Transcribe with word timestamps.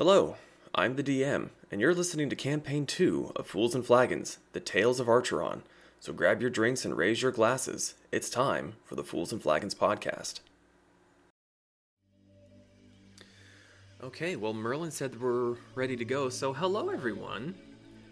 Hello, 0.00 0.36
I'm 0.74 0.96
the 0.96 1.02
DM, 1.02 1.50
and 1.70 1.78
you're 1.78 1.94
listening 1.94 2.30
to 2.30 2.34
Campaign 2.34 2.86
2 2.86 3.32
of 3.36 3.46
Fools 3.46 3.74
and 3.74 3.84
Flagons, 3.84 4.38
The 4.54 4.58
Tales 4.58 4.98
of 4.98 5.08
Archeron. 5.08 5.60
So 6.00 6.14
grab 6.14 6.40
your 6.40 6.48
drinks 6.48 6.86
and 6.86 6.96
raise 6.96 7.20
your 7.20 7.32
glasses. 7.32 7.96
It's 8.10 8.30
time 8.30 8.76
for 8.82 8.94
the 8.94 9.04
Fools 9.04 9.30
and 9.30 9.42
Flagons 9.42 9.74
podcast. 9.74 10.40
Okay, 14.02 14.36
well, 14.36 14.54
Merlin 14.54 14.90
said 14.90 15.20
we're 15.20 15.56
ready 15.74 15.96
to 15.96 16.04
go, 16.06 16.30
so 16.30 16.54
hello 16.54 16.88
everyone, 16.88 17.54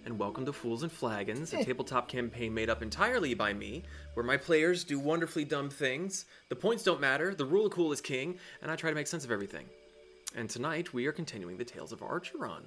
and 0.04 0.18
welcome 0.18 0.44
to 0.44 0.52
Fools 0.52 0.82
and 0.82 0.92
Flagons, 0.92 1.54
a 1.54 1.64
tabletop 1.64 2.06
campaign 2.06 2.52
made 2.52 2.68
up 2.68 2.82
entirely 2.82 3.32
by 3.32 3.54
me, 3.54 3.82
where 4.12 4.26
my 4.26 4.36
players 4.36 4.84
do 4.84 4.98
wonderfully 4.98 5.46
dumb 5.46 5.70
things, 5.70 6.26
the 6.50 6.54
points 6.54 6.82
don't 6.82 7.00
matter, 7.00 7.34
the 7.34 7.46
rule 7.46 7.64
of 7.64 7.72
cool 7.72 7.92
is 7.92 8.02
king, 8.02 8.38
and 8.60 8.70
I 8.70 8.76
try 8.76 8.90
to 8.90 8.94
make 8.94 9.06
sense 9.06 9.24
of 9.24 9.30
everything. 9.30 9.64
And 10.34 10.48
tonight 10.48 10.92
we 10.92 11.06
are 11.06 11.12
continuing 11.12 11.56
the 11.56 11.64
Tales 11.64 11.92
of 11.92 12.00
Archeron. 12.00 12.62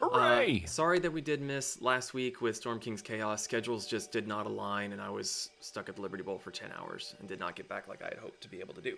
Hooray! 0.00 0.62
Uh, 0.64 0.68
sorry 0.68 0.98
that 0.98 1.12
we 1.12 1.20
did 1.20 1.40
miss 1.40 1.80
last 1.80 2.12
week 2.12 2.40
with 2.40 2.56
Storm 2.56 2.80
King's 2.80 3.02
Chaos. 3.02 3.42
Schedules 3.42 3.86
just 3.86 4.10
did 4.12 4.26
not 4.26 4.46
align, 4.46 4.92
and 4.92 5.00
I 5.00 5.08
was 5.08 5.48
stuck 5.60 5.88
at 5.88 5.96
the 5.96 6.02
Liberty 6.02 6.22
Bowl 6.22 6.38
for 6.38 6.50
10 6.50 6.70
hours 6.76 7.14
and 7.18 7.28
did 7.28 7.38
not 7.38 7.54
get 7.54 7.68
back 7.68 7.88
like 7.88 8.02
I 8.02 8.06
had 8.06 8.18
hoped 8.18 8.40
to 8.42 8.48
be 8.48 8.60
able 8.60 8.74
to 8.74 8.80
do. 8.80 8.96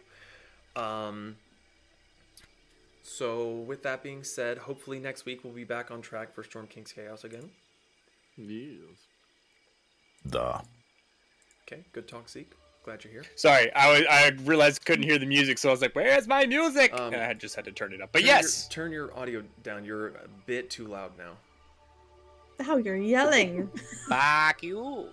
Um, 0.81 1.37
so, 3.03 3.51
with 3.51 3.83
that 3.83 4.03
being 4.03 4.25
said, 4.25 4.59
hopefully 4.59 4.99
next 4.99 5.27
week 5.27 5.45
we'll 5.45 5.53
be 5.53 5.65
back 5.65 5.91
on 5.91 6.01
track 6.01 6.35
for 6.35 6.43
Storm 6.43 6.67
King's 6.67 6.91
Chaos 6.91 7.23
again. 7.23 7.51
yes. 8.37 9.07
The 10.25 10.63
Okay, 11.67 11.85
good 11.93 12.09
talk, 12.09 12.29
Zeke. 12.29 12.53
Glad 12.85 13.03
you're 13.03 13.13
here. 13.15 13.25
Sorry, 13.35 13.73
I 13.75 13.91
was, 13.91 14.03
I 14.11 14.29
realized 14.45 14.83
I 14.83 14.85
couldn't 14.85 15.05
hear 15.05 15.19
the 15.19 15.25
music, 15.25 15.57
so 15.57 15.71
I 15.71 15.73
was 15.73 15.81
like, 15.81 15.95
"Where's 15.95 16.29
my 16.29 16.45
music?" 16.45 16.93
Um, 16.93 17.15
and 17.15 17.23
I 17.23 17.27
had 17.27 17.41
just 17.41 17.57
had 17.57 17.65
to 17.65 17.73
turn 17.73 17.95
it 17.95 18.03
up. 18.03 18.11
But 18.13 18.19
Turn 18.21 18.27
yes, 18.27 18.69
your, 18.69 18.85
turn 18.85 18.93
your 18.93 19.19
audio 19.19 19.43
down. 19.63 19.87
You're 19.87 20.09
a 20.09 20.29
bit 20.45 20.69
too 20.69 20.87
loud 20.87 21.13
now. 21.17 21.33
How 22.63 22.77
you're 22.77 22.97
yelling. 22.97 23.69
fuck 24.09 24.63
you. 24.63 25.07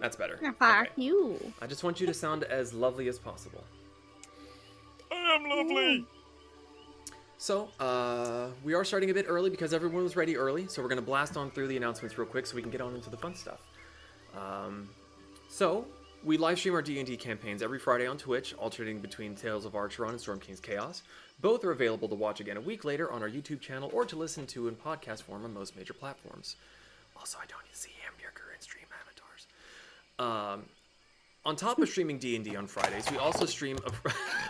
That's 0.00 0.16
better. 0.16 0.38
Fuck 0.58 0.82
Okay. 0.82 0.90
you. 0.96 1.52
I 1.62 1.66
just 1.66 1.82
want 1.82 1.98
you 1.98 2.06
to 2.06 2.12
sound 2.14 2.44
as 2.44 2.74
lovely 2.74 3.08
as 3.08 3.18
possible. 3.18 3.64
I 5.10 5.36
am 5.36 5.48
lovely. 5.48 6.04
So, 7.38 7.68
uh, 7.80 8.48
we 8.62 8.74
are 8.74 8.84
starting 8.84 9.08
a 9.10 9.14
bit 9.14 9.24
early 9.28 9.48
because 9.48 9.72
everyone 9.72 10.02
was 10.02 10.14
ready 10.14 10.36
early. 10.36 10.66
So 10.68 10.82
we're 10.82 10.88
gonna 10.88 11.00
blast 11.02 11.38
on 11.38 11.50
through 11.50 11.68
the 11.68 11.76
announcements 11.78 12.18
real 12.18 12.26
quick 12.28 12.44
so 12.44 12.54
we 12.54 12.60
can 12.62 12.70
get 12.70 12.82
on 12.82 12.94
into 12.94 13.08
the 13.08 13.16
fun 13.16 13.34
stuff. 13.34 13.60
Um, 14.36 14.90
so 15.48 15.86
we 16.24 16.38
live 16.38 16.58
stream 16.58 16.74
our 16.74 16.82
D&D 16.82 17.16
campaigns 17.18 17.62
every 17.62 17.78
Friday 17.78 18.06
on 18.06 18.16
Twitch, 18.16 18.54
alternating 18.54 19.00
between 19.00 19.34
Tales 19.34 19.66
of 19.66 19.72
Archeron 19.72 20.10
and 20.10 20.20
Storm 20.20 20.40
King's 20.40 20.60
Chaos. 20.60 21.02
Both 21.40 21.64
are 21.64 21.70
available 21.70 22.08
to 22.08 22.14
watch 22.14 22.40
again 22.40 22.56
a 22.56 22.60
week 22.60 22.84
later 22.84 23.12
on 23.12 23.22
our 23.22 23.28
YouTube 23.28 23.60
channel 23.60 23.90
or 23.92 24.06
to 24.06 24.16
listen 24.16 24.46
to 24.48 24.68
in 24.68 24.74
podcast 24.74 25.22
form 25.22 25.44
on 25.44 25.52
most 25.52 25.76
major 25.76 25.92
platforms. 25.92 26.56
Also, 27.16 27.36
I 27.38 27.46
don't 27.46 27.60
see 27.72 27.90
Hambjerger 27.90 28.54
and 28.54 28.62
stream 28.62 28.86
avatars. 30.18 30.56
Um, 30.56 30.64
on 31.44 31.56
top 31.56 31.78
of 31.78 31.88
streaming 31.88 32.18
D&D 32.18 32.56
on 32.56 32.66
Fridays, 32.66 33.10
we 33.10 33.18
also 33.18 33.44
stream 33.44 33.76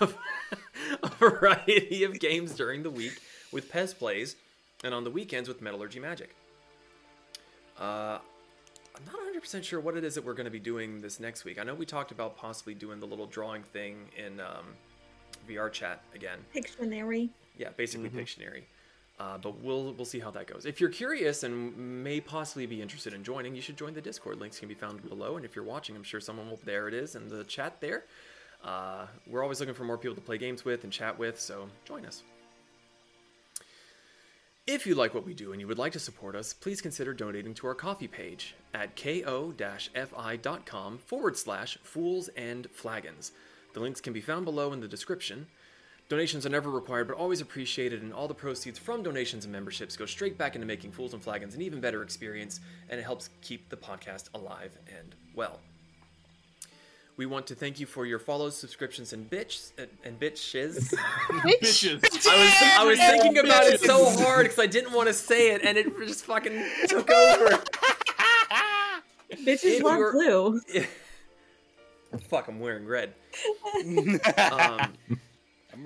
a, 0.01 0.09
a 1.03 1.09
variety 1.09 2.05
of 2.05 2.21
games 2.21 2.55
during 2.55 2.85
the 2.85 2.91
week 2.91 3.21
with 3.51 3.73
Pez 3.73 3.97
Plays 3.97 4.37
and 4.85 4.95
on 4.95 5.03
the 5.03 5.11
weekends 5.11 5.49
with 5.49 5.61
Metallurgy 5.61 5.99
Magic. 5.99 6.37
Uh, 7.81 8.19
I'm 8.97 9.05
not 9.07 9.17
100% 9.43 9.65
sure 9.65 9.81
what 9.81 9.97
it 9.97 10.05
is 10.05 10.15
that 10.15 10.25
we're 10.25 10.35
going 10.35 10.45
to 10.45 10.51
be 10.51 10.61
doing 10.61 11.01
this 11.01 11.19
next 11.19 11.45
week. 11.45 11.59
I 11.59 11.65
know 11.65 11.75
we 11.75 11.87
talked 11.87 12.13
about 12.13 12.37
possibly 12.37 12.75
doing 12.75 13.01
the 13.01 13.07
little 13.07 13.27
drawing 13.27 13.63
thing 13.63 13.97
in 14.17 14.41
um, 14.41 14.67
VR 15.49 15.71
chat 15.73 16.03
again. 16.15 16.39
Pictionary. 16.55 17.31
Yeah, 17.59 17.71
basically 17.77 18.11
Pictionary. 18.11 18.63
Uh, 19.19 19.39
but 19.39 19.61
we'll 19.61 19.93
we'll 19.93 20.05
see 20.05 20.19
how 20.19 20.31
that 20.33 20.49
goes. 20.49 20.67
If 20.67 20.81
you're 20.81 20.91
curious 20.91 21.45
and 21.45 22.03
may 22.03 22.21
possibly 22.21 22.67
be 22.67 22.83
interested 22.83 23.13
in 23.13 23.23
joining, 23.23 23.55
you 23.55 23.61
should 23.61 23.77
join 23.77 23.95
the 23.95 24.01
Discord. 24.01 24.41
Links 24.41 24.59
can 24.59 24.69
be 24.69 24.75
found 24.75 25.09
below. 25.09 25.37
And 25.37 25.45
if 25.45 25.55
you're 25.55 25.65
watching, 25.65 25.95
I'm 25.95 26.03
sure 26.03 26.21
someone 26.21 26.51
will. 26.51 26.59
There 26.65 26.89
it 26.89 26.95
is 26.95 27.15
in 27.15 27.29
the 27.29 27.45
chat 27.45 27.81
there. 27.81 28.05
Uh, 28.65 29.07
we're 29.29 29.43
always 29.43 29.61
looking 29.61 29.75
for 29.75 29.85
more 29.85 29.99
people 29.99 30.17
to 30.17 30.21
play 30.21 30.39
games 30.39 30.65
with 30.65 30.85
and 30.85 30.93
chat 30.93 31.17
with, 31.19 31.39
so 31.39 31.69
join 31.85 32.05
us. 32.07 32.23
If 34.67 34.87
you 34.87 34.95
like 34.95 35.13
what 35.13 35.27
we 35.27 35.35
do 35.35 35.53
and 35.53 35.61
you 35.61 35.69
would 35.69 35.77
like 35.77 35.93
to 35.93 35.99
support 35.99 36.35
us, 36.35 36.55
please 36.55 36.81
consider 36.81 37.13
donating 37.13 37.53
to 37.55 37.67
our 37.67 37.75
Ko-fi 37.75 38.07
page 38.07 38.55
at 38.73 38.97
ko-fi.com 38.97 40.99
forward 40.99 41.37
slash 41.37 41.77
fools 41.83 42.29
and 42.29 42.71
flagons. 42.71 43.33
The 43.75 43.81
links 43.81 44.01
can 44.01 44.15
be 44.15 44.23
found 44.23 44.47
below 44.47 44.73
in 44.73 44.81
the 44.81 44.89
description. 44.89 45.49
Donations 46.09 46.47
are 46.47 46.51
never 46.51 46.71
required, 46.71 47.09
but 47.09 47.19
always 47.19 47.43
appreciated, 47.43 48.01
and 48.01 48.15
all 48.15 48.27
the 48.27 48.33
proceeds 48.33 48.79
from 48.79 49.03
donations 49.03 49.45
and 49.45 49.53
memberships 49.53 49.99
go 49.99 50.07
straight 50.07 50.39
back 50.39 50.55
into 50.55 50.67
making 50.67 50.93
Fools 50.93 51.13
and 51.13 51.23
Flagons 51.23 51.55
an 51.55 51.61
even 51.61 51.81
better 51.81 52.03
experience, 52.03 52.61
and 52.89 52.99
it 52.99 53.05
helps 53.05 53.29
keep 53.43 53.69
the 53.69 53.77
podcast 53.77 54.31
alive 54.33 54.79
and 54.89 55.15
well. 55.35 55.61
We 57.17 57.27
want 57.27 57.47
to 57.49 57.55
thank 57.55 57.79
you 57.79 57.87
for 57.87 58.07
your 58.07 58.19
follows, 58.19 58.57
subscriptions, 58.57 59.13
and 59.13 59.31
bitch 59.31 59.71
and, 59.79 59.89
and 60.05 60.19
bitches. 60.19 60.93
Bitches. 61.29 62.27
I 62.27 62.45
was 62.45 62.53
I 62.79 62.85
was 62.85 62.99
thinking 62.99 63.39
about 63.39 63.65
it 63.65 63.81
so 63.81 64.11
hard 64.19 64.47
because 64.47 64.59
I 64.59 64.67
didn't 64.67 64.93
want 64.93 65.07
to 65.09 65.15
say 65.15 65.53
it, 65.53 65.63
and 65.63 65.79
it 65.79 65.97
just 65.99 66.25
fucking 66.25 66.65
took 66.89 67.09
over. 67.11 67.63
Bitches 69.33 69.65
If 69.65 69.83
love 69.83 69.99
you're- 69.99 70.13
blue. 70.13 70.61
Fuck, 72.29 72.49
I'm 72.49 72.61
wearing 72.61 72.87
red. 72.87 73.13
um, 74.53 74.93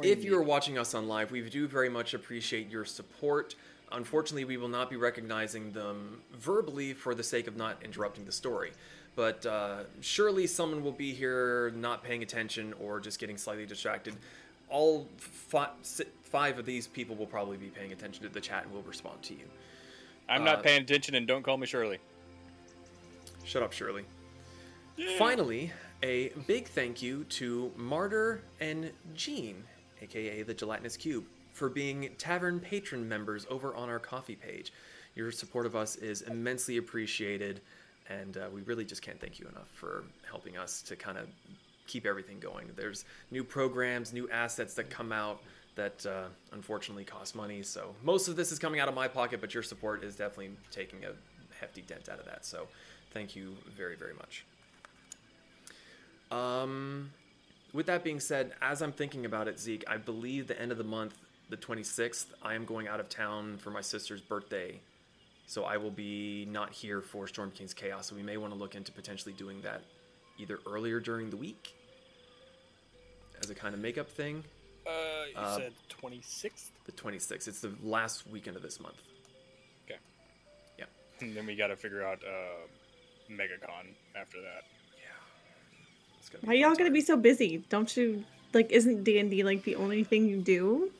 if 0.02 0.22
you 0.22 0.36
are 0.36 0.42
watching 0.42 0.76
us 0.76 0.94
on 0.94 1.08
live, 1.08 1.30
we 1.30 1.40
do 1.48 1.66
very 1.66 1.88
much 1.88 2.12
appreciate 2.12 2.70
your 2.70 2.84
support. 2.84 3.54
Unfortunately, 3.92 4.44
we 4.44 4.58
will 4.58 4.68
not 4.68 4.90
be 4.90 4.96
recognizing 4.96 5.72
them 5.72 6.20
verbally 6.34 6.92
for 6.92 7.14
the 7.14 7.22
sake 7.22 7.46
of 7.46 7.56
not 7.56 7.82
interrupting 7.82 8.26
the 8.26 8.32
story. 8.32 8.72
But 9.18 9.44
uh, 9.46 9.78
surely 10.00 10.46
someone 10.46 10.84
will 10.84 10.92
be 10.92 11.12
here 11.12 11.72
not 11.74 12.04
paying 12.04 12.22
attention 12.22 12.72
or 12.80 13.00
just 13.00 13.18
getting 13.18 13.36
slightly 13.36 13.66
distracted. 13.66 14.14
All 14.68 15.08
fi- 15.16 15.72
five 16.22 16.56
of 16.60 16.64
these 16.64 16.86
people 16.86 17.16
will 17.16 17.26
probably 17.26 17.56
be 17.56 17.66
paying 17.66 17.90
attention 17.90 18.22
to 18.22 18.28
the 18.28 18.40
chat 18.40 18.62
and 18.62 18.72
will 18.72 18.82
respond 18.82 19.20
to 19.24 19.34
you. 19.34 19.42
I'm 20.28 20.42
Uh, 20.42 20.44
not 20.44 20.62
paying 20.62 20.82
attention, 20.82 21.16
and 21.16 21.26
don't 21.26 21.42
call 21.42 21.56
me 21.56 21.66
Shirley. 21.66 21.98
Shut 23.42 23.60
up, 23.60 23.72
Shirley. 23.72 24.04
Finally, 25.16 25.72
a 26.04 26.28
big 26.46 26.68
thank 26.68 27.02
you 27.02 27.24
to 27.24 27.72
Martyr 27.74 28.42
and 28.60 28.92
Jean, 29.16 29.64
aka 30.00 30.44
the 30.44 30.54
Gelatinous 30.54 30.96
Cube, 30.96 31.24
for 31.54 31.68
being 31.68 32.10
tavern 32.18 32.60
patron 32.60 33.08
members 33.08 33.48
over 33.50 33.74
on 33.74 33.88
our 33.88 33.98
Ko-fi 33.98 34.36
page. 34.36 34.72
Your 35.16 35.32
support 35.32 35.66
of 35.66 35.74
us 35.74 35.96
is 35.96 36.22
immensely 36.22 36.76
appreciated, 36.76 37.60
and 38.08 38.36
uh, 38.36 38.48
we 38.52 38.62
really 38.62 38.84
just 38.84 39.02
can't 39.02 39.20
thank 39.20 39.38
you 39.38 39.46
enough 39.48 39.68
for 39.72 40.04
helping 40.28 40.56
us 40.56 40.82
to 40.82 40.96
kind 40.96 41.18
of 41.18 41.26
keep 41.86 42.06
everything 42.06 42.38
going. 42.38 42.70
There's 42.76 43.04
new 43.30 43.44
programs, 43.44 44.12
new 44.12 44.28
assets 44.30 44.74
that 44.74 44.90
come 44.90 45.12
out 45.12 45.40
that 45.74 46.04
uh, 46.06 46.24
unfortunately 46.52 47.04
cost 47.04 47.36
money. 47.36 47.62
So 47.62 47.94
most 48.02 48.28
of 48.28 48.36
this 48.36 48.50
is 48.52 48.58
coming 48.58 48.80
out 48.80 48.88
of 48.88 48.94
my 48.94 49.08
pocket, 49.08 49.40
but 49.40 49.54
your 49.54 49.62
support 49.62 50.02
is 50.04 50.16
definitely 50.16 50.50
taking 50.70 51.04
a 51.04 51.12
hefty 51.60 51.82
dent 51.82 52.08
out 52.08 52.18
of 52.18 52.26
that. 52.26 52.44
So 52.44 52.68
thank 53.12 53.36
you 53.36 53.56
very, 53.76 53.96
very 53.96 54.14
much. 54.14 54.44
Um, 56.30 57.10
with 57.72 57.86
that 57.86 58.04
being 58.04 58.20
said, 58.20 58.52
as 58.60 58.82
I'm 58.82 58.92
thinking 58.92 59.24
about 59.24 59.48
it, 59.48 59.58
Zeke, 59.58 59.84
I 59.88 59.96
believe 59.96 60.46
the 60.46 60.60
end 60.60 60.72
of 60.72 60.78
the 60.78 60.84
month, 60.84 61.14
the 61.48 61.56
26th, 61.56 62.26
I 62.42 62.54
am 62.54 62.64
going 62.64 62.88
out 62.88 63.00
of 63.00 63.08
town 63.08 63.58
for 63.58 63.70
my 63.70 63.80
sister's 63.80 64.20
birthday. 64.20 64.80
So 65.48 65.64
I 65.64 65.78
will 65.78 65.90
be 65.90 66.46
not 66.50 66.74
here 66.74 67.00
for 67.00 67.26
Storm 67.26 67.50
King's 67.50 67.72
Chaos. 67.72 68.06
So 68.06 68.14
we 68.14 68.22
may 68.22 68.36
want 68.36 68.52
to 68.52 68.58
look 68.58 68.74
into 68.74 68.92
potentially 68.92 69.32
doing 69.32 69.62
that 69.62 69.80
either 70.36 70.58
earlier 70.66 71.00
during 71.00 71.30
the 71.30 71.38
week 71.38 71.74
as 73.42 73.48
a 73.48 73.54
kind 73.54 73.74
of 73.74 73.80
makeup 73.80 74.10
thing. 74.10 74.44
Uh, 74.86 74.90
you 75.30 75.34
Uh, 75.36 75.56
said 75.56 75.72
26th. 75.88 76.68
The 76.84 76.92
26th. 76.92 77.48
It's 77.48 77.60
the 77.60 77.72
last 77.82 78.26
weekend 78.28 78.56
of 78.58 78.62
this 78.62 78.78
month. 78.78 79.00
Okay. 79.86 79.98
Yeah. 80.78 80.84
And 81.20 81.34
then 81.34 81.46
we 81.46 81.56
got 81.56 81.68
to 81.68 81.76
figure 81.76 82.06
out 82.06 82.18
uh, 82.22 82.66
MegaCon 83.30 83.94
after 84.14 84.42
that. 84.42 84.64
Yeah. 84.98 86.40
gonna 86.42 86.46
Why 86.46 86.54
y'all 86.60 86.74
gonna 86.76 86.90
be 86.90 87.00
so 87.00 87.16
busy? 87.16 87.64
Don't 87.70 87.96
you 87.96 88.22
like? 88.52 88.70
Isn't 88.70 89.02
D 89.02 89.18
and 89.18 89.30
D 89.30 89.42
like 89.44 89.64
the 89.64 89.76
only 89.76 90.04
thing 90.04 90.28
you 90.28 90.42
do? 90.42 90.92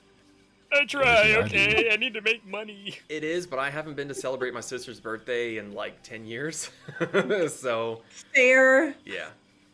I 0.72 0.84
try. 0.84 1.34
Okay, 1.44 1.88
I 1.90 1.96
need 1.96 2.14
to 2.14 2.20
make 2.20 2.46
money. 2.46 2.98
It 3.08 3.24
is, 3.24 3.46
but 3.46 3.58
I 3.58 3.70
haven't 3.70 3.94
been 3.94 4.08
to 4.08 4.14
celebrate 4.14 4.52
my 4.52 4.60
sister's 4.60 5.00
birthday 5.00 5.56
in 5.56 5.72
like 5.72 6.02
10 6.02 6.26
years. 6.26 6.70
so, 7.48 8.02
Fair. 8.34 8.94
yeah. 9.06 9.28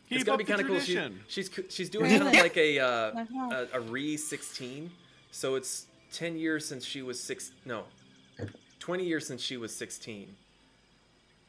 Keep 0.09 0.17
it's 0.19 0.25
gonna 0.25 0.39
be 0.39 0.45
kind 0.45 0.61
of 0.61 0.67
cool. 0.67 0.81
She, 0.81 1.01
she's 1.29 1.51
she's 1.71 1.89
doing 1.89 2.11
kind 2.11 2.29
of 2.29 2.35
like 2.35 2.57
a 2.57 2.79
uh, 2.79 2.87
Uh-huh. 3.17 3.67
a, 3.73 3.79
a 3.79 3.81
re 3.81 4.17
16. 4.17 4.91
So 5.31 5.55
it's 5.57 5.87
10 6.13 6.37
years 6.37 6.67
since 6.67 6.85
she 6.85 7.03
was 7.03 7.19
six. 7.19 7.53
No, 7.65 7.85
20 8.81 9.05
years 9.05 9.27
since 9.27 9.43
she 9.43 9.57
was 9.57 9.75
16. 9.75 10.29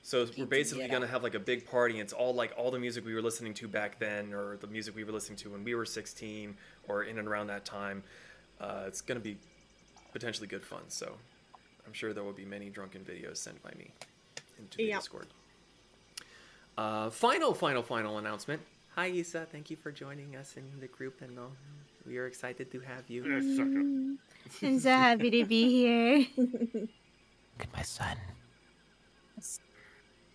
So 0.02 0.26
we're 0.38 0.46
basically 0.46 0.88
gonna 0.88 1.08
have 1.08 1.22
like 1.24 1.36
a 1.36 1.40
big 1.40 1.70
party. 1.70 1.96
And 1.96 2.02
it's 2.04 2.14
all 2.14 2.34
like 2.34 2.54
all 2.58 2.72
the 2.72 2.80
music 2.80 3.06
we 3.06 3.14
were 3.14 3.22
listening 3.22 3.54
to 3.56 3.68
back 3.68 4.00
then, 4.00 4.34
or 4.34 4.58
the 4.58 4.68
music 4.68 4.96
we 4.96 5.04
were 5.04 5.12
listening 5.12 5.38
to 5.40 5.50
when 5.50 5.64
we 5.64 5.76
were 5.76 5.86
16, 5.86 6.56
or 6.88 7.04
in 7.04 7.20
and 7.20 7.28
around 7.28 7.48
that 7.48 7.66
time. 7.66 8.04
Uh, 8.60 8.84
it's 8.88 9.02
gonna 9.02 9.20
be 9.20 9.38
potentially 10.14 10.48
good 10.48 10.64
fun. 10.64 10.82
So 10.90 11.18
I'm 11.86 11.94
sure 11.94 12.14
there 12.14 12.24
will 12.24 12.34
be 12.34 12.46
many 12.46 12.70
drunken 12.70 13.04
videos 13.04 13.38
sent 13.38 13.62
by 13.62 13.72
me 13.78 13.92
into 14.58 14.78
the 14.78 14.84
Yep. 14.86 15.00
Discord. 15.00 15.28
Uh, 16.78 17.10
final, 17.10 17.54
final, 17.54 17.84
final 17.84 18.18
announcement. 18.18 18.62
Hi, 18.96 19.08
Isa. 19.08 19.46
Thank 19.52 19.70
you 19.70 19.76
for 19.78 19.92
joining 19.92 20.36
us 20.36 20.56
in 20.58 20.64
the 20.80 20.88
group, 20.88 21.22
and 21.22 21.38
all. 21.38 21.52
we 22.08 22.18
are 22.18 22.28
excited 22.28 22.72
to 22.72 22.80
have 22.82 23.10
you. 23.10 23.26
Yeah, 23.26 23.56
suck 23.56 23.68
up. 23.68 24.64
I'm 24.64 24.80
so 24.80 24.90
happy 24.90 25.30
to 25.32 25.46
be 25.46 25.70
here. 25.70 26.28
Look 26.38 26.90
at 27.60 27.74
my 27.74 27.82
son. 27.82 28.18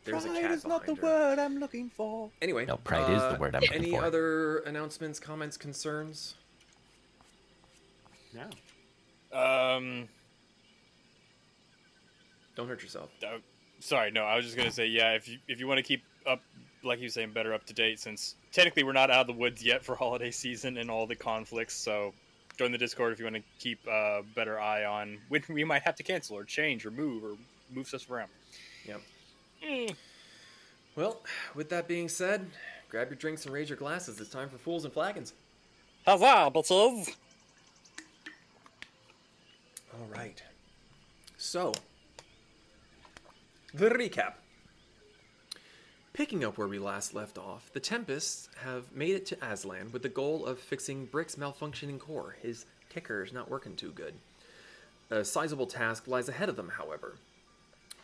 There's 0.05 0.25
a 0.25 0.29
Pride 0.29 0.41
cat 0.41 0.51
is 0.53 0.67
not 0.67 0.87
the 0.87 0.95
her. 0.95 1.03
word 1.03 1.39
I'm 1.39 1.59
looking 1.59 1.91
for. 1.91 2.31
Anyway, 2.41 2.65
No, 2.67 2.79
pride 2.79 3.11
is 3.13 3.21
the 3.21 3.37
uh, 3.37 3.39
word 3.39 3.55
I'm 3.55 3.61
looking 3.61 3.77
Any 3.77 3.91
for. 3.93 4.03
other 4.05 4.59
announcements, 4.61 5.21
comments, 5.21 5.57
concerns? 5.59 6.35
No. 8.35 9.39
Um, 9.39 10.09
Don't 12.57 12.69
hurt 12.69 12.83
yourself. 12.83 13.11
uh, 13.25 13.39
sorry, 13.81 14.11
no, 14.11 14.25
I 14.25 14.37
was 14.37 14.45
just 14.45 14.57
gonna 14.57 14.71
say, 14.71 14.87
yeah, 14.87 15.13
if 15.13 15.29
you 15.29 15.39
if 15.49 15.61
you 15.61 15.67
want 15.67 15.79
to 15.79 15.83
keep 15.83 16.03
up, 16.27 16.41
like 16.83 16.99
you 16.99 17.07
were 17.07 17.11
saying, 17.11 17.33
better 17.33 17.55
up 17.55 17.65
to 17.67 17.75
date, 17.75 18.01
since 18.01 18.35
technically 18.53 18.83
we're 18.83 18.93
not 18.93 19.11
out 19.11 19.23
of 19.23 19.27
the 19.27 19.33
woods 19.41 19.65
yet 19.65 19.85
for 19.85 19.95
holiday 19.97 20.31
season 20.31 20.77
and 20.79 20.91
all 20.91 21.07
the 21.07 21.17
conflicts. 21.17 21.75
So 21.75 22.13
join 22.59 22.73
the 22.73 22.79
Discord 22.79 23.13
if 23.13 23.19
you 23.19 23.25
want 23.25 23.37
to 23.37 23.43
keep 23.59 23.79
a 23.87 24.23
better 24.35 24.61
eye 24.61 24.85
on 24.85 25.19
when 25.29 25.43
we 25.49 25.65
might 25.65 25.83
have 25.83 25.95
to 25.97 26.03
cancel 26.03 26.37
or 26.37 26.45
change 26.45 26.85
or 26.85 26.91
move 26.91 27.25
or 27.25 27.37
move 27.73 27.87
stuff 27.87 28.11
around. 28.11 28.31
Yep. 28.85 29.01
Well, 30.97 31.21
with 31.55 31.69
that 31.71 31.87
being 31.87 32.09
said, 32.09 32.47
grab 32.89 33.09
your 33.09 33.17
drinks 33.17 33.45
and 33.45 33.55
raise 33.55 33.69
your 33.69 33.79
glasses. 33.79 34.21
It's 34.21 34.31
time 34.31 34.49
for 34.49 34.59
Fools 34.59 34.85
and 34.85 34.93
Flagons. 34.93 35.33
Huzzah, 36.07 36.51
bitches! 36.53 37.15
All 39.95 40.07
right. 40.15 40.43
So, 41.37 41.73
the 43.75 43.91
recap. 43.91 44.35
Picking 46.13 46.45
up 46.45 46.59
where 46.59 46.69
we 46.69 46.79
last 46.79 47.15
left 47.15 47.39
off, 47.39 47.73
the 47.73 47.81
Tempests 47.81 48.49
have 48.63 48.93
made 48.93 49.15
it 49.15 49.27
to 49.27 49.37
Aztlan 49.37 49.93
with 49.93 50.03
the 50.03 50.09
goal 50.09 50.45
of 50.45 50.59
fixing 50.59 51.07
Brick's 51.07 51.37
malfunctioning 51.37 51.99
core. 51.99 52.37
His 52.43 52.67
ticker 52.89 53.23
is 53.23 53.33
not 53.33 53.51
working 53.51 53.77
too 53.77 53.93
good. 53.93 54.15
A 55.11 55.25
sizable 55.25 55.67
task 55.67 56.07
lies 56.07 56.29
ahead 56.29 56.49
of 56.49 56.57
them, 56.57 56.69
however. 56.69 57.17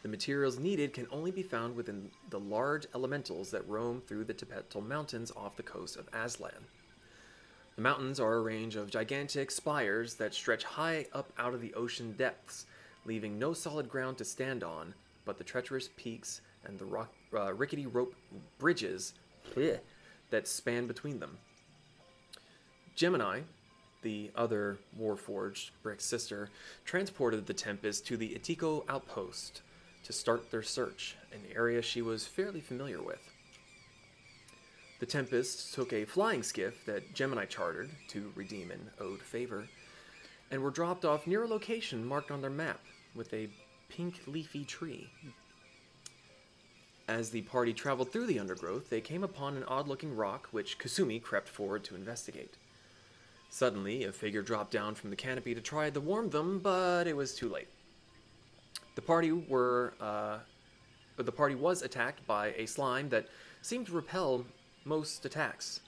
The 0.02 0.08
materials 0.08 0.58
needed 0.58 0.92
can 0.92 1.08
only 1.10 1.30
be 1.30 1.42
found 1.42 1.76
within 1.76 2.10
the 2.30 2.40
large 2.40 2.86
elementals 2.94 3.50
that 3.50 3.68
roam 3.68 4.00
through 4.06 4.24
the 4.24 4.34
Tepetl 4.34 4.86
Mountains 4.86 5.32
off 5.36 5.56
the 5.56 5.62
coast 5.62 5.96
of 5.96 6.10
Aztlan. 6.12 6.62
The 7.76 7.82
mountains 7.82 8.18
are 8.18 8.34
a 8.34 8.40
range 8.40 8.74
of 8.74 8.90
gigantic 8.90 9.50
spires 9.50 10.14
that 10.14 10.32
stretch 10.32 10.64
high 10.64 11.06
up 11.12 11.30
out 11.38 11.52
of 11.52 11.60
the 11.60 11.74
ocean 11.74 12.14
depths, 12.16 12.64
leaving 13.04 13.38
no 13.38 13.52
solid 13.52 13.88
ground 13.88 14.16
to 14.18 14.24
stand 14.24 14.64
on 14.64 14.94
but 15.26 15.36
the 15.36 15.44
treacherous 15.44 15.90
peaks 15.96 16.40
and 16.64 16.78
the 16.78 16.86
rock, 16.86 17.12
uh, 17.34 17.52
rickety 17.52 17.86
rope 17.86 18.14
bridges 18.58 19.12
bleh, 19.54 19.78
that 20.30 20.48
span 20.48 20.86
between 20.86 21.20
them. 21.20 21.36
G3-MENI, 22.96 23.42
the 24.00 24.30
other 24.34 24.78
Warforged 24.98 25.70
Brick 25.82 26.00
sister, 26.00 26.48
transported 26.86 27.44
the 27.44 27.52
Tempest 27.52 28.06
to 28.06 28.16
the 28.16 28.30
Itiko 28.30 28.84
outpost 28.88 29.60
to 30.04 30.12
start 30.12 30.50
their 30.50 30.62
search, 30.62 31.16
an 31.32 31.40
area 31.54 31.82
she 31.82 32.00
was 32.00 32.26
fairly 32.26 32.60
familiar 32.60 33.02
with. 33.02 33.35
The 34.98 35.06
Tempest 35.06 35.74
took 35.74 35.92
a 35.92 36.06
flying 36.06 36.42
skiff 36.42 36.86
that 36.86 37.14
G3-MENI 37.14 37.48
chartered 37.48 37.90
to 38.08 38.32
redeem 38.34 38.70
an 38.70 38.90
owed 38.98 39.20
favor, 39.20 39.68
and 40.50 40.62
were 40.62 40.70
dropped 40.70 41.04
off 41.04 41.26
near 41.26 41.42
a 41.42 41.46
location 41.46 42.04
marked 42.04 42.30
on 42.30 42.40
their 42.40 42.50
map 42.50 42.80
with 43.14 43.32
a 43.34 43.48
pink 43.88 44.22
leafy 44.26 44.64
tree. 44.64 45.10
As 47.08 47.30
the 47.30 47.42
party 47.42 47.72
traveled 47.72 48.10
through 48.10 48.26
the 48.26 48.38
undergrowth, 48.38 48.88
they 48.88 49.00
came 49.00 49.22
upon 49.22 49.56
an 49.56 49.64
odd 49.64 49.86
looking 49.86 50.16
rock 50.16 50.48
which 50.50 50.78
Kasumi 50.78 51.22
crept 51.22 51.48
forward 51.48 51.84
to 51.84 51.94
investigate. 51.94 52.54
Suddenly, 53.50 54.04
a 54.04 54.12
figure 54.12 54.42
dropped 54.42 54.72
down 54.72 54.94
from 54.94 55.10
the 55.10 55.16
canopy 55.16 55.54
to 55.54 55.60
try 55.60 55.88
to 55.88 56.00
warm 56.00 56.30
them, 56.30 56.58
but 56.58 57.06
it 57.06 57.16
was 57.16 57.34
too 57.34 57.48
late. 57.48 57.68
The 58.96 59.02
party 59.02 59.30
were, 59.30 59.94
uh, 60.00 60.38
the 61.16 61.32
party 61.32 61.54
was 61.54 61.82
attacked 61.82 62.26
by 62.26 62.48
a 62.56 62.66
slime 62.66 63.08
that 63.10 63.28
seemed 63.62 63.86
to 63.86 63.92
repel 63.92 64.44
most 64.86 65.24
attacks, 65.24 65.80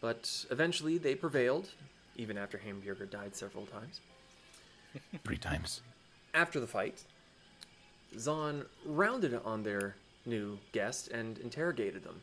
but 0.00 0.46
eventually 0.50 0.98
they 0.98 1.14
prevailed, 1.14 1.68
even 2.16 2.38
after 2.38 2.58
Hambjerger 2.58 3.08
died 3.08 3.36
several 3.36 3.66
times. 3.66 4.00
Three 5.24 5.36
times. 5.36 5.82
After 6.34 6.58
the 6.58 6.66
fight, 6.66 7.04
Zaan 8.16 8.64
rounded 8.84 9.40
on 9.44 9.62
their 9.62 9.94
new 10.26 10.58
guest 10.72 11.08
and 11.08 11.38
interrogated 11.38 12.02
them. 12.02 12.20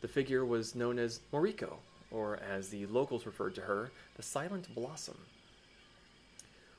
The 0.00 0.08
figure 0.08 0.44
was 0.44 0.74
known 0.74 0.98
as 0.98 1.20
Moriko, 1.32 1.74
or 2.10 2.38
as 2.48 2.68
the 2.68 2.86
locals 2.86 3.26
referred 3.26 3.54
to 3.56 3.62
her, 3.62 3.90
the 4.16 4.22
Silent 4.22 4.72
Blossom. 4.74 5.18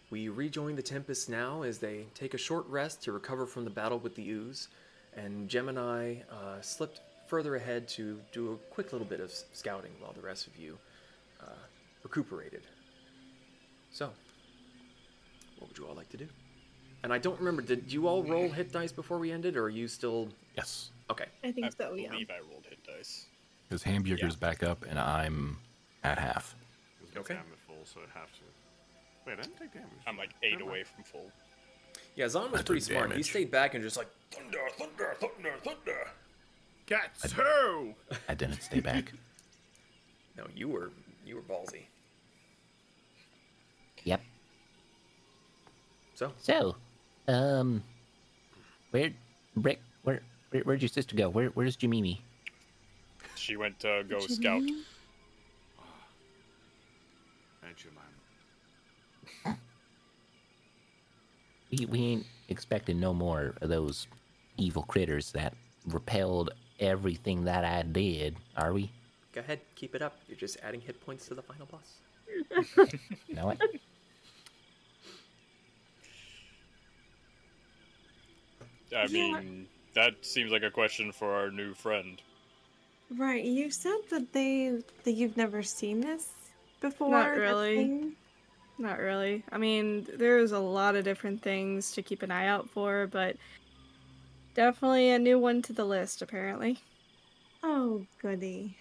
We 0.10 0.30
rejoin 0.30 0.76
the 0.76 0.82
Tempest 0.82 1.30
now 1.30 1.64
as 1.64 1.80
they 1.80 2.06
take 2.14 2.34
a 2.34 2.38
short 2.38 2.68
rest 2.68 3.02
to 3.04 3.12
recover 3.12 3.46
from 3.46 3.64
the 3.64 3.72
battle 3.72 4.00
with 4.00 4.16
the 4.16 4.30
ooze, 4.30 4.68
and 5.16 5.50
G3-MENI 5.50 6.24
uh, 6.32 6.62
slipped 6.62 7.02
further 7.28 7.56
ahead 7.56 7.88
to 7.90 8.20
do 8.32 8.54
a 8.54 8.58
quick 8.74 8.92
little 8.92 9.08
bit 9.08 9.20
of 9.20 9.32
scouting 9.54 9.92
while 10.00 10.14
the 10.14 10.22
rest 10.22 10.48
of 10.48 10.56
you 10.58 10.78
uh, 11.42 11.50
recuperated. 12.04 12.62
So, 13.92 14.10
what 15.60 15.70
would 15.70 15.78
you 15.78 15.86
all 15.88 15.96
like 15.96 16.10
to 16.10 16.18
do? 16.18 16.28
And 17.04 17.14
I 17.14 17.18
don't 17.18 17.38
remember, 17.40 17.62
did 17.62 17.92
you 17.92 18.08
all 18.08 18.24
roll 18.24 18.50
hit 18.50 18.72
dice 18.72 18.92
before 18.92 19.20
we 19.20 19.32
ended, 19.32 19.56
or 19.58 19.66
are 19.66 19.70
you 19.70 19.88
still. 19.88 20.28
Yes. 20.58 20.90
Okay. 21.12 21.26
I 21.44 21.52
think 21.52 21.68
I 21.68 21.70
so, 21.70 21.94
yeah. 21.94 22.10
believe 22.10 22.30
I 22.30 22.40
rolled 22.52 22.66
hit 22.68 22.80
dice. 22.84 23.28
Because 23.70 23.84
Hambjerger's 23.84 24.36
back 24.36 24.64
up 24.64 24.86
and 24.90 25.00
I'm 25.00 25.58
at 26.04 26.18
half. 26.18 26.56
Okay. 27.12 27.20
Okay. 27.20 27.34
I'm 27.34 27.40
at 27.52 27.60
full, 27.68 27.84
so 27.86 28.02
I'd 28.02 28.18
have 28.18 28.32
to. 28.34 28.40
Wait, 29.26 29.34
I 29.34 29.42
didn't 29.42 29.58
take 29.58 29.74
damage. 29.74 29.90
I'm 30.08 30.18
like 30.18 30.32
eight 30.44 30.54
Never 30.54 30.66
mind. 30.66 30.70
away 30.72 30.84
from 30.84 31.04
full. 31.04 31.32
Yeah, 32.16 32.26
Zaan 32.26 32.52
was 32.52 32.62
I 32.62 32.64
pretty 32.64 32.82
took 32.82 32.92
smart. 32.92 33.14
He 33.14 33.24
stayed 33.24 33.52
back 33.52 33.74
and 33.74 33.84
just 33.84 33.98
like, 33.98 34.08
thunder, 34.32 34.60
thunder, 34.78 35.16
thunder, 35.20 35.54
thunder. 35.64 36.08
Cats, 36.86 37.32
ho! 37.32 37.96
I 38.30 38.36
didn't 38.36 38.62
stay 38.62 38.80
back. 38.80 39.12
No, 40.38 40.44
you 40.54 40.68
were 40.68 40.92
you 41.26 41.36
were 41.38 41.42
ballsy. 41.42 41.84
Yep. 44.04 44.20
So, 46.14 46.34
So, 46.42 46.76
um, 47.30 47.82
where, 48.92 49.12
Brick, 49.56 49.80
where, 50.04 50.22
where 50.50 50.64
where'd 50.64 50.82
your 50.82 50.90
sister 50.90 51.16
go? 51.16 51.30
Where, 51.30 51.48
where's 51.50 51.78
Jamimi? 51.78 52.20
She 53.36 53.56
went 53.56 53.80
to 53.80 54.04
go 54.10 54.20
scout. 54.20 54.62
Thank 57.62 57.86
you, 57.86 57.92
man. 59.46 59.58
We, 61.72 61.86
we 61.86 62.00
ain't 62.00 62.26
expecting 62.50 63.00
no 63.00 63.14
more 63.14 63.56
of 63.62 63.70
those 63.70 64.08
evil 64.58 64.84
critters 64.84 65.32
that 65.32 65.54
repelled 65.88 66.52
everything 66.80 67.46
that 67.46 67.64
I 67.66 67.84
did, 67.84 68.36
are 68.58 68.74
we? 68.74 68.92
go 69.34 69.42
ahead, 69.42 69.60
keep 69.76 69.96
it 69.96 70.02
up. 70.02 70.16
You're 70.28 70.38
just 70.38 70.58
adding 70.64 70.82
hit 70.82 71.00
points 71.06 71.28
to 71.28 71.36
the 71.36 71.42
final 71.42 71.66
boss. 71.68 72.00
You 73.28 73.36
know 73.36 73.48
what? 73.48 73.58
I 78.96 79.08
Yeah. 79.08 79.08
mean, 79.08 79.68
that 79.94 80.26
seems 80.26 80.52
like 80.52 80.64
a 80.64 80.72
question 80.72 81.12
for 81.12 81.34
our 81.34 81.52
new 81.52 81.74
friend. 81.74 82.22
Right, 83.18 83.44
you 83.44 83.70
said 83.70 83.98
that 84.10 84.34
they 84.34 84.82
that 85.04 85.12
you've 85.12 85.38
never 85.38 85.62
seen 85.62 86.02
this 86.02 86.32
before. 86.82 87.10
Not 87.12 87.32
really. 87.38 88.12
Not 88.78 89.00
really. 89.00 89.44
I 89.52 89.58
mean, 89.58 90.08
there's 90.18 90.52
a 90.52 90.60
lot 90.60 90.96
of 90.96 91.04
different 91.04 91.42
things 91.42 91.92
to 91.94 92.02
keep 92.02 92.24
an 92.24 92.32
eye 92.32 92.48
out 92.48 92.70
for, 92.70 93.08
but 93.08 93.38
definitely 94.56 95.12
a 95.12 95.20
new 95.20 95.38
one 95.38 95.62
to 95.64 95.74
the 95.74 95.86
list, 95.86 96.22
apparently. 96.22 96.80
Oh, 97.62 98.06
goody. 98.22 98.78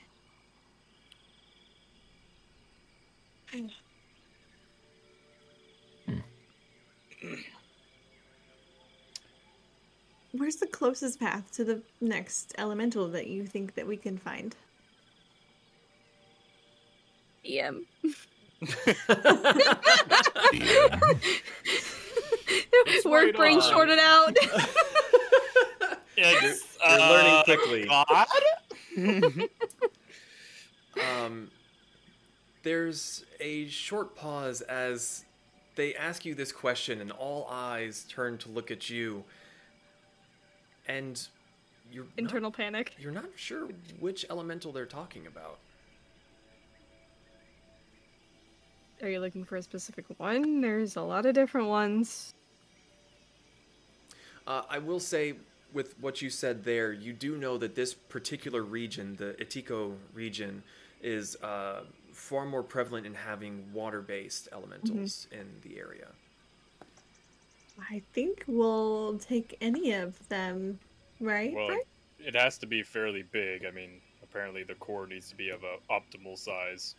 Hmm. 3.50 3.66
Where's 10.32 10.56
the 10.56 10.66
closest 10.66 11.20
path 11.20 11.52
to 11.52 11.64
the 11.64 11.82
next 12.00 12.54
elemental 12.58 13.08
that 13.08 13.28
you 13.28 13.46
think 13.46 13.74
that 13.74 13.86
we 13.86 13.96
can 13.96 14.18
find? 14.18 14.56
EM. 17.44 17.86
Yeah. 20.52 20.98
Work 23.04 23.36
brain 23.36 23.60
on. 23.60 23.70
shorted 23.70 23.98
out. 23.98 24.36
It's, 26.16 26.78
You're 26.88 26.98
learning 27.00 27.32
uh, 27.32 27.42
quickly. 27.44 27.86
God? 27.86 28.26
Um, 31.16 31.50
there's 32.62 33.24
a 33.40 33.66
short 33.66 34.14
pause 34.14 34.60
as 34.60 35.24
they 35.74 35.92
ask 35.96 36.24
you 36.24 36.36
this 36.36 36.52
question, 36.52 37.00
and 37.00 37.10
all 37.10 37.48
eyes 37.50 38.06
turn 38.08 38.38
to 38.38 38.48
look 38.48 38.70
at 38.70 38.88
you, 38.88 39.24
and 40.86 41.20
you're 41.90 42.04
not- 42.04 42.12
Internal 42.16 42.52
panic. 42.52 42.94
you're 42.96 43.10
not 43.10 43.26
sure 43.34 43.66
which 43.98 44.24
elemental 44.30 44.70
they're 44.70 44.86
talking 44.86 45.26
about. 45.26 45.58
Are 49.04 49.10
you 49.10 49.20
looking 49.20 49.44
for 49.44 49.56
a 49.56 49.62
specific 49.62 50.06
one? 50.16 50.62
There's 50.62 50.96
a 50.96 51.02
lot 51.02 51.26
of 51.26 51.34
different 51.34 51.68
ones. 51.68 52.32
Uh, 54.46 54.62
I 54.70 54.78
will 54.78 54.98
say, 54.98 55.34
with 55.74 55.94
what 56.00 56.22
you 56.22 56.30
said 56.30 56.64
there, 56.64 56.90
you 56.90 57.12
do 57.12 57.36
know 57.36 57.58
that 57.58 57.74
this 57.74 57.92
particular 57.92 58.62
region, 58.62 59.14
the 59.16 59.36
Itiko 59.38 59.94
region, 60.14 60.62
is 61.02 61.36
uh, 61.42 61.82
far 62.14 62.46
more 62.46 62.62
prevalent 62.62 63.04
in 63.04 63.12
having 63.12 63.70
water-based 63.74 64.48
elementals 64.52 65.26
in 65.30 65.48
the 65.60 65.78
area. 65.78 66.08
I 67.90 68.00
think 68.14 68.44
we'll 68.46 69.18
take 69.18 69.58
any 69.60 69.92
of 69.92 70.26
them, 70.30 70.78
right? 71.20 71.52
Well, 71.52 71.68
Right? 71.68 71.86
it 72.20 72.34
has 72.34 72.56
to 72.58 72.66
be 72.66 72.82
fairly 72.82 73.22
big. 73.32 73.66
I 73.66 73.70
mean, 73.70 74.00
apparently 74.22 74.62
the 74.62 74.76
core 74.76 75.06
needs 75.06 75.28
to 75.28 75.36
be 75.36 75.50
of 75.50 75.62
an 75.62 75.78
optimal 75.90 76.38
size. 76.38 76.94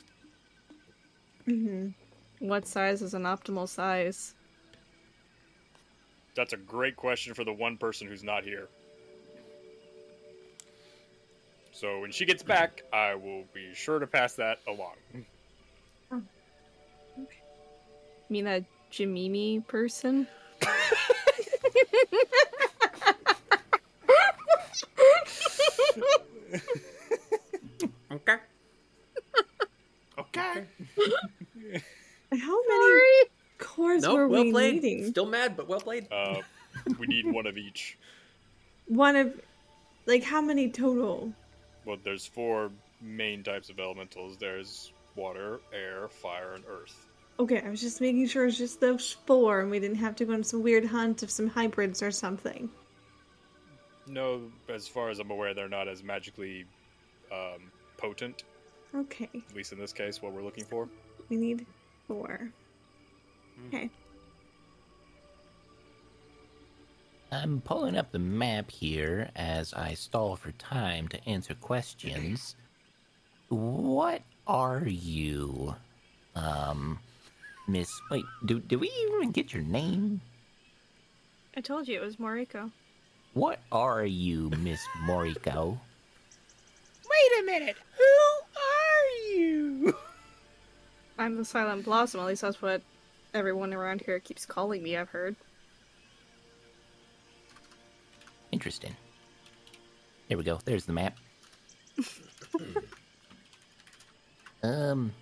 Mm-hmm. 1.48 2.48
What 2.48 2.68
size 2.68 3.02
is 3.02 3.14
an 3.14 3.24
optimal 3.24 3.68
size? 3.68 4.34
That's 6.36 6.54
a 6.54 6.58
great 6.58 6.96
question 6.96 7.34
for 7.34 7.44
the 7.44 7.54
one 7.54 7.78
person 7.78 8.08
who's 8.08 8.24
not 8.24 8.44
here. 8.44 8.68
So 11.72 12.00
when 12.00 12.12
she 12.12 12.26
gets 12.26 12.44
back, 12.44 12.84
I 12.94 13.16
will 13.16 13.44
be 13.54 13.74
sure 13.74 14.00
to 14.00 14.08
pass 14.08 14.36
that 14.36 14.60
along. 14.68 14.96
You 16.12 16.24
mean 18.30 18.46
that 18.46 18.64
Jamimi 18.92 19.66
person? 19.68 20.28
Okay. 28.12 28.38
Okay. 30.38 30.66
How 32.32 32.60
many 32.68 33.30
cores 33.58 34.04
No, 34.04 34.16
were 34.16 34.28
well 34.28 34.44
we 34.44 34.52
played. 34.52 34.82
needing? 34.84 35.10
Still 35.10 35.26
mad, 35.26 35.56
but 35.56 35.68
well 35.68 35.80
played. 35.80 36.08
Uh, 36.12 36.42
we 37.00 37.08
need 37.08 37.26
one 37.26 37.46
of 37.48 37.58
each. 37.58 37.98
One 38.88 39.16
of, 39.16 39.40
like, 40.06 40.24
how 40.24 40.42
many 40.42 40.70
total? 40.70 41.34
Well, 41.86 41.98
there's 42.04 42.26
four 42.26 42.72
main 43.02 43.44
types 43.44 43.70
of 43.70 43.80
elementals. 43.80 44.38
There's 44.38 44.92
water, 45.16 45.60
air, 45.74 46.08
fire, 46.10 46.54
and 46.56 46.64
earth. 46.70 47.08
Okay, 47.40 47.62
I 47.62 47.70
was 47.70 47.82
just 47.82 48.02
making 48.02 48.28
sure 48.28 48.46
it's 48.46 48.58
just 48.58 48.80
those 48.82 49.18
four, 49.26 49.62
and 49.62 49.72
we 49.72 49.80
didn't 49.80 49.98
have 49.98 50.16
to 50.18 50.26
go 50.26 50.34
on 50.34 50.44
some 50.44 50.62
weird 50.62 50.86
hunt 50.86 51.24
of 51.24 51.32
some 51.32 51.48
hybrids 51.48 52.02
or 52.04 52.12
something. 52.12 52.70
No, 54.08 54.42
as 54.70 54.88
far 54.88 55.10
as 55.10 55.20
I'm 55.20 55.32
aware, 55.32 55.54
they're 55.54 55.68
not 55.70 55.88
as 55.88 56.04
magically 56.04 56.66
um, 57.32 57.72
potent. 57.98 58.44
Okay, 58.96 59.30
At 59.50 59.56
least 59.56 59.74
in 59.74 59.80
this 59.80 59.92
case, 59.92 60.22
what 60.22 60.32
we're 60.32 60.44
looking 60.44 60.64
for. 60.66 60.88
we 61.30 61.36
need 61.38 61.66
four. 62.08 62.50
Hmm. 63.60 63.68
Okay. 63.68 63.90
I'm 67.32 67.60
pulling 67.62 67.98
up 67.98 68.12
the 68.12 68.20
map 68.20 68.72
here 68.72 69.30
as 69.36 69.74
I 69.74 69.96
stall 69.96 70.36
for 70.38 70.52
time 70.54 71.08
to 71.10 71.28
answer 71.28 71.54
questions. 71.56 72.56
What 73.50 74.22
are 74.48 74.84
you? 74.86 75.76
Um, 76.36 77.00
Miss. 77.68 77.90
Wait, 78.10 78.24
do, 78.46 78.60
do 78.60 78.80
we 78.80 78.90
even 79.12 79.32
get 79.32 79.54
your 79.54 79.64
name? 79.64 80.22
I 81.58 81.62
told 81.62 81.88
you 81.88 82.02
it 82.02 82.06
was 82.06 82.16
Moriko. 82.18 82.72
What 83.34 83.60
are 83.72 84.06
you, 84.06 84.50
Miss 84.60 84.82
Moriko? 85.06 85.78
Wait 87.10 87.40
a 87.42 87.46
minute. 87.46 87.76
Who 87.98 88.04
are 88.04 88.45
you? 89.36 89.96
I'm 91.18 91.38
the 91.38 91.46
Silent 91.46 91.86
Blossom, 91.86 92.20
at 92.20 92.28
least 92.28 92.42
that's 92.42 92.62
what 92.62 92.82
everyone 93.34 93.74
around 93.74 94.02
here 94.02 94.20
keeps 94.20 94.46
calling 94.46 94.84
me, 94.84 94.98
I've 94.98 95.10
heard. 95.10 95.36
Interesting. 98.52 98.96
Here 100.28 100.38
we 100.38 100.44
go. 100.44 100.60
There's 100.66 100.86
the 100.86 100.94
map. 100.94 101.18
um. 104.64 105.14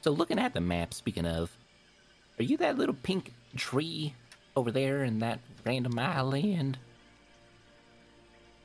So 0.00 0.10
looking 0.10 0.38
at 0.38 0.52
the 0.52 0.60
map, 0.60 0.92
speaking 0.92 1.26
of, 1.26 1.50
are 2.38 2.42
you 2.42 2.56
that 2.58 2.76
little 2.76 2.94
pink 2.94 3.32
tree 3.56 4.14
over 4.56 4.70
there 4.70 5.04
in 5.04 5.20
that 5.20 5.40
random 5.64 5.98
island? 5.98 6.78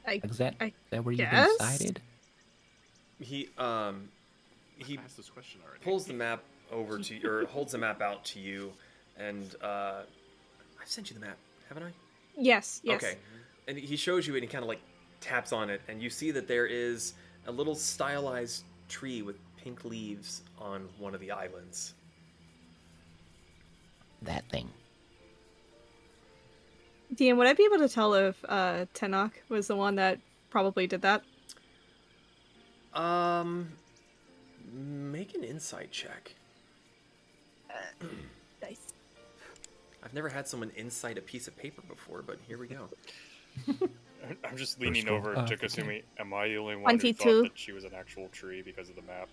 I, 0.07 0.21
Is 0.23 0.37
that 0.37 0.55
I 0.59 0.65
is 0.65 0.73
that 0.89 1.05
where 1.05 1.13
you've 1.13 1.29
been 1.29 1.57
sighted? 1.57 2.01
He 3.19 3.49
um 3.57 4.09
he 4.77 4.97
asked 4.97 5.17
this 5.17 5.29
question 5.29 5.61
already. 5.65 5.83
pulls 5.83 6.05
the 6.05 6.13
map 6.13 6.43
over 6.71 6.99
to 6.99 7.15
you, 7.15 7.29
or 7.29 7.45
holds 7.49 7.73
the 7.73 7.77
map 7.77 8.01
out 8.01 8.23
to 8.25 8.39
you, 8.39 8.71
and 9.17 9.55
uh, 9.61 10.01
I've 10.81 10.87
sent 10.87 11.09
you 11.09 11.13
the 11.15 11.25
map, 11.25 11.37
haven't 11.67 11.83
I? 11.83 11.91
yes, 12.37 12.79
yes. 12.83 13.03
Okay. 13.03 13.17
And 13.67 13.77
he 13.77 13.97
shows 13.97 14.25
you 14.25 14.33
and 14.33 14.41
he 14.41 14.47
kind 14.47 14.63
of 14.63 14.69
like 14.69 14.79
taps 15.19 15.51
on 15.51 15.69
it, 15.69 15.81
and 15.87 16.01
you 16.01 16.09
see 16.09 16.31
that 16.31 16.47
there 16.47 16.65
is 16.65 17.13
a 17.47 17.51
little 17.51 17.75
stylized 17.75 18.63
tree 18.87 19.21
with 19.21 19.35
pink 19.57 19.83
leaves 19.83 20.41
on 20.57 20.87
one 20.97 21.13
of 21.13 21.19
the 21.19 21.31
islands. 21.31 21.93
That 24.21 24.43
thing. 24.49 24.69
Dean, 27.13 27.37
would 27.37 27.47
I 27.47 27.53
be 27.53 27.65
able 27.65 27.79
to 27.79 27.89
tell 27.89 28.13
if 28.13 28.37
uh, 28.47 28.85
Tenok 28.93 29.31
was 29.49 29.67
the 29.67 29.75
one 29.75 29.95
that 29.95 30.19
probably 30.49 30.87
did 30.87 31.01
that? 31.01 31.23
Um, 32.93 33.69
make 34.73 35.35
an 35.35 35.43
insight 35.43 35.91
check. 35.91 36.33
Nice. 38.61 38.93
I've 40.03 40.13
never 40.13 40.27
had 40.27 40.45
someone 40.45 40.69
insight 40.71 41.17
a 41.17 41.21
piece 41.21 41.47
of 41.47 41.55
paper 41.57 41.81
before, 41.87 42.21
but 42.21 42.37
here 42.45 42.57
we 42.57 42.67
go. 42.67 42.89
I'm 44.43 44.57
just 44.57 44.81
leaning 44.81 45.05
roll 45.05 45.17
over 45.17 45.33
of 45.33 45.47
to 45.47 45.55
the 45.55 45.65
Kasumi. 45.65 46.03
Am 46.17 46.33
I 46.33 46.49
the 46.49 46.57
only 46.57 46.75
one 46.75 46.99
who 46.99 47.13
thought 47.13 47.43
that 47.43 47.51
she 47.55 47.71
was 47.71 47.85
an 47.85 47.91
actual 47.95 48.27
tree 48.29 48.61
because 48.61 48.89
of 48.89 48.95
the 48.95 49.01
map? 49.03 49.29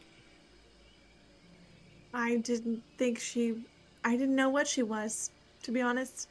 I 2.15 2.37
didn't 2.37 2.83
think 2.99 3.19
she. 3.19 3.57
I 4.05 4.13
didn't 4.13 4.37
know 4.37 4.49
what 4.49 4.67
she 4.67 4.83
was, 4.83 5.31
to 5.65 5.73
be 5.73 5.81
honest. 5.81 6.29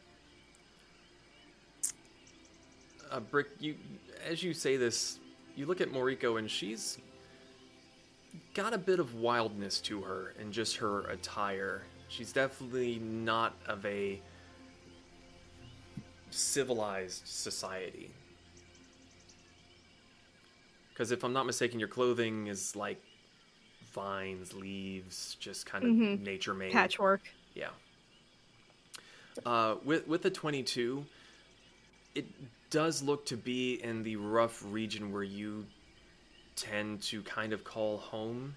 Uh, 3.12 3.20
Brick, 3.20 3.48
you 3.60 3.76
as 4.26 4.42
you 4.42 4.54
say 4.54 4.78
this, 4.78 5.20
you 5.56 5.66
look 5.66 5.82
at 5.82 5.92
Moriko 5.92 6.40
and 6.40 6.50
she's 6.50 6.98
got 8.56 8.74
a 8.74 8.78
bit 8.80 9.00
of 9.00 9.14
wildness 9.16 9.80
to 9.82 10.02
her 10.02 10.34
in 10.40 10.52
just 10.52 10.78
her 10.78 11.02
attire. 11.10 11.84
She's 12.08 12.32
definitely 12.34 12.98
not 13.00 13.54
of 13.68 13.86
a 13.86 14.20
civilized 16.32 17.28
society. 17.28 18.10
Because 20.90 21.12
if 21.12 21.24
I'm 21.24 21.34
not 21.34 21.46
mistaken, 21.46 21.80
your 21.80 21.90
clothing 21.90 22.48
is 22.48 22.76
like 22.76 23.02
vines, 23.94 24.54
leaves, 24.54 25.36
just 25.40 25.66
kind 25.66 25.84
of 25.84 25.90
Mhm. 25.92 26.22
nature 26.22 26.54
made. 26.54 26.72
Patchwork. 26.72 27.22
Yeah. 27.54 27.72
Uh, 29.46 29.76
with 29.84 30.08
with 30.08 30.22
the 30.22 30.30
22, 30.30 31.06
it 32.16 32.26
does 32.70 33.04
look 33.04 33.26
to 33.26 33.36
be 33.36 33.76
in 33.84 34.04
the 34.04 34.16
rough 34.16 34.64
region 34.66 35.12
where 35.12 35.24
you 35.24 35.66
tend 36.56 37.02
to 37.04 37.22
kind 37.24 37.54
of 37.54 37.64
call 37.64 37.98
home. 37.98 38.56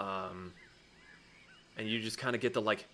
Um, 0.00 0.52
and 1.76 1.88
you 1.88 2.00
just 2.00 2.18
kind 2.18 2.34
of 2.34 2.40
get 2.42 2.54
the 2.54 2.60
like, 2.60 2.86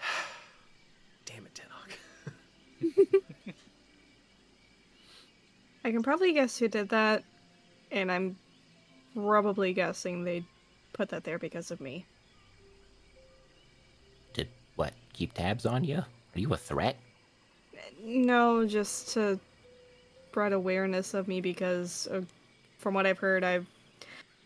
damn 1.24 1.46
it, 1.46 1.54
Tenok. 1.54 3.24
I 5.84 5.90
can 5.90 6.02
probably 6.02 6.32
guess 6.32 6.58
who 6.58 6.68
did 6.68 6.90
that, 6.90 7.24
and 7.90 8.12
I'm 8.12 8.36
probably 9.14 9.72
guessing 9.72 10.24
they 10.24 10.44
put 10.92 11.08
that 11.08 11.24
there 11.24 11.38
because 11.38 11.70
of 11.70 11.80
me. 11.80 12.04
To 14.34 14.44
what? 14.76 14.92
Keep 15.12 15.34
tabs 15.34 15.64
on 15.64 15.84
you? 15.84 15.98
Are 15.98 16.38
you 16.38 16.52
a 16.52 16.56
threat? 16.56 16.96
No, 18.02 18.66
just 18.66 19.14
to 19.14 19.38
spread 20.28 20.52
awareness 20.52 21.14
of 21.14 21.26
me 21.26 21.40
because, 21.40 22.06
uh, 22.08 22.22
from 22.80 22.94
what 22.94 23.06
I've 23.06 23.18
heard, 23.18 23.44
I've 23.44 23.66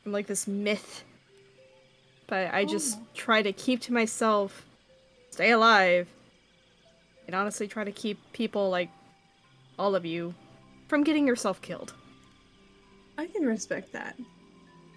I'm 0.04 0.12
like 0.12 0.26
this 0.26 0.46
myth. 0.46 1.04
But 2.26 2.52
I 2.52 2.64
just 2.64 2.98
try 3.14 3.42
to 3.42 3.52
keep 3.52 3.80
to 3.82 3.92
myself, 3.92 4.66
stay 5.30 5.50
alive, 5.52 6.08
and 7.26 7.34
honestly 7.34 7.68
try 7.68 7.84
to 7.84 7.92
keep 7.92 8.18
people 8.32 8.70
like 8.70 8.90
all 9.78 9.94
of 9.94 10.04
you 10.04 10.34
from 10.88 11.04
getting 11.04 11.26
yourself 11.26 11.60
killed. 11.62 11.92
I 13.18 13.26
can 13.26 13.44
respect 13.46 13.92
that. 13.92 14.16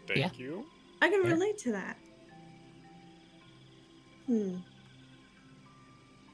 Thank 0.08 0.20
Yeah. 0.20 0.30
you. 0.38 0.66
I 1.02 1.10
can 1.10 1.24
Yeah. 1.24 1.32
relate 1.32 1.58
to 1.60 1.72
that. 1.74 1.98
Hmm. 4.26 4.58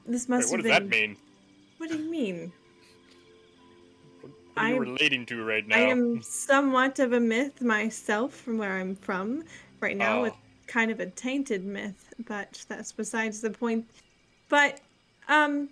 This 0.06 0.28
must 0.28 0.28
Wait, 0.28 0.28
must 0.28 0.50
what 0.50 0.56
have 0.58 0.64
does 0.66 0.90
been. 0.90 0.90
that 0.90 1.08
mean? 1.08 1.16
What 1.78 1.90
do 1.90 1.96
you 1.98 2.10
mean? 2.10 2.52
What 4.54 4.62
are 4.64 4.68
you 4.68 4.74
I- 4.76 4.78
relating 4.78 5.26
to 5.26 5.44
right 5.44 5.66
now? 5.66 5.76
I 5.76 5.80
am 5.80 6.22
somewhat 6.22 6.98
of 6.98 7.12
a 7.12 7.20
myth 7.20 7.60
myself 7.60 8.34
from 8.34 8.58
where 8.58 8.72
I'm 8.72 8.94
from. 8.96 9.44
Right 9.80 9.96
now, 9.96 10.20
Oh. 10.20 10.24
it's 10.24 10.36
kind 10.66 10.90
of 10.90 11.00
a 11.00 11.06
tainted 11.06 11.64
myth, 11.64 12.14
but 12.26 12.64
that's 12.68 12.92
besides 12.92 13.40
the 13.40 13.50
point. 13.50 13.86
But, 14.48 14.80
um. 15.28 15.70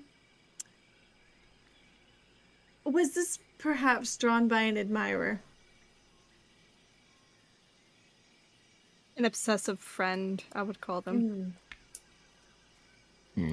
Was 2.85 3.15
this 3.15 3.39
perhaps 3.59 4.17
drawn 4.17 4.49
by 4.49 4.63
an 4.63 4.77
admirer? 4.77 5.41
An 9.17 9.25
obsessive 9.25 9.79
friend, 9.79 10.43
I 10.53 10.63
would 10.63 10.81
call 10.81 11.01
them. 11.01 11.55
Hmm. 13.37 13.53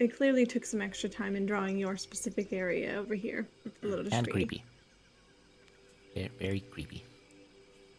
It 0.00 0.16
clearly 0.16 0.46
took 0.46 0.64
some 0.64 0.80
extra 0.80 1.10
time 1.10 1.36
in 1.36 1.44
drawing 1.44 1.76
your 1.78 1.96
specific 1.98 2.52
area 2.54 2.96
over 2.98 3.14
here. 3.14 3.46
It's 3.66 3.82
a 3.84 3.86
little 3.86 4.08
And 4.12 4.24
tree. 4.24 4.32
creepy. 4.32 4.64
Very, 6.14 6.30
very 6.38 6.60
creepy. 6.60 7.04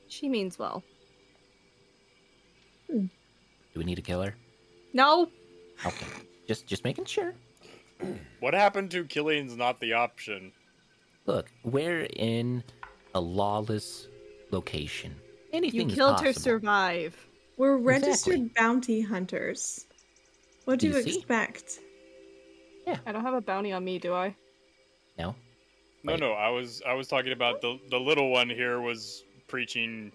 She 0.07 0.27
means 0.27 0.57
well. 0.57 0.83
Hmm. 2.89 3.05
Do 3.05 3.79
we 3.79 3.83
need 3.85 3.99
a 3.99 4.01
killer? 4.01 4.35
No, 4.93 5.29
Okay. 5.85 6.05
Just 6.47 6.67
just 6.67 6.83
making 6.83 7.05
sure. 7.05 7.33
What 8.39 8.53
happened 8.53 8.91
to 8.91 9.05
killing's 9.05 9.55
not 9.55 9.79
the 9.79 9.93
option? 9.93 10.51
Look, 11.27 11.49
we're 11.63 12.07
in 12.15 12.63
a 13.15 13.21
lawless 13.21 14.07
location. 14.51 15.15
Anything 15.53 15.81
you 15.81 15.87
is 15.89 15.95
killed 15.95 16.19
her 16.21 16.33
survive. 16.33 17.15
We're 17.57 17.77
registered 17.77 18.33
Exactly. 18.33 18.51
bounty 18.55 19.01
hunters. 19.01 19.85
What 20.65 20.79
do 20.79 20.87
You 20.87 20.95
you 20.97 21.03
see? 21.03 21.25
Expect? 22.85 23.07
I 23.07 23.11
don't 23.11 23.23
have 23.23 23.33
a 23.33 23.41
bounty 23.41 23.71
on 23.71 23.83
me, 23.83 23.99
do 23.99 24.13
I? 24.13 24.35
No? 25.17 25.35
No, 26.03 26.13
Wait. 26.13 26.19
no. 26.19 26.31
I 26.33 26.49
was 26.49 26.81
I 26.87 26.93
was 26.93 27.07
talking 27.07 27.31
about 27.31 27.61
the 27.61 27.79
the 27.89 27.99
little 27.99 28.29
one 28.29 28.49
here 28.49 28.81
was 28.81 29.23
preaching 29.47 30.11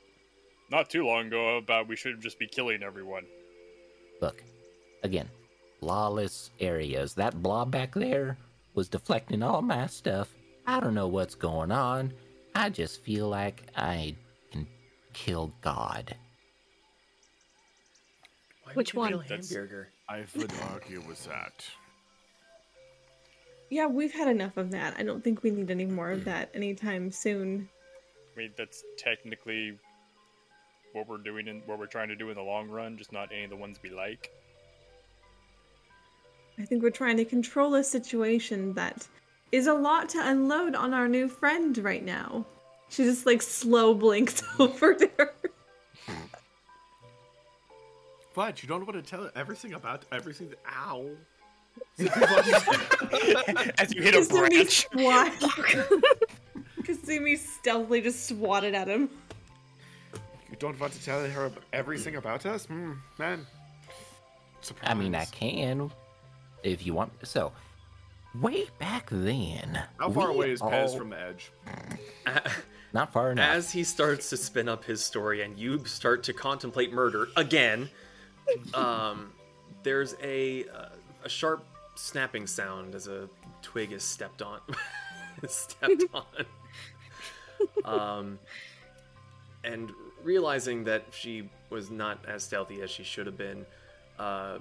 not 0.70 0.90
too 0.90 1.06
long 1.06 1.28
ago 1.28 1.56
about 1.58 1.86
we 1.88 1.96
should 1.96 2.20
just 2.20 2.38
be 2.38 2.46
killing 2.46 2.82
everyone. 2.82 3.24
Look, 4.20 4.42
again, 5.02 5.28
lawless 5.80 6.50
areas. 6.58 7.14
That 7.14 7.40
blob 7.42 7.70
back 7.70 7.94
there 7.94 8.36
was 8.74 8.88
deflecting 8.88 9.42
all 9.42 9.62
my 9.62 9.86
stuff. 9.86 10.34
I 10.66 10.80
don't 10.80 10.94
know 10.94 11.06
what's 11.06 11.34
going 11.36 11.70
on. 11.70 12.12
I 12.54 12.70
just 12.70 13.02
feel 13.04 13.28
like 13.28 13.62
I 13.76 14.16
can 14.50 14.66
kill 15.12 15.52
God. 15.60 16.16
Why 18.64 18.72
Which 18.72 18.94
would 18.94 19.08
kill 19.08 19.18
one? 19.18 19.26
That's- 19.28 19.52
Hambjerger? 19.52 19.86
I 20.08 20.24
would 20.36 20.52
argue 20.72 21.02
with 21.06 21.24
that. 21.26 21.64
Yeah, 23.70 23.86
we've 23.86 24.12
had 24.12 24.28
enough 24.28 24.56
of 24.56 24.70
that. 24.70 24.94
I 24.96 25.02
don't 25.02 25.22
think 25.22 25.42
we 25.42 25.50
need 25.50 25.70
any 25.70 25.86
more 25.86 26.10
of 26.10 26.20
mm. 26.20 26.24
that 26.24 26.50
anytime 26.54 27.10
soon. 27.10 27.68
I 28.34 28.38
mean, 28.38 28.52
that's 28.56 28.84
technically 28.96 29.78
what 30.92 31.08
we're 31.08 31.18
doing 31.18 31.48
and 31.48 31.62
what 31.66 31.78
we're 31.78 31.86
trying 31.86 32.08
to 32.08 32.16
do 32.16 32.30
in 32.30 32.36
the 32.36 32.42
long 32.42 32.68
run, 32.68 32.96
just 32.96 33.12
not 33.12 33.30
any 33.32 33.44
of 33.44 33.50
the 33.50 33.56
ones 33.56 33.78
we 33.82 33.90
like. 33.90 34.30
I 36.58 36.64
think 36.64 36.82
we're 36.82 36.90
trying 36.90 37.18
to 37.18 37.24
control 37.24 37.74
a 37.74 37.84
situation 37.84 38.72
that 38.74 39.06
is 39.52 39.66
a 39.66 39.74
lot 39.74 40.08
to 40.10 40.26
unload 40.26 40.74
on 40.74 40.94
our 40.94 41.08
new 41.08 41.28
friend 41.28 41.76
right 41.78 42.04
now. 42.04 42.46
She 42.88 43.04
just 43.04 43.26
like 43.26 43.42
slow 43.42 43.94
blinks 43.94 44.40
mm. 44.40 44.60
over 44.60 44.94
there. 44.94 45.32
But 48.36 48.62
you 48.62 48.68
don't 48.68 48.86
want 48.86 49.02
to 49.02 49.10
tell 49.10 49.30
everything 49.34 49.72
about 49.72 50.04
everything. 50.12 50.52
Ow. 50.70 51.08
As 53.78 53.94
you 53.94 54.02
hit 54.02 54.14
a 54.14 54.28
branch. 54.28 54.86
swat. 54.92 55.32
Kasumi 56.82 57.38
stealthily 57.38 58.00
just 58.00 58.26
swatted 58.28 58.74
at 58.74 58.86
him. 58.86 59.08
You 60.50 60.56
don't 60.58 60.78
want 60.78 60.92
to 60.92 61.02
tell 61.02 61.24
her 61.28 61.50
everything 61.72 62.16
about 62.16 62.46
us? 62.46 62.66
Hmm, 62.66 62.92
man. 63.18 63.46
Surprise. 64.60 64.90
I 64.90 64.94
mean, 64.94 65.14
I 65.14 65.24
can, 65.26 65.90
if 66.62 66.84
you 66.86 66.94
want. 66.94 67.12
So, 67.24 67.52
way 68.40 68.66
back 68.78 69.08
then. 69.10 69.82
How 69.98 70.10
far 70.10 70.30
away 70.30 70.52
is 70.52 70.60
Pez 70.60 70.96
from 70.96 71.10
the 71.10 71.20
edge? 71.20 71.52
Not 72.92 73.12
far 73.12 73.32
enough. 73.32 73.48
As 73.48 73.72
he 73.72 73.84
starts 73.84 74.30
to 74.30 74.36
spin 74.36 74.68
up 74.68 74.84
his 74.84 75.04
story 75.04 75.42
and 75.42 75.58
you 75.58 75.84
start 75.84 76.22
to 76.24 76.32
contemplate 76.32 76.92
murder 76.92 77.28
again, 77.36 77.90
um, 78.74 79.32
there's 79.82 80.14
a 80.22 80.64
uh, 80.68 80.88
a 81.26 81.28
sharp 81.28 81.64
snapping 81.96 82.46
sound 82.46 82.94
as 82.94 83.08
a 83.08 83.28
twig 83.60 83.90
is 83.90 84.04
stepped 84.04 84.42
on. 84.42 84.60
stepped 85.48 86.04
on. 86.14 86.46
Um, 87.84 88.38
and 89.64 89.90
realizing 90.22 90.84
that 90.84 91.04
she 91.10 91.50
was 91.68 91.90
not 91.90 92.24
as 92.28 92.44
stealthy 92.44 92.80
as 92.80 92.90
she 92.90 93.02
should 93.02 93.26
have 93.26 93.36
been, 93.36 93.66
uh, 94.20 94.58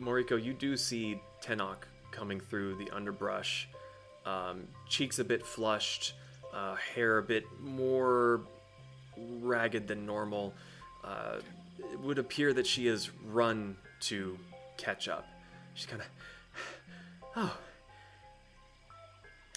Moriko, 0.00 0.42
you 0.42 0.52
do 0.52 0.76
see 0.76 1.20
Tenok 1.42 1.78
coming 2.12 2.38
through 2.38 2.76
the 2.76 2.88
underbrush, 2.94 3.68
um, 4.24 4.68
cheeks 4.88 5.18
a 5.18 5.24
bit 5.24 5.44
flushed, 5.44 6.14
uh, 6.54 6.76
hair 6.76 7.18
a 7.18 7.22
bit 7.22 7.44
more 7.60 8.42
ragged 9.40 9.88
than 9.88 10.06
normal. 10.06 10.54
Uh, 11.02 11.40
it 11.92 11.98
would 11.98 12.18
appear 12.18 12.52
that 12.52 12.66
she 12.66 12.86
has 12.86 13.10
run 13.24 13.76
to 14.02 14.38
catch 14.76 15.08
up. 15.08 15.26
She's 15.76 15.84
kind 15.86 16.00
of, 16.00 16.08
oh, 17.36 17.56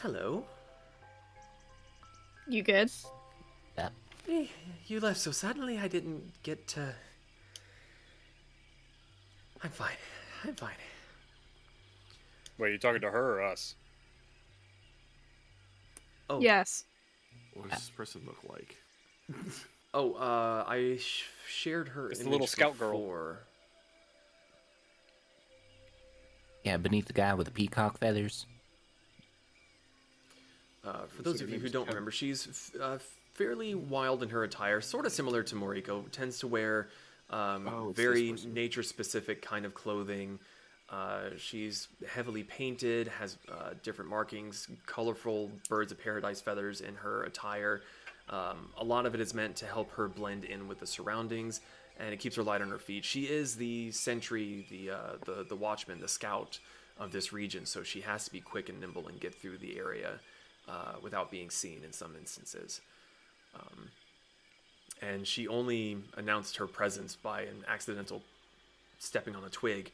hello. 0.02 0.46
You 2.48 2.62
good? 2.62 2.92
Yeah. 3.78 3.90
You 4.88 5.00
left 5.00 5.20
so 5.20 5.32
suddenly. 5.32 5.80
I 5.80 5.88
didn't 5.88 6.34
get 6.44 6.68
to. 6.70 6.94
I'm 9.64 9.70
fine. 9.70 9.96
I'm 10.44 10.56
fine. 10.56 10.74
Wait, 12.58 12.74
you 12.74 12.78
talking 12.78 13.02
to 13.02 13.10
her 13.10 13.40
or 13.40 13.42
us? 13.44 13.76
Oh, 16.30 16.42
Yes. 16.42 16.84
What 17.54 17.70
does 17.70 17.80
this 17.80 17.90
person 17.90 18.22
look 18.26 18.40
like? 18.50 18.76
Oh, 19.92 20.14
uh, 20.14 20.66
I 20.68 20.98
sh- 21.00 21.24
shared 21.48 21.88
her. 21.90 22.12
It's 22.12 22.20
the 22.22 22.30
little 22.30 22.46
scout 22.46 22.78
girl. 22.78 23.38
Yeah, 26.64 26.78
beneath 26.78 27.06
the 27.06 27.14
guy 27.14 27.34
with 27.34 27.46
the 27.46 27.52
peacock 27.52 27.98
feathers. 27.98 28.46
Uh, 30.86 31.06
for 31.08 31.24
those 31.24 31.42
of 31.42 31.50
you 31.50 31.60
who 31.60 31.70
don't 31.70 31.88
remember, 31.88 32.12
she's 32.12 32.72
uh, 32.82 32.98
fairly 33.34 33.76
wild 33.76 34.24
in 34.24 34.30
her 34.30 34.44
attire, 34.44 34.82
sort 34.82 35.06
of 35.06 35.12
similar 35.12 35.44
to 35.44 35.56
Moriko. 35.56 36.10
Tends 36.12 36.40
to 36.40 36.48
wear 36.48 36.88
um, 37.30 37.68
Oh, 37.68 37.94
very 37.96 38.34
nature-specific 38.48 39.42
kind 39.42 39.66
of 39.66 39.74
clothing. 39.74 40.40
Uh, 40.90 41.30
she's 41.38 41.88
heavily 42.08 42.44
painted, 42.44 43.08
has 43.08 43.38
uh, 43.52 43.72
different 43.84 44.10
markings, 44.10 44.68
colorful 44.88 45.52
birds 45.70 45.92
of 45.92 46.02
paradise 46.02 46.42
feathers 46.42 46.82
in 46.82 46.96
her 46.96 47.24
attire. 47.24 47.82
Um, 48.30 48.70
a 48.78 48.84
lot 48.84 49.06
of 49.06 49.14
it 49.14 49.22
is 49.22 49.34
meant 49.34 49.56
to 49.58 49.66
help 49.66 49.92
her 49.92 50.08
blend 50.08 50.46
in 50.46 50.68
with 50.68 50.80
the 50.80 50.88
surroundings, 50.88 51.62
and 52.00 52.14
it 52.14 52.20
keeps 52.20 52.36
her 52.38 52.44
light 52.44 52.62
on 52.62 52.70
her 52.70 52.80
feet. 52.80 53.04
She 53.06 53.24
is 53.24 53.56
the 53.56 53.92
sentry, 53.92 54.66
the 54.70 54.92
uh, 54.92 55.12
the 55.26 55.46
the 55.48 55.56
watchman, 55.56 56.00
the 56.00 56.08
scout 56.08 56.60
of 56.98 57.12
this 57.12 57.32
region, 57.32 57.66
so 57.66 57.84
she 57.84 58.02
has 58.02 58.26
to 58.26 58.32
be 58.32 58.42
quick 58.42 58.70
and 58.70 58.80
nimble 58.80 59.08
and 59.08 59.20
get 59.20 59.34
through 59.34 59.58
the 59.58 59.78
area 59.78 60.20
uh, 60.68 60.94
without 61.02 61.32
being 61.32 61.50
seen 61.50 61.82
in 61.84 61.94
some 61.94 62.16
instances. 62.18 62.82
Um, 63.56 63.90
and 65.02 65.26
she 65.26 65.48
only 65.48 65.98
announced 66.18 66.58
her 66.58 66.68
presence 66.68 67.16
by 67.16 67.42
an 67.42 67.64
accidental 67.68 68.22
stepping 68.98 69.36
on 69.36 69.44
a 69.46 69.50
twig 69.50 69.92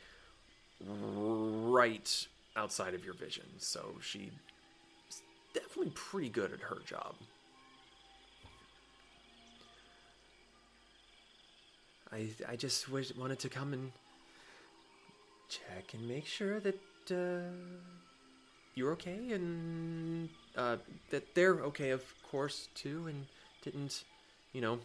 right 0.79 2.27
outside 2.55 2.93
of 2.93 3.05
your 3.05 3.13
vision. 3.13 3.45
So 3.59 3.95
she's 4.01 4.31
definitely 5.53 5.91
pretty 5.93 6.29
good 6.29 6.51
at 6.51 6.61
her 6.61 6.77
job. 6.85 7.15
I 12.15 12.29
I 12.47 12.55
just 12.55 12.89
wish, 12.89 13.13
wanted 13.15 13.39
to 13.39 13.49
come 13.49 13.73
and 13.73 13.91
check 15.49 15.93
and 15.93 16.07
make 16.07 16.25
sure 16.25 16.59
that 16.61 16.79
uh, 17.11 17.51
you're 18.75 18.91
okay 18.93 19.31
and 19.31 20.29
uh, 20.57 20.77
that 21.11 21.35
they're 21.35 21.59
okay, 21.71 21.89
of 21.91 22.03
course, 22.31 22.69
too, 22.73 23.07
and 23.07 23.25
didn't, 23.63 24.03
you 24.53 24.61
know, 24.61 24.79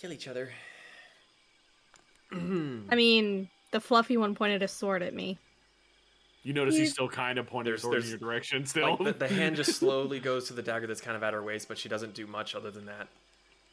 kill 0.00 0.12
each 0.12 0.26
other. 0.28 0.50
I 2.32 2.94
mean, 2.94 3.48
the 3.72 3.80
fluffy 3.80 4.16
one 4.16 4.34
pointed 4.34 4.62
a 4.62 4.68
sword 4.68 5.02
at 5.02 5.14
me. 5.14 5.38
You 6.44 6.52
notice 6.54 6.74
You- 6.74 6.80
he's 6.82 6.92
still 6.92 7.08
kind 7.08 7.38
of 7.38 7.46
pointing 7.46 7.70
There's- 7.70 7.82
sword 7.82 8.02
in 8.02 8.08
your 8.08 8.18
direction 8.18 8.64
still. 8.66 8.96
Like 8.98 9.18
the, 9.18 9.26
the 9.28 9.34
hand 9.34 9.56
just 9.56 9.76
slowly 9.78 10.18
goes 10.18 10.46
to 10.48 10.54
the 10.54 10.62
dagger 10.62 10.86
that's 10.86 11.00
kind 11.00 11.16
of 11.16 11.22
at 11.22 11.34
her 11.34 11.42
waist, 11.42 11.68
but 11.68 11.78
she 11.78 11.88
doesn't 11.88 12.14
do 12.14 12.26
much 12.26 12.54
other 12.54 12.70
than 12.70 12.86
that. 12.86 13.08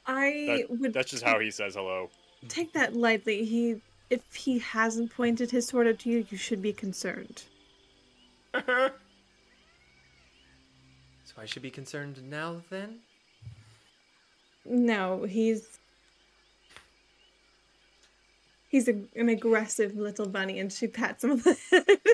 I 0.06 0.66
That, 0.70 0.70
would 0.80 0.94
that's 0.94 1.12
just 1.12 1.24
how 1.24 1.40
he 1.40 1.52
says 1.52 1.76
hello. 1.76 2.10
take 2.48 2.74
that 2.74 2.96
lightly. 2.96 3.46
He 3.46 3.82
if 4.10 4.34
he 4.34 4.60
hasn't 4.60 5.12
pointed 5.12 5.52
his 5.52 5.68
sword 5.68 5.88
at 5.88 6.06
you, 6.06 6.26
you 6.30 6.38
should 6.38 6.62
be 6.62 6.74
concerned. 6.74 7.44
So 11.26 11.36
I 11.40 11.46
should 11.46 11.62
be 11.62 11.70
concerned 11.70 12.24
now 12.28 12.62
then? 12.72 13.02
No, 14.66 15.24
he's 15.26 15.78
he's 18.68 18.88
a, 18.88 18.96
an 19.16 19.30
aggressive 19.30 19.96
little 19.96 20.28
bunny, 20.28 20.60
and 20.60 20.74
she 20.74 20.88
pats 20.88 21.24
him 21.24 21.32
on 21.32 21.38
the 21.38 21.58
head. 21.70 21.86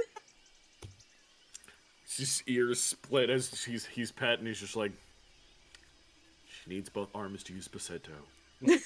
His 2.17 2.43
ears 2.47 2.81
split 2.81 3.29
as 3.29 3.63
he's 3.65 3.85
he's 3.85 4.11
pet, 4.11 4.39
and 4.39 4.47
he's 4.47 4.59
just 4.59 4.75
like, 4.75 4.91
she 6.65 6.73
needs 6.73 6.89
both 6.89 7.09
arms 7.15 7.43
to 7.43 7.53
use 7.53 7.67
Baseto. 7.67 8.11
I 8.67 8.79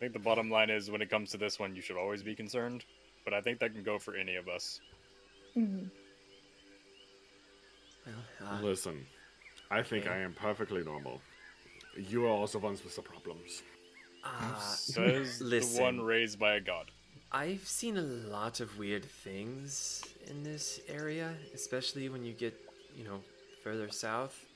think 0.00 0.12
the 0.14 0.18
bottom 0.18 0.50
line 0.50 0.70
is 0.70 0.90
when 0.90 1.02
it 1.02 1.10
comes 1.10 1.30
to 1.32 1.36
this 1.36 1.58
one, 1.58 1.76
you 1.76 1.82
should 1.82 1.96
always 1.96 2.22
be 2.22 2.34
concerned. 2.34 2.84
But 3.24 3.34
I 3.34 3.40
think 3.42 3.58
that 3.60 3.74
can 3.74 3.82
go 3.82 3.98
for 3.98 4.14
any 4.14 4.36
of 4.36 4.48
us. 4.48 4.80
Well, 5.54 5.74
uh, 8.42 8.60
Listen, 8.62 9.04
I 9.70 9.82
think 9.82 10.06
I 10.08 10.16
am 10.18 10.32
perfectly 10.32 10.82
normal. 10.82 11.20
You 11.96 12.24
are 12.26 12.30
also 12.30 12.58
ones 12.58 12.82
with 12.82 12.96
the 12.96 13.02
problems. 13.02 13.62
uh, 14.24 14.58
Says 14.60 15.38
the 15.40 15.44
listen. 15.44 15.82
one 15.82 16.00
raised 16.00 16.38
by 16.38 16.54
a 16.54 16.60
god. 16.60 16.90
I've 17.32 17.66
seen 17.68 17.96
a 17.96 18.02
lot 18.02 18.60
of 18.60 18.78
weird 18.78 19.04
things 19.04 20.02
in 20.26 20.42
this 20.42 20.80
area, 20.88 21.34
especially 21.54 22.08
when 22.08 22.24
you 22.24 22.32
get, 22.32 22.54
you 22.96 23.04
know, 23.04 23.20
further 23.62 23.88
south. 23.90 24.46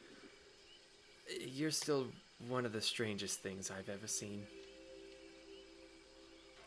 You're 1.40 1.70
still 1.70 2.06
one 2.48 2.66
of 2.66 2.72
the 2.72 2.80
strangest 2.80 3.40
things 3.40 3.70
I've 3.70 3.88
ever 3.88 4.06
seen. 4.06 4.44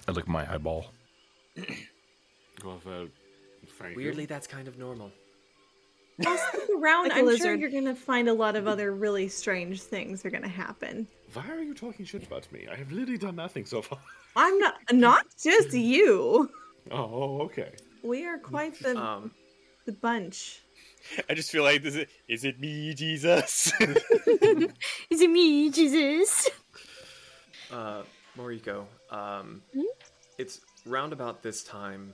I 0.07 0.11
lick 0.11 0.27
my 0.27 0.51
eyeball. 0.53 0.87
Well, 2.65 2.81
well, 2.85 3.07
thank 3.77 3.95
Weirdly, 3.95 4.23
you. 4.23 4.27
that's 4.27 4.47
kind 4.47 4.67
of 4.67 4.79
normal. 4.79 5.11
Stick 6.19 6.33
around. 6.75 7.09
Like 7.09 7.17
a 7.17 7.19
I'm 7.19 7.37
sure 7.37 7.53
you're 7.53 7.69
gonna 7.69 7.93
find 7.93 8.27
a 8.27 8.33
lot 8.33 8.55
of 8.55 8.67
other 8.67 8.95
really 8.95 9.27
strange 9.27 9.83
things 9.83 10.25
are 10.25 10.31
gonna 10.31 10.47
happen. 10.47 11.07
Why 11.33 11.47
are 11.51 11.61
you 11.61 11.75
talking 11.75 12.03
shit 12.03 12.25
about 12.25 12.51
me? 12.51 12.67
I 12.71 12.75
have 12.75 12.91
literally 12.91 13.19
done 13.19 13.35
nothing 13.35 13.65
so 13.65 13.83
far. 13.83 13.99
I'm 14.35 14.57
not 14.57 14.73
not 14.91 15.25
just 15.39 15.71
you. 15.73 16.49
Oh, 16.89 17.41
okay. 17.41 17.73
We 18.01 18.25
are 18.25 18.39
quite 18.39 18.79
the 18.79 18.97
Um, 18.97 19.29
the 19.85 19.91
bunch. 19.91 20.61
I 21.29 21.33
just 21.33 21.51
feel 21.51 21.63
like 21.63 21.83
this 21.83 21.95
is, 21.95 22.07
is 22.27 22.43
it 22.43 22.59
me, 22.59 22.93
Jesus? 22.93 23.71
Is 25.09 25.21
it 25.21 25.29
me, 25.29 25.69
Jesus? 25.71 26.49
uh, 27.71 28.03
Moriko, 28.37 28.85
um, 29.09 29.61
it's 30.37 30.61
round 30.85 31.13
about 31.13 31.41
this 31.43 31.63
time 31.63 32.13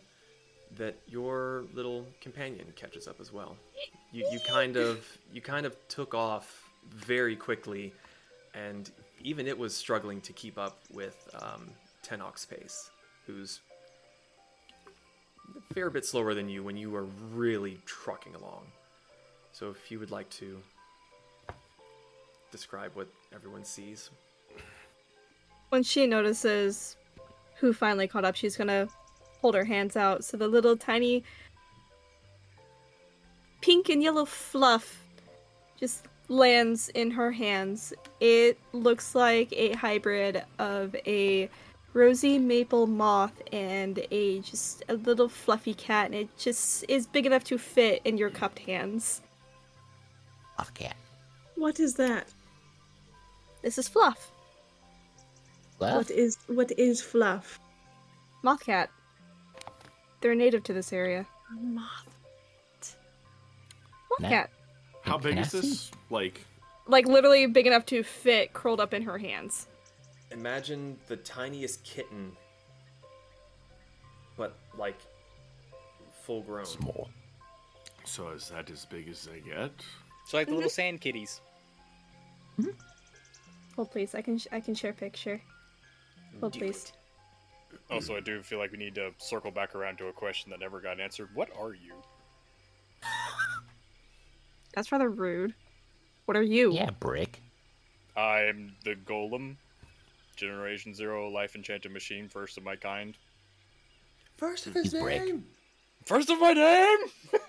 that 0.77 0.95
your 1.07 1.65
little 1.73 2.05
companion 2.21 2.65
catches 2.75 3.07
up 3.07 3.19
as 3.19 3.31
well. 3.31 3.57
You, 4.11 4.27
you 4.31 4.39
kind 4.39 4.77
of 4.77 5.05
you 5.31 5.41
kind 5.41 5.65
of 5.65 5.75
took 5.87 6.13
off 6.13 6.69
very 6.89 7.35
quickly, 7.35 7.93
and 8.53 8.89
even 9.23 9.47
it 9.47 9.57
was 9.57 9.75
struggling 9.75 10.21
to 10.21 10.33
keep 10.33 10.57
up 10.57 10.79
with 10.91 11.29
um, 11.41 11.69
Tenok's 12.05 12.45
pace, 12.45 12.89
who's 13.25 13.59
a 15.57 15.73
fair 15.73 15.89
bit 15.89 16.05
slower 16.05 16.33
than 16.33 16.49
you 16.49 16.63
when 16.63 16.77
you 16.77 16.89
were 16.89 17.05
really 17.33 17.79
trucking 17.85 18.35
along. 18.35 18.65
So 19.53 19.69
if 19.69 19.91
you 19.91 19.99
would 19.99 20.11
like 20.11 20.29
to 20.31 20.57
describe 22.51 22.91
what 22.95 23.07
everyone 23.33 23.63
sees. 23.63 24.09
When 25.69 25.83
she 25.83 26.05
notices 26.05 26.97
who 27.59 27.71
finally 27.71 28.07
caught 28.07 28.25
up, 28.25 28.35
she's 28.35 28.57
gonna 28.57 28.87
hold 29.41 29.55
her 29.55 29.63
hands 29.65 29.95
out 29.95 30.23
so 30.23 30.37
the 30.37 30.47
little 30.47 30.75
tiny 30.75 31.23
pink 33.61 33.89
and 33.89 34.03
yellow 34.03 34.25
fluff 34.25 35.03
just 35.79 36.05
lands 36.29 36.89
in 36.89 37.11
her 37.11 37.31
hands. 37.31 37.93
It 38.19 38.57
looks 38.71 39.15
like 39.15 39.53
a 39.53 39.73
hybrid 39.73 40.43
of 40.59 40.95
a 41.07 41.49
rosy 41.93 42.39
maple 42.39 42.87
moth 42.87 43.41
and 43.51 44.05
a 44.09 44.39
just 44.39 44.83
a 44.89 44.95
little 44.95 45.29
fluffy 45.29 45.73
cat, 45.73 46.07
and 46.07 46.15
it 46.15 46.37
just 46.37 46.85
is 46.87 47.05
big 47.05 47.25
enough 47.25 47.43
to 47.45 47.57
fit 47.57 48.01
in 48.03 48.17
your 48.17 48.29
cupped 48.29 48.59
hands. 48.59 49.21
Off 50.63 50.73
cat. 50.75 50.95
What 51.55 51.77
is 51.81 51.95
that? 51.95 52.25
This 53.63 53.77
is 53.77 53.89
Fluff, 53.89 54.31
Love? 55.81 55.97
What 55.97 56.11
is 56.11 56.37
what 56.47 56.71
is 56.79 57.01
fluff? 57.01 57.59
moth 58.43 58.63
cat. 58.65 58.89
They're 60.21 60.35
native 60.35 60.63
to 60.63 60.73
this 60.73 60.93
area. 60.93 61.27
Moth. 61.51 62.95
Moth 64.09 64.29
cat. 64.29 64.49
How 65.01 65.17
big 65.17 65.37
is 65.37 65.51
this? 65.51 65.91
Like, 66.09 66.45
like 66.87 67.07
literally 67.07 67.45
big 67.45 67.67
enough 67.67 67.85
to 67.87 68.01
fit 68.01 68.53
curled 68.53 68.79
up 68.79 68.93
in 68.93 69.01
her 69.01 69.17
hands. 69.17 69.67
Imagine 70.31 70.97
the 71.07 71.17
tiniest 71.17 71.83
kitten, 71.83 72.31
but 74.37 74.55
like 74.77 74.99
full 76.21 76.41
grown. 76.43 76.63
Small. 76.65 77.09
so 78.05 78.29
is 78.29 78.47
that 78.47 78.69
as 78.69 78.85
big 78.85 79.09
as 79.09 79.25
they 79.25 79.41
get? 79.41 79.73
So 80.25 80.37
like 80.37 80.47
the 80.47 80.53
little 80.53 80.69
mm-hmm. 80.69 80.73
sand 80.73 81.01
kitties. 81.01 81.41
Mm-hmm. 82.59 82.71
Hold 83.75 83.91
please, 83.91 84.15
I 84.15 84.21
can 84.21 84.37
sh- 84.37 84.47
I 84.51 84.59
can 84.59 84.75
share 84.75 84.93
picture. 84.93 85.41
Hold 86.39 86.53
Do 86.53 86.59
please. 86.59 86.85
it. 86.85 86.93
Also, 87.89 88.15
I 88.15 88.19
do 88.19 88.41
feel 88.41 88.59
like 88.59 88.71
we 88.71 88.77
need 88.77 88.95
to 88.95 89.11
circle 89.17 89.51
back 89.51 89.75
around 89.75 89.97
to 89.97 90.07
a 90.07 90.13
question 90.13 90.51
that 90.51 90.59
never 90.59 90.79
got 90.79 90.99
answered. 90.99 91.29
What 91.33 91.49
are 91.57 91.73
you? 91.73 91.93
That's 94.73 94.91
rather 94.91 95.09
rude. 95.09 95.53
What 96.25 96.37
are 96.37 96.43
you? 96.43 96.71
Yeah, 96.73 96.91
brick. 96.99 97.41
I'm 98.15 98.75
the 98.83 98.95
golem, 98.95 99.55
Generation 100.35 100.93
Zero 100.93 101.29
life 101.29 101.55
enchanted 101.55 101.91
machine, 101.91 102.29
first 102.29 102.57
of 102.57 102.63
my 102.63 102.75
kind. 102.75 103.17
First 104.37 104.67
of 104.67 104.73
He's 104.73 104.91
his 104.91 105.01
brick. 105.01 105.23
name. 105.23 105.45
First 106.05 106.29
of 106.29 106.39
my 106.39 106.53
name. 106.53 106.97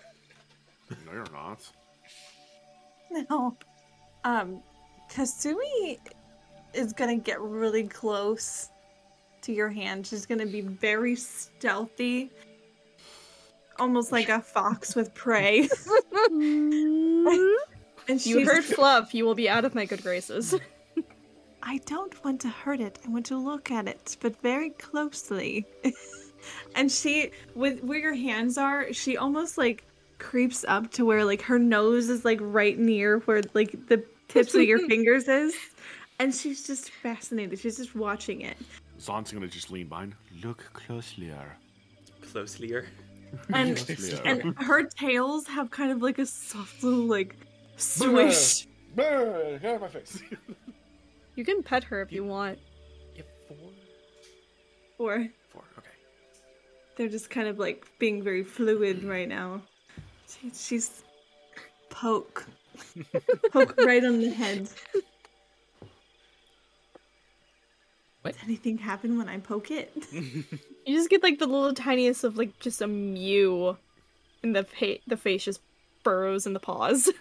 No, 1.06 1.12
you're 1.12 1.24
not. 1.32 1.66
No. 3.30 3.56
Um, 4.24 4.62
Kasumi 5.10 5.98
is 6.72 6.92
gonna 6.92 7.16
get 7.16 7.40
really 7.40 7.84
close 7.84 8.70
to 9.42 9.52
your 9.52 9.68
hand. 9.68 10.06
She's 10.06 10.26
gonna 10.26 10.46
be 10.46 10.62
very 10.62 11.14
stealthy, 11.14 12.30
almost 13.78 14.10
like 14.12 14.28
a 14.28 14.40
fox 14.40 14.96
with 14.96 15.14
prey. 15.14 15.68
and 18.08 18.24
You 18.24 18.44
heard 18.44 18.64
Fluff, 18.64 19.14
you 19.14 19.24
will 19.24 19.34
be 19.34 19.48
out 19.48 19.64
of 19.64 19.74
my 19.74 19.84
good 19.84 20.02
graces. 20.02 20.54
I 21.62 21.78
don't 21.86 22.22
want 22.24 22.40
to 22.42 22.48
hurt 22.48 22.80
it. 22.80 22.98
I 23.04 23.08
want 23.08 23.26
to 23.26 23.38
look 23.38 23.70
at 23.70 23.88
it, 23.88 24.16
but 24.20 24.40
very 24.42 24.70
closely. 24.70 25.66
and 26.74 26.90
she, 26.90 27.30
with 27.54 27.82
where 27.82 27.98
your 27.98 28.14
hands 28.14 28.58
are, 28.58 28.92
she 28.92 29.16
almost 29.16 29.56
like 29.56 29.84
creeps 30.24 30.64
up 30.68 30.90
to 30.92 31.04
where 31.04 31.22
like 31.24 31.42
her 31.42 31.58
nose 31.58 32.08
is 32.08 32.24
like 32.24 32.38
right 32.40 32.78
near 32.78 33.18
where 33.20 33.42
like 33.52 33.88
the 33.88 34.02
tips 34.28 34.54
of 34.54 34.62
your 34.62 34.78
fingers 34.88 35.28
is. 35.28 35.54
And 36.18 36.34
she's 36.34 36.66
just 36.66 36.90
fascinated. 36.90 37.58
She's 37.58 37.76
just 37.76 37.94
watching 37.94 38.40
it. 38.40 38.56
Zaan's 38.98 39.30
gonna 39.32 39.48
just 39.48 39.70
lean 39.70 39.88
behind. 39.88 40.14
Look 40.42 40.64
closelier. 40.72 41.50
Closelier. 42.22 42.86
And 43.52 43.76
Closelier. 43.76 44.20
and 44.24 44.56
her 44.58 44.84
tails 44.84 45.46
have 45.46 45.70
kind 45.70 45.90
of 45.92 46.00
like 46.00 46.18
a 46.18 46.26
soft 46.26 46.82
little 46.82 47.04
like 47.06 47.36
swish. 47.76 48.66
Brr, 48.94 49.58
Get 49.60 49.64
out 49.70 49.74
of 49.76 49.80
my 49.82 49.88
face. 49.88 50.22
You 51.36 51.44
can 51.44 51.62
pet 51.62 51.84
her 51.84 52.00
if 52.00 52.12
you 52.12 52.24
want. 52.24 52.58
You 53.16 53.24
have 53.24 53.58
four. 53.58 53.68
Four. 54.96 55.64
Okay. 55.78 55.88
they're 56.96 57.08
just 57.08 57.28
kind 57.28 57.48
of 57.48 57.58
like 57.58 57.86
being 57.98 58.22
very 58.22 58.44
fluid 58.44 59.02
right 59.14 59.28
now. 59.28 59.60
She, 60.40 60.50
she's 60.54 61.02
poke, 61.90 62.46
poke 63.52 63.74
right 63.78 64.04
on 64.04 64.20
the 64.20 64.30
head. 64.30 64.68
What? 68.22 68.34
Does 68.34 68.42
anything 68.44 68.78
happen 68.78 69.18
when 69.18 69.28
I 69.28 69.38
poke 69.38 69.70
it? 69.70 69.92
You 70.12 70.96
just 70.96 71.10
get 71.10 71.22
like 71.22 71.38
the 71.38 71.46
little 71.46 71.74
tiniest 71.74 72.24
of 72.24 72.36
like 72.36 72.58
just 72.60 72.80
a 72.82 72.86
mew, 72.86 73.76
and 74.42 74.54
the 74.56 74.66
the 75.06 75.16
face 75.16 75.44
just 75.44 75.60
burrows 76.02 76.46
in 76.46 76.52
the 76.52 76.60
paws. 76.60 77.10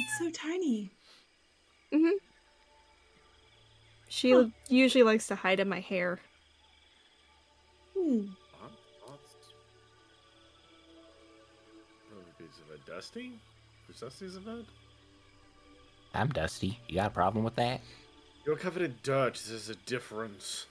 It's 0.00 0.18
so 0.18 0.30
tiny. 0.30 0.90
Mhm. 1.92 2.12
She 4.08 4.30
Huh. 4.30 4.46
usually 4.68 5.02
likes 5.02 5.26
to 5.26 5.34
hide 5.34 5.58
in 5.60 5.68
my 5.68 5.80
hair. 5.80 6.20
Hmm. 7.96 8.26
Dusty? 12.98 13.30
Is 13.88 14.00
Dusty's 14.00 14.34
event? 14.34 14.66
I'm 16.14 16.30
Dusty. 16.30 16.80
You 16.88 16.96
got 16.96 17.06
a 17.06 17.10
problem 17.10 17.44
with 17.44 17.54
that? 17.54 17.80
You're 18.44 18.56
covered 18.56 18.82
in 18.82 18.96
dirt. 19.04 19.40
There's 19.46 19.68
a 19.68 19.76
difference. 19.86 20.66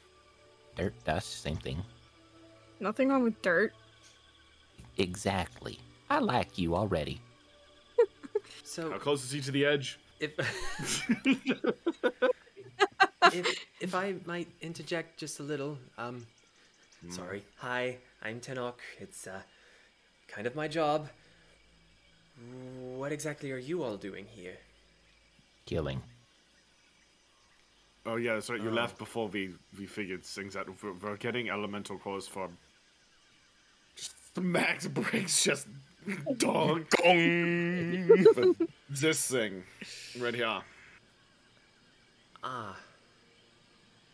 Dirt, 0.76 0.94
dust, 1.06 1.42
same 1.42 1.56
thing. 1.56 1.82
Nothing 2.82 3.08
wrong 3.08 3.24
with 3.24 3.42
dirt. 3.42 3.72
Exactly. 4.98 5.80
I 6.10 6.20
like 6.20 6.58
you 6.58 6.76
already. 6.76 7.22
So 8.66 8.92
How 8.92 8.98
close 8.98 9.24
is 9.24 9.32
he 9.32 9.40
to 9.40 9.52
the 9.52 9.66
edge? 9.66 9.98
if 10.20 10.34
if 13.34 13.66
if 13.80 13.96
I 13.96 14.16
might 14.26 14.50
interject 14.60 15.18
just 15.18 15.40
a 15.40 15.44
little, 15.44 15.78
um, 15.98 16.28
sorry. 17.10 17.46
Hi, 17.60 18.00
I'm 18.22 18.42
Tenok. 18.42 18.80
It's 19.00 19.28
uh, 19.28 19.40
kind 20.28 20.46
of 20.46 20.56
my 20.56 20.68
job. 20.68 21.08
What 22.38 23.12
exactly 23.12 23.52
are 23.52 23.58
you 23.58 23.84
all 23.84 23.98
doing 23.98 24.26
here? 24.26 24.58
Killing. 25.66 26.02
Oh 28.06 28.16
yeah, 28.16 28.36
that's 28.36 28.50
right. 28.50 28.62
You 28.62 28.72
left 28.72 28.98
before 28.98 29.28
we 29.28 29.54
we 29.78 29.86
figured 29.86 30.24
things 30.24 30.56
out. 30.56 30.70
We're, 30.82 30.94
we're 30.94 31.18
getting 31.18 31.50
elemental 31.50 31.98
cores 31.98 32.28
for. 32.28 32.50
Just 33.96 34.14
max 34.40 34.88
breaks 34.88 35.44
just 35.44 35.68
dog 36.38 36.86
Gong. 36.90 38.56
this 38.90 39.28
thing 39.28 39.64
right 40.20 40.34
here. 40.34 40.62
Ah, 42.44 42.78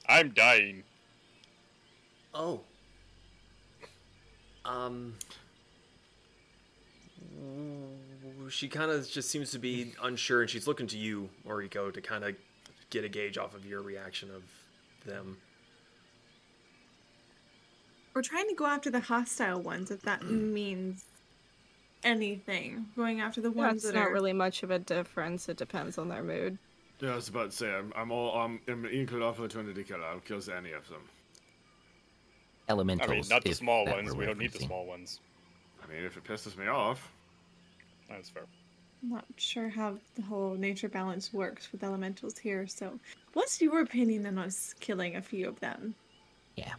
I'm 0.07 0.29
dying. 0.31 0.83
oh. 2.33 2.61
Um. 4.65 5.13
She 8.49 8.67
kind 8.67 8.91
of 8.91 9.09
just 9.09 9.29
seems 9.29 9.51
to 9.51 9.59
be 9.59 9.93
unsure, 10.01 10.41
and 10.41 10.49
she's 10.49 10.67
looking 10.67 10.87
to 10.87 10.97
you, 10.97 11.29
Moriko, 11.47 11.93
to 11.93 12.01
kind 12.01 12.23
of 12.23 12.35
get 12.89 13.03
a 13.03 13.09
gauge 13.09 13.37
off 13.37 13.55
of 13.55 13.65
your 13.65 13.81
reaction 13.81 14.29
of 14.31 14.43
them. 15.05 15.37
We're 18.13 18.21
trying 18.21 18.47
to 18.49 18.55
go 18.55 18.65
after 18.65 18.89
the 18.89 18.99
hostile 18.99 19.61
ones, 19.61 19.89
if 19.89 20.01
that 20.03 20.21
mm. 20.21 20.51
means 20.51 21.05
anything. 22.03 22.85
Going 22.95 23.21
after 23.21 23.41
the 23.41 23.51
ones 23.51 23.83
That's 23.83 23.93
that 23.93 23.99
not 23.99 24.09
are 24.09 24.13
really 24.13 24.33
much 24.33 24.63
of 24.63 24.71
a 24.71 24.79
difference. 24.79 25.49
It 25.49 25.57
depends 25.57 25.97
on 25.97 26.09
their 26.09 26.23
mood. 26.23 26.57
Yeah, 26.99 27.13
I 27.13 27.15
was 27.15 27.27
about 27.27 27.51
to 27.51 27.57
say 27.57 27.73
I'm 27.73 27.91
I'm 27.95 28.11
all 28.11 28.37
I'm, 28.37 28.59
I'm 28.67 28.85
equal 28.87 29.23
opportunity 29.23 29.83
killer. 29.83 30.05
I'll 30.05 30.19
kill 30.19 30.41
any 30.55 30.71
of 30.71 30.87
them. 30.89 31.01
I 32.69 32.75
mean, 32.75 33.23
not 33.29 33.43
the 33.43 33.53
small 33.53 33.85
ones. 33.85 34.13
We 34.15 34.25
don't 34.25 34.37
need 34.37 34.53
the 34.53 34.59
small 34.59 34.85
ones. 34.85 35.19
I 35.83 35.91
mean, 35.91 36.05
if 36.05 36.15
it 36.15 36.23
pisses 36.23 36.57
me 36.57 36.67
off, 36.67 37.11
That's 38.13 38.29
fair. 38.29 38.43
I'm 39.01 39.09
not 39.09 39.25
sure 39.35 39.69
how 39.69 39.97
the 40.15 40.21
whole 40.21 40.53
nature 40.55 40.87
balance 40.87 41.33
works 41.33 41.71
with 41.71 41.83
elementals 41.83 42.37
here. 42.37 42.67
So, 42.67 42.99
what's 43.33 43.61
your 43.61 43.81
opinion 43.81 44.25
on 44.25 44.37
us 44.37 44.73
killing 44.79 45.15
a 45.15 45.21
few 45.21 45.49
of 45.49 45.59
them? 45.59 45.95
Yeah. 46.55 46.73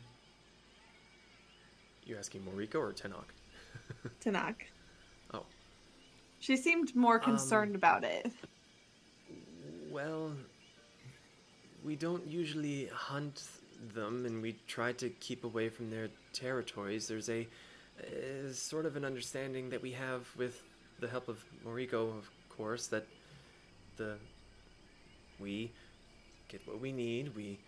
You 2.06 2.16
asking 2.16 2.42
Moriko 2.42 2.76
or 2.76 2.92
Tenok? 2.92 3.30
Tenok. 4.24 4.54
Oh. 5.34 5.44
She 6.38 6.56
seemed 6.56 6.94
more 6.94 7.18
concerned 7.18 7.74
about 7.74 8.04
it. 8.04 8.30
Well, 9.90 10.32
we 11.84 11.96
don't 11.96 12.26
usually 12.26 12.86
hunt 12.86 13.42
them, 13.94 14.24
and 14.24 14.40
we 14.40 14.56
try 14.66 14.92
to 14.92 15.10
keep 15.10 15.44
away 15.44 15.68
from 15.68 15.90
their 15.90 16.08
territories. 16.32 17.06
There's 17.06 17.28
a, 17.28 17.46
uh 18.00 18.52
sort 18.52 18.86
of 18.86 18.96
an 18.96 19.04
understanding 19.04 19.70
that 19.70 19.82
we 19.82 19.92
have 19.92 20.26
with 20.36 20.62
the 21.00 21.08
help 21.08 21.28
of 21.28 21.44
Moriko, 21.66 22.16
of 22.16 22.30
course, 22.48 22.86
that 22.88 23.06
the 23.96 24.16
we 25.40 25.70
get 26.48 26.60
what 26.66 26.80
we 26.80 26.92
need. 26.92 27.34
We 27.34 27.58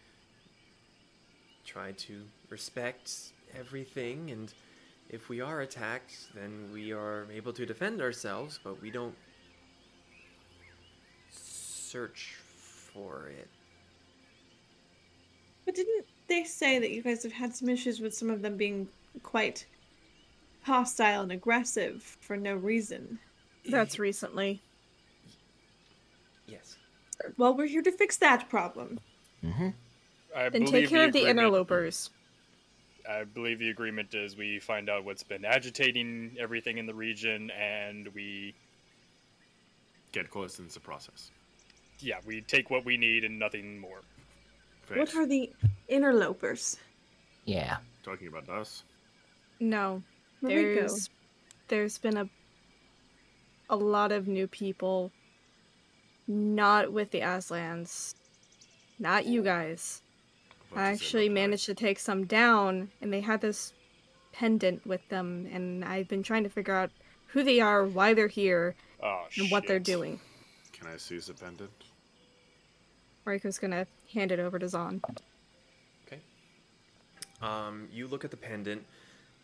try 1.65 1.93
to 1.93 2.23
respect 2.49 3.33
everything, 3.59 4.31
and 4.31 4.53
if 5.11 5.29
we 5.29 5.41
are 5.41 5.61
attacked, 5.61 6.29
then 6.35 6.71
we 6.73 6.93
are 6.93 7.27
able 7.33 7.53
to 7.53 7.67
defend 7.67 8.01
ourselves, 8.01 8.59
but 8.63 8.81
we 8.81 8.91
don't 8.91 9.15
search 11.31 12.37
for 12.93 13.29
it. 13.29 13.49
But 15.65 15.75
didn't 15.75 16.07
they 16.29 16.45
say 16.45 16.79
that 16.79 16.91
you 16.91 17.03
guys 17.03 17.23
have 17.23 17.33
had 17.33 17.55
some 17.55 17.69
issues 17.69 18.01
with 18.01 18.15
some 18.15 18.31
of 18.31 18.43
them 18.43 18.57
being 18.57 18.89
quite 19.23 19.67
hostile 20.67 21.23
and 21.23 21.33
aggressive 21.33 22.03
for 22.21 22.37
no 22.37 22.55
reason? 22.55 23.19
That's 23.69 23.99
recently. 23.99 24.61
Yes. 26.47 26.77
Well, 27.37 27.57
we're 27.57 27.67
here 27.67 27.83
to 27.83 27.93
fix 27.93 28.17
that 28.19 28.49
problem. 28.49 29.01
Mm-hmm. 29.43 29.69
I 30.37 30.49
Then 30.51 30.65
believe 30.65 30.73
take 30.73 30.89
care 30.91 31.01
the 31.01 31.07
of 31.07 31.13
the 31.13 31.31
interlopers. 31.31 32.11
I 33.09 33.25
believe 33.25 33.59
the 33.61 33.71
agreement 33.71 34.15
is 34.15 34.37
we 34.37 34.59
find 34.59 34.91
out 34.91 35.05
what's 35.05 35.23
been 35.23 35.45
agitating 35.45 36.37
everything 36.39 36.79
in 36.79 36.87
the 36.87 36.95
region, 36.95 37.51
and 37.53 38.09
we, 38.15 38.55
get 40.13 40.31
close 40.31 40.59
into 40.59 40.75
the 40.75 40.81
process. 40.81 41.31
yeah, 42.01 42.17
we 42.27 42.41
take 42.43 42.71
what 42.71 42.85
we 42.85 42.97
need 42.97 43.25
and 43.25 43.39
nothing 43.39 43.79
more. 43.79 44.01
What 44.95 45.15
are 45.17 45.27
the 45.27 45.53
interlopers? 45.89 46.79
Yeah. 47.45 47.79
talking 48.03 48.29
about 48.29 48.49
us? 48.49 48.85
No, 49.61 50.03
Mariko. 50.43 50.75
there's 50.77 51.11
there's 51.69 51.99
been 51.99 52.17
a 52.17 52.29
a 53.69 53.77
lot 53.77 54.13
of 54.13 54.29
new 54.29 54.47
people, 54.47 55.11
not 56.29 56.93
with 56.93 57.11
the 57.11 57.21
Aztlans, 57.21 58.15
not 58.99 59.27
you 59.27 59.43
guys. 59.43 60.03
What 60.71 60.81
I 60.81 60.91
actually 60.93 61.27
about 61.27 61.35
that? 61.35 61.41
managed 61.41 61.67
to 61.67 61.75
take 61.75 61.99
some 61.99 62.25
down, 62.27 62.91
and 63.01 63.13
they 63.13 63.21
had 63.21 63.41
this 63.41 63.73
pendant 64.33 64.87
with 64.87 65.07
them, 65.09 65.49
and 65.53 65.85
I've 65.85 66.09
been 66.09 66.23
trying 66.23 66.45
to 66.45 66.51
figure 66.51 66.75
out 66.75 66.91
who 67.29 67.43
they 67.43 67.61
are, 67.61 67.85
why 67.85 68.15
they're 68.15 68.29
here, 68.29 68.75
Oh, 69.03 69.25
and 69.37 69.51
what 69.51 69.67
they're 69.67 69.79
doing. 69.81 70.21
Can 70.73 70.87
I 70.87 70.97
seize 70.97 71.27
the 71.27 71.35
pendant? 71.35 71.71
Moriko's 73.27 73.59
gonna 73.59 73.87
hand 74.13 74.31
it 74.31 74.39
over 74.39 74.59
to 74.59 74.67
Zaan. 74.67 75.03
Okay. 76.07 76.21
Um, 77.43 77.89
you 77.93 78.07
look 78.07 78.25
at 78.25 78.31
the 78.31 78.37
pendant, 78.37 78.85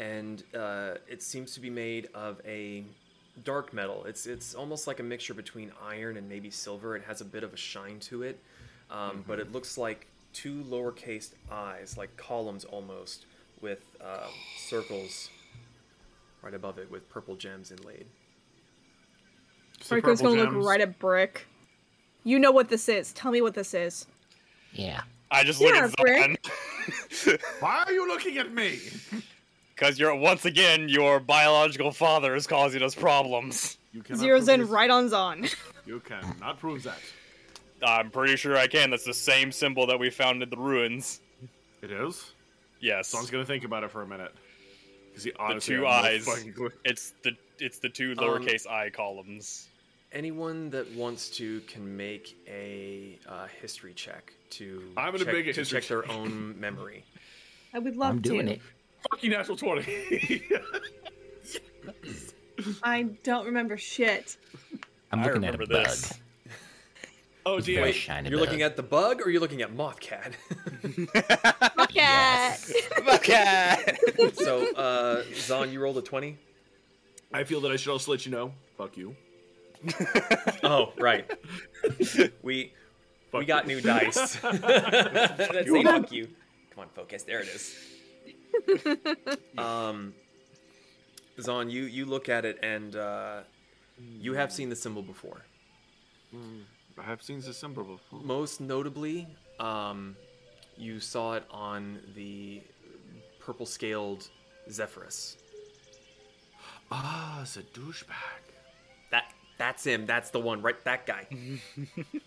and 0.03 0.43
uh, 0.55 0.95
it 1.09 1.23
seems 1.23 1.55
to 1.55 1.61
be 1.61 1.71
made 1.71 2.09
of 2.15 2.41
a 2.45 2.85
dark 3.45 3.73
metal. 3.73 4.05
It's 4.05 4.27
it's 4.27 4.55
almost 4.55 4.87
like 4.87 5.01
a 5.01 5.03
mixture 5.03 5.35
between 5.35 5.71
iron 5.83 6.17
and 6.17 6.29
maybe 6.29 6.51
silver. 6.51 6.97
It 6.97 7.05
has 7.05 7.21
a 7.21 7.25
bit 7.25 7.45
of 7.45 7.53
a 7.53 7.57
shine 7.57 8.01
to 8.01 8.23
it, 8.23 8.38
um, 8.91 9.25
but 9.27 9.38
it 9.38 9.53
looks 9.53 9.79
like 9.79 10.07
two 10.33 10.65
lowercase 10.65 11.31
eyes, 11.51 11.97
like 11.97 12.17
columns 12.17 12.65
almost, 12.65 13.27
with 13.61 13.85
uh, 14.03 14.27
circles 14.57 15.31
right 16.43 16.55
above 16.55 16.79
it 16.79 16.91
with 16.91 17.09
purple 17.09 17.37
gems 17.37 17.71
inlaid. 17.71 18.07
Just 19.79 19.91
the 19.91 20.01
gonna 20.01 20.17
gems. 20.17 20.55
look 20.55 20.67
right 20.67 20.81
at 20.81 20.99
Brick. 20.99 21.47
You 22.25 22.38
know 22.38 22.53
what 22.53 22.69
this 22.69 22.88
is. 22.88 23.12
Tell 23.12 23.31
me 23.31 23.43
what 23.43 23.55
this 23.55 23.75
is. 23.75 24.07
Yeah. 24.73 25.03
I 25.31 25.45
just 25.45 25.61
look 25.61 25.75
at 25.75 25.95
Brick. 25.97 26.45
Why 27.61 27.85
are 27.87 27.93
you 27.93 28.07
looking 28.07 28.38
at 28.38 28.53
me? 28.53 28.79
Because 29.83 29.99
you're 29.99 30.14
once 30.14 30.45
again 30.45 30.88
your 30.88 31.18
biological 31.18 31.90
father 31.90 32.37
is 32.37 32.47
causing 32.47 32.85
us 32.85 32.95
problems. 32.95 33.79
You 33.92 34.01
cannot 34.01 34.23
Zeroes 34.23 34.49
in 34.49 34.61
this. 34.61 34.68
right 34.68 34.88
on 34.88 35.09
Zaan. 35.09 35.53
You 35.87 35.99
cannot 35.99 36.61
prove 36.61 36.85
that. 36.85 37.01
I'm 37.83 38.09
pretty 38.12 38.37
sure 38.37 38.57
I 38.57 38.68
can. 38.68 38.90
That's 38.90 39.05
the 39.05 39.12
same 39.12 39.51
symbol 39.51 39.88
that 39.88 39.99
we 39.99 40.09
found 40.09 40.40
in 40.40 40.49
the 40.49 40.57
ruins. 40.57 41.21
It 41.83 41.90
is. 41.90 42.33
Yes, 42.79 43.09
Someone's 43.09 43.33
gonna 43.33 43.45
think 43.45 43.64
about 43.64 43.83
it 43.83 43.90
for 43.90 44.03
a 44.03 44.07
minute. 44.07 44.33
Because 45.09 45.25
he 45.25 45.33
the 45.33 45.59
two 45.59 45.75
had 45.75 45.81
no 45.83 45.87
eyes. 45.88 46.25
fucking. 46.27 46.55
It's 46.85 47.14
the 47.25 47.33
it's 47.59 47.81
the 47.81 47.88
two 47.88 48.12
Um, 48.12 48.18
lowercase 48.18 48.68
i 48.68 48.88
columns. 48.88 49.68
Anyone 50.12 50.71
that 50.71 50.88
wants 50.92 51.29
to 51.38 51.61
can 51.62 51.97
make 51.97 52.37
a 52.47 53.18
uh, 53.29 53.49
history 53.61 53.95
check 53.95 54.33
to 54.51 54.92
I'm 54.97 55.07
gonna 55.07 55.25
check, 55.25 55.35
make 55.35 55.49
a 55.49 55.53
to 55.53 55.61
history 55.61 55.81
check 55.81 55.88
their 55.88 56.09
own 56.09 56.55
memory. 56.61 57.05
I 57.75 57.81
would 57.81 57.97
love 57.97 58.11
I'm 58.11 58.21
doing 58.21 58.47
it. 58.47 58.61
Fucking 59.11 59.31
natural 59.31 59.57
twenty. 59.57 60.43
I 62.83 63.03
don't 63.25 63.47
remember 63.47 63.77
shit. 63.77 64.37
I'm 65.11 65.21
I 65.21 65.25
looking 65.25 65.45
at 65.45 65.55
a 65.55 65.59
remember 65.59 65.67
bug. 65.67 65.87
this. 65.87 66.12
oh 67.47 67.57
It's 67.57 67.67
dear. 67.67 67.83
Wait, 67.83 68.09
you're 68.29 68.38
looking 68.38 68.62
at 68.62 68.77
the 68.77 68.83
bug 68.83 69.21
or 69.25 69.31
you're 69.31 69.41
looking 69.41 69.62
at 69.62 69.75
Mothcat? 69.75 70.35
Okay. 73.15 73.77
so, 74.35 74.75
uh, 74.75 75.23
Zaan, 75.33 75.73
you 75.73 75.81
rolled 75.81 75.99
a 75.99 76.03
20? 76.03 76.38
I 77.35 77.45
feel 77.45 77.61
that 77.62 77.73
I 77.73 77.77
should 77.77 77.91
also 77.91 78.11
let 78.12 78.25
you 78.27 78.33
know. 78.33 78.53
Fuck 78.79 78.97
you. 78.97 79.17
Oh, 80.62 80.93
right. 80.99 81.29
We 82.43 82.73
we 83.33 83.45
got 83.45 83.69
you. 83.69 83.77
new 83.77 83.81
dice. 83.81 84.37
That's 84.37 85.67
you. 85.67 85.75
say 85.77 85.83
fuck 85.83 86.12
you. 86.12 86.29
Come 86.71 86.83
on, 86.85 86.88
focus. 86.95 87.25
There 87.25 87.41
it 87.41 87.49
is. 87.49 87.77
um, 89.59 90.15
Zaan, 91.38 91.71
you 91.71 91.85
you 91.85 92.05
look 92.05 92.29
at 92.29 92.45
it 92.45 92.59
and 92.62 92.97
uh, 92.97 93.41
you 94.21 94.35
have 94.35 94.53
seen 94.53 94.69
the 94.69 94.77
symbol 94.77 95.03
before. 95.03 95.43
I 96.99 97.03
have 97.03 97.23
seen 97.23 97.41
the 97.41 97.53
symbol 97.53 97.85
before. 97.85 98.21
Most 98.23 98.61
notably, 98.61 99.27
um, 99.61 100.17
you 100.77 101.01
saw 101.01 101.35
it 101.35 101.45
on 101.51 101.99
the 102.15 102.62
purple 103.38 103.67
scaled 103.67 104.29
Zephyrus. 104.71 105.37
Ah, 106.91 107.43
it's 107.43 107.57
a 107.57 107.62
douchebag. 107.62 108.43
That 109.11 109.25
that's 109.59 109.85
him. 109.85 110.07
That's 110.07 110.31
the 110.31 110.41
one. 110.41 110.62
Right, 110.62 110.83
that 110.85 111.07
guy. 111.07 111.27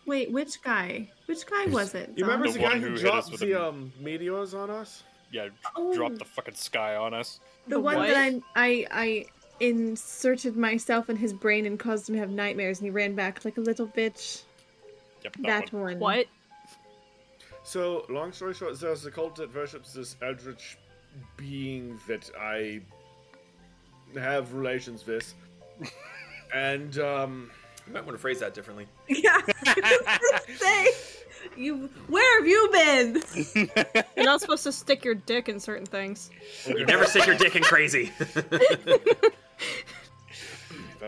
Wait, 0.06 0.32
which 0.32 0.62
guy? 0.64 1.10
Which 1.26 1.46
guy 1.46 1.66
was 1.68 1.94
it? 1.94 2.12
You 2.16 2.26
remember 2.26 2.48
The 2.48 2.54
the, 2.54 2.60
guy 2.60 2.80
who, 2.80 2.90
who 2.90 2.98
dropped 2.98 3.34
us 3.34 3.40
the 3.40 3.54
um, 3.56 3.92
meteors 4.00 4.54
on 4.54 4.70
us? 4.70 5.04
Yeah, 5.36 5.50
Oh. 5.76 5.94
drop 5.94 6.14
the 6.16 6.24
fucking 6.24 6.54
sky 6.56 6.96
on 6.96 7.14
us. 7.14 7.40
the 7.68 7.72
The 7.76 7.80
one 7.82 7.98
what? 7.98 8.08
that 8.08 8.18
I 8.18 8.42
I 8.56 8.88
I 8.92 9.26
inserted 9.60 10.56
myself 10.56 11.10
in 11.10 11.18
his 11.18 11.34
brain 11.34 11.66
and 11.66 11.78
caused 11.78 12.08
him 12.10 12.16
to 12.16 12.20
have 12.20 12.30
nightmares, 12.30 12.80
and 12.80 12.86
he 12.86 12.92
ran 12.92 13.16
back 13.16 13.44
like 13.44 13.58
a 13.58 13.62
little 13.62 13.88
bitch. 13.88 14.44
Yep, 15.24 15.36
That 15.40 15.74
one. 15.74 15.82
one. 15.84 16.00
What? 16.00 16.26
So, 17.64 18.06
long 18.10 18.32
story 18.32 18.54
short, 18.54 18.80
there's 18.80 19.06
a 19.06 19.12
cult 19.12 19.36
that 19.38 19.54
worships 19.54 19.92
this 19.94 20.16
eldritch 20.22 20.78
being 21.36 22.00
that 22.08 22.30
I 22.40 22.82
have 24.14 24.54
relations 24.54 25.06
with. 25.06 25.34
and, 26.54 26.98
um, 27.00 27.52
You 27.88 27.94
might 27.94 28.06
want 28.06 28.16
to 28.16 28.22
phrase 28.22 28.40
that 28.40 28.54
differently. 28.54 28.88
Yeah. 29.08 29.42
Say, 30.58 30.88
you. 31.58 31.90
Where 32.08 32.40
have 32.40 32.48
you 32.48 32.70
been? 32.72 33.22
You're 34.16 34.26
not 34.26 34.42
supposed 34.42 34.64
to 34.64 34.72
stick 34.72 35.04
your 35.06 35.16
dick 35.16 35.50
in 35.50 35.60
certain 35.60 35.86
things. 35.86 36.30
You 36.68 36.86
never 36.86 37.06
stick 37.06 37.26
your 37.26 37.36
dick 37.38 37.56
in 37.56 37.64
crazy. 37.64 38.12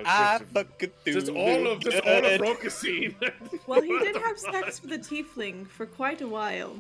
I 0.06 0.38
that's 0.40 0.52
fuck 0.52 0.84
it 0.84 0.94
through 1.04 1.14
just 1.14 1.30
all 1.30 1.68
of 1.68 1.80
just 1.80 2.00
all 2.06 2.18
of 2.18 2.24
the- 2.24 2.38
Rokasine. 2.40 3.16
Well, 3.68 3.82
he 3.82 3.98
did 4.00 4.16
have 4.16 4.38
sex 4.40 4.82
with 4.82 4.92
a 4.94 5.00
tiefling 5.00 5.68
for 5.68 5.86
quite 5.86 6.22
a 6.22 6.28
while. 6.28 6.74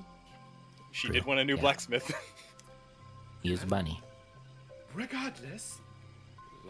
She 0.91 1.09
did 1.09 1.25
want 1.25 1.39
a 1.39 1.43
new 1.45 1.55
Yeah. 1.55 1.61
blacksmith. 1.61 2.11
He 3.43 3.53
is 3.53 3.63
bunny. 3.65 4.01
Regardless, 4.95 5.79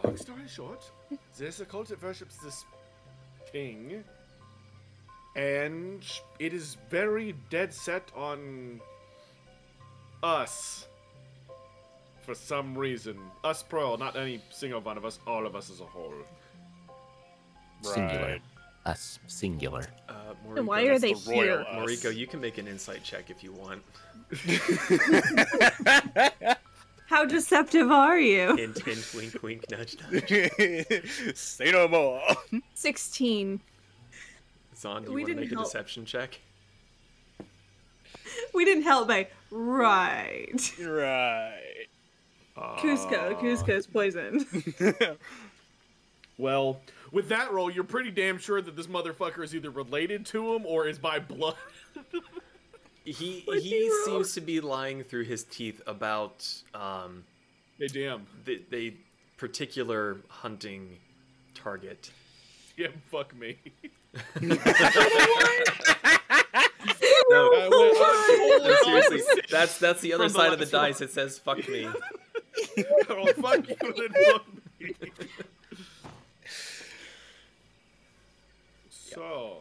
long 0.04 0.16
story 0.16 0.46
short, 0.46 0.90
there's 1.38 1.60
a 1.60 1.64
cult 1.64 1.88
that 1.88 2.02
worships 2.02 2.36
this 2.36 2.64
king, 3.50 4.04
and 5.38 6.04
it 6.40 6.52
is 6.52 6.76
very 6.90 7.32
dead 7.48 7.72
set 7.72 8.10
on 8.16 8.80
us 10.24 10.88
for 12.22 12.34
some 12.34 12.76
reason. 12.76 13.16
Us 13.44 13.62
plural, 13.62 13.96
not 13.96 14.16
any 14.16 14.42
single 14.50 14.80
one 14.80 14.96
of 14.96 15.04
us, 15.04 15.20
all 15.28 15.46
of 15.46 15.54
us 15.54 15.70
as 15.70 15.80
a 15.80 15.84
whole. 15.84 16.12
Singular. 17.82 18.22
Right. 18.32 18.42
Us 18.84 19.20
singular. 19.28 19.84
Uh, 20.08 20.14
Then 20.54 20.64
Moriko, 20.64 20.66
why 20.66 20.82
are 20.82 20.98
they 20.98 21.12
the 21.12 21.32
here? 21.32 21.60
us. 21.60 21.66
Moriko, 21.76 22.12
you 22.14 22.26
can 22.26 22.40
make 22.40 22.58
an 22.58 22.66
insight 22.66 23.04
check 23.04 23.30
if 23.30 23.44
you 23.44 23.52
want. 23.52 23.82
How 27.06 27.24
deceptive 27.24 27.90
are 27.92 28.18
you? 28.18 28.56
Hint, 28.56 28.82
hint, 28.82 29.14
wink, 29.14 29.42
wink, 29.42 29.64
nudge, 29.70 29.96
nudge. 30.10 31.32
Say 31.36 31.70
no 31.70 31.86
more. 31.88 32.20
16. 32.74 33.60
Zaan, 34.78 35.04
do 35.04 35.10
you 35.10 35.14
We 35.14 35.22
want 35.22 35.26
to 35.28 35.34
didn't 35.34 35.50
make 35.50 35.52
a 35.52 35.62
deception 35.64 36.04
check? 36.04 36.40
We 38.54 38.64
didn't 38.64 38.84
help 38.84 39.08
by 39.08 39.28
right. 39.50 40.74
right. 40.80 41.86
Cusco, 42.56 43.38
Cusco's 43.40 43.86
poisoned. 43.86 44.46
Well, 46.38 46.80
with 47.10 47.28
that 47.30 47.52
roll, 47.52 47.68
you're 47.68 47.82
pretty 47.82 48.12
damn 48.12 48.38
sure 48.38 48.62
that 48.62 48.76
this 48.76 48.86
motherfucker 48.86 49.42
is 49.42 49.54
either 49.56 49.70
related 49.70 50.24
to 50.26 50.54
him 50.54 50.64
or 50.66 50.86
is 50.86 50.96
by 50.98 51.18
blood. 51.18 51.56
He 53.04 53.42
What 53.44 53.58
he 53.58 53.70
hero? 53.70 54.04
seems 54.04 54.34
to 54.34 54.40
be 54.40 54.60
lying 54.60 55.02
through 55.02 55.24
his 55.24 55.42
teeth 55.44 55.82
about 55.88 56.46
um 56.74 57.24
hey, 57.78 57.88
damn. 57.88 58.24
the, 58.44 58.62
the 58.70 58.94
particular 59.36 60.18
hunting 60.28 60.98
target. 61.54 62.12
Yeah, 62.76 62.88
fuck 63.10 63.34
me. 63.36 63.56
No, 67.30 67.50
I 67.52 67.68
went- 67.70 68.64
no, 68.64 68.74
seriously, 68.84 69.42
that's 69.50 69.78
that's 69.78 70.00
the 70.00 70.14
other 70.14 70.24
From 70.24 70.32
the 70.32 70.38
side 70.38 70.52
of 70.54 70.58
the 70.58 70.64
last 70.64 70.72
one. 70.72 70.82
dice. 70.90 71.00
It 71.02 71.10
says 71.10 71.38
"fuck 71.38 71.68
me." 71.68 71.86
oh, 71.86 73.32
fuck 73.42 73.68
you 73.68 73.76
and 73.80 74.16
fuck 74.26 74.46
me. 74.80 74.94
So, 78.90 79.58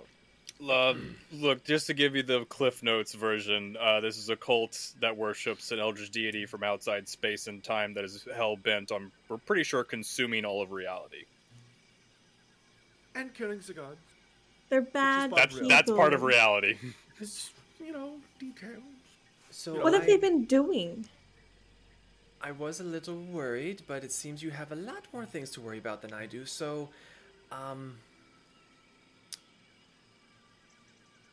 Um, 0.70 1.16
look, 1.32 1.64
just 1.64 1.88
to 1.88 1.94
give 1.94 2.16
you 2.16 2.24
the 2.24 2.46
Cliff 2.46 2.82
Notes 2.84 3.14
version, 3.14 3.76
uh, 3.80 4.00
this 4.00 4.18
is 4.18 4.30
a 4.30 4.36
cult 4.36 4.94
that 5.02 5.16
worships 5.16 5.72
an 5.72 5.80
eldritch 5.80 6.10
deity 6.12 6.46
from 6.46 6.64
outside 6.64 7.08
space 7.08 7.48
and 7.48 7.64
time 7.64 7.94
that 7.96 8.04
is 8.04 8.26
hell 8.36 8.56
bent 8.56 8.92
on, 8.92 9.12
we're 9.30 9.38
pretty 9.38 9.64
sure, 9.64 9.84
consuming 9.84 10.46
all 10.46 10.62
of 10.62 10.72
reality. 10.72 11.26
and 13.16 13.34
killing 13.34 13.60
the 13.66 13.74
gods. 13.74 13.98
They're 14.69 14.82
bad. 14.82 15.32
That's- 15.32 15.56
That's 15.56 15.67
that's 15.67 15.91
part 15.91 16.13
of 16.13 16.23
reality. 16.23 16.77
It's, 17.19 17.49
you 17.84 17.91
know, 17.91 18.12
details. 18.39 18.84
So 19.49 19.82
What 19.82 19.93
have 19.93 20.03
I, 20.03 20.06
they 20.06 20.17
been 20.17 20.45
doing? 20.45 21.10
I 22.39 22.51
was 22.51 22.80
a 22.80 22.84
little 22.84 23.17
worried, 23.17 23.82
but 23.88 24.03
it 24.03 24.12
seems 24.12 24.43
you 24.43 24.51
have 24.51 24.71
a 24.71 24.75
lot 24.75 25.08
more 25.12 25.25
things 25.25 25.49
to 25.51 25.62
worry 25.62 25.80
about 25.80 26.03
than 26.03 26.13
I 26.13 26.27
do. 26.27 26.45
So, 26.45 26.89
um, 27.51 27.97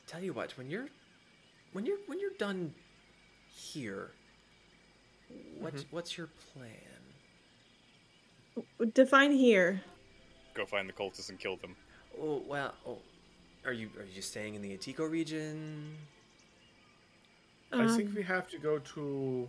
tell 0.07 0.23
you 0.23 0.33
what, 0.33 0.57
when 0.57 0.71
you're 0.71 0.89
when 1.75 1.85
you're 1.85 1.99
when 2.07 2.19
you're 2.19 2.39
done 2.39 2.73
here, 3.55 4.13
what 5.59 5.85
what's 5.91 6.17
your 6.17 6.29
plan? 6.55 6.71
Define 8.95 9.33
here. 9.33 9.83
Go 10.55 10.65
find 10.65 10.89
the 10.89 10.93
cultists 10.95 11.29
and 11.29 11.39
kill 11.39 11.57
them. 11.57 11.77
Oh 12.19 12.43
well, 12.49 12.75
oh, 12.87 12.99
are 13.65 13.73
you 13.73 13.91
are 13.99 14.07
you 14.15 14.23
staying 14.23 14.55
in 14.55 14.63
the 14.63 14.77
Itiko 14.77 15.11
region? 15.11 15.97
I 17.73 17.87
think 17.89 18.11
Um, 18.11 18.15
we 18.15 18.23
have 18.23 18.49
to 18.49 18.59
go 18.59 18.79
to. 18.79 19.49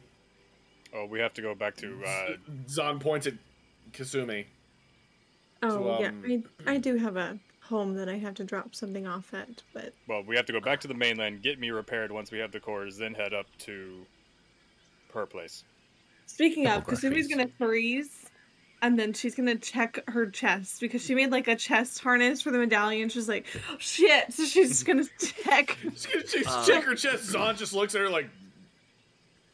Oh, 0.93 1.05
we 1.05 1.19
have 1.19 1.33
to 1.33 1.41
go 1.41 1.53
back 1.53 1.75
to. 1.77 2.03
Uh, 2.03 2.29
Zaan 2.67 2.99
points 2.99 3.27
at 3.27 3.33
Kasumi. 3.91 4.45
Oh 5.61 5.99
yeah, 5.99 6.09
um, 6.09 6.43
I 6.65 6.73
I 6.73 6.77
do 6.77 6.95
have 6.95 7.17
a 7.17 7.39
home 7.61 7.95
that 7.95 8.07
I 8.07 8.17
have 8.17 8.35
to 8.35 8.43
drop 8.43 8.75
something 8.75 9.07
off 9.07 9.33
at, 9.33 9.63
but 9.73 9.93
well, 10.07 10.23
we 10.23 10.35
have 10.35 10.45
to 10.45 10.53
go 10.53 10.59
back 10.59 10.79
to 10.81 10.87
the 10.87 10.93
mainland, 10.93 11.41
get 11.41 11.59
me 11.59 11.71
repaired 11.71 12.11
once 12.11 12.31
we 12.31 12.37
have 12.39 12.51
the 12.51 12.59
cores, 12.59 12.97
then 12.97 13.13
head 13.13 13.33
up 13.33 13.47
to 13.59 14.05
her 15.13 15.25
place. 15.25 15.63
speaking 16.27 16.67
of, 16.67 16.83
Topographies. 16.83 17.09
Kasumi's 17.09 17.27
gonna 17.27 17.47
freeze, 17.57 18.24
and 18.85 18.99
then 18.99 19.13
she's 19.13 19.33
gonna 19.33 19.55
check 19.55 19.99
her 20.09 20.27
chest 20.29 20.79
because 20.79 21.03
she 21.03 21.15
made 21.15 21.31
like 21.31 21.47
a 21.47 21.55
chest 21.55 21.99
harness 21.99 22.41
for 22.41 22.51
the 22.51 22.59
medallion. 22.59 23.09
She's 23.09 23.27
like, 23.27 23.47
oh, 23.71 23.77
shit, 23.79 24.31
so 24.31 24.45
she's 24.45 24.83
gonna 24.83 25.03
check, 25.43 25.77
She's 25.81 26.05
gonna 26.05 26.23
check, 26.23 26.43
Uh, 26.47 26.65
check 26.65 26.83
her 26.83 26.95
chest. 26.95 27.33
Zaan 27.33 27.57
just 27.57 27.73
looks 27.73 27.95
at 27.95 28.01
her 28.01 28.09
like, 28.09 28.29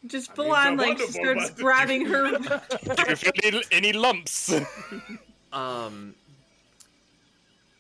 just 0.08 0.32
I 0.32 0.36
full 0.36 0.52
on 0.52 0.78
like 0.78 0.98
she 0.98 1.08
starts 1.08 1.52
grabbing 1.52 2.06
her. 2.08 2.32
Do 2.40 3.04
you 3.08 3.16
feel 3.16 3.32
any, 3.44 3.62
any 3.72 3.94
lumps? 3.94 4.54
Um, 5.54 6.16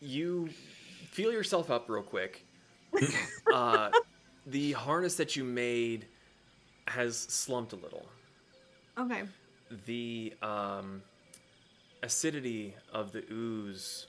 you 0.01 0.49
feel 1.11 1.31
yourself 1.31 1.71
up 1.71 1.87
real 1.89 2.03
quick. 2.03 2.45
uh, 3.53 3.89
the 4.45 4.73
harness 4.73 5.15
that 5.15 5.37
you 5.37 5.45
made 5.45 6.05
has 6.87 7.17
slumped 7.17 7.71
a 7.71 7.77
little. 7.77 8.05
okay, 8.97 9.21
The 9.85 10.33
um, 10.41 11.01
acidity 12.03 12.75
of 12.91 13.11
the 13.11 13.23
ooze 13.31 14.07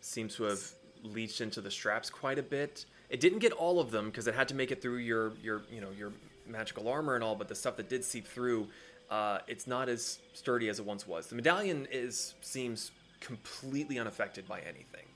seems 0.00 0.34
to 0.36 0.44
have 0.44 0.62
leached 1.02 1.40
into 1.40 1.60
the 1.60 1.70
straps 1.70 2.10
quite 2.10 2.38
a 2.38 2.42
bit. 2.42 2.84
It 3.08 3.20
didn't 3.20 3.40
get 3.40 3.52
all 3.52 3.80
of 3.80 3.90
them 3.90 4.06
because 4.06 4.26
it 4.26 4.34
had 4.34 4.48
to 4.48 4.54
make 4.54 4.70
it 4.70 4.80
through 4.80 4.98
your 4.98 5.32
your 5.42 5.62
you 5.70 5.80
know 5.80 5.90
your 5.96 6.12
magical 6.46 6.88
armor 6.88 7.14
and 7.14 7.24
all, 7.24 7.34
but 7.34 7.48
the 7.48 7.54
stuff 7.54 7.76
that 7.76 7.88
did 7.88 8.04
seep 8.04 8.26
through, 8.26 8.68
uh, 9.10 9.38
it's 9.46 9.66
not 9.66 9.88
as 9.88 10.18
sturdy 10.32 10.68
as 10.68 10.78
it 10.78 10.86
once 10.86 11.06
was. 11.06 11.26
The 11.26 11.36
medallion 11.36 11.86
is 11.90 12.34
seems 12.40 12.90
completely 13.20 13.98
unaffected 13.98 14.48
by 14.48 14.60
anything, 14.60 15.06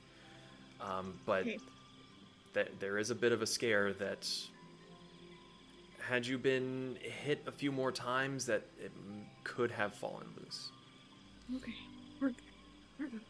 um, 0.81 1.19
but 1.25 1.41
okay. 1.41 1.57
that 2.53 2.79
there 2.79 2.97
is 2.97 3.09
a 3.09 3.15
bit 3.15 3.31
of 3.31 3.41
a 3.41 3.47
scare 3.47 3.93
that 3.93 4.29
had 5.99 6.27
you 6.27 6.37
been 6.37 6.97
hit 7.01 7.41
a 7.47 7.51
few 7.51 7.71
more 7.71 7.91
times 7.91 8.45
that 8.45 8.61
it 8.79 8.91
could 9.43 9.71
have 9.71 9.91
fallen 9.95 10.27
loose 10.39 10.69
Okay, 11.53 11.73
we're 12.99 13.05
good. 13.07 13.13
We're 13.13 13.19
good. 13.19 13.21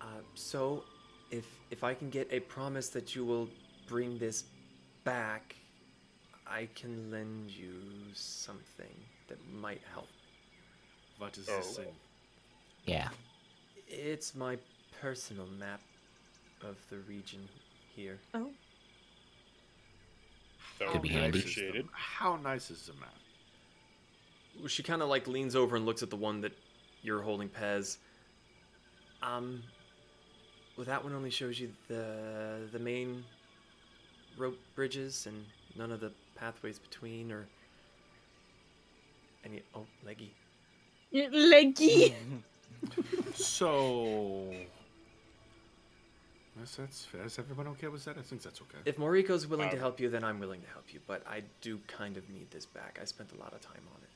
uh, 0.00 0.22
so 0.34 0.84
if 1.30 1.46
if 1.70 1.82
i 1.84 1.94
can 1.94 2.10
get 2.10 2.28
a 2.32 2.40
promise 2.40 2.88
that 2.90 3.14
you 3.14 3.24
will 3.24 3.48
bring 3.86 4.18
this 4.18 4.44
back 5.04 5.54
i 6.46 6.68
can 6.74 7.10
lend 7.10 7.50
you 7.50 7.74
something 8.14 8.94
that 9.28 9.38
might 9.52 9.80
help 9.92 10.08
"What 11.18 11.38
is 11.38 11.48
Oh. 11.48 11.56
this 11.56 11.76
thing?" 11.76 11.94
Yeah. 12.86 13.08
it's 13.88 14.34
my 14.34 14.58
personal 15.00 15.46
map 15.46 15.80
of 16.60 16.76
the 16.90 16.98
region 17.08 17.48
here. 17.94 18.18
Oh. 18.34 18.50
That 20.78 20.88
Could 20.90 21.02
be 21.02 21.08
be 21.08 21.14
handy. 21.14 21.38
appreciated. 21.38 21.86
How 21.92 22.36
nice 22.36 22.70
is 22.70 22.86
the 22.86 22.92
map? 22.94 23.14
She 24.68 24.82
kind 24.82 25.02
of 25.02 25.08
like 25.08 25.26
leans 25.26 25.54
over 25.56 25.76
and 25.76 25.84
looks 25.84 26.02
at 26.02 26.10
the 26.10 26.16
one 26.16 26.40
that 26.42 26.52
you're 27.02 27.22
holding, 27.22 27.48
Pez. 27.48 27.98
Um, 29.22 29.62
well, 30.76 30.86
that 30.86 31.02
one 31.02 31.14
only 31.14 31.30
shows 31.30 31.58
you 31.58 31.70
the 31.88 32.68
the 32.72 32.78
main 32.78 33.24
rope 34.36 34.58
bridges 34.74 35.26
and 35.26 35.44
none 35.76 35.90
of 35.92 36.00
the 36.00 36.12
pathways 36.34 36.78
between, 36.78 37.30
or 37.32 37.46
any. 39.44 39.62
Oh, 39.74 39.86
leggy. 40.04 40.32
Leggy. 41.12 42.14
So. 43.34 44.52
That's, 46.56 46.76
that's 46.76 47.04
fair. 47.04 47.24
Is 47.24 47.38
everyone 47.38 47.66
okay 47.68 47.88
with 47.88 48.04
that? 48.04 48.16
I 48.18 48.22
think 48.22 48.42
that's 48.42 48.60
okay. 48.60 48.78
If 48.84 48.96
Moriko's 48.98 49.46
willing 49.46 49.70
to 49.70 49.76
Uh, 49.76 49.80
help 49.80 49.98
you, 50.00 50.08
then 50.08 50.22
I'm 50.22 50.38
willing 50.38 50.60
to 50.60 50.68
help 50.68 50.92
you. 50.92 51.00
But 51.06 51.26
I 51.26 51.42
do 51.62 51.80
kind 51.88 52.16
of 52.16 52.28
need 52.30 52.50
this 52.50 52.66
back. 52.66 52.98
I 53.00 53.04
spent 53.06 53.32
a 53.32 53.36
lot 53.36 53.52
of 53.54 53.60
time 53.60 53.82
on 53.94 54.00
it. 54.02 54.08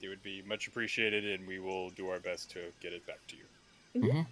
It 0.00 0.08
would 0.08 0.22
be 0.22 0.42
much 0.46 0.68
appreciated, 0.68 1.24
and 1.26 1.46
we 1.48 1.58
will 1.58 1.90
do 1.90 2.08
our 2.08 2.20
best 2.20 2.50
to 2.52 2.60
get 2.80 2.92
it 2.92 3.06
back 3.06 3.18
to 3.28 3.36
you. 3.36 4.24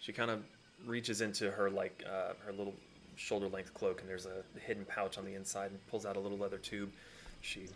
She 0.00 0.12
kind 0.12 0.30
of 0.30 0.42
reaches 0.86 1.20
into 1.20 1.50
her 1.50 1.68
like 1.70 2.04
uh, 2.08 2.32
her 2.46 2.52
little 2.52 2.74
shoulder 3.16 3.48
length 3.48 3.74
cloak, 3.74 4.00
and 4.00 4.08
there's 4.08 4.26
a 4.26 4.42
hidden 4.60 4.84
pouch 4.84 5.18
on 5.18 5.24
the 5.24 5.34
inside, 5.34 5.70
and 5.70 5.86
pulls 5.88 6.06
out 6.06 6.16
a 6.16 6.20
little 6.20 6.38
leather 6.38 6.58
tube. 6.58 6.90
She 7.42 7.66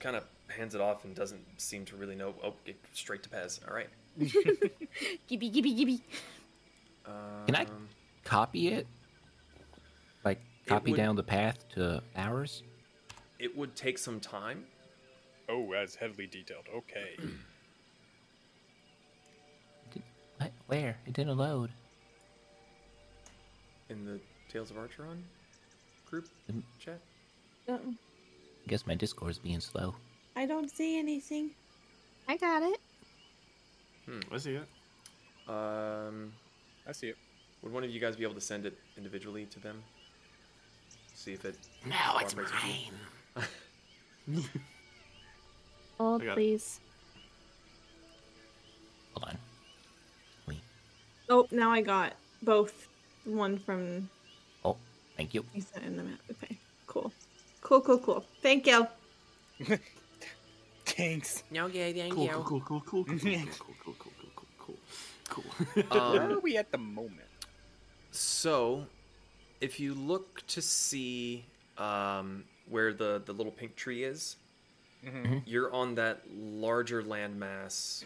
kind 0.00 0.16
of 0.16 0.24
hands 0.48 0.74
it 0.74 0.80
off 0.80 1.04
and 1.04 1.14
doesn't 1.14 1.40
seem 1.58 1.84
to 1.86 1.96
really 1.96 2.16
know. 2.16 2.34
Oh, 2.42 2.54
get 2.64 2.76
straight 2.92 3.22
to 3.22 3.28
Pez. 3.28 3.60
All 3.68 3.74
right. 3.74 3.88
Gibby, 5.28 5.48
gibby, 5.50 5.72
gibby. 5.72 6.00
Can 7.46 7.54
I 7.54 7.62
Um, 7.64 7.88
copy 8.24 8.68
it? 8.68 8.86
Like 10.24 10.40
copy 10.66 10.90
would- 10.90 10.96
down 10.96 11.14
the 11.16 11.22
path 11.22 11.68
to 11.70 12.02
ours? 12.16 12.62
It 13.40 13.56
would 13.56 13.74
take 13.74 13.98
some 13.98 14.20
time. 14.20 14.64
Oh, 15.48 15.68
that's 15.72 15.96
heavily 15.96 16.26
detailed. 16.28 16.66
Okay. 16.74 17.16
Did- 19.92 20.02
what? 20.38 20.52
Where? 20.66 20.96
It 21.06 21.12
didn't 21.14 21.36
load. 21.36 21.70
in 23.88 24.04
the 24.04 24.20
Tales 24.48 24.70
of 24.70 24.76
Archeron 24.76 25.20
group 26.08 26.28
Mm. 26.52 26.62
chat. 26.78 27.00
Uh-uh. 27.68 27.78
Guess 28.68 28.86
my 28.86 28.94
Discord's 28.94 29.38
being 29.38 29.58
slow. 29.60 29.94
I 30.36 30.46
don't 30.46 30.70
see 30.70 30.96
anything. 30.98 31.50
I 32.28 32.36
got 32.36 32.62
it. 32.62 32.78
Hmm. 34.06 34.20
I 34.32 34.38
see 34.38 34.54
it. 34.54 34.68
Um, 35.52 36.32
I 36.86 36.92
see 36.92 37.08
it. 37.08 37.16
would 37.62 37.72
one 37.72 37.82
of 37.82 37.90
you 37.90 37.98
guys 37.98 38.14
be 38.14 38.22
able 38.22 38.34
to 38.34 38.40
send 38.40 38.64
it 38.64 38.78
individually 38.96 39.46
to 39.46 39.58
them? 39.58 39.82
See 41.14 41.32
if 41.32 41.44
it. 41.44 41.56
No, 41.84 41.96
it's 42.20 42.32
cooperates 42.34 42.52
with 42.52 42.62
you? 42.64 42.68
mine. 42.92 43.00
Hold, 45.98 46.22
I 46.22 46.26
it. 46.26 46.34
please. 46.34 46.80
Hold 49.14 49.28
on. 49.30 49.38
Wait. 50.46 50.58
Oh, 51.28 51.46
now 51.50 51.70
I 51.70 51.80
got 51.82 52.12
both. 52.42 52.88
One 53.24 53.58
from 53.58 54.08
Oh, 54.64 54.76
thank 55.16 55.34
you. 55.34 55.44
you 55.54 55.60
sent 55.60 55.84
in 55.84 55.96
the 55.96 56.02
map. 56.02 56.18
Okay, 56.30 56.56
cool, 56.86 57.12
cool, 57.60 57.80
cool, 57.82 57.98
cool. 57.98 58.24
Thank 58.42 58.66
you. 58.66 58.86
Thanks. 60.86 61.44
No, 61.50 61.66
Okay, 61.66 61.92
thank 61.92 62.14
Cool, 62.14 62.28
cool, 62.28 62.42
cool, 62.44 62.60
cool, 62.60 62.80
cool, 62.80 63.04
cool, 63.04 63.18
cool, 63.18 63.34
cool, 63.84 63.94
cool, 63.94 63.94
cool, 63.98 64.46
cool, 64.58 64.76
cool, 65.28 65.44
cool. 65.84 66.02
Where 66.12 66.22
Um, 66.22 66.32
are 66.32 66.40
we 66.40 66.56
at 66.56 66.70
the 66.72 66.78
moment? 66.78 67.28
So, 68.10 68.86
if 69.60 69.78
you 69.78 69.94
look 69.94 70.44
to 70.48 70.62
see 70.62 71.44
um, 71.78 72.44
where 72.70 72.92
the, 72.92 73.20
the 73.26 73.32
little 73.32 73.52
pink 73.52 73.76
tree 73.76 74.04
is, 74.04 74.36
mm-hmm. 75.04 75.16
Mm-hmm. 75.24 75.38
you're 75.44 75.72
on 75.74 75.94
that 75.96 76.22
larger 76.32 77.02
landmass 77.02 78.04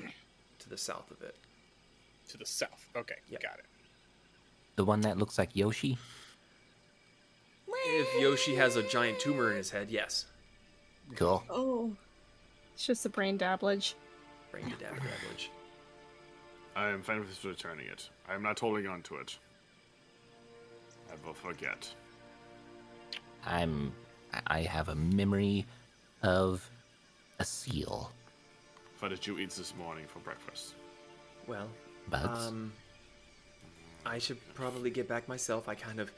to 0.58 0.68
the 0.68 0.78
south 0.78 1.10
of 1.10 1.22
it. 1.22 1.36
To 2.30 2.38
the 2.38 2.46
south. 2.46 2.88
Okay, 2.96 3.16
Yeah. 3.28 3.38
got 3.42 3.58
it. 3.58 3.66
The 4.76 4.84
one 4.84 5.02
that 5.02 5.18
looks 5.18 5.38
like 5.38 5.50
Yoshi? 5.54 5.98
If 7.86 8.20
Yoshi 8.20 8.54
has 8.56 8.76
a 8.76 8.82
giant 8.82 9.18
tumor 9.20 9.50
in 9.50 9.56
his 9.58 9.70
head, 9.70 9.90
yes. 9.90 10.24
Cool. 11.16 11.44
Oh, 11.50 11.92
It's 12.74 12.86
just 12.86 13.04
a 13.04 13.08
brain 13.10 13.38
dabblage. 13.38 13.94
Brain 14.50 14.64
to 14.64 14.76
dab 14.76 14.96
damage. 14.96 15.50
I 16.74 16.88
am 16.88 17.02
fine 17.02 17.20
with 17.20 17.44
returning 17.44 17.86
it. 17.86 18.08
I 18.28 18.34
am 18.34 18.42
not 18.42 18.58
holding 18.58 18.86
on 18.86 19.02
to 19.02 19.16
it. 19.16 19.38
I 21.10 21.26
will 21.26 21.34
forget. 21.34 21.88
I'm. 23.46 23.92
I 24.46 24.62
have 24.62 24.88
a 24.88 24.94
memory 24.94 25.66
of 26.22 26.68
a 27.38 27.44
seal. 27.44 28.10
What 28.98 29.08
did 29.08 29.26
you 29.26 29.38
eat 29.38 29.50
this 29.50 29.74
morning 29.76 30.06
for 30.06 30.18
breakfast? 30.20 30.74
Well, 31.46 31.68
Bugs. 32.08 32.46
um, 32.46 32.72
I 34.06 34.18
should 34.18 34.38
probably 34.54 34.90
get 34.90 35.08
back 35.08 35.28
myself. 35.28 35.68
I 35.68 35.74
kind 35.74 36.00
of 36.00 36.10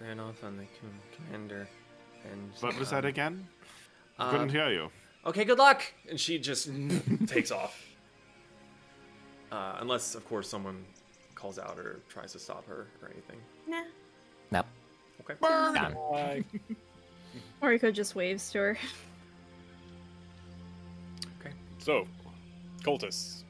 ran 0.00 0.20
off 0.20 0.42
on 0.44 0.56
the 0.56 0.64
commander, 1.16 1.68
and 2.30 2.50
What 2.60 2.78
was 2.78 2.90
that 2.90 3.04
um, 3.04 3.08
again? 3.10 3.46
I 4.18 4.28
uh, 4.28 4.30
couldn't 4.30 4.50
hear 4.50 4.70
you. 4.70 4.90
Okay, 5.26 5.44
good 5.44 5.58
luck. 5.58 5.82
And 6.08 6.18
she 6.18 6.38
just 6.38 6.70
takes 7.26 7.50
off. 7.50 7.84
Uh, 9.50 9.76
unless, 9.80 10.14
of 10.14 10.26
course, 10.28 10.48
someone 10.48 10.84
calls 11.34 11.58
out 11.58 11.78
or 11.78 12.00
tries 12.08 12.32
to 12.32 12.38
stop 12.38 12.66
her 12.68 12.86
or 13.02 13.10
anything. 13.10 13.38
nah. 13.66 13.82
nope. 14.50 14.66
Okay. 15.20 15.34
Gone. 15.40 16.44
Bye. 17.60 17.68
Moriko 17.68 17.92
just 17.92 18.14
waves 18.14 18.50
to 18.52 18.58
her. 18.58 18.78
Okay. 21.40 21.54
so, 21.78 22.06
cultists, 22.82 23.44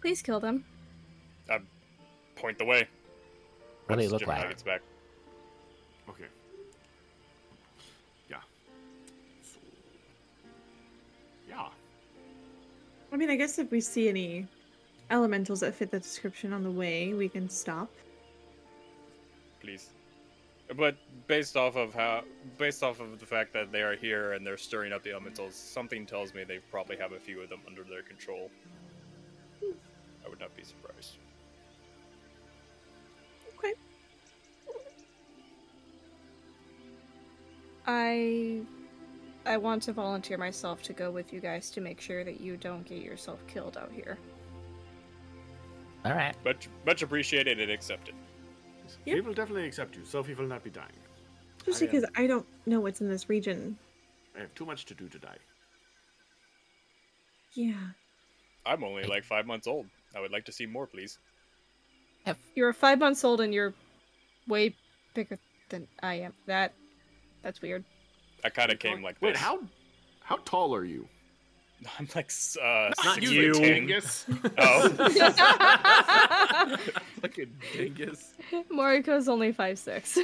Please 0.00 0.22
kill 0.22 0.40
them. 0.40 0.64
Um, 1.50 1.66
point 2.36 2.58
the 2.58 2.64
way. 2.64 2.88
What 3.86 3.96
do 3.96 4.02
they 4.02 4.08
look 4.08 4.22
G3-MENI 4.22 4.26
like? 4.28 4.48
Gets 4.48 4.62
back. 4.62 4.80
Okay. 6.08 6.24
Yeah. 8.30 8.40
So, 9.42 9.58
yeah. 11.48 11.68
I 13.12 13.16
mean, 13.16 13.30
I 13.30 13.36
guess 13.36 13.58
if 13.58 13.70
we 13.70 13.80
see 13.80 14.08
any 14.08 14.46
elementals 15.10 15.60
that 15.60 15.74
fit 15.74 15.90
the 15.90 15.98
description 15.98 16.52
on 16.52 16.62
the 16.62 16.70
way, 16.70 17.12
we 17.12 17.28
can 17.28 17.48
stop. 17.48 17.90
please. 19.60 19.90
But 20.76 20.96
based 21.26 21.56
off 21.56 21.76
of 21.76 21.94
how, 21.94 22.22
based 22.58 22.82
off 22.82 23.00
of 23.00 23.18
the 23.18 23.26
fact 23.26 23.52
that 23.54 23.72
they 23.72 23.82
are 23.82 23.96
here 23.96 24.32
and 24.32 24.46
they're 24.46 24.56
stirring 24.56 24.92
up 24.92 25.02
the 25.02 25.10
elementals, 25.10 25.54
something 25.54 26.06
tells 26.06 26.32
me 26.32 26.44
they 26.44 26.58
probably 26.70 26.96
have 26.96 27.12
a 27.12 27.18
few 27.18 27.40
of 27.40 27.48
them 27.48 27.60
under 27.66 27.82
their 27.82 28.02
control. 28.02 28.50
I 30.24 30.28
would 30.28 30.38
not 30.38 30.54
be 30.54 30.62
surprised. 30.62 31.16
Okay. 33.58 33.74
I 37.86 38.60
I 39.46 39.56
want 39.56 39.82
to 39.84 39.92
volunteer 39.92 40.36
myself 40.36 40.82
to 40.82 40.92
go 40.92 41.10
with 41.10 41.32
you 41.32 41.40
guys 41.40 41.70
to 41.70 41.80
make 41.80 42.00
sure 42.00 42.24
that 42.24 42.40
you 42.40 42.56
don't 42.56 42.84
get 42.84 43.02
yourself 43.02 43.44
killed 43.46 43.76
out 43.76 43.90
here. 43.90 44.18
All 46.04 46.12
right. 46.12 46.34
Much, 46.44 46.68
much 46.86 47.02
appreciated 47.02 47.58
and 47.58 47.70
accepted. 47.70 48.14
Yeah. 49.04 49.14
We 49.14 49.20
will 49.22 49.34
definitely 49.34 49.66
accept 49.66 49.96
you. 49.96 50.04
Sophie 50.04 50.34
will 50.34 50.46
not 50.46 50.62
be 50.64 50.70
dying. 50.70 50.88
Especially 51.60 51.86
I, 51.86 51.90
um, 51.90 52.00
because 52.00 52.10
I 52.16 52.26
don't 52.26 52.46
know 52.66 52.80
what's 52.80 53.00
in 53.00 53.08
this 53.08 53.28
region. 53.28 53.78
I 54.36 54.40
have 54.40 54.54
too 54.54 54.64
much 54.64 54.86
to 54.86 54.94
do 54.94 55.08
to 55.08 55.18
die. 55.18 55.36
Yeah. 57.54 57.74
I'm 58.64 58.84
only 58.84 59.04
like 59.04 59.24
five 59.24 59.46
months 59.46 59.66
old. 59.66 59.86
I 60.14 60.20
would 60.20 60.32
like 60.32 60.44
to 60.46 60.52
see 60.52 60.66
more, 60.66 60.86
please. 60.86 61.18
You're 62.54 62.72
five 62.72 62.98
months 62.98 63.24
old 63.24 63.40
and 63.40 63.52
you're 63.54 63.74
way 64.46 64.74
bigger 65.14 65.38
than 65.68 65.88
I 66.02 66.14
am. 66.14 66.34
That 66.46 66.74
that's 67.42 67.62
weird. 67.62 67.84
I 68.44 68.50
kind 68.50 68.70
of 68.70 68.78
came 68.78 69.02
like 69.02 69.16
Wait, 69.20 69.36
how 69.36 69.60
how 70.20 70.36
tall 70.44 70.74
are 70.74 70.84
you? 70.84 71.08
I'm 71.98 72.08
like, 72.14 72.30
uh, 72.62 72.90
Not 73.04 73.14
six 73.16 73.30
you. 73.30 73.54
foot. 73.54 73.62
Dingus. 73.62 74.26
Oh, 74.58 74.94
like 77.22 77.38
a 77.38 77.46
dingus. 77.76 78.34
Moriko's 78.70 79.28
only 79.28 79.52
five 79.52 79.78
six. 79.78 80.10
So 80.12 80.22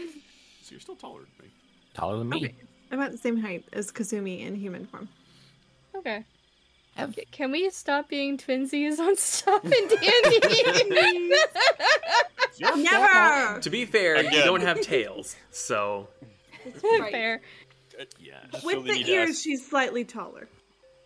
you're 0.71 0.81
still 0.81 0.97
taller 0.97 1.21
than 1.21 1.47
me. 1.47 1.53
Taller 1.95 2.19
than 2.19 2.29
me. 2.29 2.37
Okay. 2.37 2.55
I'm 2.93 3.01
at 3.01 3.13
the 3.13 3.19
same 3.19 3.37
height 3.39 3.65
as 3.73 3.91
Kasumi 3.91 4.47
in 4.47 4.55
human 4.55 4.87
form. 4.87 5.09
okay. 5.97 6.25
Have- 6.95 7.19
Can 7.31 7.51
we 7.53 7.69
stop 7.71 8.09
being 8.09 8.39
twinsies 8.39 8.99
on 8.99 9.17
stuff 9.17 9.63
D&D? 9.63 11.33
Never! 12.61 13.61
To 13.61 13.71
be 13.71 13.85
fair, 13.85 14.23
you 14.23 14.43
don't 14.45 14.63
have 14.63 14.81
tails, 14.81 15.37
so 15.51 16.09
Fair. 17.11 17.41
Yeah. 18.19 18.35
With 18.65 18.85
the 18.85 18.93
the 18.93 19.11
ears, 19.11 19.31
ask- 19.31 19.43
she's 19.43 19.67
slightly 19.67 20.05
taller. 20.05 20.49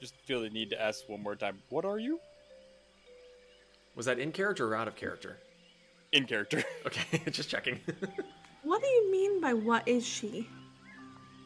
Just 0.00 0.14
feel 0.24 0.40
the 0.40 0.50
need 0.50 0.70
to 0.70 0.80
ask 0.80 1.08
one 1.08 1.22
more 1.22 1.36
time. 1.36 1.58
What 1.68 1.84
are 1.84 1.98
you? 1.98 2.18
was 3.96 4.06
that 4.06 4.18
in 4.18 4.32
character 4.32 4.68
or 4.68 4.76
out 4.76 4.88
of 4.88 4.96
character? 4.96 5.36
in 6.12 6.24
character. 6.26 6.62
Okay, 6.86 7.22
just 7.30 7.48
checking. 7.48 7.80
What 8.62 8.82
do 8.82 8.88
you 8.88 9.10
mean 9.10 9.40
by 9.40 9.54
what 9.54 9.88
is 9.88 10.06
she? 10.06 10.46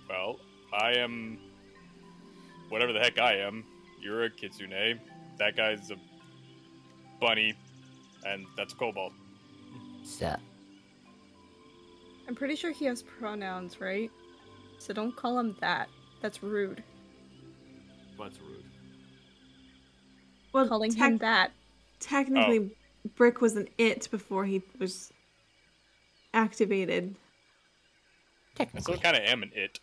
Well, 0.08 0.40
I 0.72 0.94
am 0.94 1.38
whatever 2.70 2.92
the 2.92 2.98
heck 2.98 3.20
I 3.20 3.36
am. 3.36 3.64
You're 4.02 4.24
a 4.24 4.30
kitsune. 4.30 4.98
That 5.38 5.56
guy's 5.56 5.92
a 5.92 5.96
bunny, 7.20 7.54
and 8.26 8.46
that's 8.56 8.72
a 8.72 8.76
kobold. 8.76 9.12
So, 10.04 10.34
I'm 12.26 12.34
pretty 12.34 12.56
sure 12.56 12.72
he 12.72 12.84
has 12.86 13.02
pronouns, 13.02 13.80
right? 13.80 14.10
So 14.78 14.92
don't 14.92 15.14
call 15.14 15.38
him 15.38 15.56
that. 15.60 15.88
That's 16.20 16.42
rude. 16.42 16.82
That's 18.18 18.38
rude. 18.40 18.64
Well, 20.52 20.68
Calling 20.68 20.92
tec- 20.92 21.10
him 21.12 21.18
that. 21.18 21.52
technically, 22.00 22.58
oh. 22.58 23.08
Brick 23.16 23.40
was 23.40 23.56
an 23.56 23.68
it 23.76 24.08
before 24.10 24.44
he 24.44 24.62
was 24.78 25.12
activated. 26.32 27.14
Technically. 28.54 28.94
I 28.94 28.96
still 28.96 29.02
kind 29.02 29.16
of 29.16 29.24
am 29.24 29.42
an 29.42 29.50
it. 29.54 29.80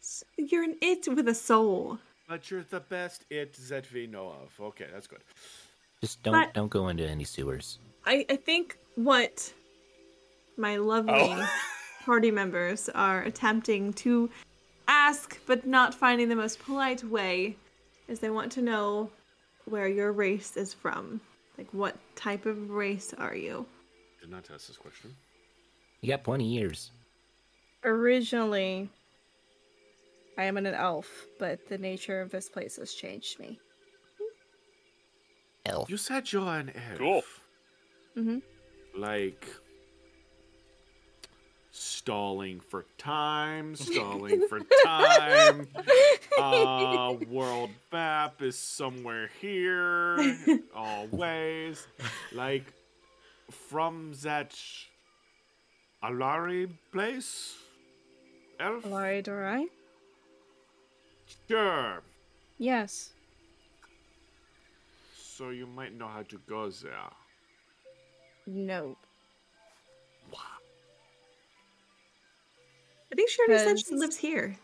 S- 0.00 0.24
You're 0.36 0.64
an 0.64 0.76
it 0.82 1.06
with 1.08 1.28
a 1.28 1.34
soul. 1.34 1.98
But 2.28 2.50
you're 2.50 2.64
the 2.64 2.80
best 2.80 3.24
it 3.30 3.54
that 3.68 3.90
we 3.92 4.06
know 4.06 4.28
of. 4.28 4.52
Okay, 4.60 4.86
that's 4.92 5.06
good. 5.06 5.20
just 6.00 6.22
don't 6.22 6.32
But- 6.34 6.54
don't 6.54 6.68
go 6.70 6.88
into 6.88 7.06
any 7.08 7.24
sewers. 7.24 7.78
I, 8.06 8.24
I 8.30 8.36
think 8.36 8.78
what 8.96 9.52
my 10.56 10.76
lovely 10.76 11.12
Oh. 11.14 11.48
party 12.04 12.30
members 12.30 12.88
are 12.90 13.22
attempting 13.22 13.92
to 13.94 14.28
ask, 14.90 15.38
but 15.46 15.66
not 15.66 15.94
finding 15.94 16.28
the 16.28 16.36
most 16.36 16.58
polite 16.58 17.04
way, 17.04 17.56
is 18.08 18.18
they 18.18 18.30
want 18.30 18.50
to 18.52 18.62
know 18.62 19.08
where 19.66 19.86
your 19.86 20.10
race 20.10 20.56
is 20.56 20.74
from. 20.74 21.20
Like, 21.56 21.68
what 21.72 21.96
type 22.16 22.44
of 22.44 22.70
race 22.70 23.14
are 23.16 23.36
you? 23.36 23.66
Did 24.20 24.30
not 24.30 24.48
ask 24.52 24.66
this 24.66 24.76
question. 24.76 25.14
You 26.00 26.08
got 26.08 26.24
plenty 26.24 26.46
years. 26.46 26.90
Originally, 27.84 28.90
I 30.36 30.44
am 30.44 30.56
an 30.56 30.66
elf, 30.66 31.26
but 31.38 31.68
the 31.68 31.78
nature 31.78 32.20
of 32.20 32.30
this 32.30 32.48
place 32.48 32.76
has 32.76 32.92
changed 32.92 33.38
me. 33.38 33.60
Elf. 35.66 35.88
You 35.88 35.96
said 35.96 36.32
you're 36.32 36.48
an 36.48 36.72
elf. 36.74 36.98
Cool. 36.98 37.22
Mm-hmm. 38.18 38.38
Like 39.00 39.46
stalling 41.80 42.60
for 42.60 42.84
time, 42.98 43.74
stalling 43.88 44.46
for 44.48 44.60
time. 44.84 45.66
uh, 46.38 47.14
world 47.28 47.70
map 47.90 48.42
is 48.42 48.58
somewhere 48.58 49.30
here. 49.40 50.36
Always. 50.74 51.86
Like 52.32 52.64
from 53.50 54.12
that 54.22 54.54
Alari 56.04 56.70
place? 56.92 57.56
Elf? 58.58 58.84
Alright, 58.84 59.26
alright. 59.28 59.68
Sure. 61.48 62.02
Yes. 62.58 63.10
So 65.16 65.48
you 65.48 65.66
might 65.66 65.96
know 65.96 66.08
how 66.08 66.22
to 66.24 66.38
go 66.46 66.68
there. 66.68 66.92
No. 68.46 68.96
I 73.12 73.16
think 73.16 73.28
she 73.30 73.42
already 73.42 73.64
said 73.64 73.78
she 73.86 73.94
lives 73.96 74.16
here. 74.16 74.56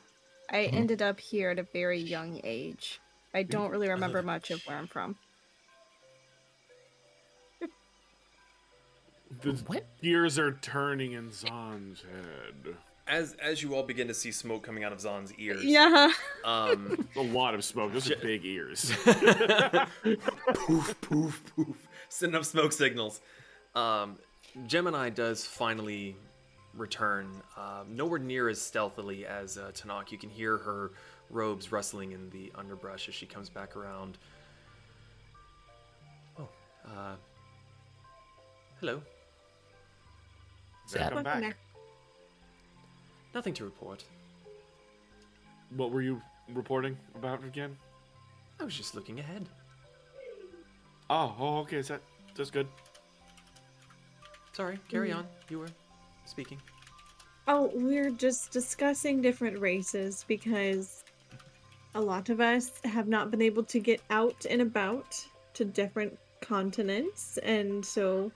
I 0.51 0.65
ended 0.65 1.03
up 1.03 1.19
here 1.19 1.51
at 1.51 1.59
a 1.59 1.65
very 1.73 1.99
young 1.99 2.41
age. 2.45 3.01
I 3.35 3.43
don't 3.43 3.71
really 3.71 3.89
remember 3.89 4.23
much 4.23 4.51
of 4.51 4.61
where 4.67 4.77
I'm 4.77 4.87
from. 4.87 5.17
The 9.43 9.53
What? 9.67 9.85
gears 10.03 10.39
are 10.39 10.53
turning 10.53 11.13
in 11.13 11.33
Zaan's 11.33 12.03
head. 12.03 12.77
as 13.09 13.35
as 13.43 13.63
you 13.63 13.75
all 13.75 13.83
begin 13.83 14.07
to 14.09 14.15
see 14.15 14.31
smoke 14.31 14.63
coming 14.63 14.85
out 14.85 14.93
of 14.93 15.01
Zaan's 15.01 15.33
ears, 15.35 15.65
Yeah. 15.65 16.13
um, 16.45 17.09
A 17.17 17.21
lot 17.21 17.55
of 17.55 17.65
smoke. 17.65 17.93
Those 17.93 18.11
are 18.11 18.17
big 18.17 18.45
ears. 18.45 18.93
poof, 20.55 20.95
poof, 21.01 21.43
poof, 21.57 21.89
sending 22.09 22.37
up 22.39 22.45
smoke 22.45 22.73
signals. 22.73 23.21
Um, 23.75 24.17
G3-MENI 24.69 25.11
does 25.15 25.45
finally 25.45 26.17
return, 26.77 27.29
um, 27.57 27.97
nowhere 27.97 28.19
near 28.19 28.49
as 28.49 28.61
stealthily 28.61 29.27
as 29.27 29.59
uh, 29.59 29.71
Tenok. 29.75 30.11
You 30.11 30.19
can 30.19 30.31
hear 30.31 30.59
her 30.59 30.93
robes 31.31 31.73
rustling 31.73 32.13
in 32.13 32.31
the 32.31 32.53
underbrush 32.55 33.09
as 33.09 33.15
she 33.15 33.27
comes 33.27 33.49
back 33.49 33.77
around. 33.77 34.19
Oh, 36.39 36.49
uh, 36.87 37.15
hello. 38.81 39.03
Welcome 40.95 41.15
Welcome 41.15 41.25
back. 41.25 41.43
back. 41.43 41.57
Nothing 43.35 43.55
to 43.55 43.65
report. 43.65 44.05
What 45.77 45.91
were 45.91 46.03
you 46.03 46.23
reporting 46.55 46.97
about 47.17 47.43
again? 47.45 47.77
I 48.61 48.65
was 48.65 48.75
just 48.75 48.95
looking 48.95 49.19
ahead. 49.19 49.49
Oh, 51.11 51.35
oh, 51.39 51.59
okay. 51.59 51.77
Is 51.77 51.89
that 51.89 52.01
that's 52.37 52.51
good? 52.51 52.69
Sorry, 54.53 54.79
carry 54.89 55.13
on. 55.13 55.27
You 55.51 55.59
were 55.59 55.69
speaking. 56.29 56.61
Oh, 57.49 57.71
we're 57.75 58.11
just 58.11 58.51
discussing 58.51 59.23
different 59.23 59.59
races 59.61 60.25
because 60.27 61.05
a 61.95 62.01
lot 62.01 62.29
of 62.29 62.41
us 62.41 62.73
have 62.85 63.09
not 63.09 63.31
been 63.31 63.43
able 63.43 63.63
to 63.65 63.79
get 63.79 64.01
out 64.11 64.45
and 64.49 64.61
about 64.61 65.25
to 65.55 65.65
different 65.65 66.19
continents, 66.41 67.39
and 67.39 67.85
so 67.85 68.31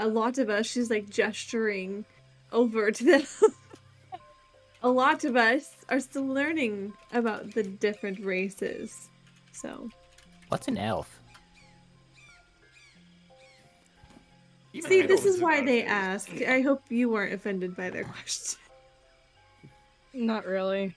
a 0.00 0.06
lot 0.06 0.38
of 0.38 0.50
us, 0.50 0.66
she's 0.66 0.90
like 0.90 1.08
gesturing 1.08 2.04
over 2.52 2.90
to 2.90 3.04
them. 3.04 3.22
a 4.82 4.88
lot 4.88 5.24
of 5.24 5.36
us 5.36 5.76
are 5.88 6.00
still 6.00 6.26
learning 6.26 6.92
about 7.12 7.52
the 7.52 7.62
different 7.62 8.24
races. 8.24 9.08
So, 9.52 9.88
What's 10.48 10.68
an 10.68 10.78
elf? 10.78 11.15
Even 14.76 14.88
see, 14.90 15.02
this 15.02 15.24
is 15.24 15.40
why 15.40 15.60
they 15.64 15.82
it. 15.82 15.88
ask. 15.88 16.30
I 16.42 16.60
hope 16.60 16.82
you 16.90 17.08
weren't 17.08 17.32
offended 17.32 17.76
by 17.76 17.90
their 17.90 18.04
question. 18.14 18.58
Not 20.12 20.46
really. 20.46 20.94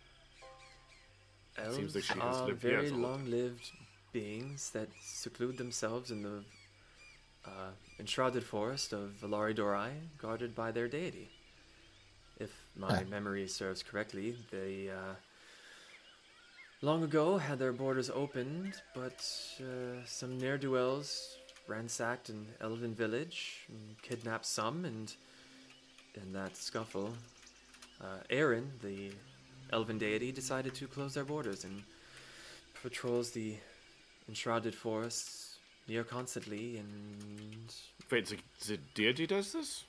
Elves 1.57 1.75
Seems 1.75 1.95
like 1.95 2.03
she 2.03 2.19
are 2.19 2.47
lived 2.47 2.61
very 2.61 2.89
long-lived 2.89 3.71
beings 4.13 4.69
that 4.71 4.87
seclude 5.01 5.57
themselves 5.57 6.09
in 6.11 6.23
the 6.23 6.43
uh, 7.45 7.71
enshrouded 7.99 8.43
forest 8.43 8.93
of 8.93 9.13
Valari 9.21 9.55
Dorai, 9.55 9.91
guarded 10.17 10.55
by 10.55 10.71
their 10.71 10.87
deity. 10.87 11.29
If 12.39 12.51
my 12.77 12.95
Huh. 12.97 13.01
memory 13.09 13.47
serves 13.47 13.83
correctly, 13.83 14.35
they 14.51 14.89
uh, 14.89 15.15
long 16.81 17.03
ago 17.03 17.37
had 17.37 17.59
their 17.59 17.73
borders 17.73 18.09
opened, 18.09 18.81
but 18.95 19.25
uh, 19.59 20.03
some 20.05 20.37
ne'er-do-wells 20.37 21.38
ransacked 21.69 22.29
an 22.29 22.47
elven 22.59 22.93
village, 22.93 23.65
and 23.69 24.01
kidnapped 24.01 24.45
some, 24.45 24.83
and 24.85 25.13
in 26.15 26.33
that 26.33 26.57
scuffle, 26.57 27.13
uh, 28.01 28.17
Aaron, 28.29 28.71
the 28.81 29.11
elven 29.71 29.97
deity, 29.97 30.31
decided 30.31 30.73
to 30.75 30.87
close 30.87 31.13
their 31.13 31.23
borders 31.23 31.63
and 31.63 31.83
patrols 32.81 33.31
the 33.31 33.55
enshrouded 34.27 34.73
forests 34.73 35.59
near 35.87 36.03
constantly, 36.03 36.77
and 36.77 37.73
Wait, 38.11 38.25
the, 38.25 38.37
the 38.67 38.77
deity 38.95 39.27
does 39.27 39.53
this? 39.53 39.83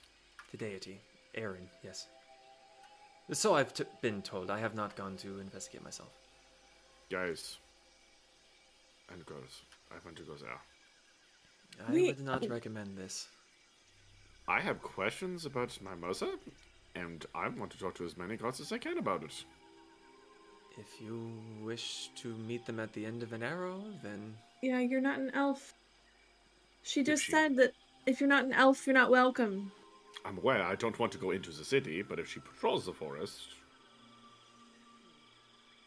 the 0.51 0.57
deity, 0.57 0.99
Aaron, 1.35 1.69
yes. 1.83 2.07
So 3.31 3.55
I've 3.55 3.73
t- 3.73 3.85
been 4.01 4.21
told. 4.21 4.51
I 4.51 4.59
have 4.59 4.75
not 4.75 4.95
gone 4.97 5.15
to 5.17 5.39
investigate 5.39 5.83
myself. 5.83 6.09
Guys. 7.09 7.57
And 9.11 9.25
girls. 9.25 9.61
I 9.89 9.95
want 10.03 10.17
to 10.17 10.23
go 10.23 10.33
there. 10.33 10.59
I 11.87 11.91
We- 11.91 12.07
would 12.07 12.19
not 12.19 12.47
recommend 12.47 12.97
this. 12.97 13.27
I 14.47 14.59
have 14.61 14.81
questions 14.81 15.45
about 15.45 15.79
Mimosa, 15.81 16.37
and 16.95 17.25
I 17.33 17.47
want 17.47 17.71
to 17.71 17.77
talk 17.79 17.95
to 17.95 18.05
as 18.05 18.17
many 18.17 18.35
gods 18.37 18.59
as 18.59 18.71
I 18.71 18.77
can 18.77 18.97
about 18.97 19.23
it. 19.23 19.45
If 20.77 21.01
you 21.01 21.31
wish 21.61 22.09
to 22.17 22.35
meet 22.35 22.65
them 22.65 22.79
at 22.79 22.93
the 22.93 23.05
end 23.05 23.23
of 23.23 23.33
an 23.33 23.43
arrow, 23.43 23.83
then 24.03 24.37
Yeah, 24.61 24.79
you're 24.79 25.01
not 25.01 25.19
an 25.19 25.31
elf. 25.31 25.73
She 26.83 27.03
just 27.03 27.23
she- 27.23 27.31
said 27.31 27.55
that 27.57 27.73
if 28.05 28.19
you're 28.19 28.29
not 28.29 28.45
an 28.45 28.53
elf, 28.53 28.85
you're 28.87 28.93
not 28.93 29.09
welcome. 29.11 29.71
I'm 30.25 30.37
aware 30.37 30.61
I 30.63 30.75
don't 30.75 30.97
want 30.99 31.11
to 31.13 31.17
go 31.17 31.31
into 31.31 31.51
the 31.51 31.65
city, 31.65 32.01
but 32.01 32.19
if 32.19 32.27
she 32.29 32.39
patrols 32.39 32.85
the 32.85 32.93
forest, 32.93 33.49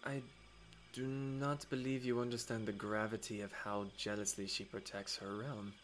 I 0.05 0.23
do 0.93 1.07
not 1.07 1.69
believe 1.71 2.05
you 2.05 2.21
understand 2.21 2.67
the 2.67 2.73
gravity 2.73 3.41
of 3.41 3.53
how 3.53 3.87
jealously 3.97 4.47
she 4.47 4.65
protects 4.65 5.17
her 5.17 5.35
realm. 5.37 5.75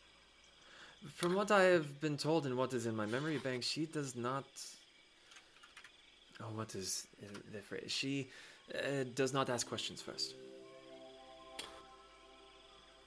From 1.08 1.34
what 1.34 1.50
I 1.50 1.62
have 1.62 2.00
been 2.00 2.16
told 2.16 2.46
and 2.46 2.56
what 2.56 2.72
is 2.74 2.86
in 2.86 2.94
my 2.94 3.06
memory 3.06 3.38
bank, 3.38 3.62
she 3.62 3.86
does 3.86 4.14
not. 4.14 4.44
Oh, 6.40 6.52
what 6.54 6.74
is 6.74 7.06
the 7.52 7.60
phrase? 7.60 7.90
She 7.90 8.28
uh, 8.74 9.04
does 9.14 9.32
not 9.32 9.48
ask 9.50 9.66
questions 9.68 10.02
first. 10.02 10.34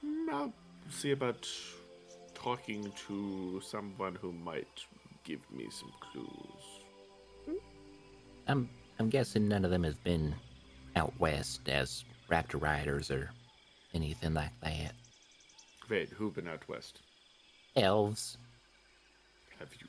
mm, 0.04 0.32
I'll 0.32 0.52
see 0.90 1.12
about 1.12 1.48
talking 2.34 2.92
to 3.06 3.60
someone 3.64 4.16
who 4.16 4.32
might 4.32 4.84
give 5.24 5.40
me 5.50 5.68
some 5.70 5.92
clues. 6.00 7.58
I'm 8.46 8.68
I'm 8.98 9.08
guessing 9.08 9.48
none 9.48 9.64
of 9.64 9.70
them 9.70 9.84
have 9.84 10.02
been 10.04 10.34
out 10.96 11.12
west 11.18 11.68
as 11.68 12.04
raptor 12.30 12.60
riders 12.60 13.10
or 13.10 13.30
anything 13.94 14.34
like 14.34 14.52
that. 14.62 14.92
Wait, 15.88 16.10
who 16.10 16.30
been 16.30 16.48
out 16.48 16.68
west? 16.68 17.00
Elves? 17.76 18.36
Have 19.58 19.68
you, 19.80 19.86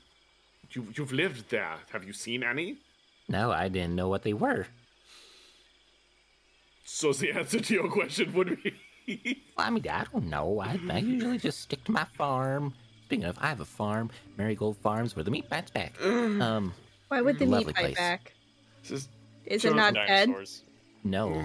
you 0.82 0.88
you've 0.96 1.12
lived 1.12 1.50
there? 1.50 1.76
Have 1.92 2.04
you 2.04 2.12
seen 2.12 2.42
any? 2.42 2.76
No, 3.28 3.50
I 3.50 3.68
didn't 3.68 3.94
know 3.96 4.08
what 4.08 4.22
they 4.22 4.32
were. 4.32 4.66
So 6.84 7.12
the 7.12 7.32
answer 7.32 7.60
to 7.60 7.74
your 7.74 7.88
question 7.90 8.32
would 8.34 8.58
be 8.62 9.42
Well, 9.56 9.66
I 9.66 9.70
mean, 9.70 9.84
I 9.90 10.04
don't 10.12 10.26
know. 10.28 10.60
I, 10.60 10.78
I 10.90 10.98
usually 10.98 11.38
just 11.38 11.60
stick 11.60 11.82
to 11.84 11.92
my 11.92 12.04
farm. 12.16 12.74
Speaking 13.06 13.24
of, 13.24 13.36
I 13.40 13.48
have 13.48 13.60
a 13.60 13.64
farm, 13.64 14.10
Marigold 14.36 14.76
Farms, 14.78 15.14
where 15.14 15.22
the 15.24 15.30
meat 15.30 15.48
bite's 15.48 15.70
back. 15.70 15.92
Um, 16.02 16.72
Why 17.08 17.20
would 17.20 17.38
the 17.38 17.46
meat 17.46 17.66
bite 17.66 17.74
place. 17.76 17.96
back? 17.96 18.32
Is 18.88 19.08
Is 19.44 19.64
it 19.64 19.74
not 19.76 19.94
dead? 19.94 20.26
Dinosaurs. 20.26 20.62
no. 21.04 21.44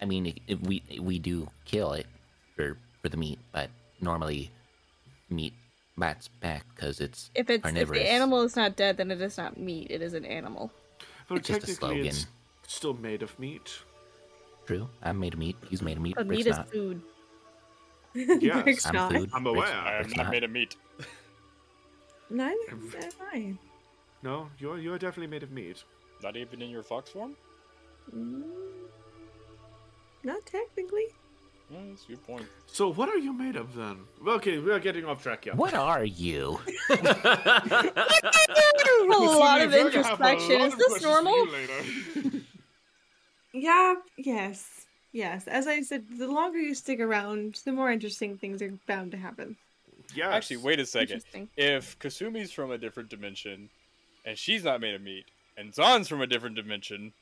I 0.00 0.06
mean, 0.06 0.26
it, 0.26 0.38
it- 0.46 0.60
we 0.62 0.82
we 1.00 1.18
do 1.18 1.48
kill 1.64 1.92
it 1.92 2.06
for 2.56 2.76
for 3.02 3.08
the 3.08 3.16
meat, 3.16 3.38
but 3.52 3.68
normally 4.04 4.50
meat 5.30 5.54
bites 5.96 6.28
back 6.28 6.64
because 6.74 7.00
it's 7.00 7.30
If 7.34 7.50
it's 7.50 7.66
if 7.68 7.88
the 7.88 8.10
animal 8.12 8.42
is 8.42 8.54
not 8.56 8.76
dead, 8.76 8.96
then 8.98 9.10
it 9.10 9.20
is 9.20 9.36
not 9.38 9.58
meat. 9.58 9.88
It 9.90 10.02
is 10.02 10.14
an 10.14 10.24
animal. 10.24 10.70
well, 11.28 11.38
It's 11.38 11.48
just 11.48 11.62
a 11.64 11.66
technically 11.66 12.08
it's 12.08 12.18
slogan. 12.18 12.32
still 12.68 12.94
made 12.94 13.22
of 13.22 13.36
meat. 13.38 13.70
True. 14.66 14.88
I'm 15.02 15.18
made 15.20 15.34
of 15.34 15.38
meat. 15.38 15.56
He's 15.68 15.82
made 15.82 15.96
of 15.96 16.02
meat. 16.02 16.14
But 16.16 16.26
meat 16.26 16.46
is 16.46 16.56
not. 16.56 16.70
food. 16.70 17.02
Yes, 18.14 18.64
Rick's 18.66 18.86
I'm 18.86 18.94
not. 18.94 19.12
food. 19.12 19.30
I'm 19.34 19.44
Rick's- 19.44 19.56
aware. 19.56 19.74
I 19.74 19.92
am 19.98 20.04
Rick's 20.04 20.16
not 20.16 20.30
made 20.30 20.44
of 20.44 20.50
meat. 20.50 20.76
Neither 22.30 22.54
am 22.70 22.90
I. 23.32 23.54
No, 24.22 24.48
you're 24.58 24.78
you're 24.78 24.98
definitely 24.98 25.26
made 25.26 25.42
of 25.42 25.50
meat. 25.50 25.84
Not 26.22 26.36
even 26.36 26.62
in 26.62 26.70
your 26.70 26.82
fox 26.82 27.10
form? 27.10 27.36
Mm, 28.14 28.42
Not 30.22 30.46
technically. 30.46 31.08
Yeah, 31.70 31.78
that's 31.88 32.04
a 32.04 32.08
good 32.08 32.26
point. 32.26 32.46
So 32.66 32.92
what 32.92 33.08
are 33.08 33.16
you 33.16 33.32
made 33.32 33.56
of 33.56 33.74
then? 33.74 33.98
Okay, 34.26 34.58
we 34.58 34.70
are 34.70 34.78
getting 34.78 35.04
off 35.04 35.22
track 35.22 35.44
here. 35.44 35.54
What 35.54 35.74
are 35.74 36.04
you? 36.04 36.60
a 36.90 36.96
lot 39.10 39.60
of 39.60 39.74
introspection. 39.74 40.60
Is 40.60 40.76
this 40.76 41.02
normal? 41.02 41.48
Yeah, 43.54 43.94
yes. 44.18 44.68
Yes. 45.12 45.46
As 45.46 45.68
I 45.68 45.82
said, 45.82 46.06
the 46.18 46.26
longer 46.26 46.58
you 46.58 46.74
stick 46.74 46.98
around, 46.98 47.60
the 47.64 47.70
more 47.70 47.90
interesting 47.90 48.36
things 48.36 48.60
are 48.60 48.76
bound 48.88 49.12
to 49.12 49.16
happen. 49.16 49.56
Yeah. 50.12 50.30
Actually, 50.30 50.56
wait 50.56 50.80
a 50.80 50.86
second. 50.86 51.22
Interesting. 51.22 51.48
If 51.56 51.96
Kasumi's 52.00 52.50
from 52.50 52.72
a 52.72 52.78
different 52.78 53.10
dimension, 53.10 53.70
and 54.26 54.36
she's 54.36 54.64
not 54.64 54.80
made 54.80 54.96
of 54.96 55.02
meat, 55.02 55.26
and 55.56 55.72
Zaan's 55.72 56.08
from 56.08 56.20
a 56.20 56.26
different 56.26 56.56
dimension, 56.56 57.12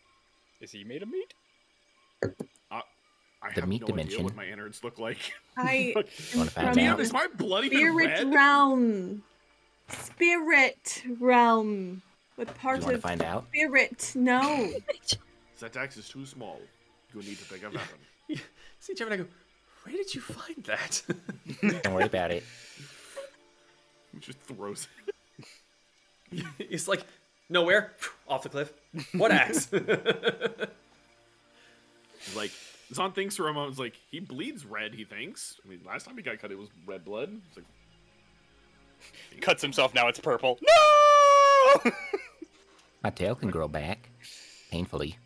is 0.63 0.73
he 0.73 0.85
made 0.85 1.03
of 1.03 1.11
meat? 1.11 1.35
I 3.43 3.53
The 3.55 3.61
have 3.63 3.69
meat 3.69 3.81
no 3.83 3.87
dimension. 3.89 4.15
idea 4.21 4.25
what 4.25 4.37
my 4.37 4.47
innards 4.47 4.85
look 4.85 4.99
like. 4.99 5.19
I 5.57 5.93
Wanna 6.37 6.51
find 6.51 6.75
from 6.75 6.79
out? 6.87 7.01
Is 7.01 7.13
my 7.13 7.27
blood 7.37 7.65
even 7.65 7.79
spirit 7.79 8.07
red? 8.21 8.33
realm. 8.35 9.23
Spirit 9.89 11.03
realm. 11.19 12.03
With 12.37 12.49
Do 12.49 12.55
you 12.55 12.61
parts 12.61 12.85
want 12.85 12.93
to 12.93 12.97
of 12.97 13.03
find 13.03 13.23
out? 13.23 13.47
spirit. 13.49 14.13
No. 14.15 14.71
That 15.61 15.77
axe 15.77 15.97
is 15.97 16.09
too 16.09 16.27
small. 16.27 16.61
You 17.15 17.21
need 17.23 17.39
a 17.49 17.53
bigger 17.53 17.71
weapon. 17.71 18.41
See, 18.81 18.95
G3-MENI, 18.95 19.19
go. 19.19 19.27
Where 19.85 19.95
did 19.97 20.13
you 20.13 20.21
find 20.21 20.65
that? 20.65 21.03
Don't 21.85 21.95
worry 21.95 22.03
about 22.07 22.33
it. 22.33 22.43
He 24.13 24.19
just 24.19 24.41
throws 24.41 24.89
it. 26.33 26.45
it's 26.59 26.89
like 26.89 27.05
nowhere, 27.49 27.93
off 28.27 28.43
the 28.43 28.49
cliff. 28.49 28.73
What 29.13 29.31
axe? 29.31 29.69
Like, 32.35 32.51
Zaan 32.93 33.15
thinks 33.15 33.37
for 33.37 33.49
a 33.49 33.53
moment, 33.55 33.79
like, 33.79 33.97
he 34.11 34.21
bleeds 34.21 34.65
red, 34.67 34.95
he 34.95 35.05
thinks. 35.05 35.59
I 35.65 35.69
mean, 35.69 35.81
last 35.87 36.05
time 36.07 36.17
he 36.17 36.23
got 36.23 36.39
cut, 36.39 36.51
it 36.51 36.59
was 36.59 36.69
red 36.87 37.05
blood. 37.05 37.31
It's 37.49 37.57
like, 37.57 37.67
Cuts 39.41 39.63
himself, 39.63 39.95
now 39.95 40.09
it's 40.09 40.21
purple. 40.21 40.59
No! 40.63 41.91
My 43.03 43.11
tail 43.11 43.35
can 43.35 43.51
grow 43.51 43.67
back. 43.67 44.11
Painfully. 44.71 45.17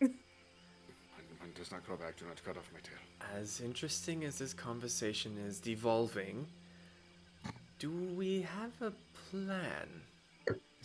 mine, 0.00 0.14
mine 1.40 1.52
does 1.54 1.70
not 1.70 1.86
grow 1.86 1.96
back, 1.96 2.16
do 2.16 2.24
not 2.26 2.42
cut 2.44 2.56
off 2.56 2.68
my 2.74 2.80
tail. 2.80 2.98
as 3.40 3.60
interesting 3.60 4.24
as 4.24 4.38
this 4.38 4.52
conversation 4.52 5.38
is 5.46 5.60
devolving, 5.60 6.46
do 7.78 7.90
we 7.90 8.42
have 8.42 8.72
a 8.82 8.92
plan? 9.30 9.88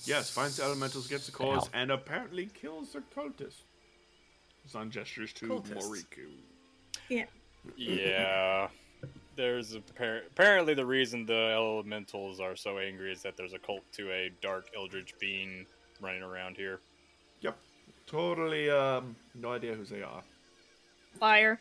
Yes, 0.04 0.30
finds 0.30 0.58
the 0.58 0.64
elementals, 0.64 1.08
gets 1.08 1.26
the 1.26 1.32
cause, 1.32 1.70
and 1.74 1.90
apparently 1.92 2.48
kills 2.54 2.94
the 2.94 3.02
cultist. 3.16 3.62
Zaan 4.72 4.90
gestures 4.90 5.34
to 5.34 5.48
Cultists. 5.48 5.84
Moriko. 5.88 6.28
Yeah. 7.10 7.26
yeah. 7.78 8.68
There's 9.36 9.76
appar- 9.76 10.26
apparently 10.28 10.74
the 10.74 10.86
reason 10.86 11.26
the 11.26 11.52
elementals 11.54 12.40
are 12.40 12.56
so 12.56 12.78
angry 12.80 13.12
is 13.12 13.22
that 13.24 13.36
there's 13.38 13.54
a 13.54 13.60
cult 13.60 13.84
to 13.94 14.10
a 14.12 14.32
dark 14.42 14.68
eldritch 14.76 15.14
being 15.20 15.66
running 16.02 16.24
around 16.24 16.56
here. 16.58 16.80
Yep. 17.42 17.58
Totally, 18.08 18.70
um, 18.70 19.16
no 19.36 19.52
idea 19.52 19.74
who 19.74 19.84
they 19.84 20.02
are. 20.04 20.22
Liar. 21.22 21.60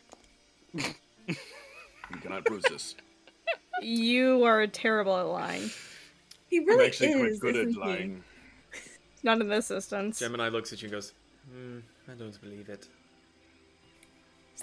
You 0.73 0.83
cannot 2.21 2.45
bruise 2.45 2.63
this. 2.69 2.95
You 3.81 4.45
are 4.45 4.65
terrible 4.67 5.17
at 5.17 5.23
lying. 5.27 5.69
He 6.49 6.59
I'm 6.59 6.65
really 6.65 6.85
actually 6.85 7.09
is. 7.09 7.39
quite 7.39 7.53
good 7.53 7.55
isn't 7.57 7.69
at 7.69 7.73
he? 7.73 7.79
lying. 7.97 8.23
Not 9.21 9.41
in 9.41 9.49
this 9.49 9.69
instance. 9.69 10.21
G3-MENI 10.21 10.49
looks 10.49 10.71
at 10.71 10.81
you 10.81 10.85
and 10.85 10.93
goes, 10.93 11.11
hmm, 11.51 11.79
I 12.09 12.13
don't 12.13 12.39
believe 12.41 12.69
it. 12.69 12.87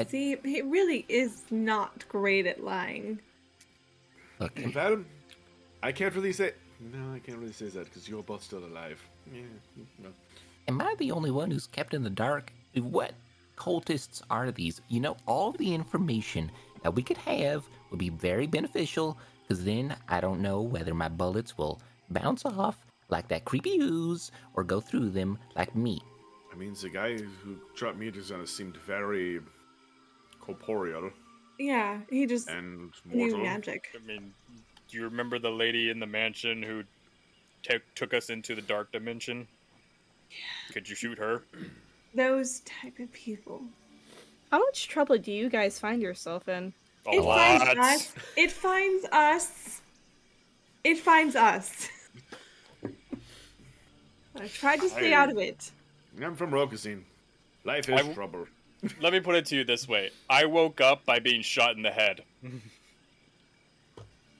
See, 0.09 0.36
he 0.43 0.62
really 0.62 1.05
is 1.09 1.43
not 1.51 2.09
great 2.09 2.47
at 2.47 2.64
lying. 2.64 3.20
Look, 4.38 4.59
Well, 4.74 5.05
I 5.82 5.93
can't 5.93 6.14
really 6.14 6.32
say. 6.32 6.53
No, 6.80 7.12
I 7.14 7.18
can't 7.18 7.38
really 7.38 7.53
say 7.53 7.68
that 7.68 7.84
because 7.84 8.09
you're 8.09 8.22
both 8.22 8.43
still 8.43 8.64
alive. 8.64 9.01
Yeah, 9.32 9.43
no. 10.03 10.09
am 10.66 10.80
I 10.80 10.95
the 10.99 11.12
only 11.12 11.30
one 11.30 11.51
who's 11.51 11.66
kept 11.66 11.95
in 11.95 12.03
the 12.03 12.11
dark? 12.11 12.53
What 12.74 13.12
cultists 13.57 14.22
are 14.30 14.51
these? 14.51 14.80
You 14.88 15.01
know, 15.01 15.16
all 15.26 15.53
the 15.53 15.74
information 15.74 16.51
that 16.82 16.95
we 16.95 17.03
could 17.03 17.18
have 17.18 17.64
would 17.90 18.01
be 18.01 18.09
very 18.09 18.47
beneficial, 18.47 19.18
because 19.43 19.64
then 19.64 19.95
I 20.09 20.20
don't 20.20 20.40
know 20.40 20.61
whether 20.61 20.95
my 20.95 21.09
bullets 21.09 21.57
will 21.57 21.80
bounce 22.11 22.45
off 22.45 22.84
like 23.09 23.28
that 23.28 23.45
creepy 23.45 23.78
ooze 23.78 24.32
or 24.55 24.64
go 24.64 24.80
through 24.80 25.11
them 25.11 25.38
like 25.55 25.76
meat. 25.76 26.03
I 26.53 26.57
mean, 26.57 26.74
the 26.80 26.90
guy 26.90 27.16
who 27.16 27.57
dropped 27.74 27.98
meters 27.98 28.30
on 28.30 28.40
us 28.40 28.50
seemed 28.50 28.76
very 28.76 29.40
corporeal 30.40 31.11
Yeah, 31.59 32.00
he 32.11 32.26
just 32.26 32.48
and 32.48 32.92
knew 33.07 33.28
mortal. 33.30 33.38
magic. 33.44 33.88
I 33.94 34.07
mean, 34.07 34.32
do 34.88 34.96
you 34.98 35.05
remember 35.05 35.38
the 35.38 35.50
lady 35.50 35.88
in 35.90 35.98
the 35.98 36.07
mansion 36.07 36.62
who 36.62 36.82
ta 37.62 37.78
took 37.94 38.12
us 38.12 38.28
into 38.30 38.55
the 38.55 38.62
dark 38.62 38.92
dimension? 38.92 39.46
Could 40.72 40.88
you 40.88 40.94
shoot 40.94 41.18
her? 41.18 41.42
Those 42.14 42.61
type 42.61 42.98
of 42.98 43.11
people. 43.12 43.62
How 44.50 44.59
much 44.59 44.88
trouble 44.88 45.16
do 45.16 45.32
you 45.32 45.48
guys 45.48 45.78
find 45.78 46.03
yourself 46.03 46.48
in? 46.48 46.74
A 47.07 47.11
It 47.11 47.22
lot. 47.22 47.61
finds 47.62 47.78
us. 47.78 48.12
It 48.36 48.50
finds 48.53 49.05
us. 49.11 49.80
It 50.84 50.98
finds 50.98 51.34
us. 51.36 51.88
I 54.40 54.48
tried 54.48 54.80
to 54.80 54.88
stay 54.90 55.14
I- 55.14 55.16
out 55.22 55.30
of 55.30 55.38
it. 55.38 55.70
I'm 56.20 56.36
from 56.36 56.50
Rokusin. 56.50 57.02
Life 57.64 57.88
is 57.88 57.94
I 57.94 57.98
w- 57.98 58.14
trouble. 58.14 58.46
Let 59.00 59.12
me 59.12 59.20
put 59.20 59.36
it 59.36 59.46
to 59.46 59.56
you 59.56 59.64
this 59.64 59.86
way: 59.88 60.10
I 60.28 60.44
woke 60.44 60.80
up 60.80 61.04
by 61.04 61.18
being 61.20 61.42
shot 61.42 61.76
in 61.76 61.82
the 61.82 61.90
head. 61.90 62.22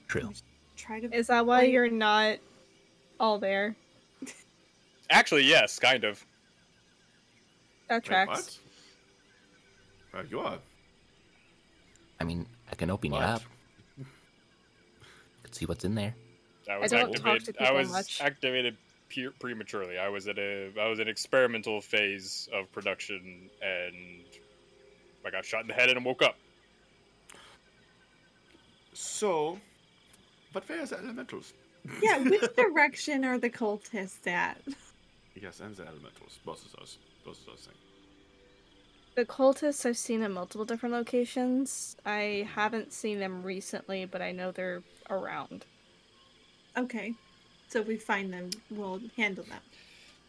True. 0.07 0.31
Try 0.75 0.99
to. 0.99 1.15
Is 1.15 1.27
that 1.27 1.45
why 1.45 1.63
you're 1.63 1.89
not 1.89 2.37
all 3.19 3.39
there? 3.39 3.75
Actually, 5.09 5.43
yes, 5.45 5.79
kind 5.79 6.03
of. 6.03 6.23
That 7.87 8.07
Wait, 8.09 8.27
what? 8.27 8.59
Uh, 10.13 10.23
you 10.29 10.39
are. 10.39 10.57
I 12.19 12.23
mean, 12.23 12.45
I 12.71 12.75
can 12.75 12.89
open 12.89 13.11
What? 13.11 13.19
you 13.19 13.25
up. 13.25 13.41
Could 15.43 15.55
see 15.55 15.65
what's 15.65 15.83
in 15.83 15.95
there. 15.95 16.15
I 16.69 16.77
was 16.77 16.91
don't 16.91 17.13
talk 17.13 17.23
to 17.23 17.29
activated. 17.29 17.61
I 17.61 17.71
was 17.71 17.89
much. 17.91 18.21
activated 18.21 18.77
pu- 19.13 19.33
prematurely. 19.39 19.97
I 19.97 20.09
was 20.09 20.27
at 20.27 20.37
a 20.37 20.71
I 20.79 20.87
was 20.87 20.99
in 20.99 21.07
experimental 21.07 21.81
phase 21.81 22.49
of 22.53 22.71
production, 22.71 23.49
and 23.61 24.23
I 25.25 25.29
got 25.29 25.45
shot 25.45 25.61
in 25.61 25.67
the 25.67 25.73
head 25.73 25.89
and 25.89 26.03
woke 26.03 26.21
up. 26.21 26.35
So, 28.93 29.59
but 30.53 30.67
where's 30.67 30.89
the 30.91 30.99
elementals? 30.99 31.53
Yeah, 32.01 32.17
which 32.23 32.55
direction 32.55 33.25
are 33.25 33.37
the 33.37 33.49
cultists 33.49 34.27
at? 34.27 34.61
Yes, 35.35 35.59
and 35.59 35.75
the 35.75 35.83
elementals. 35.83 36.39
Both 36.45 36.65
of 36.65 36.79
those. 36.79 36.97
Both 37.25 37.39
of 37.41 37.45
those 37.47 37.65
things. 37.65 37.77
The 39.15 39.25
cultists 39.25 39.85
I've 39.85 39.97
seen 39.97 40.23
in 40.23 40.31
multiple 40.31 40.65
different 40.65 40.93
locations. 40.93 41.95
I 42.05 42.47
haven't 42.55 42.93
seen 42.93 43.19
them 43.19 43.43
recently, 43.43 44.05
but 44.05 44.21
I 44.21 44.31
know 44.31 44.51
they're 44.51 44.81
around. 45.09 45.65
Okay. 46.75 47.13
So 47.73 47.79
if 47.79 47.87
we 47.87 47.97
find 47.97 48.31
them, 48.31 48.51
we'll 48.69 49.01
handle 49.17 49.43
them. 49.45 49.59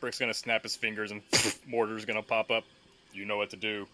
Brick's 0.01 0.19
gonna 0.19 0.33
snap 0.33 0.63
his 0.63 0.77
fingers 0.77 1.11
and 1.11 1.21
mortar's 1.69 2.07
gonna 2.07 2.23
pop 2.23 2.51
up. 2.51 2.65
You 3.13 3.27
know 3.27 3.37
what 3.37 3.51
to 3.51 3.57
do. 3.57 3.87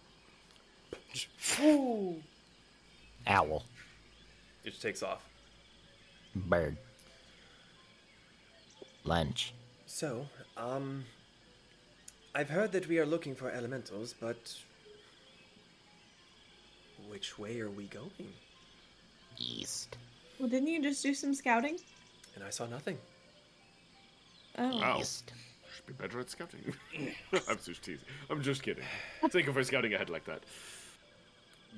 Owl. 3.27 3.65
It 4.63 4.71
just 4.71 4.83
takes 4.83 5.03
off. 5.03 5.29
Bird. 6.37 6.77
Lunch. 9.03 9.53
So, 9.85 10.29
um, 10.57 11.05
I've 12.37 12.51
heard 12.51 12.71
that 12.71 12.87
we 12.87 13.01
are 13.01 13.07
looking 13.07 13.35
for 13.35 13.51
elementals, 13.51 14.15
but 14.21 14.55
which 17.09 17.37
way 17.37 17.59
are 17.59 17.71
we 17.71 17.87
going? 17.87 18.33
East. 19.39 19.97
Well, 20.39 20.49
didn't 20.49 20.69
you 20.69 20.81
just 20.81 21.03
do 21.03 21.15
some 21.15 21.35
scouting? 21.35 21.81
And 22.37 22.45
I 22.45 22.51
saw 22.51 22.67
nothing. 22.67 22.97
Oh. 24.59 24.79
Wow. 24.81 24.99
East. 25.01 25.33
Should 25.75 25.87
be 25.87 25.93
better 25.93 26.21
at 26.21 26.31
scouting. 26.31 26.75
I'm 27.49 27.59
just 27.65 27.83
teasing. 27.83 28.05
I'm 28.29 28.43
just 28.43 28.63
kidding. 28.63 28.85
Thank 29.29 29.47
you 29.47 29.53
for 29.53 29.63
scouting 29.65 29.95
ahead 29.95 30.11
like 30.11 30.25
that. 30.25 30.43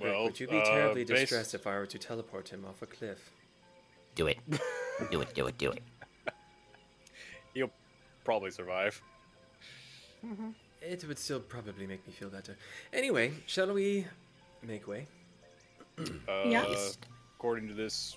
Well, 0.01 0.25
would 0.25 0.41
you 0.41 0.49
be 0.49 0.59
uh, 0.59 0.65
terribly 0.65 1.05
base- 1.05 1.21
distressed 1.21 1.55
if 1.55 1.67
I 1.67 1.73
were 1.77 1.87
to 1.87 1.99
teleport 1.99 2.49
him 2.49 2.65
off 2.65 2.81
a 2.83 2.87
cliff? 2.87 3.31
Do 4.15 4.27
it. 4.27 4.39
do 5.11 5.21
it, 5.21 5.35
do 5.35 5.47
it, 5.47 5.59
do 5.59 5.71
it. 5.73 5.83
He'll 7.55 7.71
probably 8.25 8.51
survive. 8.51 9.01
It 10.81 11.05
would 11.07 11.19
still 11.19 11.41
probably 11.41 11.87
make 11.87 12.07
me 12.07 12.13
feel 12.13 12.29
better. 12.31 12.57
Anyway, 12.93 13.33
shall 13.47 13.73
we 13.73 14.07
make 14.63 14.87
way? 14.89 15.07
Uh, 15.99 16.05
Yeah. 16.47 16.67
East. 16.71 17.07
According 17.39 17.69
to 17.69 17.75
this 17.75 18.17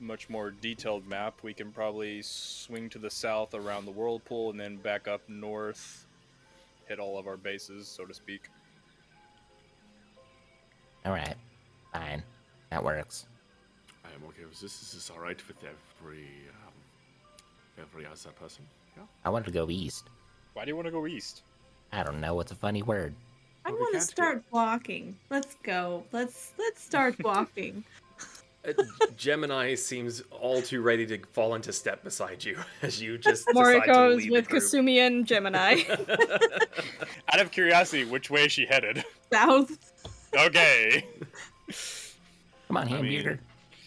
much 0.00 0.28
more 0.28 0.50
detailed 0.50 1.06
map, 1.06 1.42
we 1.42 1.52
can 1.54 1.72
probably 1.72 2.22
swing 2.22 2.88
to 2.90 2.98
the 2.98 3.10
south 3.10 3.54
around 3.54 3.84
the 3.84 3.90
whirlpool 3.90 4.50
and 4.50 4.58
then 4.60 4.76
back 4.76 5.08
up 5.08 5.20
north, 5.28 6.06
hit 6.86 6.98
all 6.98 7.18
of 7.18 7.26
our 7.26 7.36
bases, 7.36 7.88
so 7.88 8.04
to 8.04 8.14
speak. 8.14 8.48
Alright. 11.06 11.36
Fine. 11.92 12.22
That 12.70 12.84
works. 12.84 13.26
I 14.04 14.08
am 14.14 14.22
okay 14.28 14.44
with 14.44 14.60
this. 14.60 14.78
This 14.78 14.94
is 14.94 15.10
all 15.10 15.20
right 15.20 15.40
with 15.48 15.56
every 15.64 16.26
um, 16.66 16.72
every 17.80 18.06
other 18.06 18.30
person. 18.38 18.64
Yeah. 18.96 19.04
I 19.24 19.30
want 19.30 19.44
to 19.46 19.50
go 19.50 19.70
east. 19.70 20.08
Why 20.52 20.64
do 20.64 20.70
you 20.70 20.76
want 20.76 20.86
to 20.86 20.92
go 20.92 21.06
east? 21.06 21.42
I 21.92 22.02
don't 22.02 22.20
know. 22.20 22.34
What's 22.34 22.52
a 22.52 22.56
funny 22.56 22.82
word? 22.82 23.14
I 23.64 23.70
Well, 23.70 23.80
want 23.80 23.92
to 23.92 23.98
can't 23.98 24.10
start 24.10 24.44
walking. 24.50 25.16
Let's 25.30 25.56
go. 25.62 26.04
Let's 26.12 26.52
let's 26.58 26.82
start 26.82 27.16
walking. 27.24 27.84
Uh, 28.76 29.06
G3-MENI 29.16 29.74
seems 29.74 30.22
all 30.30 30.60
too 30.62 30.82
ready 30.82 31.06
to 31.06 31.18
fall 31.32 31.54
into 31.54 31.72
step 31.72 32.02
beside 32.04 32.44
you 32.44 32.58
as 32.82 33.00
you 33.00 33.18
just 33.18 33.46
decide 33.46 33.84
to 33.84 33.90
Moriko's 33.92 34.28
with 34.28 34.44
the 34.46 34.50
group. 34.50 34.62
Kasumi 34.62 34.98
and 34.98 35.26
G3-MENI. 35.26 35.82
Out 37.32 37.40
of 37.40 37.50
curiosity, 37.50 38.04
which 38.04 38.30
way 38.30 38.46
is 38.46 38.52
she 38.52 38.66
headed? 38.66 39.04
South. 39.32 39.92
Okay. 40.36 41.06
Come 42.68 42.76
on, 42.76 42.86
I 42.88 42.90
hamburger. 42.90 43.30
mean, 43.30 43.38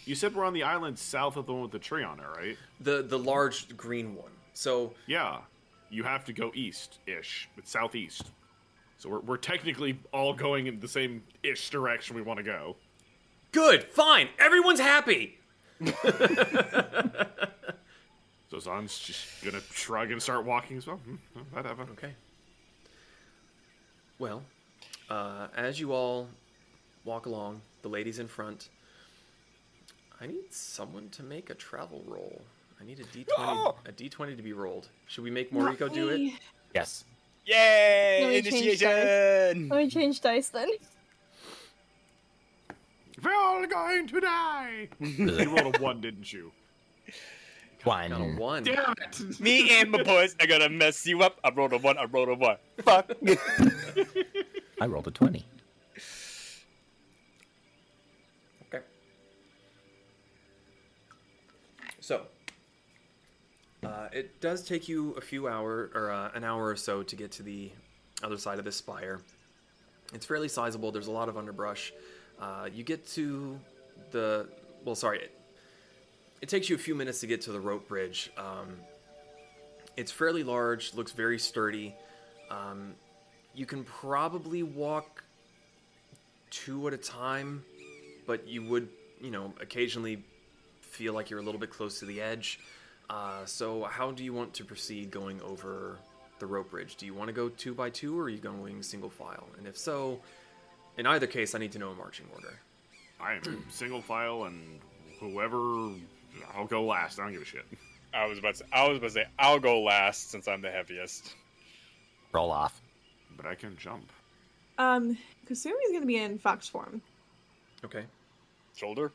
you 0.05 0.15
said 0.15 0.35
we're 0.35 0.45
on 0.45 0.53
the 0.53 0.63
island 0.63 0.97
south 0.97 1.37
of 1.37 1.45
the 1.45 1.53
one 1.53 1.61
with 1.63 1.71
the 1.71 1.79
tree 1.79 2.03
on 2.03 2.19
it, 2.19 2.25
right? 2.37 2.57
The 2.81 3.03
the 3.03 3.19
large 3.19 3.75
green 3.77 4.15
one. 4.15 4.31
So 4.53 4.93
Yeah. 5.07 5.39
You 5.93 6.03
have 6.03 6.23
to 6.25 6.31
go 6.33 6.51
east-ish. 6.55 7.49
It's 7.57 7.69
southeast. 7.69 8.31
So 8.97 9.09
we're, 9.09 9.19
we're 9.19 9.35
technically 9.37 9.99
all 10.13 10.33
going 10.33 10.67
in 10.67 10.79
the 10.79 10.87
same 10.87 11.21
ish 11.43 11.69
direction 11.69 12.15
we 12.15 12.21
want 12.21 12.37
to 12.37 12.43
go. 12.43 12.77
Good, 13.51 13.83
fine, 13.85 14.29
everyone's 14.39 14.79
happy. 14.79 15.37
So 18.51 18.59
Zaan's 18.59 18.99
just 18.99 19.25
gonna 19.45 19.61
shrug 19.71 20.11
and 20.11 20.21
start 20.21 20.43
walking 20.45 20.75
as 20.75 20.85
well. 20.85 20.97
Hmm, 20.97 21.15
whatever. 21.51 21.83
Okay. 21.93 22.13
Well, 24.19 24.43
uh, 25.09 25.47
as 25.55 25.79
you 25.79 25.93
all 25.93 26.27
walk 27.05 27.27
along, 27.27 27.61
the 27.81 27.87
ladies 27.87 28.19
in 28.19 28.27
front. 28.27 28.67
I 30.19 30.27
need 30.27 30.51
someone 30.53 31.07
to 31.11 31.23
make 31.23 31.49
a 31.49 31.55
travel 31.55 32.03
roll. 32.05 32.41
I 32.79 32.83
need 32.83 32.99
a 32.99 33.03
d20, 33.05 33.75
a 33.87 33.91
d20 33.93 34.35
to 34.35 34.43
be 34.43 34.51
rolled. 34.51 34.89
Should 35.07 35.23
we 35.23 35.31
make 35.31 35.53
Moriko 35.53 35.91
do 35.91 36.09
it? 36.09 36.33
Yes. 36.75 37.05
Yay! 37.45 38.19
Let 38.21 38.29
me 38.29 38.41
change 38.51 38.65
Initiation! 38.81 39.69
Let 39.69 39.77
me 39.77 39.89
change 39.89 40.19
dice 40.19 40.49
then. 40.49 40.69
We're 43.23 43.33
all 43.33 43.65
going 43.67 44.07
to 44.07 44.19
die. 44.19 44.89
you 44.99 45.55
rolled 45.55 45.75
a 45.75 45.81
one, 45.81 46.01
didn't 46.01 46.31
you? 46.31 46.51
One. 47.83 48.11
Got 48.11 48.21
a 48.21 48.25
one. 48.25 48.63
Damn 48.63 48.93
it! 49.01 49.39
Me 49.39 49.79
and 49.79 49.89
my 49.89 50.03
boys 50.03 50.35
are 50.39 50.45
gonna 50.45 50.69
mess 50.69 51.03
you 51.07 51.23
up. 51.23 51.39
I 51.43 51.49
rolled 51.49 51.73
a 51.73 51.79
one, 51.79 51.97
I 51.97 52.03
rolled 52.05 52.29
a 52.29 52.35
one. 52.35 52.57
Fuck. 52.83 53.11
I 54.79 54.85
rolled 54.85 55.07
a 55.07 55.11
20. 55.11 55.43
Okay. 58.67 58.83
So, 61.99 62.27
uh, 63.83 64.09
it 64.11 64.39
does 64.41 64.63
take 64.63 64.87
you 64.87 65.13
a 65.13 65.21
few 65.21 65.47
hour 65.47 65.89
or 65.95 66.11
uh, 66.11 66.29
an 66.35 66.43
hour 66.43 66.67
or 66.67 66.75
so 66.75 67.01
to 67.01 67.15
get 67.15 67.31
to 67.31 67.43
the 67.43 67.71
other 68.21 68.37
side 68.37 68.59
of 68.59 68.65
this 68.65 68.75
spire. 68.75 69.21
It's 70.13 70.25
fairly 70.25 70.49
sizable. 70.49 70.91
There's 70.91 71.07
a 71.07 71.11
lot 71.11 71.29
of 71.29 71.37
underbrush. 71.37 71.93
Uh, 72.41 72.67
you 72.73 72.83
get 72.83 73.07
to 73.09 73.59
the 74.09 74.49
well, 74.83 74.95
sorry. 74.95 75.19
It, 75.19 75.31
it 76.41 76.49
takes 76.49 76.69
you 76.69 76.75
a 76.75 76.79
few 76.79 76.95
minutes 76.95 77.19
to 77.19 77.27
get 77.27 77.41
to 77.41 77.51
the 77.51 77.59
rope 77.59 77.87
bridge. 77.87 78.31
Um, 78.35 78.77
it's 79.95 80.11
fairly 80.11 80.43
large. 80.43 80.95
Looks 80.95 81.11
very 81.11 81.37
sturdy. 81.37 81.93
Um, 82.49 82.95
you 83.53 83.65
can 83.65 83.83
probably 83.83 84.63
walk 84.63 85.23
two 86.49 86.87
at 86.87 86.93
a 86.93 86.97
time, 86.97 87.63
but 88.25 88.47
you 88.47 88.63
would, 88.63 88.89
you 89.21 89.29
know, 89.29 89.53
occasionally 89.61 90.23
feel 90.81 91.13
like 91.13 91.29
you're 91.29 91.39
a 91.39 91.43
little 91.43 91.59
bit 91.59 91.69
close 91.69 91.99
to 91.99 92.05
the 92.05 92.21
edge. 92.21 92.59
Uh, 93.09 93.45
so, 93.45 93.83
how 93.83 94.11
do 94.11 94.23
you 94.23 94.33
want 94.33 94.53
to 94.53 94.65
proceed 94.65 95.11
going 95.11 95.41
over 95.41 95.97
the 96.39 96.45
rope 96.45 96.71
bridge? 96.71 96.95
Do 96.95 97.05
you 97.05 97.13
want 97.13 97.27
to 97.27 97.33
go 97.33 97.49
two 97.49 97.73
by 97.73 97.89
two, 97.89 98.17
or 98.17 98.23
are 98.23 98.29
you 98.29 98.37
going 98.37 98.81
single 98.81 99.09
file? 99.09 99.47
And 99.57 99.67
if 99.67 99.77
so, 99.77 100.19
in 100.97 101.05
either 101.05 101.27
case, 101.27 101.55
I 101.55 101.59
need 101.59 101.71
to 101.73 101.79
know 101.79 101.89
a 101.89 101.95
marching 101.95 102.27
order. 102.33 102.59
I 103.19 103.33
am 103.33 103.65
single 103.69 104.01
file, 104.01 104.45
and 104.45 104.79
whoever 105.19 105.91
I'll 106.55 106.65
go 106.67 106.83
last. 106.83 107.19
I 107.19 107.23
don't 107.23 107.33
give 107.33 107.41
a 107.41 107.45
shit. 107.45 107.65
I 108.13 108.25
was 108.25 108.39
about 108.39 108.55
to 108.55 108.59
say, 108.59 108.65
I 108.73 108.87
was 108.87 108.97
about 108.97 109.07
to 109.07 109.13
say 109.13 109.25
I'll 109.39 109.59
go 109.59 109.81
last 109.81 110.31
since 110.31 110.47
I'm 110.47 110.61
the 110.61 110.71
heaviest. 110.71 111.35
Roll 112.33 112.51
off. 112.51 112.81
But 113.37 113.45
I 113.45 113.55
can 113.55 113.77
jump. 113.77 114.11
Um, 114.77 115.17
Kasumi's 115.47 115.91
gonna 115.93 116.05
be 116.05 116.17
in 116.17 116.37
fox 116.37 116.67
form. 116.67 117.01
Okay. 117.85 118.03
Shoulder? 118.75 119.11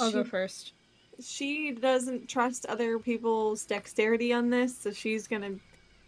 I'll 0.00 0.08
she, 0.08 0.12
go 0.12 0.24
first. 0.24 0.72
she 1.20 1.72
doesn't 1.72 2.28
trust 2.28 2.66
other 2.66 2.98
people's 2.98 3.64
dexterity 3.64 4.32
on 4.32 4.50
this, 4.50 4.76
so 4.76 4.92
she's 4.92 5.26
gonna 5.26 5.54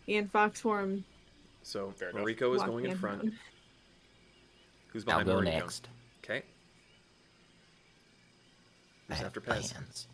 be 0.06 0.16
in 0.16 0.28
fox 0.28 0.60
form. 0.60 1.04
So, 1.62 1.90
Fair. 1.92 2.12
Moriko 2.12 2.54
is 2.54 2.60
walking 2.60 2.66
going 2.66 2.84
in 2.86 2.96
front. 2.96 3.22
around. 3.22 3.32
Who's 4.88 5.02
I'll 5.06 5.22
behind 5.24 5.26
go 5.26 5.34
Moriko? 5.36 5.44
next. 5.44 5.88
Okay. 6.24 6.42
Who's 9.08 9.18
have 9.18 9.26
after 9.26 9.40
Pez? 9.40 9.72
plans. 9.72 10.06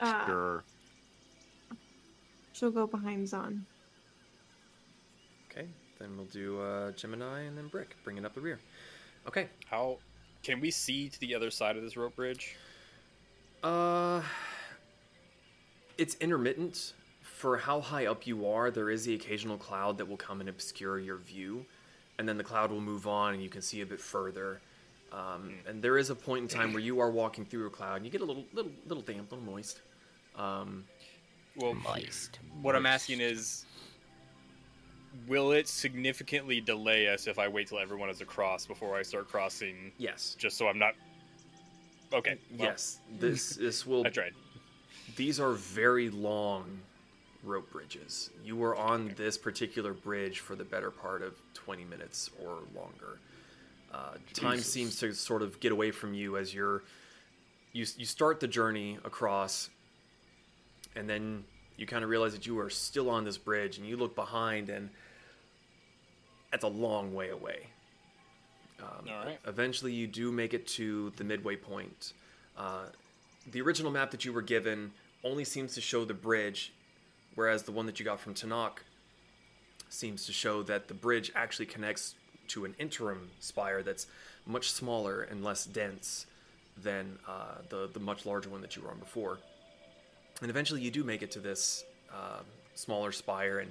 Uh, 0.00 0.26
Sure. 0.26 0.64
she'll 2.52 2.70
go 2.70 2.86
behind 2.86 3.26
Zaan. 3.26 3.62
Okay. 5.50 5.66
Then 5.98 6.16
we'll 6.16 6.26
do 6.26 6.60
uh, 6.60 6.92
G3-MENI 6.92 7.48
and 7.48 7.56
then 7.58 7.68
Brick, 7.68 7.96
bringing 8.04 8.24
up 8.24 8.34
the 8.34 8.40
rear. 8.40 8.58
Okay. 9.26 9.48
How 9.66 9.98
can 10.42 10.60
we 10.60 10.70
see 10.70 11.08
to 11.08 11.18
the 11.20 11.34
other 11.34 11.50
side 11.50 11.76
of 11.76 11.82
this 11.82 11.96
rope 11.96 12.14
bridge? 12.16 12.54
Uh, 13.62 14.22
it's 15.96 16.14
intermittent. 16.16 16.92
For 17.38 17.56
how 17.56 17.80
high 17.80 18.06
up 18.06 18.26
you 18.26 18.48
are, 18.48 18.68
there 18.68 18.90
is 18.90 19.04
the 19.04 19.14
occasional 19.14 19.56
cloud 19.58 19.96
that 19.98 20.08
will 20.08 20.16
come 20.16 20.40
and 20.40 20.48
obscure 20.48 20.98
your 20.98 21.18
view, 21.18 21.64
and 22.18 22.28
then 22.28 22.36
the 22.36 22.42
cloud 22.42 22.72
will 22.72 22.80
move 22.80 23.06
on, 23.06 23.32
and 23.32 23.40
you 23.40 23.48
can 23.48 23.62
see 23.62 23.80
a 23.80 23.86
bit 23.86 24.00
further. 24.00 24.60
Um, 25.12 25.54
and 25.64 25.80
there 25.80 25.98
is 25.98 26.10
a 26.10 26.16
point 26.16 26.42
in 26.42 26.48
time 26.48 26.72
where 26.72 26.82
you 26.82 26.98
are 26.98 27.12
walking 27.12 27.44
through 27.44 27.68
a 27.68 27.70
cloud, 27.70 27.94
and 27.98 28.04
you 28.04 28.10
get 28.10 28.22
a 28.22 28.24
little, 28.24 28.44
little, 28.52 28.72
little 28.88 29.04
damp, 29.04 29.30
a 29.30 29.36
little 29.36 29.52
moist. 29.52 29.82
Um, 30.34 30.84
Well, 31.54 31.74
Moist. 31.74 32.40
what 32.60 32.74
I'm 32.74 32.86
asking 32.86 33.20
is, 33.20 33.66
will 35.28 35.52
it 35.52 35.68
significantly 35.68 36.60
delay 36.60 37.06
us 37.06 37.28
if 37.28 37.38
I 37.38 37.46
wait 37.46 37.68
till 37.68 37.78
everyone 37.78 38.10
is 38.10 38.20
across 38.20 38.66
before 38.66 38.96
I 38.96 39.02
start 39.04 39.28
crossing? 39.28 39.92
yes, 39.96 40.34
Just 40.40 40.56
so 40.58 40.66
I'm 40.66 40.78
not. 40.80 40.94
Okay. 42.12 42.36
well, 42.58 42.70
yes. 42.70 42.98
This, 43.20 43.50
this 43.54 43.86
will. 43.86 44.04
I 44.06 44.10
tried. 44.10 44.32
These 45.14 45.38
are 45.38 45.52
very 45.52 46.10
long 46.10 46.80
rope 47.42 47.70
bridges. 47.70 48.30
You 48.44 48.56
were 48.56 48.76
on 48.76 49.14
this 49.16 49.38
particular 49.38 49.92
bridge 49.92 50.40
for 50.40 50.56
the 50.56 50.64
better 50.64 50.90
part 50.90 51.22
of 51.22 51.34
20 51.54 51.84
minutes 51.84 52.30
or 52.44 52.58
longer. 52.74 53.18
Uh, 53.92 54.14
time 54.34 54.58
seems 54.58 54.98
to 55.00 55.12
sort 55.14 55.42
of 55.42 55.58
get 55.60 55.72
away 55.72 55.90
from 55.90 56.12
you 56.12 56.36
as 56.36 56.52
you're 56.52 56.82
you 57.72 57.86
you 57.96 58.04
start 58.04 58.40
the 58.40 58.48
journey 58.48 58.98
across, 59.04 59.70
and 60.94 61.08
then 61.08 61.44
you 61.76 61.86
kind 61.86 62.04
of 62.04 62.10
realize 62.10 62.32
that 62.32 62.46
you 62.46 62.58
are 62.58 62.70
still 62.70 63.08
on 63.08 63.24
this 63.24 63.38
bridge, 63.38 63.78
and 63.78 63.86
you 63.86 63.96
look 63.96 64.14
behind, 64.14 64.68
and 64.68 64.90
that's 66.50 66.64
a 66.64 66.68
long 66.68 67.14
way 67.14 67.30
away. 67.30 67.68
Um, 68.80 69.08
All 69.08 69.24
right. 69.24 69.38
Eventually, 69.46 69.92
you 69.92 70.06
do 70.06 70.30
make 70.30 70.54
it 70.54 70.66
to 70.68 71.12
the 71.16 71.24
midway 71.24 71.56
point. 71.56 72.12
Uh, 72.56 72.86
the 73.50 73.60
original 73.60 73.90
map 73.90 74.10
that 74.10 74.24
you 74.24 74.32
were 74.32 74.42
given 74.42 74.92
only 75.24 75.44
seems 75.44 75.74
to 75.74 75.80
show 75.80 76.04
the 76.04 76.14
bridge, 76.14 76.72
whereas 77.38 77.62
the 77.62 77.70
one 77.70 77.86
that 77.86 78.00
you 78.00 78.04
got 78.04 78.18
from 78.18 78.34
Tenok 78.34 78.78
seems 79.88 80.26
to 80.26 80.32
show 80.32 80.64
that 80.64 80.88
the 80.88 80.94
bridge 80.94 81.30
actually 81.36 81.66
connects 81.66 82.16
to 82.48 82.64
an 82.64 82.74
interim 82.80 83.30
spire 83.38 83.80
that's 83.80 84.08
much 84.44 84.72
smaller 84.72 85.22
and 85.22 85.44
less 85.44 85.64
dense 85.64 86.26
than 86.82 87.16
uh, 87.28 87.58
the 87.68 87.88
the 87.92 88.00
much 88.00 88.26
larger 88.26 88.50
one 88.50 88.60
that 88.60 88.74
you 88.74 88.82
were 88.82 88.90
on 88.90 88.98
before. 88.98 89.38
And 90.42 90.50
eventually, 90.50 90.80
you 90.80 90.90
do 90.90 91.04
make 91.04 91.22
it 91.22 91.30
to 91.30 91.38
this 91.38 91.84
uh, 92.12 92.40
smaller 92.74 93.12
spire, 93.12 93.60
and 93.60 93.70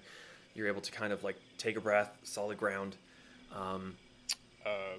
you're 0.55 0.69
able 0.69 0.81
to 0.81 0.91
kind 0.93 1.11
of 1.11 1.25
like 1.25 1.37
take 1.57 1.75
a 1.75 1.81
breath, 1.81 2.11
solid 2.23 2.57
ground. 2.57 2.95
Um, 3.53 3.97
Uh, 4.65 4.95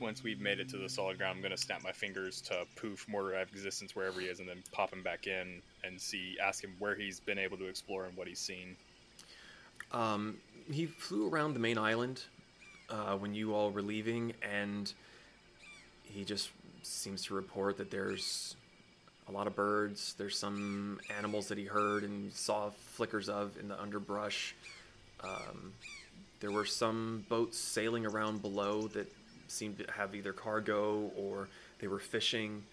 once 0.00 0.22
we've 0.22 0.40
made 0.40 0.60
it 0.60 0.68
to 0.70 0.76
the 0.76 0.88
solid 0.88 1.18
ground, 1.18 1.36
I'm 1.36 1.42
gonna 1.42 1.56
snap 1.56 1.82
my 1.82 1.92
fingers 1.92 2.40
to 2.42 2.66
poof 2.76 3.06
Mortar 3.08 3.34
of 3.34 3.48
existence 3.50 3.94
wherever 3.94 4.20
he 4.20 4.26
is, 4.26 4.40
and 4.40 4.48
then 4.48 4.62
pop 4.72 4.92
him 4.92 5.02
back 5.02 5.26
in 5.26 5.62
and 5.84 6.00
see, 6.00 6.36
ask 6.42 6.62
him 6.62 6.74
where 6.78 6.94
he's 6.94 7.20
been 7.20 7.38
able 7.38 7.56
to 7.58 7.66
explore 7.66 8.04
and 8.06 8.16
what 8.16 8.26
he's 8.26 8.38
seen. 8.38 8.76
Um, 9.92 10.38
he 10.70 10.86
flew 10.86 11.28
around 11.28 11.54
the 11.54 11.60
main 11.60 11.78
island 11.78 12.22
uh, 12.90 13.16
when 13.16 13.34
you 13.34 13.54
all 13.54 13.70
were 13.70 13.82
leaving, 13.82 14.32
and 14.42 14.92
he 16.04 16.24
just 16.24 16.50
seems 16.82 17.24
to 17.26 17.34
report 17.34 17.76
that 17.78 17.90
there's 17.90 18.56
a 19.28 19.32
lot 19.32 19.46
of 19.46 19.56
birds. 19.56 20.14
There's 20.16 20.38
some 20.38 21.00
animals 21.16 21.48
that 21.48 21.58
he 21.58 21.64
heard 21.64 22.04
and 22.04 22.32
saw 22.32 22.70
flickers 22.70 23.28
of 23.28 23.58
in 23.58 23.68
the 23.68 23.80
underbrush. 23.80 24.54
Um, 25.22 25.72
there 26.40 26.50
were 26.50 26.64
some 26.64 27.24
boats 27.28 27.58
sailing 27.58 28.06
around 28.06 28.42
below 28.42 28.82
that 28.88 29.10
seemed 29.50 29.78
to 29.78 29.90
have 29.92 30.14
either 30.14 30.32
cargo 30.32 31.10
or 31.16 31.48
they 31.78 31.88
were 31.88 31.98
fishing. 31.98 32.64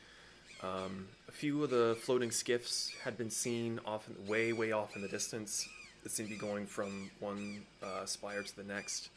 Um, 0.61 1.07
a 1.28 1.32
few 1.32 1.63
of 1.63 1.69
the 1.69 1.97
floating 2.01 2.32
skiffs 2.32 2.91
had 3.03 3.17
been 3.17 3.30
seen 3.30 3.80
off, 3.86 4.07
in, 4.07 4.28
way, 4.28 4.53
way 4.53 4.71
off 4.71 4.95
in 4.95 5.01
the 5.01 5.07
distance. 5.09 5.67
That 6.03 6.11
seemed 6.11 6.30
to 6.30 6.36
be 6.36 6.39
going 6.39 6.65
from 6.65 7.11
one 7.19 7.61
uh, 7.82 8.05
spire 8.05 8.43
to 8.43 8.55
the 8.55 8.63
next. 8.63 9.09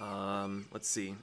Um, 0.00 0.66
let's 0.72 0.88
see. 0.88 1.14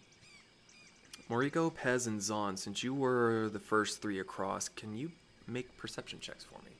Moriko, 1.29 1.71
Pez, 1.71 2.07
and 2.07 2.19
Zaan, 2.19 2.57
since 2.57 2.83
you 2.83 2.93
were 2.93 3.49
the 3.53 3.59
first 3.59 4.01
three 4.01 4.19
across, 4.19 4.67
can 4.67 4.97
you 4.97 5.11
make 5.47 5.77
perception 5.77 6.19
checks 6.19 6.43
for 6.43 6.59
me? 6.63 6.71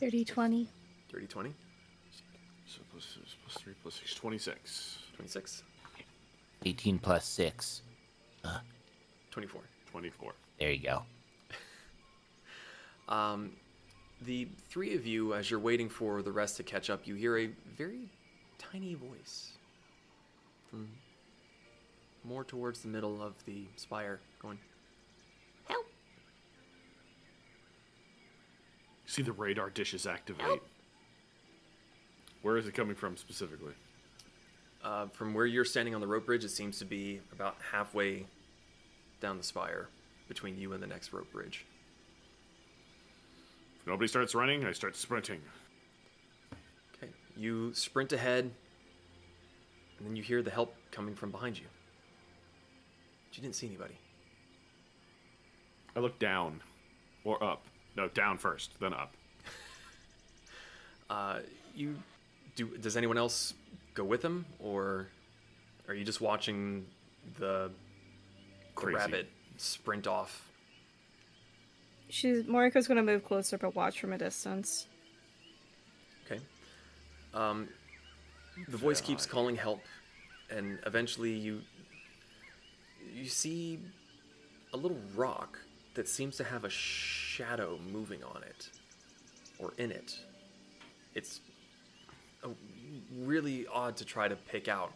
Thirty 0.00 0.24
twenty. 0.24 0.64
30 0.64 0.64
20? 0.66 0.79
So 2.66 2.80
plus, 2.92 3.18
plus 3.44 3.62
3 3.62 3.72
plus 3.82 3.94
6, 3.94 4.14
26. 4.14 4.98
26? 5.16 5.62
18 6.64 6.98
plus 6.98 7.24
6. 7.26 7.82
24. 9.30 9.62
24. 9.90 10.32
There 10.58 10.70
you 10.70 10.82
go. 10.82 11.02
Um, 13.08 13.50
the 14.22 14.46
three 14.68 14.94
of 14.94 15.04
you, 15.04 15.34
as 15.34 15.50
you're 15.50 15.58
waiting 15.58 15.88
for 15.88 16.22
the 16.22 16.30
rest 16.30 16.56
to 16.58 16.62
catch 16.62 16.90
up, 16.90 17.08
you 17.08 17.16
hear 17.16 17.36
a 17.38 17.50
very 17.76 18.08
tiny 18.56 18.94
voice 18.94 19.54
from 20.70 20.88
more 22.22 22.44
towards 22.44 22.82
the 22.82 22.88
middle 22.88 23.20
of 23.20 23.34
the 23.46 23.64
spire 23.74 24.20
going, 24.40 24.58
Help! 25.66 25.86
See 29.06 29.22
the 29.22 29.32
radar 29.32 29.70
dishes 29.70 30.06
activate. 30.06 30.62
Where 32.42 32.56
is 32.56 32.66
it 32.66 32.74
coming 32.74 32.96
from 32.96 33.16
specifically? 33.16 33.74
Uh, 34.82 35.06
from 35.08 35.34
where 35.34 35.44
you're 35.44 35.64
standing 35.64 35.94
on 35.94 36.00
the 36.00 36.06
rope 36.06 36.24
bridge, 36.26 36.44
it 36.44 36.50
seems 36.50 36.78
to 36.78 36.86
be 36.86 37.20
about 37.32 37.56
halfway 37.70 38.24
down 39.20 39.36
the 39.36 39.44
spire 39.44 39.88
between 40.26 40.58
you 40.58 40.72
and 40.72 40.82
the 40.82 40.86
next 40.86 41.12
rope 41.12 41.30
bridge. 41.32 41.66
If 43.80 43.86
nobody 43.86 44.08
starts 44.08 44.34
running, 44.34 44.64
I 44.64 44.72
start 44.72 44.96
sprinting. 44.96 45.40
Okay, 46.96 47.12
you 47.36 47.74
sprint 47.74 48.12
ahead, 48.12 48.50
and 49.98 50.08
then 50.08 50.16
you 50.16 50.22
hear 50.22 50.42
the 50.42 50.50
help 50.50 50.74
coming 50.90 51.14
from 51.14 51.30
behind 51.30 51.58
you. 51.58 51.66
But 53.28 53.36
you 53.36 53.42
didn't 53.42 53.56
see 53.56 53.66
anybody. 53.66 53.98
I 55.94 56.00
look 56.00 56.18
down. 56.18 56.62
Or 57.24 57.42
up. 57.44 57.64
No, 57.96 58.08
down 58.08 58.38
first, 58.38 58.72
then 58.80 58.94
up. 58.94 59.14
Uh, 61.10 61.40
you 61.74 61.96
do. 62.54 62.76
Does 62.78 62.96
anyone 62.96 63.18
else 63.18 63.54
go 63.94 64.04
with 64.04 64.24
him, 64.24 64.46
or 64.58 65.08
are 65.88 65.94
you 65.94 66.04
just 66.04 66.20
watching 66.20 66.86
the, 67.38 67.70
the 68.80 68.86
rabbit 68.86 69.28
sprint 69.56 70.06
off? 70.06 70.48
She's 72.08 72.44
Moriko's 72.44 72.88
gonna 72.88 73.02
move 73.02 73.24
closer, 73.24 73.56
but 73.58 73.74
watch 73.74 74.00
from 74.00 74.12
a 74.12 74.18
distance. 74.18 74.86
Okay. 76.26 76.40
Um, 77.34 77.68
the 78.68 78.76
voice 78.76 79.00
keeps 79.00 79.26
calling 79.26 79.56
help, 79.56 79.80
and 80.50 80.78
eventually 80.86 81.32
you 81.32 81.62
you 83.14 83.26
see 83.26 83.78
a 84.72 84.76
little 84.76 84.98
rock 85.16 85.58
that 85.94 86.08
seems 86.08 86.36
to 86.36 86.44
have 86.44 86.64
a 86.64 86.70
shadow 86.70 87.78
moving 87.92 88.22
on 88.22 88.42
it 88.42 88.70
or 89.58 89.72
in 89.78 89.90
it. 89.90 90.18
It's 91.14 91.38
a, 91.38 91.49
really 93.16 93.66
odd 93.72 93.96
to 93.96 94.04
try 94.04 94.28
to 94.28 94.36
pick 94.36 94.68
out, 94.68 94.92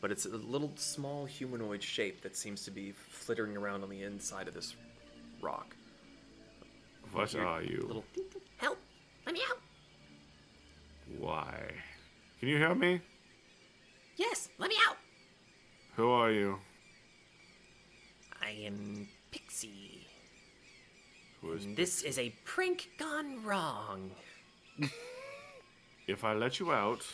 but 0.00 0.10
it's 0.10 0.26
a 0.26 0.30
little 0.30 0.72
small 0.76 1.24
humanoid 1.24 1.82
shape 1.82 2.22
that 2.22 2.36
seems 2.36 2.64
to 2.64 2.70
be 2.70 2.92
flittering 2.92 3.56
around 3.56 3.82
on 3.82 3.90
the 3.90 4.02
inside 4.02 4.48
of 4.48 4.54
this 4.54 4.74
rock. 5.40 5.76
What 7.12 7.32
Your 7.32 7.46
are 7.46 7.62
you? 7.62 7.84
Little 7.86 8.04
help! 8.56 8.78
Let 9.26 9.34
me 9.34 9.40
out! 9.50 9.58
Why? 11.18 11.70
Can 12.40 12.48
you 12.48 12.58
help 12.58 12.78
me? 12.78 13.00
Yes, 14.16 14.48
let 14.58 14.68
me 14.70 14.76
out! 14.88 14.96
Who 15.96 16.10
are 16.10 16.30
you? 16.30 16.58
I 18.42 18.50
am 18.50 19.08
Pixie. 19.30 20.06
Who 21.40 21.52
is 21.52 21.64
and 21.64 21.76
This 21.76 22.02
is 22.02 22.18
a 22.18 22.34
prank 22.44 22.90
gone 22.98 23.44
wrong. 23.44 24.10
If 26.12 26.24
I 26.24 26.34
let 26.34 26.60
you 26.60 26.70
out, 26.72 27.06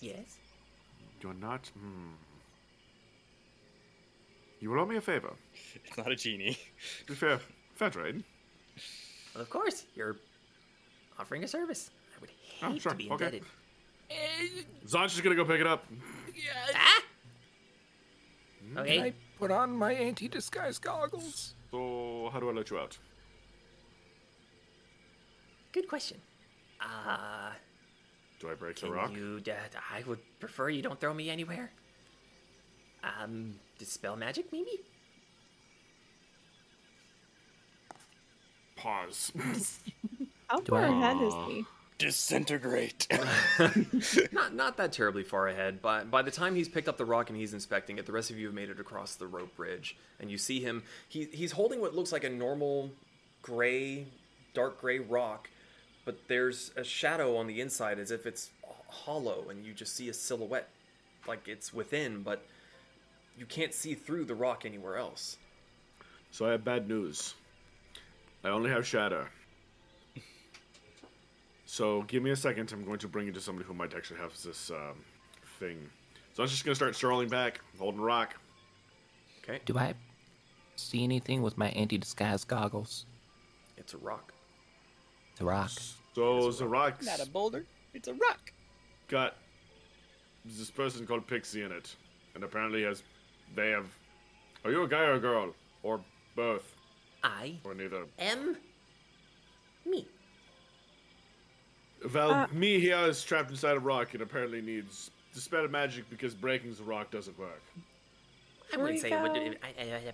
Yes? 0.00 0.38
you're 1.20 1.34
not. 1.34 1.70
Hmm. 1.78 2.12
You 4.60 4.70
will 4.70 4.80
owe 4.80 4.86
me 4.86 4.96
a 4.96 5.00
favor. 5.02 5.34
It's 5.84 5.98
not 5.98 6.10
a 6.10 6.16
genie. 6.16 6.56
To 7.06 7.12
be 7.12 7.14
fair, 7.14 7.38
fair 7.74 7.90
trade. 7.90 8.24
Well, 9.34 9.42
of 9.42 9.50
course, 9.50 9.84
you're 9.94 10.16
offering 11.18 11.44
a 11.44 11.48
service. 11.48 11.90
I 12.16 12.20
would 12.22 12.30
hate 12.30 12.64
Oh, 12.76 12.78
sure, 12.78 12.92
to 12.92 12.96
be 12.96 13.10
okay. 13.10 13.24
indebted. 13.26 13.44
Zaan's 14.88 15.12
just 15.12 15.22
gonna 15.22 15.36
go 15.36 15.44
pick 15.44 15.60
it 15.60 15.66
up. 15.66 15.84
Ah! 16.74 17.02
Okay. 18.78 18.96
Can 18.96 19.04
I 19.04 19.12
put 19.38 19.50
on 19.50 19.76
my 19.76 19.92
anti-disguise 19.92 20.78
goggles? 20.78 21.54
So, 21.70 22.30
how 22.32 22.40
do 22.40 22.48
I 22.48 22.52
let 22.54 22.70
you 22.70 22.78
out? 22.78 22.96
Good 25.72 25.88
question. 25.88 26.18
Uh, 26.80 27.50
Do 28.40 28.50
I 28.50 28.54
break 28.54 28.76
can 28.76 28.88
the 28.88 28.94
rock? 28.94 29.12
you? 29.12 29.40
Uh, 29.46 29.52
I 29.92 30.02
would 30.06 30.18
prefer 30.40 30.68
you 30.68 30.82
don't 30.82 30.98
throw 31.00 31.14
me 31.14 31.30
anywhere. 31.30 31.70
Um, 33.02 33.54
dispel 33.78 34.16
magic, 34.16 34.46
maybe? 34.52 34.80
Pause. 38.76 39.32
How 40.48 40.60
far 40.62 40.80
I- 40.84 40.88
ahead 40.88 41.22
is 41.22 41.34
he? 41.48 41.64
Disintegrate. 41.98 43.06
not 44.32 44.54
not 44.54 44.78
that 44.78 44.90
terribly 44.90 45.22
far 45.22 45.48
ahead, 45.48 45.82
but 45.82 46.10
by 46.10 46.22
the 46.22 46.30
time 46.30 46.54
he's 46.54 46.66
picked 46.68 46.88
up 46.88 46.96
the 46.96 47.04
rock 47.04 47.28
and 47.28 47.38
he's 47.38 47.52
inspecting 47.52 47.98
it, 47.98 48.06
the 48.06 48.12
rest 48.12 48.30
of 48.30 48.38
you 48.38 48.46
have 48.46 48.54
made 48.54 48.70
it 48.70 48.80
across 48.80 49.16
the 49.16 49.26
rope 49.26 49.54
bridge, 49.54 49.98
and 50.18 50.30
you 50.30 50.38
see 50.38 50.60
him. 50.60 50.82
He 51.10 51.24
he's 51.30 51.52
holding 51.52 51.78
what 51.82 51.94
looks 51.94 52.10
like 52.10 52.24
a 52.24 52.30
normal 52.30 52.90
gray, 53.42 54.06
dark 54.54 54.80
gray 54.80 54.98
rock, 54.98 55.50
but 56.10 56.18
there's 56.26 56.72
a 56.74 56.82
shadow 56.82 57.36
on 57.36 57.46
the 57.46 57.60
inside 57.60 58.00
as 58.00 58.10
if 58.10 58.26
it's 58.26 58.50
hollow, 58.88 59.44
and 59.48 59.64
you 59.64 59.72
just 59.72 59.94
see 59.94 60.08
a 60.08 60.12
silhouette 60.12 60.68
like 61.28 61.46
it's 61.46 61.72
within, 61.72 62.24
but 62.24 62.44
you 63.38 63.46
can't 63.46 63.72
see 63.72 63.94
through 63.94 64.24
the 64.24 64.34
rock 64.34 64.66
anywhere 64.66 64.96
else. 64.96 65.36
So 66.32 66.46
I 66.48 66.50
have 66.50 66.64
bad 66.64 66.88
news. 66.88 67.34
I 68.42 68.48
only 68.48 68.70
have 68.70 68.84
shadow 68.84 69.28
So 71.66 72.02
give 72.02 72.24
me 72.24 72.32
a 72.32 72.36
second. 72.36 72.72
I'm 72.72 72.84
going 72.84 72.98
to 72.98 73.06
bring 73.06 73.26
you 73.26 73.32
to 73.32 73.40
somebody 73.40 73.68
who 73.68 73.74
might 73.74 73.94
actually 73.94 74.18
have 74.18 74.32
this 74.42 74.72
um, 74.72 74.96
thing. 75.60 75.78
So 76.34 76.42
I'm 76.42 76.48
just 76.48 76.64
going 76.64 76.72
to 76.72 76.76
start 76.76 76.96
strolling 76.96 77.28
back, 77.28 77.60
holding 77.78 78.00
rock. 78.00 78.34
Okay, 79.44 79.60
Do 79.64 79.78
I 79.78 79.94
see 80.74 81.04
anything 81.04 81.40
with 81.40 81.56
my 81.56 81.68
anti-disguise 81.68 82.42
goggles? 82.42 83.06
it's 83.76 83.94
a 83.94 83.98
rock. 83.98 84.32
It's 85.30 85.40
a 85.40 85.44
rock. 85.44 85.70
So 86.14 86.50
the 86.50 86.66
rock's 86.66 87.06
Not 87.06 87.20
a 87.26 87.30
boulder. 87.30 87.64
It's 87.94 88.08
a 88.08 88.14
rock. 88.14 88.52
got 89.08 89.36
this 90.44 90.70
person 90.70 91.06
called 91.06 91.26
Pixie 91.26 91.62
in 91.62 91.72
it, 91.72 91.94
and 92.34 92.42
apparently 92.44 92.82
has 92.84 93.02
they 93.54 93.70
have. 93.70 93.86
Are 94.64 94.70
you 94.70 94.82
a 94.82 94.88
guy 94.88 95.02
or 95.04 95.14
a 95.14 95.20
girl, 95.20 95.54
or 95.82 96.00
both, 96.36 96.74
I 97.22 97.56
or 97.64 97.74
neither? 97.74 98.04
am 98.18 98.56
me. 99.86 100.06
Well, 102.14 102.30
Uh, 102.32 102.46
me 102.52 102.80
here 102.80 102.96
is 103.08 103.22
trapped 103.22 103.50
inside 103.50 103.76
a 103.76 103.80
rock 103.80 104.14
and 104.14 104.22
apparently 104.22 104.62
needs 104.62 105.10
dispel 105.34 105.68
magic 105.68 106.08
because 106.10 106.34
breaking 106.34 106.74
the 106.74 106.82
rock 106.82 107.10
doesn't 107.10 107.38
work. 107.38 107.62
I 108.72 108.76
wouldn't 108.76 109.00
say 109.00 109.10
it 109.10 109.20
would. 109.20 109.32
Rico. 109.32 109.56
I, 109.62 109.82
I, 109.82 110.12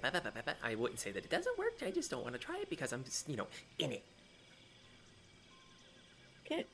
I, 0.64 0.70
I 0.72 0.74
wouldn't 0.74 0.98
say 0.98 1.12
that 1.12 1.24
it 1.24 1.30
doesn't 1.30 1.56
work. 1.58 1.74
I 1.84 1.90
just 1.90 2.10
don't 2.10 2.22
want 2.22 2.34
to 2.34 2.38
try 2.40 2.56
it 2.58 2.70
because 2.70 2.92
I'm 2.92 3.04
just, 3.04 3.28
you 3.28 3.36
know, 3.36 3.46
in 3.78 3.92
it. 3.92 4.02
Can 6.48 6.64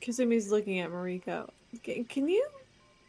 Kasumi's 0.00 0.50
looking 0.50 0.78
at 0.80 0.90
Moriko. 0.90 1.48
Can, 1.82 2.04
can 2.04 2.28
you? 2.28 2.46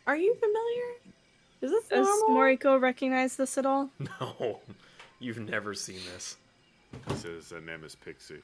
Are 0.07 0.17
you 0.17 0.33
familiar? 0.35 1.15
Is 1.61 1.71
this 1.71 1.87
Does 1.89 2.07
normal? 2.07 2.37
Moriko 2.41 2.81
recognize 2.81 3.35
this 3.35 3.57
at 3.57 3.65
all? 3.65 3.89
No, 4.21 4.59
you've 5.19 5.39
never 5.39 5.73
seen 5.73 5.99
this. 6.13 6.37
This 7.07 7.21
says 7.21 7.49
her 7.51 7.61
name 7.61 7.83
is 7.83 7.95
Pixie. 7.95 8.41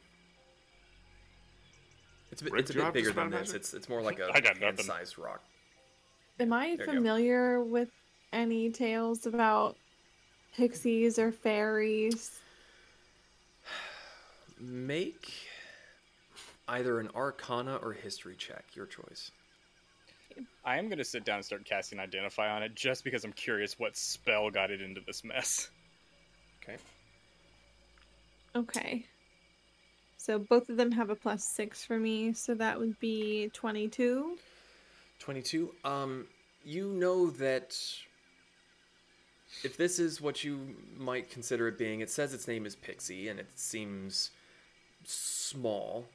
It's 2.31 2.41
a 2.41 2.45
bit, 2.45 2.53
Rick, 2.53 2.61
it's 2.61 2.71
a 2.71 2.73
bit 2.73 2.93
bigger 2.93 3.11
than 3.11 3.29
this. 3.29 3.49
magic? 3.49 3.55
It's 3.55 3.73
it's 3.73 3.87
more 3.89 4.01
like 4.01 4.19
a 4.19 4.27
got 4.41 4.43
nothing. 4.43 4.61
hand-sized 4.61 5.17
rock. 5.17 5.41
Am 6.39 6.51
I 6.51 6.75
There 6.75 6.87
familiar 6.87 7.61
with 7.63 7.89
any 8.33 8.71
tales 8.71 9.25
about 9.27 9.77
pixies 10.57 11.19
or 11.19 11.31
fairies? 11.31 12.31
Make 14.59 15.31
either 16.73 16.99
an 16.99 17.09
Arcana 17.15 17.77
or 17.77 17.93
History 17.93 18.35
check. 18.37 18.65
Your 18.73 18.85
choice. 18.85 19.31
I 20.65 20.79
am 20.79 20.89
gonna 20.89 21.03
sit 21.03 21.25
down 21.25 21.37
and 21.37 21.45
start 21.45 21.65
casting 21.65 21.99
Identify 21.99 22.49
on 22.49 22.63
it 22.63 22.75
just 22.75 23.03
because 23.03 23.23
I'm 23.23 23.33
curious 23.33 23.77
what 23.77 23.95
spell 23.95 24.49
got 24.49 24.71
it 24.71 24.81
into 24.81 25.01
this 25.05 25.23
mess. 25.23 25.69
Okay. 26.63 26.77
Okay. 28.55 29.05
So 30.17 30.39
both 30.39 30.69
of 30.69 30.77
them 30.77 30.91
have 30.91 31.09
a 31.09 31.15
plus 31.15 31.43
six 31.43 31.83
for 31.83 31.99
me, 31.99 32.33
so 32.33 32.55
that 32.55 32.79
would 32.79 32.99
be 32.99 33.49
22. 33.53 34.37
22 35.19 35.73
um 35.85 36.25
you 36.65 36.89
know 36.89 37.29
that 37.29 37.77
if 39.63 39.77
this 39.77 39.99
is 39.99 40.19
what 40.19 40.43
you 40.43 40.75
might 40.97 41.29
consider 41.29 41.69
it 41.69 41.77
being 41.77 42.01
it 42.01 42.09
says 42.09 42.33
its 42.33 42.45
name 42.45 42.65
is 42.65 42.75
pixie 42.75 43.29
and 43.29 43.39
it 43.39 43.47
seems 43.55 44.31
small 45.05 46.05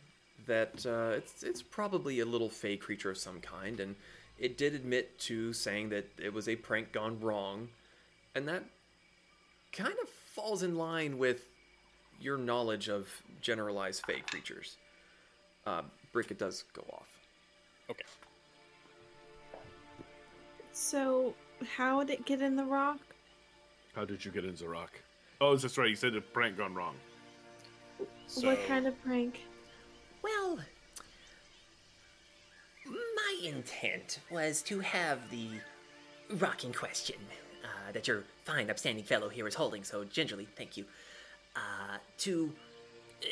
that 0.46 0.86
uh, 0.86 1.16
it's 1.16 1.42
it's 1.42 1.62
probably 1.62 2.20
a 2.20 2.24
little 2.24 2.48
fey 2.48 2.76
creature 2.76 3.10
of 3.10 3.18
some 3.18 3.40
kind 3.40 3.80
and 3.80 3.96
it 4.38 4.56
did 4.56 4.74
admit 4.74 5.18
to 5.18 5.52
saying 5.52 5.88
that 5.88 6.08
it 6.18 6.32
was 6.32 6.48
a 6.48 6.56
prank 6.56 6.92
gone 6.92 7.18
wrong 7.20 7.68
and 8.34 8.46
that 8.48 8.64
kind 9.72 9.94
of 10.02 10.08
falls 10.08 10.62
in 10.62 10.76
line 10.76 11.18
with 11.18 11.46
your 12.20 12.38
knowledge 12.38 12.88
of 12.88 13.08
generalized 13.40 14.02
fey 14.06 14.20
creatures 14.20 14.76
uh, 15.66 15.82
brick 16.12 16.30
it 16.30 16.38
does 16.38 16.64
go 16.72 16.84
off 16.92 17.18
Okay. 17.90 18.04
So 20.72 21.34
how 21.76 22.04
did 22.04 22.20
it 22.20 22.26
get 22.26 22.42
in 22.42 22.54
the 22.56 22.64
rock? 22.64 23.00
How 23.94 24.04
did 24.04 24.24
you 24.24 24.30
get 24.30 24.44
into 24.44 24.64
the 24.64 24.68
rock? 24.68 24.92
Oh, 25.40 25.56
that's 25.56 25.78
right. 25.78 25.88
You 25.88 25.96
said 25.96 26.12
the 26.12 26.20
prank 26.20 26.56
gone 26.56 26.74
wrong. 26.74 26.94
What 28.42 28.66
kind 28.66 28.86
of 28.86 29.00
prank? 29.02 29.40
Well, 30.22 30.58
my 32.86 33.38
intent 33.44 34.20
was 34.30 34.62
to 34.62 34.80
have 34.80 35.30
the 35.30 35.48
rocking 36.36 36.72
question 36.72 37.16
uh, 37.64 37.92
that 37.92 38.08
your 38.08 38.24
fine, 38.44 38.70
upstanding 38.70 39.04
fellow 39.04 39.28
here 39.28 39.46
is 39.46 39.54
holding 39.54 39.84
so 39.84 40.04
gingerly, 40.04 40.48
thank 40.56 40.76
you, 40.76 40.84
uh, 41.56 41.98
to 42.18 42.52
uh, 43.22 43.26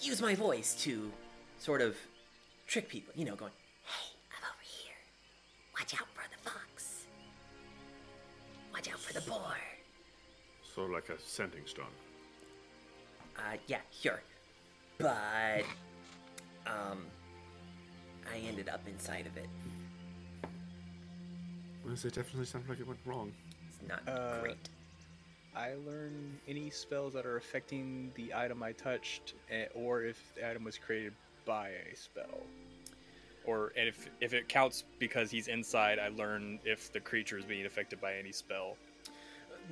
use 0.00 0.20
my 0.20 0.34
voice 0.34 0.74
to 0.82 1.10
sort 1.58 1.80
of 1.80 1.96
trick 2.66 2.88
people. 2.88 3.12
You 3.16 3.24
know, 3.24 3.34
going, 3.34 3.52
hey, 3.84 4.16
I'm 4.36 4.44
over 4.44 4.62
here. 4.62 4.94
Watch 5.78 5.94
out 5.94 6.08
for 6.14 6.24
the 6.30 6.50
fox. 6.50 7.06
Watch 8.72 8.90
out 8.90 8.98
for 8.98 9.12
the 9.12 9.20
boar. 9.22 9.56
So 10.74 10.84
like 10.84 11.08
a 11.08 11.20
scenting 11.20 11.66
stone. 11.66 11.86
Uh, 13.36 13.56
yeah, 13.66 13.80
sure. 13.90 14.20
But, 14.98 15.62
um, 16.68 17.06
I 18.32 18.38
ended 18.46 18.68
up 18.68 18.80
inside 18.86 19.26
of 19.26 19.36
it. 19.36 19.48
Well, 21.84 21.94
it 21.94 22.02
definitely 22.02 22.44
sounds 22.46 22.68
like 22.68 22.80
it 22.80 22.86
went 22.86 23.00
wrong. 23.06 23.32
It's 23.68 23.88
not 23.88 24.02
Uh, 24.06 24.40
great. 24.42 24.68
I 25.56 25.74
learn 25.86 26.38
any 26.46 26.70
spells 26.70 27.14
that 27.14 27.26
are 27.26 27.36
affecting 27.36 28.12
the 28.14 28.34
item 28.34 28.62
I 28.62 28.72
touched, 28.72 29.34
eh, 29.50 29.66
or 29.74 30.04
if 30.04 30.34
the 30.34 30.48
item 30.48 30.64
was 30.64 30.78
created 30.78 31.14
by 31.46 31.70
a 31.70 31.96
spell. 31.96 32.42
Or 33.46 33.72
and 33.76 33.88
if 33.88 34.08
if 34.20 34.34
it 34.34 34.48
counts 34.48 34.84
because 34.98 35.30
he's 35.30 35.48
inside, 35.48 35.98
I 35.98 36.08
learn 36.08 36.60
if 36.64 36.92
the 36.92 37.00
creature 37.00 37.38
is 37.38 37.44
being 37.46 37.64
affected 37.64 38.00
by 38.00 38.14
any 38.16 38.32
spell. 38.32 38.76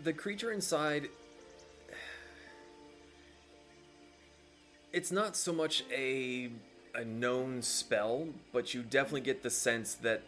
the 0.02 0.12
creature 0.12 0.52
inside 0.52 1.08
it's 4.92 5.10
not 5.10 5.36
so 5.36 5.52
much 5.52 5.84
a 5.90 6.50
a 6.96 7.04
known 7.04 7.62
spell 7.62 8.26
but 8.52 8.74
you 8.74 8.82
definitely 8.82 9.20
get 9.20 9.42
the 9.42 9.50
sense 9.50 9.94
that 9.94 10.22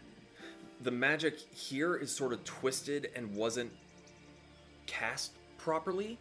the 0.83 0.91
magic 0.91 1.39
here 1.53 1.97
is 1.97 2.15
sort 2.15 2.33
of 2.33 2.45
twisted 2.45 3.11
and 3.17 3.35
wasn't 3.35 3.71
cast 4.87 5.33
properly 5.57 6.19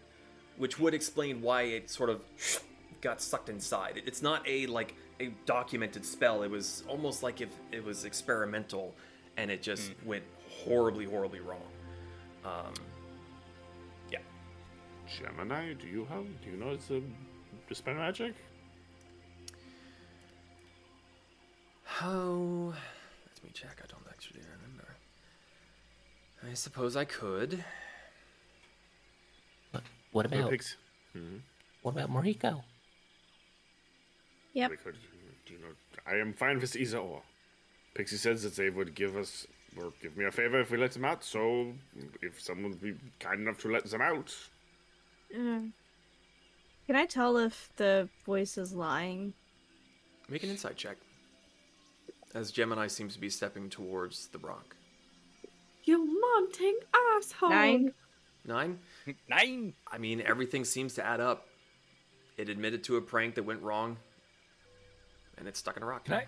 which 0.58 0.80
would 0.80 0.94
explain 0.94 1.42
why 1.42 1.64
it 1.64 1.90
sort 1.90 2.10
of 2.10 2.22
got 3.02 3.22
sucked 3.22 3.50
inside 3.50 4.02
it's 4.06 4.22
not 4.22 4.48
a 4.48 4.66
like 4.68 4.96
a 5.20 5.28
documented 5.46 6.06
spell 6.06 6.44
it 6.44 6.50
was 6.50 6.84
almost 6.88 7.24
like 7.24 7.42
if 7.42 7.50
it 7.72 7.84
was 7.84 8.06
experimental 8.06 8.94
and 9.36 9.52
it 9.52 9.62
just 9.62 9.92
went 10.06 10.24
horribly 10.50 11.06
horribly 11.06 11.40
wrong 11.40 11.62
um, 12.46 12.74
yeah 14.12 14.20
G3-MENI, 15.08 15.80
do 15.80 15.88
you 15.88 16.06
have? 16.06 16.26
Do 16.42 16.50
you 16.50 16.58
know 16.58 16.72
it's 16.72 16.90
a 16.92 17.02
dispel 17.68 17.94
magic? 17.94 18.34
Oh, 22.04 22.74
let 23.36 23.44
me 23.44 23.50
check. 23.54 23.80
I 23.84 23.88
don't 23.88 24.06
actually 24.10 24.42
remember. 24.42 24.88
I 26.50 26.54
suppose 26.54 26.96
I 26.96 27.06
could. 27.06 27.64
What, 29.72 29.84
what 30.12 30.32
Well, 30.32 30.40
about 30.42 30.52
Pix- 30.52 30.76
what 31.82 31.92
about 31.92 32.12
Moriko? 32.12 32.64
Yep. 34.54 34.72
we 34.72 34.78
could, 34.78 34.96
do 35.46 35.54
you 35.54 35.60
know, 35.60 35.68
I 36.06 36.16
am 36.18 36.34
fine 36.34 36.60
with 36.60 36.76
either 36.76 36.98
or. 36.98 37.22
Pixie 37.96 38.18
says 38.18 38.44
that 38.44 38.56
they 38.56 38.70
would 38.70 38.94
give 38.94 39.16
us 39.16 39.48
or 39.76 39.92
give 40.02 40.16
me 40.18 40.26
a 40.26 40.32
favor 40.32 40.60
if 40.60 40.70
we 40.70 40.78
let 40.78 40.92
them 40.92 41.06
out. 41.06 41.24
So, 41.24 41.74
if 42.22 42.40
someone 42.42 42.72
would 42.72 42.82
be 42.82 42.96
kind 43.20 43.42
enough 43.42 43.58
to 43.60 43.70
let 43.72 43.86
them 43.90 44.02
out, 44.02 44.36
Mm. 45.36 45.72
Can 46.86 46.96
I 46.96 47.06
tell 47.06 47.36
if 47.36 47.70
the 47.76 48.08
voice 48.26 48.58
is 48.58 48.72
lying? 48.74 49.34
Make 50.30 50.44
an 50.44 50.50
insight 50.50 50.78
check. 50.78 50.96
As 52.34 52.52
G3-MENI 52.52 52.90
seems 52.92 53.14
to 53.16 53.20
be 53.22 53.30
stepping 53.30 53.70
towards 53.70 54.28
the 54.28 54.38
rock. 54.40 54.76
You 55.86 56.20
mounting 56.22 56.78
asshole! 57.18 57.50
Nine. 57.50 57.94
Nine? 58.46 58.80
Nine. 59.30 59.74
I 59.92 59.98
mean, 59.98 60.22
everything 60.22 60.66
seems 60.66 60.94
to 60.96 61.06
add 61.06 61.20
up. 61.20 61.48
It 62.38 62.50
admitted 62.50 62.84
to 62.86 62.98
a 62.98 63.02
prank 63.02 63.36
that 63.36 63.44
went 63.44 63.62
wrong, 63.62 63.98
and 65.38 65.48
it's 65.48 65.60
stuck 65.60 65.78
in 65.78 65.84
a 65.84 65.86
rock. 65.86 66.06
Can 66.06 66.14
I? 66.16 66.26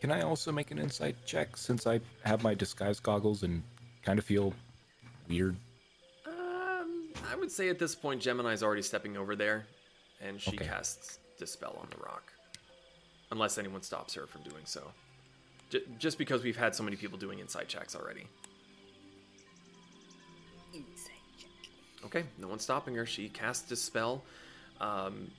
Can 0.00 0.12
I 0.12 0.20
also 0.22 0.52
make 0.52 0.70
an 0.70 0.78
insight 0.78 1.16
check 1.24 1.56
since 1.56 1.86
I 1.86 1.98
have 2.24 2.42
my 2.42 2.52
disguise 2.54 3.00
goggles 3.00 3.42
and 3.42 3.62
kind 4.02 4.18
of 4.18 4.24
feel 4.24 4.52
weird? 5.28 5.56
Um, 6.26 7.08
I 7.30 7.34
would 7.36 7.50
say 7.50 7.70
at 7.70 7.78
this 7.78 7.94
point, 7.94 8.22
G3-MENI's 8.22 8.62
already 8.62 8.82
stepping 8.82 9.16
over 9.16 9.34
there, 9.34 9.66
and 10.20 10.38
she 10.40 10.50
Okay. 10.56 10.66
casts 10.66 11.18
Dispel 11.38 11.76
on 11.80 11.88
the 11.90 11.96
rock. 12.04 12.32
Unless 13.32 13.56
anyone 13.58 13.82
stops 13.82 14.14
her 14.14 14.26
from 14.26 14.42
doing 14.42 14.62
so. 14.66 14.82
J- 15.70 15.82
just 15.98 16.18
because 16.18 16.42
we've 16.42 16.56
had 16.56 16.74
so 16.74 16.82
many 16.82 16.96
people 16.96 17.18
doing 17.18 17.38
inside 17.38 17.68
checks 17.68 17.94
already. 17.94 18.26
Okay, 22.04 22.24
no 22.38 22.48
one's 22.48 22.62
stopping 22.62 22.94
her. 22.96 23.06
She 23.06 23.28
casts 23.28 23.70
a 23.72 23.76
spell. 23.76 24.22
Um, 24.80 25.30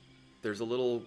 there's 0.42 0.60
a 0.60 0.64
little 0.64 1.02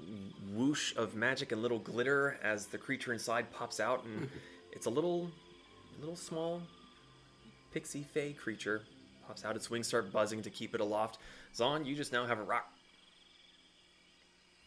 whoosh 0.53 0.95
of 0.95 1.15
magic 1.15 1.51
and 1.51 1.61
little 1.61 1.80
glitter 1.80 2.38
as 2.43 2.67
the 2.67 2.78
creature 2.78 3.13
inside 3.13 3.51
pops 3.51 3.80
out, 3.80 4.05
and 4.05 4.30
it's 4.72 4.86
a 4.86 4.89
little, 4.89 5.30
little 5.99 6.15
small 6.15 6.61
pixie 7.74 8.03
fey 8.03 8.34
creature. 8.34 8.84
Pops 9.28 9.45
out. 9.45 9.55
Its 9.55 9.70
wings 9.70 9.88
start 9.88 10.11
buzzing 10.11 10.41
to 10.41 10.49
keep 10.49 10.74
it 10.74 10.82
aloft. 10.82 11.20
Zaan, 11.55 11.86
you 11.86 11.95
just 11.95 12.13
now 12.13 12.26
have 12.26 12.39
a 12.39 12.43
rock. 12.43 12.67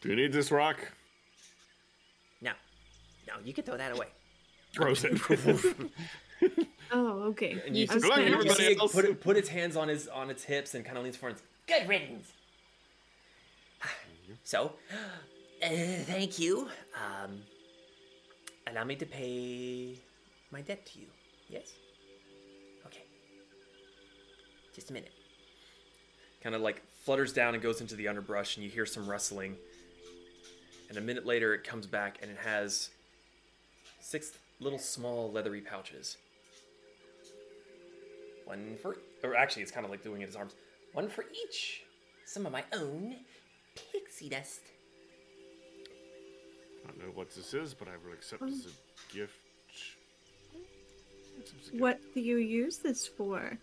Do 0.01 0.09
you 0.09 0.15
need 0.15 0.31
this 0.31 0.51
rock? 0.51 0.77
No, 2.41 2.51
no, 3.27 3.33
you 3.43 3.53
can 3.53 3.63
throw 3.63 3.77
that 3.77 3.93
away. 3.93 4.07
Throws 4.73 5.03
it. 5.03 5.19
Oh, 6.95 7.23
okay. 7.29 7.59
And 7.65 7.75
you, 7.75 7.87
I 7.89 7.95
was 7.95 8.03
you 8.03 8.11
everybody 8.11 8.49
see 8.49 8.65
it 8.73 8.77
put, 8.77 9.05
it- 9.05 9.19
put 9.27 9.35
its 9.35 9.49
hands 9.49 9.75
on 9.75 9.87
his 9.87 10.07
on 10.07 10.29
its 10.29 10.43
hips 10.43 10.75
and 10.75 10.85
kind 10.85 10.95
of 10.95 11.03
leans 11.03 11.15
forward. 11.17 11.37
and 11.37 11.41
Good 11.67 11.89
riddance. 11.89 12.31
So, 14.43 14.73
uh, 15.63 15.67
thank 15.69 16.37
you. 16.37 16.67
Um, 16.95 17.41
allow 18.67 18.83
me 18.83 18.95
to 18.97 19.05
pay 19.07 19.95
my 20.51 20.61
debt 20.61 20.85
to 20.87 20.99
you. 20.99 21.07
Yes? 21.49 21.71
Okay. 22.85 23.03
Just 24.75 24.91
a 24.91 24.93
minute. 24.93 25.11
kind 26.43 26.55
of 26.55 26.61
like 26.61 26.81
flutters 27.03 27.33
down 27.33 27.53
and 27.55 27.63
goes 27.63 27.81
into 27.81 27.95
the 27.95 28.07
underbrush, 28.07 28.55
and 28.57 28.63
you 28.63 28.69
hear 28.69 28.85
some 28.85 29.07
rustling. 29.09 29.55
And 30.89 30.97
a 30.97 31.01
minute 31.01 31.25
later, 31.25 31.53
it 31.55 31.63
comes 31.63 31.87
back 31.87 32.19
and 32.21 32.29
it 32.29 32.37
has 32.37 32.89
six 33.99 34.31
little 34.63 34.79
small 34.79 35.31
leathery 35.31 35.61
pouches. 35.61 36.17
One 38.45 38.77
for, 38.81 38.97
or 39.23 39.35
actually, 39.35 39.63
it's 39.63 39.71
kind 39.71 39.85
of 39.85 39.91
like 39.91 40.03
doing 40.03 40.21
it 40.21 40.25
in 40.25 40.27
his 40.27 40.35
arms. 40.35 40.55
One 40.93 41.09
for 41.09 41.25
each. 41.45 41.83
Some 42.25 42.45
of 42.45 42.51
my 42.51 42.63
own 42.73 43.15
pixie 43.91 44.29
dust. 44.29 44.61
I 46.83 46.87
don't 46.87 46.99
know 46.99 47.11
what 47.13 47.33
this 47.33 47.53
is, 47.53 47.73
but 47.73 47.87
I 47.87 47.91
will 48.05 48.13
accept 48.13 48.41
as 48.43 48.49
a. 48.49 48.51
Hmm. 48.51 48.57
Accept 48.57 48.75
as 48.75 49.11
a 49.11 49.17
gift. 49.17 49.39
What 51.81 51.99
do 52.13 52.21
you 52.21 52.37
use 52.37 52.77
this 52.77 53.07
for? 53.07 53.57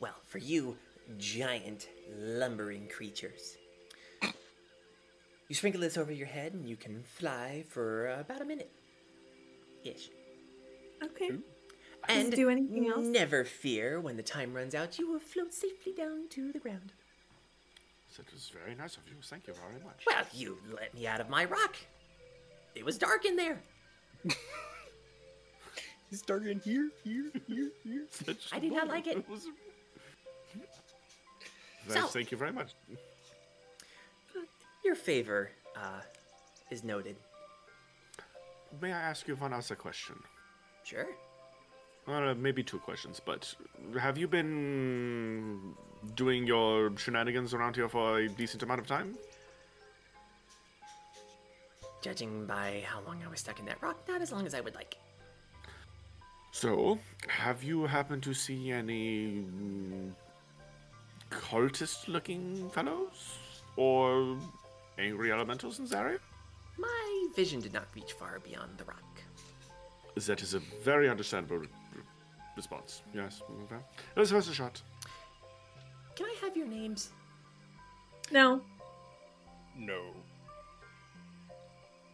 Well, 0.00 0.16
for 0.26 0.38
you, 0.38 0.76
giant 1.18 1.88
lumbering 2.18 2.88
creatures. 2.88 3.56
You 5.48 5.54
sprinkle 5.54 5.82
this 5.82 5.96
over 5.96 6.10
your 6.10 6.26
head 6.26 6.54
and 6.54 6.68
you 6.68 6.76
can 6.76 7.02
fly 7.02 7.64
for 7.68 8.08
about 8.08 8.40
a 8.40 8.44
minute. 8.44 8.70
Ish. 9.84 10.10
Okay. 11.02 11.30
And 12.08 12.32
do 12.32 12.48
anything 12.50 12.88
else? 12.88 13.04
Never 13.06 13.44
fear, 13.44 14.00
when 14.00 14.16
the 14.16 14.22
time 14.22 14.52
runs 14.54 14.74
out, 14.74 14.98
you 14.98 15.10
will 15.10 15.18
float 15.20 15.54
safely 15.54 15.92
down 15.92 16.28
to 16.30 16.52
the 16.52 16.58
ground. 16.58 16.92
That 18.16 18.30
was 18.32 18.48
very 18.50 18.74
nice 18.76 18.96
of 18.96 19.02
you. 19.08 19.14
Thank 19.22 19.46
you 19.46 19.54
very 19.54 19.82
much. 19.84 20.04
Well, 20.06 20.24
you 20.32 20.58
let 20.74 20.94
me 20.94 21.06
out 21.06 21.20
of 21.20 21.28
my 21.28 21.44
rock. 21.46 21.76
It 22.74 22.84
was 22.84 22.96
dark 22.98 23.24
in 23.24 23.36
there. 23.36 23.60
He's 26.10 26.20
starting 26.20 26.60
here, 26.64 26.90
here, 27.02 27.30
here, 27.48 27.70
here. 27.82 28.04
I 28.52 28.58
did 28.60 28.72
not 28.72 28.88
like 28.88 29.06
it. 29.06 29.28
was- 29.28 29.46
So- 31.88 32.06
Thank 32.06 32.30
you 32.30 32.36
very 32.38 32.52
much. 32.52 32.72
Your 34.84 34.94
favor 34.94 35.50
uh, 35.76 36.00
is 36.70 36.84
noted. 36.84 37.16
May 38.80 38.92
I 38.92 39.00
ask 39.00 39.28
you 39.28 39.36
one 39.36 39.52
a 39.52 39.76
question? 39.76 40.16
Sure. 40.82 41.06
Uh, 42.06 42.34
maybe 42.34 42.62
two 42.62 42.78
questions, 42.78 43.20
but 43.24 43.54
have 43.98 44.18
you 44.18 44.28
been 44.28 45.74
doing 46.14 46.46
your 46.46 46.94
shenanigans 46.98 47.54
around 47.54 47.76
here 47.76 47.88
for 47.88 48.18
a 48.18 48.28
decent 48.28 48.62
amount 48.62 48.80
of 48.80 48.86
time? 48.86 49.16
Judging 52.02 52.44
by 52.44 52.84
how 52.86 53.00
long 53.06 53.22
I 53.24 53.30
was 53.30 53.40
stuck 53.40 53.58
in 53.58 53.64
that 53.66 53.82
rock, 53.82 53.96
not 54.06 54.20
as 54.20 54.32
long 54.32 54.46
as 54.46 54.54
I 54.54 54.60
would 54.60 54.74
like. 54.74 54.96
So, 56.52 56.98
have 57.28 57.64
you 57.64 57.86
happened 57.86 58.22
to 58.24 58.34
see 58.34 58.70
any 58.70 59.42
mm, 59.42 60.12
cultist-looking 61.30 62.68
fellows 62.68 63.38
or 63.76 64.36
angry 64.98 65.32
elementals 65.32 65.78
in 65.78 65.92
area? 65.96 66.18
My 66.78 67.26
vision 67.34 67.60
did 67.60 67.72
not 67.72 67.86
reach 67.94 68.12
far 68.12 68.40
beyond 68.40 68.78
the 68.78 68.84
rock. 68.84 69.22
That 70.26 70.42
is 70.42 70.54
a 70.54 70.60
very 70.82 71.08
understandable 71.08 71.58
re- 71.58 71.68
re- 71.94 72.02
response. 72.56 73.02
Yes. 73.12 73.42
Okay. 73.64 73.82
Let's 74.16 74.30
have 74.30 74.48
a 74.48 74.54
shot. 74.54 74.80
Can 76.14 76.26
I 76.26 76.36
have 76.42 76.56
your 76.56 76.66
names? 76.66 77.10
No. 78.30 78.60
No. 79.76 80.02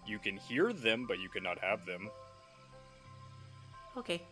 You 0.07 0.19
can 0.19 0.37
hear 0.37 0.73
them, 0.73 1.07
but 1.07 1.19
you 1.21 1.29
cannot 1.29 1.59
have 1.59 1.85
them. 1.85 2.09
Okay. 3.97 4.23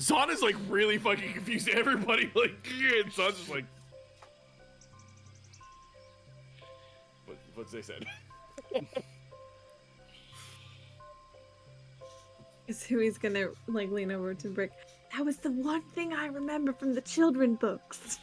Zaan 0.00 0.30
is 0.30 0.42
like 0.42 0.56
really 0.68 0.98
fucking 0.98 1.32
confused. 1.32 1.68
Everybody 1.68 2.30
like, 2.34 2.56
and 2.70 3.12
Zaan's 3.12 3.38
just 3.38 3.50
like, 3.50 3.64
what? 7.26 7.36
What's 7.54 7.72
they 7.72 7.82
said? 7.82 8.04
Is 12.66 12.82
who 12.84 12.98
he's 12.98 13.16
gonna 13.18 13.48
like 13.66 13.90
lean 13.90 14.10
over 14.12 14.34
to 14.34 14.48
Brick. 14.50 14.72
That 15.16 15.24
was 15.24 15.38
the 15.38 15.50
one 15.50 15.82
thing 15.94 16.12
I 16.12 16.26
remember 16.26 16.72
from 16.72 16.94
the 16.94 17.00
children 17.00 17.54
books. 17.54 18.18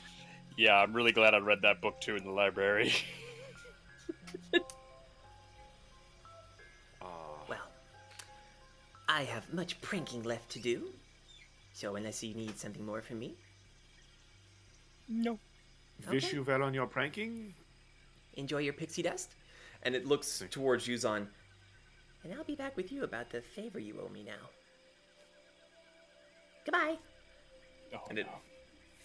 Yeah, 0.58 0.76
I'm 0.76 0.94
really 0.94 1.12
glad 1.12 1.34
I 1.34 1.40
read 1.40 1.62
that 1.64 1.82
book 1.82 2.00
too 2.00 2.16
in 2.16 2.24
the 2.24 2.32
library. 2.32 2.94
Well, 7.48 7.68
I 9.08 9.24
have 9.24 9.52
much 9.54 9.80
pranking 9.82 10.24
left 10.24 10.50
to 10.52 10.60
do. 10.60 10.94
So 11.74 11.96
unless 11.96 12.24
you 12.24 12.34
need 12.36 12.58
something 12.58 12.86
more 12.86 13.02
from 13.02 13.20
me, 13.20 13.36
no. 15.08 15.40
Wish 16.10 16.26
Okay. 16.26 16.38
you 16.38 16.44
well 16.44 16.64
on 16.64 16.74
your 16.74 16.88
pranking. 16.88 17.54
enjoy 18.36 18.60
your 18.60 18.74
pixie 18.74 19.02
dust, 19.04 19.36
And 19.86 19.96
it 19.96 20.06
looks 20.06 20.40
hmm. 20.42 20.48
towards 20.48 20.88
you, 20.88 20.96
Zaan. 20.96 21.28
and 22.24 22.34
I'll 22.34 22.44
be 22.44 22.56
back 22.56 22.76
with 22.76 22.92
you 22.92 23.04
about 23.04 23.30
the 23.30 23.42
favor 23.42 23.80
you 23.80 24.02
owe 24.04 24.10
me 24.10 24.24
now. 24.24 24.50
Goodbye. 26.66 26.98
Oh, 27.94 28.02
And 28.10 28.18
it 28.18 28.26
no. 28.26 28.34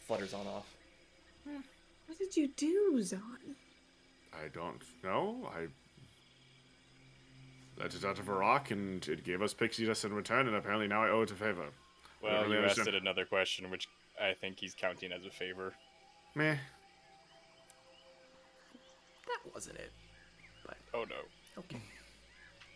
flutters 0.06 0.34
on 0.34 0.46
off. 0.46 0.66
Hmm. 1.46 1.60
What 2.06 2.18
did 2.18 2.36
you 2.36 2.48
do, 2.56 2.96
Zaan? 2.98 3.54
I 4.32 4.48
don't 4.52 4.82
know. 5.04 5.48
I 5.54 5.66
let 7.80 7.94
it 7.94 8.04
out 8.04 8.18
of 8.18 8.28
a 8.28 8.32
rock, 8.32 8.70
and 8.70 9.06
it 9.06 9.22
gave 9.22 9.42
us 9.42 9.54
pixie 9.54 9.86
dust 9.86 10.04
in 10.04 10.12
return, 10.12 10.46
and 10.46 10.56
apparently 10.56 10.88
now 10.88 11.04
I 11.04 11.10
owe 11.10 11.22
it 11.22 11.30
a 11.30 11.34
favor. 11.34 11.66
Well, 12.22 12.32
don't 12.32 12.50
really 12.50 12.62
you 12.62 12.68
asked 12.68 12.78
it 12.86 12.94
another 12.94 13.24
question, 13.24 13.70
which 13.70 13.88
I 14.20 14.34
think 14.34 14.58
he's 14.58 14.74
counting 14.74 15.12
as 15.12 15.24
a 15.24 15.30
favor. 15.30 15.74
Meh. 16.34 16.56
That 19.26 19.54
wasn't 19.54 19.78
it. 19.78 19.92
Oh 20.94 21.04
no. 21.04 21.16
Okay. 21.58 21.80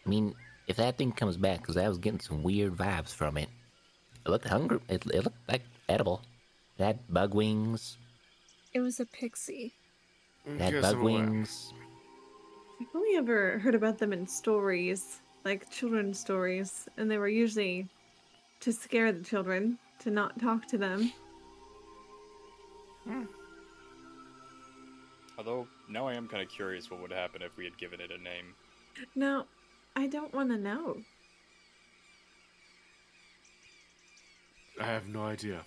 I 0.04 0.08
mean, 0.08 0.34
if 0.66 0.76
that 0.76 0.98
thing 0.98 1.12
comes 1.12 1.36
back, 1.36 1.60
because 1.60 1.76
I 1.76 1.88
was 1.88 1.98
getting 1.98 2.20
some 2.20 2.42
weird 2.42 2.76
vibes 2.76 3.14
from 3.14 3.36
it. 3.36 3.48
It 4.26 4.30
looked 4.30 4.48
hungry. 4.48 4.80
It, 4.88 5.04
it 5.06 5.24
looked 5.24 5.48
like 5.48 5.62
edible. 5.88 6.22
That 6.78 6.86
had 6.86 7.12
bug 7.12 7.34
wings. 7.34 7.98
It 8.72 8.80
was 8.80 9.00
a 9.00 9.06
pixie. 9.06 9.74
That 10.46 10.72
had 10.72 10.82
bug 10.82 11.02
wings. 11.02 11.72
I've 12.80 12.88
only 12.94 13.16
ever 13.16 13.58
heard 13.58 13.74
about 13.74 13.98
them 13.98 14.12
in 14.12 14.26
stories, 14.26 15.20
like 15.44 15.70
children's 15.70 16.18
stories, 16.18 16.88
and 16.96 17.10
they 17.10 17.18
were 17.18 17.28
usually 17.28 17.88
to 18.60 18.72
scare 18.72 19.12
the 19.12 19.22
children, 19.22 19.78
to 20.00 20.10
not 20.10 20.40
talk 20.40 20.66
to 20.68 20.78
them. 20.78 21.12
Although 25.36 25.66
now 25.88 26.06
I 26.06 26.14
am 26.14 26.28
kind 26.28 26.42
of 26.42 26.48
curious 26.48 26.90
what 26.90 27.00
would 27.00 27.12
happen 27.12 27.42
if 27.42 27.56
we 27.56 27.64
had 27.64 27.76
given 27.78 28.00
it 28.00 28.10
a 28.10 28.18
name. 28.18 28.54
No, 29.14 29.46
I 29.96 30.06
don't 30.06 30.32
want 30.32 30.50
to 30.50 30.56
know. 30.56 30.98
I 34.80 34.84
have 34.84 35.06
no 35.08 35.24
idea. 35.24 35.64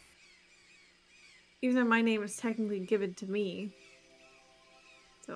Even 1.61 1.75
though 1.75 1.85
my 1.85 2.01
name 2.01 2.23
is 2.23 2.37
technically 2.37 2.79
given 2.79 3.13
to 3.15 3.25
me. 3.25 3.71
So, 5.25 5.33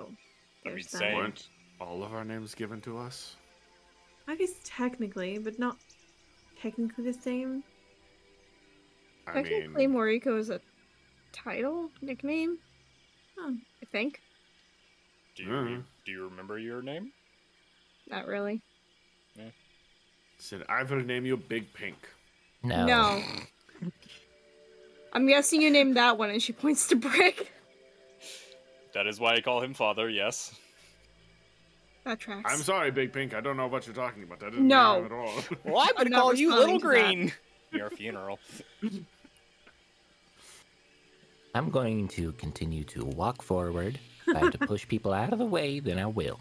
I 0.65 0.69
mean, 0.69 0.75
there's 0.75 0.87
that. 0.91 1.15
Weren't 1.15 1.47
all 1.79 2.03
of 2.03 2.13
our 2.13 2.23
names 2.23 2.53
given 2.53 2.79
to 2.81 2.97
us? 2.97 3.35
I 4.27 4.35
guess 4.35 4.53
technically, 4.63 5.39
but 5.39 5.57
not 5.59 5.77
technically 6.61 7.03
the 7.03 7.13
same. 7.13 7.63
I 9.27 9.33
Technically, 9.33 9.87
mean, 9.87 9.95
Moriko 9.95 10.37
is 10.37 10.49
a 10.49 10.61
title 11.31 11.89
nickname. 12.01 12.59
Oh, 13.41 13.55
I 13.81 13.85
think. 13.85 14.21
Do 15.35 15.43
you 15.43 15.49
Mhm. 15.49 15.83
do 16.05 16.11
you 16.11 16.23
remember 16.27 16.57
your 16.59 16.81
name? 16.81 17.11
Not 18.07 18.27
really. 18.27 18.61
Said 20.37 20.63
I 20.67 20.81
will 20.83 21.01
name 21.03 21.25
you 21.25 21.37
Big 21.37 21.71
Pink. 21.73 21.97
No. 22.63 22.85
No. 22.85 23.23
I'm 25.13 25.27
guessing 25.27 25.61
you 25.61 25.69
named 25.69 25.97
that 25.97 26.17
one, 26.17 26.29
and 26.31 26.41
she 26.41 26.51
points 26.53 26.87
to 26.87 26.95
Brick. 26.95 27.51
That 28.93 29.05
is 29.07 29.19
why 29.19 29.35
I 29.35 29.41
call 29.41 29.61
him 29.61 29.73
father. 29.73 30.09
Yes. 30.09 30.53
That 32.05 32.19
tracks. 32.19 32.51
I'm 32.51 32.61
sorry, 32.63 32.89
Big 32.91 33.13
Pink. 33.13 33.33
I 33.35 33.41
don't 33.41 33.55
know 33.55 33.67
what 33.67 33.85
you're 33.85 33.95
talking 33.95 34.23
about. 34.23 34.41
I 34.41 34.49
didn't 34.49 34.67
No. 34.67 34.99
know 35.01 35.05
at 35.05 35.11
all. 35.11 35.43
Well, 35.63 35.79
I'm 35.87 35.97
I'm 35.97 36.07
not 36.09 36.31
responding 36.33 36.79
to 36.81 36.87
that. 36.87 37.33
Your 37.77 37.89
funeral. 37.91 38.39
I'm 41.53 41.69
going 41.69 42.07
to 42.09 42.31
continue 42.33 42.83
to 42.85 43.03
walk 43.05 43.41
forward. 43.41 43.99
If 44.27 44.35
I 44.35 44.39
have 44.39 44.51
to 44.53 44.57
push 44.67 44.87
people 44.87 45.13
out 45.13 45.33
of 45.33 45.39
the 45.39 45.45
way, 45.45 45.79
then 45.79 45.99
I 45.99 46.05
will. 46.05 46.39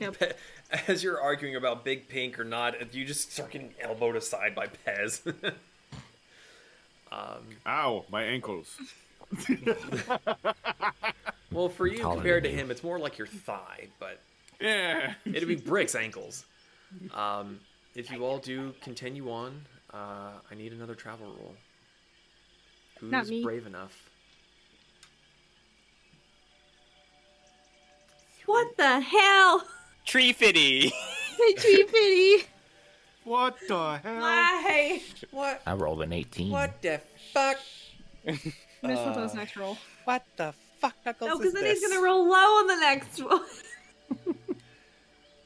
Yep. 0.00 0.38
As 0.86 1.02
you're 1.02 1.20
arguing 1.20 1.56
about 1.56 1.84
Big 1.84 2.08
Pink 2.08 2.38
or 2.38 2.44
not, 2.44 2.94
you 2.94 3.04
just 3.04 3.32
start 3.32 3.50
getting 3.52 3.72
elbowed 3.80 4.16
aside 4.16 4.54
by 4.54 4.66
Pez. 4.86 5.26
um, 7.12 7.38
Ow, 7.66 8.04
my 8.10 8.22
ankles. 8.22 8.76
well, 11.52 11.68
for 11.68 11.86
you, 11.86 11.98
Taller 11.98 12.14
compared 12.16 12.42
to 12.44 12.48
than 12.50 12.58
you. 12.58 12.64
him, 12.64 12.70
it's 12.70 12.82
more 12.84 12.98
like 12.98 13.16
your 13.18 13.26
thigh, 13.26 13.88
but 13.98 14.20
Yeah. 14.60 15.14
it'd 15.24 15.48
be 15.48 15.56
Brick's 15.56 15.94
ankles. 15.94 16.44
Um, 17.14 17.60
if 17.94 18.10
you 18.10 18.24
all 18.24 18.38
do 18.38 18.74
continue 18.82 19.30
on, 19.30 19.62
uh, 19.92 20.32
I 20.50 20.54
need 20.56 20.72
another 20.72 20.94
travel 20.94 21.26
roll. 21.26 21.54
Who's 23.00 23.10
Not 23.10 23.26
me. 23.28 23.42
brave 23.42 23.66
enough? 23.66 24.08
What 28.46 28.76
the 28.76 29.00
hell? 29.00 29.64
Tree 30.04 30.32
fitty. 30.32 30.92
Hey, 31.40 31.54
Tree 31.54 31.84
Pity. 31.84 32.46
What 33.24 33.56
the 33.66 33.96
hell? 34.02 34.20
Why? 34.20 35.00
What? 35.30 35.62
I 35.66 35.72
rolled 35.72 36.02
an 36.02 36.12
18. 36.12 36.50
What 36.50 36.82
the 36.82 37.00
fuck? 37.32 37.56
Miss 38.26 38.42
with 38.82 39.14
those 39.14 39.32
next 39.32 39.56
roll. 39.56 39.78
what 40.04 40.22
the 40.36 40.52
fuck, 40.80 40.94
Knuckles? 41.06 41.30
No, 41.30 41.38
because 41.38 41.54
then 41.54 41.64
he's 41.64 41.80
gonna 41.80 42.02
roll 42.02 42.28
low 42.28 42.36
on 42.36 42.66
the 42.66 42.76
next 42.76 43.20
one. 43.24 43.40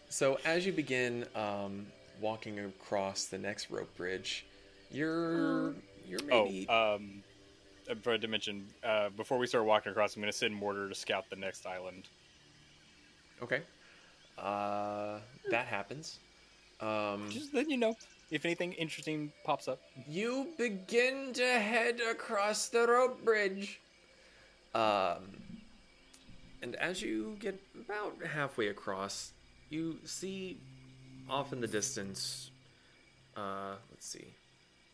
So 0.09 0.39
as 0.45 0.67
you 0.67 0.73
begin 0.73 1.27
um, 1.37 1.87
walking 2.21 2.59
across 2.59 3.27
the 3.27 3.39
next 3.39 3.71
rope 3.71 3.95
bridge, 3.97 4.45
you're 4.91 5.75
you're 6.09 6.23
maybe 6.27 6.67
Oh, 6.69 6.95
um, 6.97 7.23
I 7.91 7.95
forgot 7.95 8.21
to 8.23 8.29
mention 8.29 8.67
uh, 8.83 9.11
before 9.11 9.39
we 9.39 9.47
start 9.47 9.65
walking 9.65 9.93
across, 9.93 10.17
I'm 10.17 10.23
going 10.23 10.33
to 10.33 10.39
send 10.39 10.55
Mortar 10.55 10.89
to 10.89 10.95
scout 10.95 11.25
the 11.31 11.37
next 11.37 11.67
island. 11.67 12.09
okay. 13.43 13.63
Uh, 14.39 15.19
that 15.51 15.67
happens. 15.67 16.19
Um, 16.81 17.29
Just 17.31 17.53
then 17.53 17.71
you 17.71 17.77
know 17.77 17.95
if 18.31 18.45
anything 18.45 18.73
interesting 18.73 19.33
pops 19.45 19.69
up. 19.69 19.81
you 20.09 20.49
begin 20.59 21.33
to 21.35 21.47
head 21.47 22.01
across 22.01 22.69
the 22.69 22.87
rope 22.87 23.25
bridge. 23.25 23.81
Um, 24.75 25.37
and 26.63 26.75
as 26.77 27.01
you 27.01 27.37
get 27.39 27.61
about 27.81 28.17
halfway 28.27 28.69
across, 28.69 29.33
you 29.71 29.99
see 30.05 30.59
off 31.29 31.53
in 31.53 31.61
the 31.61 31.69
distance, 31.69 32.51
uh, 33.37 33.75
let's 33.91 34.07
see, 34.07 34.35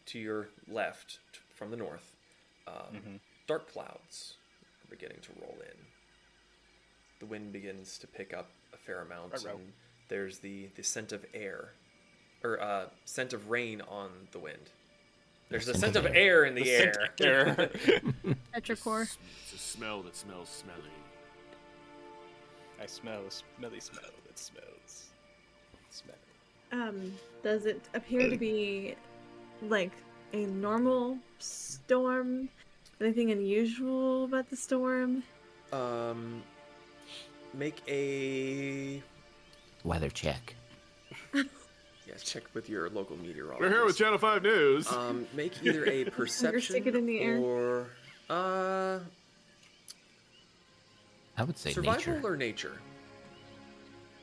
to 0.07 0.19
your 0.19 0.49
left 0.69 1.21
from 1.55 1.71
the 1.71 1.77
north, 1.77 2.17
um, 2.67 3.21
dark 3.47 3.71
clouds 3.73 4.35
are 4.85 4.91
beginning 4.91 5.19
to 5.23 5.29
roll 5.41 5.57
in. 5.61 5.77
The 7.21 7.27
wind 7.27 7.53
begins 7.53 7.99
to 7.99 8.07
pick 8.07 8.33
up 8.33 8.49
a 8.73 8.77
fair 8.77 9.03
amount, 9.03 9.33
Ruh-roh. 9.35 9.57
and 9.57 9.73
there's 10.09 10.39
the, 10.39 10.69
the 10.77 10.83
scent 10.83 11.13
of 11.13 11.25
air, 11.35 11.73
or 12.43 12.61
uh, 12.61 12.87
scent 13.05 13.33
of 13.33 13.51
rain 13.51 13.83
on 13.83 14.11
the 14.33 14.39
wind. 14.39 14.71
There's 15.51 15.69
a 15.69 15.75
scent 15.77 15.97
of 15.97 16.07
air 16.15 16.45
in 16.45 16.55
the, 16.55 16.71
air. 16.71 16.93
Petrichor. 18.55 19.03
It's 19.03 19.53
a 19.55 19.59
smell 19.59 20.03
that 20.03 20.17
smells 20.17 20.49
smelly. 20.49 20.91
I 22.81 22.87
smell 22.87 23.23
a 23.27 23.31
smelly 23.31 23.81
smell 23.81 24.11
that 24.27 24.39
smells. 24.39 25.09
smelly. 25.91 26.19
Um, 26.73 27.13
does 27.43 27.67
it 27.67 27.83
appear 27.95 28.31
to 28.31 28.37
be 28.39 28.95
like 29.63 29.93
a 30.33 30.47
normal 30.47 31.19
storm? 31.39 32.49
Anything 33.01 33.31
unusual 33.31 34.25
about 34.25 34.51
the 34.51 34.57
storm? 34.57 35.23
Um, 35.73 36.43
make 37.55 37.83
a 37.89 39.03
Weather 39.85 40.11
check. 40.11 40.55
yes. 41.35 42.23
Check 42.23 42.43
with 42.53 42.69
your 42.69 42.91
local 42.91 43.17
meteorologist. 43.17 43.61
We're 43.63 43.71
here 43.71 43.87
with 43.87 43.97
Channel 43.97 44.19
5 44.19 44.43
News. 44.43 44.93
Um, 44.93 45.27
make 45.33 45.55
either 45.65 45.87
a 45.87 46.05
perception 46.05 46.61
stick 46.75 46.87
it 46.87 46.95
in 46.95 47.07
the 47.07 47.21
air. 47.21 47.39
or 47.39 47.87
uh 48.29 48.99
I 51.39 51.43
would 51.43 51.57
say 51.57 51.73
survival 51.73 52.15
nature. 52.15 52.21
or 52.23 52.37
nature. 52.37 52.73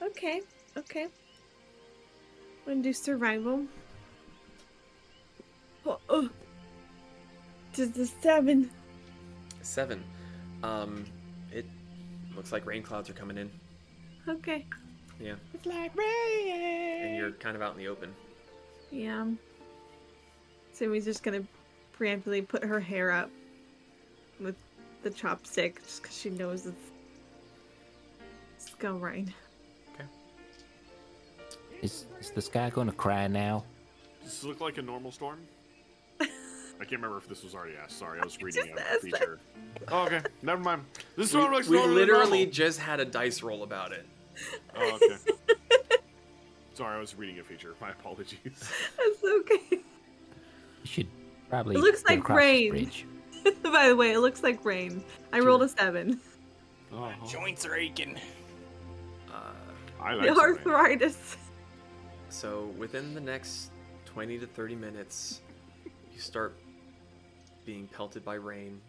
Okay, 0.03 0.41
okay. 0.77 1.03
I'm 1.05 2.73
gonna 2.73 2.84
do 2.84 2.93
survival. 2.93 3.63
Oh, 5.88 5.99
oh. 6.09 6.30
Just 7.73 7.97
a 7.97 8.05
seven. 8.05 8.69
Seven. 9.61 10.03
Um, 10.64 11.05
it 11.51 11.65
looks 12.35 12.51
like 12.51 12.65
rain 12.65 12.84
clouds 12.84 13.09
are 13.09 13.14
coming 13.14 13.38
in. 13.38 13.49
Okay. 14.27 14.65
Yeah, 15.19 15.35
It's 15.53 15.65
like 15.65 15.95
rain. 15.95 17.01
and 17.05 17.15
you're 17.18 17.31
kind 17.31 17.55
of 17.55 17.61
out 17.61 17.72
in 17.73 17.80
the 17.80 17.88
open. 17.88 18.14
Yeah. 18.91 19.26
Sammy's 20.73 21.05
just 21.05 21.23
gonna 21.23 21.43
preemptively 21.97 22.47
put 22.47 22.64
her 22.64 22.80
hair 22.80 23.11
up 23.11 23.31
with 24.39 24.55
the 25.03 25.09
chopstick 25.09 25.81
just 25.84 26.03
because 26.03 26.15
she 26.18 26.30
knows 26.30 26.65
it's, 26.68 26.91
it's 28.57 28.76
gonna 28.76 28.99
rain. 28.99 29.34
Okay. 29.95 30.05
Is, 31.81 32.05
is 32.19 32.30
the 32.31 32.41
sky 32.41 32.69
going 32.69 32.88
to 32.88 32.93
cry 32.93 33.27
now? 33.27 33.64
Does 34.23 34.34
this 34.34 34.43
look 34.43 34.61
like 34.61 34.77
a 34.77 34.81
normal 34.84 35.11
storm? 35.11 35.39
I 36.80 36.84
can't 36.84 37.02
remember 37.02 37.18
if 37.18 37.28
this 37.28 37.44
was 37.44 37.56
already 37.56 37.76
asked. 37.82 37.98
Sorry, 37.98 38.20
I 38.20 38.24
was 38.24 38.38
reading 38.41 38.74
a 38.78 38.99
feature. 38.99 39.40
Oh, 39.90 40.06
okay. 40.06 40.22
Never 40.41 40.62
mind. 40.62 40.84
This 41.16 41.34
We, 41.34 41.40
storm 41.40 41.54
looks 41.54 41.68
we 41.68 41.78
normal 41.78 41.95
than 41.95 42.08
literally 42.08 42.45
just 42.45 42.80
had 42.80 42.99
a 42.99 43.06
dice 43.06 43.41
roll 43.41 43.64
about 43.64 43.91
it. 43.91 44.06
Oh, 44.76 44.95
okay. 44.95 45.18
Sorry, 46.74 46.95
I 46.95 46.99
was 46.99 47.16
reading 47.16 47.40
a 47.40 47.44
feature. 47.44 47.74
My 47.82 47.90
apologies. 47.90 48.38
That's 48.98 49.24
okay. 49.24 49.62
You 49.72 49.80
should 50.84 51.08
probably. 51.49 51.76
It 51.76 51.80
looks 51.80 52.06
like 52.06 52.28
rain. 52.30 52.91
By 53.64 53.88
the 53.88 53.95
way, 53.95 54.12
it 54.12 54.20
looks 54.20 54.44
like 54.44 54.64
rain. 54.64 55.04
I 55.34 55.40
rolled 55.40 55.64
a 55.64 55.70
seven. 55.70 56.20
Oh, 56.94 57.12
Joints 57.28 57.66
are 57.66 57.76
aching. 57.76 58.20
Uh, 59.34 59.40
I 60.02 60.14
like 60.14 60.28
the 60.28 60.32
rain. 60.34 60.40
arthritis. 60.40 61.38
so 62.30 62.72
within 62.78 63.14
the 63.16 63.22
next 63.22 63.72
twenty 64.06 64.38
to 64.38 64.45
thirty 64.45 64.76
minutes, 64.76 65.41
you 66.14 66.20
start 66.20 66.56
being 67.68 67.85
pelted 67.88 68.23
by 68.23 68.35
rain. 68.35 68.80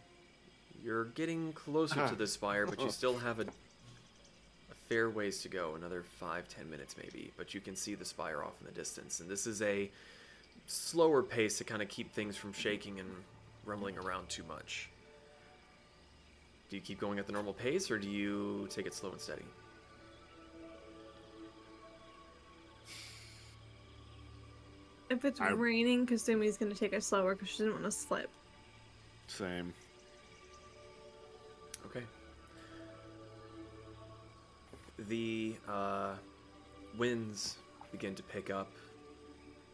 You're 0.83 1.07
getting 1.07 1.53
closer 1.53 1.97
to 1.97 2.03
ah. 2.03 2.15
the 2.15 2.29
spire, 2.29 2.65
but 2.65 2.79
you 2.79 2.87
oh. 2.87 2.91
still 2.91 3.19
have 3.19 3.41
a, 3.41 3.43
a 3.43 4.75
fair 4.89 5.11
ways 5.11 5.43
to 5.43 5.49
go. 5.49 5.75
Another 5.75 6.03
five, 6.03 6.49
ten 6.49 6.71
minutes 6.71 6.95
maybe. 6.97 7.33
But 7.37 7.53
you 7.53 7.61
can 7.61 7.75
see 7.75 7.97
the 7.97 8.05
spire 8.05 8.43
off 8.43 8.55
in 8.61 8.67
the 8.67 8.73
distance, 8.73 9.19
and 9.21 9.29
this 9.29 9.47
is 9.47 9.61
a 9.61 9.91
slower 10.69 11.23
pace 11.23 11.59
to 11.59 11.65
kind 11.65 11.83
of 11.83 11.89
keep 11.89 12.13
things 12.13 12.37
from 12.37 12.53
shaking 12.53 13.01
and 13.01 13.09
rumbling 13.67 13.99
around 13.99 14.29
too 14.29 14.45
much. 14.49 14.89
Do 16.71 16.77
you 16.77 16.83
keep 16.83 17.01
going 17.01 17.19
at 17.19 17.27
the 17.27 17.33
normal 17.33 17.55
pace, 17.55 17.91
or 17.91 17.99
do 17.99 18.09
you 18.09 18.69
take 18.71 18.87
it 18.87 18.95
slow 18.95 19.11
and 19.11 19.21
steady? 19.21 19.45
If 25.11 25.25
it's 25.25 25.41
I- 25.41 25.51
raining, 25.51 26.07
Kasumi's 26.07 26.57
gonna 26.57 26.75
take 26.75 26.93
it 26.93 27.03
slower 27.03 27.35
because 27.35 27.49
she 27.49 27.59
didn't 27.59 27.73
want 27.73 27.85
to 27.85 27.91
slip. 27.91 28.31
Same. 29.29 29.73
Okay. 31.87 32.03
The 34.99 35.55
uh, 35.69 36.15
winds 36.97 37.59
begin 37.93 38.15
to 38.17 38.23
pick 38.25 38.51
up, 38.51 38.73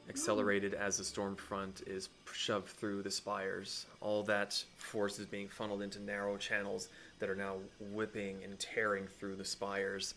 accelerated 0.08 0.74
as 0.74 0.98
the 0.98 1.04
storm 1.04 1.34
front 1.34 1.82
is 1.86 2.10
shoved 2.32 2.68
through 2.68 3.02
the 3.02 3.10
spires. 3.10 3.86
All 4.00 4.22
that 4.24 4.62
force 4.76 5.18
is 5.18 5.24
being 5.24 5.48
funneled 5.48 5.80
into 5.80 5.98
narrow 5.98 6.36
channels 6.36 6.88
that 7.20 7.30
are 7.30 7.36
now 7.36 7.56
whipping 7.80 8.44
and 8.44 8.58
tearing 8.58 9.06
through 9.06 9.36
the 9.36 9.44
spires. 9.44 10.14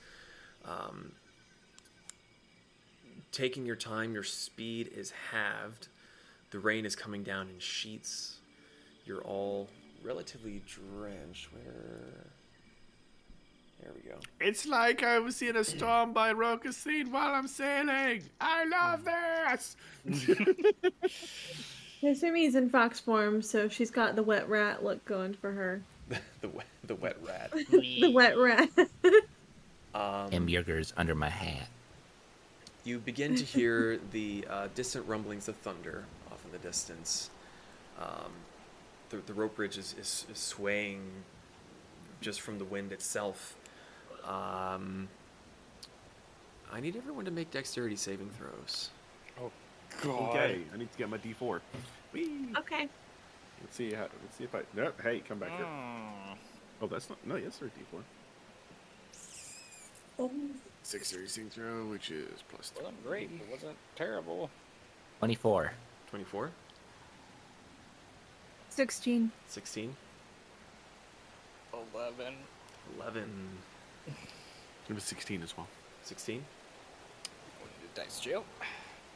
Um, 0.65 1.13
taking 3.31 3.65
your 3.65 3.77
time, 3.77 4.13
your 4.13 4.23
speed 4.23 4.91
is 4.93 5.11
halved. 5.31 5.87
The 6.51 6.59
rain 6.59 6.85
is 6.85 6.95
coming 6.95 7.23
down 7.23 7.49
in 7.49 7.59
sheets. 7.59 8.36
You're 9.07 9.21
all 9.21 9.69
relatively 10.03 10.61
drenched. 10.67 11.47
Where? 11.53 12.27
There 13.81 13.91
we 13.95 14.09
go. 14.09 14.17
It's 14.41 14.67
like 14.67 15.01
I 15.01 15.19
was 15.19 15.41
in 15.41 15.55
a 15.55 15.63
storm 15.63 16.11
by 16.11 16.33
Rokusin 16.33 17.09
while 17.09 17.33
I'm 17.33 17.47
sailing. 17.47 18.23
I 18.41 18.65
love 18.65 19.05
this. 19.05 19.77
Kasumi's 22.01 22.55
in 22.55 22.69
fox 22.69 22.99
form, 22.99 23.41
so 23.41 23.69
she's 23.69 23.91
got 23.91 24.17
the 24.17 24.23
wet 24.23 24.49
rat 24.49 24.83
look 24.83 25.05
going 25.05 25.33
for 25.35 25.51
her. 25.53 25.81
the 26.41 26.49
wet, 26.49 26.65
the 26.83 26.95
wet 26.95 27.15
rat. 27.23 27.51
the 27.69 28.11
wet 28.13 28.37
rat. 28.37 28.69
Um, 29.95 30.29
Hambjerger's 30.31 30.93
under 30.97 31.15
my 31.15 31.29
hat. 31.29 31.69
You 32.83 32.99
begin 32.99 33.35
to 33.35 33.43
hear 33.43 33.99
the 34.11 34.45
uh, 34.49 34.67
distant 34.75 35.07
rumblings 35.07 35.47
of 35.47 35.55
thunder 35.57 36.03
off 36.29 36.43
in 36.45 36.51
the 36.51 36.57
distance. 36.59 37.29
Um, 37.99 38.31
the, 39.09 39.17
the 39.25 39.33
rope 39.33 39.55
bridge 39.55 39.77
is, 39.77 39.95
is, 39.99 40.25
is 40.31 40.37
swaying 40.37 41.01
just 42.21 42.41
from 42.41 42.57
the 42.57 42.65
wind 42.65 42.91
itself. 42.91 43.55
Um, 44.23 45.07
I 46.71 46.79
need 46.79 46.95
everyone 46.95 47.25
to 47.25 47.31
make 47.31 47.51
dexterity 47.51 47.95
saving 47.95 48.29
throws. 48.31 48.89
Oh, 49.41 49.51
God. 50.01 50.29
Okay, 50.29 50.61
I 50.73 50.77
need 50.77 50.91
to 50.91 50.97
get 50.97 51.09
my 51.09 51.17
D4. 51.17 51.61
Whee! 52.13 52.47
okay. 52.57 52.89
Let's 53.61 53.75
see. 53.75 53.93
How, 53.93 54.07
let's 54.21 54.37
see 54.37 54.43
if 54.43 54.53
I. 54.53 54.61
No, 54.75 54.91
hey, 55.01 55.21
come 55.27 55.39
back 55.39 55.55
here. 55.57 55.65
Hmm. 55.65 56.33
Oh, 56.81 56.87
that's 56.87 57.09
not. 57.09 57.17
No, 57.25 57.35
yes, 57.35 57.55
sir. 57.55 57.71
D4. 60.17 60.29
Six 60.83 61.09
saving 61.09 61.49
throw, 61.49 61.85
which 61.85 62.11
is 62.11 62.43
plus 62.49 62.69
two. 62.69 62.83
Wasn't 62.83 63.05
great, 63.05 63.29
but 63.39 63.49
wasn't 63.49 63.77
terrible. 63.95 64.49
24. 65.19 65.73
24, 66.09 66.51
16. 68.77 69.31
16, 69.47 69.95
Eleven. 71.73 72.33
11, 72.99 73.23
It 74.87 74.93
was 74.93 75.03
16 75.03 75.41
as 75.41 75.57
well. 75.57 75.67
16, 76.03 76.45
Dice 77.95 78.19
jail. 78.19 78.45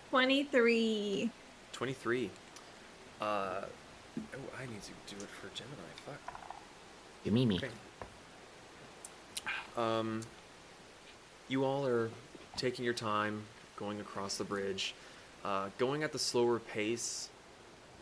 23. 0.09 1.29
23. 1.73 2.29
Uh, 3.21 3.23
oh, 3.23 3.63
I 4.59 4.65
need 4.65 4.81
to 4.81 5.15
do 5.15 5.21
it 5.21 5.29
for 5.29 5.45
G3-MENI. 5.49 6.07
Fuck. 6.07 6.41
You 7.23 7.31
mean 7.31 7.47
me. 7.47 7.57
Okay. 7.57 7.69
Um, 9.77 10.21
you 11.49 11.63
all 11.65 11.85
are 11.85 12.09
taking 12.57 12.83
your 12.83 12.95
time 12.95 13.43
going 13.77 13.99
across 13.99 14.37
the 14.37 14.43
bridge. 14.43 14.95
Uh, 15.45 15.67
going 15.77 16.01
at 16.01 16.11
the 16.11 16.19
slower 16.19 16.57
pace 16.57 17.29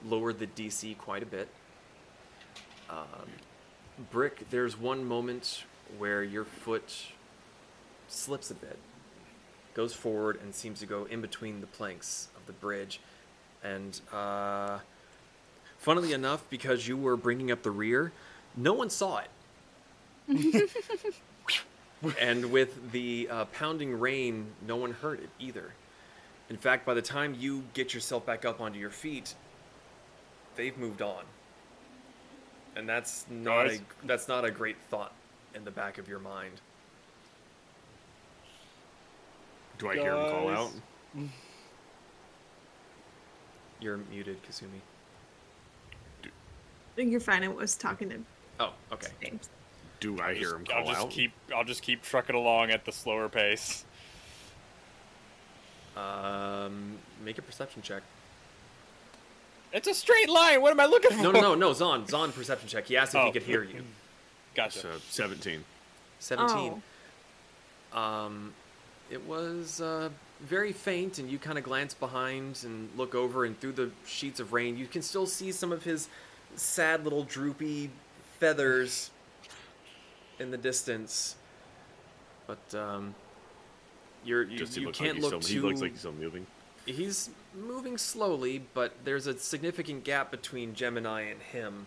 lowered 0.06 0.40
the 0.40 0.48
DC 0.48 0.98
quite 0.98 1.24
a 1.24 1.26
bit. 1.26 1.48
Um, 2.90 3.30
Brick, 4.12 4.50
there's 4.50 4.80
one 4.80 5.04
moment 5.06 5.66
where 5.98 6.24
your 6.24 6.46
foot 6.46 7.08
slips 8.08 8.50
a 8.50 8.56
bit, 8.56 8.78
goes 9.74 9.94
forward, 9.94 10.40
and 10.42 10.54
seems 10.54 10.80
to 10.80 10.86
go 10.86 11.06
in 11.06 11.22
between 11.22 11.62
the 11.62 11.68
planks 11.68 12.30
of 12.36 12.46
the 12.46 12.54
bridge. 12.54 13.00
And 13.64 14.00
uh, 14.14 14.80
funnily 15.78 16.14
enough, 16.14 16.44
because 16.50 16.88
you 16.88 16.98
were 16.98 17.18
bringing 17.18 17.52
up 17.52 17.64
the 17.64 17.72
rear, 17.72 18.12
no 18.56 18.74
one 18.74 18.90
saw 18.90 19.20
it. 19.20 19.30
and 22.20 22.52
with 22.52 22.92
the 22.92 23.28
uh, 23.30 23.46
pounding 23.46 24.00
rain, 24.00 24.48
no 24.66 24.76
one 24.76 24.92
heard 24.94 25.20
it 25.20 25.30
either. 25.40 25.74
In 26.50 26.58
fact, 26.58 26.86
by 26.86 26.94
the 26.94 27.02
time 27.02 27.36
you 27.38 27.64
get 27.74 27.94
yourself 27.94 28.26
back 28.26 28.46
up 28.46 28.60
onto 28.60 28.80
your 28.80 28.90
feet, 28.90 29.36
they've 30.60 30.78
moved 30.78 31.02
on, 31.02 31.24
and 32.76 32.88
that's 32.88 33.26
not 33.30 33.68
Guys. 33.68 33.80
a 34.04 34.08
that's 34.08 34.28
not 34.28 34.44
a 34.44 34.52
great 34.52 34.76
thought 34.90 35.14
in 35.56 35.64
the 35.64 35.72
back 35.72 35.98
of 35.98 36.10
your 36.10 36.20
mind. 36.20 36.60
Do 39.78 39.90
I 39.90 39.94
hear 39.96 40.14
him 40.14 40.30
call 40.30 40.50
out? 40.50 40.72
You're 43.80 43.96
muted, 44.12 44.44
Kasumi. 44.44 44.82
Do, 46.22 46.28
I 46.28 46.96
think 46.98 47.12
you're 47.12 47.22
fine. 47.22 47.46
I 47.46 47.48
was 47.48 47.76
talking 47.78 48.10
to 48.10 48.20
Oh, 48.60 48.74
okay. 48.92 49.08
James. 49.24 49.48
Do 50.02 50.20
I 50.20 50.34
hear 50.34 50.56
him 50.56 50.66
I'll 50.76 50.86
just 50.86 51.00
out? 51.00 51.10
keep. 51.10 51.32
I'll 51.56 51.64
just 51.64 51.82
keep 51.82 52.02
trucking 52.04 52.36
along 52.36 52.72
at 52.72 52.84
the 52.84 52.92
slower 52.92 53.30
pace. 53.30 53.86
Um, 55.96 56.98
make 57.24 57.38
a 57.38 57.42
perception 57.42 57.82
check. 57.82 58.04
It's 59.72 59.88
a 59.88 59.94
straight 59.94 60.30
line. 60.30 60.62
What 60.62 60.72
am 60.72 60.80
I 60.80 60.86
looking 60.86 61.12
for? 61.12 61.22
No, 61.24 61.32
no, 61.32 61.42
no, 61.42 61.56
no. 61.56 61.72
Zaan, 61.72 62.08
Zaan, 62.10 62.34
perception 62.34 62.68
check. 62.68 62.88
He 62.88 62.98
asked 62.98 63.14
if 63.14 63.22
Oh. 63.22 63.26
he 63.26 63.32
could 63.32 63.44
hear 63.44 63.64
you. 63.64 63.84
Gotcha. 64.56 64.80
So 64.80 64.90
17. 65.10 65.64
Seventeen. 66.20 66.82
Um, 67.94 68.54
it 69.10 69.26
was 69.26 69.80
uh, 69.82 70.10
very 70.42 70.72
faint, 70.74 71.18
and 71.20 71.30
you 71.30 71.40
kind 71.40 71.58
of 71.58 71.64
glance 71.64 71.94
behind 71.94 72.62
and 72.64 72.90
look 72.98 73.16
over, 73.16 73.46
and 73.46 73.60
through 73.60 73.72
the 73.74 73.90
sheets 74.06 74.40
of 74.40 74.54
rain, 74.54 74.78
you 74.78 74.86
can 74.88 75.02
still 75.02 75.26
see 75.26 75.52
some 75.52 75.72
of 75.72 75.84
his 75.84 76.10
sad 76.56 77.04
little 77.04 77.24
droopy 77.24 77.90
feathers 78.40 79.12
in 80.40 80.52
the 80.52 80.58
distance. 80.58 81.36
But 82.48 82.76
um, 82.78 83.16
you're 84.26 84.44
you, 84.44 84.58
Just 84.58 84.76
you 84.76 84.88
looks 84.88 84.98
can't 84.98 85.10
like 85.10 85.16
he's 85.24 85.32
look 85.32 85.44
still, 85.44 85.56
too. 85.56 85.62
He 85.62 85.68
looks 85.68 85.82
like 85.82 85.92
he's 85.92 86.00
still 86.00 86.14
moving. 86.14 86.46
He's 86.86 87.30
moving 87.60 87.98
slowly, 87.98 88.64
but 88.74 88.94
there's 89.04 89.28
a 89.28 89.38
significant 89.38 90.04
gap 90.04 90.32
between 90.32 90.74
G3-MENI 90.74 91.32
and 91.32 91.42
him, 91.42 91.86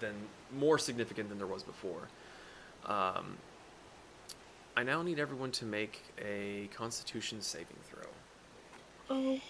than 0.00 0.14
more 0.56 0.78
significant 0.78 1.28
than 1.28 1.38
there 1.38 1.46
was 1.46 1.62
before. 1.62 2.08
Um, 2.86 3.36
I 4.76 4.82
now 4.82 5.02
need 5.02 5.18
everyone 5.18 5.50
to 5.52 5.64
make 5.64 6.02
a 6.18 6.68
Constitution 6.74 7.40
saving 7.40 7.76
throw. 7.84 8.02
Oh. 9.10 9.40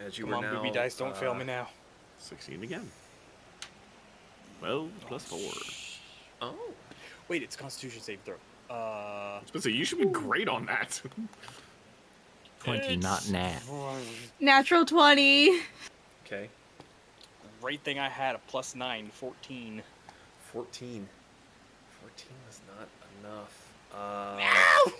As 0.00 0.18
you 0.18 0.24
Come 0.24 0.34
on, 0.34 0.42
now, 0.42 0.54
booby 0.54 0.70
dice, 0.70 0.96
don't 0.96 1.16
fail 1.16 1.32
uh, 1.32 1.34
me 1.34 1.44
now. 1.44 1.68
16 2.18 2.62
again. 2.62 2.90
Well, 4.60 4.88
plus 5.06 5.24
4. 5.24 5.38
Oh, 6.42 6.54
Wait, 7.28 7.42
it's 7.42 7.56
Constitution 7.56 8.02
save 8.02 8.20
throw. 8.24 8.34
Uh, 8.74 9.40
So 9.58 9.68
you 9.68 9.84
should 9.84 9.98
be 9.98 10.06
great 10.06 10.48
on 10.48 10.66
that. 10.66 11.00
20, 12.64 12.96
not 12.96 13.28
nat. 13.30 13.60
Natural 14.40 14.84
20. 14.84 15.60
okay. 16.26 16.48
Great 17.60 17.80
thing 17.80 17.98
I 17.98 18.08
had 18.08 18.34
a 18.34 18.40
plus 18.46 18.74
nine, 18.74 19.10
14. 19.14 19.82
14. 20.52 21.08
14 22.00 22.26
was 22.46 22.60
not 22.76 22.88
enough. 23.22 23.72
Uh, 23.94 24.90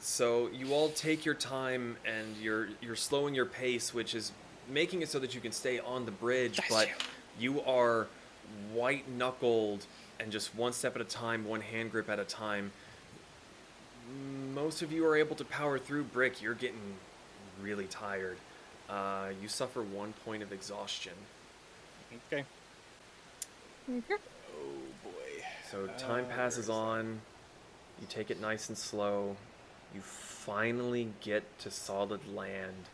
So 0.00 0.48
you 0.48 0.72
all 0.72 0.90
take 0.90 1.24
your 1.24 1.34
time 1.34 1.96
and 2.06 2.36
you're 2.36 2.68
you're 2.80 2.94
slowing 2.96 3.34
your 3.34 3.44
pace, 3.46 3.92
which 3.92 4.14
is 4.14 4.30
making 4.68 5.02
it 5.02 5.08
so 5.08 5.18
that 5.18 5.34
you 5.34 5.40
can 5.40 5.50
stay 5.52 5.80
on 5.80 6.04
the 6.04 6.12
bridge, 6.12 6.60
but 6.70 6.88
you 7.40 7.60
are 7.62 8.06
white 8.72 9.08
knuckled 9.10 9.84
and 10.20 10.30
just 10.30 10.54
one 10.54 10.72
step 10.72 10.94
at 10.94 11.02
a 11.02 11.04
time, 11.04 11.44
one 11.44 11.60
hand 11.60 11.90
grip 11.90 12.08
at 12.08 12.20
a 12.20 12.24
time. 12.24 12.70
Most 14.54 14.82
of 14.82 14.92
you 14.92 15.06
are 15.06 15.16
able 15.16 15.36
to 15.36 15.44
power 15.44 15.78
through 15.78 16.04
brick. 16.04 16.40
You're 16.40 16.54
getting 16.54 16.94
really 17.60 17.86
tired. 17.86 18.38
Uh, 18.88 19.28
you 19.42 19.48
suffer 19.48 19.82
one 19.82 20.12
point 20.24 20.42
of 20.42 20.52
exhaustion. 20.52 21.12
Okay. 22.32 22.44
Oh 23.88 23.98
boy. 25.04 25.44
So 25.70 25.86
time 25.98 26.26
Uh, 26.26 26.34
passes 26.34 26.68
where 26.68 26.76
is 26.76 26.80
on. 26.80 27.20
You 28.00 28.06
take 28.08 28.30
it 28.30 28.40
nice 28.40 28.68
and 28.68 28.78
slow. 28.78 29.36
You 29.94 30.00
finally 30.00 31.12
get 31.20 31.58
to 31.60 31.70
solid 31.70 32.20
land. 32.32 32.84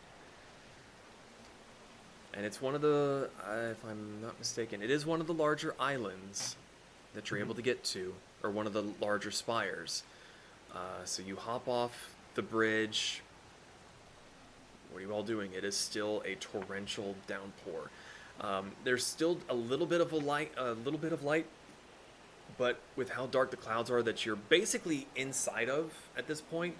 And 2.34 2.46
it's 2.46 2.62
one 2.62 2.74
of 2.74 2.80
the, 2.80 3.28
uh, 3.46 3.72
if 3.72 3.84
I'm 3.84 4.22
not 4.22 4.38
mistaken, 4.38 4.82
it 4.82 4.90
is 4.90 5.04
one 5.04 5.20
of 5.20 5.26
the 5.26 5.34
larger 5.34 5.74
islands 5.78 6.56
that 7.14 7.30
you're 7.30 7.40
able 7.40 7.54
to 7.54 7.62
get 7.62 7.84
to, 7.84 8.14
or 8.42 8.50
one 8.50 8.66
of 8.66 8.72
the 8.72 8.84
larger 9.00 9.30
spires. 9.30 10.02
Uh, 10.74 11.04
so 11.04 11.22
you 11.22 11.36
hop 11.36 11.68
off 11.68 12.14
the 12.34 12.42
bridge. 12.42 13.22
What 14.90 14.98
are 14.98 15.02
you 15.02 15.12
all 15.12 15.22
doing? 15.22 15.52
It 15.52 15.64
is 15.64 15.76
still 15.76 16.22
a 16.24 16.34
torrential 16.36 17.14
downpour. 17.26 17.90
Um, 18.40 18.72
there's 18.84 19.04
still 19.06 19.38
a 19.48 19.54
little 19.54 19.86
bit 19.86 20.00
of 20.00 20.12
a 20.12 20.16
light, 20.16 20.52
a 20.56 20.72
little 20.72 20.98
bit 20.98 21.12
of 21.12 21.22
light 21.22 21.46
but 22.58 22.78
with 22.96 23.10
how 23.10 23.26
dark 23.26 23.50
the 23.50 23.56
clouds 23.56 23.90
are 23.90 24.02
that 24.02 24.26
you're 24.26 24.36
basically 24.36 25.06
inside 25.16 25.68
of 25.68 25.92
at 26.16 26.26
this 26.26 26.40
point, 26.40 26.74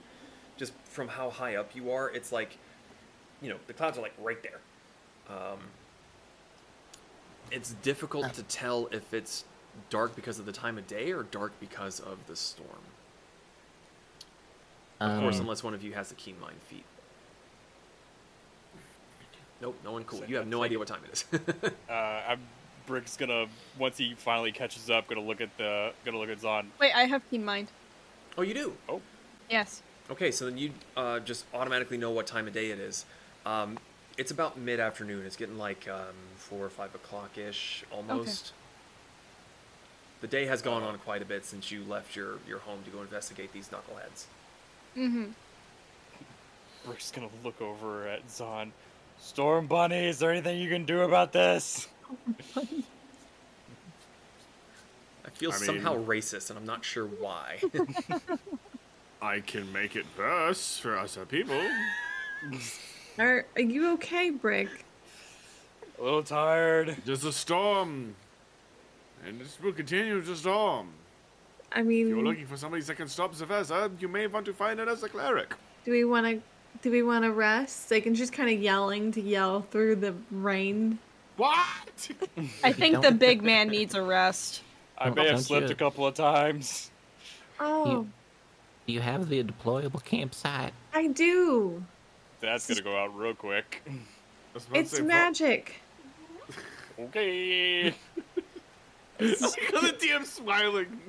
just 0.57 0.73
from 0.85 1.09
how 1.09 1.31
high 1.31 1.57
up 1.57 1.75
you 1.75 1.91
are, 1.91 2.11
it's 2.11 2.33
like, 2.33 2.59
you 3.41 3.51
know, 3.51 3.57
the 3.67 3.73
clouds 3.73 3.99
are 3.99 4.03
like 4.03 4.15
right 4.21 4.43
there. 4.43 4.61
Um, 5.29 5.59
it's 7.51 7.73
difficult 7.83 8.33
to 8.35 8.43
tell 8.45 8.89
if 8.93 9.13
it's 9.13 9.45
dark 9.91 10.15
because 10.15 10.39
of 10.39 10.47
the 10.47 10.53
time 10.53 10.79
of 10.79 10.87
day 10.87 11.13
or 11.13 11.23
dark 11.25 11.53
because 11.61 12.01
of 12.01 12.19
the 12.27 12.37
storm. 12.37 12.69
Of 15.03 15.21
course, 15.21 15.37
Um, 15.37 15.43
unless 15.43 15.63
one 15.65 15.75
of 15.75 15.83
you 15.83 15.93
has 15.95 16.13
a 16.13 16.15
keen 16.15 16.39
mind 16.41 16.57
feat. 16.69 16.85
Nope, 19.61 19.77
no 19.85 19.93
one 19.93 20.05
cool. 20.05 20.21
So 20.21 20.25
You 20.27 20.37
have 20.37 20.47
no 20.47 20.61
like- 20.61 20.67
idea 20.67 20.79
what 20.79 20.89
time 20.89 21.03
it 21.05 21.13
is. 21.13 21.25
Uh, 21.89 21.93
I'm 21.93 22.41
Brick's 22.87 23.17
gonna 23.17 23.47
once 23.79 23.97
he 23.97 24.15
finally 24.15 24.51
catches 24.51 24.91
up, 24.91 25.07
gonna 25.09 25.21
look 25.21 25.41
at 25.41 25.57
the 25.57 25.93
gonna 26.05 26.19
look 26.19 26.31
at 26.31 26.41
Zaan. 26.41 26.67
Wait, 26.81 26.93
I 26.97 27.05
have 27.05 27.23
keen 27.31 27.45
mind. 27.45 27.69
Oh, 28.37 28.43
you 28.43 28.55
do. 28.55 28.77
Oh, 28.89 29.01
Yes. 29.49 29.83
Okay, 30.11 30.31
so 30.33 30.47
then 30.47 30.59
you 30.59 30.73
uh, 30.97 31.21
just 31.21 31.45
automatically 31.55 31.97
know 31.97 32.11
what 32.11 32.27
time 32.27 32.49
of 32.49 32.53
day 32.55 32.71
it 32.71 32.81
is. 32.81 33.05
Um, 33.47 33.79
it's 34.19 34.31
about 34.33 34.59
mid 34.59 34.81
afternoon. 34.81 35.25
It's 35.27 35.37
getting 35.37 35.59
like 35.59 35.87
um, 35.89 36.15
four 36.37 36.65
or 36.65 36.71
five 36.71 36.95
o'clock 36.95 37.39
ish, 37.39 37.85
almost. 37.93 38.47
Okay. 38.49 38.57
The 40.23 40.27
day 40.29 40.47
has 40.47 40.61
gone 40.63 40.83
on 40.83 40.99
quite 40.99 41.23
a 41.23 41.25
bit 41.25 41.45
since 41.45 41.71
you 41.71 41.83
left 41.85 42.15
your, 42.17 42.39
your 42.49 42.61
home 42.61 42.81
to 42.85 42.91
go 42.91 43.01
investigate 43.01 43.53
these 43.53 43.69
knuckleheads. 43.69 44.25
Mm-hmm. 44.97 45.25
Brick's 46.85 47.11
gonna 47.11 47.29
look 47.45 47.61
over 47.61 48.09
at 48.09 48.27
Zaan. 48.29 48.71
Storm 49.21 49.67
Bunny, 49.67 50.07
is 50.07 50.19
there 50.19 50.31
anything 50.31 50.59
you 50.59 50.69
can 50.69 50.85
do 50.85 51.03
about 51.03 51.33
this? 51.33 51.87
I 52.57 52.67
feel 55.31 55.53
I 55.53 55.57
somehow 55.57 55.97
racist, 56.05 56.51
and 56.51 56.59
I'm 56.59 56.67
not 56.67 56.85
sure 56.85 57.07
why. 57.07 57.61
I 59.23 59.41
can 59.41 59.73
make 59.73 59.95
it 59.95 60.05
worse 60.19 60.79
for 60.79 60.99
us 60.99 61.17
people. 61.29 61.61
Are, 63.19 63.47
are 63.55 63.63
you 63.63 63.93
okay, 63.93 64.31
Brick? 64.31 64.85
A 66.01 66.03
little 66.03 66.25
tired. 66.25 66.97
Just 67.07 67.25
a 67.25 67.33
storm. 67.33 68.17
And 69.25 69.41
this 69.41 69.57
will 69.63 69.73
continue 69.73 70.21
to 70.21 70.37
storm. 70.37 70.89
I 71.75 71.83
mean, 71.83 72.09
If 72.09 72.17
you're 72.17 72.25
looking 72.25 72.47
for 72.47 72.57
somebody 72.57 72.83
that 72.83 72.97
can 72.97 73.09
stop 73.09 73.35
the 73.35 73.91
you 73.99 74.09
may 74.09 74.27
want 74.27 74.47
to 74.47 74.53
find 74.53 74.81
another 74.81 75.09
cleric. 75.09 75.55
do 75.85 75.91
we 75.91 76.05
want 76.05 76.27
to? 76.27 76.43
Do 76.83 76.91
we 76.91 77.03
want 77.03 77.25
to 77.25 77.33
rest? 77.33 77.91
Like, 77.91 78.07
and 78.07 78.17
she's 78.17 78.31
kind 78.31 78.51
of 78.51 78.61
yelling 78.61 79.13
to 79.13 79.21
yell 79.21 79.61
through 79.63 79.97
the 79.97 80.15
rain. 80.31 80.99
What? 81.37 82.09
I 82.65 82.73
think 82.73 83.03
the 83.03 83.13
big 83.13 83.43
man 83.43 83.69
needs 83.69 83.95
a 83.95 84.03
rest. 84.03 84.63
I 84.99 85.07
Well, 85.07 85.15
may 85.17 85.23
have 85.27 85.31
don't 85.37 85.43
slipped 85.43 85.69
you- 85.69 85.73
a 85.75 85.77
couple 85.77 86.07
of 86.07 86.15
times. 86.15 86.91
Oh, 87.61 88.07
Do 88.87 88.93
you 88.93 89.01
have 89.01 89.29
the 89.29 89.45
deployable 89.45 90.05
campsite? 90.05 90.73
I 90.93 91.07
do. 91.09 91.85
That's 92.41 92.67
gonna 92.67 92.81
go 92.83 92.97
out 92.99 93.17
real 93.17 93.35
quick. 93.35 93.83
That's 94.53 94.69
what 94.69 94.77
I'm 94.77 94.83
It's 94.83 94.91
saying. 94.93 95.07
magic. 95.07 95.75
Okay. 96.99 97.87
Look 99.21 99.59
at 99.59 99.83
the 99.83 99.97
DM 100.01 100.25
smiling. 100.25 101.01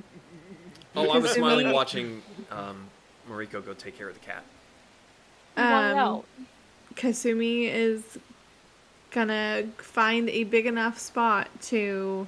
Oh, 0.95 1.09
I 1.09 1.17
was 1.17 1.31
smiling 1.31 1.71
watching 1.71 2.21
um, 2.51 2.87
Moriko 3.29 3.63
go 3.65 3.73
take 3.73 3.97
care 3.97 4.09
of 4.09 4.13
the 4.13 4.19
cat. 4.19 4.43
Um, 5.57 6.23
Kasumi 6.95 7.71
is 7.71 8.17
gonna 9.11 9.67
find 9.77 10.29
a 10.29 10.43
big 10.43 10.65
enough 10.65 10.99
spot 10.99 11.49
to 11.63 12.27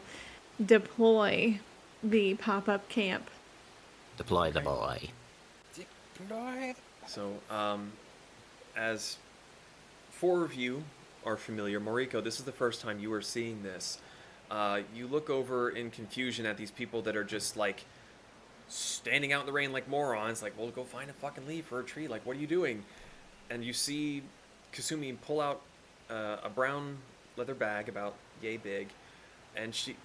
deploy 0.63 1.59
the 2.03 2.35
pop-up 2.35 2.87
camp. 2.89 3.29
Deploy 4.17 4.51
the 4.51 4.61
boy. 4.61 5.09
Deploy. 6.17 6.75
So, 7.07 7.33
um, 7.49 7.91
as 8.75 9.17
four 10.11 10.43
of 10.43 10.53
you 10.53 10.83
are 11.25 11.37
familiar, 11.37 11.79
Moriko, 11.79 12.23
this 12.23 12.39
is 12.39 12.45
the 12.45 12.51
first 12.51 12.81
time 12.81 12.99
you 12.99 13.11
are 13.13 13.21
seeing 13.21 13.63
this. 13.63 13.99
Uh, 14.49 14.81
you 14.93 15.07
look 15.07 15.29
over 15.29 15.69
in 15.69 15.89
confusion 15.89 16.45
at 16.45 16.57
these 16.57 16.71
people 16.71 17.01
that 17.01 17.15
are 17.15 17.23
just 17.23 17.57
like 17.57 17.83
standing 18.67 19.33
out 19.33 19.41
in 19.41 19.45
the 19.45 19.51
rain 19.51 19.71
like 19.71 19.87
morons. 19.87 20.41
Like, 20.41 20.57
well, 20.57 20.69
go 20.69 20.83
find 20.83 21.09
a 21.09 21.13
fucking 21.13 21.47
leaf 21.47 21.71
or 21.71 21.79
a 21.79 21.83
tree. 21.83 22.07
Like, 22.07 22.25
what 22.25 22.37
are 22.37 22.39
you 22.39 22.47
doing? 22.47 22.83
And 23.49 23.63
you 23.63 23.73
see 23.73 24.23
Kasumi 24.73 25.15
pull 25.21 25.41
out 25.41 25.61
uh, 26.09 26.37
a 26.43 26.49
brown 26.49 26.97
leather 27.37 27.55
bag 27.55 27.89
about 27.89 28.15
yay 28.41 28.57
big, 28.57 28.87
and 29.55 29.73
she. 29.73 29.95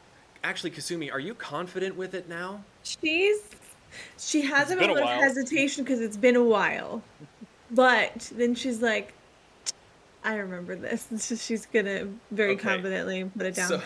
Actually, 0.42 0.70
Kasumi, 0.70 1.12
are 1.12 1.20
you 1.20 1.34
confident 1.34 1.96
with 1.96 2.14
it 2.14 2.26
now? 2.26 2.64
She's 2.82 3.42
she 4.18 4.42
has 4.42 4.70
a 4.70 4.76
been 4.76 4.90
a 4.90 4.94
of 4.94 5.08
hesitation 5.08 5.84
because 5.84 6.00
it's 6.00 6.16
been 6.16 6.36
a 6.36 6.44
while, 6.44 7.02
but 7.70 8.30
then 8.34 8.54
she's 8.54 8.80
like, 8.80 9.12
"I 10.24 10.36
remember 10.36 10.76
this." 10.76 11.06
And 11.10 11.20
so 11.20 11.34
she's 11.34 11.66
gonna 11.66 12.08
very 12.30 12.52
Okay. 12.52 12.62
confidently 12.62 13.24
put 13.24 13.46
it 13.46 13.54
down. 13.54 13.68
So, 13.68 13.82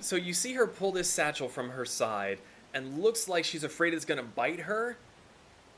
so 0.00 0.16
you 0.16 0.32
see 0.32 0.54
her 0.54 0.66
pull 0.66 0.92
this 0.92 1.10
satchel 1.10 1.48
from 1.48 1.70
her 1.70 1.84
side, 1.84 2.38
and 2.74 3.02
looks 3.02 3.28
like 3.28 3.44
she's 3.44 3.64
afraid 3.64 3.94
it's 3.94 4.04
gonna 4.04 4.22
bite 4.22 4.60
her, 4.60 4.96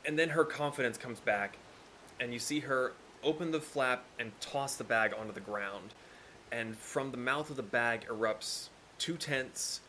and 0.05 0.17
then 0.17 0.29
her 0.29 0.45
confidence 0.45 0.97
comes 0.97 1.19
back, 1.19 1.57
and 2.19 2.33
you 2.33 2.39
see 2.39 2.59
her 2.61 2.93
open 3.23 3.51
the 3.51 3.59
flap 3.59 4.03
and 4.19 4.31
toss 4.39 4.75
the 4.75 4.83
bag 4.83 5.13
onto 5.19 5.33
the 5.33 5.39
ground, 5.39 5.93
and 6.51 6.77
from 6.77 7.11
the 7.11 7.17
mouth 7.17 7.49
of 7.49 7.55
the 7.55 7.63
bag 7.63 8.05
erupts 8.07 8.69
two 8.97 9.17
tents, 9.17 9.81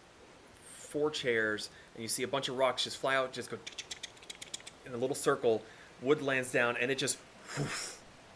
four 0.65 1.11
chairs, 1.11 1.71
and 1.95 2.03
you 2.03 2.09
see 2.09 2.23
a 2.23 2.29
bunch 2.29 2.49
of 2.49 2.57
rocks 2.57 2.85
just 2.85 2.97
fly 2.97 3.17
out, 3.17 3.33
just 3.33 3.51
go 3.51 3.59
in 4.85 4.93
a 4.93 4.97
little 4.97 5.17
circle. 5.17 5.63
Wood 6.03 6.23
lands 6.23 6.53
down, 6.53 6.77
and 6.77 6.91
it 6.91 6.99
just, 6.99 7.19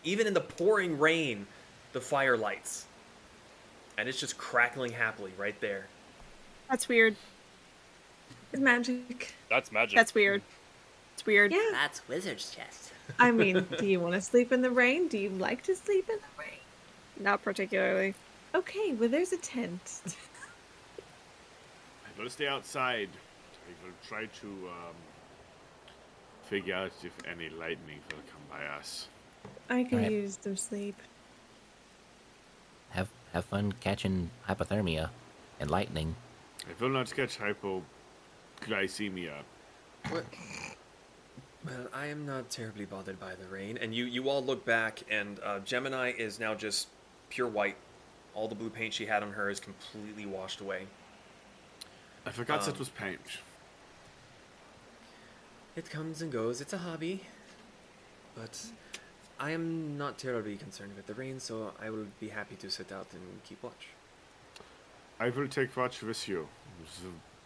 even 0.05 0.27
in 0.27 0.35
the 0.35 0.41
pouring 0.41 0.99
rain, 0.99 1.47
the 1.93 2.01
fire 2.01 2.37
lights 2.37 2.87
and 4.01 4.09
it's 4.09 4.19
just 4.19 4.39
crackling 4.39 4.93
happily 4.93 5.31
right 5.37 5.61
there. 5.61 5.87
That's 6.71 6.89
weird. 6.89 7.17
It's 8.53 8.61
magic. 8.61 9.35
That's 9.49 9.73
magic. 9.73 9.97
That's 9.97 10.15
weird. 10.15 10.43
It's 11.15 11.27
weird. 11.27 11.53
Yeah. 11.53 11.69
That's 11.73 12.07
wizard's 12.09 12.55
chest. 12.55 12.93
I 13.19 13.31
mean, 13.31 13.67
do 13.79 13.87
you 13.87 14.01
want 14.01 14.15
to 14.15 14.21
sleep 14.21 14.53
in 14.53 14.63
the 14.63 14.71
rain? 14.71 15.09
Do 15.09 15.19
you 15.19 15.31
like 15.31 15.63
to 15.65 15.75
sleep 15.77 16.09
in 16.09 16.17
the 16.17 16.43
rain? 16.43 16.59
Not 17.19 17.43
particularly. 17.43 18.15
Okay, 18.55 18.93
well, 18.93 19.09
there's 19.09 19.33
a 19.33 19.37
tent. 19.37 20.03
I 20.99 22.23
will 22.23 22.31
stay 22.31 22.47
outside. 22.47 23.09
I 23.69 23.87
will 23.87 23.93
try 24.07 24.27
to 24.27 24.47
um, 24.47 24.95
figure 26.43 26.75
out 26.75 26.93
if 27.05 27.13
any 27.31 27.49
lightning 27.51 28.01
will 28.11 28.23
come 28.33 28.43
by 28.51 28.65
us. 28.67 29.09
I 29.69 29.85
can 29.85 29.99
Right. 29.99 30.11
use 30.11 30.39
some 30.41 30.57
sleep. 30.57 30.97
Have 32.91 33.09
have 33.33 33.45
fun 33.45 33.73
catching 33.73 34.31
hypothermia 34.49 35.11
and 35.61 35.71
lightning. 35.71 36.17
I 36.69 36.73
will 36.83 36.89
not 36.91 37.15
catch 37.15 37.39
hypoglycemia. 38.61 39.35
What? 40.09 40.25
Well, 41.65 41.89
I 41.93 42.07
am 42.07 42.25
not 42.25 42.49
terribly 42.49 42.87
bothered 42.87 43.21
by 43.21 43.35
the 43.35 43.47
rain. 43.49 43.79
And 43.79 43.95
you, 43.95 44.07
you 44.07 44.31
all 44.31 44.43
look 44.43 44.65
back, 44.65 45.03
and 45.11 45.39
uh, 45.41 45.61
G3-MENI 45.61 46.19
is 46.19 46.41
now 46.41 46.55
just 46.55 46.89
pure 47.29 47.49
white. 47.49 47.77
All 48.35 48.49
the 48.49 48.55
blue 48.55 48.71
paint 48.71 48.95
she 48.95 49.07
had 49.07 49.23
on 49.23 49.33
her 49.33 49.51
is 49.51 49.61
completely 49.61 50.25
washed 50.25 50.61
away. 50.61 50.87
I 52.25 52.31
forgot 52.31 52.61
Um, 52.61 52.67
that 52.67 52.79
was 52.79 52.89
paint. 52.89 53.21
It 55.77 55.91
comes 55.91 56.23
and 56.23 56.33
goes. 56.33 56.61
It's 56.61 56.73
a 56.73 56.79
hobby. 56.79 57.25
But 58.35 58.65
I 59.39 59.51
am 59.51 59.99
not 59.99 60.19
terribly 60.19 60.57
concerned 60.57 60.93
with 60.97 61.07
the 61.07 61.15
rain, 61.15 61.41
so 61.41 61.73
I 61.81 61.91
will 61.91 62.07
be 62.21 62.29
happy 62.29 62.57
to 62.57 62.71
sit 62.71 62.93
out 62.93 63.09
and 63.13 63.23
keep 63.45 63.63
watch. 63.63 63.89
I 65.19 65.29
will 65.29 65.49
take 65.49 65.77
watch 65.77 66.03
with 66.03 66.27
you. 66.29 66.49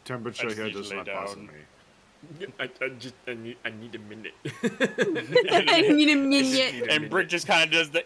The 0.04 0.08
temperature 0.12 0.52
here 0.52 0.64
need 0.64 0.74
does 0.74 0.90
lay 0.90 0.96
not 0.96 1.06
bother 1.06 1.36
me. 1.36 1.48
I, 2.60 2.70
I 2.80 2.88
just 2.90 3.14
I 3.26 3.34
need, 3.34 3.56
I 3.64 3.70
need 3.70 3.94
a 3.94 3.98
minute. 3.98 4.34
I 5.60 5.80
need 5.90 6.10
a 6.10 6.16
minute. 6.16 6.88
and 6.90 7.10
Brick 7.10 7.28
just 7.28 7.46
kind 7.46 7.64
of 7.64 7.70
does 7.70 7.90
the. 7.90 8.04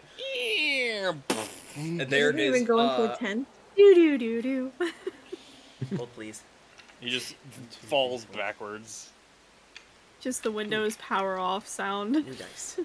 and 1.75 1.99
there 2.01 2.29
it 2.29 2.35
Isn't 2.35 2.39
is. 2.39 2.55
even 2.55 2.65
going 2.65 2.87
to 2.87 3.11
uh, 3.11 3.13
a 3.13 3.17
tent. 3.17 3.47
Do 3.75 3.95
do 3.95 4.17
do 4.17 4.41
do. 4.41 4.71
Hold, 5.97 6.13
please. 6.13 6.43
He 7.01 7.09
just 7.09 7.35
falls 7.69 8.25
backwards. 8.25 9.07
Just 10.19 10.43
the 10.43 10.51
Windows 10.51 10.97
power 10.97 11.39
off 11.39 11.65
sound. 11.65 12.11
New 12.11 12.23
dice. 12.33 12.77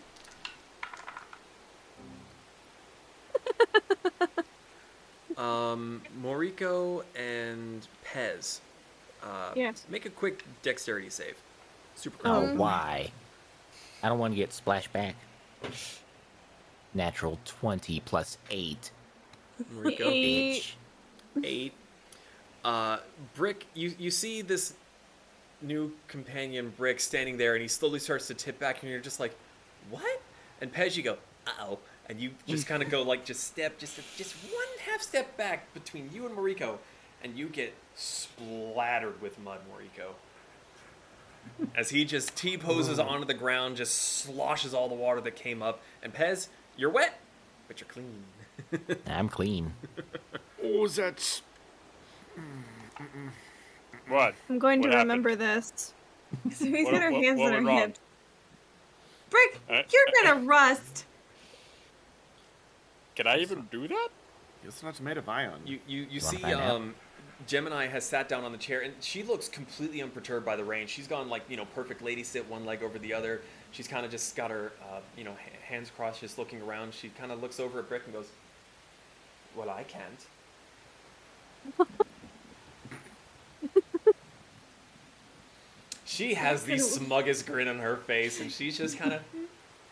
Um, 5.37 6.01
Moriko 6.23 7.03
and 7.17 7.87
Pez. 8.07 8.61
Uh, 9.25 9.53
Yes. 9.57 9.85
Make 9.89 10.05
a 10.07 10.11
quick 10.11 10.45
dexterity 10.63 11.09
save. 11.11 11.37
Super 11.97 12.19
Oh, 12.29 12.47
cool. 12.47 12.57
why? 12.57 13.11
I 14.03 14.09
don't 14.09 14.19
want 14.19 14.33
to 14.33 14.37
get 14.37 14.53
splashed 14.53 14.93
back. 14.93 15.15
Natural 16.93 17.39
20 17.45 18.01
plus 18.01 18.39
8. 18.51 18.91
Moriko, 19.75 20.01
Eight. 20.07 20.75
Bitch. 21.37 21.45
eight. 21.45 21.73
Uh, 22.65 22.99
Brick, 23.35 23.67
you 23.75 23.95
you 23.99 24.11
see 24.11 24.41
this 24.43 24.75
new 25.63 25.93
companion 26.09 26.73
Brick 26.77 26.99
standing 27.01 27.37
there, 27.37 27.55
and 27.55 27.63
he 27.63 27.69
slowly 27.69 27.99
starts 27.99 28.27
to 28.29 28.35
tip 28.35 28.59
back, 28.59 28.83
and 28.83 28.91
you're 28.91 29.01
just 29.01 29.21
like, 29.21 29.35
"What?" 29.91 30.21
And 30.61 30.73
Pez, 30.73 30.97
you 30.97 31.03
go, 31.03 31.19
"Uh 31.47 31.51
oh," 31.61 31.79
and 32.09 32.19
you 32.21 32.31
just 32.47 32.67
kind 32.67 32.83
of 32.83 32.89
go 32.91 33.03
like, 33.03 33.25
just 33.25 33.45
step, 33.45 33.79
just 33.79 33.99
just 34.17 34.35
one 34.53 34.67
half 34.91 35.03
step 35.03 35.37
back 35.37 35.73
between 35.75 36.11
you 36.13 36.27
and 36.27 36.37
Moriko, 36.37 36.79
and 37.23 37.37
you 37.37 37.49
get 37.49 37.75
splattered 37.95 39.21
with 39.21 39.39
mud, 39.39 39.59
Moriko. 39.71 40.13
As 41.77 41.91
he 41.91 42.05
just 42.05 42.35
T 42.37 42.57
poses 42.57 42.99
onto 42.99 43.27
the 43.27 43.35
ground, 43.35 43.77
just 43.77 43.95
sloshes 44.23 44.73
all 44.75 44.89
the 44.89 44.95
water 44.95 45.21
that 45.21 45.37
came 45.37 45.63
up, 45.63 45.81
and 46.03 46.13
Pez, 46.13 46.49
you're 46.77 46.91
wet, 46.91 47.19
but 47.69 47.81
you're 47.81 47.89
clean. 47.89 48.25
I'm 49.07 49.29
clean. 49.29 49.75
Oh, 50.63 50.87
that's. 50.89 51.43
Hmm. 52.35 53.29
What? 54.09 54.35
I'm 54.49 54.59
going 54.59 54.81
What 54.81 54.87
to 54.91 54.93
happened? 54.97 55.11
remember 55.11 55.37
this. 55.37 55.93
So 56.53 56.65
he's 56.65 56.85
What- 56.87 56.93
got 56.95 57.03
her 57.03 57.13
what- 57.13 57.23
hands 57.25 57.39
what 57.41 57.53
on 57.55 57.65
her 57.67 57.73
went 57.73 57.87
hips. 57.87 58.01
Brick, 59.31 59.61
Uh, 59.71 59.83
you're 59.93 60.25
gonna 60.35 60.45
rust. 60.47 61.05
Can 63.15 63.27
I 63.29 63.39
even 63.39 63.69
do 63.71 63.87
that? 63.87 64.09
It's 64.65 64.83
not 64.83 65.01
made 65.01 65.17
of 65.19 65.29
iron. 65.29 65.61
You 65.65 65.79
you, 65.87 66.03
you 66.03 66.07
wanna 66.09 66.21
see 66.21 66.37
find 66.39 66.55
out? 66.55 66.71
um, 66.71 66.95
G3-MENI 67.49 67.89
has 67.91 68.05
sat 68.05 68.29
down 68.29 68.45
on 68.45 68.53
the 68.53 68.59
chair 68.59 68.81
and 68.81 68.93
she 69.01 69.23
looks 69.23 69.49
completely 69.49 70.01
unperturbed 70.03 70.45
by 70.47 70.57
the 70.57 70.65
rain. 70.65 70.87
She's 70.87 71.07
gone 71.07 71.29
like 71.29 71.43
you 71.49 71.57
know 71.57 71.65
perfect 71.75 72.03
lady 72.03 72.23
sit, 72.23 72.49
one 72.49 72.65
leg 72.65 72.83
over 72.83 72.99
the 72.99 73.13
other. 73.13 73.43
She's 73.73 73.89
kind 73.89 74.05
of 74.05 74.11
just 74.11 74.35
got 74.37 74.51
her 74.51 74.73
uh, 74.83 75.01
you 75.17 75.25
know 75.25 75.33
ha- 75.33 75.59
hands 75.67 75.91
crossed, 75.95 76.21
just 76.21 76.39
looking 76.39 76.61
around. 76.63 76.95
She 76.95 77.09
kind 77.11 77.33
of 77.33 77.43
looks 77.43 77.59
over 77.61 77.81
at 77.81 77.89
Brick 77.89 78.03
and 78.05 78.15
goes, 78.15 78.29
"Well, 79.57 79.71
I 79.71 79.85
can't." 79.85 80.27
she 86.05 86.35
has 86.35 86.65
the 86.65 86.79
smuggest 86.79 87.47
grin 87.47 87.69
on 87.69 87.79
her 87.79 87.97
face, 87.97 88.41
and 88.41 88.51
she's 88.51 88.79
just 88.79 88.99
kind 88.99 89.13
of. 89.15 89.23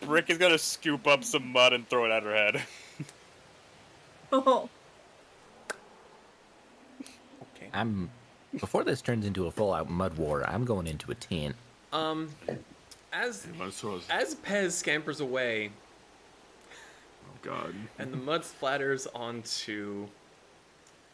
Brick 0.01 0.29
is 0.29 0.37
gonna 0.37 0.57
scoop 0.57 1.07
up 1.07 1.23
some 1.23 1.51
mud 1.51 1.73
and 1.73 1.87
throw 1.87 2.05
it 2.05 2.11
at 2.11 2.23
her 2.23 2.35
head. 2.35 2.61
Oh, 4.35 4.39
Okay. 4.39 4.69
I'm 7.73 8.09
before 8.59 8.83
this 8.83 9.01
turns 9.01 9.25
into 9.25 9.47
a 9.47 9.51
full-out 9.51 9.89
mud 9.89 10.17
war. 10.17 10.47
I'm 10.47 10.63
going 10.63 10.85
into 10.87 11.11
a 11.11 11.15
tent. 11.15 11.55
Um, 11.91 12.29
as 13.11 13.47
as 14.09 14.35
Pez 14.35 14.71
scampers 14.71 15.19
away, 15.19 15.71
Oh 16.71 17.37
God. 17.41 17.73
and 17.99 18.11
the 18.13 18.17
mud 18.17 18.43
splatters 18.43 19.07
onto 19.13 20.07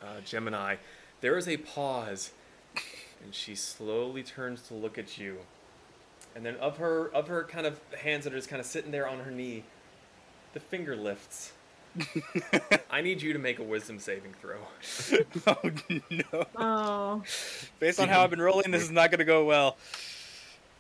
uh, 0.01 0.17
G3-MENI, 0.25 0.77
there 1.21 1.37
is 1.37 1.47
a 1.47 1.57
pause, 1.57 2.31
and 3.23 3.33
she 3.33 3.55
slowly 3.55 4.23
turns 4.23 4.61
to 4.69 4.73
look 4.73 4.97
at 4.97 5.17
you, 5.17 5.37
and 6.35 6.45
then 6.45 6.55
of 6.57 6.77
her 6.77 7.07
of 7.13 7.27
her 7.27 7.43
kind 7.43 7.65
of 7.65 7.79
hands 8.01 8.23
that 8.25 8.33
are 8.33 8.37
just 8.37 8.49
kind 8.49 8.59
of 8.59 8.65
sitting 8.65 8.91
there 8.91 9.07
on 9.07 9.19
her 9.19 9.31
knee, 9.31 9.63
the 10.53 10.59
finger 10.59 10.95
lifts. 10.95 11.53
I 12.89 13.01
need 13.01 13.21
you 13.21 13.33
to 13.33 13.39
make 13.39 13.59
a 13.59 13.63
wisdom 13.63 13.99
saving 13.99 14.33
throw. 14.33 14.57
oh 15.47 15.71
no! 16.09 16.45
oh. 16.55 17.23
Based 17.79 17.99
on 17.99 18.07
how 18.07 18.23
I've 18.23 18.29
been 18.29 18.41
rolling, 18.41 18.71
this 18.71 18.83
is 18.83 18.91
not 18.91 19.11
gonna 19.11 19.25
go 19.25 19.45
well. 19.45 19.77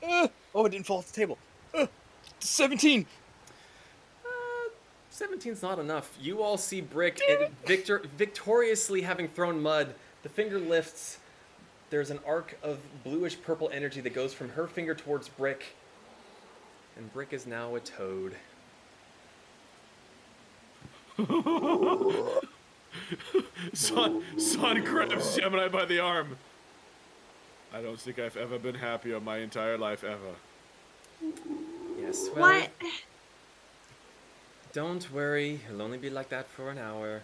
Uh, 0.07 0.27
oh, 0.55 0.65
it 0.65 0.69
didn't 0.69 0.85
fall 0.85 0.99
off 0.99 1.07
the 1.07 1.13
table. 1.13 1.37
Uh, 1.73 1.87
Seventeen. 2.39 3.05
Uh, 4.25 4.29
17's 5.11 5.61
not 5.61 5.79
enough. 5.79 6.17
You 6.21 6.41
all 6.41 6.57
see 6.57 6.81
Brick 6.81 7.19
and 7.27 7.49
Victor 7.65 8.03
victoriously 8.17 9.01
having 9.01 9.27
thrown 9.27 9.61
mud. 9.61 9.93
The 10.23 10.29
finger 10.29 10.59
lifts. 10.59 11.17
There's 11.89 12.11
an 12.11 12.19
arc 12.25 12.57
of 12.61 12.77
bluish 13.03 13.41
purple 13.41 13.69
energy 13.73 13.99
that 14.01 14.13
goes 14.13 14.33
from 14.33 14.49
her 14.49 14.67
finger 14.67 14.93
towards 14.93 15.27
Brick. 15.27 15.75
And 16.95 17.11
Brick 17.11 17.33
is 17.33 17.47
now 17.47 17.75
a 17.75 17.79
toad. 17.79 18.35
Son, 23.73 24.23
son 24.37 24.83
grabs 24.83 25.37
G3-MENI 25.37 25.71
by 25.71 25.85
the 25.85 25.99
arm. 25.99 26.37
I 27.73 27.81
don't 27.81 27.99
think 27.99 28.19
I've 28.19 28.37
ever 28.37 28.57
been 28.57 28.75
happier 28.75 29.19
my 29.19 29.39
entire 29.39 29.77
life 29.77 30.03
ever. 30.03 30.35
Yes, 31.99 32.29
well, 32.35 32.61
What? 32.61 32.69
don't 34.73 35.11
worry. 35.11 35.59
He'll 35.67 35.81
only 35.81 35.97
be 35.97 36.09
like 36.09 36.29
that 36.29 36.47
for 36.49 36.71
an 36.71 36.77
hour. 36.77 37.21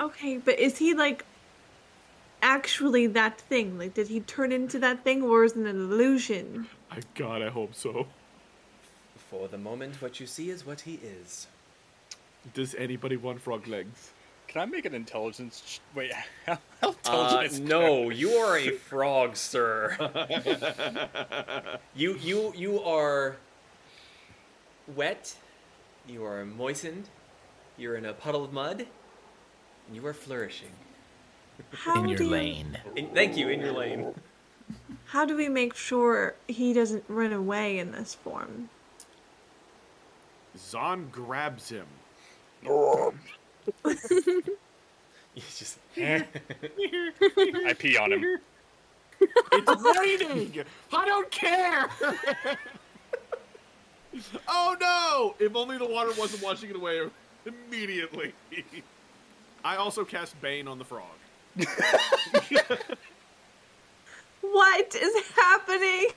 Okay, 0.00 0.36
but 0.36 0.58
is 0.58 0.78
he 0.78 0.94
like 0.94 1.24
actually 2.42 3.06
that 3.08 3.40
thing? 3.40 3.78
Like, 3.78 3.94
did 3.94 4.08
he 4.08 4.20
turn 4.20 4.52
into 4.52 4.78
that 4.80 5.02
thing, 5.02 5.22
or 5.22 5.44
is 5.44 5.52
it 5.52 5.58
an 5.58 5.66
illusion? 5.66 6.68
I 6.90 6.98
God, 7.14 7.42
I 7.42 7.48
hope 7.48 7.74
so. 7.74 8.06
For 9.38 9.48
the 9.48 9.58
moment, 9.58 10.00
what 10.00 10.20
you 10.20 10.26
see 10.26 10.48
is 10.48 10.64
what 10.64 10.82
he 10.82 11.00
is. 11.02 11.48
Does 12.54 12.76
anybody 12.76 13.16
want 13.16 13.40
frog 13.40 13.66
legs? 13.66 14.12
Can 14.46 14.62
I 14.62 14.66
make 14.66 14.84
an 14.84 14.94
intelligence? 14.94 15.60
Ch- 15.66 15.80
Wait, 15.92 16.12
how, 16.46 16.58
how 16.80 16.90
Uh, 16.90 16.92
intelligent 16.92 17.52
is 17.52 17.60
no, 17.60 18.10
you 18.10 18.30
are 18.34 18.56
a 18.56 18.70
frog, 18.90 19.34
sir. 19.34 19.96
you 21.96 22.16
you 22.20 22.52
you 22.54 22.80
are 22.82 23.36
wet. 24.94 25.34
You 26.06 26.24
are 26.24 26.44
moistened. 26.44 27.08
You're 27.76 27.96
in 27.96 28.04
a 28.06 28.12
puddle 28.12 28.44
of 28.44 28.52
mud. 28.52 28.86
And 29.88 29.96
you 29.96 30.06
are 30.06 30.14
flourishing. 30.14 30.70
How 31.72 32.04
in 32.04 32.08
your 32.08 32.18
do 32.18 32.24
you, 32.24 32.30
lane. 32.30 32.78
In, 32.94 33.08
thank 33.08 33.36
you, 33.36 33.48
in 33.48 33.58
your 33.60 33.72
lane. 33.72 34.14
How 35.06 35.24
do 35.24 35.36
we 35.36 35.48
make 35.48 35.74
sure 35.74 36.36
he 36.46 36.72
doesn't 36.72 37.04
run 37.08 37.32
away 37.32 37.80
in 37.80 37.90
this 37.90 38.14
form? 38.14 38.70
Zaan 40.56 41.10
grabs 41.10 41.70
him. 41.70 41.86
You 45.34 45.42
just 45.58 45.78
I 45.96 46.24
pee 47.76 47.96
on 47.96 48.12
him. 48.12 48.38
It's 49.52 49.98
raining. 49.98 50.64
I 50.92 51.04
don't 51.06 51.30
care. 51.30 51.88
oh 54.48 54.76
no! 54.80 55.34
If 55.44 55.56
only 55.56 55.76
the 55.76 55.86
water 55.86 56.12
wasn't 56.16 56.42
washing 56.42 56.70
it 56.70 56.76
away 56.76 57.08
immediately. 57.46 58.32
I 59.64 59.76
also 59.76 60.04
cast 60.04 60.40
Bane 60.40 60.68
on 60.68 60.78
the 60.78 60.84
frog. 60.84 61.02
What 64.40 64.94
is 64.94 65.26
happening? 65.34 66.08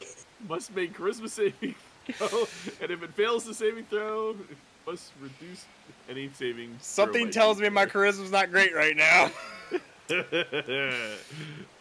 Must 0.48 0.76
make 0.76 0.94
Christmas 0.94 1.34
saving 1.34 1.74
throw, 2.14 2.48
and 2.82 2.92
if 2.92 3.04
it 3.04 3.14
fails 3.14 3.46
the 3.46 3.54
saving 3.54 3.86
throw, 3.86 4.32
it 4.32 4.58
must 4.86 5.12
reduce 5.22 5.66
any 6.10 6.30
saving. 6.34 6.76
Something 6.80 7.30
tells 7.32 7.60
me 7.60 7.70
my 7.70 7.86
charisma's 7.86 8.32
not 8.32 8.52
great 8.52 8.74
right 8.76 8.96
now. 8.96 9.30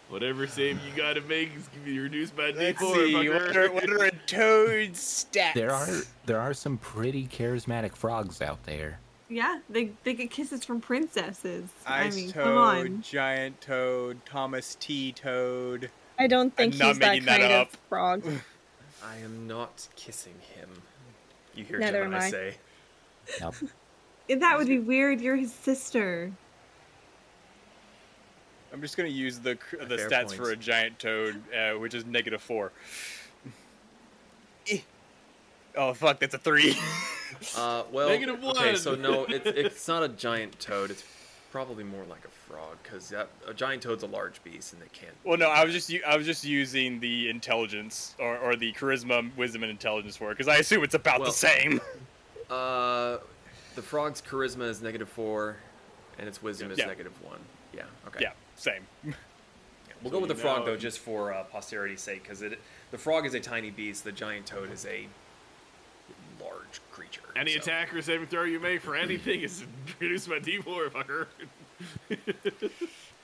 Whatever 0.09 0.47
save 0.47 0.78
you 0.85 0.93
gotta 0.97 1.20
make 1.23 1.51
is 1.57 1.66
gonna 1.69 1.85
be 1.85 1.98
reduced 1.98 2.36
by 2.36 2.51
Let's 2.51 2.81
D4. 2.81 2.94
see. 2.94 3.12
fucker. 3.15 3.47
What 3.47 3.57
are, 3.57 3.73
what 3.73 3.90
are 3.90 4.05
a 4.05 4.11
toad's 4.27 5.01
stats? 5.01 5.55
There 5.55 5.73
are 5.73 5.89
there 6.27 6.40
are 6.40 6.55
some 6.55 6.78
pretty 6.78 7.27
charismatic 7.27 7.97
frogs 7.97 8.40
out 8.40 8.62
there. 8.65 9.01
Yeah, 9.28 9.59
they 9.69 9.90
they 10.05 10.15
get 10.15 10.31
kisses 10.31 10.65
from 10.65 10.81
princesses. 10.81 11.70
I 11.85 12.05
Ice 12.05 12.15
mean, 12.16 12.31
toad, 12.31 12.44
come 12.44 12.57
on. 12.57 13.03
giant 13.03 13.61
toad, 13.61 14.20
Thomas 14.24 14.77
T. 14.78 15.11
Toad. 15.12 15.90
I 16.20 16.28
don't 16.28 16.55
think 16.57 16.74
I'm 16.74 16.78
not 16.78 16.89
he's 16.89 16.98
that 17.01 17.09
making 17.11 17.27
that 17.27 17.40
kind 17.40 17.53
up. 17.53 17.73
of 17.73 17.78
frog. 17.89 18.23
I 19.07 19.19
am 19.19 19.47
not 19.47 19.87
kissing 19.95 20.35
him. 20.57 20.69
You 21.55 21.65
hear 21.65 21.78
Neither 21.78 22.05
G3-MENI 22.05 22.07
am 22.07 22.15
I. 22.15 22.31
say. 22.31 22.57
Nope. 23.41 23.55
That 24.28 24.59
would 24.59 24.66
be 24.66 24.81
weird. 24.81 25.20
You're 25.20 25.37
his 25.37 25.55
sister. 25.55 26.33
I'm 28.73 28.81
just 28.81 28.97
gonna 28.97 29.09
use 29.09 29.39
the 29.39 29.57
the 29.89 29.97
fair 29.97 30.11
stats 30.11 30.27
point. 30.27 30.33
for 30.33 30.51
a 30.51 30.57
giant 30.57 30.99
toad, 30.99 31.41
uh, 31.55 31.78
which 31.78 31.95
is 31.95 32.05
negative 32.05 32.43
four. 32.43 32.73
Eh. 34.69 34.81
Oh 35.77 35.95
fuck, 35.95 36.19
that's 36.19 36.35
a 36.35 36.39
three. 36.39 36.77
Uh, 37.57 37.83
well, 37.93 38.09
Negative 38.09 38.43
okay, 38.43 38.69
one. 38.69 38.77
so 38.77 38.95
no, 38.95 39.24
it, 39.24 39.43
it's 39.47 39.89
not 39.89 40.03
a 40.03 40.09
giant 40.09 40.59
toad. 40.59 40.91
It's 40.91 41.03
probably 41.57 41.85
more 41.85 42.05
like 42.05 42.23
a 42.27 42.53
frog, 42.53 42.77
because 42.83 43.12
a 43.12 43.55
giant 43.55 43.83
toad's 43.83 44.03
a 44.03 44.07
large 44.07 44.45
beast 44.45 44.74
and 44.74 44.83
they 44.83 44.89
can't. 44.93 45.15
well, 45.24 45.39
no, 45.39 45.49
I 45.49 45.65
was 45.65 45.73
just 45.73 45.89
u- 45.89 46.03
I 46.07 46.15
was 46.15 46.27
just 46.27 46.45
using 46.45 47.01
the 47.01 47.31
intelligence 47.31 48.15
or, 48.19 48.37
or 48.37 48.57
the 48.57 48.74
charisma, 48.74 49.35
wisdom, 49.37 49.62
and 49.62 49.70
intelligence 49.70 50.19
for 50.19 50.31
it 50.31 50.35
because 50.35 50.49
I 50.49 50.57
assume 50.57 50.85
it's 50.85 50.93
about 50.95 51.20
Well- 51.20 51.31
the 51.31 51.35
same. 51.37 51.81
Uh, 52.51 53.19
the 53.74 53.83
frog's 53.83 54.23
charisma 54.23 54.69
is 54.69 54.81
negative 54.81 55.09
four, 55.09 55.57
and 56.16 56.28
its 56.28 56.41
wisdom 56.41 56.70
is 56.70 56.78
Yeah. 56.78 56.87
negative 56.87 57.12
one. 57.24 57.41
Yeah. 57.74 57.83
Okay. 58.07 58.20
Yeah, 58.20 58.33
same. 58.55 58.87
We'll 60.03 60.12
go 60.12 60.20
with 60.20 60.28
the 60.28 60.35
frog 60.37 60.61
know- 60.61 60.66
though, 60.66 60.77
just 60.77 60.99
for 61.01 61.33
uh, 61.33 61.43
posterity's 61.45 62.03
sake, 62.03 62.23
because 62.23 62.43
it 62.43 62.61
the 62.93 62.99
frog 62.99 63.24
is 63.27 63.33
a 63.35 63.41
tiny 63.41 63.70
beast. 63.70 64.05
The 64.05 64.12
giant 64.12 64.45
toad 64.47 64.70
is 64.70 64.85
a 64.87 65.09
large 66.67 66.81
creature. 66.91 67.23
Any 67.37 67.53
so- 67.53 67.59
attack 67.61 67.95
or 67.95 68.03
saving 68.03 68.27
throw 68.27 68.45
you 68.45 68.61
make 68.61 68.81
for 68.83 68.97
anything 68.97 69.41
is 69.41 69.65
reduced 70.01 70.29
by 70.29 70.39
D4, 70.39 70.91
fucker. 70.91 71.27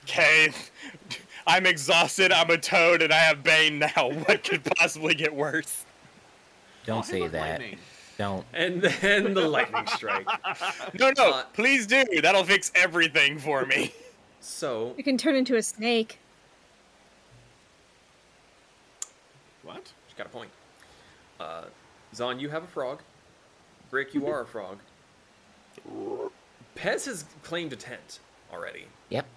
Okay, 0.05 0.51
I'm 1.47 1.65
exhausted. 1.65 2.33
I'm 2.33 2.49
a 2.49 2.57
toad, 2.57 3.01
and 3.01 3.13
I 3.13 3.19
have 3.19 3.41
Bane 3.41 3.79
now. 3.79 4.11
What 4.27 4.43
could 4.43 4.61
possibly 4.75 5.15
get 5.15 5.33
worse? 5.33 5.85
Don't 6.85 7.05
say 7.05 7.25
that. 7.25 7.61
Don't. 8.17 8.45
And 8.53 8.81
then 8.81 9.33
the 9.33 9.47
lightning 9.47 9.87
strike. 9.87 10.27
No, 10.99 11.13
no, 11.17 11.31
Uh, 11.31 11.43
please 11.53 11.87
do. 11.87 12.03
That'll 12.21 12.43
fix 12.43 12.69
everything 12.75 13.39
for 13.39 13.65
me. 13.65 13.93
So 14.41 14.93
You 14.97 15.05
can 15.05 15.17
turn 15.17 15.35
into 15.35 15.55
a 15.55 15.63
snake. 15.63 16.19
What? 19.63 19.93
She's 20.09 20.17
got 20.17 20.25
a 20.27 20.29
point. 20.29 20.49
Uh, 21.39 21.63
Zaan, 22.13 22.41
you 22.41 22.49
have 22.49 22.63
a 22.63 22.67
frog. 22.67 22.99
Brick, 23.93 24.15
you 24.15 24.25
are 24.25 24.41
a 24.41 24.45
frog. 24.47 24.79
Pez 26.75 27.05
has 27.05 27.25
claimed 27.43 27.73
a 27.73 27.75
tent 27.75 28.21
already. 28.51 28.87
Yep. 29.09 29.27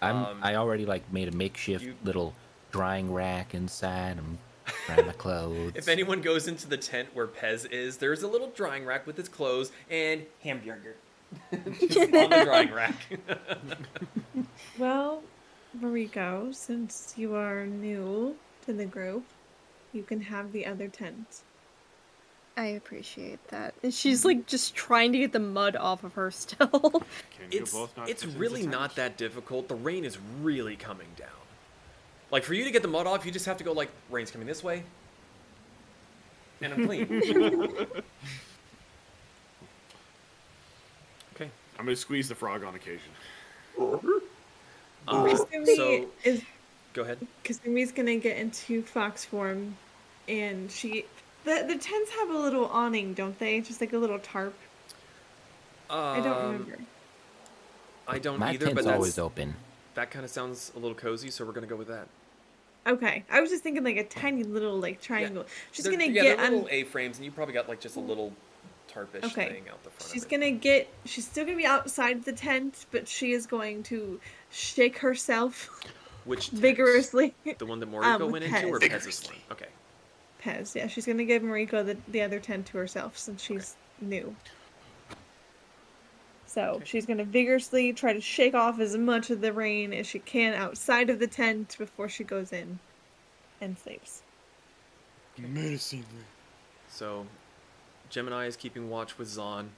I'm 0.00 0.16
Um, 0.16 0.40
I 0.42 0.56
already 0.56 0.84
like 0.84 1.12
made 1.12 1.28
a 1.28 1.30
makeshift 1.30 1.84
you- 1.84 1.94
little 2.02 2.34
drying 2.72 3.12
rack 3.12 3.54
inside. 3.54 4.18
I'm 4.18 4.40
drying 4.86 5.06
my 5.06 5.12
clothes. 5.24 5.74
If 5.76 5.86
anyone 5.86 6.20
goes 6.20 6.48
into 6.48 6.66
the 6.66 6.76
tent 6.78 7.10
where 7.14 7.28
Pez 7.28 7.70
is, 7.70 7.98
there's 7.98 8.24
a 8.24 8.26
little 8.26 8.50
drying 8.50 8.84
rack 8.84 9.06
with 9.06 9.16
his 9.16 9.28
clothes 9.28 9.70
and 9.88 10.26
Hambjerger. 10.44 10.94
Just 11.78 11.96
on 12.12 12.30
the 12.30 12.42
drying 12.44 12.72
rack. 12.72 12.96
Well, 14.78 15.22
Moriko, 15.80 16.52
since 16.52 17.14
you 17.16 17.36
are 17.36 17.66
new 17.66 18.34
to 18.66 18.72
the 18.72 18.86
group, 18.86 19.24
you 19.92 20.02
can 20.02 20.20
have 20.22 20.50
the 20.50 20.66
other 20.66 20.88
tent. 20.88 21.42
I 22.56 22.66
appreciate 22.66 23.46
that. 23.48 23.74
And 23.82 23.92
she's 23.94 24.24
like 24.24 24.46
just 24.46 24.74
trying 24.74 25.12
to 25.12 25.18
get 25.18 25.32
the 25.32 25.38
mud 25.38 25.74
off 25.76 26.04
of 26.04 26.12
her 26.14 26.30
still. 26.30 26.68
Can 26.70 27.50
you 27.50 27.60
it's 27.60 27.72
both 27.72 27.96
not 27.96 28.08
it's 28.10 28.26
really 28.26 28.60
tent? 28.62 28.72
not 28.72 28.96
that 28.96 29.16
difficult. 29.16 29.68
The 29.68 29.74
rain 29.74 30.04
is 30.04 30.18
really 30.42 30.76
coming 30.76 31.08
down. 31.16 31.28
Like 32.30 32.44
for 32.44 32.54
you 32.54 32.64
to 32.64 32.70
get 32.70 32.82
the 32.82 32.88
mud 32.88 33.06
off, 33.06 33.24
you 33.24 33.32
just 33.32 33.46
have 33.46 33.56
to 33.58 33.64
go 33.64 33.72
like 33.72 33.90
rain's 34.10 34.30
coming 34.30 34.46
this 34.46 34.62
way, 34.62 34.82
and 36.60 36.72
I'm 36.72 36.86
clean. 36.86 37.04
okay. 41.34 41.50
I'm 41.78 41.84
gonna 41.84 41.96
squeeze 41.96 42.28
the 42.28 42.34
frog 42.34 42.64
on 42.64 42.74
occasion. 42.74 43.12
Um, 43.78 44.22
Kasumi 45.08 45.76
so 45.76 46.06
is 46.24 46.42
go 46.92 47.02
ahead. 47.02 47.26
Kasumi's 47.44 47.92
gonna 47.92 48.16
get 48.16 48.36
into 48.36 48.82
fox 48.82 49.24
form, 49.24 49.76
and 50.28 50.70
she. 50.70 51.06
The 51.44 51.64
the 51.66 51.76
tents 51.76 52.10
have 52.12 52.30
a 52.30 52.38
little 52.38 52.66
awning, 52.66 53.14
don't 53.14 53.38
they? 53.38 53.60
Just 53.60 53.80
like 53.80 53.92
a 53.92 53.98
little 53.98 54.18
tarp. 54.18 54.54
I 55.90 56.20
don't 56.20 56.26
Um, 56.26 56.52
remember. 56.52 56.78
I 58.08 58.18
don't 58.18 58.38
my 58.38 58.50
either, 58.50 58.66
tent's 58.66 58.74
but 58.74 58.84
that's, 58.84 58.94
always 58.96 59.18
open. 59.18 59.54
that 59.94 60.10
kind 60.10 60.24
of 60.24 60.30
sounds 60.30 60.72
a 60.74 60.78
little 60.78 60.94
cozy, 60.96 61.30
so 61.30 61.44
we're 61.44 61.52
gonna 61.52 61.66
go 61.66 61.76
with 61.76 61.88
that. 61.88 62.08
Okay, 62.86 63.24
I 63.30 63.40
was 63.40 63.50
just 63.50 63.62
thinking 63.62 63.84
like 63.84 63.96
a 63.96 64.04
tiny 64.04 64.42
little 64.42 64.78
like 64.78 65.00
triangle. 65.00 65.44
She's 65.70 65.84
They're- 65.84 65.92
gonna 65.92 66.06
yeah, 66.06 66.22
get 66.22 66.38
they're 66.38 66.50
little 66.50 66.68
A-frames, 66.70 67.18
and 67.18 67.24
you 67.24 67.30
probably 67.30 67.54
got 67.54 67.68
like 67.68 67.80
just 67.80 67.96
a 67.96 68.00
little 68.00 68.32
tarpish 68.92 69.22
Okay. 69.24 69.48
thing 69.48 69.68
out 69.70 69.82
the 69.84 69.90
front. 69.90 70.12
She's 70.12 70.24
of 70.24 70.30
gonna 70.30 70.50
get. 70.50 70.88
She's 71.04 71.26
still 71.26 71.44
gonna 71.44 71.56
be 71.56 71.66
outside 71.66 72.24
the 72.24 72.32
tent, 72.32 72.86
but 72.90 73.06
she 73.06 73.32
is 73.32 73.46
going 73.46 73.82
to 73.84 74.20
shake 74.50 74.98
herself 74.98 75.68
Which 76.24 76.46
tent? 76.50 76.60
vigorously. 76.62 77.34
The 77.58 77.66
one 77.66 77.78
that 77.80 77.90
Moriko 77.90 78.22
Um, 78.22 78.32
went 78.32 78.44
into, 78.44 78.66
or 78.68 78.80
Pez. 78.80 78.90
Pez's 78.90 79.26
one? 79.26 79.36
Okay. 79.52 79.66
Pez, 80.44 80.74
yeah, 80.74 80.86
she's 80.86 81.06
gonna 81.06 81.24
give 81.24 81.42
Moriko 81.42 81.84
the, 81.84 81.96
the 82.08 82.22
other 82.22 82.40
tent 82.40 82.66
to 82.66 82.78
herself 82.78 83.16
since 83.16 83.42
she's 83.42 83.76
new. 84.00 84.34
So 86.46 86.80
she's 86.84 87.06
gonna 87.06 87.24
vigorously 87.24 87.92
try 87.92 88.12
to 88.12 88.20
shake 88.20 88.54
off 88.54 88.80
as 88.80 88.96
much 88.96 89.30
of 89.30 89.40
the 89.40 89.52
rain 89.52 89.92
as 89.92 90.06
she 90.06 90.18
can 90.18 90.54
outside 90.54 91.10
of 91.10 91.18
the 91.18 91.26
tent 91.26 91.76
before 91.78 92.08
she 92.08 92.24
goes 92.24 92.52
in 92.52 92.78
and 93.60 93.78
sleeps. 93.78 94.22
Menacingly. 95.38 96.04
So, 96.88 97.26
G3-MENI 98.10 98.48
is 98.48 98.56
keeping 98.56 98.90
watch 98.90 99.16
with 99.16 99.28
Zaan. 99.28 99.68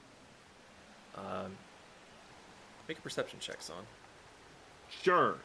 Um, 1.15 1.55
make 2.89 2.97
a 2.97 3.01
perception 3.01 3.39
check, 3.39 3.59
Zaan. 3.59 3.85
Sure. 5.01 5.35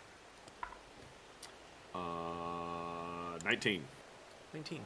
Uh, 1.94 3.38
19. 3.44 3.84
19. 4.52 4.80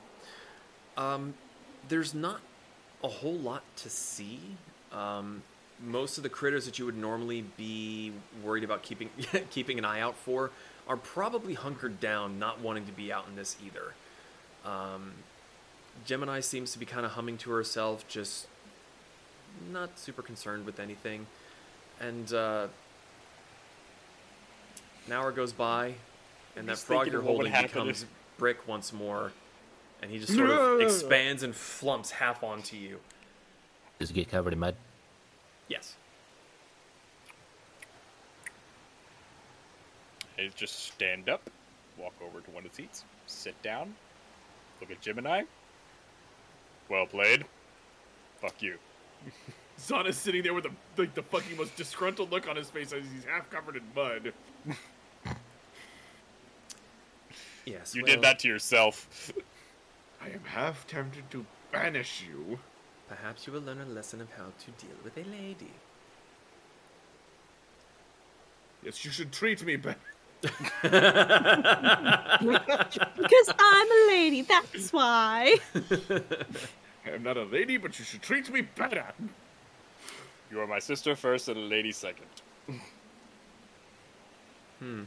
Um, 0.97 1.35
there's 1.89 2.15
not 2.15 2.41
a 3.03 3.09
whole 3.09 3.37
lot 3.37 3.62
to 3.77 3.91
see. 3.91 4.41
Um, 4.93 5.43
most 5.83 6.16
of 6.16 6.23
the 6.23 6.29
critters 6.29 6.66
that 6.66 6.79
you 6.79 6.87
would 6.87 6.97
normally 6.97 7.45
be 7.57 8.12
worried 8.43 8.65
about 8.65 8.83
keeping 8.83 9.11
keeping 9.51 9.79
an 9.79 9.85
eye 9.85 10.01
out 10.01 10.16
for 10.16 10.51
are 10.89 10.97
probably 10.97 11.55
hunkered 11.55 12.01
down, 12.01 12.39
not 12.39 12.61
wanting 12.61 12.87
to 12.87 12.93
be 12.93 13.12
out 13.12 13.27
in 13.29 13.37
this 13.37 13.57
either. 13.65 13.95
Um, 14.65 15.12
G3-MENI 16.07 16.43
seems 16.43 16.73
to 16.73 16.79
be 16.79 16.87
kind 16.87 17.07
of 17.07 17.12
humming 17.12 17.39
to 17.39 17.51
herself, 17.51 18.07
just 18.09 18.47
not 19.73 19.99
super 19.99 20.23
concerned 20.23 20.66
with 20.66 20.81
anything. 20.81 21.27
And 22.01 22.33
uh, 22.33 22.66
an 25.07 25.12
hour 25.12 25.33
goes 25.33 25.53
by, 25.53 25.95
and 26.57 26.69
that 26.69 26.79
frog 26.79 27.07
you're 27.07 27.21
of 27.21 27.25
what 27.25 27.39
would 27.39 27.51
holding 27.51 27.62
becomes 27.62 28.03
if- 28.03 28.09
brick 28.39 28.66
once 28.66 28.93
more, 28.93 29.33
and 30.05 30.12
he 30.12 30.18
just 30.18 30.35
sort 30.35 30.51
of 30.51 30.82
expands 30.82 31.43
and 31.43 31.56
flumps 31.56 32.10
half 32.10 32.44
onto 32.44 32.76
you. 32.76 33.01
Does 33.98 34.10
it 34.10 34.12
get 34.12 34.31
covered 34.31 34.52
in 34.52 34.59
mud? 34.59 34.76
Yes. 35.68 35.97
Hey, 40.36 40.51
just 40.55 40.89
stand 40.89 41.31
up, 41.31 41.48
walk 41.97 42.12
over 42.22 42.43
to 42.43 42.51
one 42.51 42.66
of 42.66 42.70
the 42.72 42.76
seats, 42.76 43.05
sit 43.26 43.60
down, 43.62 43.94
look 44.78 44.90
at 44.90 45.01
G3-MENI. 45.01 45.47
Well 46.90 47.06
played. 47.06 47.47
Fuck 48.43 48.60
you. 48.60 48.76
Zaan 49.81 50.06
is 50.06 50.18
sitting 50.18 50.43
there 50.43 50.52
with 50.52 50.66
a, 50.66 50.70
like 50.98 51.14
the 51.14 51.22
fucking 51.22 51.56
most 51.56 51.74
disgruntled 51.76 52.31
look 52.31 52.47
on 52.47 52.56
his 52.56 52.68
face 52.68 52.93
as 52.93 53.05
he's 53.10 53.24
half 53.24 53.48
covered 53.48 53.76
in 53.76 53.82
mud. 53.97 54.35
Yes. 57.64 57.94
You 57.94 58.02
well, 58.02 58.12
did 58.12 58.22
that 58.22 58.39
to 58.40 58.48
yourself. 58.48 59.32
I 60.24 60.28
am 60.28 60.40
half 60.44 60.86
tempted 60.86 61.30
to 61.32 61.44
banish 61.70 62.24
you. 62.26 62.59
Perhaps 63.09 63.46
you 63.46 63.52
will 63.52 63.60
learn 63.60 63.80
a 63.80 63.86
lesson 63.86 64.22
of 64.22 64.30
how 64.32 64.46
to 64.59 64.70
deal 64.84 64.96
with 65.02 65.18
a 65.18 65.28
lady. 65.28 65.72
Yes, 68.82 69.05
you 69.05 69.10
should 69.10 69.32
treat 69.32 69.62
me 69.64 69.76
better. 69.76 69.98
because 70.82 71.14
I'm 73.59 73.86
a 73.90 74.06
lady, 74.09 74.42
that's 74.42 74.92
why. 74.92 75.56
I 75.74 77.10
am 77.10 77.22
not 77.22 77.36
a 77.36 77.44
lady, 77.44 77.76
but 77.76 77.98
you 77.98 78.05
should 78.05 78.22
treat 78.22 78.51
me 78.51 78.62
better. 78.62 79.05
You 80.51 80.60
are 80.60 80.66
my 80.66 80.78
sister 80.78 81.14
first 81.14 81.48
and 81.48 81.59
a 81.59 81.60
lady 81.60 81.92
second. 81.92 82.26
Hmm. 84.78 85.02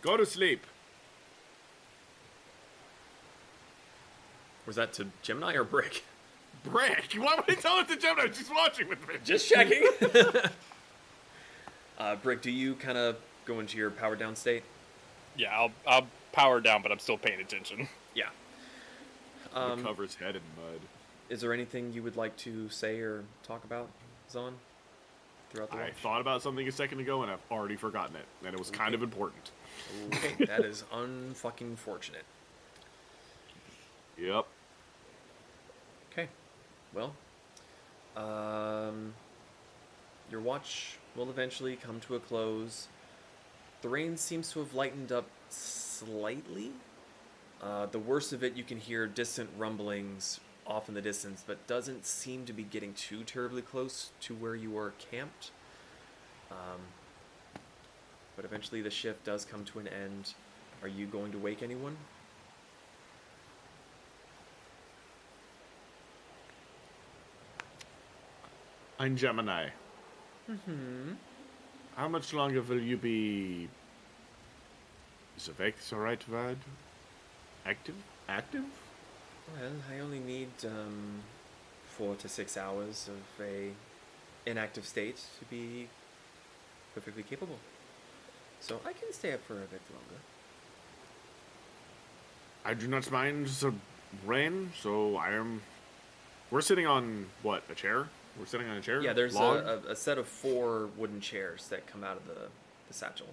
Go 0.00 0.16
to 0.16 0.24
sleep. 0.24 0.66
Was 4.66 4.76
that 4.76 4.92
to 4.94 5.06
G3-MENI 5.22 5.54
or 5.56 5.64
Brick? 5.64 6.04
Brick, 6.64 7.12
why 7.18 7.34
would 7.36 7.50
I 7.50 7.54
tell 7.60 7.78
it 7.80 7.88
to 7.88 7.96
G3-MENI? 7.96 8.34
She's 8.34 8.50
watching 8.50 8.88
with 8.88 9.06
me. 9.06 9.14
Just 9.24 9.48
checking. 9.48 9.82
uh, 11.98 12.16
Brick, 12.16 12.42
do 12.42 12.50
you 12.50 12.74
kind 12.74 12.98
of 12.98 13.16
go 13.44 13.60
into 13.60 13.76
your 13.78 13.90
power 13.90 14.16
down 14.16 14.34
state? 14.36 14.62
Yeah, 15.36 15.50
I'll 15.56 15.72
I'll 15.86 16.06
power 16.32 16.60
down, 16.60 16.82
but 16.82 16.90
I'm 16.92 16.98
still 16.98 17.18
paying 17.18 17.40
attention. 17.40 17.88
Yeah. 18.16 18.28
Um, 19.52 19.72
Um, 19.72 19.82
covers 19.82 20.14
head 20.14 20.36
in 20.36 20.42
mud. 20.56 20.78
is 21.28 21.40
there 21.40 21.52
anything 21.52 21.92
you 21.92 22.00
would 22.04 22.16
like 22.16 22.36
to 22.38 22.68
say 22.68 23.00
or 23.00 23.24
talk 23.42 23.64
about, 23.64 23.88
Zaan? 24.32 24.52
Throughout 25.50 25.72
the 25.72 25.76
I 25.78 25.80
watch? 25.86 25.92
thought 26.00 26.20
about 26.20 26.42
something 26.42 26.68
a 26.68 26.70
second 26.70 27.00
ago 27.00 27.22
and 27.24 27.32
I've 27.32 27.40
already 27.50 27.74
forgotten 27.74 28.14
it, 28.14 28.24
and 28.46 28.54
it 28.54 28.58
was 28.60 28.70
kind 28.70 28.94
of 28.94 29.02
important. 29.02 29.50
Okay, 30.12 30.44
that 30.44 30.64
is 30.64 30.84
unfucking 30.94 31.76
fortunate. 31.76 32.22
Yep. 34.18 34.46
Okay. 36.12 36.28
Well, 36.94 37.14
um, 38.16 39.14
your 40.30 40.40
watch 40.40 40.98
will 41.16 41.30
eventually 41.30 41.76
come 41.76 42.00
to 42.00 42.14
a 42.14 42.20
close. 42.20 42.88
The 43.82 43.88
rain 43.88 44.16
seems 44.16 44.52
to 44.52 44.60
have 44.60 44.74
lightened 44.74 45.12
up 45.12 45.26
slightly. 45.50 46.70
Uh, 47.62 47.86
the 47.86 47.98
worst 47.98 48.32
of 48.32 48.44
it, 48.44 48.56
you 48.56 48.64
can 48.64 48.78
hear 48.78 49.06
distant 49.06 49.50
rumblings 49.56 50.40
off 50.66 50.88
in 50.88 50.94
the 50.94 51.02
distance, 51.02 51.44
but 51.46 51.66
doesn't 51.66 52.06
seem 52.06 52.44
to 52.46 52.52
be 52.52 52.62
getting 52.62 52.94
too 52.94 53.24
terribly 53.24 53.62
close 53.62 54.10
to 54.20 54.34
where 54.34 54.54
you 54.54 54.76
are 54.78 54.92
camped. 55.10 55.50
Um, 56.50 56.80
but 58.36 58.44
eventually, 58.44 58.82
the 58.82 58.90
shift 58.90 59.24
does 59.24 59.44
come 59.44 59.64
to 59.66 59.78
an 59.78 59.88
end. 59.88 60.34
Are 60.82 60.88
you 60.88 61.06
going 61.06 61.32
to 61.32 61.38
wake 61.38 61.62
anyone? 61.62 61.96
I'm 69.04 69.18
G3-MENI. 69.18 69.68
Hmm. 70.46 71.12
How 71.94 72.08
much 72.08 72.32
longer 72.32 72.62
will 72.62 72.80
you 72.80 72.96
be. 72.96 73.68
Is 75.36 75.50
awake 75.50 75.76
the 75.90 75.96
right 75.96 76.26
word? 76.26 76.56
Active? 77.66 77.96
Active? 78.30 78.64
Well, 79.52 79.72
I 79.92 79.98
only 79.98 80.20
need 80.20 80.48
um, 80.64 81.20
four 81.86 82.14
to 82.14 82.30
six 82.30 82.56
hours 82.56 83.10
of 83.10 83.44
a 83.44 83.72
inactive 84.46 84.86
state 84.86 85.20
to 85.38 85.44
be 85.50 85.88
perfectly 86.94 87.24
capable. 87.24 87.58
So 88.60 88.80
I 88.86 88.94
can 88.94 89.12
stay 89.12 89.34
up 89.34 89.44
for 89.44 89.52
a 89.52 89.66
bit 89.66 89.82
longer. 89.92 90.20
I 92.64 92.72
do 92.72 92.88
not 92.88 93.10
mind 93.10 93.48
the 93.48 93.74
rain, 94.24 94.72
so 94.80 95.18
I 95.18 95.32
am. 95.32 95.60
We're 96.50 96.62
sitting 96.62 96.86
on 96.86 97.26
what? 97.42 97.64
A 97.70 97.74
chair? 97.74 98.08
We're 98.38 98.46
sitting 98.46 98.68
on 98.68 98.76
a 98.76 98.80
chair. 98.80 99.00
Yeah, 99.00 99.12
there's 99.12 99.36
a, 99.36 99.82
a, 99.86 99.92
a 99.92 99.96
set 99.96 100.18
of 100.18 100.26
four 100.26 100.88
wooden 100.96 101.20
chairs 101.20 101.68
that 101.68 101.86
come 101.86 102.02
out 102.02 102.16
of 102.16 102.26
the, 102.26 102.48
the 102.88 102.94
satchel. 102.94 103.28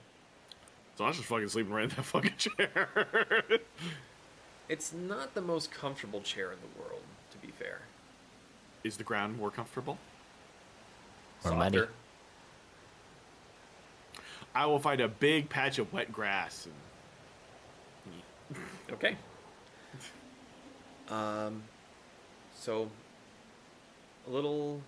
So 0.96 1.06
I 1.06 1.08
was 1.08 1.18
just 1.18 1.28
fucking 1.28 1.48
sleeping 1.48 1.74
right 1.74 1.84
in 1.86 1.90
that 1.90 2.04
fucking 2.04 2.36
chair. 2.38 3.44
It's 4.72 4.94
not 4.94 5.34
the 5.34 5.42
most 5.42 5.70
comfortable 5.70 6.22
chair 6.22 6.54
in 6.54 6.58
the 6.62 6.82
world, 6.82 7.02
to 7.32 7.38
be 7.40 7.52
fair. 7.52 7.82
Is 8.86 8.96
the 8.96 9.04
ground 9.04 9.38
more 9.38 9.52
comfortable? 9.52 9.98
Or 11.44 11.52
money. 11.52 11.80
Softer. 11.80 11.92
I 14.56 14.66
will 14.68 14.80
find 14.80 15.02
a 15.02 15.10
big 15.10 15.50
patch 15.50 15.78
of 15.78 15.92
wet 15.92 16.14
grass. 16.14 16.68
And... 18.56 18.62
Okay. 18.94 19.18
Um, 21.10 21.64
so 22.56 22.90
a 24.26 24.30
little, 24.30 24.82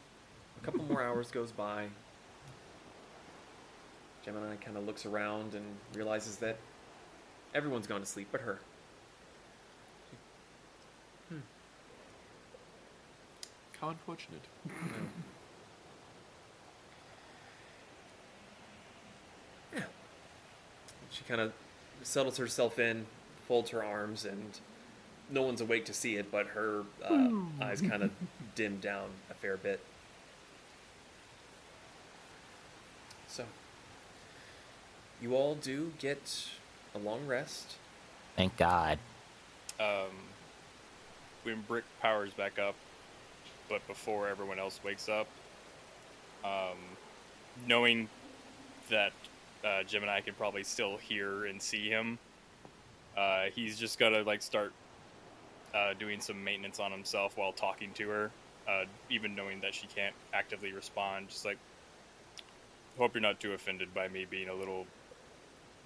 a 0.63 0.65
couple 0.65 0.85
more 0.85 1.03
hours 1.03 1.29
goes 1.29 1.51
by. 1.51 1.87
G3-MENI 4.25 4.61
kind 4.61 4.77
of 4.77 4.85
looks 4.85 5.05
around 5.05 5.53
and 5.53 5.65
realizes 5.93 6.37
that 6.37 6.57
everyone's 7.53 7.87
gone 7.87 7.99
to 7.99 8.05
sleep 8.05 8.29
but 8.31 8.41
her. 8.41 8.59
How 13.83 13.89
unfortunate. 13.89 14.39
Yeah. 19.75 19.81
She 21.09 21.25
kind 21.25 21.41
of 21.41 21.51
settles 22.01 22.37
herself 22.37 22.79
in, 22.79 23.07
folds 23.45 23.71
her 23.71 23.83
arms, 23.83 24.23
and 24.23 24.57
no 25.29 25.41
one's 25.41 25.59
awake 25.59 25.83
to 25.85 25.93
see 25.93 26.15
it, 26.15 26.31
but 26.31 26.47
her 26.47 26.83
uh, 27.03 27.29
eyes 27.61 27.81
kind 27.81 28.03
of 28.03 28.11
dim 28.55 28.79
down 28.79 29.09
a 29.29 29.33
fair 29.33 29.57
bit. 29.57 29.81
So, 33.27 33.43
you 35.23 35.35
all 35.35 35.55
do 35.55 35.93
get 35.99 36.49
a 36.93 36.99
long 36.99 37.25
rest. 37.25 37.77
Thank 38.35 38.57
God. 38.57 38.99
Um, 39.79 40.11
when 41.43 41.61
Brick 41.61 41.85
powers 42.01 42.33
back 42.33 42.59
up, 42.59 42.75
but 43.69 43.85
before 43.87 44.27
everyone 44.27 44.59
else 44.59 44.81
wakes 44.83 45.07
up, 45.07 45.27
um, 46.43 46.77
knowing 47.65 48.09
that 48.89 49.13
uh, 49.63 49.83
G3-MENI 49.87 50.25
can 50.25 50.33
probably 50.33 50.63
still 50.63 50.97
hear 50.97 51.45
and 51.45 51.61
see 51.61 51.87
him, 51.87 52.19
uh, 53.17 53.45
he's 53.55 53.79
just 53.79 53.97
gotta 53.97 54.23
like 54.23 54.41
start 54.41 54.73
uh, 55.73 55.93
doing 55.97 56.19
some 56.19 56.43
maintenance 56.43 56.81
on 56.81 56.91
himself 56.91 57.37
while 57.37 57.53
talking 57.53 57.91
to 57.93 58.09
her, 58.09 58.31
uh, 58.67 58.83
even 59.09 59.35
knowing 59.35 59.61
that 59.61 59.73
she 59.73 59.87
can't 59.87 60.15
actively 60.33 60.73
respond. 60.73 61.29
Just 61.29 61.45
like, 61.45 61.57
hope 62.97 63.13
you're 63.13 63.21
not 63.21 63.39
too 63.39 63.53
offended 63.53 63.93
by 63.93 64.09
me 64.09 64.25
being 64.29 64.49
a 64.49 64.53
little 64.53 64.85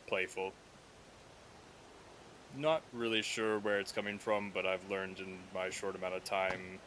playful. 0.07 0.53
Not 2.57 2.81
really 2.93 3.21
sure 3.21 3.59
where 3.59 3.79
it's 3.79 3.91
coming 3.91 4.17
from, 4.17 4.51
but 4.53 4.65
I've 4.65 4.89
learned 4.89 5.19
in 5.19 5.37
my 5.53 5.69
short 5.69 5.95
amount 5.95 6.15
of 6.15 6.23
time 6.23 6.79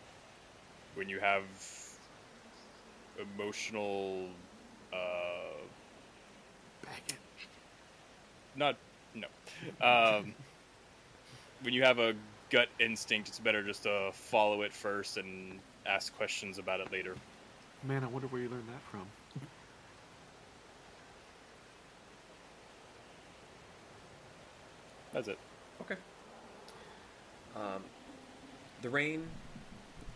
when 0.94 1.08
you 1.08 1.20
have 1.20 1.42
emotional 3.36 4.26
uh 4.92 4.96
Baggage. 6.82 7.18
not 8.56 8.76
no 9.14 9.26
um 9.86 10.34
when 11.62 11.74
you 11.74 11.82
have 11.82 11.98
a 11.98 12.14
gut 12.48 12.68
instinct 12.80 13.28
it's 13.28 13.38
better 13.38 13.62
just 13.62 13.82
to 13.82 14.10
follow 14.12 14.62
it 14.62 14.72
first 14.72 15.18
and 15.18 15.58
ask 15.84 16.16
questions 16.16 16.58
about 16.58 16.80
it 16.80 16.90
later 16.90 17.14
Man, 17.82 18.04
I 18.04 18.08
wonder 18.08 18.28
where 18.28 18.42
you 18.42 18.48
learned 18.50 18.68
that 18.68 18.82
from. 18.90 19.06
That's 25.12 25.28
it 25.28 25.38
Okay. 25.80 25.96
Um, 27.56 27.82
the 28.82 28.90
rain 28.90 29.26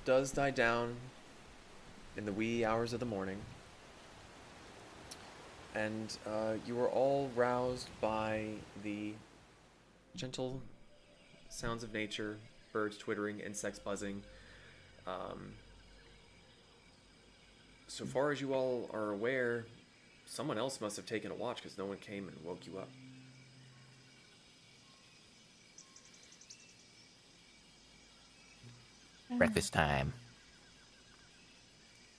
does 0.04 0.30
die 0.30 0.50
down 0.50 0.94
in 2.16 2.26
the 2.26 2.32
wee 2.32 2.64
hours 2.64 2.92
of 2.92 3.00
the 3.00 3.06
morning, 3.06 3.38
and 5.74 6.16
uh, 6.26 6.54
you 6.66 6.78
are 6.80 6.88
all 6.88 7.30
roused 7.34 7.88
by 8.00 8.50
the 8.82 9.14
gentle 10.14 10.60
sounds 11.48 11.82
of 11.82 11.92
nature, 11.92 12.36
birds 12.72 12.96
twittering, 12.96 13.40
insects 13.40 13.78
buzzing. 13.78 14.22
Um, 15.06 15.54
so 17.88 18.04
far 18.04 18.30
as 18.30 18.40
you 18.40 18.54
all 18.54 18.88
are 18.92 19.10
aware, 19.10 19.64
someone 20.26 20.58
else 20.58 20.80
must 20.80 20.96
have 20.96 21.06
taken 21.06 21.30
a 21.30 21.34
watch 21.34 21.56
because 21.56 21.78
no 21.78 21.86
one 21.86 21.98
came 21.98 22.28
and 22.28 22.36
woke 22.44 22.66
you 22.66 22.78
up. 22.78 22.88
Breakfast 29.30 29.72
time. 29.72 30.12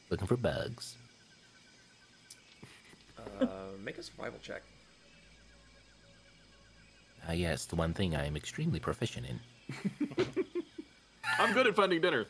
Looking 0.09 0.27
for 0.27 0.37
bugs. 0.37 0.95
Uh, 3.41 3.47
make 3.83 3.97
a 3.97 4.03
survival 4.03 4.39
check. 4.41 4.61
Ah, 7.27 7.31
yes, 7.31 7.65
the 7.65 7.75
one 7.75 7.93
thing 7.93 8.15
I 8.15 8.25
am 8.25 8.35
extremely 8.35 8.79
proficient 8.79 9.25
in. 9.27 9.39
I'm 11.39 11.53
good 11.53 11.67
at 11.67 11.75
finding 11.75 12.01
dinner. 12.01 12.27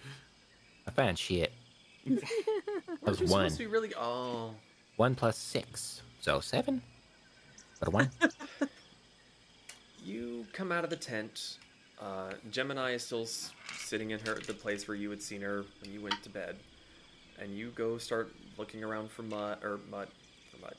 I 0.88 0.92
found 0.92 1.18
shit. 1.20 1.52
That 2.08 3.12
was 3.12 3.20
You're 3.20 3.30
one. 3.30 3.50
supposed 3.50 3.58
to 3.58 3.64
be 3.64 3.68
really. 3.68 3.94
Oh, 3.96 4.52
One 4.96 5.14
plus 5.16 5.38
six. 5.38 6.02
So 6.22 6.40
seven? 6.40 6.82
But 7.80 7.90
a 7.90 7.92
one? 7.92 8.10
you 10.06 10.46
come 10.54 10.72
out 10.72 10.84
of 10.84 10.90
the 10.90 10.96
tent. 10.96 11.58
Uh, 12.00 12.34
G3-MENI 12.52 12.94
is 12.96 13.04
still 13.06 13.24
s- 13.24 13.52
sitting 13.78 14.12
in 14.12 14.20
her 14.22 14.36
the 14.36 14.54
place 14.54 14.88
where 14.88 14.98
you 14.98 15.10
had 15.10 15.22
seen 15.22 15.42
her 15.42 15.64
when 15.82 15.92
you 15.94 16.02
went 16.02 16.22
to 16.24 16.30
bed, 16.30 16.58
and 17.40 17.58
you 17.58 17.72
go 17.76 17.98
start 17.98 18.34
looking 18.58 18.84
around 18.84 19.10
for 19.12 19.24
mud 19.24 19.64
or 19.64 19.80
mud, 19.90 20.08
for 20.52 20.62
mud, 20.62 20.76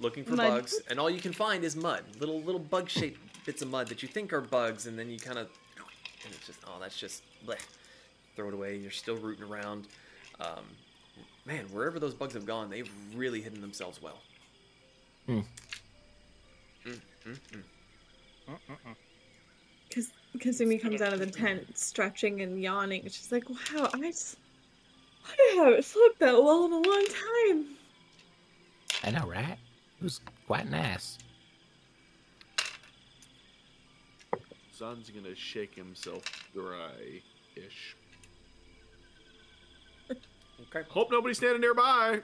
looking 0.00 0.24
for 0.24 0.34
Mud. 0.36 0.48
bugs, 0.62 0.80
and 0.88 0.98
all 0.98 1.10
you 1.10 1.20
can 1.20 1.32
find 1.32 1.64
is 1.64 1.76
mud, 1.76 2.02
little 2.18 2.40
little 2.42 2.60
bug 2.60 2.88
shaped 2.88 3.20
bits 3.44 3.60
of 3.62 3.68
mud 3.70 3.88
that 3.88 4.02
you 4.02 4.08
think 4.08 4.32
are 4.32 4.40
bugs, 4.40 4.86
and 4.86 4.98
then 4.98 5.10
you 5.10 5.18
kind 5.18 5.38
of, 5.38 5.48
and 6.24 6.32
it's 6.34 6.46
just 6.46 6.58
oh 6.66 6.78
that's 6.80 6.98
just 6.98 7.22
bleh. 7.46 7.58
throw 8.34 8.48
it 8.48 8.54
away. 8.54 8.76
You're 8.76 8.90
still 8.90 9.16
rooting 9.16 9.44
around. 9.44 9.86
Um, 10.40 10.64
man, 11.44 11.66
wherever 11.72 11.98
those 11.98 12.14
bugs 12.14 12.32
have 12.34 12.46
gone, 12.46 12.70
they've 12.70 12.90
really 13.14 13.42
hidden 13.42 13.60
themselves 13.60 14.00
well. 14.00 14.18
Hmm. 15.26 15.40
Mm, 16.86 17.00
mm, 17.26 17.38
mm. 17.52 17.62
Because 20.34 20.60
Kasumi 20.60 20.82
comes 20.82 21.00
out 21.00 21.12
of 21.12 21.20
the 21.20 21.26
tent, 21.26 21.78
stretching 21.78 22.42
and 22.42 22.60
yawning. 22.60 23.02
She's 23.04 23.30
like, 23.30 23.48
"Wow, 23.48 23.88
I 23.94 24.00
just, 24.00 24.36
I 25.26 25.54
haven't 25.56 25.84
slept 25.84 26.18
that 26.18 26.34
well 26.34 26.66
in 26.66 26.72
a 26.72 26.80
long 26.80 27.06
time." 27.06 27.66
I 29.04 29.10
know, 29.12 29.26
right? 29.28 29.56
It 30.00 30.02
was 30.02 30.20
quite 30.46 30.68
nice. 30.68 31.18
Zaan's 34.76 35.08
gonna 35.08 35.36
shake 35.36 35.74
himself 35.76 36.24
dry-ish. 36.52 37.96
Okay. 40.10 40.88
Hope 40.88 41.10
nobody's 41.10 41.38
standing 41.38 41.60
nearby. 41.60 42.20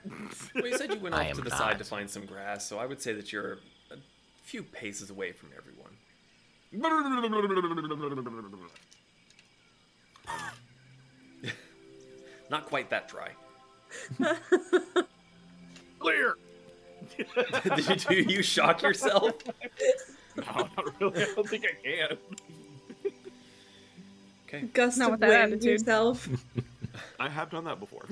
Well, 0.55 0.67
you 0.67 0.77
said 0.77 0.93
you 0.93 1.01
went 1.01 1.15
off 1.17 1.23
to 1.23 1.29
am 1.29 1.45
the 1.45 1.51
side 1.51 1.79
to 1.79 1.85
find 1.85 2.11
some 2.11 2.27
grass, 2.27 2.67
so 2.67 2.79
I 2.79 2.87
would 2.87 3.01
say 3.01 3.13
that 3.13 3.33
you're 3.33 3.59
a 3.91 3.97
few 4.43 4.63
paces 4.63 5.11
away 5.11 5.33
from 5.33 5.51
everyone. 5.57 5.80
Not 12.51 12.67
quite 12.67 12.91
that 12.91 13.09
dry. 13.09 13.31
Clear. 15.99 16.37
Did 17.77 17.89
you, 17.89 17.97
do 17.97 18.15
you 18.33 18.43
shock 18.43 18.83
yourself? 18.83 19.35
No, 20.37 20.43
not 20.45 21.01
really. 21.01 21.23
I 21.23 21.27
don't 21.35 21.49
think 21.49 21.65
I 21.65 21.75
can. 21.83 22.19
Okay. 24.47 24.61
Gust 24.73 24.99
Not 24.99 25.07
of 25.07 25.11
with 25.13 25.21
that 25.21 25.29
wind 25.29 25.53
attitude. 25.55 25.65
yourself. 25.65 26.29
I 27.19 27.29
have 27.29 27.51
done 27.51 27.65
that 27.65 27.81
before. 27.81 28.07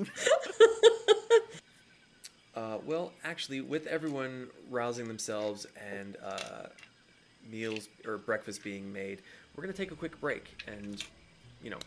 Uh, 2.54 2.78
well, 2.84 3.12
actually, 3.22 3.60
with 3.60 3.86
everyone 3.86 4.48
rousing 4.68 5.06
themselves 5.06 5.66
and 5.92 6.16
uh, 6.24 6.66
meals 7.50 7.88
or 8.06 8.18
breakfast 8.18 8.62
being 8.62 8.92
made, 8.92 9.22
we're 9.54 9.62
gonna 9.62 9.72
take 9.72 9.90
a 9.90 9.96
quick 9.96 10.20
break 10.20 10.62
and, 10.66 11.04
you 11.62 11.70
know, 11.70 11.78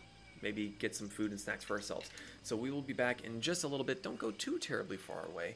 maybe 0.41 0.75
get 0.79 0.95
some 0.95 1.07
food 1.07 1.31
and 1.31 1.39
snacks 1.39 1.63
for 1.63 1.75
ourselves. 1.75 2.09
So 2.43 2.55
we 2.55 2.71
will 2.71 2.81
be 2.81 2.93
back 2.93 3.23
in 3.23 3.41
just 3.41 3.63
a 3.63 3.67
little 3.67 3.85
bit. 3.85 4.03
Don't 4.03 4.17
go 4.17 4.31
too 4.31 4.57
terribly 4.57 4.97
far 4.97 5.25
away, 5.27 5.55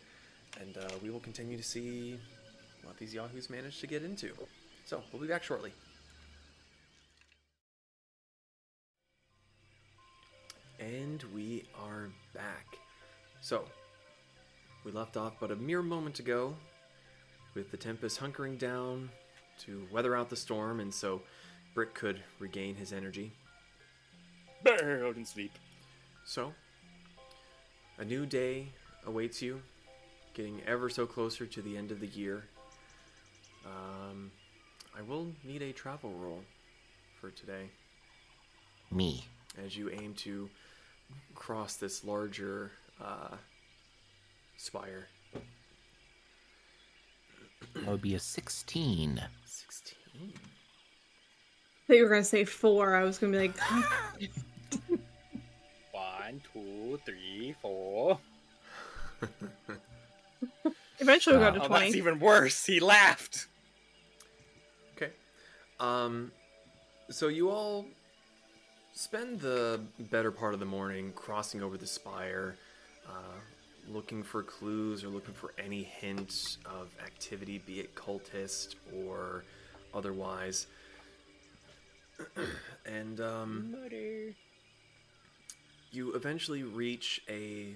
and 0.59 0.77
uh, 0.77 0.87
we 1.01 1.09
will 1.09 1.19
continue 1.19 1.57
to 1.57 1.63
see 1.63 2.19
what 2.83 2.97
these 2.97 3.13
yahoos 3.13 3.49
manage 3.49 3.79
to 3.79 3.87
get 3.87 4.03
into. 4.03 4.31
So 4.85 5.01
we'll 5.11 5.21
be 5.21 5.27
back 5.27 5.43
shortly. 5.43 5.73
And 10.79 11.23
we 11.33 11.63
are 11.81 12.09
back. 12.33 12.65
So, 13.41 13.65
we 14.83 14.91
left 14.91 15.17
off 15.17 15.33
but 15.39 15.51
a 15.51 15.55
mere 15.55 15.81
moment 15.81 16.19
ago 16.19 16.55
with 17.55 17.71
the 17.71 17.77
Tempest 17.77 18.19
hunkering 18.19 18.59
down 18.59 19.09
to 19.59 19.87
weather 19.91 20.15
out 20.15 20.29
the 20.29 20.35
storm, 20.35 20.79
and 20.79 20.93
so 20.93 21.21
Brick 21.73 21.93
could 21.93 22.21
regain 22.39 22.75
his 22.75 22.93
energy. 22.93 23.33
Barreled 24.63 25.17
in 25.17 25.25
sleep. 25.25 25.51
So, 26.25 26.53
a 27.97 28.05
new 28.05 28.25
day 28.25 28.67
awaits 29.05 29.41
you, 29.41 29.61
getting 30.33 30.61
ever 30.65 30.89
so 30.89 31.05
closer 31.05 31.45
to 31.45 31.61
the 31.61 31.77
end 31.77 31.91
of 31.91 31.99
the 31.99 32.07
year. 32.07 32.43
Um, 33.65 34.31
I 34.97 35.01
will 35.01 35.27
need 35.43 35.61
a 35.61 35.71
travel 35.71 36.11
roll 36.13 36.41
for 37.19 37.29
today 37.31 37.69
Me. 38.91 39.25
as 39.63 39.75
you 39.75 39.89
aim 39.89 40.13
to 40.15 40.49
cross 41.33 41.75
this 41.75 42.03
larger 42.03 42.71
uh, 43.03 43.35
spire. 44.57 45.07
That 47.73 47.87
would 47.87 48.01
be 48.01 48.15
a 48.15 48.19
16. 48.19 49.21
16. 49.45 49.97
I 50.21 51.87
thought 51.87 51.95
you 51.97 52.03
were 52.03 52.09
gonna 52.09 52.23
say 52.23 52.45
four. 52.45 52.95
I 52.95 53.03
was 53.03 53.17
gonna 53.17 53.31
be 53.31 53.39
like, 53.47 53.57
One, 55.91 56.41
two, 56.53 56.99
three, 57.05 57.55
four. 57.61 58.19
Eventually, 60.99 61.37
we 61.37 61.43
Uh, 61.43 61.51
got 61.51 61.55
to 61.57 61.63
Oh, 61.63 61.67
20. 61.67 61.85
that's 61.85 61.95
even 61.95 62.19
worse. 62.19 62.65
He 62.65 62.79
laughed. 62.79 63.47
Okay. 64.95 65.11
Um, 65.79 66.31
so 67.09 67.27
you 67.27 67.49
all 67.49 67.85
spend 68.93 69.41
the 69.41 69.81
better 69.99 70.31
part 70.31 70.53
of 70.53 70.59
the 70.59 70.65
morning 70.65 71.11
crossing 71.13 71.61
over 71.61 71.77
the 71.77 71.85
spire, 71.87 72.55
uh, 73.07 73.11
looking 73.89 74.23
for 74.23 74.43
clues 74.43 75.03
or 75.03 75.09
looking 75.09 75.33
for 75.33 75.53
any 75.63 75.83
hint 75.83 76.57
of 76.65 76.89
activity, 77.03 77.61
be 77.65 77.79
it 77.79 77.95
cultist 77.95 78.75
or 78.93 79.43
otherwise. 79.93 80.67
and 82.85 83.19
um, 83.19 83.75
you 85.91 86.13
eventually 86.13 86.63
reach 86.63 87.21
a 87.29 87.75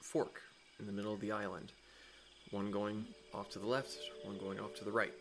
fork 0.00 0.42
in 0.78 0.86
the 0.86 0.92
middle 0.92 1.12
of 1.12 1.20
the 1.20 1.32
island. 1.32 1.72
One 2.50 2.70
going 2.70 3.06
off 3.32 3.50
to 3.50 3.58
the 3.58 3.66
left, 3.66 3.96
one 4.24 4.38
going 4.38 4.60
off 4.60 4.74
to 4.74 4.84
the 4.84 4.92
right. 4.92 5.12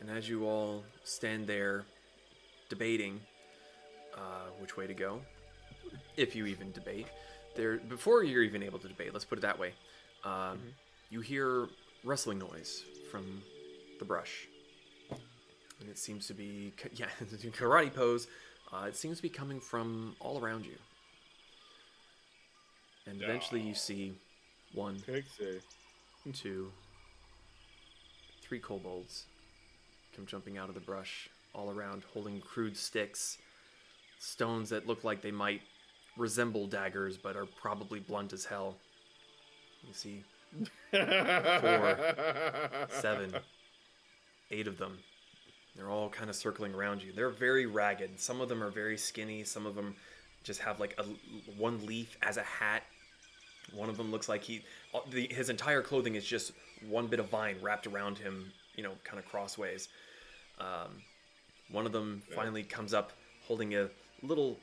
And 0.00 0.10
as 0.10 0.28
you 0.28 0.46
all 0.46 0.84
stand 1.04 1.46
there 1.46 1.84
debating 2.68 3.20
uh, 4.14 4.50
which 4.60 4.76
way 4.76 4.86
to 4.86 4.94
go, 4.94 5.20
if 6.16 6.36
you 6.36 6.46
even 6.46 6.70
debate, 6.72 7.06
there 7.58 7.76
before 7.76 8.22
you're 8.24 8.42
even 8.42 8.62
able 8.62 8.78
to 8.78 8.88
debate, 8.88 9.12
let's 9.12 9.24
put 9.26 9.36
it 9.36 9.42
that 9.42 9.58
way, 9.58 9.74
um, 10.24 10.58
you 11.10 11.20
hear 11.20 11.68
rustling 12.04 12.38
noise 12.38 12.84
from 13.10 13.42
the 13.98 14.04
brush, 14.04 14.48
and 15.10 15.88
it 15.90 15.98
seems 15.98 16.26
to 16.28 16.34
be 16.34 16.72
yeah, 16.94 17.06
karate 17.50 17.94
pose. 17.94 18.28
Uh, 18.72 18.84
it 18.86 18.96
seems 18.96 19.16
to 19.16 19.22
be 19.22 19.28
coming 19.28 19.60
from 19.60 20.14
all 20.20 20.38
around 20.40 20.64
you, 20.64 20.76
and 23.06 23.20
eventually 23.22 23.60
you 23.60 23.74
see 23.74 24.14
one, 24.74 24.96
two, 26.32 26.70
three 28.42 28.58
kobolds 28.58 29.24
come 30.14 30.26
jumping 30.26 30.58
out 30.58 30.68
of 30.68 30.74
the 30.74 30.80
brush 30.80 31.28
all 31.54 31.70
around, 31.70 32.02
holding 32.12 32.40
crude 32.40 32.76
sticks, 32.76 33.38
stones 34.18 34.68
that 34.70 34.86
look 34.86 35.02
like 35.02 35.22
they 35.22 35.30
might 35.30 35.62
resemble 36.18 36.66
daggers 36.66 37.16
but 37.16 37.36
are 37.36 37.46
probably 37.46 38.00
blunt 38.00 38.32
as 38.32 38.44
hell. 38.44 38.76
You 39.86 39.94
see 39.94 40.24
four, 40.90 41.98
seven, 42.90 43.34
eight 44.50 44.66
of 44.66 44.76
them. 44.78 44.98
They're 45.76 45.90
all 45.90 46.08
kind 46.08 46.28
of 46.28 46.36
circling 46.36 46.74
around 46.74 47.02
you. 47.02 47.12
They're 47.12 47.30
very 47.30 47.66
ragged. 47.66 48.18
Some 48.18 48.40
of 48.40 48.48
them 48.48 48.62
are 48.62 48.70
very 48.70 48.98
skinny. 48.98 49.44
Some 49.44 49.64
of 49.64 49.76
them 49.76 49.94
just 50.42 50.60
have 50.60 50.80
like 50.80 50.98
a 50.98 51.04
one 51.56 51.86
leaf 51.86 52.16
as 52.22 52.36
a 52.36 52.42
hat. 52.42 52.82
One 53.72 53.88
of 53.88 53.96
them 53.96 54.10
looks 54.10 54.28
like 54.28 54.42
he, 54.42 54.62
the, 55.10 55.28
his 55.30 55.50
entire 55.50 55.82
clothing 55.82 56.14
is 56.16 56.24
just 56.24 56.52
one 56.88 57.06
bit 57.06 57.20
of 57.20 57.28
vine 57.28 57.56
wrapped 57.60 57.86
around 57.86 58.18
him, 58.18 58.50
you 58.76 58.82
know, 58.82 58.92
kind 59.04 59.18
of 59.18 59.26
crossways. 59.26 59.88
Um, 60.58 61.02
one 61.70 61.86
of 61.86 61.92
them 61.92 62.22
finally 62.34 62.62
comes 62.62 62.94
up 62.94 63.12
holding 63.46 63.74
a 63.74 63.88
little. 64.22 64.58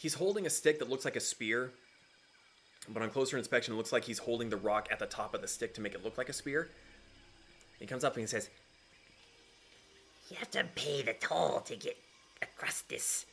He's 0.00 0.14
holding 0.14 0.46
a 0.46 0.50
stick 0.50 0.78
that 0.78 0.88
looks 0.88 1.04
like 1.04 1.16
a 1.16 1.20
spear, 1.20 1.72
but 2.88 3.02
on 3.02 3.10
closer 3.10 3.36
inspection, 3.36 3.74
it 3.74 3.76
looks 3.76 3.92
like 3.92 4.02
he's 4.02 4.18
holding 4.18 4.48
the 4.48 4.56
rock 4.56 4.88
at 4.90 4.98
the 4.98 5.04
top 5.04 5.34
of 5.34 5.42
the 5.42 5.46
stick 5.46 5.74
to 5.74 5.82
make 5.82 5.94
it 5.94 6.02
look 6.02 6.16
like 6.16 6.30
a 6.30 6.32
spear. 6.32 6.70
He 7.78 7.84
comes 7.84 8.02
up 8.02 8.14
and 8.14 8.22
he 8.22 8.26
says, 8.26 8.48
You 10.30 10.38
have 10.38 10.50
to 10.52 10.64
pay 10.74 11.02
the 11.02 11.12
toll 11.12 11.60
to 11.66 11.76
get 11.76 11.98
across 12.40 12.80
this 12.88 13.26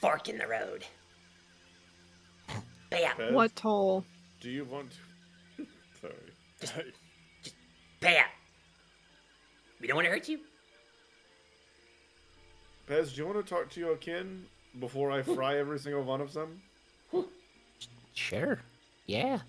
fork 0.00 0.28
in 0.28 0.38
the 0.38 0.46
road. 0.46 0.84
Pay 2.90 3.04
up. 3.04 3.18
Pez, 3.18 3.32
What 3.32 3.56
toll? 3.56 4.04
Do 4.40 4.48
you 4.48 4.62
want 4.62 4.92
to... 5.56 5.66
Sorry. 6.64 6.92
Pay 8.00 8.18
up. 8.18 8.26
We 9.80 9.88
don't 9.88 9.96
want 9.96 10.06
to 10.06 10.12
hurt 10.12 10.28
you. 10.28 10.38
Pez, 12.88 13.12
do 13.12 13.22
you 13.22 13.26
want 13.26 13.44
to 13.44 13.54
talk 13.54 13.68
to 13.70 13.80
your 13.80 13.96
kin 13.96 14.46
before 14.80 15.10
I 15.10 15.22
fry 15.22 15.58
every 15.58 15.78
single 15.78 16.02
one 16.02 16.20
of 16.20 16.32
them? 16.32 16.60
Sure. 18.14 18.58
Yeah. 19.06 19.40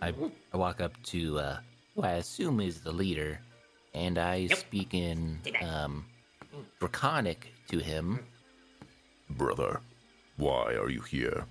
I, 0.00 0.12
I 0.52 0.56
walk 0.56 0.80
up 0.80 1.00
to 1.04 1.38
uh, 1.38 1.58
who 1.94 2.02
I 2.02 2.12
assume 2.12 2.60
is 2.60 2.80
the 2.80 2.92
leader, 2.92 3.40
and 3.94 4.18
I 4.18 4.46
speak 4.48 4.94
in 4.94 5.38
um, 5.62 6.06
Draconic 6.80 7.52
to 7.68 7.78
him. 7.78 8.20
Brother, 9.30 9.80
why 10.36 10.74
are 10.74 10.90
you 10.90 11.02
here? 11.02 11.44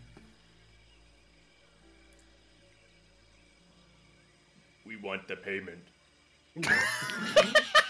We 4.85 4.97
want 4.97 5.27
the 5.27 5.35
payment. 5.37 5.79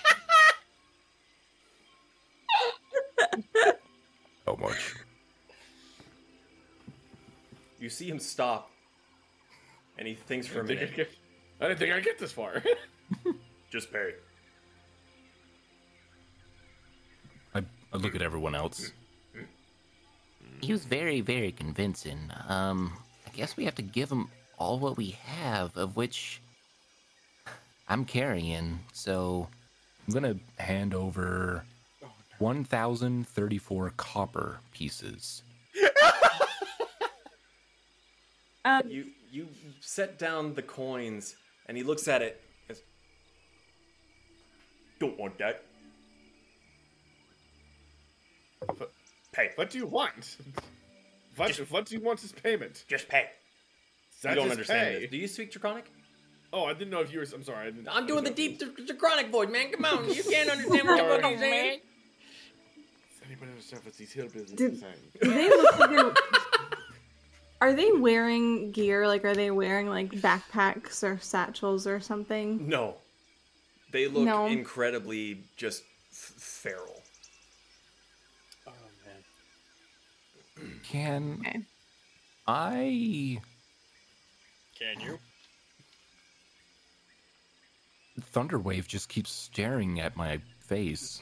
much? 4.61 4.95
You 7.79 7.89
see 7.89 8.07
him 8.09 8.19
stop, 8.19 8.69
and 9.97 10.07
he 10.07 10.13
thinks 10.13 10.47
for 10.47 10.59
a 10.61 10.63
I 10.63 10.67
didn't 10.67 10.79
minute. 10.81 10.95
think 10.95 11.07
I 11.07 11.11
get- 11.11 11.17
I 11.59 11.67
didn't 11.67 11.79
think 11.79 11.93
I'd 11.93 12.03
get 12.03 12.17
this 12.19 12.31
far. 12.31 12.63
Just 13.71 13.91
pay. 13.93 14.13
I, 17.53 17.59
I 17.93 17.97
look 17.97 18.15
at 18.15 18.21
everyone 18.21 18.55
else. 18.55 18.91
He 20.61 20.71
was 20.71 20.85
very, 20.85 21.21
very 21.21 21.51
convincing. 21.51 22.31
Um, 22.47 22.93
I 23.27 23.29
guess 23.31 23.55
we 23.57 23.65
have 23.65 23.75
to 23.75 23.81
give 23.83 24.11
him 24.11 24.27
all 24.57 24.79
what 24.79 24.97
we 24.97 25.11
have, 25.25 25.75
of 25.77 25.95
which 25.95 26.41
I'm 27.88 28.05
carrying. 28.05 28.79
So 28.93 29.47
I'm 30.07 30.13
gonna 30.13 30.35
hand 30.57 30.93
over 30.93 31.63
1,034 32.41 33.93
copper 33.97 34.59
pieces. 34.73 35.43
um, 38.65 38.81
You 38.89 39.05
you 39.31 39.47
set 39.80 40.18
down 40.19 40.55
the 40.55 40.61
coins, 40.63 41.35
and 41.68 41.77
he 41.77 41.84
looks 41.84 42.07
at 42.07 42.22
it. 42.22 42.41
and 42.68 42.77
goes, 42.77 42.84
Don't 44.99 45.18
want 45.19 45.38
that. 45.38 45.63
Pay. 49.31 49.51
what 49.55 49.69
do 49.69 49.77
you 49.77 49.85
want? 49.85 50.38
What, 51.38 51.55
what 51.69 51.85
do 51.85 51.95
you 51.95 52.01
want 52.01 52.22
as 52.26 52.34
payment? 52.34 52.84
Just 52.89 53.07
pay. 53.07 53.26
That 54.22 54.31
you 54.31 54.35
don't 54.35 54.51
understand 54.51 54.95
pay. 54.95 54.99
this. 54.99 55.11
Do 55.11 55.18
you 55.18 55.27
speak 55.30 55.49
Draconic? 55.49 55.89
Oh, 56.51 56.65
I 56.65 56.73
didn't 56.73 56.89
know 56.89 56.99
if 56.99 57.11
you 57.11 57.19
were. 57.19 57.26
I'm 57.34 57.41
sorry. 57.43 57.68
I 57.68 57.72
didn't, 57.72 57.88
I'm 57.88 58.05
doing 58.05 58.26
the 58.26 58.30
didn't 58.31 58.61
know 58.61 58.68
deep 58.76 58.88
Draconic 58.88 59.30
voice, 59.31 59.49
man. 59.49 59.72
Come 59.72 59.85
on, 59.85 60.13
you 60.13 60.23
can't 60.23 60.49
understand 60.51 60.88
what 60.88 60.97
the 60.97 61.22
fuck 61.22 61.31
he's 61.31 61.39
saying. 61.39 61.80
Does 63.61 63.73
anybody 63.73 63.88
understand 63.88 63.97
these 63.97 64.13
hillbillies 64.15 64.55
Did- 64.55 64.83
are 64.83 65.25
do 65.25 65.33
they 65.33 65.49
look 65.49 65.79
like 65.79 65.89
they're. 65.89 66.13
Are 67.61 67.73
they 67.73 67.91
wearing 67.91 68.71
gear? 68.71 69.07
Like, 69.07 69.23
are 69.23 69.35
they 69.35 69.51
wearing 69.51 69.88
like 69.88 70.09
backpacks 70.13 71.03
or 71.03 71.19
satchels 71.21 71.85
or 71.85 71.99
something? 71.99 72.67
No, 72.67 72.95
they 73.91 74.07
look 74.07 74.23
No. 74.25 74.47
incredibly 74.47 75.43
just 75.57 75.83
f- 76.11 76.33
feral. 76.38 77.03
Oh 78.67 78.71
man. 80.57 80.71
Can 80.83 81.38
Okay. 81.41 81.59
I 82.47 83.38
Can 84.79 84.99
you? 85.01 85.19
Thunderwave 88.33 88.88
just 88.88 89.07
keeps 89.07 89.29
staring 89.31 89.99
at 89.99 90.15
my 90.17 90.39
face. 90.61 91.21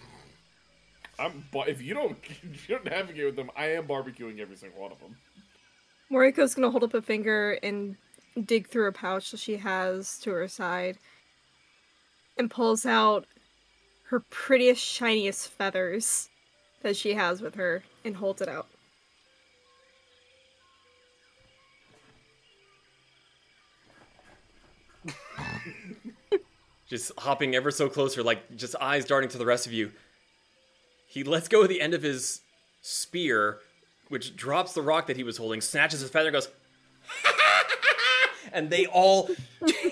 I'm. 1.20 1.46
But 1.52 1.68
if 1.68 1.82
you 1.82 1.94
don't, 1.94 2.18
if 2.54 2.70
you 2.70 2.76
don't 2.76 2.86
navigate 2.86 3.26
with 3.26 3.36
them, 3.36 3.52
I 3.56 3.72
am 3.74 3.88
barbecuing 3.88 4.40
every 4.40 4.56
single 4.56 4.82
one 4.82 4.91
of 4.91 5.00
them. 5.00 5.18
Moriko's 6.12 6.56
gonna 6.56 6.72
hold 6.72 6.84
up 6.84 6.94
a 6.94 7.02
finger 7.02 7.60
and 7.62 7.96
dig 8.46 8.68
through 8.68 8.88
a 8.88 8.91
pouch 8.91 9.32
that 9.32 9.40
she 9.40 9.58
has 9.58 10.18
to 10.20 10.32
her 10.32 10.48
side 10.48 10.98
and 12.38 12.50
pulls 12.50 12.86
out 12.86 13.26
her 14.06 14.22
prettiest, 14.22 14.82
shiniest 14.82 15.50
feathers 15.50 16.30
that 16.82 16.96
she 16.96 17.14
has 17.14 17.41
with 17.41 17.56
her 17.56 17.84
and 18.04 18.16
holds 18.16 18.41
it 18.41 18.48
out. 18.48 18.68
just 26.88 27.12
hopping 27.20 27.56
ever 27.56 27.70
so 27.70 27.88
closer, 27.90 28.24
like 28.24 28.56
just 28.56 28.76
eyes 28.82 29.06
darting 29.06 29.30
to 29.30 29.38
the 29.38 29.46
rest 29.46 29.68
of 29.68 29.74
you. 29.74 29.91
He 31.10 31.23
lets 31.23 31.48
go 31.48 31.64
of 31.64 31.69
the 31.69 31.81
end 31.81 31.95
of 31.95 32.03
his 32.03 32.41
spear, 32.84 33.57
which 34.10 34.36
drops 34.36 34.73
the 34.73 34.84
rock 34.84 35.07
that 35.07 35.18
he 35.18 35.23
was 35.23 35.38
holding, 35.38 35.60
snatches 35.60 36.02
his 36.02 36.11
feather, 36.11 36.27
and 36.27 36.36
goes, 36.36 36.49
and 38.53 38.69
they 38.69 38.86
all 38.86 39.27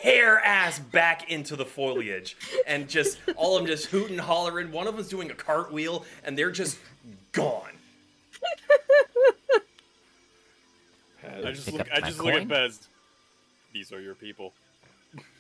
tear 0.04 0.38
ass 0.40 0.78
back 0.78 1.32
into 1.32 1.56
the 1.56 1.66
foliage, 1.66 2.38
and 2.68 2.88
just 2.88 3.18
all 3.36 3.58
of 3.58 3.64
them 3.64 3.68
just 3.68 3.88
hoot 3.88 4.12
and 4.12 4.22
hollering. 4.22 4.72
One 4.72 4.86
of 4.86 4.96
them's 4.96 5.10
doing 5.10 5.32
a 5.32 5.34
cartwheel, 5.34 6.06
and 6.24 6.38
they're 6.38 6.52
just 6.52 6.78
gone. 7.32 7.72
I 11.46 11.52
just 11.52 11.74
look. 11.74 11.88
I 11.92 12.00
my 12.00 12.08
just 12.08 12.20
look 12.20 12.36
at 12.36 12.48
coin. 12.48 12.48
Pez. 12.48 12.88
These 13.74 13.92
are 13.92 14.00
your 14.00 14.14
people. 14.16 14.54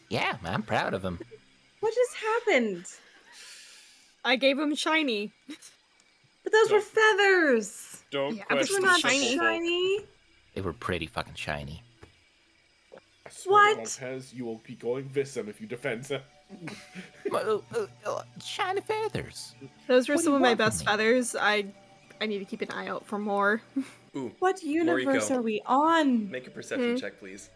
Yeah, 0.09 0.37
I'm 0.43 0.63
proud 0.63 0.95
of 0.95 1.03
them. 1.03 1.19
What 1.81 1.93
just 1.93 2.15
happened? 2.15 2.85
I 4.27 4.35
gave 4.35 4.59
him 4.59 4.75
shiny. 4.75 5.31
But 6.43 6.51
those 6.51 6.69
were 6.71 6.81
feathers. 6.81 8.03
Don't 8.11 8.35
Yeah, 8.35 8.43
but 8.49 8.57
question 8.57 8.81
they're 8.81 8.91
not 8.91 9.01
the 9.01 9.09
shiny. 9.09 9.37
folk. 9.37 9.47
Shiny. 9.47 9.99
They 10.53 10.61
were 10.61 10.73
pretty 10.73 11.05
fucking 11.07 11.35
shiny. 11.35 11.81
I 13.25 13.29
swear 13.29 13.73
to 13.75 13.79
What? 13.81 13.99
Lopez, 14.01 14.33
you 14.33 14.43
will 14.45 14.61
be 14.65 14.75
going 14.75 15.05
Visum 15.09 15.47
if 15.47 15.61
you 15.61 15.67
defend 15.67 16.03
them. 16.05 16.21
Uh, 17.29 17.59
uh, 17.75 17.85
uh, 18.05 18.21
shiny 18.41 18.79
feathers. 18.79 19.53
Those 19.87 20.07
were 20.07 20.15
What 20.15 20.19
do 20.21 20.23
some 20.23 20.31
you 20.31 20.35
of 20.37 20.41
my 20.41 20.47
want 20.49 20.59
from 20.59 20.65
best 20.69 20.79
me? 20.79 20.85
feathers. 20.85 21.35
I 21.37 21.65
I 22.21 22.25
need 22.25 22.39
to 22.39 22.45
keep 22.45 22.61
an 22.61 22.71
eye 22.71 22.87
out 22.87 23.05
for 23.05 23.19
more. 23.19 23.61
Ooh, 24.15 24.31
What 24.39 24.63
universe 24.63 25.27
Moriko. 25.29 25.35
are 25.37 25.41
we 25.41 25.61
on? 25.65 26.31
make 26.31 26.47
a 26.47 26.49
perception 26.49 26.91
Hmm. 26.91 26.95
check, 26.97 27.19
please. 27.19 27.49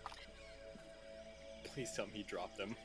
Please 1.73 1.89
tell 1.95 2.05
me 2.07 2.11
he 2.15 2.23
dropped 2.23 2.57
them. 2.57 2.75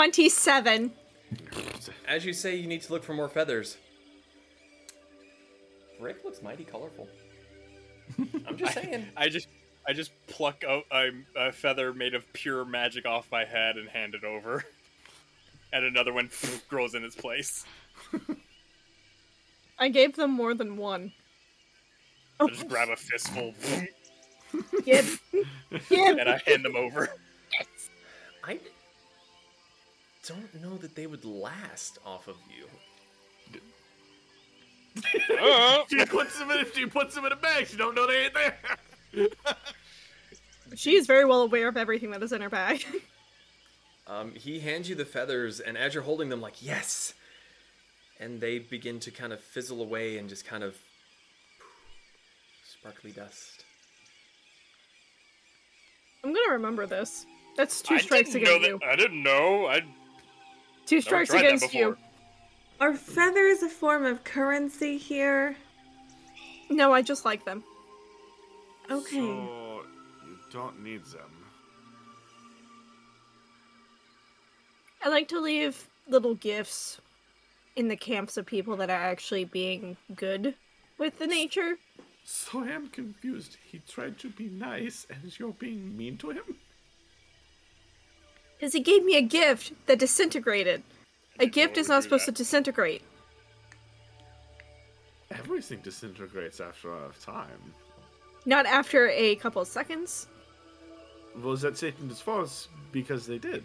27. 0.00 0.90
As 2.08 2.24
you 2.24 2.32
say, 2.32 2.56
you 2.56 2.66
need 2.66 2.80
to 2.80 2.90
look 2.90 3.04
for 3.04 3.12
more 3.12 3.28
feathers. 3.28 3.76
Rick 6.00 6.24
looks 6.24 6.40
mighty 6.40 6.64
colorful. 6.64 7.06
I'm 8.48 8.56
just 8.56 8.72
saying. 8.82 9.06
I 9.14 9.28
just, 9.28 9.48
I 9.86 9.92
just 9.92 10.12
pluck 10.26 10.64
a, 10.66 10.80
a, 10.90 11.10
a 11.36 11.52
feather 11.52 11.92
made 11.92 12.14
of 12.14 12.24
pure 12.32 12.64
magic 12.64 13.04
off 13.04 13.30
my 13.30 13.44
head 13.44 13.76
and 13.76 13.90
hand 13.90 14.14
it 14.14 14.24
over, 14.24 14.64
and 15.74 15.84
another 15.84 16.14
one 16.14 16.30
grows 16.70 16.94
in 16.94 17.04
its 17.04 17.14
place. 17.14 17.66
I 19.78 19.90
gave 19.90 20.16
them 20.16 20.30
more 20.30 20.54
than 20.54 20.78
one. 20.78 21.12
I 22.40 22.46
just 22.46 22.68
grab 22.68 22.88
a 22.88 22.96
fistful 22.96 23.52
Yep. 24.86 25.04
yep. 25.90 26.18
and 26.18 26.26
I 26.26 26.40
hand 26.46 26.64
them 26.64 26.74
over. 26.74 27.10
I 28.42 28.58
don't 30.30 30.62
know 30.62 30.76
that 30.78 30.94
they 30.94 31.06
would 31.06 31.24
last 31.24 31.98
off 32.06 32.28
of 32.28 32.36
you. 32.48 32.66
Oh, 35.32 35.84
She 35.88 36.04
puts 36.04 36.38
them 36.38 36.50
in. 36.50 36.66
She 36.74 36.86
puts 36.86 37.14
them 37.14 37.24
in 37.24 37.32
a 37.32 37.36
bag. 37.36 37.66
She 37.66 37.76
don't 37.76 37.94
know 37.94 38.06
they 38.06 38.24
ain't 38.24 38.34
there. 38.34 38.58
She 40.76 40.94
is 40.94 41.08
very 41.08 41.24
well 41.24 41.42
aware 41.42 41.66
of 41.66 41.76
everything 41.76 42.12
that 42.12 42.22
is 42.22 42.32
in 42.32 42.40
her 42.42 42.48
bag. 42.50 42.84
Um, 44.06 44.32
he 44.34 44.58
hands 44.58 44.88
you 44.88 44.96
the 44.96 45.04
feathers, 45.04 45.60
and 45.60 45.78
as 45.78 45.94
you're 45.94 46.02
holding 46.02 46.30
them, 46.30 46.40
like 46.40 46.60
yes, 46.64 47.14
and 48.18 48.40
they 48.40 48.58
begin 48.58 48.98
to 49.00 49.12
kind 49.12 49.32
of 49.32 49.38
fizzle 49.40 49.80
away 49.82 50.18
and 50.18 50.28
just 50.28 50.44
kind 50.44 50.64
of 50.64 50.76
sparkly 52.64 53.12
dust. 53.12 53.64
I'm 56.24 56.32
gonna 56.32 56.52
remember 56.54 56.86
this. 56.86 57.24
That's 57.56 57.80
two 57.82 57.94
I 57.94 57.98
strikes 57.98 58.34
against 58.34 58.66
you. 58.66 58.78
that. 58.80 58.88
I 58.88 58.96
didn't 58.96 59.22
know. 59.22 59.66
I 59.66 59.82
Two 60.90 61.00
strikes 61.00 61.32
against 61.32 61.70
before. 61.70 61.80
you. 61.80 61.96
Are 62.80 62.94
feathers 62.94 63.62
a 63.62 63.68
form 63.68 64.04
of 64.04 64.24
currency 64.24 64.98
here? 64.98 65.54
No, 66.68 66.92
I 66.92 67.00
just 67.00 67.24
like 67.24 67.44
them. 67.44 67.62
Okay. 68.90 69.10
So 69.10 69.82
you 70.26 70.36
don't 70.50 70.82
need 70.82 71.04
them. 71.04 71.30
I 75.04 75.10
like 75.10 75.28
to 75.28 75.40
leave 75.40 75.86
little 76.08 76.34
gifts 76.34 77.00
in 77.76 77.86
the 77.86 77.96
camps 77.96 78.36
of 78.36 78.44
people 78.44 78.76
that 78.78 78.90
are 78.90 79.00
actually 79.00 79.44
being 79.44 79.96
good 80.16 80.56
with 80.98 81.20
the 81.20 81.28
nature. 81.28 81.78
So 82.24 82.64
I 82.64 82.70
am 82.70 82.88
confused. 82.88 83.58
He 83.64 83.80
tried 83.88 84.18
to 84.18 84.28
be 84.28 84.48
nice, 84.48 85.06
and 85.08 85.38
you're 85.38 85.52
being 85.52 85.96
mean 85.96 86.16
to 86.16 86.30
him. 86.30 86.56
Because 88.60 88.74
he 88.74 88.80
gave 88.80 89.02
me 89.04 89.16
a 89.16 89.22
gift 89.22 89.72
that 89.86 89.98
disintegrated. 89.98 90.82
A 91.38 91.46
gift 91.46 91.78
is 91.78 91.88
not 91.88 92.02
supposed 92.02 92.26
that. 92.26 92.36
to 92.36 92.42
disintegrate. 92.42 93.00
Everything 95.30 95.80
disintegrates 95.82 96.60
after 96.60 96.92
a 96.92 97.10
time. 97.24 97.72
Not 98.44 98.66
after 98.66 99.08
a 99.08 99.36
couple 99.36 99.62
of 99.62 99.68
seconds. 99.68 100.26
Was 101.42 101.62
that 101.62 101.78
Satan's 101.78 102.20
fault? 102.20 102.68
Because 102.92 103.26
they 103.26 103.38
did. 103.38 103.64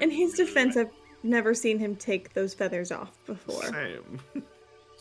In 0.00 0.10
his 0.10 0.32
defense, 0.32 0.78
I've 0.78 0.90
never 1.22 1.52
seen 1.52 1.78
him 1.78 1.94
take 1.94 2.32
those 2.32 2.54
feathers 2.54 2.90
off 2.90 3.12
before. 3.26 3.64
Same. 3.64 4.20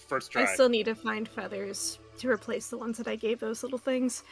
first 0.07 0.31
try. 0.31 0.41
I 0.41 0.45
still 0.45 0.68
need 0.68 0.86
to 0.86 0.95
find 0.95 1.26
feathers 1.26 1.99
to 2.18 2.30
replace 2.30 2.68
the 2.68 2.77
ones 2.77 2.98
that 2.98 3.07
I 3.07 3.15
gave 3.15 3.40
those 3.40 3.64
little 3.64 3.77
things. 3.77 4.23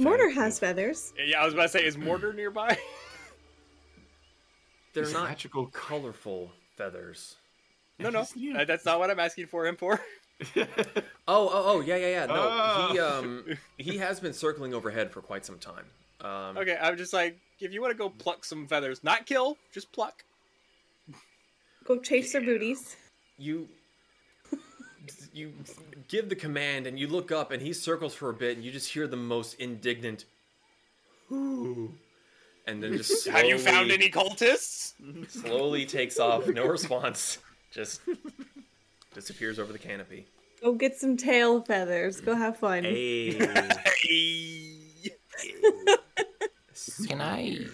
Mortar 0.00 0.30
has 0.30 0.58
feathers. 0.58 1.12
Yeah, 1.24 1.42
I 1.42 1.44
was 1.44 1.54
about 1.54 1.64
to 1.64 1.68
say, 1.68 1.84
is 1.84 1.96
mortar 1.98 2.32
nearby? 2.32 2.76
They're 4.94 5.04
It's 5.04 5.12
not 5.12 5.28
magical. 5.28 5.66
colorful 5.66 6.50
feathers. 6.76 7.36
no, 7.98 8.10
no, 8.10 8.20
uh, 8.56 8.64
that's 8.64 8.84
not 8.84 8.98
what 8.98 9.10
I'm 9.10 9.20
asking 9.20 9.46
for 9.46 9.66
him 9.66 9.76
for. 9.76 10.00
Oh, 11.28 11.48
oh, 11.48 11.62
oh, 11.66 11.80
yeah, 11.80 11.94
yeah, 11.96 12.08
yeah. 12.08 12.26
No, 12.26 12.34
Oh. 12.36 12.88
he 12.92 12.98
um 12.98 13.44
he 13.78 13.98
has 13.98 14.18
been 14.18 14.32
circling 14.32 14.74
overhead 14.74 15.12
for 15.12 15.20
quite 15.20 15.44
some 15.46 15.58
time. 15.60 15.84
Um, 16.22 16.56
Okay, 16.58 16.76
I'm 16.80 16.96
just 16.96 17.12
like, 17.12 17.38
if 17.60 17.72
you 17.72 17.80
want 17.80 17.92
to 17.92 17.96
go 17.98 18.08
pluck 18.08 18.44
some 18.44 18.66
feathers, 18.66 19.04
not 19.04 19.26
kill, 19.26 19.58
just 19.72 19.92
pluck. 19.92 20.24
Go 21.84 22.00
chase 22.00 22.32
their 22.32 22.40
booties. 22.40 22.96
you 23.38 23.68
you 25.32 25.52
give 26.08 26.28
the 26.28 26.36
command 26.36 26.86
and 26.86 26.98
you 26.98 27.06
look 27.08 27.32
up 27.32 27.50
and 27.52 27.62
he 27.62 27.72
circles 27.72 28.14
for 28.14 28.30
a 28.30 28.34
bit 28.34 28.56
and 28.56 28.64
you 28.64 28.70
just 28.70 28.92
hear 28.92 29.06
the 29.06 29.16
most 29.16 29.54
indignant 29.54 30.24
"Ooh," 31.32 31.92
and 32.66 32.82
then 32.82 32.96
just 32.96 33.24
slowly, 33.24 33.38
Have 33.38 33.46
you 33.48 33.58
found 33.58 33.90
any 33.90 34.10
cultists? 34.10 34.94
slowly 35.30 35.86
takes 35.86 36.18
off 36.18 36.46
no 36.48 36.66
response 36.66 37.38
just 37.72 38.00
disappears 39.14 39.58
over 39.58 39.72
the 39.72 39.78
canopy 39.78 40.26
Go 40.62 40.74
get 40.74 40.94
some 40.96 41.16
tail 41.16 41.62
feathers. 41.62 42.20
Go 42.20 42.34
have 42.34 42.58
fun. 42.58 42.84
hey 42.84 43.32
Hey. 43.32 44.76
Can 47.08 47.20
I 47.22 47.66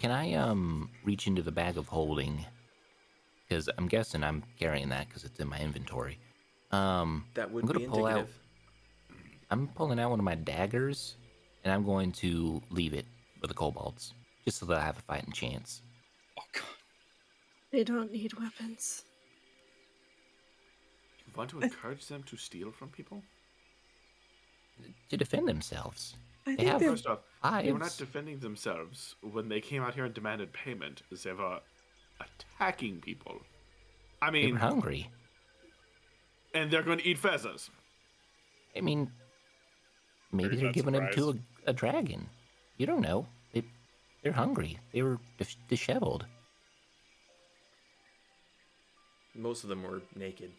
can 0.00 0.10
I 0.12 0.34
um 0.34 0.90
reach 1.04 1.26
into 1.26 1.42
the 1.42 1.50
bag 1.50 1.76
of 1.76 1.88
holding? 1.88 2.44
Because 3.48 3.68
I'm 3.76 3.88
guessing 3.88 4.24
I'm 4.24 4.42
carrying 4.58 4.88
that 4.88 5.08
because 5.08 5.24
it's 5.24 5.38
in 5.38 5.48
my 5.48 5.58
inventory. 5.58 6.18
Um, 6.70 7.26
that 7.34 7.50
would 7.50 7.64
I'm 7.64 7.66
gonna 7.68 7.78
be 7.80 7.86
pull 7.86 8.06
out. 8.06 8.28
I'm 9.50 9.68
pulling 9.68 10.00
out 10.00 10.10
one 10.10 10.18
of 10.18 10.24
my 10.24 10.34
daggers, 10.34 11.16
and 11.62 11.72
I'm 11.72 11.84
going 11.84 12.12
to 12.12 12.62
leave 12.70 12.94
it 12.94 13.06
for 13.40 13.46
the 13.46 13.54
kobolds, 13.54 14.14
just 14.44 14.58
so 14.58 14.66
that 14.66 14.78
I 14.78 14.82
have 14.82 14.98
a 14.98 15.02
fighting 15.02 15.32
chance 15.32 15.82
Oh 16.38 16.42
god. 16.52 16.64
They 17.70 17.84
don't 17.84 18.10
need 18.12 18.32
weapons. 18.34 19.04
You 21.26 21.32
want 21.36 21.50
to 21.50 21.60
encourage 21.60 22.06
them 22.06 22.22
to 22.24 22.36
steal 22.36 22.70
from 22.72 22.88
people? 22.88 23.22
to 25.08 25.16
defend 25.16 25.48
themselves. 25.48 26.16
I 26.46 26.50
They 26.50 26.56
think 26.56 26.68
have 26.68 26.80
they're 26.80 26.90
First 26.90 27.06
off, 27.06 27.20
they 27.62 27.72
were 27.72 27.78
not 27.78 27.96
defending 27.96 28.40
themselves 28.40 29.14
when 29.22 29.48
they 29.48 29.60
came 29.60 29.82
out 29.82 29.94
here 29.94 30.04
and 30.04 30.14
demanded 30.14 30.52
payment. 30.52 31.02
They 31.10 31.32
were 31.32 31.60
attacking 32.20 33.00
people. 33.00 33.40
I 34.22 34.30
They 34.30 34.44
mean, 34.46 34.54
were 34.54 34.60
hungry. 34.60 35.10
and 36.54 36.70
they're 36.70 36.82
going 36.82 36.98
to 36.98 37.06
eat 37.06 37.18
feathers. 37.18 37.70
I 38.76 38.80
mean, 38.80 39.10
maybe 40.32 40.56
they're 40.56 40.66
not 40.66 40.74
giving 40.74 40.92
them 40.94 41.08
to 41.14 41.30
a, 41.30 41.34
a 41.70 41.72
dragon. 41.72 42.28
You 42.78 42.86
don't 42.86 43.00
know. 43.02 43.26
They, 43.52 43.62
they're 44.22 44.32
hungry. 44.32 44.78
They 44.92 45.02
were 45.02 45.18
dis- 45.38 45.56
disheveled. 45.68 46.26
most 49.36 49.64
of 49.64 49.68
them 49.68 49.82
were 49.82 50.00
naked. 50.14 50.50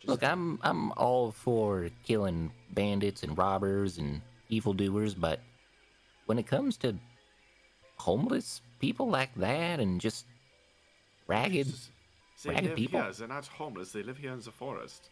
Just- 0.00 0.08
Look, 0.08 0.24
I'm 0.24 0.58
I'm 0.62 0.92
all 0.92 1.30
for 1.30 1.90
killing 2.04 2.50
bandits 2.72 3.22
and 3.22 3.36
robbers 3.36 3.98
and 3.98 4.22
evildoers, 4.48 5.14
but 5.14 5.40
when 6.26 6.38
it 6.38 6.46
comes 6.46 6.76
to 6.78 6.96
homeless 7.98 8.62
people 8.80 9.08
like 9.08 9.34
that 9.36 9.78
and 9.78 10.00
just 10.00 10.26
ragged, 11.26 11.72
They 12.42 12.50
ragged 12.50 12.64
live 12.64 12.76
people, 12.76 13.02
here. 13.02 13.12
They're 13.12 13.28
not 13.28 13.46
homeless. 13.46 13.92
They 13.92 14.02
live 14.02 14.16
here 14.16 14.32
in 14.32 14.40
the 14.40 14.50
forest. 14.50 15.10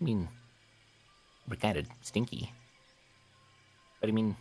I 0.00 0.04
mean, 0.04 0.28
we're 1.48 1.56
kind 1.56 1.76
of 1.76 1.86
stinky. 2.02 2.52
But 4.00 4.10
I 4.10 4.12
mean, 4.12 4.36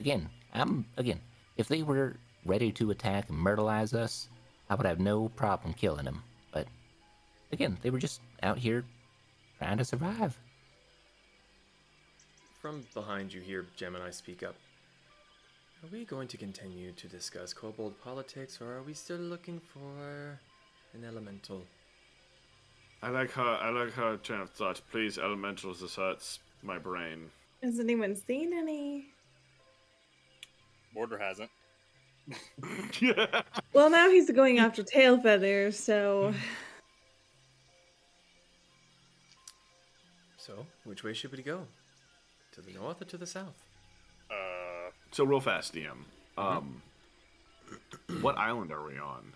again, 0.00 0.30
I'm 0.54 0.86
again, 0.96 1.20
if 1.56 1.68
they 1.68 1.82
were 1.82 2.16
ready 2.46 2.72
to 2.72 2.90
attack 2.90 3.28
and 3.28 3.38
myrtleize 3.38 3.94
us, 3.94 4.28
I 4.70 4.74
would 4.74 4.86
have 4.86 5.00
no 5.00 5.28
problem 5.28 5.74
killing 5.74 6.06
them. 6.06 6.22
But 6.50 6.66
again, 7.52 7.76
they 7.82 7.90
were 7.90 7.98
just 7.98 8.20
out 8.42 8.58
here 8.58 8.84
trying 9.58 9.78
to 9.78 9.84
survive. 9.84 10.38
From 12.60 12.84
behind 12.94 13.34
you 13.34 13.40
hear 13.40 13.66
G3-MENI 13.76 14.14
speak 14.14 14.42
up. 14.42 14.54
Are 15.82 15.88
we 15.90 16.04
going 16.04 16.28
to 16.28 16.36
continue 16.36 16.92
to 16.92 17.08
discuss 17.08 17.52
kobold 17.52 18.00
politics, 18.00 18.60
or 18.60 18.72
are 18.72 18.82
we 18.82 18.94
still 18.94 19.18
looking 19.18 19.60
for 19.60 20.38
an 20.94 21.04
elemental? 21.04 21.64
I 23.02 23.08
like 23.08 23.32
her. 23.32 23.58
I 23.60 23.70
like 23.70 23.92
her 23.94 24.16
train 24.16 24.40
of 24.40 24.50
thought. 24.50 24.80
Please, 24.92 25.18
elementals. 25.18 25.80
This 25.80 25.96
hurts 25.96 26.38
my 26.62 26.78
brain. 26.78 27.30
Has 27.62 27.80
anyone 27.80 28.14
seen 28.14 28.52
any? 28.52 29.06
Border 30.94 31.18
hasn't. 31.18 31.50
Well, 33.72 33.90
now 33.90 34.08
he's 34.08 34.30
going 34.30 34.58
after 34.60 34.84
tail 34.84 35.20
feathers, 35.20 35.76
so 35.76 36.32
So, 40.36 40.66
which 40.84 41.02
way 41.02 41.12
should 41.14 41.32
we 41.32 41.42
go? 41.42 41.66
To 42.52 42.60
the 42.60 42.72
north 42.72 43.00
or 43.00 43.04
to 43.06 43.16
the 43.16 43.26
south? 43.26 43.62
Uh, 44.30 44.81
So 45.12 45.24
real 45.24 45.40
fast, 45.40 45.74
DM. 45.74 46.04
Um, 46.38 46.82
what 48.22 48.36
island 48.38 48.72
are 48.72 48.84
we 48.86 48.98
on? 48.98 49.32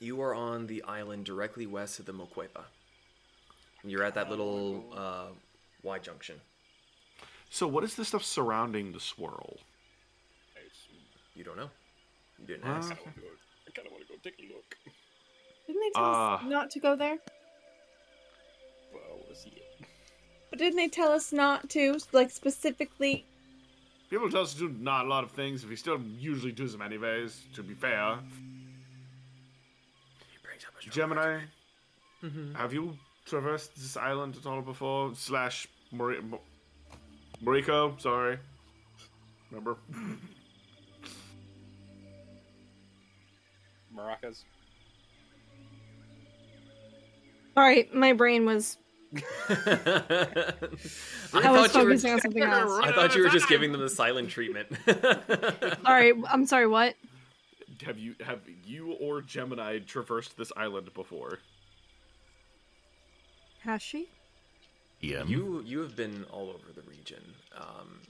You 0.00 0.20
are 0.22 0.34
on 0.34 0.66
the 0.66 0.82
island 0.84 1.24
directly 1.26 1.66
west 1.66 1.98
of 1.98 2.06
the 2.06 2.12
Moquepa. 2.12 2.64
You're 3.84 4.02
at 4.02 4.14
that 4.14 4.30
little 4.30 4.84
uh, 4.96 5.26
Y 5.82 5.98
junction. 5.98 6.40
So 7.50 7.66
what 7.68 7.84
is 7.84 7.94
the 7.94 8.04
stuff 8.04 8.24
surrounding 8.24 8.92
the 8.92 9.00
swirl? 9.00 9.58
You 11.34 11.44
don't 11.44 11.56
know. 11.56 11.70
You 12.40 12.46
didn't 12.46 12.64
Uh, 12.64 12.74
ask. 12.74 12.92
I 12.92 12.94
kind 12.94 13.86
of 13.86 13.92
want 13.92 14.06
to 14.06 14.12
go 14.12 14.18
take 14.22 14.38
a 14.38 14.52
look. 14.54 14.76
didn't 15.66 15.80
they 15.82 15.90
tell 15.94 16.04
us 16.14 16.40
Uh. 16.42 16.48
not 16.48 16.70
to 16.70 16.80
go 16.80 16.96
there? 16.96 17.18
Well, 18.92 19.20
we'll 19.26 19.34
see 19.36 19.50
it. 19.50 19.86
But 20.50 20.58
didn't 20.60 20.76
they 20.76 20.88
tell 20.88 21.12
us 21.12 21.32
not 21.32 21.68
to, 21.70 21.98
like 22.12 22.30
specifically? 22.30 23.26
People 24.14 24.30
tell 24.30 24.42
us 24.42 24.54
to 24.54 24.68
do 24.68 24.76
not 24.78 25.06
a 25.06 25.08
lot 25.08 25.24
of 25.24 25.32
things. 25.32 25.64
If 25.64 25.70
he 25.70 25.74
still 25.74 26.00
usually 26.00 26.52
does 26.52 26.70
them 26.70 26.82
anyways. 26.82 27.36
To 27.54 27.64
be 27.64 27.74
fair, 27.74 28.16
He 30.30 30.38
brings 30.40 30.64
up 30.64 30.70
a 30.78 30.82
strong 30.88 31.10
G3-MENI, 31.10 31.42
Mhm. 32.22 32.54
have 32.54 32.72
you 32.72 32.96
traversed 33.24 33.74
this 33.74 33.96
island 33.96 34.36
at 34.36 34.46
all 34.46 34.62
before? 34.62 35.16
Slash 35.16 35.66
Mori- 35.90 36.22
Mo- 36.22 36.40
Moriko, 37.42 38.00
sorry. 38.00 38.38
Remember? 39.50 39.76
Maracas. 43.92 44.44
All 47.56 47.64
right, 47.64 47.92
my 47.92 48.12
brain 48.12 48.46
was. 48.46 48.78
I, 49.48 50.54
I 51.32 51.50
was 51.50 51.70
thought 51.70 51.74
you 51.74 51.84
were, 51.84 51.90
focusing 51.90 52.12
on 52.12 52.20
something 52.20 52.42
else. 52.42 52.80
I 52.82 52.92
thought 52.92 53.14
you 53.14 53.22
were 53.22 53.28
just 53.28 53.48
giving 53.48 53.72
them 53.72 53.80
the 53.80 53.88
silent 53.88 54.30
treatment. 54.30 54.68
All 55.84 55.92
right, 55.92 56.14
I'm 56.28 56.46
sorry. 56.46 56.66
What? 56.66 56.94
Have 57.84 57.98
you 57.98 58.14
have 58.24 58.40
you 58.64 58.92
or 58.92 59.20
G3-MENI 59.20 59.86
traversed 59.86 60.36
this 60.36 60.52
island 60.56 60.94
before? 60.94 61.40
Has 63.60 63.82
she? 63.82 64.08
Yeah. 65.00 65.24
You 65.24 65.62
you 65.66 65.80
have 65.80 65.96
been 65.96 66.24
all 66.30 66.48
over 66.48 66.72
the 66.74 66.82
region. 66.82 67.22
Um, 67.56 68.00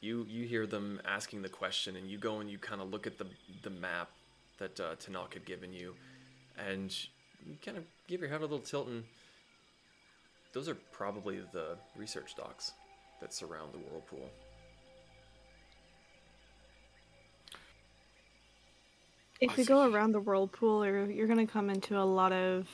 you 0.00 0.26
you 0.28 0.46
hear 0.46 0.66
them 0.66 1.00
asking 1.04 1.42
the 1.42 1.48
question, 1.48 1.96
and 1.96 2.08
you 2.08 2.18
go 2.18 2.40
and 2.40 2.50
you 2.50 2.58
kind 2.58 2.80
of 2.80 2.90
look 2.90 3.06
at 3.06 3.18
the 3.18 3.26
the 3.62 3.70
map 3.70 4.10
that 4.58 4.78
uh, 4.78 4.94
Tenok 4.96 5.34
had 5.34 5.44
given 5.44 5.72
you, 5.72 5.94
and 6.58 6.94
you 7.46 7.56
kind 7.64 7.76
of 7.76 7.84
give 8.06 8.20
your 8.20 8.28
head 8.30 8.40
a 8.40 8.42
little 8.42 8.58
tilt, 8.58 8.88
and 8.88 9.04
those 10.54 10.68
are 10.68 10.76
probably 10.92 11.42
the 11.52 11.76
research 11.96 12.36
docks 12.36 12.72
that 13.20 13.34
surround 13.34 13.72
the 13.74 13.78
whirlpool. 13.78 14.30
If 19.40 19.56
we 19.56 19.64
go 19.64 19.90
around 19.90 20.12
the 20.12 20.20
whirlpool, 20.20 20.86
you're, 20.86 21.10
you're 21.10 21.26
gonna 21.26 21.46
come 21.46 21.68
into 21.68 21.98
a 21.98 22.04
lot 22.04 22.32
of 22.32 22.68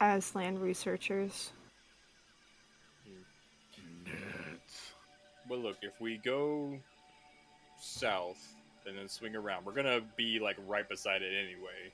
Aztlan 0.00 0.60
researchers. 0.60 1.50
Well, 5.48 5.60
look, 5.60 5.78
if 5.82 5.98
we 6.00 6.18
go 6.18 6.78
south 7.80 8.54
and 8.86 8.96
then 8.96 9.08
swing 9.08 9.34
around, 9.34 9.64
we're 9.64 9.72
gonna 9.72 10.00
be 10.16 10.38
like 10.38 10.56
right 10.68 10.88
beside 10.88 11.22
it 11.22 11.32
anyway. 11.34 11.90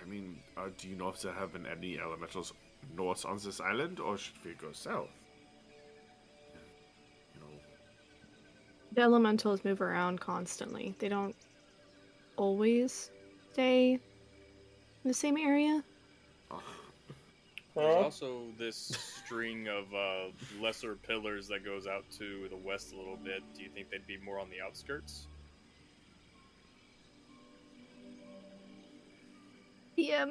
I 0.00 0.08
mean, 0.08 0.38
uh, 0.56 0.68
do 0.76 0.88
you 0.88 0.96
know 0.96 1.08
if 1.08 1.20
there 1.22 1.32
have 1.32 1.52
been 1.52 1.66
any 1.66 1.98
elementals 1.98 2.52
north 2.96 3.24
on 3.24 3.38
this 3.38 3.60
island, 3.60 4.00
or 4.00 4.16
should 4.16 4.34
we 4.44 4.52
go 4.54 4.72
south? 4.72 5.08
You 7.34 7.40
know, 7.40 7.46
The 8.92 9.02
elementals 9.02 9.64
move 9.64 9.80
around 9.80 10.20
constantly. 10.20 10.94
They 10.98 11.08
don't 11.08 11.36
always 12.36 13.10
stay 13.52 13.92
in 13.94 14.00
the 15.04 15.14
same 15.14 15.36
area. 15.36 15.82
There's 17.74 18.04
also 18.04 18.42
this 18.58 18.76
string 19.24 19.68
of 19.68 19.84
uh, 19.94 20.32
lesser 20.60 20.96
pillars 20.96 21.46
that 21.48 21.64
goes 21.64 21.86
out 21.86 22.04
to 22.18 22.48
the 22.48 22.56
west 22.56 22.92
a 22.92 22.96
little 22.96 23.16
bit. 23.16 23.42
Do 23.56 23.62
you 23.62 23.68
think 23.68 23.88
they'd 23.90 24.06
be 24.06 24.18
more 24.18 24.40
on 24.40 24.50
the 24.50 24.60
outskirts? 24.60 25.28
Yeah. 29.98 30.26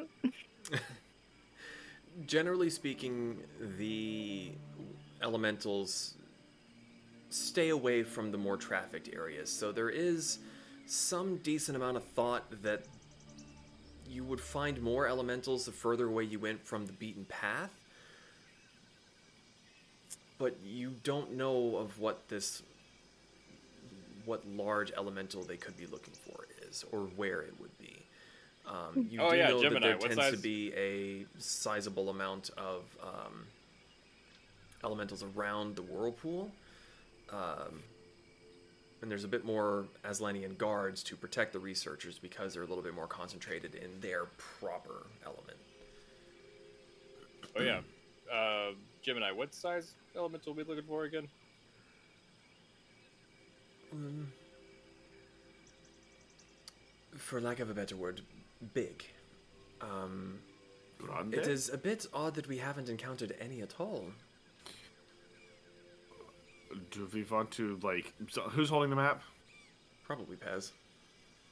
Generally 2.26 2.70
speaking, 2.70 3.44
the 3.78 4.54
elementals 5.22 6.14
stay 7.30 7.70
away 7.70 8.04
from 8.04 8.32
the 8.32 8.38
more 8.38 8.56
trafficked 8.56 9.10
areas. 9.14 9.52
So 9.52 9.74
there 9.74 9.90
is 9.90 10.40
some 10.86 11.36
decent 11.40 11.76
amount 11.76 11.98
of 11.98 12.06
thought 12.06 12.46
that 12.64 12.86
you 14.10 14.24
would 14.24 14.40
find 14.40 14.82
more 14.82 15.06
elementals 15.06 15.66
the 15.66 15.74
further 15.74 16.08
away 16.08 16.24
you 16.24 16.40
went 16.40 16.66
from 16.66 16.86
the 16.86 16.94
beaten 16.94 17.26
path. 17.26 17.78
But 20.40 20.56
you 20.64 20.94
don't 21.04 21.36
know 21.36 21.76
of 21.76 22.00
what 22.00 22.30
this 22.30 22.64
what 24.24 24.48
large 24.48 24.94
elemental 24.96 25.44
they 25.44 25.58
could 25.58 25.76
be 25.76 25.88
looking 25.88 26.14
for 26.14 26.48
is 26.70 26.86
or 26.94 27.02
where 27.18 27.42
it 27.42 27.54
would 27.60 27.78
be. 27.78 27.97
Um, 28.68 29.08
you 29.10 29.22
Oh, 29.22 29.32
do 29.32 29.38
yeah, 29.38 29.50
know 29.50 29.60
G3-MENI, 29.60 29.74
that 29.74 29.82
there 29.82 29.98
what 29.98 30.12
tends 30.12 30.36
to 30.36 30.38
be 30.42 30.74
a 30.74 31.26
sizable 31.40 32.10
amount 32.10 32.50
of 32.58 32.84
um, 33.02 33.46
elementals 34.84 35.24
around 35.36 35.76
the 35.76 35.82
whirlpool. 35.84 36.52
Um, 37.32 37.82
and 39.02 39.12
there's 39.12 39.24
a 39.24 39.28
bit 39.28 39.46
more 39.46 39.86
Aztlanian 40.04 40.58
guards 40.58 41.04
to 41.04 41.16
protect 41.16 41.54
the 41.54 41.60
researchers 41.60 42.20
because 42.20 42.54
they're 42.54 42.64
a 42.64 42.68
little 42.68 42.84
bit 42.84 42.96
more 42.96 43.08
concentrated 43.08 43.76
in 43.76 44.00
their 44.02 44.26
proper 44.60 45.06
element. 45.26 45.58
Oh 47.56 47.62
yeah, 47.62 47.80
uh, 48.32 48.74
G3-MENI. 49.06 49.36
What 49.36 49.54
size 49.54 49.94
elemental 50.16 50.52
are 50.52 50.56
we 50.56 50.64
be 50.64 50.70
looking 50.70 50.86
for 50.86 51.06
again? 51.06 51.28
Um, 53.94 54.32
for 57.16 57.40
lack 57.40 57.60
of 57.60 57.70
a 57.70 57.74
better 57.74 57.96
word, 57.96 58.22
big. 58.74 59.04
Um, 59.82 60.40
it 61.32 61.48
is 61.48 61.70
a 61.70 61.78
bit 61.78 62.08
odd 62.14 62.36
that 62.36 62.48
we 62.48 62.58
haven't 62.58 62.90
encountered 62.90 63.36
any 63.40 63.62
at 63.62 63.76
all. 63.80 64.06
Do 66.92 67.08
we 67.14 67.24
want 67.24 67.52
to 67.52 67.80
like? 67.84 68.14
so- 68.30 68.42
Who's 68.50 68.70
holding 68.70 68.90
the 68.90 68.96
map? 68.96 69.22
Probably 70.04 70.36
Pez. 70.38 70.72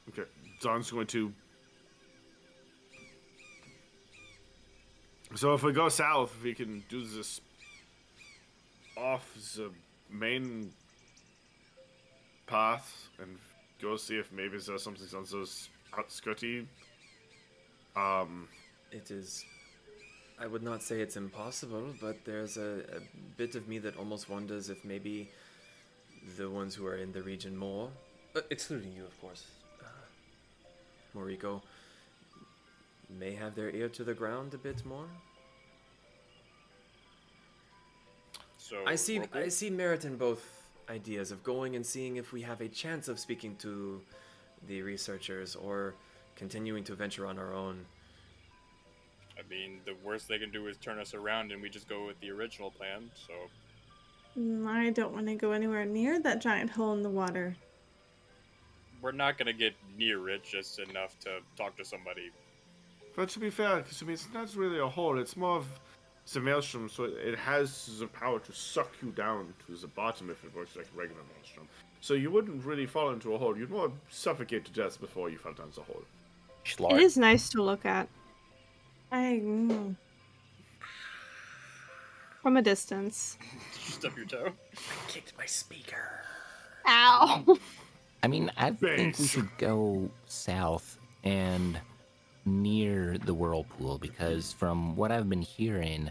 Okay, 0.08 0.28
Zaan's 0.62 0.90
going 0.90 1.06
to. 1.08 1.32
So 5.34 5.54
if 5.54 5.62
we 5.62 5.72
go 5.72 5.88
south, 5.88 6.34
we 6.42 6.54
can 6.54 6.84
do 6.88 7.04
this 7.06 7.40
off 8.96 9.28
the 9.56 9.70
main 10.10 10.72
path 12.46 13.08
and 13.20 13.36
go 13.82 13.96
see 13.96 14.16
if 14.16 14.32
maybe 14.32 14.58
there's 14.58 14.82
something 14.82 15.06
on 15.16 15.24
those 15.30 15.68
outskirty. 15.98 16.66
Um, 17.96 18.48
It 18.92 19.10
is. 19.10 19.44
I 20.38 20.46
would 20.46 20.62
not 20.62 20.82
say 20.82 21.00
it's 21.00 21.16
impossible, 21.16 21.94
but 22.00 22.24
there's 22.24 22.56
a, 22.58 22.80
a 22.98 23.00
bit 23.36 23.54
of 23.54 23.68
me 23.68 23.78
that 23.78 23.96
almost 23.96 24.28
wonders 24.28 24.68
if 24.68 24.84
maybe 24.84 25.30
the 26.36 26.48
ones 26.50 26.74
who 26.74 26.86
are 26.86 26.96
in 26.96 27.12
the 27.12 27.22
region 27.22 27.56
more, 27.56 27.88
uh, 28.34 28.40
excluding 28.50 28.92
you, 28.94 29.04
of 29.04 29.18
course, 29.20 29.46
uh, 29.82 29.86
Moriko, 31.16 31.62
may 33.08 33.34
have 33.34 33.54
their 33.54 33.70
ear 33.70 33.88
to 33.88 34.04
the 34.04 34.12
ground 34.12 34.52
a 34.52 34.58
bit 34.58 34.84
more. 34.84 35.08
So 38.58 38.76
I 38.86 38.96
see. 38.96 39.18
roll 39.18 39.28
I 39.32 39.48
see 39.48 39.70
merit 39.70 40.04
in 40.04 40.16
both 40.16 40.42
ideas 40.90 41.30
of 41.32 41.42
going 41.42 41.76
and 41.76 41.84
seeing 41.84 42.16
if 42.16 42.32
we 42.32 42.42
have 42.42 42.60
a 42.60 42.68
chance 42.68 43.08
of 43.08 43.18
speaking 43.18 43.56
to 43.56 44.00
the 44.66 44.82
researchers 44.82 45.56
or 45.56 45.94
continuing 46.36 46.84
to 46.84 46.94
venture 46.94 47.26
on 47.26 47.38
our 47.38 47.52
own. 47.52 47.84
I 49.38 49.42
mean, 49.50 49.80
the 49.84 49.94
worst 50.04 50.28
they 50.28 50.38
can 50.38 50.50
do 50.50 50.66
is 50.68 50.76
turn 50.78 50.98
us 50.98 51.12
around, 51.14 51.52
and 51.52 51.60
we 51.60 51.68
just 51.68 51.88
go 51.88 52.06
with 52.06 52.18
the 52.20 52.30
original 52.30 52.70
plan. 52.70 53.10
So 53.26 53.32
Mm, 54.38 54.66
I 54.66 54.90
don't 54.90 55.14
want 55.14 55.26
to 55.28 55.34
go 55.34 55.52
anywhere 55.52 55.86
near 55.86 56.20
that 56.20 56.42
giant 56.42 56.68
hole 56.70 56.92
in 56.92 57.02
the 57.02 57.08
water. 57.08 57.56
we're 59.00 59.12
not 59.12 59.38
gonna 59.38 59.52
get 59.52 59.74
near 59.96 60.28
it, 60.28 60.42
just 60.44 60.78
enough 60.78 61.18
to 61.20 61.38
talk 61.56 61.76
to 61.78 61.84
somebody. 61.84 62.30
but 63.14 63.28
to 63.30 63.38
be 63.38 63.48
fair, 63.50 63.76
because 63.76 64.02
I 64.02 64.04
mean, 64.04 64.14
it's 64.14 64.28
not 64.34 64.54
really 64.54 64.78
a 64.78 64.86
hole. 64.88 65.18
It's 65.18 65.36
more 65.38 65.56
of 65.56 65.66
the 66.32 66.40
maelstrom, 66.40 66.88
so 66.90 67.04
it 67.04 67.38
has 67.38 67.98
the 67.98 68.06
power 68.08 68.38
to 68.40 68.52
suck 68.52 68.90
you 69.02 69.10
down 69.12 69.54
to 69.66 69.74
the 69.76 69.86
bottom 69.86 70.28
if 70.28 70.44
it 70.44 70.54
works 70.54 70.76
like 70.76 70.86
a 70.94 70.98
regular 70.98 71.22
maelstrom. 71.34 71.66
So 72.02 72.12
you 72.14 72.30
wouldn't 72.30 72.62
really 72.64 72.84
fall 72.86 73.10
into 73.10 73.34
a 73.34 73.38
hole. 73.38 73.56
You'd 73.56 73.70
more 73.70 73.90
suffocate 74.10 74.64
to 74.66 74.72
death 74.72 75.00
before 75.00 75.30
you 75.30 75.38
fell 75.38 75.54
down 75.54 75.70
the 75.74 75.82
hole. 75.82 76.02
It 76.78 77.00
is 77.00 77.16
nice 77.16 77.48
to 77.50 77.62
look 77.62 77.86
at 77.86 78.08
I. 79.10 79.40
mm. 79.42 79.96
from 82.42 82.56
a 82.56 82.62
distance. 82.62 83.38
Did 83.72 83.80
you 83.86 83.92
stub 83.92 84.16
your 84.16 84.26
toe? 84.26 84.52
Kicked 85.08 85.32
my 85.38 85.46
speaker. 85.46 86.20
Ow! 86.86 87.58
I 88.22 88.28
mean, 88.28 88.50
I 88.56 88.70
think 88.72 89.18
we 89.18 89.26
should 89.26 89.48
go 89.58 90.10
south 90.26 90.98
and 91.22 91.80
near 92.44 93.18
the 93.18 93.34
whirlpool 93.34 93.98
because, 93.98 94.52
from 94.52 94.96
what 94.96 95.12
I've 95.12 95.28
been 95.28 95.42
hearing, 95.42 96.10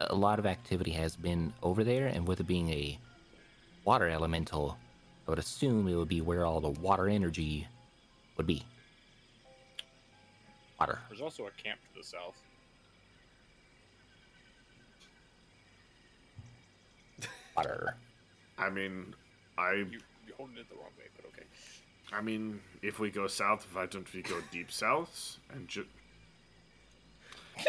a 0.00 0.14
lot 0.14 0.38
of 0.38 0.46
activity 0.46 0.90
has 0.92 1.16
been 1.16 1.52
over 1.62 1.84
there, 1.84 2.06
and 2.06 2.26
with 2.26 2.40
it 2.40 2.46
being 2.46 2.70
a 2.70 2.98
water 3.84 4.08
elemental, 4.08 4.76
I 5.26 5.30
would 5.30 5.38
assume 5.38 5.88
it 5.88 5.94
would 5.94 6.08
be 6.08 6.20
where 6.20 6.44
all 6.44 6.60
the 6.60 6.68
water 6.80 7.08
energy 7.08 7.66
would 8.36 8.46
be. 8.46 8.64
Water. 10.78 10.98
There's 11.08 11.22
also 11.22 11.46
a 11.46 11.50
camp 11.62 11.80
to 11.80 12.00
the 12.00 12.04
south. 12.04 12.36
Water. 17.56 17.96
I 18.58 18.68
mean, 18.68 19.14
I, 19.56 19.72
You 19.72 20.00
you're 20.26 20.36
holding 20.36 20.56
it 20.58 20.68
the 20.68 20.74
wrong 20.76 20.90
way, 20.98 21.04
but 21.16 21.26
okay. 21.26 21.46
I 22.12 22.20
mean, 22.20 22.60
if 22.82 22.98
we 22.98 23.10
go 23.10 23.26
south, 23.26 23.66
why 23.72 23.86
don't 23.86 24.12
we 24.12 24.22
go 24.22 24.36
deep 24.50 24.70
south 24.70 25.38
and 25.52 25.66
just? 25.66 25.88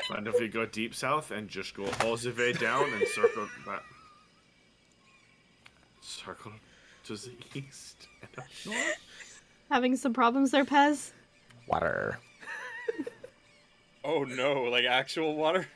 Why 0.09 0.19
don't 0.19 0.37
we 0.37 0.49
go 0.49 0.65
deep 0.65 0.93
south 0.93 1.31
and 1.31 1.47
just 1.47 1.73
go 1.73 1.85
all 2.01 2.17
the 2.17 2.31
way 2.31 2.51
down 2.51 2.91
and 2.91 3.07
circle 3.07 3.47
that? 3.65 3.83
Circle 6.01 6.51
to 7.05 7.15
the 7.15 7.31
east 7.53 8.07
and 8.21 8.29
up 8.37 8.45
north. 8.65 9.41
Having 9.69 9.95
some 9.95 10.13
problems 10.13 10.51
there, 10.51 10.65
Pez? 10.65 11.11
Water. 11.67 12.19
Oh 14.07 14.23
no, 14.23 14.63
like 14.63 14.85
actual 14.85 15.35
water? 15.35 15.67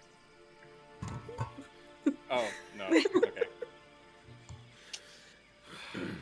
Oh 2.33 2.47
no. 2.77 2.85
Okay. 2.85 3.03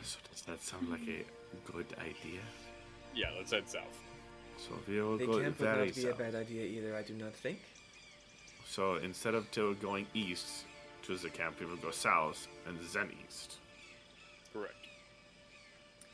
So 0.02 0.18
does 0.28 0.42
that 0.42 0.60
sound 0.60 0.90
like 0.90 1.02
a 1.02 1.24
good 1.70 1.86
idea? 2.00 2.40
Yeah, 3.14 3.28
let's 3.38 3.52
head 3.52 3.70
south. 3.70 3.84
So 4.56 4.72
we 4.88 5.00
will 5.00 5.16
The 5.16 5.26
go 5.26 5.32
camp 5.40 5.44
would 5.44 5.68
very 5.68 5.86
not 5.86 5.94
be 5.94 6.06
a 6.08 6.14
bad 6.14 6.34
idea 6.34 6.64
either. 6.64 6.96
I 6.96 7.02
do 7.02 7.14
not 7.14 7.32
think. 7.32 7.60
So 8.66 8.96
instead 8.96 9.36
of 9.36 9.48
to 9.52 9.76
going 9.76 10.06
east 10.12 10.64
to 11.04 11.16
the 11.16 11.30
camp, 11.30 11.60
we 11.60 11.66
will 11.66 11.76
go 11.76 11.92
south 11.92 12.48
and 12.66 12.76
then 12.92 13.10
east. 13.24 13.58
Correct. 14.52 14.74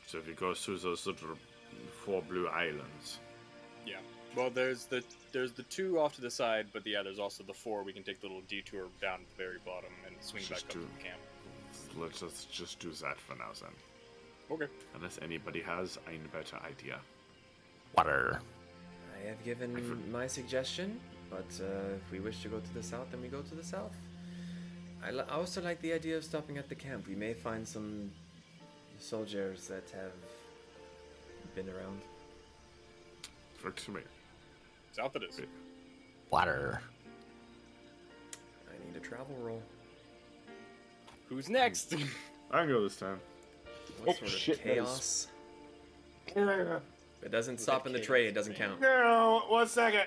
So 0.05 0.19
if 0.19 0.27
we 0.27 0.33
go 0.33 0.53
through 0.53 0.77
those 0.77 1.07
little 1.07 1.35
four 2.05 2.21
blue 2.21 2.47
islands. 2.47 3.19
Yeah. 3.85 3.97
Well, 4.37 4.51
there's 4.51 4.85
the 4.85 5.03
there's 5.31 5.51
the 5.51 5.63
two 5.63 5.99
off 5.99 6.13
to 6.15 6.21
the 6.21 6.29
side, 6.29 6.67
but 6.71 6.85
yeah, 6.85 7.01
there's 7.01 7.17
also 7.17 7.43
the 7.43 7.55
four. 7.55 7.81
We 7.81 7.91
can 7.91 8.03
take 8.03 8.21
the 8.21 8.27
little 8.27 8.43
detour 8.47 8.85
down 9.01 9.19
to 9.19 9.25
the 9.35 9.43
very 9.43 9.57
bottom 9.65 9.89
and 10.05 10.15
swing 10.21 10.43
back 10.43 10.49
Just 10.49 10.65
up 10.65 10.71
to 10.73 10.77
the 10.77 11.03
camp. 11.03 11.19
Let's 11.97 12.19
just, 12.19 12.51
just 12.51 12.79
do 12.79 12.91
that 12.91 13.19
for 13.19 13.35
now 13.35 13.49
then. 13.59 13.71
Okay. 14.51 14.71
Unless 14.93 15.17
anybody 15.23 15.61
has 15.61 15.97
a 16.07 16.35
better 16.35 16.57
idea. 16.63 16.99
Water. 17.97 18.39
I 19.19 19.27
have 19.27 19.43
given 19.43 20.11
my 20.11 20.27
suggestion, 20.27 20.99
but 21.31 21.49
uh, 21.59 21.95
if 21.95 22.11
we 22.11 22.19
wish 22.19 22.43
to 22.43 22.47
go 22.47 22.59
to 22.59 22.73
the 22.75 22.83
south, 22.83 23.07
then 23.09 23.21
we 23.21 23.29
go 23.29 23.41
to 23.41 23.55
the 23.55 23.63
south. 23.63 23.95
I, 25.03 25.09
I 25.09 25.35
also 25.35 25.63
like 25.63 25.81
the 25.81 25.93
idea 25.93 26.15
of 26.15 26.23
stopping 26.23 26.59
at 26.59 26.69
the 26.69 26.75
camp. 26.75 27.07
We 27.07 27.15
may 27.15 27.33
find 27.33 27.67
some 27.67 28.11
soldiers 28.99 29.67
that 29.67 29.89
have 29.95 30.13
been 31.55 31.67
around. 31.69 32.01
Works 33.63 33.83
for 33.83 33.91
me. 33.91 34.01
South 34.97 35.15
it 35.15 35.21
is. 35.29 35.39
Water. 36.31 36.81
I 38.67 38.87
need 38.87 38.97
a 38.97 38.99
travel 38.99 39.35
roll. 39.39 39.61
Who's 41.29 41.49
next? 41.49 41.93
Hmm. 41.93 42.03
I 42.51 42.59
can 42.61 42.69
go 42.69 42.81
this 42.81 42.97
time. 42.97 43.19
What 44.03 44.15
Oh, 44.15 44.19
sort 44.19 44.21
of 44.33 44.39
shit, 44.39 44.63
chaos? 44.63 45.27
If 46.25 46.35
it 47.23 47.31
doesn't 47.31 47.59
stop 47.59 47.85
in 47.85 47.93
the 47.93 47.99
tray, 47.99 48.25
it 48.27 48.33
doesn't 48.33 48.55
count. 48.55 48.81
No, 48.81 49.43
one 49.47 49.67
second. 49.67 50.05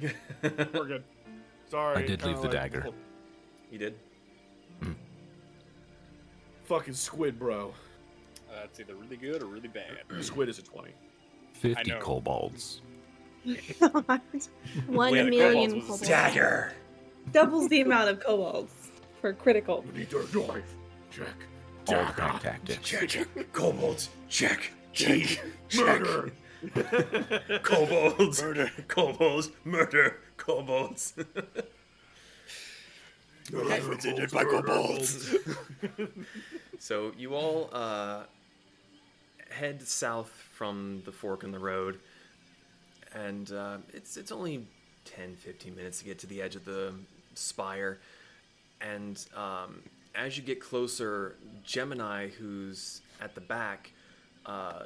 We're 0.42 0.84
good. 0.86 1.04
Sorry. 1.70 2.04
I 2.04 2.06
did 2.06 2.22
leave 2.24 2.36
the 2.36 2.42
like- 2.42 2.50
dagger. 2.52 2.86
You 3.70 3.78
did? 3.78 3.94
Hmm. 4.82 4.92
Fucking 6.64 6.94
squid, 6.94 7.38
bro. 7.38 7.74
That's 8.50 8.80
either 8.80 8.94
really 8.94 9.16
good 9.16 9.42
or 9.42 9.46
really 9.46 9.68
bad. 9.68 9.98
Squid 10.20 10.48
is 10.48 10.58
a 10.58 10.62
20. 10.62 10.92
50 11.52 11.90
know. 11.90 11.98
kobolds. 12.00 12.80
One 14.86 15.14
Yeah, 15.14 15.22
million 15.24 15.70
kobolds 15.70 15.74
was 15.74 15.82
kobolds. 15.82 16.00
the 16.00 16.06
Dagger. 16.06 16.72
Doubles 17.32 17.68
the 17.68 17.80
amount 17.80 18.08
of 18.10 18.20
kobolds 18.20 18.90
for 19.20 19.32
critical. 19.32 19.84
We 19.92 20.00
need 20.00 20.10
to 20.10 20.18
knife. 20.34 20.74
Check. 21.10 21.26
All 21.88 22.04
the 22.04 22.12
bank 22.16 22.42
tactics. 22.42 22.88
Check. 22.88 23.28
Kobolds. 23.52 24.10
Check. 24.28 24.70
Check. 24.92 25.42
Murder. 25.76 26.32
Kobolds! 27.62 28.42
Murder! 28.42 28.70
Kobolds! 28.86 29.50
Murder! 29.64 30.18
Kobolds! 30.36 31.14
Intended 33.52 34.30
by 34.30 34.44
kobolds. 34.44 35.34
So 36.78 37.12
you 37.16 37.34
all 37.34 37.70
uh, 37.72 38.24
head 39.50 39.82
south 39.82 40.30
from 40.52 41.02
the 41.04 41.12
fork 41.12 41.42
in 41.44 41.50
the 41.50 41.58
road, 41.58 41.98
and 43.14 43.52
uh, 43.52 43.78
it's 43.92 44.16
it's 44.16 44.32
only 44.32 44.66
10, 45.04 45.36
15 45.36 45.74
minutes 45.74 45.98
to 46.00 46.04
get 46.04 46.18
to 46.20 46.26
the 46.26 46.42
edge 46.42 46.56
of 46.56 46.64
the 46.64 46.94
spire. 47.34 47.98
And 48.80 49.24
um, 49.36 49.82
as 50.14 50.36
you 50.36 50.42
get 50.42 50.60
closer, 50.60 51.36
G3-MENI, 51.66 52.32
who's 52.32 53.02
at 53.20 53.34
the 53.34 53.40
back, 53.40 53.90
uh, 54.46 54.84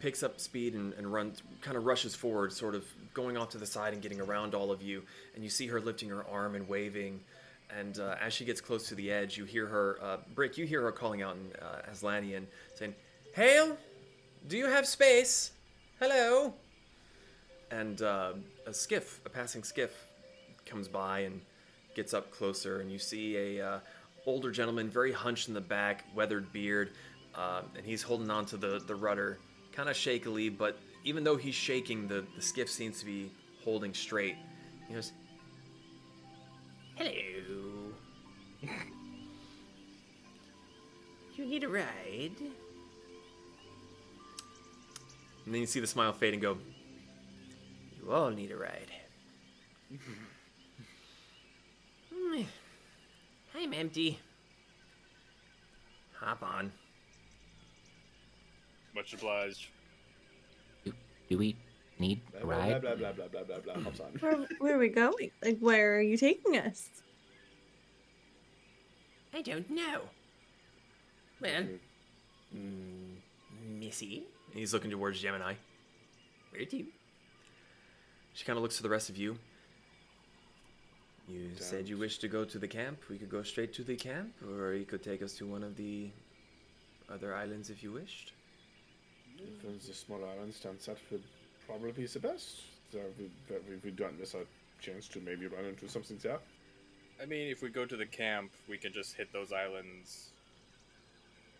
picks 0.00 0.22
up 0.22 0.40
speed 0.40 0.74
and, 0.74 0.92
and 0.94 1.12
runs, 1.12 1.42
kind 1.60 1.76
of 1.76 1.84
rushes 1.84 2.14
forward, 2.14 2.52
sort 2.52 2.74
of 2.74 2.84
going 3.14 3.36
off 3.36 3.50
to 3.50 3.58
the 3.58 3.66
side 3.66 3.92
and 3.92 4.02
getting 4.02 4.20
around 4.20 4.54
all 4.54 4.70
of 4.70 4.82
you. 4.82 5.02
And 5.34 5.44
you 5.44 5.50
see 5.50 5.66
her 5.68 5.80
lifting 5.80 6.08
her 6.08 6.24
arm 6.30 6.54
and 6.54 6.68
waving. 6.68 7.20
And 7.78 7.98
uh, 7.98 8.16
as 8.20 8.32
she 8.32 8.44
gets 8.44 8.60
close 8.60 8.88
to 8.88 8.94
the 8.94 9.10
edge, 9.10 9.38
you 9.38 9.44
hear 9.44 9.66
her, 9.66 9.98
uh, 10.02 10.16
Brick, 10.34 10.58
you 10.58 10.66
hear 10.66 10.82
her 10.82 10.92
calling 10.92 11.22
out 11.22 11.36
in 11.36 11.52
uh, 11.62 11.90
Aztlanian, 11.90 12.44
saying, 12.74 12.94
Hail! 13.34 13.76
Do 14.48 14.56
you 14.56 14.66
have 14.66 14.86
space? 14.86 15.52
Hello! 16.00 16.52
And 17.72 18.02
uh, 18.02 18.34
a 18.66 18.74
skiff, 18.74 19.20
a 19.24 19.30
passing 19.30 19.64
skiff, 19.64 20.06
comes 20.66 20.88
by 20.88 21.20
and 21.20 21.40
gets 21.94 22.12
up 22.12 22.30
closer, 22.30 22.80
and 22.80 22.92
you 22.92 22.98
see 22.98 23.58
a 23.58 23.66
uh, 23.66 23.78
older 24.26 24.50
gentleman, 24.50 24.90
very 24.90 25.10
hunched 25.10 25.48
in 25.48 25.54
the 25.54 25.60
back, 25.60 26.04
weathered 26.14 26.52
beard, 26.52 26.90
uh, 27.34 27.62
and 27.74 27.86
he's 27.86 28.02
holding 28.02 28.30
on 28.30 28.44
to 28.46 28.58
the, 28.58 28.78
the 28.86 28.94
rudder, 28.94 29.38
kind 29.72 29.88
of 29.88 29.96
shakily, 29.96 30.50
but 30.50 30.78
even 31.04 31.24
though 31.24 31.36
he's 31.36 31.54
shaking, 31.54 32.06
the, 32.06 32.24
the 32.36 32.42
skiff 32.42 32.68
seems 32.68 33.00
to 33.00 33.06
be 33.06 33.30
holding 33.64 33.94
straight. 33.94 34.36
He 34.86 34.94
goes, 34.94 35.12
Hello. 36.94 37.10
you 41.36 41.46
need 41.46 41.64
a 41.64 41.68
ride? 41.68 42.36
And 45.44 45.54
then 45.54 45.60
you 45.62 45.66
see 45.66 45.80
the 45.80 45.86
smile 45.86 46.12
fade 46.12 46.34
and 46.34 46.42
go, 46.42 46.58
You 48.02 48.12
all 48.12 48.30
need 48.30 48.50
a 48.50 48.56
ride. 48.56 48.90
I'm 53.54 53.72
empty. 53.74 54.18
Hop 56.18 56.42
on. 56.42 56.72
Much 58.94 59.12
obliged. 59.14 59.68
Do, 60.84 60.92
do 61.28 61.38
we 61.38 61.56
need 61.98 62.20
a 62.36 62.44
Blah, 62.44 62.56
blah, 62.56 62.64
ride? 62.72 62.82
blah, 62.82 62.94
blah, 62.94 63.12
blah, 63.12 63.26
blah, 63.28 63.42
blah, 63.44 63.58
blah, 63.58 63.74
blah. 63.74 63.82
Hops 63.84 64.00
on. 64.00 64.12
Where, 64.20 64.46
where 64.58 64.76
are 64.76 64.78
we 64.78 64.88
going? 64.88 65.30
Like, 65.44 65.58
where 65.60 65.96
are 65.96 66.00
you 66.02 66.16
taking 66.16 66.56
us? 66.56 66.88
I 69.34 69.42
don't 69.42 69.68
know. 69.70 70.02
Well, 71.40 71.64
mm, 72.54 73.16
Missy, 73.78 74.24
and 74.50 74.60
he's 74.60 74.72
looking 74.72 74.90
towards 74.90 75.22
G3-MENI. 75.22 75.56
where 76.50 76.64
to? 76.64 76.84
She 78.34 78.44
kind 78.44 78.56
of 78.56 78.62
looks 78.62 78.76
to 78.78 78.82
the 78.82 78.88
rest 78.88 79.10
of 79.10 79.16
you. 79.16 79.36
You 81.28 81.50
said 81.56 81.88
you 81.88 81.96
wished 81.96 82.20
to 82.22 82.28
go 82.28 82.44
to 82.44 82.58
the 82.58 82.68
camp. 82.68 82.98
We 83.08 83.16
could 83.16 83.30
go 83.30 83.42
straight 83.42 83.72
to 83.74 83.84
the 83.84 83.96
camp, 83.96 84.32
or 84.50 84.74
you 84.74 84.84
could 84.84 85.02
take 85.02 85.22
us 85.22 85.34
to 85.34 85.46
one 85.46 85.62
of 85.62 85.76
the 85.76 86.10
other 87.10 87.34
islands 87.34 87.70
if 87.70 87.82
you 87.82 87.92
wished. 87.92 88.32
If 89.38 89.62
there's 89.62 89.88
a 89.88 89.94
small 89.94 90.24
island, 90.24 90.52
Stansat 90.52 90.96
would 91.10 91.22
probably 91.66 91.92
be 91.92 92.06
the 92.06 92.18
best. 92.18 92.62
So 92.90 92.98
we, 93.18 93.30
we, 93.50 93.76
we 93.84 93.90
don't 93.90 94.18
miss 94.18 94.34
our 94.34 94.42
chance 94.80 95.08
to 95.08 95.20
maybe 95.20 95.46
run 95.46 95.64
into 95.64 95.88
something 95.88 96.18
there. 96.22 96.38
I 97.22 97.26
mean, 97.26 97.48
if 97.48 97.62
we 97.62 97.68
go 97.68 97.86
to 97.86 97.96
the 97.96 98.06
camp, 98.06 98.50
we 98.68 98.76
can 98.76 98.92
just 98.92 99.16
hit 99.16 99.32
those 99.32 99.52
islands 99.52 100.30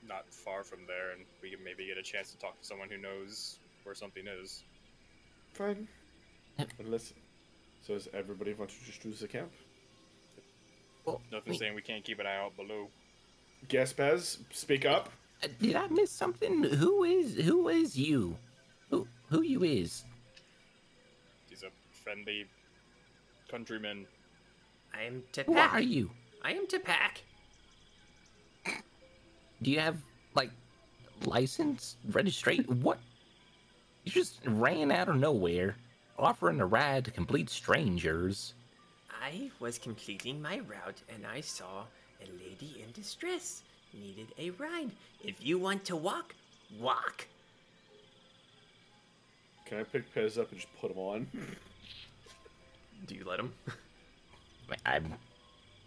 not 0.09 0.25
far 0.29 0.65
from 0.65 0.81
there, 0.87 1.13
and 1.13 1.21
we 1.41 1.51
can 1.51 1.63
maybe 1.65 1.87
get 1.87 1.97
a 1.97 2.03
chance 2.03 2.33
to 2.33 2.39
talk 2.39 2.59
to 2.61 2.67
someone 2.67 2.89
who 2.89 2.99
knows 2.99 3.59
where 3.85 3.95
something 3.95 4.25
is. 4.27 4.65
Fine. 5.55 5.87
Yep. 6.59 6.69
Unless. 6.81 7.13
So 7.87 7.95
does 7.95 8.09
everybody 8.15 8.55
want 8.55 8.71
to 8.71 8.77
just 8.85 9.05
use 9.05 9.21
the 9.21 9.29
camp? 9.29 9.51
Well, 11.05 11.21
Nothing 11.33 11.53
wait, 11.53 11.59
saying 11.59 11.75
we 11.75 11.83
can't 11.83 12.05
keep 12.05 12.21
an 12.21 12.27
eye 12.27 12.37
out 12.37 12.57
below. 12.57 12.89
Gaspaz, 13.69 14.39
speak 14.53 14.85
up. 14.87 15.11
uh, 15.43 15.49
did 15.61 15.75
I 15.77 15.87
miss 15.89 16.11
something? 16.11 16.63
Who 16.63 17.05
is 17.05 17.37
who 17.45 17.69
is 17.69 17.97
you? 17.99 18.37
Who 18.91 19.07
who 19.29 19.43
you 19.43 19.65
is? 19.65 20.05
He's 21.49 21.63
a 21.65 21.71
friendly 22.05 22.47
countryman. 23.51 24.07
I 24.95 25.03
am 25.05 25.23
to 25.33 25.43
Who 25.45 25.57
are 25.57 25.81
you? 25.81 26.11
I 26.45 26.53
am 26.53 26.67
to 26.69 26.79
pack. 26.79 27.23
Do 29.63 29.71
you 29.71 29.81
have 29.81 29.97
like 30.35 30.51
license, 31.25 31.97
registration? 32.11 32.65
what? 32.83 32.99
You 34.05 34.11
just 34.13 34.41
ran 34.45 34.91
out 34.91 35.09
of 35.09 35.17
nowhere, 35.17 35.77
offering 36.19 36.61
a 36.61 36.67
ride 36.67 37.05
to 37.05 37.11
complete 37.11 37.51
strangers. 37.51 38.55
I 39.11 39.51
was 39.61 39.79
completing 39.79 40.41
my 40.43 40.61
route 40.61 41.03
and 41.13 41.25
I 41.27 41.41
saw 41.41 41.85
a 42.21 42.27
lady 42.45 42.83
in 42.83 42.93
distress. 42.93 43.63
Needed 43.95 44.29
a 44.39 44.51
ride. 44.51 44.91
If 45.23 45.45
you 45.45 45.59
want 45.59 45.85
to 45.87 45.97
walk, 45.97 46.35
walk. 46.81 47.27
Can 49.67 49.79
I 49.81 49.83
pick 49.85 50.15
Pez 50.15 50.39
up 50.39 50.51
and 50.51 50.61
just 50.61 50.73
put 50.81 50.91
him 50.91 50.99
on? 50.99 51.27
Do 53.07 53.15
you 53.15 53.25
let 53.25 53.39
him? 53.39 53.53
I'm 54.87 55.15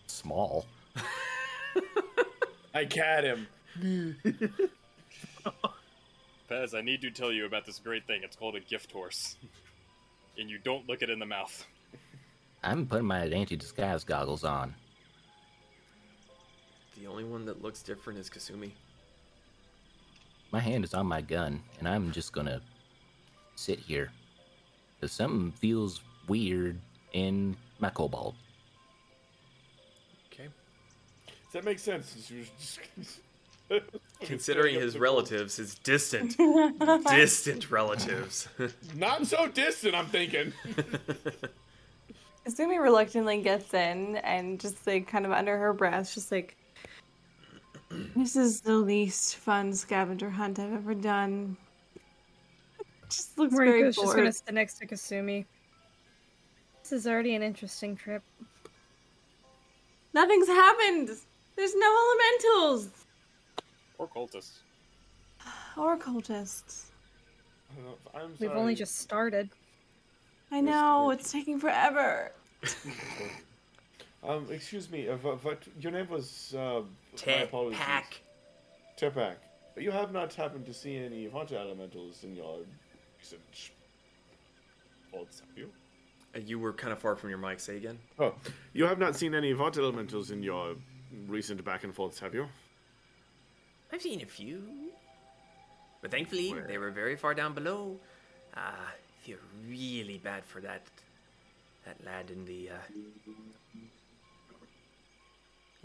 small. 0.07 0.65
I 2.73 2.85
cat 2.85 3.23
him. 3.23 3.47
Pez, 6.49 6.75
I 6.75 6.81
need 6.81 7.01
to 7.01 7.11
tell 7.11 7.31
you 7.31 7.45
about 7.45 7.65
this 7.65 7.79
great 7.79 8.05
thing. 8.05 8.21
It's 8.23 8.35
called 8.35 8.55
a 8.55 8.59
gift 8.59 8.91
horse. 8.91 9.35
And 10.37 10.49
you 10.49 10.57
don't 10.57 10.87
look 10.87 11.01
it 11.01 11.09
in 11.09 11.19
the 11.19 11.25
mouth. 11.25 11.65
I'm 12.63 12.85
putting 12.85 13.05
my 13.05 13.25
anti-disguise 13.25 14.03
goggles 14.03 14.43
on. 14.43 14.73
the 16.99 17.07
only 17.07 17.23
one 17.23 17.45
that 17.45 17.61
looks 17.61 17.83
different 17.83 18.17
is 18.19 18.29
Kasumi. 18.29 18.71
My 20.51 20.59
hand 20.59 20.83
is 20.83 20.93
on 20.93 21.05
my 21.05 21.21
gun, 21.21 21.61
and 21.79 21.87
I'm 21.87 22.11
just 22.11 22.31
gonna 22.31 22.61
sit 23.55 23.79
here. 23.79 24.11
Cause 25.01 25.11
something 25.11 25.51
feels 25.51 26.01
weird 26.27 26.79
in 27.13 27.55
my 27.79 27.89
cobalt. 27.89 28.35
Okay. 30.31 30.47
Does 31.27 31.53
that 31.53 31.65
make 31.65 31.79
sense? 31.79 32.09
Since 32.09 32.31
you 32.31 32.39
were 32.39 32.45
just 32.57 32.79
Considering 34.21 34.75
his 34.75 34.97
relatives, 34.97 35.57
his 35.57 35.75
distant, 35.75 36.37
distant 37.09 37.71
relatives. 37.71 38.47
Not 38.95 39.27
so 39.27 39.47
distant, 39.47 39.95
I'm 39.95 40.07
thinking. 40.07 40.53
Kasumi 42.45 42.81
reluctantly 42.81 43.41
gets 43.41 43.73
in 43.73 44.17
and 44.17 44.59
just 44.59 44.85
like 44.85 45.07
kind 45.07 45.25
of 45.25 45.31
under 45.31 45.57
her 45.57 45.73
breath, 45.73 46.13
just 46.13 46.31
like, 46.31 46.55
"This 48.15 48.35
is 48.35 48.61
the 48.61 48.77
least 48.77 49.37
fun 49.37 49.73
scavenger 49.73 50.29
hunt 50.29 50.59
I've 50.59 50.73
ever 50.73 50.93
done." 50.93 51.57
Just 53.09 53.37
looks 53.37 53.55
very 53.55 53.83
Moriko's 53.83 53.95
just 53.95 54.15
gonna 54.15 54.31
sit 54.31 54.53
next 54.53 54.77
to 54.79 54.87
Kasumi. 54.87 55.45
This 56.83 56.91
is 56.91 57.07
already 57.07 57.35
an 57.35 57.41
interesting 57.41 57.95
trip. 57.95 58.23
Nothing's 60.13 60.47
happened. 60.47 61.09
There's 61.55 61.75
no 61.75 62.15
elementals 62.43 63.04
Or 63.97 64.07
cultists. 64.07 64.59
or 65.77 65.97
cultists. 65.97 66.85
I'm 68.13 68.29
We've 68.39 68.49
sorry. 68.49 68.59
only 68.59 68.75
just 68.75 68.99
started. 68.99 69.49
I 70.51 70.61
know 70.61 71.09
it's 71.11 71.31
taking 71.31 71.59
forever. 71.59 72.31
Um, 74.27 74.47
excuse 74.49 74.89
me. 74.89 75.07
Uh, 75.07 75.17
what, 75.17 75.43
what 75.45 75.63
your 75.79 75.91
name 75.91 76.09
was? 76.09 76.55
Uh, 76.57 76.81
my 76.81 77.17
To 77.17 77.43
apologies. 77.43 77.77
pack. 77.79 78.21
Tepak. 78.99 79.35
You 79.77 79.91
have 79.91 80.11
not 80.11 80.33
happened 80.33 80.65
to 80.65 80.73
see 80.73 80.97
any 80.97 81.27
water 81.27 81.55
elementals 81.57 82.23
in 82.23 82.35
your 82.35 82.61
recent 83.19 83.41
faults, 85.11 85.41
have 85.41 85.55
you? 85.55 85.69
Uh, 86.35 86.39
you 86.39 86.57
were 86.57 86.73
kind 86.73 86.91
of 86.91 86.97
far 86.97 87.15
from 87.15 87.29
your 87.29 87.37
mic. 87.37 87.59
Say 87.59 87.77
again. 87.77 87.99
Oh, 88.17 88.33
you 88.73 88.85
have 88.85 88.97
not 88.97 89.15
seen 89.15 89.35
any 89.35 89.53
water 89.53 89.81
elementals 89.81 90.31
in 90.31 90.41
your 90.41 90.73
recent 91.27 91.63
back 91.63 91.83
and 91.83 91.93
forths, 91.93 92.17
have 92.19 92.33
you? 92.33 92.47
I've 93.95 94.01
seen 94.01 94.21
a 94.21 94.25
few. 94.25 94.61
But 96.01 96.11
thankfully, 96.11 96.53
they 96.67 96.77
were 96.77 96.91
very 96.91 97.15
far 97.15 97.33
down 97.33 97.53
below. 97.53 97.97
Ah, 98.53 98.89
I 98.89 99.25
feel 99.25 99.37
really 99.65 100.17
bad 100.17 100.43
for 100.43 100.59
that 100.59 100.81
that 101.85 101.95
lad 102.05 102.29
in 102.29 102.43
the 102.43 102.71
uh, 102.71 102.91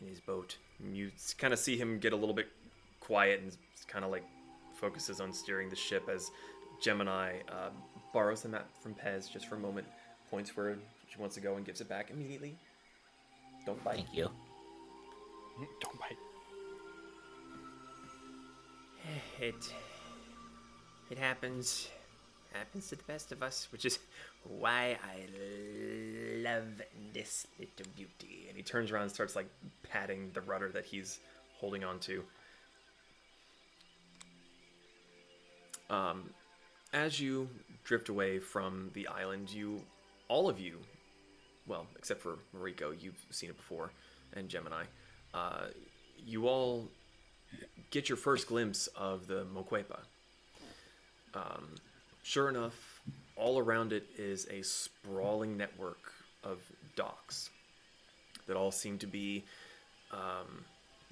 in 0.00 0.08
his 0.08 0.18
boat. 0.18 0.56
You 0.92 1.12
kind 1.38 1.52
of 1.52 1.60
see 1.60 1.76
him 1.76 2.00
get 2.00 2.12
a 2.12 2.16
little 2.16 2.34
bit 2.34 2.48
quiet 2.98 3.42
and 3.42 3.56
kind 3.86 4.04
of 4.04 4.10
like 4.10 4.24
focuses 4.74 5.20
on 5.20 5.32
steering 5.32 5.70
the 5.70 5.76
ship 5.76 6.08
as 6.12 6.32
G3-MENI 6.82 7.42
uh, 7.48 7.70
borrows 8.12 8.42
the 8.42 8.48
map 8.48 8.66
from 8.82 8.94
Pez 8.94 9.30
just 9.30 9.46
for 9.48 9.54
a 9.54 9.60
moment, 9.60 9.86
points 10.32 10.56
where 10.56 10.78
she 11.08 11.18
wants 11.18 11.36
to 11.36 11.40
go 11.40 11.54
and 11.54 11.64
gives 11.64 11.80
it 11.80 11.88
back 11.88 12.10
immediately. 12.10 12.56
Don't 13.66 13.82
bite. 13.84 13.96
Thank 13.96 14.14
you. 14.14 14.28
Don't 15.80 16.00
bite. 16.00 16.16
It 19.40 19.72
it 21.10 21.18
happens 21.18 21.88
happens 22.52 22.88
to 22.88 22.96
the 22.96 23.04
best 23.04 23.32
of 23.32 23.42
us, 23.42 23.68
which 23.70 23.84
is 23.84 23.98
why 24.44 24.96
I 25.04 25.26
love 26.42 26.82
this 27.12 27.46
little 27.58 27.92
beauty. 27.96 28.46
And 28.48 28.56
he 28.56 28.62
turns 28.62 28.90
around 28.90 29.02
and 29.02 29.12
starts 29.12 29.36
like 29.36 29.48
patting 29.82 30.30
the 30.32 30.40
rudder 30.40 30.70
that 30.72 30.84
he's 30.84 31.20
holding 31.58 31.84
on 31.84 31.98
to. 32.00 32.24
Um, 35.90 36.30
as 36.92 37.20
you 37.20 37.48
drift 37.84 38.08
away 38.08 38.38
from 38.38 38.90
the 38.94 39.06
island, 39.08 39.50
you, 39.50 39.80
all 40.28 40.48
of 40.48 40.58
you, 40.58 40.78
well, 41.66 41.86
except 41.96 42.20
for 42.20 42.38
Moriko, 42.56 42.94
you've 43.00 43.20
seen 43.30 43.50
it 43.50 43.56
before, 43.56 43.92
and 44.34 44.48
G3-MENI, 44.48 44.84
uh, 45.34 45.66
you 46.24 46.46
all 46.48 46.88
get 47.90 48.08
your 48.08 48.16
first 48.16 48.46
glimpse 48.46 48.86
of 48.88 49.26
the 49.26 49.46
Moquepa. 49.54 49.98
Um, 51.34 51.74
sure 52.22 52.48
enough, 52.48 53.00
all 53.36 53.58
around 53.58 53.92
it 53.92 54.06
is 54.18 54.46
a 54.50 54.62
sprawling 54.62 55.56
network 55.56 56.12
of 56.44 56.58
docks 56.96 57.50
that 58.46 58.56
all 58.56 58.70
seem 58.70 58.98
to 58.98 59.06
be 59.06 59.44
um, 60.12 60.64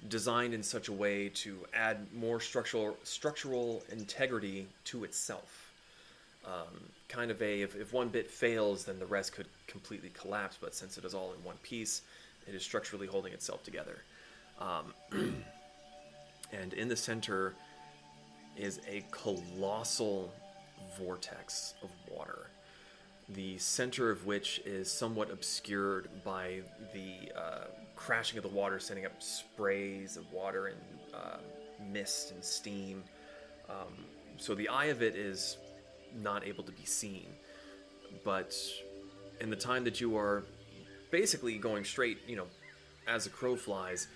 designed 0.07 0.53
in 0.53 0.63
such 0.63 0.87
a 0.87 0.93
way 0.93 1.29
to 1.29 1.57
add 1.73 2.07
more 2.13 2.39
structural 2.39 2.97
structural 3.03 3.83
integrity 3.91 4.67
to 4.85 5.03
itself. 5.03 5.71
Um, 6.45 6.79
kind 7.09 7.31
of 7.31 7.41
a 7.41 7.61
if, 7.61 7.75
if 7.75 7.93
one 7.93 8.09
bit 8.09 8.29
fails, 8.29 8.85
then 8.85 8.99
the 8.99 9.05
rest 9.05 9.33
could 9.33 9.47
completely 9.67 10.11
collapse. 10.13 10.57
But 10.59 10.73
since 10.73 10.97
it 10.97 11.05
is 11.05 11.13
all 11.13 11.33
in 11.37 11.43
one 11.43 11.57
piece, 11.63 12.01
it 12.47 12.55
is 12.55 12.63
structurally 12.63 13.07
holding 13.07 13.33
itself 13.33 13.63
together. 13.63 13.99
Um, 14.59 14.93
and 16.51 16.73
in 16.73 16.87
the 16.87 16.95
center 16.95 17.53
is 18.57 18.79
a 18.87 19.03
colossal 19.11 20.33
vortex 20.97 21.75
of 21.83 21.89
water, 22.09 22.47
the 23.29 23.57
center 23.57 24.09
of 24.09 24.25
which 24.25 24.59
is 24.65 24.91
somewhat 24.91 25.31
obscured 25.31 26.09
by 26.23 26.61
the 26.93 27.31
uh, 27.37 27.65
crashing 27.95 28.37
of 28.37 28.43
the 28.43 28.49
water, 28.49 28.79
sending 28.79 29.05
up 29.05 29.21
sprays 29.21 30.17
of 30.17 30.31
water 30.31 30.67
and 30.67 30.77
uh, 31.13 31.37
mist 31.91 32.31
and 32.31 32.43
steam. 32.43 33.03
Um, 33.69 34.05
so 34.37 34.55
the 34.55 34.67
eye 34.69 34.85
of 34.85 35.01
it 35.01 35.15
is 35.15 35.57
not 36.21 36.45
able 36.45 36.63
to 36.63 36.71
be 36.71 36.85
seen. 36.85 37.27
But 38.23 38.55
in 39.39 39.49
the 39.49 39.55
time 39.55 39.83
that 39.83 40.01
you 40.01 40.17
are 40.17 40.43
basically 41.11 41.57
going 41.57 41.83
straight, 41.83 42.17
you 42.27 42.35
know, 42.35 42.47
as 43.07 43.25
a 43.25 43.29
crow 43.29 43.55
flies, 43.55 44.07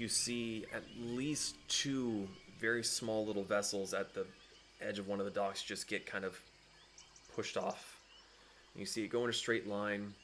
you 0.00 0.08
see 0.08 0.64
at 0.74 0.82
least 0.98 1.56
two 1.68 2.26
very 2.58 2.82
small 2.82 3.26
little 3.26 3.44
vessels 3.44 3.92
at 3.92 4.14
the 4.14 4.26
edge 4.80 4.98
of 4.98 5.06
one 5.06 5.18
of 5.18 5.26
the 5.26 5.30
docks 5.30 5.62
just 5.62 5.86
get 5.88 6.06
kind 6.06 6.24
of 6.24 6.40
pushed 7.34 7.58
off. 7.58 8.00
You 8.74 8.86
see 8.86 9.04
it 9.04 9.08
go 9.08 9.24
in 9.24 9.30
a 9.30 9.32
straight 9.32 9.68
line, 9.68 10.14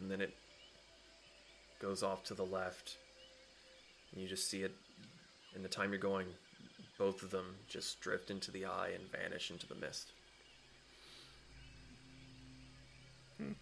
and 0.00 0.10
then 0.10 0.22
it 0.22 0.34
goes 1.78 2.02
off 2.02 2.24
to 2.24 2.34
the 2.34 2.44
left. 2.44 2.96
And 4.12 4.22
you 4.22 4.28
just 4.28 4.48
see 4.48 4.62
it 4.62 4.74
in 5.54 5.62
the 5.62 5.68
time 5.68 5.90
you're 5.90 5.98
going, 5.98 6.28
both 6.96 7.22
of 7.22 7.30
them 7.30 7.56
just 7.68 8.00
drift 8.00 8.30
into 8.30 8.50
the 8.50 8.64
eye 8.64 8.92
and 8.94 9.10
vanish 9.10 9.50
into 9.50 9.66
the 9.66 9.74
mist. 9.74 10.12
Hmm. 13.38 13.52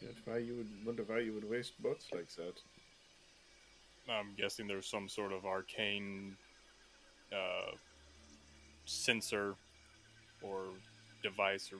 Yet 0.00 0.14
why 0.24 0.38
you 0.38 0.56
would 0.56 0.86
wonder 0.86 1.04
why 1.04 1.20
you 1.20 1.34
would 1.34 1.48
waste 1.48 1.80
boats 1.80 2.06
like 2.12 2.28
that? 2.30 2.58
I'm 4.10 4.34
guessing 4.36 4.66
there's 4.66 4.86
some 4.86 5.08
sort 5.08 5.32
of 5.32 5.44
arcane 5.44 6.36
uh, 7.32 7.72
sensor 8.84 9.54
or 10.42 10.64
device, 11.22 11.70
or 11.72 11.78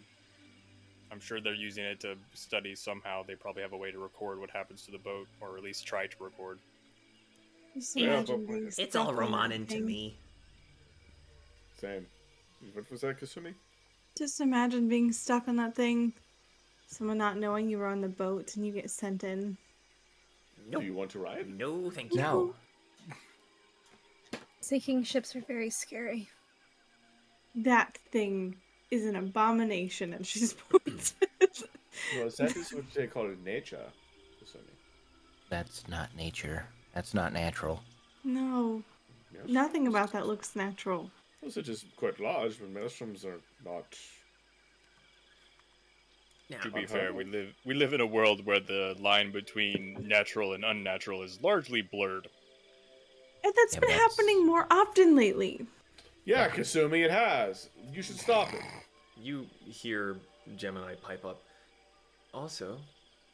I'm 1.13 1.21
sure 1.21 1.41
they're 1.41 1.55
using 1.55 1.85
it 1.85 2.01
to 2.01 2.17
study 2.33 2.75
somehow. 2.75 3.23
They 3.27 3.35
probably 3.35 3.63
have 3.63 3.73
a 3.73 3.77
way 3.77 3.91
to 3.91 3.99
record 3.99 4.41
what 4.41 4.51
happens 4.51 4.85
to 4.87 4.91
the 4.91 4.99
boat, 4.99 5.29
or 5.41 5.57
at 5.57 5.63
least 5.63 5.87
try 5.87 6.07
to 6.07 6.17
record. 6.25 6.59
Yeah, 7.95 8.15
imagine 8.15 8.47
but- 8.47 8.53
being 8.53 8.73
It's 8.79 8.97
all 8.97 9.09
on 9.09 9.17
Romanin 9.17 9.69
to 9.69 9.81
me. 9.81 10.17
Same. 11.81 12.07
What 12.73 12.91
was 12.91 13.03
that, 13.03 13.21
Kasumi? 13.21 13.53
Just 14.17 14.41
imagine 14.41 14.89
being 14.89 15.13
stuck 15.13 15.49
on 15.49 15.57
that 15.57 15.75
thing. 15.75 16.13
Someone 16.87 17.19
not 17.19 17.37
knowing 17.37 17.69
you 17.69 17.79
were 17.79 17.89
on 17.89 18.01
the 18.01 18.09
boat 18.09 18.55
and 18.57 18.65
you 18.65 18.73
get 18.73 18.91
sent 18.91 19.25
in. 19.25 19.57
Nope. 20.69 20.81
Do 20.81 20.87
you 20.87 20.95
want 20.95 21.11
to 21.11 21.19
ride? 21.19 21.49
No, 21.49 21.91
thank 21.91 22.13
you. 22.13 22.21
No. 22.21 22.55
Sinking 24.61 25.05
ships 25.05 25.37
are 25.37 25.41
very 25.43 25.71
scary. 25.71 26.29
That 27.55 27.99
thing 28.11 28.57
is 28.91 29.05
an 29.05 29.17
abomination, 29.17 30.15
and 30.15 30.27
she's 30.27 30.53
pointed. 30.71 31.13
Well, 32.17 32.31
that 32.39 32.57
is 32.57 32.73
what 32.73 32.93
they 32.95 33.07
call 33.07 33.29
nature, 33.45 33.85
That's 35.51 35.87
not 35.89 36.17
nature. 36.17 36.67
That's 36.95 37.15
not 37.15 37.33
natural. 37.33 37.83
no, 38.25 38.83
Yes. 39.33 39.43
nothing 39.49 39.89
about 39.89 40.13
that 40.13 40.27
looks 40.29 40.55
natural. 40.55 41.11
Also, 41.43 41.61
just 41.61 41.85
quite 41.97 42.21
large, 42.21 42.59
but 42.59 42.73
maelstroms 42.73 43.25
are 43.25 43.41
not. 43.65 43.99
Now, 46.57 46.63
To 46.63 46.71
be 46.71 46.81
Unfair. 46.83 47.01
fair, 47.01 47.13
we 47.13 47.25
live 47.25 47.55
we 47.65 47.75
live 47.75 47.93
in 47.93 48.01
a 48.01 48.07
world 48.07 48.45
where 48.47 48.61
the 48.61 48.95
line 48.99 49.33
between 49.33 50.07
natural 50.07 50.53
and 50.55 50.65
unnatural 50.65 51.23
is 51.23 51.41
largely 51.43 51.83
blurred. 51.83 52.29
And 53.43 53.53
that's 53.57 53.75
Yeah, 53.75 53.81
been 53.81 53.91
that's- 53.91 54.17
happening 54.17 54.47
more 54.47 54.67
often 54.71 55.17
lately. 55.17 55.67
Yeah, 56.25 56.49
Kasumi, 56.49 57.05
it 57.05 57.11
has. 57.11 57.69
You 57.93 58.03
should 58.03 58.19
stop 58.19 58.53
it. 58.55 58.63
You 59.17 59.47
hear 59.67 60.17
G3-MENI 60.57 60.97
pipe 61.03 61.25
up. 61.25 61.43
Also, 62.33 62.81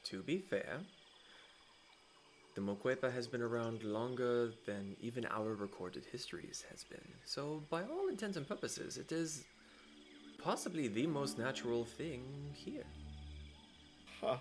to 0.04 0.22
be 0.22 0.38
fair, 0.38 0.80
the 2.54 2.60
Moquepa 2.60 3.12
has 3.12 3.28
been 3.28 3.42
around 3.42 3.84
longer 3.84 4.52
than 4.66 4.96
even 5.00 5.24
our 5.26 5.54
recorded 5.54 6.04
histories 6.06 6.64
has 6.70 6.82
been. 6.84 7.06
So, 7.24 7.62
by 7.70 7.84
all 7.84 8.08
intents 8.08 8.36
and 8.36 8.46
purposes, 8.46 8.98
it 8.98 9.12
is 9.12 9.44
possibly 10.42 10.88
the 10.88 11.06
most 11.06 11.38
natural 11.38 11.84
thing 11.84 12.52
here. 12.54 12.84
Ha. 14.20 14.38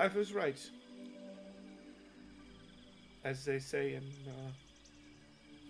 I 0.00 0.06
was 0.08 0.32
right. 0.32 0.58
As 3.24 3.44
they 3.44 3.58
say 3.58 3.94
in 3.94 4.04
uh, 4.26 4.50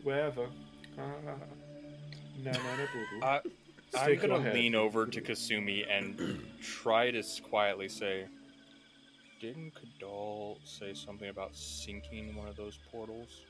wherever. 0.02 0.46
Uh, 0.98 1.02
na 2.42 2.52
na 2.52 2.76
na 2.76 2.86
boo 2.92 3.04
boo. 3.10 3.22
I, 3.22 3.40
I'm 3.94 4.16
gonna 4.18 4.40
head. 4.40 4.54
lean 4.54 4.74
over 4.74 5.06
to 5.06 5.20
Kasumi 5.20 5.84
and 5.90 6.42
try 6.62 7.10
to 7.10 7.22
quietly 7.42 7.88
say, 7.88 8.26
"Didn't 9.40 9.72
Kadal 9.74 10.56
say 10.64 10.94
something 10.94 11.28
about 11.28 11.54
sinking 11.54 12.34
one 12.34 12.48
of 12.48 12.56
those 12.56 12.78
portals?" 12.90 13.44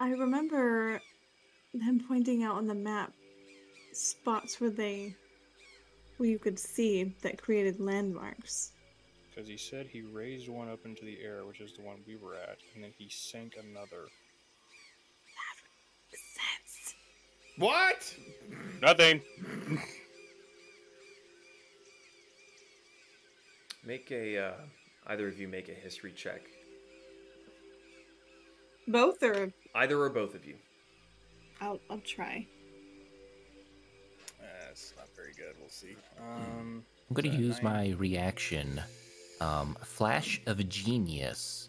I 0.00 0.12
remember 0.12 1.02
them 1.74 2.00
pointing 2.08 2.42
out 2.42 2.56
on 2.56 2.66
the 2.66 2.74
map 2.74 3.12
spots 3.92 4.58
where 4.60 4.70
they 4.70 5.14
where 6.20 6.28
you 6.28 6.38
could 6.38 6.58
see 6.58 7.14
that 7.22 7.40
created 7.40 7.80
landmarks. 7.80 8.72
Because 9.30 9.48
he 9.48 9.56
said 9.56 9.86
he 9.86 10.02
raised 10.02 10.50
one 10.50 10.68
up 10.68 10.84
into 10.84 11.02
the 11.06 11.18
air, 11.24 11.46
which 11.46 11.60
is 11.60 11.72
the 11.72 11.82
one 11.82 11.96
we 12.06 12.16
were 12.16 12.34
at, 12.34 12.58
and 12.74 12.84
then 12.84 12.92
he 12.98 13.08
sank 13.08 13.54
another. 13.58 14.06
Sense. 16.10 16.94
What? 17.56 18.14
Nothing. 18.82 19.22
Make 23.82 24.10
a, 24.10 24.38
uh, 24.38 24.52
either 25.06 25.26
of 25.26 25.40
you 25.40 25.48
make 25.48 25.70
a 25.70 25.72
history 25.72 26.12
check. 26.12 26.42
Both 28.86 29.22
or 29.22 29.52
Either 29.74 29.98
or 29.98 30.10
both 30.10 30.34
of 30.34 30.44
you. 30.44 30.56
I'll 31.62 31.80
I'll 31.88 31.98
try. 32.00 32.46
That's 34.70 34.92
not 34.96 35.08
very 35.08 35.09
good. 35.40 35.54
We'll 35.58 35.68
see. 35.68 35.96
Um, 36.18 36.84
I'm 37.08 37.14
going 37.14 37.30
to 37.30 37.36
use 37.36 37.62
nine? 37.62 37.72
my 37.72 37.96
reaction, 37.96 38.80
um, 39.40 39.76
Flash 39.82 40.40
of 40.46 40.66
Genius. 40.68 41.68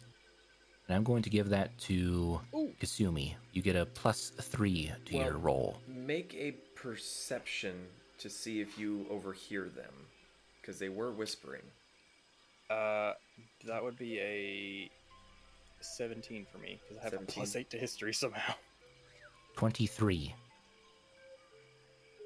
And 0.88 0.98
I'm 0.98 1.04
going 1.04 1.24
to 1.24 1.30
give 1.30 1.50
that 1.50 1.78
to 1.80 2.42
Kasumi. 2.82 3.36
You 3.54 3.62
get 3.62 3.76
a 3.76 3.86
plus 3.86 4.32
three 4.42 4.92
to 5.06 5.16
your 5.16 5.38
roll. 5.38 5.78
Make 5.88 6.34
a 6.36 6.52
perception 6.76 7.76
to 8.18 8.30
see 8.30 8.60
if 8.60 8.78
you 8.78 9.06
overhear 9.10 9.70
them. 9.70 9.94
Because 10.60 10.78
they 10.78 10.90
were 10.90 11.12
whispering. 11.12 11.64
Uh, 12.70 13.14
that 13.66 13.84
would 13.84 13.98
be 13.98 14.20
a 14.20 14.90
17 15.82 16.46
for 16.52 16.58
me 16.60 16.80
because 16.88 17.00
I 17.00 17.04
have 17.04 17.14
17. 17.14 17.30
a 17.30 17.34
plus 17.34 17.56
eight 17.56 17.70
to 17.72 17.78
history 17.78 18.14
somehow. 18.14 18.54
23. 19.56 20.36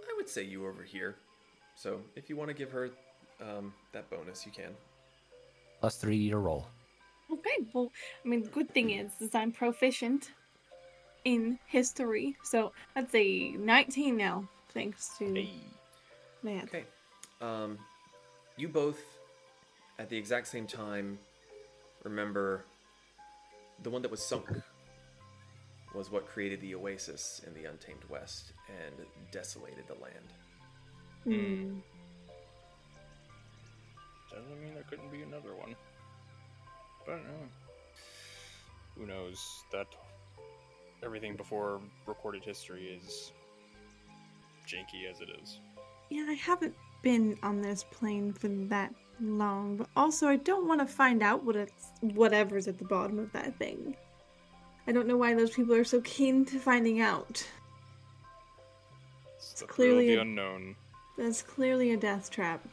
I 0.03 0.13
would 0.17 0.27
say 0.27 0.43
you 0.43 0.67
overhear. 0.67 1.15
So 1.75 2.01
if 2.15 2.29
you 2.29 2.35
want 2.35 2.49
to 2.49 2.53
give 2.53 2.71
her 2.71 2.89
um, 3.41 3.73
that 3.91 4.09
bonus, 4.09 4.45
you 4.45 4.51
can. 4.51 4.71
Plus 5.81 5.97
three 5.97 6.29
to 6.29 6.37
roll. 6.37 6.67
Okay, 7.31 7.65
well, 7.73 7.91
I 8.23 8.27
mean, 8.27 8.43
the 8.43 8.49
good 8.49 8.71
thing 8.71 8.91
is, 8.91 9.11
is 9.19 9.33
I'm 9.33 9.51
proficient 9.51 10.31
in 11.25 11.57
history, 11.65 12.35
so 12.43 12.71
that's 12.93 13.13
a 13.15 13.51
19 13.51 14.15
now, 14.15 14.47
thanks 14.69 15.17
to 15.17 15.47
man. 16.43 16.63
Okay. 16.63 16.83
Um, 17.41 17.79
you 18.57 18.67
both, 18.67 18.99
at 19.97 20.09
the 20.09 20.17
exact 20.17 20.47
same 20.47 20.67
time, 20.67 21.17
remember 22.03 22.63
the 23.83 23.89
one 23.89 24.01
that 24.03 24.11
was 24.11 24.21
sunk 24.21 24.49
was 25.95 26.11
what 26.11 26.27
created 26.27 26.61
the 26.61 26.75
oasis 26.75 27.41
in 27.47 27.53
the 27.53 27.67
Untamed 27.69 28.03
West 28.09 28.53
and 28.69 28.95
desolated 29.31 29.87
the 29.87 29.95
land. 29.95 30.33
Hmm. 31.25 31.79
Doesn't 34.31 34.61
mean 34.61 34.73
there 34.73 34.83
couldn't 34.89 35.11
be 35.11 35.21
another 35.21 35.55
one. 35.55 35.75
But 37.05 37.15
uh, 37.15 37.47
who 38.97 39.05
knows? 39.07 39.63
That 39.71 39.87
everything 41.03 41.35
before 41.35 41.81
recorded 42.05 42.43
history 42.43 42.87
is 42.87 43.31
janky 44.67 45.09
as 45.09 45.21
it 45.21 45.29
is. 45.41 45.59
Yeah, 46.09 46.25
I 46.29 46.33
haven't 46.33 46.75
been 47.01 47.37
on 47.43 47.61
this 47.61 47.83
plane 47.83 48.33
for 48.33 48.47
that 48.47 48.93
long, 49.21 49.77
but 49.77 49.87
also 49.95 50.27
I 50.27 50.35
don't 50.35 50.67
want 50.67 50.81
to 50.81 50.85
find 50.87 51.23
out 51.23 51.43
what 51.43 51.55
it's 51.55 51.91
whatever's 52.01 52.67
at 52.67 52.77
the 52.77 52.85
bottom 52.85 53.19
of 53.19 53.31
that 53.33 53.57
thing. 53.57 53.95
I 54.87 54.91
don't 54.91 55.07
know 55.07 55.17
why 55.17 55.33
those 55.33 55.51
people 55.51 55.73
are 55.73 55.83
so 55.83 56.01
keen 56.01 56.45
to 56.45 56.59
finding 56.59 57.01
out. 57.01 57.47
It's 59.37 59.53
the 59.61 59.65
clearly 59.67 60.15
a- 60.15 60.21
unknown. 60.21 60.75
That's 61.17 61.41
clearly 61.41 61.91
a 61.93 61.97
death 61.97 62.29
trap. 62.29 62.65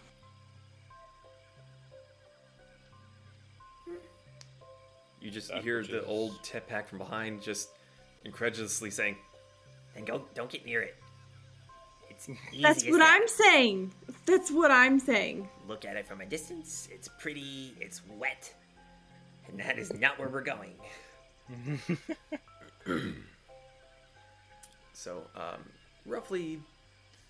You 5.21 5.31
just 5.31 5.49
That 5.49 5.63
hear 5.63 5.79
which 5.79 5.89
the 5.89 6.01
is- 6.01 6.09
old 6.09 6.43
tip 6.43 6.67
pack 6.69 6.89
from 6.89 6.99
behind 6.99 7.43
just 7.43 7.69
incredulously 8.25 8.91
saying, 8.91 9.17
then 9.95 10.05
go. 10.05 10.25
Don't 10.35 10.51
get 10.51 10.65
near 10.67 10.83
it. 10.83 10.97
It's 12.11 12.29
easy 12.29 12.63
That's 12.63 12.85
what 12.85 12.99
that. 12.99 13.21
I'm 13.21 13.29
saying. 13.29 13.93
That's 14.27 14.51
what 14.51 14.71
I'm 14.71 14.99
saying. 14.99 15.49
Look 15.69 15.85
at 15.85 15.97
it 15.97 16.07
from 16.07 16.21
a 16.21 16.27
distance. 16.27 16.89
It's 16.91 17.09
pretty. 17.21 17.75
It's 17.81 18.01
wet, 18.19 18.53
and 19.49 19.59
that 19.61 19.79
is 19.79 19.93
not 19.95 20.19
where 20.19 20.29
we're 20.29 20.43
going. 20.43 20.75
So, 24.95 25.25
um, 25.35 25.65
roughly 26.07 26.61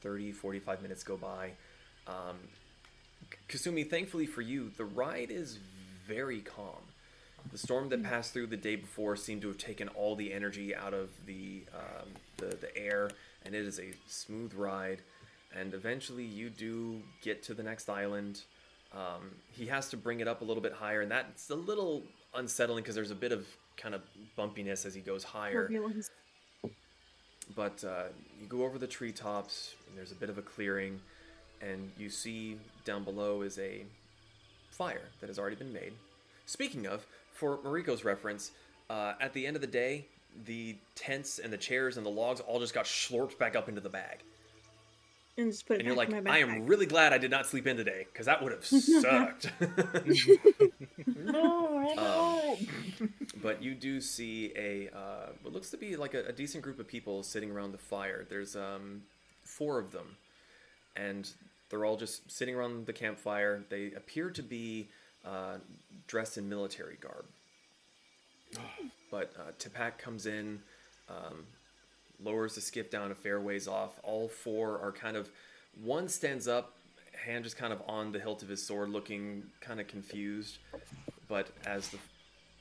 30, 0.02 0.32
45 0.32 0.82
minutes 0.82 1.04
go 1.04 1.16
by. 1.16 1.52
Um, 2.06 2.36
Kasumi, 3.48 3.88
thankfully 3.88 4.26
for 4.26 4.42
you, 4.42 4.70
the 4.76 4.84
ride 4.84 5.30
is 5.30 5.58
very 6.06 6.40
calm. 6.40 6.82
The 7.50 7.58
storm 7.58 7.88
that 7.88 8.02
passed 8.02 8.32
through 8.32 8.48
the 8.48 8.56
day 8.56 8.76
before 8.76 9.16
seemed 9.16 9.42
to 9.42 9.48
have 9.48 9.58
taken 9.58 9.88
all 9.88 10.14
the 10.14 10.32
energy 10.32 10.74
out 10.74 10.94
of 10.94 11.10
the, 11.26 11.62
um, 11.74 12.08
the, 12.36 12.56
the 12.56 12.76
air, 12.76 13.10
and 13.44 13.54
it 13.54 13.64
is 13.64 13.80
a 13.80 13.92
smooth 14.06 14.54
ride. 14.54 15.00
And 15.54 15.74
eventually, 15.74 16.24
you 16.24 16.50
do 16.50 17.02
get 17.20 17.42
to 17.44 17.54
the 17.54 17.62
next 17.62 17.88
island. 17.88 18.42
Um, 18.94 19.32
he 19.50 19.66
has 19.66 19.90
to 19.90 19.96
bring 19.96 20.20
it 20.20 20.28
up 20.28 20.40
a 20.40 20.44
little 20.44 20.62
bit 20.62 20.72
higher, 20.72 21.00
and 21.00 21.10
that's 21.10 21.50
a 21.50 21.54
little 21.54 22.02
unsettling 22.34 22.82
because 22.82 22.94
there's 22.94 23.10
a 23.10 23.16
bit 23.16 23.32
of 23.32 23.46
kind 23.76 23.94
of 23.94 24.02
bumpiness 24.38 24.86
as 24.86 24.94
he 24.94 25.00
goes 25.00 25.24
higher 25.24 25.66
Turbulence. 25.66 26.10
But 27.54 27.84
uh, 27.84 28.04
you 28.40 28.46
go 28.46 28.64
over 28.64 28.78
the 28.78 28.86
treetops 28.86 29.74
and 29.88 29.96
there's 29.96 30.12
a 30.12 30.16
bit 30.16 30.30
of 30.30 30.38
a 30.38 30.42
clearing 30.42 31.00
and 31.60 31.90
you 31.96 32.08
see 32.08 32.56
down 32.84 33.04
below 33.04 33.42
is 33.42 33.58
a 33.58 33.84
fire 34.70 35.08
that 35.20 35.28
has 35.28 35.38
already 35.38 35.56
been 35.56 35.72
made. 35.72 35.92
Speaking 36.46 36.86
of 36.86 37.06
for 37.32 37.58
moriko's 37.58 38.04
reference 38.04 38.52
uh, 38.90 39.14
at 39.20 39.32
the 39.32 39.46
end 39.46 39.56
of 39.56 39.62
the 39.62 39.68
day 39.68 40.06
the 40.46 40.76
tents 40.94 41.38
and 41.38 41.52
the 41.52 41.58
chairs 41.58 41.96
and 41.96 42.06
the 42.06 42.10
logs 42.10 42.40
all 42.40 42.58
just 42.58 42.74
got 42.74 42.84
slurped 42.84 43.38
back 43.38 43.54
up 43.54 43.68
into 43.68 43.80
the 43.80 43.88
bag 43.88 44.18
And 45.38 45.50
just 45.50 45.66
put 45.66 45.74
it 45.74 45.80
and 45.80 45.86
you're 45.86 45.96
back 45.96 46.08
like 46.10 46.18
in 46.18 46.24
my 46.24 46.30
i 46.30 46.38
am 46.38 46.66
really 46.66 46.84
glad 46.84 47.14
i 47.14 47.18
did 47.18 47.30
not 47.30 47.46
sleep 47.46 47.66
in 47.66 47.76
today 47.78 48.06
because 48.12 48.26
that 48.26 48.42
would 48.42 48.52
have 48.52 48.64
sucked 48.66 49.50
Um, 51.98 52.56
but 53.42 53.62
you 53.62 53.74
do 53.74 54.00
see 54.00 54.52
a 54.56 54.88
uh, 54.96 55.26
what 55.42 55.52
looks 55.52 55.70
to 55.70 55.76
be 55.76 55.96
like 55.96 56.14
a, 56.14 56.26
a 56.26 56.32
decent 56.32 56.62
group 56.62 56.78
of 56.78 56.86
people 56.86 57.22
sitting 57.22 57.50
around 57.50 57.72
the 57.72 57.78
fire. 57.78 58.26
There's 58.28 58.56
um, 58.56 59.02
four 59.42 59.78
of 59.78 59.92
them, 59.92 60.16
and 60.96 61.30
they're 61.68 61.84
all 61.84 61.96
just 61.96 62.30
sitting 62.30 62.54
around 62.54 62.86
the 62.86 62.92
campfire. 62.92 63.64
They 63.68 63.92
appear 63.92 64.30
to 64.30 64.42
be 64.42 64.88
uh, 65.24 65.56
dressed 66.06 66.38
in 66.38 66.48
military 66.48 66.96
garb. 67.00 67.26
But 69.10 69.34
uh, 69.38 69.52
Tipak 69.58 69.98
comes 69.98 70.24
in, 70.24 70.60
um, 71.06 71.44
lowers 72.24 72.54
the 72.54 72.60
skiff 72.60 72.90
down 72.90 73.10
a 73.10 73.14
fair 73.14 73.40
ways 73.40 73.68
off. 73.68 73.98
All 74.02 74.28
four 74.28 74.78
are 74.80 74.92
kind 74.92 75.16
of. 75.16 75.30
One 75.82 76.08
stands 76.08 76.48
up, 76.48 76.74
hand 77.24 77.44
just 77.44 77.56
kind 77.56 77.72
of 77.72 77.82
on 77.86 78.12
the 78.12 78.18
hilt 78.18 78.42
of 78.42 78.48
his 78.48 78.64
sword, 78.64 78.90
looking 78.90 79.44
kind 79.60 79.80
of 79.80 79.86
confused. 79.86 80.58
But 81.28 81.50
as 81.66 81.88
the 81.88 81.98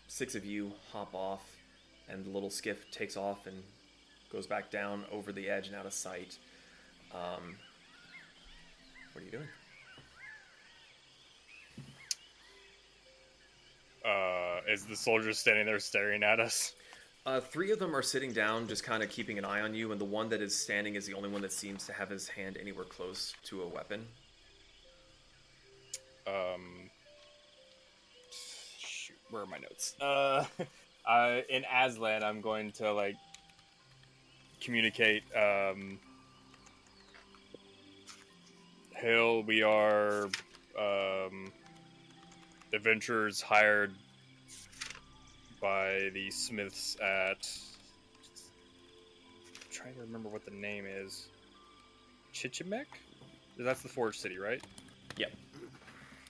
six 0.08 0.36
of 0.36 0.46
you 0.46 0.72
hop 0.92 1.14
off, 1.14 1.44
and 2.10 2.26
the 2.26 2.30
little 2.30 2.50
skiff 2.50 2.90
takes 2.92 3.16
off 3.16 3.48
and 3.48 3.64
goes 4.32 4.48
back 4.48 4.70
down 4.70 5.06
over 5.12 5.32
the 5.32 5.50
edge 5.50 5.68
and 5.68 5.76
out 5.76 5.86
of 5.86 5.94
sight, 5.94 6.38
um, 7.14 7.56
what 9.14 9.22
are 9.22 9.26
you 9.26 9.32
doing? 9.32 9.48
Uh, 14.06 14.62
is 14.72 14.86
the 14.86 14.96
soldier 14.96 15.32
standing 15.34 15.66
there 15.66 15.80
staring 15.80 16.24
at 16.24 16.40
us? 16.40 16.74
Uh, 17.24 17.40
three 17.40 17.72
of 17.72 17.78
them 17.78 17.96
are 17.96 18.02
sitting 18.02 18.32
down, 18.32 18.68
just 18.68 18.84
kind 18.84 19.04
of 19.04 19.10
keeping 19.10 19.38
an 19.38 19.46
eye 19.46 19.62
on 19.62 19.76
you, 19.76 19.92
and 19.92 20.02
the 20.02 20.06
one 20.06 20.28
that 20.30 20.42
is 20.42 20.56
standing 20.58 20.96
is 20.96 21.06
the 21.06 21.14
only 21.14 21.30
one 21.30 21.42
that 21.42 21.52
seems 21.52 21.86
to 21.86 21.94
have 21.94 22.10
his 22.10 22.28
hand 22.28 22.58
anywhere 22.60 22.86
close 22.86 23.36
to 23.44 23.62
a 23.62 23.68
weapon. 23.68 24.08
Um, 26.26 26.90
shoot, 28.32 29.18
where 29.30 29.44
are 29.44 29.46
my 29.46 29.60
notes? 29.60 29.94
Uh, 30.02 30.46
uh, 31.08 31.42
in 31.48 31.62
Aztlan, 31.64 32.24
I'm 32.24 32.42
going 32.42 32.72
to 32.74 32.92
like 32.92 33.18
communicate. 34.60 35.24
Um, 35.36 36.00
Hill, 38.96 39.44
we 39.44 39.62
are 39.62 40.26
um, 40.80 41.52
adventurers 42.74 43.42
hired 43.42 43.94
by 45.62 46.10
the 46.14 46.30
Smiths 46.32 46.98
at. 47.02 47.48
I'm 49.56 49.72
trying 49.72 49.94
to 49.94 50.02
remember 50.02 50.28
what 50.28 50.44
the 50.44 50.52
name 50.52 50.86
is. 50.86 51.28
Chichimek? 52.34 52.86
That's 53.58 53.82
the 53.82 53.90
Forge 53.90 54.18
City, 54.18 54.38
right? 54.38 54.62
Yep. 55.18 55.32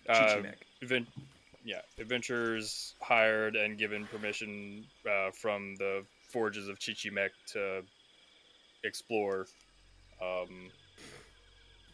Uh, 0.10 0.14
Chichimek. 0.14 0.56
adven- 0.84 1.08
yeah, 1.64 1.82
adventurers 2.00 2.96
hired 3.02 3.56
and 3.56 3.78
given 3.78 4.06
permission 4.08 4.86
uh, 5.10 5.32
from 5.32 5.76
the 5.78 6.04
forges 6.30 6.68
of 6.68 6.80
Chichimek 6.80 7.30
to 7.54 7.82
explore. 8.84 9.48
Um, 10.22 10.70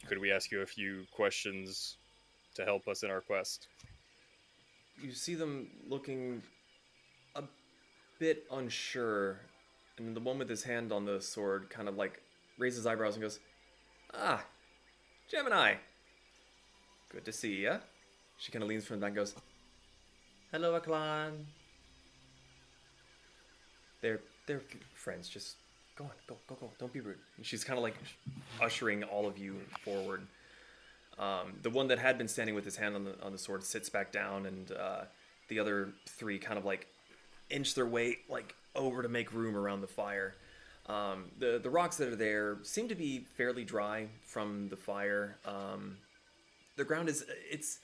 could 0.06 0.18
we 0.18 0.32
ask 0.32 0.50
you 0.50 0.62
a 0.62 0.66
few 0.66 1.04
questions 1.12 1.98
to 2.54 2.64
help 2.64 2.88
us 2.88 3.02
in 3.02 3.10
our 3.10 3.20
quest? 3.20 3.68
You 5.00 5.12
see 5.12 5.34
them 5.34 5.68
looking 5.88 6.42
a 6.42 6.57
bit 8.18 8.46
unsure, 8.50 9.40
and 9.96 10.14
the 10.16 10.20
one 10.20 10.38
with 10.38 10.48
his 10.48 10.62
hand 10.64 10.92
on 10.92 11.04
the 11.04 11.20
sword 11.20 11.70
kind 11.70 11.88
of 11.88 11.96
like 11.96 12.22
raises 12.58 12.86
eyebrows 12.86 13.14
and 13.14 13.22
goes, 13.22 13.38
"Ah, 14.14 14.44
G3-MENI. 15.32 15.76
Good 17.10 17.24
to 17.24 17.32
see 17.32 17.62
ya." 17.62 17.78
She 18.38 18.52
kind 18.52 18.62
of 18.62 18.68
leans 18.68 18.84
from 18.84 19.00
the 19.00 19.00
back 19.00 19.08
and 19.08 19.16
goes, 19.16 19.34
"Hello, 20.52 20.78
Aclan." 20.78 21.44
They're 24.00 24.20
they're 24.46 24.62
friends. 24.94 25.28
Just 25.28 25.56
go 25.96 26.04
on, 26.04 26.10
go 26.26 26.36
go 26.48 26.54
go. 26.54 26.70
Don't 26.78 26.92
be 26.92 27.00
rude. 27.00 27.18
And 27.36 27.44
she's 27.44 27.64
kind 27.64 27.78
of 27.78 27.82
like 27.82 27.96
ushering 28.60 29.04
all 29.04 29.26
of 29.26 29.38
you 29.38 29.56
forward. 29.84 30.26
Um, 31.18 31.58
the 31.62 31.70
one 31.70 31.88
that 31.88 31.98
had 31.98 32.16
been 32.16 32.28
standing 32.28 32.54
with 32.54 32.64
his 32.64 32.76
hand 32.76 32.94
on 32.94 33.04
the 33.04 33.20
on 33.22 33.32
the 33.32 33.38
sword 33.38 33.64
sits 33.64 33.88
back 33.88 34.12
down, 34.12 34.46
and 34.46 34.70
uh, 34.72 35.00
the 35.48 35.58
other 35.58 35.92
three 36.06 36.38
kind 36.38 36.58
of 36.58 36.64
like 36.64 36.86
inch 37.50 37.74
their 37.74 37.86
way 37.86 38.18
like 38.28 38.54
over 38.74 39.02
to 39.02 39.08
make 39.08 39.32
room 39.32 39.56
around 39.56 39.80
the 39.80 39.86
fire. 39.86 40.34
Um, 40.86 41.26
the 41.38 41.60
the 41.62 41.70
rocks 41.70 41.96
that 41.98 42.08
are 42.08 42.16
there 42.16 42.58
seem 42.62 42.88
to 42.88 42.94
be 42.94 43.26
fairly 43.36 43.64
dry 43.64 44.08
from 44.24 44.68
the 44.68 44.76
fire. 44.76 45.36
Um, 45.44 45.98
the 46.76 46.84
ground 46.84 47.08
is 47.08 47.24
it's 47.50 47.78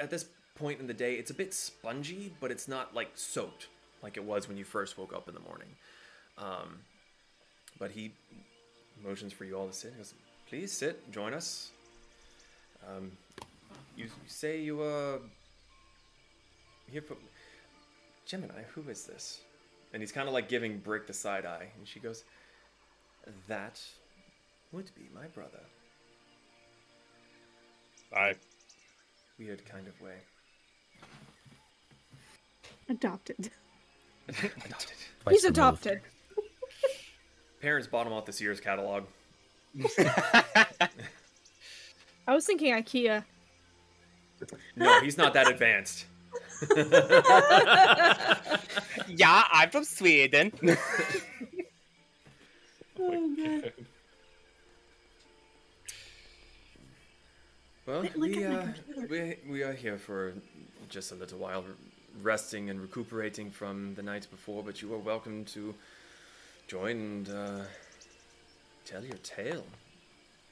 at 0.00 0.10
this 0.10 0.26
point 0.54 0.80
in 0.80 0.86
the 0.86 0.94
day 0.94 1.14
it's 1.14 1.30
a 1.30 1.34
bit 1.34 1.52
spongy, 1.54 2.32
but 2.40 2.50
it's 2.50 2.68
not 2.68 2.94
like 2.94 3.10
soaked 3.14 3.68
like 4.02 4.16
it 4.16 4.24
was 4.24 4.48
when 4.48 4.56
you 4.56 4.64
first 4.64 4.98
woke 4.98 5.12
up 5.12 5.28
in 5.28 5.34
the 5.34 5.40
morning. 5.40 5.68
Um, 6.38 6.78
but 7.78 7.90
he 7.90 8.12
motions 9.02 9.32
for 9.32 9.44
you 9.44 9.56
all 9.56 9.66
to 9.66 9.72
sit. 9.72 9.90
He 9.92 9.96
goes, 9.96 10.14
"Please 10.48 10.72
sit, 10.72 11.10
join 11.10 11.34
us." 11.34 11.70
Um, 12.88 13.12
you, 13.96 14.04
you 14.04 14.10
say 14.26 14.60
you 14.60 14.82
uh 14.82 15.18
here 16.90 17.02
for 17.02 17.16
G3-MENI. 18.28 18.64
Who 18.74 18.88
is 18.88 19.04
this? 19.04 19.40
And 19.92 20.02
he's 20.02 20.12
kind 20.12 20.28
of 20.28 20.34
like 20.34 20.48
giving 20.48 20.78
Brick 20.78 21.06
the 21.06 21.12
side 21.12 21.44
eye, 21.44 21.68
and 21.76 21.86
she 21.86 22.00
goes, 22.00 22.24
"That 23.48 23.80
would 24.72 24.90
be 24.94 25.08
my 25.14 25.26
brother." 25.26 25.60
I 28.14 28.34
Weird 29.38 29.64
kind 29.64 29.88
of 29.88 30.00
way. 30.00 30.14
Adopted. 32.88 33.50
Adopted. 34.28 34.96
Twice 35.22 35.34
He's 35.34 35.44
adopted. 35.44 36.00
Parents 37.60 37.88
bought 37.88 38.06
him 38.06 38.12
off 38.12 38.24
the 38.24 38.32
Sears 38.32 38.60
catalog. 38.60 39.04
I 39.98 40.88
was 42.28 42.44
thinking 42.44 42.74
IKEA. 42.74 43.24
No, 44.76 45.00
he's 45.00 45.16
not 45.16 45.34
that 45.34 45.48
advanced. 45.48 46.06
yeah, 49.08 49.44
I'm 49.52 49.70
from 49.70 49.84
Sweden. 49.84 50.52
Oh 52.98 53.34
god. 53.36 53.72
Well, 57.86 58.02
Look 58.02 58.16
we, 58.16 58.44
uh, 58.44 58.66
we, 59.10 59.36
we 59.48 59.62
are 59.64 59.72
here 59.72 59.98
for 59.98 60.34
just 60.88 61.10
a 61.10 61.16
little 61.16 61.38
while, 61.38 61.64
resting 62.22 62.70
and 62.70 62.80
recuperating 62.80 63.50
from 63.50 63.94
the 63.96 64.02
night 64.02 64.28
before, 64.30 64.62
but 64.62 64.80
you 64.82 64.94
are 64.94 64.98
welcome 64.98 65.44
to 65.46 65.74
join 66.68 66.96
and 66.96 67.28
uh, 67.28 67.64
tell 68.84 69.04
your 69.04 69.16
tale. 69.24 69.64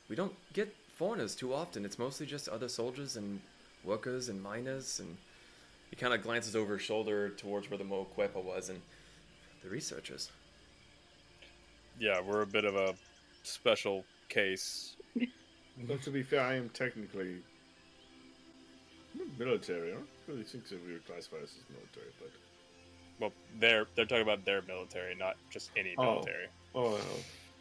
We 0.08 0.16
don't 0.16 0.34
get 0.52 0.74
foreigners 0.96 1.36
too 1.36 1.54
often. 1.54 1.84
It's 1.84 1.98
mostly 1.98 2.26
just 2.26 2.48
other 2.48 2.68
soldiers 2.68 3.16
and 3.16 3.40
workers 3.84 4.28
and 4.28 4.42
miners, 4.42 4.98
and 4.98 5.16
he 5.90 5.96
kind 5.96 6.14
of 6.14 6.22
glances 6.22 6.54
over 6.56 6.74
his 6.74 6.82
shoulder 6.82 7.30
towards 7.30 7.68
where 7.70 7.78
the 7.78 7.84
Moquepa 7.84 8.42
was, 8.42 8.68
and 8.70 8.80
the 9.62 9.68
researchers. 9.68 10.30
yeah, 11.98 12.20
we're 12.20 12.42
a 12.42 12.46
bit 12.46 12.64
of 12.64 12.74
a 12.76 12.94
special 13.42 14.04
case. 14.28 14.96
But 15.88 16.02
to 16.02 16.10
be 16.10 16.22
fair, 16.22 16.42
I 16.42 16.56
am 16.56 16.68
technically 16.70 17.36
military. 19.38 19.92
I 19.92 19.94
don't 19.94 20.06
really 20.28 20.42
think 20.42 20.68
that 20.68 20.84
we 20.86 20.92
would 20.92 21.06
classify 21.06 21.36
us 21.36 21.54
as 21.58 21.74
military, 21.74 22.12
but 22.20 22.30
Well, 23.18 23.32
they're 23.58 23.86
they're 23.94 24.04
talking 24.04 24.22
about 24.22 24.44
their 24.44 24.60
military, 24.62 25.14
not 25.14 25.36
just 25.50 25.70
any 25.76 25.94
Oh. 25.96 26.02
military. 26.16 26.46
oh, 26.74 26.90
well, 26.92 27.00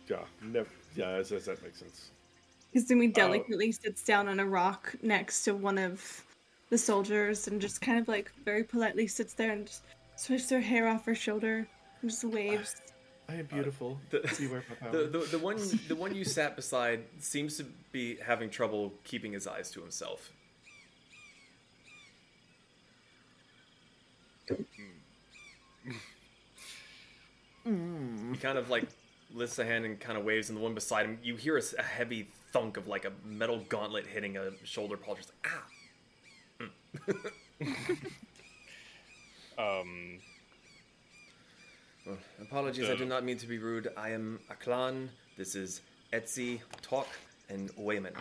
yeah, 0.09 0.17
never. 0.41 0.69
Yeah, 0.95 1.17
that, 1.17 1.29
that, 1.29 1.45
that 1.45 1.63
makes 1.63 1.79
sense. 1.79 2.11
Kasumi 2.75 3.09
oh. 3.09 3.11
delicately 3.13 3.71
sits 3.71 4.03
down 4.03 4.27
on 4.27 4.39
a 4.39 4.45
rock 4.45 4.95
next 5.01 5.43
to 5.43 5.53
one 5.53 5.77
of 5.77 6.25
the 6.69 6.77
soldiers 6.77 7.47
and 7.47 7.59
just 7.61 7.81
kind 7.81 7.99
of 7.99 8.07
like 8.07 8.31
very 8.45 8.63
politely 8.63 9.07
sits 9.07 9.33
there 9.33 9.51
and 9.51 9.67
just 9.67 9.83
switches 10.15 10.49
her 10.49 10.59
hair 10.59 10.87
off 10.87 11.05
her 11.05 11.15
shoulder 11.15 11.67
and 12.01 12.09
just 12.09 12.23
waves. 12.23 12.75
I 13.27 13.35
am 13.35 13.45
beautiful. 13.45 13.99
the- 14.09 14.27
See 14.33 14.47
where 14.47 14.63
my 14.69 14.75
power. 14.75 14.91
The, 14.91 15.07
the, 15.07 15.25
the 15.31 15.39
one 15.39 15.57
the 15.87 15.95
one 15.95 16.15
you 16.15 16.23
sat 16.23 16.55
beside 16.55 17.01
seems 17.19 17.57
to 17.57 17.65
be 17.91 18.17
having 18.17 18.49
trouble 18.49 18.93
keeping 19.03 19.31
his 19.33 19.47
eyes 19.47 19.71
to 19.71 19.81
himself. 19.81 20.31
He 27.65 28.37
kind 28.37 28.57
of 28.57 28.69
like 28.69 28.87
lifts 29.33 29.59
a 29.59 29.65
hand 29.65 29.85
and 29.85 29.99
kind 29.99 30.17
of 30.17 30.23
waves, 30.25 30.49
and 30.49 30.57
the 30.57 30.61
one 30.61 30.73
beside 30.73 31.05
him, 31.05 31.19
you 31.23 31.35
hear 31.35 31.57
a 31.57 31.81
heavy 31.81 32.27
thunk 32.51 32.77
of 32.77 32.87
like 32.87 33.05
a 33.05 33.11
metal 33.23 33.63
gauntlet 33.69 34.07
hitting 34.07 34.37
a 34.37 34.51
shoulder 34.63 34.97
pole. 34.97 35.15
Just 35.15 35.29
like, 35.29 35.53
ah. 35.55 35.63
Um, 39.57 40.19
Well, 42.05 42.17
apologies, 42.41 42.89
I 42.89 42.95
do 42.95 43.03
not 43.05 43.25
mean 43.25 43.37
to 43.39 43.47
be 43.47 43.57
rude. 43.57 43.89
I 43.97 44.11
am 44.11 44.39
Aclan. 44.49 45.09
This 45.37 45.53
is 45.53 45.81
Etsy, 46.13 46.61
Talk, 46.81 47.07
and 47.49 47.69
Ueman. 47.75 48.13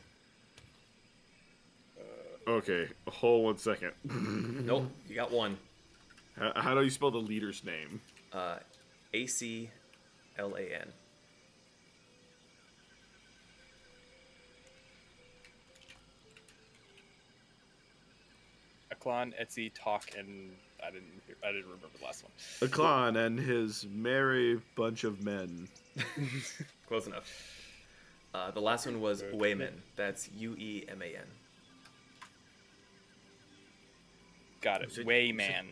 Okay, 2.48 2.88
hold 3.06 3.44
one 3.44 3.58
second. 3.58 3.92
Nope, 4.66 4.90
you 5.08 5.14
got 5.14 5.30
one. 5.30 5.56
how, 6.36 6.52
how 6.56 6.74
do 6.74 6.82
you 6.82 6.90
spell 6.90 7.10
the 7.12 7.18
leader's 7.18 7.62
name? 7.62 8.00
Uh, 8.32 8.56
A 9.14 9.26
C 9.26 9.70
L 10.38 10.56
A 10.56 10.62
N. 10.62 10.88
Aclan, 18.98 19.32
Etsy, 19.40 19.70
Talk, 19.74 20.10
and 20.16 20.50
I 20.82 20.90
didn't 20.90 21.10
hear, 21.26 21.36
I 21.44 21.48
didn't 21.48 21.66
remember 21.66 21.88
the 21.98 22.04
last 22.04 22.24
one. 22.24 22.32
A 22.62 22.72
clan 22.72 23.16
and 23.16 23.38
his 23.38 23.86
merry 23.90 24.60
bunch 24.76 25.04
of 25.04 25.22
men. 25.24 25.68
Close 26.88 27.06
enough. 27.06 27.30
Uh, 28.34 28.50
the 28.50 28.60
last 28.60 28.86
one 28.86 29.00
was 29.00 29.22
Ueman. 29.22 29.72
That's 29.96 30.28
U 30.36 30.54
E 30.56 30.84
M 30.88 31.02
A 31.02 31.06
N. 31.06 31.24
Got 34.60 34.82
it. 34.82 34.90
Is 34.90 34.98
it- 34.98 35.06
Ueman. 35.06 35.66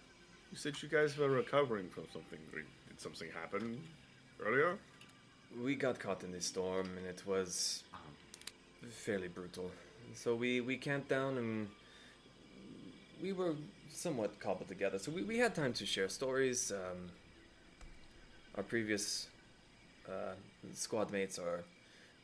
You 0.53 0.57
said 0.57 0.81
you 0.81 0.89
guys 0.89 1.19
were 1.19 1.29
recovering 1.29 1.89
from 1.89 2.05
something. 2.13 2.39
Did 2.55 3.01
something 3.01 3.29
happen 3.31 3.81
earlier? 4.45 4.79
We 5.63 5.75
got 5.75 5.99
caught 5.99 6.23
in 6.23 6.33
this 6.33 6.47
storm, 6.47 6.89
and 6.97 7.07
it 7.07 7.27
was 7.27 7.83
fairly 8.89 9.29
brutal. 9.29 9.71
So 10.15 10.35
we 10.35 10.61
we 10.61 10.77
camped 10.77 11.09
down, 11.09 11.37
and 11.37 11.69
we 13.23 13.33
were 13.33 13.55
somewhat 13.91 14.39
cobbled 14.41 14.69
together. 14.69 14.99
So 14.99 15.11
we, 15.11 15.23
we 15.23 15.39
had 15.39 15.55
time 15.55 15.73
to 15.75 15.87
share 15.87 16.09
stories. 16.09 16.73
Um, 16.73 17.11
our 18.57 18.63
previous 18.63 19.29
uh, 20.09 20.35
squad 20.75 21.11
mates 21.11 21.39
are 21.39 21.65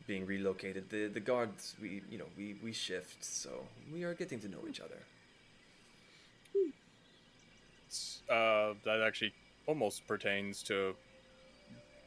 being 0.07 0.25
relocated. 0.25 0.89
The 0.89 1.07
the 1.07 1.19
guards 1.19 1.75
we 1.81 2.01
you 2.09 2.17
know 2.17 2.27
we 2.37 2.55
we 2.63 2.73
shift, 2.73 3.23
so 3.23 3.49
we 3.93 4.03
are 4.03 4.13
getting 4.13 4.39
to 4.41 4.47
know 4.47 4.59
each 4.69 4.81
other. 4.81 4.99
Uh, 8.29 8.73
that 8.85 9.03
actually 9.05 9.33
almost 9.67 10.07
pertains 10.07 10.63
to 10.63 10.95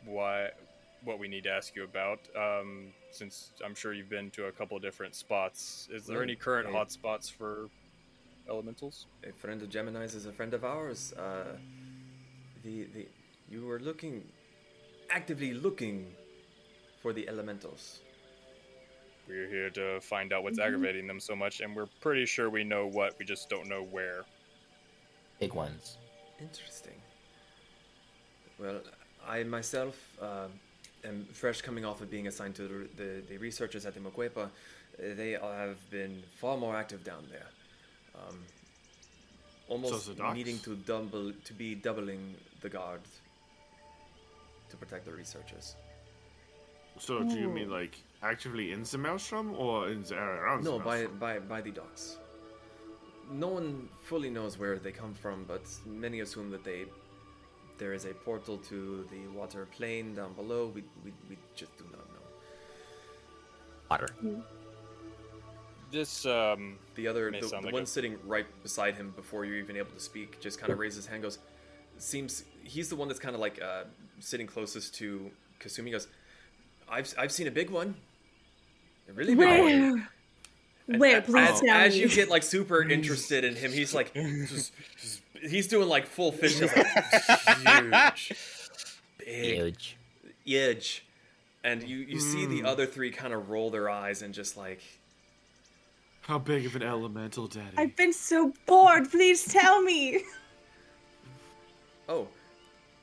why 0.05 0.50
what 1.05 1.18
we 1.18 1.28
need 1.28 1.44
to 1.44 1.50
ask 1.50 1.76
you 1.76 1.84
about. 1.84 2.18
Um, 2.36 2.89
since 3.12 3.50
I'm 3.65 3.74
sure 3.74 3.92
you've 3.92 4.10
been 4.10 4.31
to 4.31 4.47
a 4.47 4.52
couple 4.52 4.78
different 4.78 5.15
spots, 5.15 5.89
is 5.92 6.06
there 6.06 6.23
any 6.23 6.34
current 6.34 6.68
hotspots 6.68 7.31
for 7.31 7.68
elementals? 8.49 9.07
a 9.25 9.33
friend 9.33 9.62
of 9.62 9.68
G3-MENI's 9.68 10.15
is 10.15 10.26
a 10.26 10.33
friend 10.33 10.55
of 10.55 10.65
ours. 10.65 11.12
Uh, 11.12 11.57
the 12.65 12.84
the 12.94 13.07
you 13.49 13.65
were 13.65 13.78
looking, 13.78 14.25
actively 15.10 15.55
looking, 15.55 16.07
for 17.07 17.12
the 17.12 17.28
elementals. 17.28 18.00
We're 19.28 19.49
here 19.49 19.70
to 19.70 20.00
find 20.00 20.33
out 20.33 20.42
what's 20.42 20.58
aggravating 20.58 21.07
them 21.07 21.20
so 21.20 21.36
much, 21.36 21.60
and 21.60 21.75
we're 21.76 21.86
pretty 22.00 22.26
sure 22.26 22.50
we 22.50 22.65
know 22.65 22.86
what. 22.86 23.16
We 23.16 23.25
just 23.25 23.49
don't 23.49 23.68
know 23.68 23.84
where. 23.84 24.25
Big 25.39 25.55
ones. 25.55 25.99
Interesting. 26.41 26.99
Well, 28.58 28.81
I 29.25 29.44
myself 29.44 29.97
uh, 30.20 30.49
am 31.05 31.26
fresh 31.33 31.60
coming 31.60 31.84
off 31.84 32.00
of 32.00 32.10
being 32.10 32.26
assigned 32.26 32.57
to 32.57 32.62
the, 32.62 32.89
the, 32.97 33.23
the 33.28 33.36
researchers 33.39 33.86
at 33.86 33.94
the 33.94 34.00
Moquepa. 34.00 34.49
They 34.99 35.33
have 35.33 35.78
been 35.91 36.25
far 36.41 36.57
more 36.57 36.75
active 36.75 37.05
down 37.05 37.25
there. 37.31 37.47
Um, 38.18 38.38
almost 39.68 40.08
the 40.08 40.14
docs? 40.14 40.36
needing 40.36 40.58
to 40.60 40.74
double 40.76 41.32
to 41.32 41.52
be 41.52 41.74
doubling 41.74 42.34
the 42.60 42.68
guard 42.68 43.00
to 44.70 44.76
protect 44.76 45.04
the 45.04 45.12
researchers. 45.12 45.76
So 46.98 47.22
do 47.22 47.38
you 47.38 47.48
mean 47.48 47.70
like 47.70 47.96
actively 48.22 48.72
in 48.72 48.82
the 48.82 48.98
maelstrom 48.98 49.54
or 49.54 49.88
in 49.88 50.02
the 50.02 50.14
area 50.14 50.40
around 50.40 50.64
No, 50.64 50.78
the 50.78 50.84
by, 50.84 51.06
by 51.06 51.38
by 51.38 51.60
the 51.60 51.70
docks. 51.70 52.16
No 53.30 53.48
one 53.48 53.88
fully 54.04 54.30
knows 54.30 54.58
where 54.58 54.78
they 54.78 54.92
come 54.92 55.12
from, 55.14 55.44
but 55.44 55.62
many 55.84 56.20
assume 56.20 56.50
that 56.50 56.64
they 56.64 56.86
there 57.78 57.92
is 57.92 58.06
a 58.06 58.14
portal 58.14 58.56
to 58.56 59.06
the 59.10 59.26
water 59.38 59.66
plane 59.76 60.14
down 60.14 60.32
below. 60.32 60.72
We 60.74 60.84
we, 61.04 61.12
we 61.28 61.36
just 61.54 61.76
do 61.76 61.84
not 61.92 62.06
know. 62.14 62.26
Water. 63.90 64.08
This 65.92 66.26
um, 66.26 66.78
The 66.97 67.06
other, 67.08 67.31
the, 67.31 67.40
the 67.40 67.60
like 67.62 67.73
one 67.73 67.82
a- 67.84 67.86
sitting 67.86 68.18
right 68.26 68.47
beside 68.62 68.94
him 68.97 69.12
before 69.16 69.44
you're 69.44 69.56
even 69.58 69.76
able 69.76 69.92
to 69.92 70.00
speak, 70.00 70.40
just 70.40 70.58
kind 70.58 70.73
of 70.73 70.78
raises 70.78 70.97
his 71.05 71.06
hand, 71.06 71.23
goes, 71.23 71.39
seems 71.98 72.44
he's 72.65 72.89
the 72.89 72.97
one 72.97 73.08
that's 73.08 73.20
kind 73.20 73.34
of 73.34 73.40
like 73.40 73.62
uh, 73.62 73.84
sitting 74.20 74.47
closest 74.47 74.94
to 74.97 75.31
Kasumi. 75.60 75.92
Goes, 75.92 76.08
I've 76.89 77.12
I've 77.18 77.32
seen 77.32 77.47
a 77.47 77.50
big 77.50 77.70
one, 77.70 77.94
a 79.08 79.12
really 79.12 79.34
big 79.34 79.47
one. 79.48 79.65
Where? 79.65 80.08
And 80.89 81.00
Where? 81.00 81.20
Please 81.23 81.48
as, 81.50 81.60
tell 81.60 81.76
as 81.76 81.94
me. 81.94 82.00
you 82.00 82.08
get 82.08 82.28
like 82.28 82.42
super 82.42 82.82
interested 82.82 83.42
in 83.44 83.56
him, 83.56 83.73
he's 83.73 83.94
like, 83.94 84.12
just, 84.15 84.73
just- 85.00 85.23
he's 85.40 85.66
doing 85.68 85.89
like 85.89 86.06
full 86.06 86.32
fish, 86.32 86.58
just 86.58 86.76
like 86.76 86.86
huge, 87.58 88.32
big, 89.18 89.56
Huge. 89.56 89.97
huge, 90.44 91.05
and 91.65 91.82
you 91.82 91.98
you 91.98 92.20
see 92.20 92.47
the 92.47 92.65
other 92.65 92.86
three 92.86 93.10
kind 93.10 93.32
of 93.32 93.50
roll 93.50 93.70
their 93.70 93.89
eyes 93.90 94.23
and 94.23 94.32
just 94.34 94.56
like, 94.56 94.81
How 96.26 96.38
big 96.40 96.66
of 96.66 96.74
an 96.74 96.82
elemental, 96.82 97.46
Daddy? 97.46 97.76
I've 97.76 97.94
been 97.94 98.12
so 98.12 98.52
bored. 98.66 99.08
Please 99.12 99.44
tell 99.44 99.80
me. 99.80 100.24
oh, 102.08 102.26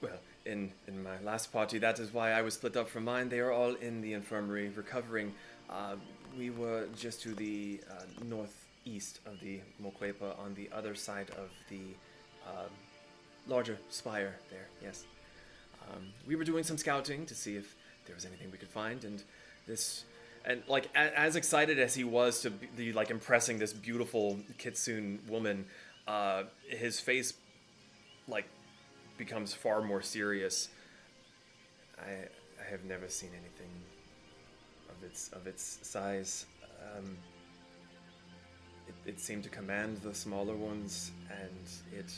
well, 0.02 0.20
in 0.46 0.70
in 0.90 1.02
my 1.02 1.18
last 1.22 1.54
party, 1.54 1.78
that 1.78 2.00
is 2.00 2.14
why 2.14 2.32
I 2.32 2.42
was 2.42 2.56
split 2.56 2.76
up 2.76 2.90
from 2.90 3.06
mine. 3.06 3.30
They 3.30 3.40
are 3.40 3.54
all 3.54 3.76
in 3.76 4.02
the 4.02 4.12
infirmary 4.12 4.68
recovering. 4.76 5.34
Uh, 5.70 5.96
we 6.38 6.50
were 6.50 6.88
just 6.98 7.22
to 7.22 7.34
the 7.34 7.80
uh, 7.90 8.04
northeast 8.26 9.22
of 9.26 9.40
the 9.40 9.62
Moquepa, 9.82 10.38
on 10.38 10.54
the 10.56 10.70
other 10.74 10.94
side 10.94 11.30
of 11.38 11.50
the 11.70 11.96
um, 12.46 12.70
larger 13.48 13.78
spire 13.90 14.36
there. 14.50 14.68
Yes. 14.82 15.06
Um, 15.90 16.08
we 16.28 16.36
were 16.36 16.44
doing 16.44 16.66
some 16.66 16.78
scouting 16.78 17.26
to 17.28 17.36
see 17.36 17.56
if 17.56 17.74
there 18.06 18.16
was 18.16 18.26
anything 18.26 18.52
we 18.52 18.58
could 18.58 18.70
find, 18.70 19.06
and 19.06 19.24
this, 19.66 20.04
and 20.46 20.64
like 20.68 20.90
as 20.96 21.36
excited 21.36 21.80
as 21.80 21.96
he 21.96 22.04
was 22.04 22.42
to 22.42 22.50
be 22.50 22.92
like 22.92 23.10
impressing 23.10 23.60
this 23.60 23.74
beautiful 23.74 24.40
kitsune 24.58 25.20
woman, 25.28 25.66
uh, 26.08 26.44
his 26.68 27.00
face 27.00 27.34
like 28.28 28.46
becomes 29.18 29.54
far 29.54 29.82
more 29.82 30.02
serious. 30.02 30.70
I 32.00 32.28
I 32.62 32.70
have 32.70 32.84
never 32.86 33.08
seen 33.08 33.30
anything 33.32 33.72
of 34.90 35.04
its 35.04 35.30
of 35.30 35.48
its 35.48 35.80
size. 35.82 36.46
Um, 36.96 37.18
it, 38.88 39.12
it 39.12 39.20
seemed 39.20 39.44
to 39.44 39.50
command 39.50 40.02
the 40.02 40.14
smaller 40.14 40.56
ones, 40.56 41.12
and 41.30 41.98
it 41.98 42.12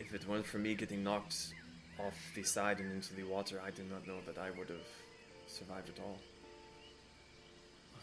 if 0.00 0.14
it 0.14 0.28
weren't 0.28 0.46
for 0.46 0.58
me 0.58 0.74
getting 0.74 1.02
knocked 1.04 1.54
off 1.98 2.14
the 2.34 2.42
side 2.42 2.80
and 2.80 2.92
into 2.92 3.14
the 3.14 3.22
water, 3.22 3.60
I 3.64 3.70
do 3.70 3.82
not 3.84 4.06
know 4.06 4.18
that 4.26 4.38
I 4.38 4.50
would 4.50 4.68
have 4.68 4.88
survived 5.46 5.88
at 5.88 6.00
all. 6.00 6.18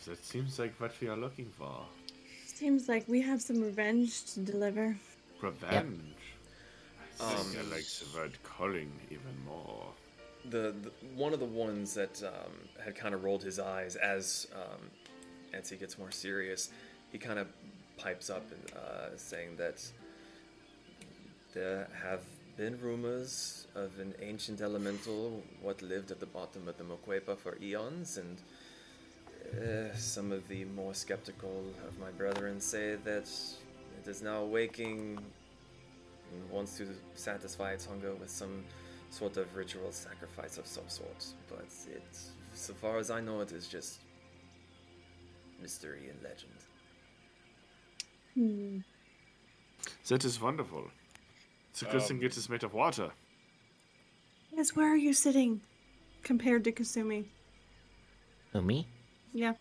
That 0.06 0.24
seems 0.26 0.60
like 0.60 0.74
what 0.80 0.94
we 1.02 1.08
are 1.08 1.16
looking 1.18 1.50
for. 1.58 1.86
Seems 2.46 2.88
like 2.90 3.08
we 3.08 3.22
have 3.22 3.42
some 3.42 3.62
revenge 3.62 4.26
to 4.34 4.40
deliver. 4.42 4.96
Revenge. 5.42 6.16
I 7.20 7.24
Um, 7.24 7.38
think 7.46 7.66
I 7.66 7.76
like 7.76 7.86
the 7.86 8.18
word 8.18 8.38
calling 8.44 8.92
even 9.10 9.36
more. 9.46 9.94
the, 10.50 10.74
the 10.82 10.92
one 11.16 11.32
of 11.34 11.40
the 11.40 11.46
ones 11.46 11.94
that 11.94 12.22
um, 12.24 12.52
had 12.84 12.96
kind 12.96 13.16
of 13.16 13.24
rolled 13.24 13.44
his 13.44 13.60
eyes 13.60 13.96
as 13.96 14.48
um, 14.56 14.82
Etsy 15.54 15.80
gets 15.80 15.98
more 15.98 16.12
serious, 16.12 16.70
he 17.12 17.18
kind 17.18 17.40
of 17.40 17.48
pipes 17.98 18.30
up 18.30 18.46
and 18.52 18.78
uh, 18.78 19.16
saying 19.16 19.56
that 19.58 19.82
there 21.54 21.88
have 22.04 22.22
been 22.58 22.80
rumors 22.82 23.68
of 23.76 23.98
an 24.00 24.14
ancient 24.22 24.60
elemental 24.62 25.42
what 25.62 25.82
lived 25.82 26.12
at 26.12 26.20
the 26.20 26.26
bottom 26.26 26.68
of 26.68 26.78
the 26.78 26.84
Moquepa 26.84 27.38
for 27.38 27.58
eons, 27.62 28.18
and 28.18 28.38
uh, 29.52 29.94
some 29.96 30.32
of 30.32 30.48
the 30.48 30.66
more 30.66 30.94
skeptical 30.94 31.64
of 31.88 32.00
my 32.00 32.12
brethren 32.12 32.60
say 32.60 32.96
that 33.04 33.30
it 34.02 34.08
is 34.08 34.22
now 34.22 34.44
waking 34.44 35.20
and 36.32 36.50
wants 36.50 36.78
to 36.78 36.88
satisfy 37.16 37.72
its 37.74 37.86
hunger 37.86 38.14
with 38.16 38.30
some 38.30 38.64
sort 39.10 39.38
of 39.38 39.56
ritual 39.56 39.92
sacrifice 39.92 40.58
of 40.58 40.66
some 40.66 40.88
sort. 40.88 41.26
But 41.50 41.68
it, 41.88 42.04
so 42.54 42.74
far 42.74 42.98
as 42.98 43.12
I 43.12 43.22
know, 43.22 43.42
it 43.42 43.52
is 43.52 43.68
just 43.68 44.00
mystery 45.62 46.10
and 46.10 46.22
legend. 46.24 46.52
Hmm. 48.34 48.80
That 50.08 50.26
is 50.26 50.42
wonderful. 50.42 50.90
It's 51.72 51.82
a 51.82 51.86
good 51.86 52.02
Um, 52.02 52.08
thing 52.08 52.24
it 52.24 52.38
is 52.38 52.50
made 52.50 52.64
of 52.64 52.74
water. 52.74 53.12
Yes, 54.56 54.76
where 54.76 54.92
are 54.92 54.98
you 55.08 55.14
sitting 55.14 55.62
compared 56.24 56.64
to 56.64 56.72
Kasumi? 56.72 57.26
Who, 58.52 58.62
me? 58.62 58.88
Yeah. 59.34 59.54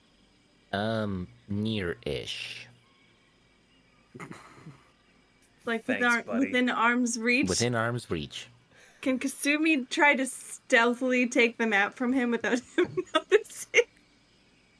Um, 0.72 1.28
near-ish. 1.48 2.68
Like 5.64 5.84
Thanks, 5.84 6.00
within, 6.02 6.04
ar- 6.04 6.22
buddy. 6.22 6.46
within 6.46 6.70
arm's 6.70 7.18
reach. 7.18 7.48
Within 7.48 7.74
arm's 7.74 8.10
reach. 8.10 8.48
Can 9.00 9.18
Kasumi 9.18 9.88
try 9.88 10.14
to 10.14 10.26
stealthily 10.26 11.28
take 11.28 11.58
the 11.58 11.66
map 11.66 11.94
from 11.94 12.12
him 12.12 12.30
without 12.30 12.60
him 12.76 12.96
noticing? 13.14 13.82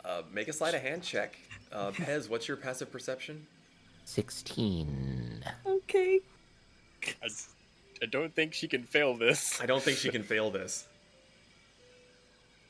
Uh, 0.05 0.23
make 0.33 0.49
a 0.49 0.53
sleight 0.53 0.75
of 0.75 0.83
hand 0.83 1.03
check. 1.03 1.37
Uh, 1.73 1.91
Pez, 1.93 2.29
what's 2.29 2.49
your 2.49 2.57
passive 2.57 2.91
perception? 2.91 3.47
16. 4.05 5.45
Okay. 5.67 6.21
I, 7.23 7.29
I 8.03 8.07
don't 8.07 8.35
think 8.35 8.53
she 8.53 8.67
can 8.69 8.83
fail 8.83 9.17
this. 9.17 9.61
I 9.61 9.67
don't 9.67 9.83
think 9.83 9.99
she 9.99 10.11
can 10.11 10.23
fail 10.23 10.51
this. 10.51 10.87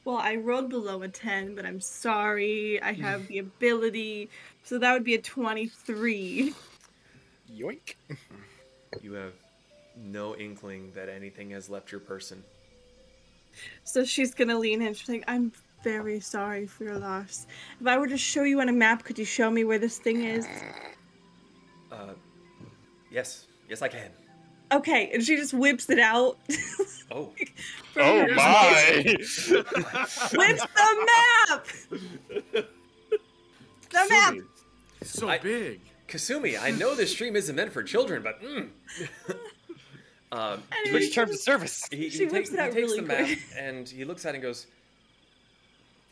Well, 0.05 0.17
I 0.17 0.37
rolled 0.37 0.69
below 0.69 1.03
a 1.03 1.09
10, 1.09 1.55
but 1.55 1.65
I'm 1.65 1.81
sorry. 1.81 2.83
I 2.83 2.93
have 3.07 3.29
the 3.29 3.39
ability. 3.39 4.31
So 4.65 4.79
that 4.79 4.93
would 4.93 5.05
be 5.05 5.15
a 5.15 5.21
23. 5.21 6.55
Yoink. 7.53 7.95
You 9.01 9.13
have 9.13 9.33
no 9.97 10.37
inkling 10.37 10.93
that 10.95 11.09
anything 11.09 11.51
has 11.51 11.69
left 11.69 11.93
your 11.93 12.01
person. 12.01 12.43
So 13.85 14.05
she's 14.05 14.35
gonna 14.35 14.59
lean 14.59 14.81
in. 14.83 14.95
She's 14.95 15.09
like, 15.09 15.25
I'm 15.29 15.53
very 15.83 16.21
sorry 16.21 16.67
for 16.67 16.85
your 16.85 16.99
loss. 16.99 17.47
If 17.81 17.87
I 17.87 17.99
were 17.99 18.07
to 18.07 18.17
show 18.17 18.45
you 18.45 18.61
on 18.61 18.69
a 18.69 18.73
map, 18.73 19.05
could 19.05 19.19
you 19.19 19.25
show 19.25 19.51
me 19.51 19.65
where 19.65 19.79
this 19.79 19.99
thing 19.99 20.25
is? 20.25 20.47
Uh, 21.91 22.15
yes, 23.11 23.47
yes, 23.69 23.83
I 23.83 23.89
can. 23.89 24.11
Okay, 24.73 25.11
and 25.13 25.23
she 25.23 25.37
just 25.37 25.53
whips 25.55 25.89
it 25.91 25.99
out. 25.99 26.39
Oh, 27.15 27.31
Oh 27.95 28.27
my! 28.35 29.03
Whips 29.05 29.47
the 29.47 29.65
map! 30.33 31.67
the 33.91 34.07
map! 34.09 34.35
Kasumi, 34.35 34.43
it's 35.01 35.11
so 35.11 35.29
I- 35.29 35.39
big. 35.39 35.81
Kasumi, 36.09 36.59
I 36.59 36.71
know 36.71 36.95
this 36.95 37.11
stream 37.13 37.37
isn't 37.37 37.55
meant 37.55 37.71
for 37.71 37.83
children, 37.83 38.23
but 38.23 38.43
mm. 38.43 38.69
um, 40.33 40.63
Anyway, 40.73 41.01
Switch 41.01 41.15
terms 41.15 41.33
of 41.33 41.41
service. 41.41 41.87
he, 41.91 41.97
he, 41.97 42.09
She 42.11 42.19
takes, 42.21 42.33
whips 42.33 42.49
he 42.51 42.55
it 42.57 42.61
out 42.61 42.65
takes 42.73 42.77
really 42.77 43.01
the 43.01 43.07
map 43.07 43.27
quick. 43.27 43.39
and 43.59 43.87
he 43.89 44.05
looks 44.07 44.25
at 44.25 44.31
it 44.31 44.37
and 44.37 44.43
goes, 44.43 44.67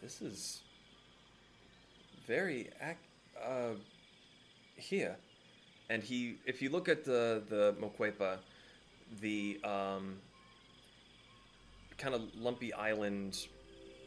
"This 0.02 0.20
is 0.20 0.60
very 2.26 2.68
ac- 2.82 2.98
uh, 3.42 3.72
here." 4.76 5.16
And 5.88 6.02
he, 6.02 6.36
if 6.46 6.60
you 6.62 6.68
look 6.70 6.88
at 6.90 7.04
the 7.06 7.42
the 7.48 7.74
Moquepa, 7.80 8.36
the 9.20 9.60
um, 9.64 10.18
kind 11.98 12.14
of 12.14 12.22
lumpy 12.38 12.72
island 12.72 13.46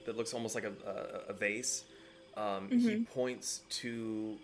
that 0.06 0.18
looks 0.18 0.34
almost 0.34 0.56
like 0.56 0.66
a, 0.66 0.74
a, 0.88 1.32
a 1.32 1.34
vase, 1.34 1.84
um, 2.36 2.70
he 2.70 3.06
points 3.14 3.62
to. 3.70 4.38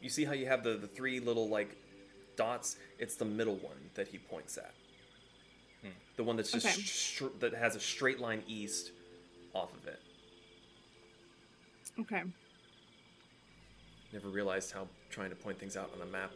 You 0.00 0.10
see 0.10 0.24
how 0.24 0.32
you 0.32 0.46
have 0.46 0.62
the, 0.62 0.74
the 0.76 0.86
three 0.86 1.20
little 1.20 1.48
like 1.48 1.76
dots? 2.36 2.76
It's 2.98 3.16
the 3.16 3.24
middle 3.24 3.56
one 3.56 3.90
that 3.94 4.08
he 4.08 4.18
points 4.18 4.58
at. 4.58 4.72
The 6.16 6.22
one 6.22 6.36
that's 6.36 6.52
just 6.52 6.66
Okay. 6.66 6.80
str- 6.80 7.36
that 7.40 7.54
has 7.54 7.74
a 7.74 7.80
straight 7.80 8.20
line 8.20 8.44
east 8.46 8.92
off 9.52 9.74
of 9.74 9.88
it. 9.88 10.00
Okay. 11.98 12.22
Never 14.12 14.28
realized 14.28 14.70
how 14.70 14.86
trying 15.10 15.30
to 15.30 15.36
point 15.36 15.58
things 15.58 15.76
out 15.76 15.90
on 15.94 16.06
a 16.06 16.10
map 16.10 16.30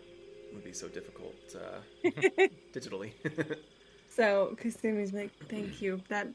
would 0.52 0.64
be 0.64 0.72
so 0.72 0.88
difficult 0.88 1.34
uh, 1.54 1.80
digitally. 2.74 3.12
So 4.10 4.56
Kasumi's 4.60 5.12
like, 5.12 5.30
thank 5.48 5.80
you. 5.80 6.00
That 6.08 6.26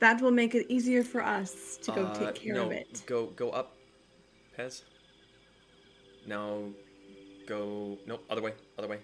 that 0.00 0.22
will 0.22 0.30
make 0.30 0.54
it 0.54 0.64
easier 0.70 1.02
for 1.04 1.20
us 1.20 1.76
to 1.82 1.90
go 1.92 2.06
Uh, 2.06 2.14
take 2.14 2.36
care 2.36 2.54
no, 2.54 2.66
of 2.66 2.72
it. 2.72 3.02
Go 3.04 3.26
go 3.36 3.50
up, 3.50 3.76
Pez. 4.56 4.82
Now 6.26 6.62
go 7.46 7.98
no 8.06 8.20
other 8.30 8.40
way, 8.40 8.54
other 8.78 8.88
way. 8.88 9.00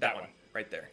That 0.00 0.14
one, 0.16 0.24
one. 0.24 0.32
right 0.54 0.70
there. 0.70 0.90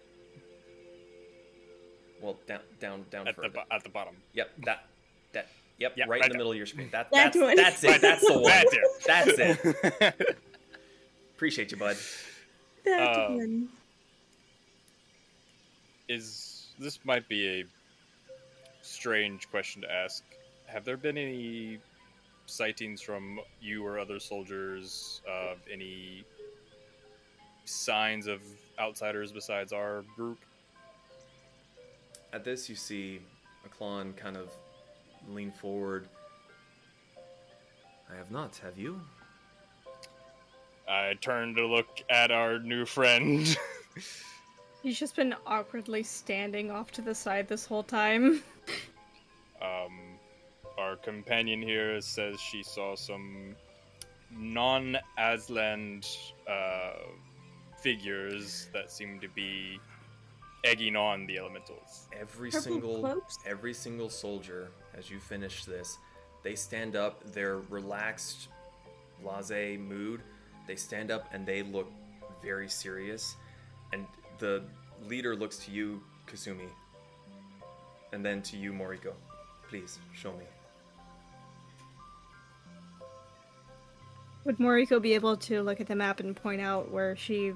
Well, 2.21 2.37
down 2.47 2.61
down 2.79 3.05
down 3.11 3.27
At 3.27 3.35
the, 3.35 3.49
bo- 3.49 3.67
at 3.69 3.83
the 3.83 3.89
bottom. 3.89 4.15
Yep, 4.33 4.49
that 4.65 4.85
that 5.33 5.47
yep, 5.79 5.93
Yeah, 5.97 6.05
right, 6.07 6.21
right 6.21 6.21
in 6.21 6.29
the 6.29 6.33
there. 6.33 6.37
middle 6.37 6.51
of 6.51 6.57
your 6.57 6.65
screen. 6.67 6.89
That, 6.93 7.11
That 7.11 7.33
that's 7.33 7.37
one. 7.37 7.55
that's 7.57 7.83
it. 7.83 8.01
That's 8.01 8.25
the 8.25 8.39
one. 8.39 8.51
That's 8.51 8.73
it. 8.73 8.83
That's 9.05 9.39
it. 10.01 10.37
Appreciate 11.35 11.69
you, 11.69 11.77
bud. 11.77 11.97
That 12.85 13.01
uh, 13.01 13.29
one. 13.31 13.67
Is 16.07 16.67
this 16.79 16.99
might 17.03 17.27
be 17.27 17.59
a 17.61 17.65
strange 18.81 19.49
question 19.49 19.81
to 19.81 19.91
ask? 19.91 20.23
Have 20.67 20.85
there 20.85 20.95
been 20.95 21.17
any 21.17 21.79
sightings 22.45 23.01
from 23.01 23.39
you 23.59 23.85
or 23.85 23.99
other 23.99 24.17
soldiers 24.17 25.21
of 25.27 25.57
any 25.71 26.23
signs 27.65 28.27
of 28.27 28.41
outsiders 28.79 29.33
besides 29.33 29.73
our 29.73 30.05
group? 30.15 30.39
At 32.31 32.45
this, 32.45 32.69
you 32.69 32.75
see 32.75 33.19
Aclan 33.67 34.15
kind 34.15 34.37
of 34.37 34.51
lean 35.29 35.51
forward. 35.51 36.07
I 38.09 38.15
have 38.15 38.31
not. 38.31 38.55
Have 38.63 38.77
you? 38.77 39.01
I 40.87 41.15
turn 41.19 41.55
to 41.55 41.65
look 41.65 42.03
at 42.09 42.31
our 42.31 42.59
new 42.59 42.85
friend. 42.85 43.57
He's 44.83 44.99
just 44.99 45.15
been 45.15 45.33
awkwardly 45.47 46.03
standing 46.03 46.69
off 46.69 46.91
to 46.91 47.01
the 47.01 47.15
side 47.15 47.47
this 47.47 47.65
whole 47.65 47.83
time. 47.83 48.43
um, 49.61 50.17
our 50.77 50.95
companion 50.97 51.61
here 51.61 51.99
says 52.01 52.39
she 52.39 52.61
saw 52.61 52.95
some 52.95 53.55
non-Aztlan 54.31 56.05
uh, 56.47 56.91
figures 57.81 58.67
that 58.73 58.91
seem 58.91 59.19
to 59.21 59.27
be 59.29 59.79
egging 60.63 60.95
on 60.95 61.25
the 61.25 61.37
elementals. 61.37 62.07
Every 62.19 62.51
Purple 62.51 62.63
single 62.63 62.99
cloaks? 62.99 63.37
every 63.45 63.73
single 63.73 64.09
soldier, 64.09 64.69
as 64.95 65.09
you 65.09 65.19
finish 65.19 65.65
this, 65.65 65.97
they 66.43 66.55
stand 66.55 66.95
up. 66.95 67.23
They're 67.33 67.59
relaxed, 67.69 68.49
blase 69.21 69.79
mood. 69.79 70.21
They 70.67 70.75
stand 70.75 71.11
up 71.11 71.29
and 71.33 71.45
they 71.45 71.63
look 71.63 71.91
very 72.41 72.67
serious. 72.69 73.35
And 73.93 74.05
the 74.39 74.63
leader 75.07 75.35
looks 75.35 75.57
to 75.65 75.71
you, 75.71 76.01
Kasumi, 76.27 76.69
and 78.13 78.25
then 78.25 78.41
to 78.43 78.57
you, 78.57 78.73
Moriko. 78.73 79.13
Please 79.69 79.99
show 80.13 80.31
me. 80.33 80.45
Would 84.45 84.57
Moriko 84.57 85.01
be 85.01 85.13
able 85.15 85.37
to 85.37 85.63
look 85.63 85.81
at 85.81 85.87
the 85.87 85.95
map 85.95 86.19
and 86.19 86.35
point 86.35 86.61
out 86.61 86.91
where 86.91 87.15
she 87.15 87.53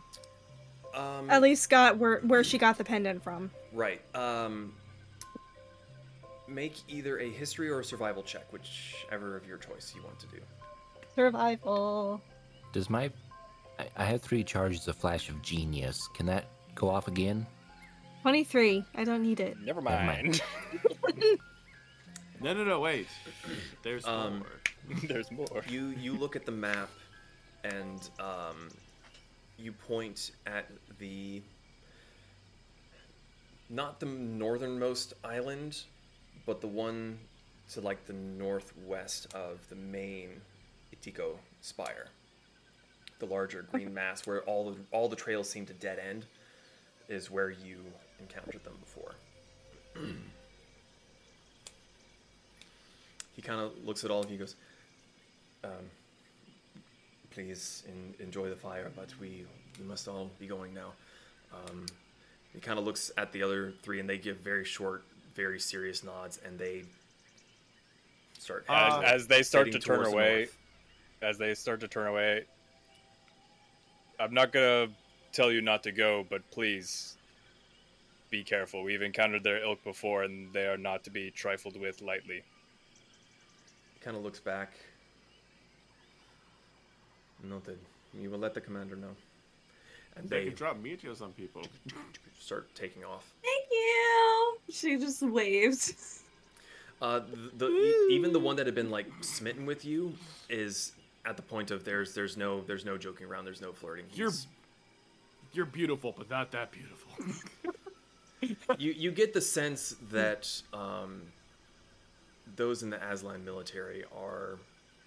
Um, 0.95 1.29
at 1.29 1.41
least 1.41 1.69
got 1.69 1.97
where 1.97 2.19
where 2.21 2.43
she 2.43 2.57
got 2.57 2.77
the 2.79 2.83
pendant 2.83 3.23
from? 3.23 3.51
Right. 3.71 4.01
Um, 4.15 4.73
make 6.47 6.77
either 6.87 7.19
a 7.19 7.29
history 7.29 7.69
or 7.69 7.81
a 7.81 7.83
survival 7.83 8.23
check, 8.23 8.51
whichever 8.51 9.37
of 9.37 9.45
your 9.45 9.59
choice 9.59 9.93
you 9.95 10.01
want 10.01 10.19
to 10.19 10.25
do. 10.27 10.41
Survival. 11.15 12.21
Does 12.71 12.89
my. 12.89 13.09
I, 13.79 13.87
I 13.97 14.05
have 14.05 14.21
three 14.21 14.43
charges 14.43 14.87
of 14.87 14.95
Flash 14.95 15.29
of 15.29 15.41
Genius. 15.41 15.97
Can 16.13 16.25
that 16.27 16.45
go 16.75 16.89
off 16.89 17.07
again? 17.07 17.45
Twenty-three. 18.21 18.83
I 18.95 19.03
don't 19.03 19.23
need 19.23 19.39
it. 19.39 19.57
Never 19.63 19.81
Never 19.81 20.03
mind. 20.03 20.41
mind. 21.03 21.37
No, 22.41 22.53
no, 22.53 22.63
no, 22.63 22.79
wait. 22.79 23.07
There's 23.83 24.05
Um, 24.05 24.39
more. 24.39 24.97
There's 25.03 25.29
more. 25.29 25.61
You 25.67 25.87
you 25.89 26.13
look 26.13 26.37
at 26.37 26.45
the 26.45 26.53
map, 26.53 26.89
and 27.65 28.09
um, 28.17 28.69
you 29.57 29.73
point 29.73 30.31
at 30.47 30.65
the 30.99 31.41
not 33.69 33.99
the 33.99 34.05
northernmost 34.05 35.15
island, 35.23 35.81
but 36.45 36.61
the 36.61 36.67
one 36.67 37.19
to 37.73 37.81
like 37.81 38.05
the 38.05 38.13
northwest 38.13 39.27
of 39.35 39.67
the 39.67 39.75
main 39.75 40.29
Itiko 40.95 41.35
spire. 41.59 42.07
The 43.19 43.25
larger 43.25 43.65
green 43.71 43.93
mass 43.93 44.25
where 44.25 44.41
all 44.43 44.71
the 44.71 44.77
all 44.91 45.09
the 45.09 45.15
trails 45.15 45.49
seem 45.49 45.65
to 45.65 45.73
dead 45.73 45.99
end 45.99 46.25
is 47.09 47.29
where 47.29 47.49
you 47.49 47.77
encountered 48.19 48.63
them 48.63 48.77
before. 48.79 49.13
he 53.35 53.41
kind 53.41 53.61
of 53.61 53.71
looks 53.85 54.03
at 54.03 54.11
all 54.11 54.19
of 54.21 54.25
you 54.25 54.31
and 54.31 54.39
goes, 54.39 54.55
um, 55.63 55.71
please 57.31 57.83
en- 57.87 58.13
enjoy 58.19 58.49
the 58.49 58.55
fire, 58.55 58.91
but 58.95 59.13
we, 59.19 59.45
we 59.79 59.85
must 59.85 60.07
all 60.07 60.29
be 60.39 60.47
going 60.47 60.73
now. 60.73 60.91
Um, 61.53 61.85
he 62.53 62.59
kind 62.59 62.77
of 62.77 62.85
looks 62.85 63.11
at 63.17 63.31
the 63.31 63.41
other 63.43 63.73
three, 63.81 63.99
and 63.99 64.09
they 64.09 64.17
give 64.17 64.37
very 64.37 64.65
short, 64.65 65.03
very 65.35 65.59
serious 65.59 66.03
nods, 66.03 66.39
and 66.45 66.59
they 66.59 66.83
start 68.37 68.65
As, 68.67 69.03
as 69.03 69.27
they 69.27 69.43
start 69.43 69.71
to 69.71 69.79
turn 69.79 69.97
towards 69.97 70.09
the 70.09 70.15
away, 70.15 70.37
north. 70.39 70.57
as 71.21 71.37
they 71.37 71.53
start 71.53 71.79
to 71.81 71.87
turn 71.87 72.07
away, 72.07 72.45
I'm 74.19 74.33
not 74.33 74.51
gonna 74.51 74.87
tell 75.31 75.51
you 75.51 75.61
not 75.61 75.83
to 75.83 75.91
go, 75.91 76.25
but 76.29 76.49
please 76.51 77.15
be 78.29 78.43
careful. 78.43 78.83
We've 78.83 79.01
encountered 79.01 79.43
their 79.43 79.63
ilk 79.63 79.83
before, 79.83 80.23
and 80.23 80.51
they 80.53 80.67
are 80.67 80.77
not 80.77 81.03
to 81.05 81.09
be 81.09 81.31
trifled 81.31 81.79
with 81.79 82.01
lightly. 82.01 82.43
kind 84.01 84.15
of 84.17 84.23
looks 84.23 84.39
back. 84.39 84.73
Noted. 87.43 87.79
You 88.13 88.29
will 88.29 88.39
let 88.39 88.53
the 88.53 88.61
commander 88.61 88.95
know. 88.95 89.15
And 90.15 90.29
They 90.29 90.39
they 90.39 90.45
can 90.47 90.55
drop 90.55 90.79
meteors 90.81 91.21
on 91.21 91.31
people. 91.33 91.61
start 92.39 92.73
taking 92.75 93.03
off. 93.05 93.25
Thank 93.43 93.65
you. 93.71 94.57
She 94.71 94.97
just 94.97 95.21
waves. 95.21 96.23
Uh, 97.01 97.19
the, 97.57 97.65
the 97.65 97.67
e- 97.67 98.07
even 98.11 98.33
the 98.33 98.39
one 98.39 98.57
that 98.57 98.65
had 98.65 98.75
been 98.75 98.89
like 98.89 99.07
smitten 99.21 99.65
with 99.65 99.85
you 99.85 100.13
is 100.49 100.91
at 101.29 101.35
the 101.37 101.43
point 101.43 101.69
of 101.69 101.85
there's 101.85 102.13
there's 102.15 102.35
no 102.35 102.61
there's 102.61 102.83
no 102.85 102.97
joking 102.97 103.27
around. 103.27 103.45
There's 103.45 103.61
no 103.61 103.71
flirting. 103.71 104.05
You're 104.13 104.31
you're 105.53 105.65
beautiful, 105.67 106.13
but 106.17 106.29
not 106.29 106.51
that 106.51 106.71
beautiful. 106.71 107.11
you 108.79 108.91
you 108.91 109.11
get 109.11 109.33
the 109.33 109.41
sense 109.41 109.95
that 110.11 110.51
um, 110.73 111.21
those 112.55 112.81
in 112.81 112.89
the 112.89 112.97
Aztlan 112.97 113.43
military 113.45 114.03
are 114.17 114.57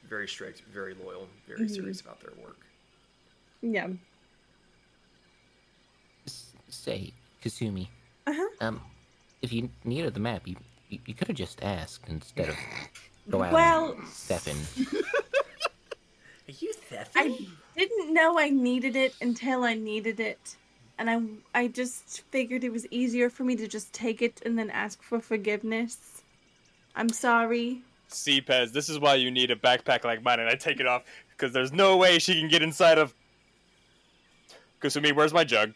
very 0.08 0.28
strict, 0.28 0.62
very 0.72 0.94
loyal, 0.94 1.26
very 1.48 1.60
Mhm. 1.66 1.70
serious 1.74 2.00
about 2.00 2.20
their 2.20 2.32
work. 2.42 2.58
Yeah. 3.62 3.88
Say, 6.68 7.12
Kasumi. 7.44 7.88
Uh-huh. 8.26 8.48
Um, 8.60 8.80
if 9.42 9.52
you 9.52 9.68
needed 9.84 10.14
the 10.14 10.20
map, 10.20 10.46
you 10.46 10.56
you, 10.88 10.98
you 11.06 11.14
could 11.14 11.28
have 11.28 11.36
just 11.36 11.62
asked 11.62 12.08
instead 12.08 12.48
of 12.48 12.56
go 13.30 13.42
out 13.42 13.52
Well- 13.52 13.92
and 13.92 14.06
Stefan. 14.08 14.56
Are 16.48 16.52
you 16.58 16.72
theft? 16.72 17.12
I 17.14 17.38
didn't 17.76 18.12
know 18.12 18.38
I 18.38 18.50
needed 18.50 18.96
it 18.96 19.14
until 19.20 19.64
I 19.64 19.74
needed 19.74 20.20
it. 20.20 20.56
And 20.98 21.08
I 21.08 21.20
I 21.54 21.68
just 21.68 22.22
figured 22.30 22.64
it 22.64 22.72
was 22.72 22.86
easier 22.88 23.30
for 23.30 23.44
me 23.44 23.56
to 23.56 23.66
just 23.66 23.92
take 23.92 24.22
it 24.22 24.42
and 24.44 24.58
then 24.58 24.70
ask 24.70 25.02
for 25.02 25.20
forgiveness. 25.20 26.22
I'm 26.94 27.08
sorry. 27.08 27.82
See, 28.08 28.42
Pez, 28.42 28.72
this 28.72 28.88
is 28.88 28.98
why 28.98 29.14
you 29.14 29.30
need 29.30 29.50
a 29.50 29.56
backpack 29.56 30.04
like 30.04 30.22
mine, 30.22 30.40
and 30.40 30.48
I 30.48 30.54
take 30.54 30.80
it 30.80 30.86
off 30.86 31.02
because 31.30 31.52
there's 31.52 31.72
no 31.72 31.96
way 31.96 32.18
she 32.18 32.38
can 32.38 32.48
get 32.48 32.62
inside 32.62 32.98
of. 32.98 33.14
Kasumi, 34.80 35.14
where's 35.14 35.32
my 35.32 35.44
jug? 35.44 35.72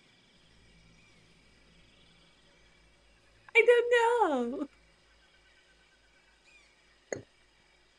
I 3.57 3.65
don't 3.67 4.61
know. 4.61 4.69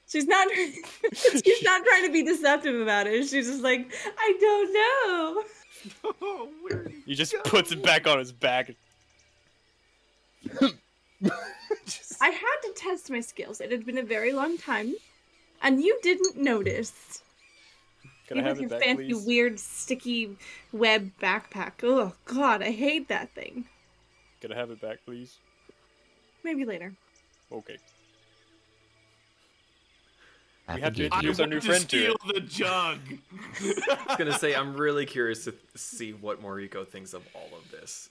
She's 0.07 0.25
not 0.25 0.47
she's 1.13 1.63
not 1.63 1.83
trying 1.83 2.05
to 2.05 2.11
be 2.11 2.23
deceptive 2.23 2.79
about 2.79 3.07
it. 3.07 3.27
She's 3.27 3.47
just 3.47 3.61
like, 3.61 3.93
I 4.17 4.37
don't 4.39 4.73
know. 4.73 5.43
oh, 6.21 6.49
where 6.61 6.87
He 7.05 7.13
just 7.13 7.35
puts 7.43 7.71
it 7.71 7.83
back 7.83 8.07
on 8.07 8.19
his 8.19 8.31
back. 8.31 8.71
I 10.61 12.29
had 12.29 12.57
to 12.63 12.73
test 12.75 13.11
my 13.11 13.19
skills. 13.19 13.59
It 13.61 13.71
had 13.71 13.85
been 13.85 13.97
a 13.97 14.03
very 14.03 14.31
long 14.33 14.57
time. 14.57 14.95
And 15.61 15.81
you 15.81 15.99
didn't 16.03 16.37
notice. 16.37 17.21
Can 18.27 18.37
you 18.37 18.43
I 18.43 18.47
have 18.47 18.57
with 18.57 18.65
it 18.65 18.69
your 18.71 18.79
back, 18.79 18.87
fancy, 18.87 19.13
please? 19.13 19.25
weird, 19.25 19.59
sticky 19.59 20.37
web 20.71 21.11
backpack. 21.21 21.73
Oh 21.83 22.13
god, 22.25 22.61
I 22.61 22.71
hate 22.71 23.07
that 23.07 23.31
thing. 23.31 23.65
Can 24.41 24.51
I 24.51 24.55
have 24.55 24.69
it 24.69 24.79
back, 24.79 24.99
please? 25.05 25.37
Maybe 26.43 26.63
later. 26.63 26.93
Okay. 27.51 27.77
I 30.67 30.75
We 30.75 30.81
have 30.81 30.93
to 30.95 31.09
forgive 31.09 31.13
I 31.13 31.21
you. 31.21 31.29
introduce 31.29 31.39
our 31.39 31.43
want 31.43 31.51
new 31.51 31.59
to 31.59 31.65
friend 31.67 31.89
to 31.89 31.97
steal 31.97 32.15
the 32.33 32.39
jug. 32.41 32.99
I 33.89 34.05
was 34.07 34.17
gonna 34.17 34.37
say 34.37 34.53
I'm 34.55 34.75
really 34.75 35.05
curious 35.05 35.45
to 35.45 35.53
see 35.75 36.11
what 36.13 36.41
Moriko 36.41 36.85
thinks 36.87 37.13
of 37.13 37.23
all 37.33 37.49
of 37.57 37.71
this. 37.71 38.09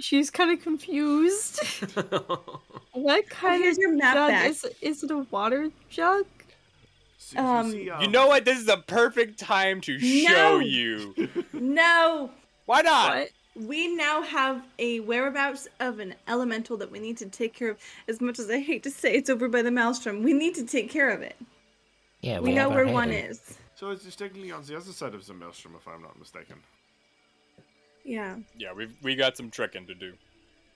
She's 0.00 0.28
kind 0.28 0.50
of 0.50 0.60
confused. 0.60 1.60
what 2.92 3.28
kind 3.30 3.62
here's 3.62 3.76
of 3.76 3.82
your 3.82 3.92
map 3.92 4.14
jug 4.14 4.30
back. 4.30 4.50
is? 4.50 4.66
Is 4.80 5.04
it 5.04 5.10
a 5.12 5.18
water 5.30 5.70
jug? 5.88 6.26
Um, 7.36 7.72
You 7.72 8.08
know 8.08 8.26
what? 8.26 8.44
This 8.44 8.58
is 8.58 8.66
the 8.66 8.78
perfect 8.78 9.38
time 9.38 9.80
to 9.82 9.98
show 10.00 10.58
you. 10.58 11.14
No! 11.52 12.30
Why 12.66 12.80
not? 12.82 13.14
What? 13.16 13.28
We 13.56 13.94
now 13.94 14.22
have 14.22 14.64
a 14.78 15.00
whereabouts 15.00 15.68
of 15.78 16.00
an 16.00 16.14
elemental 16.26 16.76
that 16.78 16.90
we 16.90 16.98
need 16.98 17.16
to 17.18 17.26
take 17.26 17.54
care 17.54 17.70
of. 17.70 17.78
As 18.08 18.20
much 18.20 18.38
as 18.38 18.50
I 18.50 18.58
hate 18.58 18.82
to 18.82 18.90
say 18.90 19.14
it's 19.14 19.30
over 19.30 19.48
by 19.48 19.62
the 19.62 19.70
Maelstrom, 19.70 20.22
we 20.24 20.32
need 20.32 20.54
to 20.56 20.64
take 20.64 20.90
care 20.90 21.10
of 21.10 21.22
it. 21.22 21.36
Yeah, 22.20 22.40
We 22.40 22.52
know 22.52 22.68
where 22.68 22.86
one 22.86 23.10
head. 23.10 23.30
is. 23.30 23.58
So 23.76 23.90
it's 23.90 24.04
just 24.04 24.18
technically 24.18 24.50
on 24.50 24.64
the 24.64 24.76
other 24.76 24.92
side 24.92 25.14
of 25.14 25.26
the 25.26 25.34
maelstrom, 25.34 25.74
if 25.76 25.86
I'm 25.86 26.00
not 26.02 26.18
mistaken. 26.18 26.56
Yeah. 28.04 28.36
Yeah, 28.56 28.72
we've 28.72 28.94
we 29.02 29.14
got 29.14 29.36
some 29.36 29.50
trekking 29.50 29.86
to 29.86 29.94
do. 29.94 30.14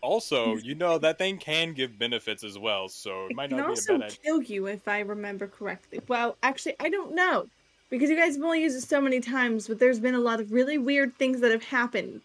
Also, 0.01 0.57
you 0.57 0.75
know 0.75 0.99
that 0.99 1.19
thing 1.19 1.39
can 1.39 1.73
give 1.73 1.99
benefits 1.99 2.45
as 2.45 2.59
well, 2.59 2.89
so 2.89 3.25
it 3.27 3.31
It 3.31 3.37
might 3.37 3.51
not 3.51 3.57
be 3.59 3.63
a 3.63 3.69
also 3.69 3.99
bad 3.99 4.05
idea. 4.05 4.19
kill 4.23 4.43
you 4.43 4.67
if 4.67 4.87
I 4.87 5.01
remember 5.01 5.47
correctly. 5.47 6.01
Well, 6.07 6.37
actually, 6.43 6.77
I 6.81 6.89
don't 6.89 7.15
know. 7.15 7.49
Because 7.91 8.11
you 8.11 8.17
guys 8.17 8.37
have 8.37 8.45
only 8.45 8.63
used 8.63 8.77
it 8.77 8.87
so 8.87 9.01
many 9.01 9.19
times, 9.21 9.67
but 9.67 9.79
there's 9.79 9.99
been 9.99 10.15
a 10.15 10.21
lot 10.21 10.41
of 10.41 10.53
really 10.53 10.77
weird 10.77 11.17
things 11.17 11.41
that 11.41 11.51
have 11.51 11.65
happened. 11.65 12.21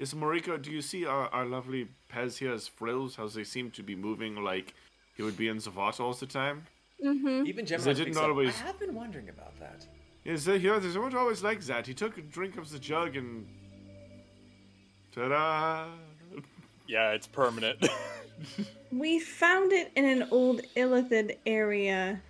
Yes, 0.00 0.14
Moriko, 0.14 0.56
do 0.60 0.70
you 0.70 0.80
see 0.80 1.04
our, 1.04 1.28
our 1.28 1.44
lovely 1.44 1.86
Pez 2.10 2.38
here's 2.38 2.66
frills? 2.66 3.16
How 3.16 3.28
they 3.28 3.44
seem 3.44 3.70
to 3.72 3.82
be 3.82 3.94
moving 3.94 4.34
like 4.42 4.72
he 5.14 5.22
would 5.22 5.36
be 5.36 5.48
in 5.48 5.58
the 5.58 5.70
water 5.70 6.02
all 6.02 6.14
the 6.14 6.24
time? 6.24 6.64
Mm-hmm. 7.04 7.46
Even 7.46 7.66
They 7.66 7.76
G3-MENI 7.76 7.84
didn't 7.84 7.96
speaks 7.96 8.16
up. 8.16 8.22
always- 8.24 8.48
I 8.62 8.66
have 8.68 8.80
been 8.80 8.94
wondering 8.94 9.28
about 9.28 9.60
that. 9.60 9.86
Yes, 10.24 10.46
they 10.46 10.58
here 10.58 10.80
they 10.80 10.98
weren't 10.98 11.14
always 11.14 11.42
like 11.42 11.60
that. 11.64 11.86
He 11.86 11.92
took 11.92 12.16
a 12.16 12.22
drink 12.22 12.56
of 12.56 12.70
the 12.70 12.78
jug 12.78 13.14
and 13.14 13.46
ta-da! 15.14 15.88
Yeah, 16.86 17.10
it's 17.10 17.26
permanent. 17.26 17.86
We 18.90 19.20
found 19.20 19.70
it 19.72 19.92
in 19.94 20.06
an 20.06 20.28
old 20.30 20.62
Illithid 20.74 21.36
area. 21.44 22.22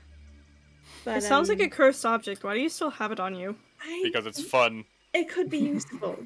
But, 1.04 1.18
it 1.18 1.22
sounds 1.22 1.48
like 1.48 1.60
a 1.60 1.64
um, 1.64 1.70
cursed 1.70 2.04
object. 2.04 2.42
Why 2.42 2.54
do 2.54 2.60
you 2.60 2.68
still 2.68 2.90
have 2.90 3.12
it 3.12 3.20
on 3.20 3.36
you? 3.36 3.54
I- 3.80 4.00
because 4.02 4.26
it's 4.26 4.42
fun. 4.42 4.84
it 5.14 5.28
could 5.28 5.48
be 5.48 5.58
useful. 5.58 6.18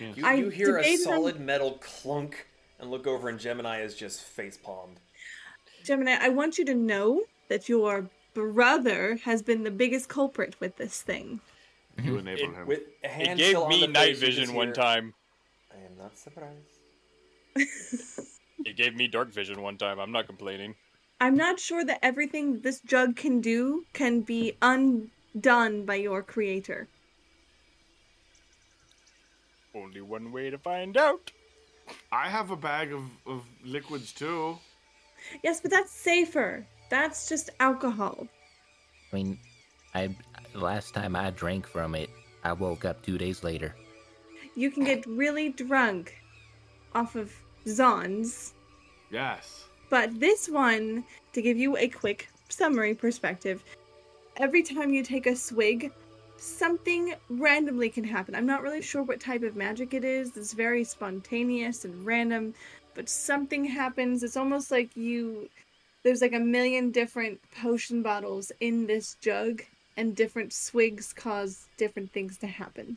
You, 0.00 0.26
I 0.26 0.34
you 0.34 0.48
hear 0.48 0.78
a 0.78 0.82
debated 0.82 1.06
on- 1.06 1.14
solid 1.14 1.40
metal 1.40 1.78
clunk 1.80 2.46
and 2.78 2.90
look 2.90 3.06
over, 3.06 3.28
and 3.28 3.38
G3-MENI 3.38 3.84
is 3.84 3.94
just 3.94 4.22
face 4.22 4.56
palmed. 4.56 4.98
G3-MENI, 5.84 6.18
I 6.20 6.28
want 6.30 6.58
you 6.58 6.64
to 6.64 6.74
know 6.74 7.22
that 7.48 7.68
your 7.68 8.08
brother 8.34 9.18
has 9.24 9.42
been 9.42 9.64
the 9.64 9.70
biggest 9.70 10.08
culprit 10.08 10.56
with 10.60 10.76
this 10.76 11.02
thing. 11.02 11.40
You 11.98 12.12
mm-hmm. 12.12 12.28
enable 12.28 12.42
It- 12.42 12.54
him. 12.54 12.66
With 12.66 12.80
a 13.04 13.20
It 13.32 13.36
gave 13.36 13.68
me 13.68 13.86
night 13.86 14.16
face, 14.16 14.20
you 14.20 14.26
just 14.28 14.38
vision 14.38 14.54
one 14.54 14.68
hear, 14.68 14.74
time. 14.74 15.14
I 15.72 15.84
am 15.84 15.96
not 15.98 16.16
surprised. 16.16 16.78
It 18.64 18.76
gave 18.76 18.94
me 18.94 19.08
dark 19.08 19.32
vision 19.32 19.62
one 19.62 19.78
time. 19.78 19.98
I'm 19.98 20.12
not 20.12 20.26
complaining. 20.26 20.74
I'm 21.20 21.34
not 21.34 21.58
sure 21.58 21.84
that 21.84 21.98
everything 22.02 22.60
this 22.60 22.80
jug 22.80 23.16
can 23.16 23.40
do 23.40 23.84
can 23.92 24.20
be 24.20 24.56
undone 24.60 25.84
by 25.84 25.94
your 25.96 26.22
creator. 26.22 26.88
Only 29.74 30.00
one 30.00 30.32
way 30.32 30.50
to 30.50 30.58
find 30.58 30.96
out. 30.96 31.30
I 32.12 32.28
have 32.28 32.50
a 32.50 32.56
bag 32.56 32.92
of, 32.92 33.02
of 33.26 33.44
liquids 33.64 34.12
too. 34.12 34.58
Yes, 35.42 35.60
but 35.60 35.70
that's 35.70 35.92
safer. 35.92 36.66
That's 36.88 37.28
just 37.28 37.50
alcohol. 37.60 38.26
I 39.12 39.16
mean, 39.16 39.38
I 39.94 40.14
last 40.54 40.94
time 40.94 41.14
I 41.16 41.30
drank 41.30 41.66
from 41.66 41.94
it, 41.94 42.10
I 42.44 42.52
woke 42.52 42.84
up 42.84 43.02
two 43.02 43.18
days 43.18 43.44
later. 43.44 43.74
You 44.56 44.70
can 44.70 44.84
get 44.84 45.06
really 45.06 45.50
drunk 45.50 46.16
off 46.94 47.14
of 47.14 47.32
Zaan's, 47.68 48.54
Yes. 49.10 49.64
but 49.90 50.18
this 50.18 50.48
one, 50.48 51.04
to 51.32 51.42
give 51.42 51.56
you 51.56 51.76
a 51.76 51.86
quick 51.88 52.28
summary 52.48 52.94
perspective, 52.94 53.62
every 54.36 54.62
time 54.62 54.92
you 54.92 55.02
take 55.04 55.26
a 55.26 55.36
swig, 55.36 55.92
something 56.40 57.14
randomly 57.28 57.90
can 57.90 58.04
happen. 58.04 58.34
I'm 58.34 58.46
not 58.46 58.62
really 58.62 58.82
sure 58.82 59.02
what 59.02 59.20
type 59.20 59.42
of 59.42 59.56
magic 59.56 59.94
it 59.94 60.04
is. 60.04 60.36
It's 60.36 60.52
very 60.52 60.84
spontaneous 60.84 61.84
and 61.84 62.04
random, 62.04 62.54
but 62.94 63.08
something 63.08 63.64
happens. 63.64 64.22
It's 64.22 64.36
almost 64.36 64.70
like 64.70 64.96
you 64.96 65.48
there's 66.02 66.22
like 66.22 66.32
a 66.32 66.40
million 66.40 66.90
different 66.90 67.38
potion 67.60 68.02
bottles 68.02 68.50
in 68.60 68.86
this 68.86 69.16
jug 69.20 69.62
and 69.98 70.16
different 70.16 70.52
swigs 70.52 71.12
cause 71.12 71.66
different 71.76 72.10
things 72.12 72.38
to 72.38 72.46
happen. 72.46 72.96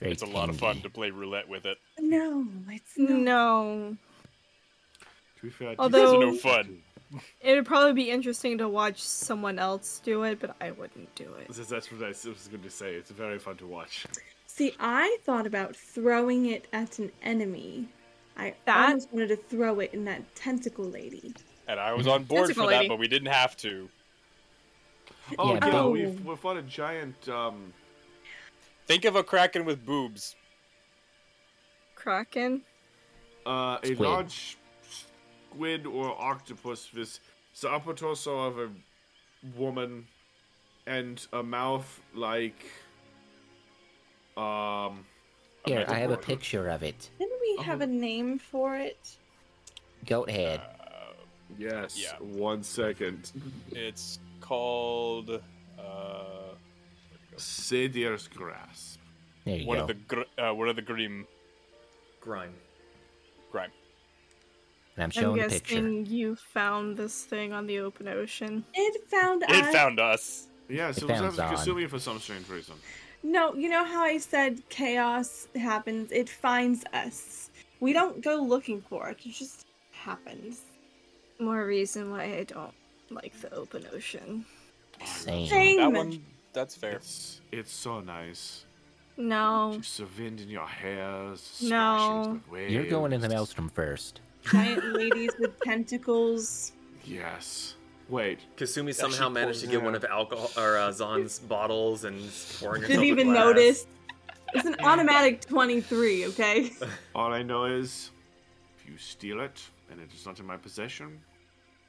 Very 0.00 0.12
It's 0.12 0.22
a 0.22 0.26
lot 0.26 0.48
of 0.48 0.56
fun 0.58 0.80
to 0.80 0.88
play 0.88 1.10
roulette 1.10 1.48
with 1.48 1.66
it. 1.66 1.76
No, 1.98 2.46
it's 2.70 2.96
not. 2.96 3.10
No. 3.10 3.96
To 5.36 5.42
be 5.42 5.50
fair, 5.50 5.74
Although- 5.78 5.98
Those 5.98 6.14
are 6.14 6.26
no 6.32 6.34
fun. 6.36 6.82
It 7.40 7.54
would 7.54 7.64
probably 7.66 7.94
be 7.94 8.10
interesting 8.10 8.58
to 8.58 8.68
watch 8.68 9.00
someone 9.00 9.58
else 9.58 10.00
do 10.04 10.24
it, 10.24 10.40
but 10.40 10.54
I 10.60 10.72
wouldn't 10.72 11.14
do 11.14 11.32
it. 11.40 11.46
That's 11.48 11.68
that's 11.68 11.90
what 11.90 12.02
I 12.02 12.08
was 12.08 12.48
going 12.50 12.62
to 12.62 12.70
say. 12.70 12.94
It's 12.94 13.10
very 13.10 13.38
fun 13.38 13.56
to 13.58 13.66
watch. 13.66 14.06
See, 14.46 14.74
I 14.78 15.16
thought 15.24 15.46
about 15.46 15.74
throwing 15.76 16.46
it 16.46 16.66
at 16.72 16.98
an 16.98 17.10
enemy. 17.22 17.88
I 18.36 18.54
That- 18.66 18.88
almost 18.90 19.12
wanted 19.12 19.28
to 19.28 19.36
throw 19.36 19.80
it 19.80 19.94
in 19.94 20.04
that 20.04 20.34
tentacle 20.34 20.84
lady. 20.84 21.34
And 21.66 21.78
I 21.80 21.92
was 21.92 22.06
on 22.06 22.24
board 22.24 22.46
Tentacle 22.48 22.64
for 22.64 22.70
that, 22.70 22.76
lady. 22.78 22.88
but 22.88 22.98
we 22.98 23.08
didn't 23.08 23.32
have 23.32 23.56
to. 23.58 23.88
Oh 25.38 25.54
Yeah, 25.54 25.66
yeah, 25.66 25.70
but- 25.72 25.90
we've 25.90 26.24
we 26.24 26.36
fought 26.36 26.56
a 26.56 26.62
giant. 26.62 27.28
Um, 27.28 27.72
Think 28.86 29.04
of 29.04 29.16
a 29.16 29.22
kraken 29.22 29.64
with 29.66 29.84
boobs. 29.84 30.34
Kraken? 31.94 32.62
uh, 33.46 33.78
a 33.82 33.86
Squid. 33.86 33.98
large 34.00 34.56
squid 35.58 35.86
or 35.86 36.14
octopus 36.22 36.92
with 36.94 37.18
the 37.60 37.68
upper 37.68 37.92
torso 37.92 38.38
of 38.38 38.58
a 38.60 38.68
woman 39.56 40.06
and 40.86 41.26
a 41.32 41.42
mouth 41.42 42.00
like. 42.14 42.64
Um, 44.36 45.04
Here, 45.66 45.84
I 45.88 45.94
have 45.94 46.12
a 46.12 46.16
picture 46.16 46.68
of 46.68 46.84
it. 46.84 47.10
Didn't 47.18 47.40
we 47.40 47.64
have 47.64 47.80
a 47.80 47.86
name 47.86 48.38
for 48.38 48.76
it? 48.76 49.16
Goat 50.06 50.30
head. 50.30 50.60
yes. 51.58 52.00
Yeah. 52.00 52.14
One 52.20 52.62
second. 52.62 53.32
It's 53.72 54.20
called 54.40 55.42
uh, 55.76 56.22
Sadir's 57.36 58.28
grasp. 58.28 59.00
There 59.44 59.56
you 59.56 59.66
one 59.66 59.78
go. 59.78 59.82
of 59.82 59.88
the 59.88 59.94
gr- 59.94 60.40
uh, 60.40 60.54
one 60.54 60.68
of 60.68 60.76
the 60.76 60.82
Grim 60.82 61.26
Grime. 62.20 62.54
Grime. 63.50 63.72
And 64.98 65.04
I'm 65.04 65.06
I'm 65.16 65.22
showing 65.22 65.40
a 65.40 65.48
picture. 65.48 65.76
guessing 65.76 66.06
you 66.06 66.34
found 66.34 66.96
this 66.96 67.22
thing 67.24 67.52
on 67.52 67.66
the 67.68 67.78
open 67.78 68.08
ocean. 68.08 68.64
It 68.74 69.06
found 69.08 69.44
It 69.44 69.50
us. 69.50 69.56
It 69.68 69.72
found 69.72 70.00
us. 70.00 70.48
Yes, 70.68 70.96
It 70.98 71.04
it 71.04 71.06
was 71.06 71.18
found 71.20 71.40
after 71.40 71.42
Zaan. 71.42 71.74
Kasumi 71.76 71.88
for 71.88 72.00
some 72.00 72.18
strange 72.18 72.48
reason. 72.48 72.74
No, 73.22 73.54
you 73.54 73.68
know 73.68 73.84
how 73.84 74.02
I 74.02 74.18
said 74.18 74.68
chaos 74.70 75.46
happens? 75.54 76.10
It 76.10 76.28
finds 76.28 76.84
us. 76.92 77.50
We 77.78 77.92
don't 77.92 78.20
go 78.22 78.36
looking 78.42 78.80
for 78.80 79.08
it. 79.10 79.18
It 79.24 79.34
just 79.34 79.66
happens. 79.92 80.62
More 81.38 81.64
reason 81.64 82.10
why 82.10 82.24
I 82.24 82.44
don't 82.44 82.74
like 83.10 83.40
the 83.40 83.54
open 83.54 83.84
ocean. 83.94 84.44
Same. 85.04 85.46
Same. 85.46 85.76
That 85.76 85.92
one, 85.92 86.24
that's 86.52 86.74
fair. 86.74 86.96
It's 86.96 87.40
it's 87.52 87.72
so 87.72 88.00
nice. 88.00 88.64
No. 89.16 89.74
Just 89.78 89.98
the 89.98 90.06
wind 90.18 90.40
in 90.40 90.48
your 90.48 90.66
hair. 90.66 91.30
splashing. 91.36 91.68
No. 91.70 92.40
the 92.46 92.52
waves. 92.52 92.72
You're 92.72 92.86
going 92.86 93.12
in 93.12 93.20
the 93.20 93.28
maelstrom 93.28 93.68
first. 93.68 94.20
Giant 94.44 94.94
ladies 94.94 95.30
with 95.38 95.58
tentacles. 95.60 96.72
Yes. 97.04 97.74
Wait. 98.08 98.40
Kasumi 98.56 98.94
somehow 98.94 99.28
managed 99.28 99.60
to 99.60 99.66
get 99.66 99.78
out. 99.78 99.84
one 99.84 99.94
of 99.94 100.04
alcohol 100.04 100.50
or 100.56 100.78
uh, 100.78 100.90
Zaan's 100.92 101.38
bottles 101.38 102.04
and 102.04 102.18
pouring 102.58 102.82
herself 102.82 102.88
Didn't 102.88 103.04
even 103.04 103.28
glass. 103.28 103.44
notice. 103.44 103.86
It's 104.54 104.66
an 104.66 104.76
automatic 104.82 105.42
23, 105.42 106.26
okay? 106.28 106.70
All 107.14 107.32
I 107.32 107.42
know 107.42 107.64
is, 107.66 108.10
if 108.78 108.88
you 108.90 108.96
steal 108.96 109.40
it 109.40 109.60
and 109.90 110.00
it 110.00 110.08
is 110.14 110.24
not 110.24 110.40
in 110.40 110.46
my 110.46 110.56
possession, 110.56 111.08
you 111.08 111.16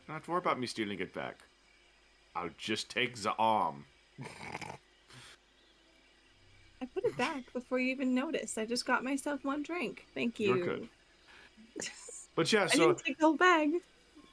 don't 0.08 0.16
have 0.16 0.26
to 0.26 0.32
worry 0.32 0.40
about 0.40 0.60
me 0.60 0.68
stealing 0.68 1.00
it 1.00 1.14
back. 1.14 1.38
I'll 2.36 2.50
just 2.58 2.90
take 2.90 3.16
the 3.16 3.32
arm. 3.40 3.86
I 6.82 6.86
put 6.94 7.06
it 7.06 7.18
back 7.18 7.52
before 7.54 7.80
you 7.80 7.92
even 7.92 8.14
noticed. 8.14 8.58
I 8.58 8.66
just 8.66 8.86
got 8.86 9.04
myself 9.04 9.44
one 9.44 9.64
drink. 9.64 10.06
Thank 10.14 10.40
you. 10.40 10.56
You're 10.56 10.66
good. 10.66 10.90
But 12.40 12.54
yeah, 12.54 12.64
I 12.64 12.68
so 12.68 12.88
didn't 12.88 13.00
take 13.06 13.18
the 13.20 13.26
whole 13.26 13.36
bag. 13.36 13.70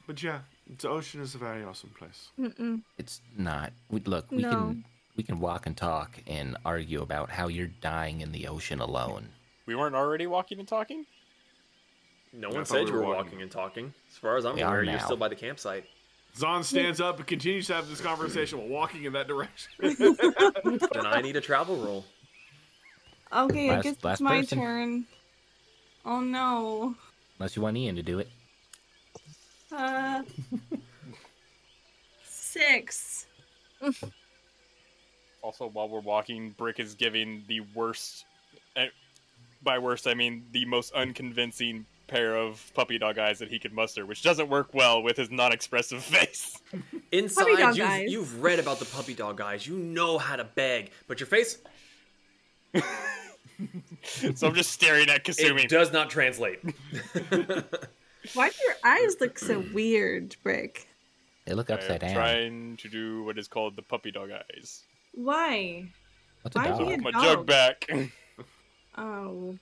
but 0.07 0.23
yeah, 0.23 0.39
the 0.79 0.87
ocean 0.87 1.19
is 1.19 1.35
a 1.35 1.37
very 1.37 1.61
awesome 1.65 1.89
place. 1.89 2.29
Mm-mm. 2.39 2.81
It's 2.97 3.19
not. 3.37 3.73
We, 3.89 3.99
look, 3.99 4.31
we 4.31 4.37
No. 4.43 4.49
can 4.51 4.85
we 5.17 5.23
can 5.23 5.41
walk 5.41 5.65
and 5.65 5.75
talk 5.75 6.17
and 6.25 6.55
argue 6.63 7.01
about 7.01 7.29
how 7.31 7.49
you're 7.49 7.67
dying 7.81 8.21
in 8.21 8.31
the 8.31 8.47
ocean 8.47 8.79
alone. 8.79 9.27
We 9.65 9.75
weren't 9.75 9.93
already 9.95 10.25
walking 10.25 10.57
and 10.59 10.67
talking. 10.67 11.05
No 12.31 12.47
one 12.49 12.63
said 12.65 12.85
we 12.85 12.91
you 12.91 12.93
were 12.93 12.99
were 12.99 13.05
walking. 13.07 13.23
walking 13.25 13.41
and 13.41 13.51
talking. 13.51 13.93
As 14.09 14.17
far 14.17 14.37
as 14.37 14.45
I'm 14.45 14.55
We 14.55 14.61
aware, 14.61 14.83
you're 14.83 14.99
still 15.01 15.17
by 15.17 15.27
the 15.27 15.35
campsite. 15.35 15.83
Zaan 16.37 16.63
stands 16.63 17.01
up 17.01 17.17
and 17.17 17.27
continues 17.27 17.67
to 17.67 17.73
have 17.73 17.89
this 17.89 17.99
conversation 17.99 18.57
while 18.59 18.69
walking 18.69 19.03
in 19.03 19.11
that 19.13 19.27
direction. 19.27 19.69
then 19.81 21.05
I 21.05 21.19
need 21.21 21.35
a 21.35 21.41
travel 21.41 21.75
roll. 21.75 22.05
Okay, 23.35 23.69
I 23.71 23.81
guess 23.81 23.95
it's 24.01 24.21
my 24.21 24.39
person. 24.41 24.59
turn. 24.59 25.05
Oh 26.05 26.21
no. 26.21 26.95
Unless 27.39 27.55
you 27.55 27.61
want 27.61 27.77
Ian 27.77 27.95
to 27.95 28.03
do 28.03 28.19
it. 28.19 28.29
Uh. 29.71 30.23
Six. 32.23 33.25
Also, 35.41 35.67
while 35.67 35.87
we're 35.87 35.99
walking, 35.99 36.51
Brick 36.57 36.79
is 36.79 36.95
giving 36.95 37.43
the 37.47 37.61
worst. 37.75 38.25
eh, 38.75 38.87
By 39.63 39.77
worst, 39.79 40.07
I 40.07 40.13
mean 40.13 40.45
the 40.51 40.65
most 40.65 40.93
unconvincing 40.93 41.85
pair 42.07 42.35
of 42.37 42.71
puppy 42.73 42.97
dog 42.97 43.19
eyes 43.19 43.37
that 43.39 43.49
he 43.49 43.59
could 43.59 43.73
muster, 43.73 44.05
which 44.05 44.23
doesn't 44.23 44.47
work 44.49 44.73
well 44.73 45.03
with 45.03 45.17
his 45.17 45.29
non-expressive 45.29 46.01
face. 46.03 46.57
Inside, 47.11 47.75
you've, 47.75 48.09
you've 48.11 48.41
read 48.41 48.59
about 48.59 48.79
the 48.79 48.85
puppy 48.85 49.13
dog 49.13 49.41
eyes. 49.41 49.67
You 49.67 49.75
know 49.77 50.17
how 50.17 50.37
to 50.37 50.43
beg, 50.45 50.91
but 51.07 51.19
your 51.19 51.27
face 51.27 51.59
so 54.07 54.47
I'm 54.47 54.55
just 54.55 54.71
staring 54.71 55.09
at 55.09 55.23
Kasumi. 55.23 55.63
it 55.65 55.69
does 55.69 55.91
not 55.91 56.09
translate. 56.09 56.59
Why 58.33 58.49
do 58.49 58.55
your 58.65 58.75
eyes 58.83 59.15
look 59.21 59.39
so 59.39 59.63
weird, 59.73 60.35
Brick? 60.43 60.87
They 61.45 61.53
look 61.53 61.69
I 61.69 61.73
am 61.75 61.79
upside 61.79 62.01
down. 62.01 62.13
trying 62.13 62.77
to 62.77 62.89
do 62.89 63.23
what 63.23 63.37
is 63.37 63.47
called 63.47 63.75
the 63.75 63.81
puppy 63.81 64.11
dog 64.11 64.29
eyes. 64.31 64.83
Why? 65.13 65.85
What's 66.41 66.55
a 66.55 66.59
Why 66.59 66.65
do 66.65 66.69
dog? 66.71 66.79
you- 66.81 66.85
Want 66.87 67.03
my 67.03 67.11
dog. 67.11 67.23
jug 67.23 67.45
back. 67.45 67.89
Oh. 68.97 69.57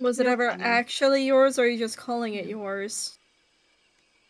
Was 0.00 0.20
it 0.20 0.24
You're 0.24 0.32
ever 0.32 0.50
funny. 0.50 0.62
actually 0.62 1.24
yours, 1.26 1.58
or 1.58 1.62
are 1.62 1.66
you 1.68 1.78
just 1.78 1.96
calling 1.96 2.34
it 2.34 2.46
yours? 2.46 3.18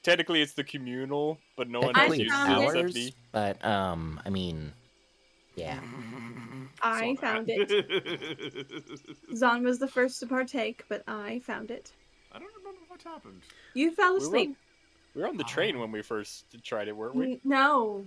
Technically, 0.02 0.40
it's 0.40 0.52
the 0.52 0.64
communal, 0.64 1.38
but 1.56 1.68
no 1.68 1.80
one 1.80 1.88
else 1.88 1.96
Technically 1.96 2.22
uses 2.24 2.38
found 2.38 2.52
it 2.52 2.56
it. 2.56 2.64
except 2.64 2.76
ours, 2.84 2.94
me. 2.94 3.14
but 3.32 3.64
um, 3.64 4.20
I 4.24 4.30
mean, 4.30 4.72
yeah. 5.56 5.80
I 6.82 7.16
found 7.16 7.46
it. 7.48 7.68
Zaan 9.34 9.62
was 9.62 9.78
the 9.78 9.88
first 9.88 10.20
to 10.20 10.26
partake, 10.26 10.84
but 10.88 11.02
I 11.08 11.40
found 11.40 11.70
it. 11.70 11.92
I 12.32 12.38
don't 12.38 12.48
remember 12.58 12.80
what 12.88 13.02
happened. 13.02 13.40
You 13.74 13.90
fell 13.92 14.12
We 14.14 14.18
were, 14.20 14.24
asleep. 14.26 14.48
on, 14.50 14.56
we 15.14 15.22
were 15.22 15.28
on 15.28 15.36
the 15.36 15.44
train 15.44 15.78
when 15.78 15.90
we 15.92 16.02
first 16.02 16.44
tried 16.62 16.88
it, 16.88 16.96
weren't 16.96 17.14
we? 17.14 17.40
No, 17.44 18.06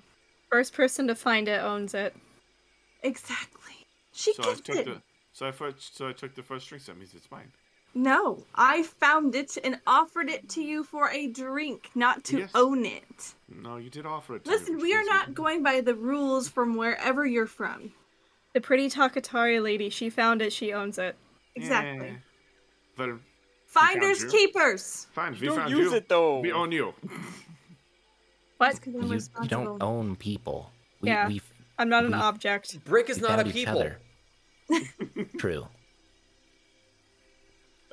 First 0.50 0.74
person 0.74 1.08
to 1.08 1.16
find 1.16 1.48
it 1.48 1.62
owns 1.62 1.94
it. 1.94 2.14
exactly. 3.04 3.74
She 4.14 4.34
So 4.34 4.44
I 4.52 4.56
took 4.56 4.76
it. 4.76 4.86
the 4.86 5.02
so 5.34 5.48
I 5.48 5.52
first 5.52 5.96
so 5.98 6.10
I 6.10 6.12
took 6.12 6.36
the 6.36 6.44
first 6.44 6.68
drink. 6.68 6.84
So 6.84 6.92
that 6.92 6.98
means 7.00 7.14
it's 7.14 7.32
mine. 7.32 7.52
No, 7.94 8.44
I 8.56 8.84
found 8.84 9.34
it 9.36 9.58
and 9.64 9.80
offered 9.88 10.30
it 10.30 10.48
to 10.50 10.62
you 10.62 10.84
for 10.84 11.10
a 11.10 11.28
drink, 11.28 11.90
not 11.96 12.24
to 12.26 12.40
Yes. 12.40 12.52
own 12.56 12.86
it. 12.86 13.34
No, 13.50 13.78
you 13.78 13.90
did 13.90 14.06
offer 14.06 14.36
it. 14.38 14.44
to 14.46 14.50
me, 14.52 14.58
Listen, 14.58 14.78
we 14.80 14.94
are 14.94 15.04
not 15.06 15.30
you- 15.30 15.34
going 15.34 15.64
by 15.64 15.82
the 15.82 15.96
rules 15.96 16.48
from 16.50 16.76
wherever 16.76 17.26
you're 17.26 17.48
from. 17.48 17.92
The 18.54 18.62
pretty 18.62 18.90
Takatari 18.90 19.62
lady, 19.64 19.90
she 19.90 20.10
found 20.10 20.42
it, 20.42 20.52
she 20.52 20.74
owns 20.74 20.98
it. 20.98 21.16
Exactly. 21.56 22.18
Well, 22.98 23.20
Finders 23.68 24.24
you. 24.24 24.30
keepers. 24.30 25.08
fine. 25.14 25.34
We 25.40 25.48
Don't 25.48 25.58
found 25.58 25.70
use 25.72 25.92
you. 25.92 25.98
it 25.98 26.10
though. 26.10 26.40
We 26.40 26.52
own 26.52 26.72
you. 26.74 26.94
What? 28.58 28.80
'Cause 28.82 28.94
I'm 28.94 29.04
You, 29.12 29.20
you 29.44 29.48
don't 29.48 29.82
own 29.82 30.16
people. 30.18 30.72
We, 31.00 31.08
Yeah. 31.10 31.28
we, 31.30 31.42
I'm 31.80 31.88
not 31.90 32.04
an 32.04 32.12
We- 32.12 32.18
object. 32.18 32.84
Brick 32.84 33.10
is 33.10 33.22
not 33.22 33.40
a 33.40 33.46
people. 33.46 33.92
True. 35.38 35.68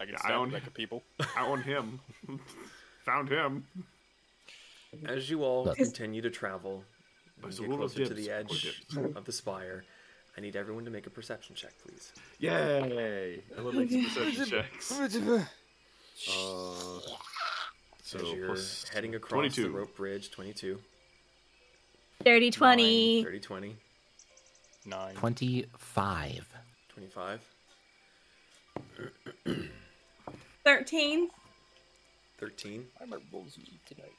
I 0.01 0.07
can 0.07 0.17
I 0.25 0.33
own- 0.33 0.51
like 0.51 0.67
a 0.67 0.71
people. 0.71 1.05
I 1.37 1.47
own 1.47 1.63
him. 1.63 2.01
found 3.05 3.29
him. 3.29 3.65
As 5.07 5.31
you 5.31 5.45
all 5.45 5.65
Look. 5.65 5.77
continue 5.77 6.23
to 6.23 6.31
travel, 6.31 6.85
By 7.41 7.49
and 7.49 7.57
the 7.57 7.63
get 7.63 7.71
closer 7.77 8.05
to 8.07 8.15
the 8.15 8.31
edge 8.31 8.85
of 9.15 9.25
the 9.25 9.33
spire, 9.33 9.85
I 10.39 10.41
need 10.41 10.55
everyone 10.55 10.85
to 10.85 10.91
make 10.93 11.05
a 11.09 11.11
perception 11.11 11.57
check, 11.57 11.73
please. 11.85 12.13
Yay! 12.39 13.43
Everyone 13.51 13.77
makes 13.77 14.15
perception 14.15 14.45
checks. 14.47 14.93
Uh, 14.93 15.09
so 18.05 18.19
As 18.19 18.23
you're 18.33 18.47
plus 18.47 18.89
heading 18.95 19.17
across 19.17 19.33
22. 19.33 19.63
the 19.65 19.71
rope 19.71 19.97
bridge, 19.97 20.31
22. 20.31 20.79
Dirty 22.25 22.47
Nine, 22.47 22.53
20. 22.53 23.25
30, 23.25 23.41
20. 23.41 23.77
Nine. 24.87 25.15
25. 25.17 26.49
25. 26.91 27.41
13. 30.65 31.31
13. 32.39 32.87
Why 32.97 33.07
am 33.07 33.13
I 33.13 33.17
rolls 33.33 33.59
tonight? 33.89 34.13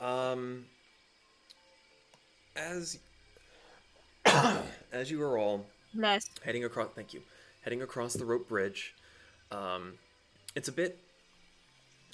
Um, 0.00 0.64
as 2.54 3.00
as 4.92 5.10
you 5.10 5.22
are 5.22 5.38
all 5.38 5.66
Nice. 5.94 6.28
heading 6.44 6.64
across, 6.64 6.88
thank 6.94 7.14
you, 7.14 7.22
heading 7.62 7.82
across 7.82 8.14
the 8.14 8.24
rope 8.24 8.48
bridge, 8.48 8.94
um, 9.50 9.94
it's 10.54 10.68
a 10.68 10.72
bit 10.72 10.98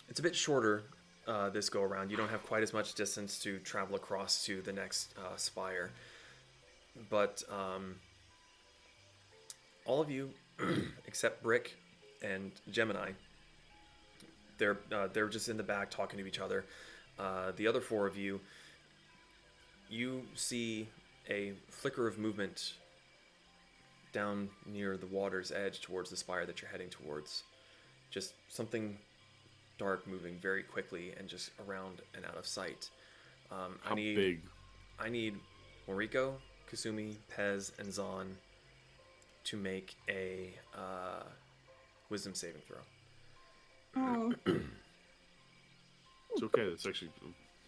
it's 0.08 0.20
a 0.20 0.22
bit 0.22 0.36
shorter 0.36 0.82
uh, 1.26 1.48
this 1.50 1.68
go 1.68 1.82
around. 1.82 2.10
You 2.10 2.16
don't 2.16 2.28
have 2.28 2.44
quite 2.44 2.62
as 2.62 2.72
much 2.72 2.94
distance 2.94 3.38
to 3.40 3.58
travel 3.58 3.96
across 3.96 4.44
to 4.44 4.60
the 4.62 4.72
next 4.72 5.14
uh, 5.18 5.36
spire, 5.36 5.90
but 7.10 7.42
um, 7.50 7.96
all 9.86 10.00
of 10.00 10.10
you 10.10 10.30
except 11.06 11.42
Brick 11.42 11.76
and 12.22 12.52
G3-MENI 12.70 13.14
they're 14.58 14.78
uh, 14.92 15.08
they're 15.12 15.28
just 15.28 15.48
in 15.48 15.56
the 15.56 15.62
back 15.62 15.90
talking 15.90 16.18
to 16.18 16.26
each 16.26 16.38
other. 16.40 16.64
Uh, 17.18 17.52
the 17.56 17.66
other 17.66 17.80
four 17.80 18.06
of 18.06 18.16
you, 18.16 18.40
you 19.88 20.22
see 20.34 20.88
a 21.28 21.52
flicker 21.70 22.06
of 22.06 22.18
movement 22.18 22.74
down 24.12 24.48
near 24.66 24.96
the 24.96 25.06
water's 25.06 25.50
edge 25.50 25.80
towards 25.80 26.10
the 26.10 26.16
spire 26.16 26.46
that 26.46 26.60
you're 26.60 26.70
heading 26.70 26.88
towards. 26.88 27.42
Just 28.10 28.34
something 28.48 28.96
dark 29.78 30.06
moving 30.06 30.36
very 30.40 30.62
quickly 30.62 31.12
and 31.18 31.28
just 31.28 31.50
around 31.66 32.00
and 32.14 32.24
out 32.24 32.36
of 32.36 32.46
sight. 32.46 32.90
Um, 33.50 33.78
I 33.84 33.94
need 33.94 34.16
big? 34.16 34.40
I 34.98 35.08
need 35.08 35.34
Moriko, 35.88 36.34
Kasumi, 36.70 37.16
Pez, 37.36 37.72
and 37.78 37.88
Zaan 37.88 38.26
to 39.44 39.56
make 39.56 39.96
a 40.08 40.54
uh, 40.74 41.24
wisdom 42.08 42.34
saving 42.34 42.62
throw. 42.66 42.78
Oh. 43.96 44.32
It's 46.34 46.42
okay. 46.42 46.68
That's 46.68 46.84
actually 46.84 47.10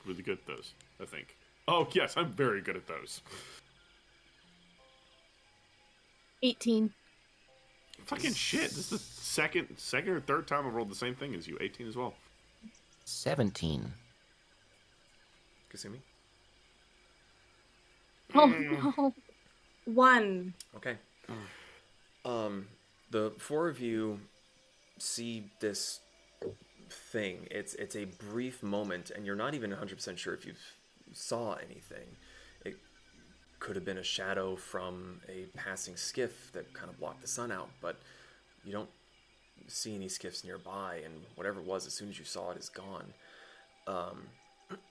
really 0.04 0.22
good 0.22 0.38
at 0.38 0.46
those, 0.46 0.74
I 1.00 1.04
think. 1.04 1.36
Oh, 1.68 1.86
yes, 1.92 2.14
I'm 2.16 2.30
very 2.32 2.60
good 2.60 2.76
at 2.76 2.86
those. 2.86 3.20
18. 6.42 6.92
Fucking 8.04 8.34
shit. 8.34 8.60
This 8.62 8.78
is 8.78 8.90
the 8.90 8.98
second, 8.98 9.68
second 9.78 10.10
or 10.10 10.20
third 10.20 10.46
time 10.46 10.66
I've 10.66 10.74
rolled 10.74 10.90
the 10.90 10.94
same 10.94 11.14
thing 11.14 11.34
as 11.34 11.48
you. 11.48 11.58
18 11.60 11.88
as 11.88 11.96
well. 11.96 12.14
17. 13.04 13.92
Kasumi? 15.72 15.98
Oh 18.34 18.48
Mm. 18.48 18.96
no. 18.98 19.14
One. 19.92 20.54
Okay. 20.76 20.96
Um, 22.24 22.66
the 23.10 23.32
four 23.38 23.68
of 23.68 23.78
you 23.80 24.20
see 24.98 25.44
this 25.60 26.00
thing. 26.90 27.46
It's 27.52 27.74
it's 27.74 27.94
a 27.94 28.04
brief 28.04 28.64
moment, 28.64 29.10
and 29.10 29.24
you're 29.24 29.36
not 29.36 29.54
even 29.54 29.70
100% 29.70 30.18
sure 30.18 30.34
if 30.34 30.44
you 30.44 30.54
saw 31.16 31.54
anything. 31.54 32.06
It 32.64 32.76
could 33.58 33.76
have 33.76 33.84
been 33.84 33.98
a 33.98 34.04
shadow 34.04 34.56
from 34.56 35.20
a 35.28 35.46
passing 35.56 35.96
skiff 35.96 36.52
that 36.52 36.72
kind 36.74 36.90
of 36.90 36.98
blocked 36.98 37.22
the 37.22 37.28
sun 37.28 37.50
out, 37.50 37.70
but 37.80 37.96
you 38.64 38.72
don't 38.72 38.90
see 39.68 39.94
any 39.94 40.08
skiffs 40.08 40.44
nearby, 40.44 41.00
and 41.04 41.14
whatever 41.34 41.60
it 41.60 41.66
was, 41.66 41.86
as 41.86 41.94
soon 41.94 42.10
as 42.10 42.18
you 42.18 42.24
saw 42.24 42.50
it, 42.50 42.58
is 42.58 42.68
gone. 42.68 43.14
Um, 43.86 44.22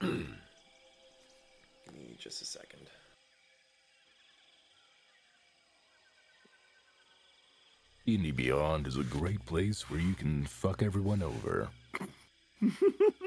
give 0.00 0.10
me 1.94 2.16
just 2.18 2.42
a 2.42 2.44
second. 2.44 2.88
D&D 8.06 8.30
Beyond 8.30 8.86
is 8.86 8.96
a 8.96 9.02
great 9.02 9.44
place 9.46 9.90
where 9.90 9.98
you 9.98 10.14
can 10.14 10.46
fuck 10.46 10.82
everyone 10.82 11.22
over. 11.22 11.68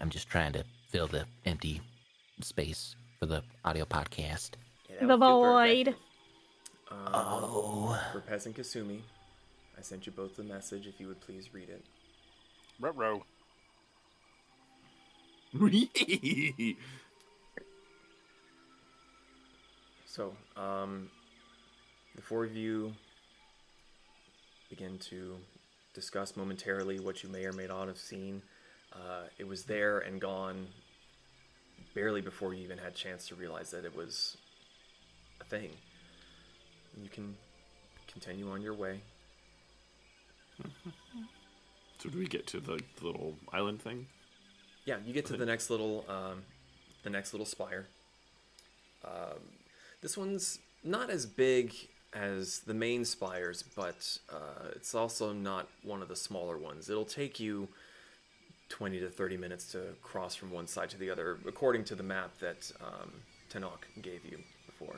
I'm, 0.00 0.06
I'm 0.06 0.10
just 0.10 0.28
trying 0.28 0.52
to 0.52 0.64
fill 0.88 1.06
the 1.06 1.24
empty 1.44 1.80
space 2.40 2.96
for 3.18 3.26
the 3.26 3.42
audio 3.64 3.84
podcast. 3.84 4.50
Yeah, 4.88 5.06
The 5.06 5.06
would 5.06 5.20
feel 5.20 5.42
very 5.42 5.84
void. 5.84 5.94
Um, 6.90 6.96
Oh. 7.14 8.00
For 8.12 8.20
Pez 8.20 8.46
and 8.46 8.54
Kasumi, 8.54 9.00
I 9.78 9.82
sent 9.82 10.06
you 10.06 10.12
both 10.12 10.36
the 10.36 10.42
message. 10.42 10.86
If 10.86 11.00
you 11.00 11.06
would 11.08 11.20
please 11.20 11.50
read 11.52 11.68
it. 11.68 11.84
Retro. 12.80 13.24
So, 20.06 20.34
um, 20.56 21.08
the 22.16 22.22
four 22.22 22.42
of 22.44 22.56
you 22.56 22.92
begin 24.68 24.98
to 25.10 25.36
discuss 25.94 26.36
momentarily 26.36 26.98
what 26.98 27.22
you 27.22 27.28
may 27.28 27.44
or 27.44 27.52
may 27.52 27.68
not 27.68 27.86
have 27.86 27.96
seen. 27.96 28.42
Uh, 28.92 29.24
it 29.38 29.46
was 29.46 29.64
there 29.64 30.00
and 30.00 30.20
gone 30.20 30.66
barely 31.94 32.20
before 32.20 32.54
you 32.54 32.62
even 32.64 32.78
had 32.78 32.88
a 32.88 32.96
chance 32.96 33.28
to 33.28 33.34
realize 33.34 33.70
that 33.70 33.84
it 33.84 33.94
was 33.94 34.36
a 35.40 35.44
thing. 35.44 35.70
You 37.00 37.08
can 37.08 37.36
continue 38.10 38.50
on 38.50 38.62
your 38.62 38.74
way. 38.74 39.00
So, 42.02 42.08
do 42.08 42.18
we 42.18 42.26
get 42.26 42.46
to 42.46 42.60
the, 42.60 42.80
the 42.98 43.06
little 43.06 43.34
island 43.52 43.82
thing? 43.82 44.06
Yeah, 44.86 44.96
you 45.04 45.12
get 45.12 45.26
to 45.26 45.36
the 45.36 45.44
next 45.44 45.68
little, 45.68 46.06
um, 46.08 46.44
the 47.02 47.10
next 47.10 47.34
little 47.34 47.44
spire. 47.44 47.88
Um, 49.04 49.38
this 50.00 50.16
one's 50.16 50.60
not 50.82 51.10
as 51.10 51.26
big 51.26 51.74
as 52.14 52.60
the 52.60 52.72
main 52.72 53.04
spires, 53.04 53.62
but 53.76 54.16
uh, 54.32 54.68
it's 54.74 54.94
also 54.94 55.34
not 55.34 55.68
one 55.82 56.00
of 56.00 56.08
the 56.08 56.16
smaller 56.16 56.56
ones. 56.56 56.88
It'll 56.88 57.04
take 57.04 57.38
you 57.38 57.68
20 58.70 59.00
to 59.00 59.10
30 59.10 59.36
minutes 59.36 59.66
to 59.72 59.80
cross 60.02 60.34
from 60.34 60.50
one 60.50 60.66
side 60.66 60.88
to 60.90 60.96
the 60.96 61.10
other, 61.10 61.38
according 61.46 61.84
to 61.84 61.94
the 61.94 62.02
map 62.02 62.30
that 62.40 62.70
um, 62.80 63.10
Tenok 63.52 63.80
gave 64.00 64.24
you 64.24 64.38
before. 64.66 64.96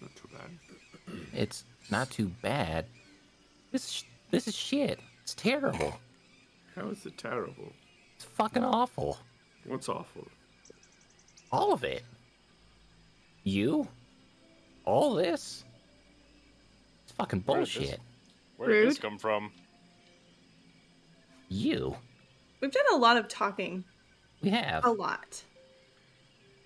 Not 0.00 0.14
too 0.14 0.28
bad. 0.32 1.18
It's 1.32 1.64
not 1.90 2.10
too 2.10 2.28
bad. 2.42 2.86
This 3.72 3.88
sh- 3.90 4.02
this 4.30 4.46
is 4.46 4.54
shit. 4.54 5.00
It's 5.22 5.34
terrible. 5.34 5.98
How 6.76 6.88
is 6.88 7.04
it 7.06 7.16
terrible? 7.18 7.72
It's 8.16 8.24
fucking 8.24 8.64
awful. 8.64 9.18
What's 9.66 9.88
awful? 9.88 10.28
All 11.50 11.72
of 11.72 11.82
it. 11.84 12.02
You? 13.42 13.88
All 14.84 15.14
this? 15.14 15.64
It's 17.04 17.12
fucking 17.12 17.42
Where 17.46 17.60
is 17.62 17.68
this? 17.68 17.76
bullshit. 17.78 18.00
Where 18.56 18.68
did 18.70 18.88
this 18.88 18.98
come 18.98 19.18
from? 19.18 19.50
You? 21.48 21.96
We've 22.60 22.72
done 22.72 22.84
a 22.92 22.96
lot 22.96 23.16
of 23.16 23.28
talking. 23.28 23.84
We 24.42 24.50
have. 24.50 24.84
A 24.84 24.90
lot. 24.90 25.42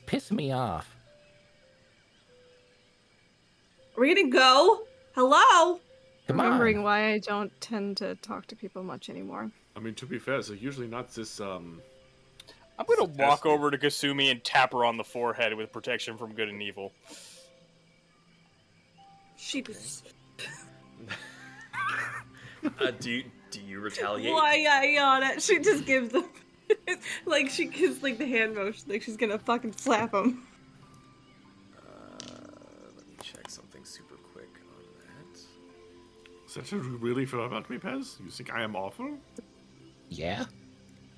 Piss 0.07 0.31
me 0.31 0.53
off. 0.53 0.97
Are 3.97 4.01
we 4.01 4.15
gonna 4.15 4.29
go? 4.29 4.85
Hello? 5.15 5.81
Come 6.27 6.41
Remembering 6.41 6.79
on. 6.79 6.85
why 6.85 7.13
I 7.13 7.19
don't 7.19 7.51
tend 7.61 7.97
to 7.99 8.15
talk 8.17 8.47
to 8.47 8.57
people 8.57 8.83
much 8.83 9.11
anymore. 9.11 9.51
I 9.75 9.81
mean, 9.81 9.95
to 9.95 10.07
be 10.07 10.19
fair, 10.19 10.41
so 10.43 10.53
usually 10.53 10.87
not 10.87 11.13
this, 11.15 11.41
um... 11.41 11.81
I'm 12.79 12.87
gonna 12.87 13.05
walk 13.05 13.17
Disgusting. 13.17 13.51
over 13.51 13.71
to 13.73 13.79
Kasumi 13.79 14.31
and 14.31 14.43
tap 14.45 14.73
her 14.73 14.85
on 14.85 14.97
the 14.97 15.05
forehead 15.05 15.53
with 15.55 15.73
protection 15.73 16.17
from 16.17 16.33
good 16.33 16.49
and 16.49 16.63
evil. 16.63 16.93
She 19.37 19.63
just. 19.63 20.15
Uh, 22.81 22.91
do 22.99 23.11
you 23.13 23.25
do 23.51 23.61
you 23.61 23.81
retaliate? 23.81 24.33
Why 24.33 24.55
yeah, 24.57 24.83
yeah, 24.83 25.39
She 25.39 25.59
just 25.59 25.85
gives 25.87 26.11
the. 26.11 26.25
like, 27.27 27.49
she 27.49 27.67
gives, 27.67 28.03
like, 28.03 28.19
the 28.19 28.27
hand 28.27 28.55
motion. 28.55 28.85
Like, 28.89 29.03
she's 29.03 29.17
gonna 29.17 29.39
fucking 29.39 29.73
slap 29.73 30.13
him. 30.13 30.47
Uh, 31.77 31.81
let 32.97 33.07
me 33.09 33.15
check 33.23 33.49
something 33.49 33.85
super 33.85 34.17
quick 34.33 34.51
on 34.77 34.85
that. 34.99 35.39
Is 36.47 36.55
that 36.55 36.63
what 36.73 36.73
you 36.73 36.97
really 36.99 37.25
feel 37.25 37.45
about 37.45 37.69
me, 37.71 37.79
Pez? 37.79 38.21
You 38.23 38.31
think 38.31 38.53
I 38.53 38.63
am 38.63 38.77
awful? 38.77 39.17
Yeah? 40.11 40.45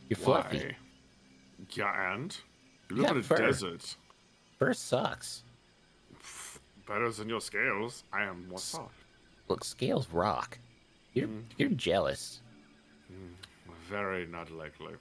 You're 0.08 0.16
fluffy. 0.16 0.58
Why? 0.58 0.76
Yeah, 1.72 2.12
and? 2.12 2.36
You 2.90 2.96
You 2.96 3.02
live 3.02 3.12
in 3.12 3.18
a 3.18 3.22
fur. 3.22 3.36
desert. 3.36 3.96
Fur 4.58 4.74
sucks. 4.74 5.44
Better 6.86 7.10
than 7.10 7.28
your 7.28 7.40
scales. 7.40 8.02
I 8.12 8.24
am 8.24 8.48
more 8.48 8.58
soft. 8.58 8.94
Look, 9.48 9.64
scales 9.64 10.08
rock. 10.10 10.58
You're 11.14 11.28
you're 11.56 11.70
jealous. 11.70 12.40
Very 13.88 14.26
not 14.26 14.50
likely. 14.50 14.94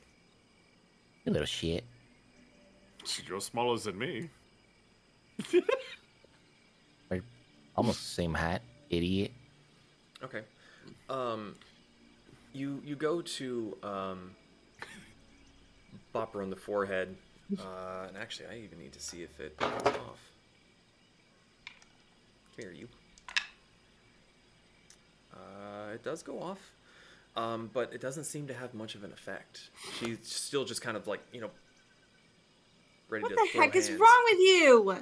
You 1.26 1.32
little 1.32 1.46
shit. 1.46 1.84
You're 3.28 3.42
smaller 3.42 3.78
than 3.78 3.98
me. 3.98 4.30
We're 7.10 7.22
almost 7.76 8.00
the 8.00 8.10
same 8.10 8.34
height, 8.34 8.62
idiot. 8.90 9.32
Okay. 10.24 10.42
Um, 11.10 11.56
you 12.54 12.82
you 12.84 12.96
go 12.96 13.22
to 13.22 13.78
um, 13.84 14.32
bop 16.12 16.34
her 16.34 16.42
on 16.42 16.50
the 16.50 16.56
forehead. 16.56 17.16
Uh, 17.58 18.06
and 18.08 18.18
actually, 18.18 18.48
I 18.48 18.58
even 18.60 18.78
need 18.78 18.94
to 18.94 19.00
see 19.00 19.24
if 19.24 19.40
it 19.40 19.58
comes 19.58 19.82
off. 19.88 20.20
Come 21.66 22.58
here, 22.58 22.72
you. 22.72 22.88
Uh, 25.40 25.94
it 25.94 26.04
does 26.04 26.24
go 26.24 26.42
off, 26.42 26.60
um, 27.36 27.70
but 27.74 27.94
it 27.94 28.02
doesn't 28.02 28.26
seem 28.26 28.48
to 28.48 28.54
have 28.54 28.74
much 28.74 28.96
of 28.96 29.04
an 29.04 29.12
effect. 29.12 29.70
She's 30.00 30.18
still 30.24 30.66
just 30.66 30.82
kind 30.82 30.98
of 30.98 31.08
like 31.08 31.22
you 31.32 31.42
know, 31.42 31.52
ready 33.10 33.24
to 33.24 33.30
go. 33.30 33.36
What 33.36 33.46
to 33.46 33.48
the 33.48 33.52
throw 33.54 33.62
heck 33.62 33.76
is 33.76 33.92
wrong 33.92 34.24
with 34.26 34.40
you? 34.40 34.98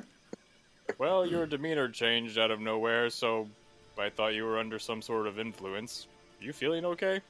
Well, 0.98 1.26
your 1.26 1.46
demeanor 1.46 1.90
changed 1.90 2.38
out 2.38 2.52
of 2.52 2.60
nowhere, 2.60 3.10
so 3.10 3.50
I 3.98 4.10
thought 4.10 4.34
you 4.34 4.46
were 4.46 4.58
under 4.58 4.80
some 4.80 5.02
sort 5.02 5.28
of 5.28 5.40
influence. 5.40 6.08
You 6.40 6.54
feeling 6.54 6.86
okay? 6.86 7.22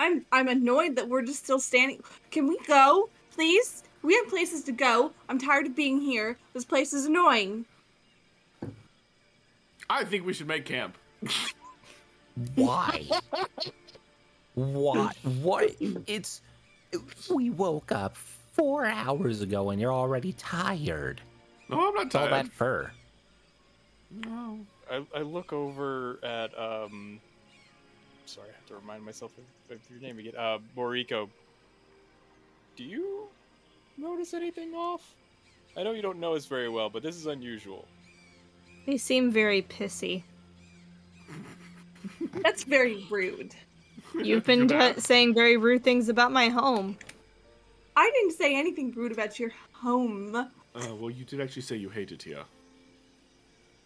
I'm 0.00 0.24
I'm 0.32 0.48
annoyed 0.48 0.96
that 0.96 1.08
we're 1.08 1.22
just 1.22 1.44
still 1.44 1.60
standing. 1.60 2.02
Can 2.30 2.48
we 2.48 2.58
go, 2.66 3.08
please? 3.30 3.82
We 4.02 4.14
have 4.14 4.28
places 4.28 4.62
to 4.64 4.72
go. 4.72 5.12
I'm 5.28 5.38
tired 5.38 5.66
of 5.66 5.74
being 5.74 6.00
here. 6.00 6.36
This 6.52 6.64
place 6.64 6.92
is 6.92 7.06
annoying. 7.06 7.64
I 9.88 10.04
think 10.04 10.26
we 10.26 10.32
should 10.32 10.48
make 10.48 10.64
camp. 10.64 10.96
Why? 12.54 13.06
What? 14.54 15.16
What? 15.42 15.74
It's. 16.06 16.40
We 17.30 17.50
woke 17.50 17.92
up 17.92 18.16
four 18.16 18.86
hours 18.86 19.42
ago 19.42 19.70
and 19.70 19.80
you're 19.80 19.92
already 19.92 20.32
tired. 20.32 21.20
No, 21.68 21.88
I'm 21.88 21.94
not 21.94 22.10
tired. 22.10 22.22
All 22.22 22.28
tired. 22.30 22.46
that 22.46 22.52
fur. 22.52 22.90
No. 24.24 24.58
I, 24.90 25.04
I 25.14 25.22
look 25.22 25.52
over 25.52 26.18
at 26.22 26.58
um. 26.58 27.20
Sorry, 28.24 28.48
I 28.48 28.56
have 28.56 28.66
to 28.66 28.74
remind 28.74 29.04
myself 29.04 29.32
of, 29.38 29.76
of 29.76 29.90
your 29.90 30.00
name 30.00 30.18
again. 30.18 30.34
Uh, 30.36 30.58
Moriko. 30.76 31.28
Do 32.76 32.84
you 32.84 33.28
notice 33.96 34.34
anything 34.34 34.74
off? 34.74 35.14
I 35.76 35.82
know 35.82 35.92
you 35.92 36.02
don't 36.02 36.18
know 36.18 36.34
us 36.34 36.46
very 36.46 36.68
well, 36.68 36.88
but 36.88 37.02
this 37.02 37.16
is 37.16 37.26
unusual. 37.26 37.86
They 38.86 38.96
seem 38.96 39.30
very 39.30 39.62
pissy. 39.62 40.22
That's 42.42 42.64
very 42.64 43.06
rude. 43.10 43.54
You've 44.14 44.44
been 44.44 44.68
t- 44.68 45.00
saying 45.00 45.34
very 45.34 45.56
rude 45.56 45.84
things 45.84 46.08
about 46.08 46.32
my 46.32 46.48
home. 46.48 46.96
I 47.96 48.10
didn't 48.14 48.32
say 48.32 48.54
anything 48.54 48.92
rude 48.92 49.12
about 49.12 49.38
your 49.38 49.52
home. 49.72 50.34
Uh, 50.34 50.48
well, 50.98 51.10
you 51.10 51.24
did 51.24 51.40
actually 51.40 51.62
say 51.62 51.76
you 51.76 51.88
hated 51.88 52.22
here. 52.22 52.44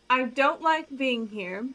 I 0.08 0.24
don't 0.24 0.60
like 0.60 0.86
being 0.96 1.28
here. 1.28 1.66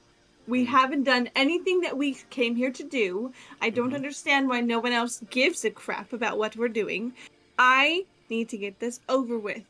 We 0.48 0.66
haven't 0.66 1.04
done 1.04 1.30
anything 1.36 1.82
that 1.82 1.98
we 1.98 2.16
came 2.30 2.56
here 2.56 2.72
to 2.72 2.84
do. 2.84 3.32
I 3.62 3.70
don't 3.70 3.96
understand 3.96 4.48
why 4.48 4.62
no 4.62 4.80
one 4.80 4.92
else 4.92 5.24
gives 5.30 5.66
a 5.66 5.72
crap 5.72 6.14
about 6.14 6.38
what 6.38 6.56
we're 6.56 6.68
doing. 6.68 7.14
I 7.58 8.06
need 8.30 8.50
to 8.50 8.58
get 8.58 8.80
this 8.80 9.00
over 9.10 9.40
with 9.40 9.64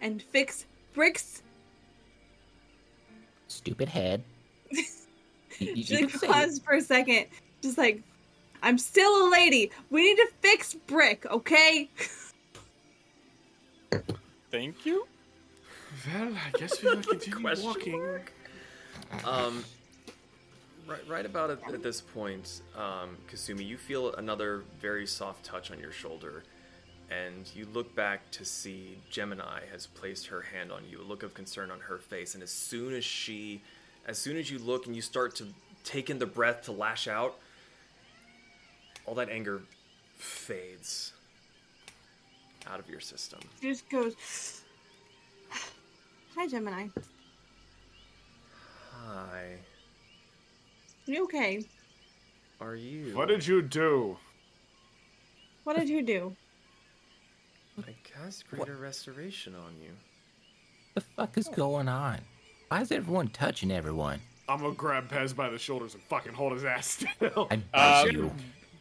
and 0.00 0.22
fix 0.22 0.64
bricks. 0.94 1.42
Stupid 3.48 3.88
head. 3.88 4.22
You, 5.60 5.74
you, 5.74 5.84
She 5.84 5.96
like 5.96 6.08
can 6.10 6.18
say 6.18 6.26
it. 6.26 6.32
paused 6.32 6.64
for 6.64 6.74
a 6.74 6.80
second, 6.82 7.26
just 7.62 7.78
like, 7.78 8.02
I'm 8.62 8.78
still 8.78 9.28
a 9.28 9.30
lady. 9.30 9.70
We 9.90 10.02
need 10.02 10.16
to 10.16 10.28
fix 10.40 10.74
brick, 10.74 11.26
okay? 11.30 11.88
Thank 14.50 14.84
you. 14.86 15.06
Well, 16.06 16.32
I 16.34 16.58
guess 16.58 16.82
we 16.82 16.90
will 16.90 17.02
continue 17.02 17.40
Question 17.40 17.66
walking. 17.66 18.20
Um, 19.24 19.64
right, 20.86 21.06
right 21.08 21.26
about 21.26 21.50
at, 21.50 21.74
at 21.74 21.82
this 21.82 22.00
point, 22.00 22.62
um, 22.76 23.16
Kasumi, 23.32 23.66
you 23.66 23.76
feel 23.76 24.14
another 24.14 24.62
very 24.80 25.06
soft 25.06 25.44
touch 25.44 25.70
on 25.70 25.78
your 25.78 25.92
shoulder, 25.92 26.42
and 27.10 27.50
you 27.54 27.66
look 27.72 27.94
back 27.94 28.30
to 28.32 28.44
see 28.44 28.98
G3-MENI 29.12 29.68
has 29.72 29.86
placed 29.86 30.26
her 30.28 30.42
hand 30.42 30.72
on 30.72 30.82
you, 30.88 31.00
a 31.00 31.04
look 31.04 31.22
of 31.22 31.34
concern 31.34 31.70
on 31.70 31.80
her 31.80 31.98
face, 31.98 32.34
and 32.34 32.42
as 32.42 32.50
soon 32.50 32.94
as 32.94 33.04
she, 33.04 33.62
as 34.06 34.18
soon 34.18 34.36
as 34.36 34.50
you 34.50 34.58
look 34.58 34.86
and 34.86 34.96
you 34.96 35.02
start 35.02 35.34
to 35.36 35.46
take 35.84 36.10
in 36.10 36.18
the 36.18 36.26
breath 36.26 36.62
to 36.62 36.72
lash 36.72 37.08
out, 37.08 37.36
all 39.06 39.14
that 39.14 39.28
anger 39.28 39.62
fades 40.16 41.12
out 42.66 42.78
of 42.78 42.88
your 42.88 43.00
system. 43.00 43.40
She 43.60 43.68
just 43.68 43.88
goes, 43.88 44.62
Hi, 46.36 46.46
G3-MENI. 46.46 46.90
Hi, 48.92 49.56
You 51.06 51.24
okay? 51.24 51.64
are 52.60 52.76
you? 52.76 53.16
What 53.16 53.28
did 53.28 53.46
you 53.46 53.62
do? 53.62 54.18
What 55.64 55.76
did 55.76 55.88
you 55.88 56.02
do? 56.02 56.36
I 57.78 57.94
cast 58.04 58.48
greater 58.48 58.76
restoration 58.76 59.54
on 59.54 59.74
you. 59.82 59.90
The 60.94 61.00
fuck 61.00 61.38
is 61.38 61.48
oh. 61.48 61.54
going 61.54 61.88
on? 61.88 62.18
Why 62.70 62.82
is 62.82 62.92
everyone 62.92 63.26
touching 63.30 63.72
everyone? 63.72 64.20
I'm 64.48 64.60
gonna 64.60 64.74
grab 64.74 65.08
Pez 65.08 65.34
by 65.34 65.48
the 65.48 65.58
shoulders 65.58 65.94
and 65.94 66.02
fucking 66.04 66.32
hold 66.34 66.52
his 66.52 66.64
ass 66.64 66.86
still. 67.18 67.48
I 67.50 67.56
buzz 67.56 68.04
Um, 68.04 68.10
you. 68.12 68.32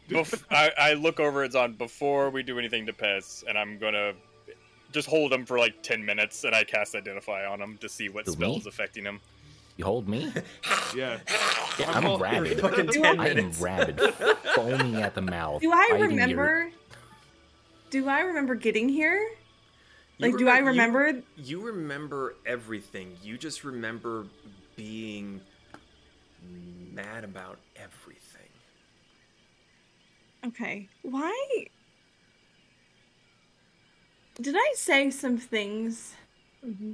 Bef- 0.09 0.43
I, 0.51 0.71
I 0.77 0.93
look 0.93 1.19
over 1.19 1.41
at 1.41 1.53
Zaan 1.53 1.75
before 1.75 2.29
we 2.29 2.43
do 2.43 2.59
anything 2.59 2.85
to 2.85 2.93
Pez, 2.93 3.43
and 3.47 3.57
I'm 3.57 3.79
gonna 3.79 4.13
just 4.91 5.07
hold 5.07 5.33
him 5.33 5.43
for 5.43 5.57
like 5.57 5.81
10 5.81 6.05
minutes, 6.05 6.43
and 6.43 6.53
I 6.53 6.63
cast 6.65 6.93
Identify 6.93 7.47
on 7.47 7.59
him 7.59 7.79
to 7.81 7.89
see 7.89 8.09
what 8.09 8.27
Who, 8.27 8.33
spell 8.33 8.51
me? 8.51 8.57
is 8.57 8.67
affecting 8.67 9.05
him. 9.05 9.19
You 9.77 9.85
hold 9.85 10.07
me? 10.07 10.31
yeah. 10.95 11.17
Yeah, 11.79 11.91
I'm 11.91 12.05
all- 12.05 12.19
rabid. 12.19 12.59
Fucking 12.61 12.89
10 12.89 13.05
I 13.05 13.09
am 13.29 13.35
minutes. 13.37 13.59
rabid, 13.59 13.99
foaming 14.53 14.97
at 14.97 15.15
the 15.15 15.21
mouth. 15.21 15.61
Do 15.63 15.71
I 15.71 15.87
biting 15.89 15.99
your- 15.99 16.09
remember? 16.09 16.69
Do 17.89 18.07
I 18.07 18.19
remember 18.21 18.53
getting 18.53 18.87
here? 18.87 19.29
You 20.19 20.27
Like, 20.31 20.37
do 20.37 20.47
I 20.49 20.59
remem- 20.59 20.63
you- 20.63 20.67
remember? 20.71 21.21
You, 21.37 21.61
remember 21.61 22.35
everything. 22.45 23.17
You 23.23 23.37
just 23.37 23.63
remember 23.63 24.25
being 24.75 25.39
mad 26.93 27.23
about 27.23 27.57
everything. 27.77 28.49
Okay. 30.45 30.87
Why? 31.03 31.67
Did 34.41 34.55
I 34.57 34.73
say 34.75 35.09
some 35.09 35.37
things? 35.37 36.13
Mm-hmm. 36.65 36.93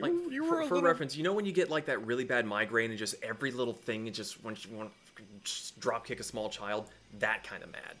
Like 0.00 0.12
you 0.30 0.44
for, 0.46 0.54
were 0.56 0.60
a 0.62 0.66
for 0.66 0.74
little- 0.76 0.88
reference, 0.88 1.16
you 1.16 1.24
know 1.24 1.32
when 1.32 1.44
you 1.44 1.50
get 1.52 1.70
like 1.70 1.86
that 1.86 2.04
really 2.06 2.24
bad 2.24 2.46
migraine 2.46 2.90
and 2.90 2.98
just 2.98 3.16
every 3.22 3.50
little 3.50 3.74
thing, 3.74 4.06
it 4.06 4.12
just 4.14 4.42
when 4.44 4.56
you 4.60 4.76
want 4.76 4.90
to 5.16 5.22
just 5.42 5.78
drop 5.80 6.06
kick 6.06 6.20
a 6.20 6.22
small 6.22 6.48
child, 6.48 6.88
that 7.18 7.42
kind 7.42 7.64
of 7.64 7.72
mad. 7.72 7.94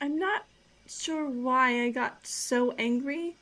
I'm 0.00 0.16
not 0.18 0.44
sure 0.88 1.28
why 1.28 1.82
I 1.82 1.90
got 1.90 2.26
so 2.26 2.72
angry. 2.72 3.36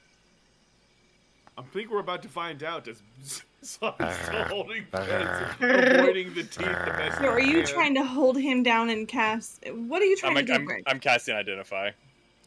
I 1.56 1.62
think 1.62 1.90
we're 1.90 2.00
about 2.00 2.22
to 2.22 2.28
find 2.28 2.62
out 2.62 2.88
as 2.88 3.00
Zaan's 3.64 3.94
Uh, 4.00 4.12
still 4.24 4.44
holding 4.44 4.84
Pez, 4.92 5.98
avoiding 6.00 6.34
the 6.34 6.42
teeth 6.42 6.58
the 6.58 6.94
best 6.98 7.18
So 7.18 7.28
are 7.28 7.40
you 7.40 7.62
can. 7.62 7.66
trying 7.66 7.94
to 7.94 8.04
hold 8.04 8.36
him 8.38 8.62
down 8.62 8.90
and 8.90 9.06
cast? 9.06 9.64
What 9.70 10.02
are 10.02 10.04
you 10.06 10.16
trying 10.16 10.36
I'm, 10.36 10.46
to 10.46 10.52
do, 10.52 10.58
I'm, 10.58 10.64
Greg? 10.64 10.82
I'm 10.86 11.00
casting 11.00 11.34
Identify. 11.36 11.88
Um, 11.88 11.92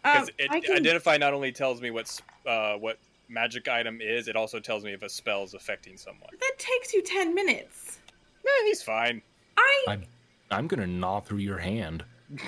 Because 0.04 0.30
it, 0.38 0.64
can- 0.64 0.76
Identify 0.78 1.18
not 1.18 1.34
only 1.34 1.52
tells 1.52 1.82
me 1.82 1.90
what's, 1.92 2.22
uh, 2.46 2.74
what 2.76 3.00
magic 3.30 3.68
item 3.68 4.00
is, 4.02 4.28
it 4.28 4.36
also 4.36 4.60
tells 4.60 4.84
me 4.84 4.94
if 4.94 5.02
a 5.04 5.10
spell 5.10 5.44
is 5.44 5.54
affecting 5.54 5.98
someone. 5.98 6.30
that 6.40 6.54
takes 6.58 6.94
you 6.94 7.02
ten 7.02 7.34
minutes. 7.34 8.00
Eh, 8.46 8.50
he's 8.66 8.82
fine. 8.84 9.22
I 9.58 9.86
I'm, 9.90 10.04
I'm 10.52 10.68
gonna 10.68 10.88
gnaw 10.88 11.20
through 11.22 11.40
your 11.40 11.58
hand. 11.58 12.04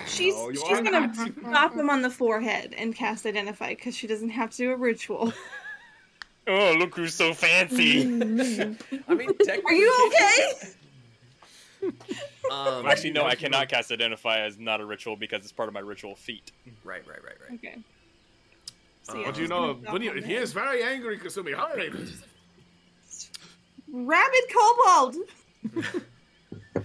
She's 0.08 0.36
No, 0.36 0.52
she's 0.52 0.62
gonna 0.64 0.92
not. 0.92 1.16
stop 1.40 1.74
him 1.74 1.90
on 1.90 2.02
the 2.02 2.10
forehead 2.10 2.74
and 2.78 2.94
cast 2.96 3.26
identify 3.26 3.70
because 3.70 3.96
she 3.96 4.08
doesn't 4.08 4.30
have 4.30 4.52
to 4.52 4.58
do 4.58 4.72
a 4.72 4.76
ritual. 4.78 5.34
Oh, 6.48 6.74
look 6.80 6.96
who's 6.96 7.14
so 7.14 7.32
fancy. 7.32 8.02
I 8.02 8.06
mean, 8.06 8.78
technically, 9.38 9.62
Are 9.68 9.74
you 9.74 10.08
okay? 10.08 11.92
Um, 12.50 12.88
Actually, 12.88 13.12
no, 13.12 13.24
I 13.26 13.36
cannot 13.36 13.70
cast 13.70 13.92
Identify 13.92 14.40
as 14.40 14.58
not 14.58 14.82
a 14.82 14.86
ritual 14.86 15.16
because 15.16 15.44
it's 15.44 15.52
part 15.52 15.68
of 15.68 15.76
my 15.76 15.80
ritual 15.82 16.16
feat. 16.16 16.52
Right, 16.84 17.08
right, 17.08 17.24
right, 17.24 17.36
right. 17.48 17.54
Okay. 17.60 17.78
So, 19.04 19.20
yeah, 19.20 19.28
What 19.28 19.36
do 19.36 19.42
you 19.44 19.48
know? 19.48 19.76
gonna 19.76 20.00
he, 20.00 20.06
stop 20.06 20.16
him 20.18 20.24
he 20.24 20.34
there. 20.34 20.42
is 20.42 20.54
very 20.54 20.82
angry, 20.82 21.20
Kasumi. 21.20 21.54
Hurry! 21.54 21.92
rabid 23.92 24.44
kobold. 24.52 25.16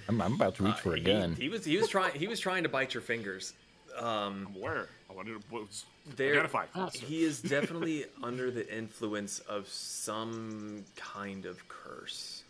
I'm, 0.09 0.20
I'm 0.20 0.34
about 0.34 0.55
to 0.57 0.65
reach 0.65 0.76
for 0.76 0.91
a 0.91 0.93
Uh, 0.93 0.97
he, 0.97 1.02
gun. 1.02 1.34
He 1.36 1.49
was 1.49 1.65
he 1.65 1.76
was 1.76 1.89
trying 1.89 2.15
he 2.18 2.26
was 2.26 2.41
trying 2.41 2.62
to 2.65 2.68
bite 2.68 2.94
your 2.94 3.02
fingers. 3.02 3.52
Um, 3.99 4.49
Where? 4.59 4.89
I 5.09 5.12
wanted 5.12 5.41
to 5.41 5.47
what's- 5.51 5.84
there, 6.17 6.33
identify. 6.34 6.67
faster. 6.67 7.07
he 7.07 7.23
is 7.25 7.41
definitely 7.41 8.05
under 8.23 8.51
the 8.51 8.70
influence 8.76 9.39
of 9.41 9.67
some 9.68 10.84
kind 10.97 11.47
of 11.47 11.67
curse. 11.68 12.43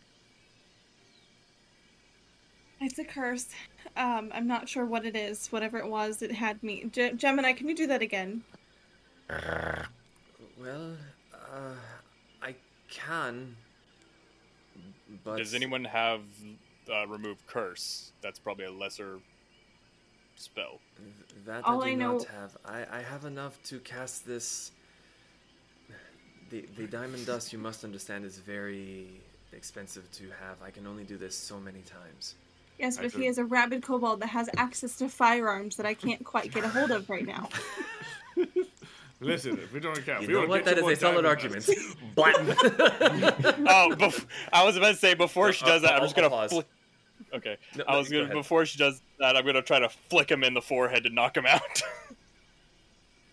It's 2.81 2.99
a 2.99 3.05
curse. 3.05 3.49
Um, 3.97 4.31
I'm 4.35 4.47
not 4.49 4.69
sure 4.69 4.85
what 4.85 5.05
it 5.07 5.15
is. 5.15 5.47
Whatever 5.53 5.79
it 5.79 5.87
was, 5.87 6.21
it 6.23 6.33
had 6.33 6.61
me. 6.63 6.85
Ge- 6.91 7.15
G3-MENI, 7.17 7.57
can 7.57 7.69
you 7.69 7.77
do 7.77 7.87
that 7.87 8.03
again? 8.03 8.43
Well, 9.31 10.97
uh, 11.33 11.75
I 12.43 12.55
can, 12.91 13.55
but 15.25 15.37
Does 15.39 15.55
anyone 15.55 15.85
have 15.85 16.21
uh, 16.93 17.07
remove 17.07 17.45
curse? 17.47 18.13
That's 18.23 18.39
probably 18.39 18.65
a 18.67 18.71
lesser. 18.73 19.19
spell. 20.37 20.81
That 21.47 21.65
All 21.65 21.83
I 21.83 21.87
do 21.87 21.91
I 21.91 21.95
not 21.95 22.13
know- 22.21 22.27
have. 22.41 22.57
I, 22.65 22.99
I 22.99 23.03
have 23.03 23.25
enough 23.25 23.63
to 23.65 23.79
cast 23.81 24.27
this. 24.27 24.73
The 26.51 26.67
the 26.77 26.87
diamond 26.87 27.25
dust, 27.27 27.53
you 27.53 27.59
must 27.59 27.85
understand, 27.85 28.25
is 28.25 28.39
very 28.39 29.09
expensive 29.53 30.11
to 30.13 30.25
have. 30.41 30.57
I 30.63 30.71
can 30.71 30.87
only 30.87 31.05
do 31.05 31.17
this 31.17 31.37
so 31.37 31.59
many 31.59 31.81
times. 31.81 32.35
Yes, 32.79 32.97
but 32.97 33.13
he 33.13 33.19
do- 33.23 33.25
is 33.25 33.39
a 33.39 33.45
rabid 33.45 33.83
kobold 33.83 34.21
that 34.21 34.27
has 34.29 34.51
access 34.57 34.97
to 34.97 35.09
firearms 35.09 35.77
that 35.77 35.87
I 35.87 35.95
can't 35.95 36.25
quite 36.25 36.53
get 36.53 36.65
a 36.65 36.69
hold 36.69 36.91
of 36.91 37.09
right 37.09 37.25
now. 37.27 37.49
Listen, 39.21 39.53
if 39.59 39.73
we 39.73 39.81
don't 39.81 40.05
count, 40.05 40.23
You 40.23 40.29
we 40.29 40.35
know 40.35 40.41
don't 40.41 40.49
what? 40.51 40.65
get 40.65 40.75
That 40.75 40.83
you 40.83 40.89
is 40.91 40.99
a 40.99 41.01
solid 41.01 41.25
argument. 41.25 41.67
Blam. 42.15 42.35
oh, 43.69 43.95
bef- 43.97 44.27
I 44.53 44.65
was 44.65 44.77
about 44.77 44.91
to 44.91 44.97
say 44.97 45.15
before 45.15 45.53
she 45.53 45.65
does 45.65 45.83
that, 45.83 45.95
I'm 45.95 46.03
just 46.03 46.15
gonna. 46.17 46.27
I'll 46.27 46.31
pause. 46.49 46.51
Flick- 46.53 46.67
okay, 47.35 47.57
No, 47.77 47.85
I 47.89 47.97
was 47.97 48.09
go 48.09 48.17
gonna 48.17 48.25
ahead. 48.25 48.35
before 48.37 48.67
she 48.67 48.79
does 48.79 49.01
that, 49.19 49.37
I'm 49.37 49.45
gonna 49.47 49.63
try 49.63 49.79
to 49.79 49.89
flick 49.89 50.31
him 50.31 50.45
in 50.45 50.55
the 50.55 50.63
forehead 50.63 51.05
to 51.05 51.11
knock 51.11 51.37
him 51.37 51.47
out. 51.47 51.61
How 51.83 52.15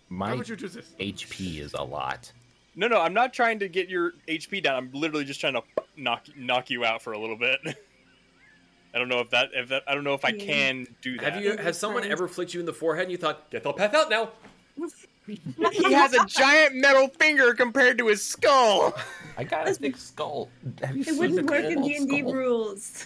My 0.09 0.35
would 0.35 0.49
you 0.49 0.55
do 0.55 0.67
this? 0.67 0.87
HP 0.99 1.59
is 1.59 1.73
a 1.73 1.83
lot. 1.83 2.31
no, 2.75 2.87
no, 2.87 2.99
I'm 2.99 3.13
not 3.13 3.33
trying 3.33 3.59
to 3.59 3.69
get 3.69 3.87
your 3.89 4.11
HP 4.27 4.61
down. 4.63 4.75
I'm 4.75 4.91
literally 4.91 5.23
just 5.25 5.39
trying 5.39 5.53
to 5.53 5.61
knock 5.95 6.25
knock 6.35 6.69
you 6.69 6.83
out 6.85 7.01
for 7.01 7.13
a 7.13 7.17
little 7.19 7.37
bit. 7.37 7.59
I 8.93 8.99
don't 8.99 9.07
know 9.07 9.19
if 9.19 9.29
that 9.29 9.51
if 9.53 9.69
that 9.69 9.83
I 9.87 9.95
don't 9.95 10.03
know 10.03 10.13
if 10.13 10.25
I 10.25 10.33
can 10.33 10.85
do 11.01 11.17
that. 11.19 11.33
have 11.35 11.43
you? 11.43 11.55
Has 11.57 11.79
someone 11.79 12.03
ever 12.03 12.27
flicked 12.27 12.53
you 12.53 12.59
in 12.59 12.65
the 12.65 12.73
forehead 12.73 13.03
and 13.03 13.11
you 13.11 13.17
thought, 13.17 13.49
"Get 13.49 13.63
the 13.63 13.71
path 13.71 13.93
out 13.93 14.09
now"? 14.09 14.31
he 15.27 15.93
has 15.93 16.13
a 16.13 16.25
giant 16.25 16.75
metal 16.75 17.07
finger 17.07 17.53
compared 17.53 17.97
to 17.99 18.07
his 18.07 18.21
skull. 18.21 18.93
I 19.37 19.45
got 19.45 19.69
a 19.69 19.79
big 19.79 19.95
skull. 19.95 20.49
Have 20.83 20.95
you 20.95 21.03
It 21.03 21.07
seen 21.07 21.17
wouldn't 21.19 21.49
work 21.49 21.63
in 21.63 21.81
D 21.83 21.95
and 21.95 22.09
D 22.09 22.21
rules. 22.21 23.05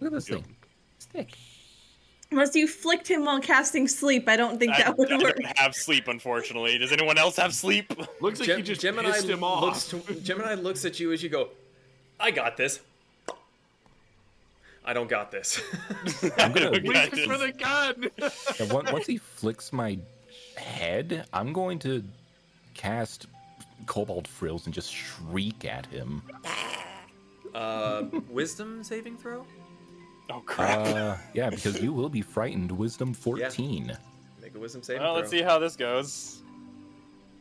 Look 0.00 0.12
at 0.12 0.14
this 0.14 0.28
thing. 0.28 0.44
Stick. 0.98 1.36
Unless 2.32 2.56
you 2.56 2.66
flicked 2.66 3.06
him 3.08 3.24
while 3.24 3.40
casting 3.40 3.86
sleep, 3.86 4.28
I 4.28 4.36
don't 4.36 4.58
think 4.58 4.72
I, 4.72 4.78
that 4.82 4.98
would 4.98 5.12
I 5.12 5.16
work. 5.18 5.36
don't 5.36 5.58
have 5.58 5.74
sleep, 5.74 6.08
unfortunately. 6.08 6.76
Does 6.76 6.90
anyone 6.90 7.18
else 7.18 7.36
have 7.36 7.54
sleep? 7.54 7.92
Looks 8.20 8.40
like 8.40 8.48
Gem- 8.48 8.58
you 8.58 8.64
just 8.64 8.80
G3-MENI 8.80 9.12
pissed 9.12 9.28
him 9.28 9.44
off. 9.44 9.62
looks 9.62 9.88
to, 9.88 9.96
G3-MENI 9.98 10.62
looks 10.62 10.84
at 10.84 10.98
you 10.98 11.12
as 11.12 11.22
you 11.22 11.28
go. 11.28 11.50
I 12.18 12.32
got 12.32 12.56
this. 12.56 12.80
I 14.84 14.92
don't 14.92 15.08
got 15.08 15.30
this. 15.30 15.60
I'm 16.38 16.52
gonna. 16.52 16.66
Okay. 16.76 16.80
Reach 16.80 17.26
for 17.26 17.38
the 17.38 17.52
gun. 17.52 18.08
Yeah, 18.18 18.74
on- 18.76 18.92
once 18.92 19.06
he 19.06 19.18
flicks 19.18 19.72
my 19.72 19.98
head, 20.56 21.26
I'm 21.32 21.52
going 21.52 21.78
to 21.80 22.02
cast 22.74 23.26
Cobalt 23.86 24.26
Frills 24.26 24.66
and 24.66 24.74
just 24.74 24.92
shriek 24.92 25.64
at 25.64 25.86
him. 25.86 26.22
uh, 27.54 28.04
wisdom 28.28 28.82
saving 28.82 29.16
throw. 29.16 29.46
Oh 30.30 30.42
crap! 30.44 30.86
Uh, 30.86 31.16
yeah, 31.34 31.50
because 31.50 31.80
you 31.80 31.92
will 31.92 32.08
be 32.08 32.22
frightened. 32.22 32.72
Wisdom 32.72 33.14
14. 33.14 33.96
Make 34.42 34.54
a 34.54 34.58
wisdom 34.58 34.82
saving 34.82 35.02
well, 35.02 35.12
throw. 35.12 35.20
let's 35.20 35.30
see 35.30 35.42
how 35.42 35.58
this 35.58 35.76
goes. 35.76 36.42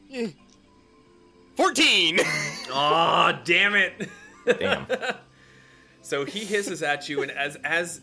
Fourteen. 1.55 2.19
Aw, 2.71 3.41
damn 3.43 3.75
it. 3.75 4.09
Damn. 4.45 4.85
So 6.01 6.25
he 6.25 6.41
hisses 6.41 6.83
at 6.83 7.09
you, 7.09 7.23
and 7.23 7.31
as 7.31 7.55
as 7.63 8.01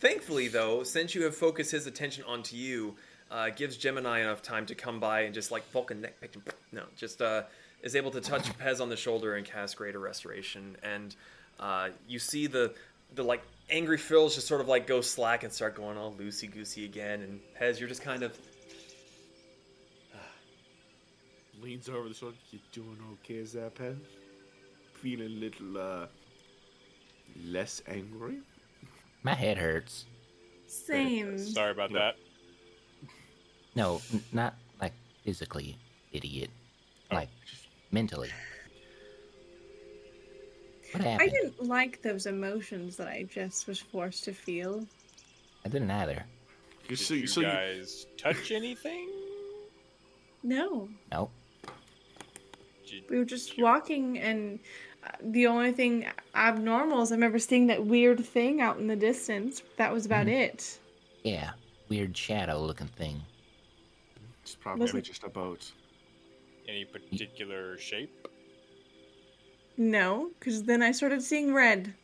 thankfully 0.00 0.48
though, 0.48 0.82
since 0.82 1.14
you 1.14 1.22
have 1.24 1.36
focused 1.36 1.70
his 1.70 1.86
attention 1.86 2.24
onto 2.26 2.56
you, 2.56 2.96
uh, 3.30 3.50
gives 3.50 3.78
G3-MENI 3.78 4.22
enough 4.22 4.42
time 4.42 4.66
to 4.66 4.74
come 4.74 4.98
by 4.98 5.20
and 5.20 5.34
just 5.34 5.52
like 5.52 5.68
Vulcan 5.70 6.00
neck 6.00 6.20
pick. 6.20 6.34
No, 6.72 6.82
just 6.96 7.22
uh, 7.22 7.42
is 7.82 7.94
able 7.94 8.10
to 8.12 8.20
touch 8.20 8.44
Pez 8.58 8.80
on 8.80 8.88
the 8.88 8.96
shoulder 8.96 9.36
and 9.36 9.46
cast 9.46 9.76
Greater 9.76 10.00
Restoration, 10.00 10.76
and 10.82 11.14
uh, 11.60 11.90
you 12.08 12.18
see 12.18 12.46
the 12.46 12.74
the 13.14 13.22
like 13.22 13.42
angry 13.70 13.98
fills 13.98 14.34
just 14.34 14.46
sort 14.46 14.60
of 14.60 14.68
like 14.68 14.86
go 14.86 15.00
slack 15.00 15.42
and 15.44 15.52
start 15.52 15.74
going 15.74 15.96
all 15.98 16.12
loosey 16.12 16.50
goosey 16.50 16.84
again, 16.84 17.22
and 17.22 17.40
Pez, 17.60 17.78
you're 17.78 17.88
just 17.88 18.02
kind 18.02 18.22
of 18.22 18.36
Leans 21.62 21.88
over 21.88 22.08
the 22.08 22.14
shoulder. 22.14 22.36
You 22.50 22.58
doing 22.72 22.98
okay, 23.24 23.40
Zapen? 23.42 23.98
Feeling 24.94 25.26
a 25.26 25.30
little 25.30 25.78
uh 25.78 26.06
less 27.44 27.82
angry? 27.86 28.38
My 29.22 29.34
head 29.34 29.58
hurts. 29.58 30.04
Same. 30.66 31.38
Sorry 31.38 31.70
about 31.72 31.92
that. 31.92 32.16
No, 33.74 34.00
n- 34.12 34.22
not 34.32 34.54
like 34.80 34.92
physically, 35.24 35.76
idiot. 36.12 36.50
Like 37.10 37.28
mentally. 37.90 38.30
What 40.92 41.06
I 41.06 41.26
didn't 41.28 41.62
like 41.64 42.02
those 42.02 42.26
emotions 42.26 42.96
that 42.96 43.08
I 43.08 43.24
just 43.24 43.66
was 43.66 43.78
forced 43.78 44.24
to 44.24 44.32
feel. 44.32 44.86
I 45.64 45.68
didn't 45.68 45.90
either. 45.90 46.24
You 46.88 46.96
Did 46.96 46.98
so, 46.98 47.14
you 47.14 47.26
so 47.26 47.40
you, 47.40 47.46
guys 47.46 48.06
touch 48.16 48.50
anything? 48.52 49.08
No, 50.42 50.88
Nope. 51.12 51.30
We 53.10 53.18
were 53.18 53.24
just 53.26 53.58
walking, 53.60 54.18
and 54.18 54.58
uh, 55.04 55.10
the 55.22 55.46
only 55.46 55.72
thing 55.72 56.06
abnormal 56.34 57.02
is 57.02 57.12
I 57.12 57.16
remember 57.16 57.38
seeing 57.38 57.66
that 57.66 57.84
weird 57.84 58.24
thing 58.24 58.62
out 58.62 58.78
in 58.78 58.86
the 58.86 58.96
distance. 58.96 59.62
That 59.76 59.92
was 59.92 60.06
about 60.06 60.26
it. 60.26 60.78
Yeah. 61.22 61.50
Weird 61.90 62.16
shadow 62.16 62.58
looking 62.62 62.86
thing. 62.86 63.20
it's 64.42 64.54
probably 64.54 64.82
Wasn't- 64.84 65.04
just 65.04 65.22
a 65.24 65.28
boat. 65.28 65.70
Any 66.66 66.84
particular 66.86 67.76
shape? 67.78 68.26
No, 69.78 70.30
because 70.38 70.64
then 70.64 70.82
I 70.82 70.90
started 70.90 71.22
seeing 71.22 71.54
red. 71.54 71.94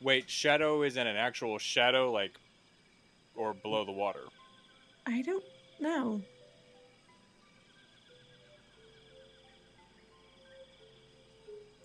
Wait, 0.00 0.30
shadow 0.30 0.82
is 0.82 0.96
in 0.96 1.06
an 1.08 1.16
actual 1.16 1.58
shadow, 1.58 2.12
like, 2.12 2.38
or 3.34 3.52
below 3.52 3.84
the 3.84 3.92
water. 3.92 4.22
I 5.04 5.22
don't 5.22 5.44
know. 5.80 6.22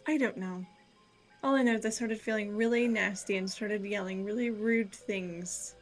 I 0.08 0.18
don't 0.18 0.38
know. 0.38 0.66
All 1.44 1.56
I 1.56 1.64
know 1.64 1.74
is 1.74 1.86
I 1.86 1.90
started 1.90 2.22
feeling 2.22 2.56
really 2.56 2.88
nasty 2.88 3.38
and 3.38 3.50
started 3.50 3.84
yelling 3.84 4.24
really 4.24 4.52
rude 4.52 4.92
things. 4.92 5.76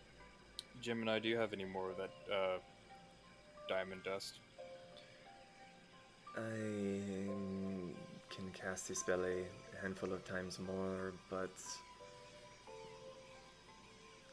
G3-MENI, 0.81 1.21
do 1.21 1.29
you 1.29 1.37
have 1.37 1.53
any 1.53 1.65
more 1.65 1.89
of 1.89 1.97
that 1.97 2.11
uh, 2.33 2.57
diamond 3.67 4.03
dust? 4.03 4.39
I 6.37 6.41
um, 6.41 7.64
can 8.35 8.49
cast 8.51 8.87
this 8.87 8.99
spell 8.99 9.23
a 9.23 9.43
handful 9.81 10.11
of 10.11 10.25
times 10.25 10.59
more, 10.59 11.13
but 11.29 11.51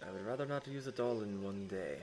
I 0.06 0.10
would 0.10 0.26
rather 0.26 0.47
not 0.47 0.66
use 0.66 0.86
it 0.86 0.98
all 0.98 1.22
in 1.22 1.42
one 1.42 1.68
day. 1.68 1.98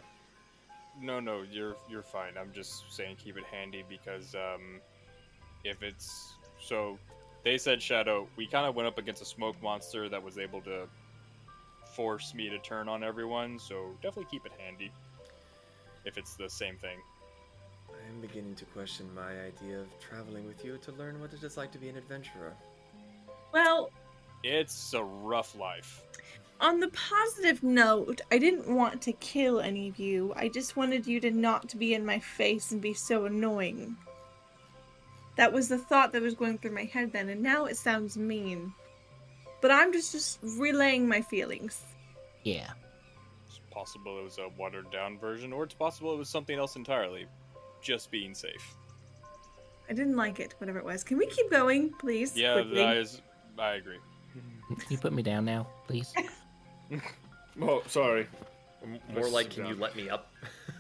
No, 1.02 1.20
no, 1.20 1.44
you're 1.50 1.76
you're 1.90 2.04
fine. 2.04 2.34
I'm 2.40 2.52
just 2.54 2.92
saying 2.92 3.18
keep 3.18 3.38
it 3.38 3.44
handy 3.52 3.84
because 3.88 4.36
um, 4.36 4.80
if 5.64 5.84
it's 5.84 6.36
so, 6.60 6.98
they 7.44 7.58
said 7.58 7.82
shadow. 7.82 8.28
We 8.36 8.48
kind 8.48 8.66
of 8.66 8.76
went 8.76 8.88
up 8.88 8.98
against 8.98 9.22
a 9.22 9.26
smoke 9.26 9.62
monster 9.62 10.10
that 10.10 10.22
was 10.22 10.38
able 10.38 10.62
to 10.62 10.88
force 11.96 12.34
me 12.34 12.50
to 12.50 12.60
turn 12.60 12.88
on 12.88 13.04
everyone. 13.04 13.60
So 13.60 13.92
definitely 14.02 14.28
keep 14.32 14.46
it 14.46 14.52
handy. 14.58 14.92
If 16.06 16.18
it's 16.18 16.36
the 16.36 16.50
same 16.50 16.78
thing. 16.78 17.00
I 17.94 18.10
am 18.10 18.22
beginning 18.22 18.56
to 18.56 18.66
question 18.66 19.10
my 19.16 19.32
idea 19.42 19.80
of 19.80 19.88
traveling 20.00 20.46
with 20.48 20.64
you 20.66 20.78
to 20.80 20.92
learn 20.94 21.20
what 21.20 21.34
it 21.34 21.44
is 21.44 21.58
like 21.58 21.72
to 21.74 21.78
be 21.78 21.90
an 21.90 21.98
adventurer. 21.98 22.54
Well, 23.52 23.92
It's 24.44 24.94
a 24.94 25.04
rough 25.04 25.56
life. 25.58 26.04
on 26.62 26.80
the 26.80 26.90
positive 26.90 27.64
note, 27.64 28.22
I 28.32 28.38
didn't 28.38 28.68
want 28.74 29.02
to 29.04 29.12
kill 29.14 29.60
any 29.60 29.88
of 29.90 29.98
you. 30.00 30.34
I 30.36 30.50
just 30.50 30.76
wanted 30.78 31.08
you 31.08 31.20
to 31.22 31.32
not 31.32 31.78
be 31.80 31.94
in 31.94 32.06
my 32.06 32.20
face 32.20 32.72
and 32.72 32.82
be 32.82 32.94
so 32.94 33.26
annoying. 33.26 33.96
That 35.36 35.54
was 35.54 35.70
the 35.70 35.78
thought 35.78 36.12
that 36.12 36.22
was 36.22 36.36
going 36.36 36.58
through 36.58 36.74
my 36.76 36.84
head 36.84 37.14
then, 37.14 37.30
and 37.30 37.42
now 37.42 37.66
it 37.66 37.78
sounds 37.78 38.18
mean. 38.18 38.74
But 39.62 39.72
I'm 39.72 39.92
just 39.94 40.12
just 40.12 40.40
relaying 40.44 41.08
my 41.08 41.22
feelings. 41.22 41.82
Yeah. 42.44 42.72
It's 43.48 43.60
possible 43.72 44.20
it 44.20 44.24
was 44.24 44.38
a 44.38 44.50
watered 44.58 44.92
down 44.92 45.18
version, 45.18 45.54
or 45.54 45.64
it's 45.64 45.74
possible 45.74 46.14
it 46.14 46.18
was 46.18 46.30
something 46.30 46.58
else 46.60 46.76
entirely. 46.76 47.26
Just 47.82 48.12
being 48.12 48.34
safe. 48.34 48.76
I 49.90 49.94
didn't 49.94 50.16
like 50.16 50.40
it, 50.40 50.54
whatever 50.60 50.78
it 50.78 50.86
was. 50.86 51.04
Can 51.04 51.18
we 51.18 51.26
keep 51.26 51.50
going, 51.50 51.92
please? 52.00 52.38
Yeah, 52.38 52.54
quickly? 52.54 52.76
that 52.76 52.98
is. 52.98 53.22
I 53.58 53.74
agree. 53.74 53.98
Can 54.68 54.86
you 54.90 54.98
put 54.98 55.14
me 55.14 55.24
down 55.24 55.46
now, 55.46 55.68
please? 55.88 56.14
Oh, 57.62 57.84
sorry. 57.88 58.26
More 58.86 59.00
Let's 59.14 59.32
like, 59.32 59.46
sit 59.48 59.56
can 59.56 59.66
you 59.66 59.76
let 59.76 59.96
me 59.96 60.10
up? 60.10 60.32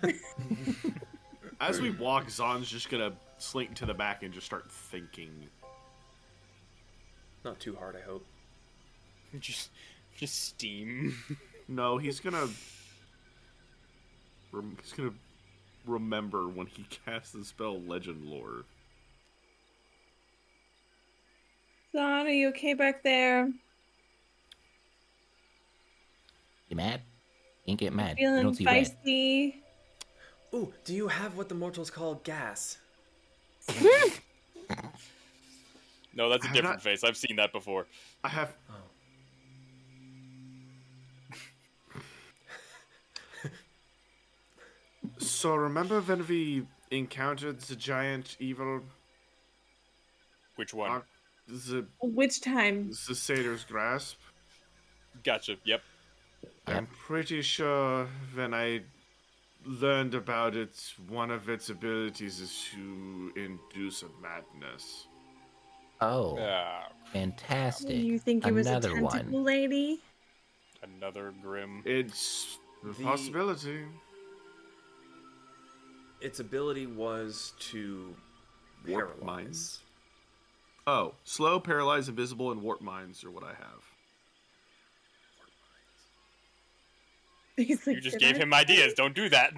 As 1.59 1.81
we 1.81 1.89
walk, 1.91 2.29
Zaan's 2.29 2.69
just 2.69 2.89
gonna 2.89 3.11
slink 3.37 3.75
to 3.75 3.85
the 3.85 3.93
back 3.93 4.23
and 4.23 4.33
just 4.33 4.45
start 4.45 4.71
thinking. 4.71 5.49
Not 7.43 7.59
too 7.59 7.75
hard, 7.75 7.97
I 7.97 8.01
hope. 8.01 8.25
Just, 9.39 9.69
just 10.17 10.45
steam. 10.45 11.15
No, 11.67 11.99
he's 11.99 12.19
gonna. 12.19 12.47
He's 14.51 14.93
gonna 14.93 15.13
remember 15.89 16.47
when 16.47 16.67
he 16.67 16.83
cast 17.05 17.33
the 17.33 17.43
spell 17.43 17.79
Legend 17.81 18.25
Lore. 18.25 18.63
Zaan, 21.93 22.25
are 22.25 22.29
you 22.29 22.49
okay 22.49 22.73
back 22.75 23.03
there? 23.03 23.49
You 26.69 26.75
mad? 26.75 27.01
Can't 27.65 27.79
get 27.79 27.93
mad. 27.93 28.17
Feeling 28.17 28.43
don't 28.43 28.53
see 28.55 28.65
red. 28.65 28.85
feisty. 29.05 29.55
Ooh, 30.53 30.71
do 30.85 30.93
you 30.93 31.07
have 31.07 31.35
what 31.35 31.49
the 31.49 31.55
mortals 31.55 31.89
call 31.89 32.15
gas? 32.23 32.77
No, 36.11 36.27
that's 36.27 36.43
a 36.43 36.47
I'm 36.49 36.53
different 36.53 36.75
not- 36.77 36.81
face. 36.81 37.03
I've 37.03 37.15
seen 37.15 37.35
that 37.37 37.53
before. 37.53 37.85
I 38.23 38.29
have. 38.29 38.53
Oh. 38.69 38.73
So 45.19 45.55
remember 45.55 46.01
when 46.01 46.25
we 46.27 46.65
encountered 46.91 47.59
the 47.61 47.75
giant 47.75 48.35
evil, 48.39 48.81
Which 50.55 50.73
one? 50.73 50.89
ar- 50.91 51.03
the 51.47 51.85
Which 52.01 52.41
time? 52.41 52.89
the 53.07 53.15
satyr's 53.15 53.63
grasp? 53.63 54.17
Gotcha. 55.23 55.57
Yep. 55.63 55.81
I'm 56.67 56.87
pretty 56.87 57.41
sure 57.41 58.07
when 58.35 58.53
I 58.53 58.81
learned 59.65 60.13
about 60.15 60.55
it, 60.55 60.93
one 61.07 61.31
of 61.31 61.49
its 61.49 61.69
abilities 61.69 62.39
is 62.39 62.65
to 62.73 63.31
induce 63.35 64.03
a 64.03 64.09
madness. 64.21 65.07
Oh, 66.01 66.37
Ah, 66.39 66.87
fantastic. 67.11 67.97
You 67.97 68.19
think 68.19 68.47
it 68.47 68.53
was 68.53 68.67
a 68.67 68.69
Another 68.69 68.89
tentacle 68.93 69.33
one. 69.33 69.43
lady? 69.43 69.99
another 70.81 71.33
grim. 71.41 71.81
It's 71.85 72.57
a 72.83 72.87
The- 72.93 73.03
possibility. 73.03 73.83
Its 76.21 76.39
ability 76.39 76.85
was 76.87 77.53
to 77.59 78.15
Warp 78.87 79.19
paralyze. 79.19 79.23
minds. 79.45 79.79
Oh, 80.87 81.13
slow, 81.23 81.59
paralyze, 81.59 82.09
invisible, 82.09 82.51
and 82.51 82.61
warp 82.61 82.81
minds 82.81 83.23
are 83.23 83.31
what 83.31 83.43
I 83.43 83.49
have. 83.53 83.83
He's 87.57 87.85
like, 87.85 87.95
You 87.97 88.01
just 88.01 88.19
gave 88.19 88.35
I?" 88.35 88.39
him 88.39 88.53
ideas. 88.53 88.93
Don't 88.93 89.13
do 89.13 89.29
that. 89.29 89.51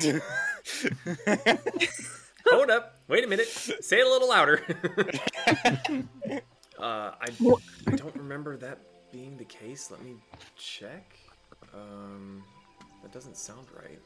Hold 2.49 2.69
up. 2.71 2.95
Wait 3.07 3.23
a 3.23 3.27
minute. 3.27 3.47
Say 3.47 3.99
it 3.99 4.05
a 4.05 4.09
little 4.09 4.27
louder. 4.29 4.61
uh, 6.79 7.11
I, 7.21 7.27
I 7.87 7.95
don't 7.95 8.15
remember 8.15 8.57
that 8.57 8.79
being 9.11 9.37
the 9.37 9.45
case. 9.45 9.91
Let 9.91 10.03
me 10.03 10.15
check. 10.57 11.15
Um, 11.73 12.43
that 13.03 13.11
doesn't 13.13 13.37
sound 13.37 13.67
right. 13.77 13.99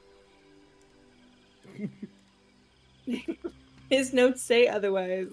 His 3.90 4.14
notes 4.14 4.42
say 4.42 4.68
otherwise. 4.68 5.28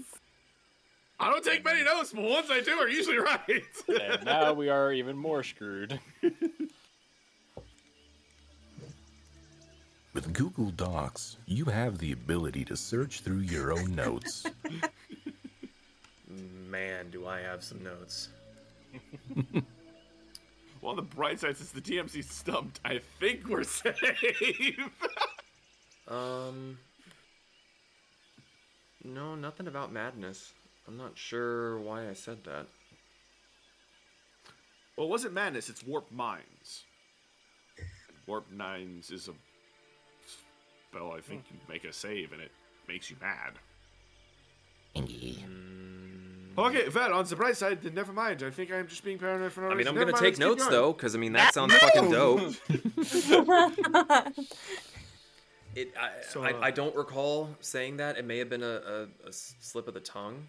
I 1.19 1.31
don't 1.31 1.45
take 1.45 1.65
many 1.65 1.85
notes, 1.85 2.13
but 2.13 2.25
ones 2.25 2.49
I 2.51 2.61
do 2.61 2.73
are 2.73 2.89
usually 2.89 3.19
right. 3.19 3.63
and 3.89 4.25
now 4.25 4.53
we 4.53 4.69
are 4.69 4.93
even 4.93 5.17
more 5.17 5.43
screwed. 5.45 6.01
With 10.13 10.35
Google 10.35 10.73
Docs, 10.73 11.39
you 11.47 11.65
have 11.67 11.99
the 11.99 12.13
ability 12.13 12.65
to 12.67 12.77
search 12.77 13.21
through 13.21 13.39
your 13.39 13.73
own 13.73 13.95
notes. 13.95 14.45
Man, 16.69 17.09
do 17.11 17.27
I 17.27 17.41
have 17.41 17.65
some 17.65 17.83
notes. 17.83 18.29
well, 20.83 20.91
on 20.91 20.97
the 20.97 21.03
bright 21.03 21.41
side, 21.41 21.57
since 21.57 21.71
the 21.71 21.81
DMC 21.81 22.25
stumped, 22.25 22.81
I 22.85 23.01
think 23.21 23.49
we're 23.49 23.63
safe. 23.63 24.77
Um, 26.09 26.79
no, 29.05 29.35
nothing 29.35 29.67
about 29.67 29.93
madness. 29.93 30.53
I'm 30.87 30.97
not 30.97 31.17
sure 31.17 31.79
why 31.79 32.09
I 32.09 32.13
said 32.15 32.45
that. 32.45 32.67
well, 34.97 35.07
it 35.07 35.11
wasn't 35.11 35.35
madness, 35.35 35.69
it's 35.69 35.85
warp 35.85 36.11
minds. 36.11 36.85
Warp 38.27 38.51
minds 38.53 39.11
is 39.11 39.29
a 39.29 39.33
spell 40.91 41.13
I 41.17 41.21
think 41.21 41.45
you 41.51 41.57
make 41.69 41.85
a 41.85 41.93
save 41.93 42.33
and 42.33 42.41
it 42.41 42.51
makes 42.89 43.11
you 43.11 43.17
mad. 43.21 43.53
Thingy. 44.95 45.39
Okay, 46.59 46.89
Val, 46.91 47.15
on 47.15 47.25
the 47.25 47.35
bright 47.35 47.57
side, 47.57 47.81
then 47.83 47.95
never 47.95 48.13
mind. 48.13 48.43
I 48.43 48.51
think 48.51 48.71
I'm 48.71 48.87
just 48.87 49.03
being 49.03 49.19
paranoid 49.19 49.53
for 49.53 49.63
no 49.63 49.69
I 49.69 49.71
mean, 49.71 49.79
reason. 49.79 49.89
I'm 49.89 49.95
Never 49.95 50.11
gonna 50.13 50.23
mind, 50.23 50.35
take 50.35 50.39
notes 50.39 50.65
going. 50.65 50.71
though, 50.73 50.93
because 50.93 51.15
I 51.15 51.19
mean 51.19 51.33
that 51.33 51.55
sounds 51.55 51.73
fucking 51.75 52.11
dope. 52.11 52.55
It, 55.75 55.93
I, 55.99 56.11
So, 56.29 56.45
uh, 56.45 56.53
I 56.61 56.71
don't 56.71 56.95
recall 56.95 57.49
saying 57.61 57.97
that. 57.97 58.19
It 58.19 58.25
may 58.25 58.39
have 58.39 58.51
been 58.51 58.63
a 58.63 59.09
slip 59.31 59.89
of 59.89 59.95
the 59.95 60.01
tongue. 60.01 60.47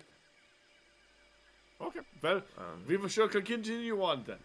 Okay, 1.82 2.00
well, 2.22 2.42
Um, 2.58 2.84
we 2.88 3.10
shall 3.10 3.28
continue 3.28 4.02
on 4.04 4.24
then. 4.26 4.40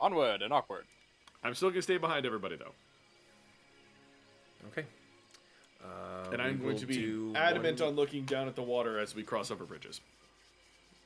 Onward 0.00 0.42
and 0.42 0.52
awkward. 0.52 0.84
I'm 1.42 1.54
still 1.54 1.70
gonna 1.70 1.82
stay 1.82 1.98
behind 1.98 2.26
everybody 2.26 2.56
though, 2.56 2.74
Okay. 4.68 4.84
Uh, 5.84 6.30
and 6.32 6.40
I'm 6.40 6.58
going 6.60 6.78
to 6.78 6.86
be 6.86 7.32
adamant 7.34 7.80
one, 7.80 7.90
on 7.90 7.96
looking 7.96 8.24
down 8.24 8.48
at 8.48 8.56
the 8.56 8.62
water 8.62 8.98
as 8.98 9.14
we 9.14 9.22
cross 9.22 9.50
over 9.50 9.64
bridges. 9.64 10.00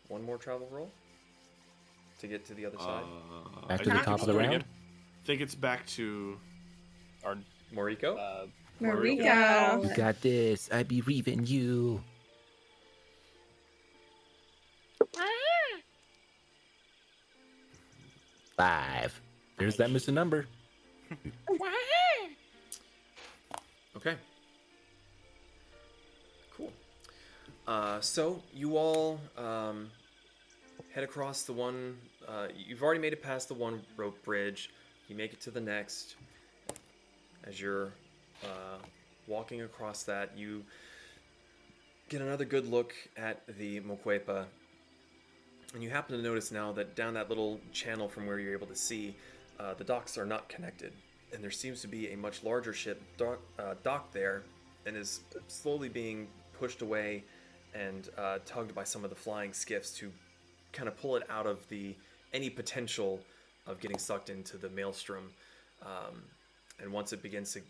one 0.07 0.23
more 0.25 0.39
travel 0.39 0.69
roll 0.71 0.91
to 2.21 2.27
get 2.29 2.45
to 2.47 2.55
the 2.55 2.65
other 2.65 2.79
side. 2.79 3.05
Uh, 3.05 3.67
Back 3.67 3.81
I 3.81 3.85
to 3.85 3.91
the 3.91 3.97
top 3.97 4.21
of 4.21 4.27
the 4.27 4.33
doing 4.33 4.51
round? 4.51 4.65
It. 5.29 5.33
think 5.33 5.43
it's 5.43 5.55
back 5.55 5.87
to 5.87 6.39
Our 7.23 7.37
Moriko. 7.75 8.17
uh, 8.19 8.47
Moriko. 8.81 9.85
You 9.87 9.95
got 9.95 10.23
this. 10.23 10.71
I 10.73 10.85
believe 10.85 11.29
in 11.29 11.45
you. 11.47 12.03
Five. 18.57 19.21
There's 19.59 19.77
that 19.77 19.91
missing 19.91 20.15
number. 20.15 20.47
Okay. 23.97 24.15
Cool. 26.57 26.73
Uh, 27.67 28.01
so 28.01 28.41
you 28.55 28.77
all 28.77 29.21
um, 29.37 29.91
head 30.95 31.03
across 31.03 31.43
the 31.43 31.53
one. 31.53 31.97
Uh, 32.29 32.47
you've 32.57 32.81
already 32.85 33.01
made 33.01 33.13
it 33.13 33.21
past 33.25 33.49
the 33.49 33.55
one 33.55 33.81
rope 33.97 34.23
bridge. 34.23 34.71
You 35.09 35.17
make 35.17 35.33
it 35.33 35.41
to 35.41 35.51
the 35.51 35.61
next. 35.61 36.17
As 37.45 37.59
you're 37.59 37.93
uh, 38.45 38.79
walking 39.27 39.63
across 39.63 40.03
that, 40.03 40.37
you 40.37 40.63
get 42.11 42.21
another 42.21 42.45
good 42.45 42.69
look 42.69 42.93
at 43.17 43.41
the 43.59 43.81
Moquepa. 43.81 44.45
And 45.73 45.83
you 45.83 45.89
happen 45.89 46.15
to 46.15 46.23
notice 46.23 46.53
now 46.53 46.73
that 46.73 46.95
down 46.95 47.15
that 47.15 47.31
little 47.31 47.59
channel 47.73 48.07
from 48.07 48.27
where 48.27 48.39
you're 48.39 48.53
able 48.53 48.67
to 48.67 48.77
see, 48.77 49.17
uh, 49.59 49.73
the 49.75 49.85
docks 49.85 50.19
are 50.19 50.27
not 50.27 50.47
connected. 50.51 50.93
And 51.33 51.43
there 51.43 51.51
seems 51.51 51.81
to 51.83 51.89
be 51.89 52.13
a 52.13 52.17
much 52.17 52.45
larger 52.45 52.75
ship 52.75 53.01
dock, 53.17 53.39
uh, 53.59 53.75
docked 53.83 54.13
there 54.13 54.43
and 54.85 54.95
is 54.95 55.21
slowly 55.47 55.89
being 55.89 56.29
pushed 56.59 56.83
away 56.83 57.25
and 57.75 58.11
uh, 58.19 58.39
tugged 58.45 58.75
by 58.75 58.85
some 58.85 59.05
of 59.05 59.11
the 59.11 59.17
flying 59.17 59.55
skiffs 59.55 59.91
to 59.91 60.13
kind 60.73 60.87
of 60.87 60.99
pull 60.99 61.17
it 61.17 61.23
out 61.31 61.47
of 61.47 61.67
the 61.69 61.95
any 62.35 62.51
potential 62.51 63.21
of 63.69 63.79
getting 63.81 63.99
sucked 63.99 64.31
into 64.31 64.57
the 64.57 64.69
maelstrom. 64.71 65.31
Um, 65.83 66.23
and 66.81 66.93
once 66.93 67.13
it 67.13 67.23
begins 67.23 67.53
to 67.53 67.61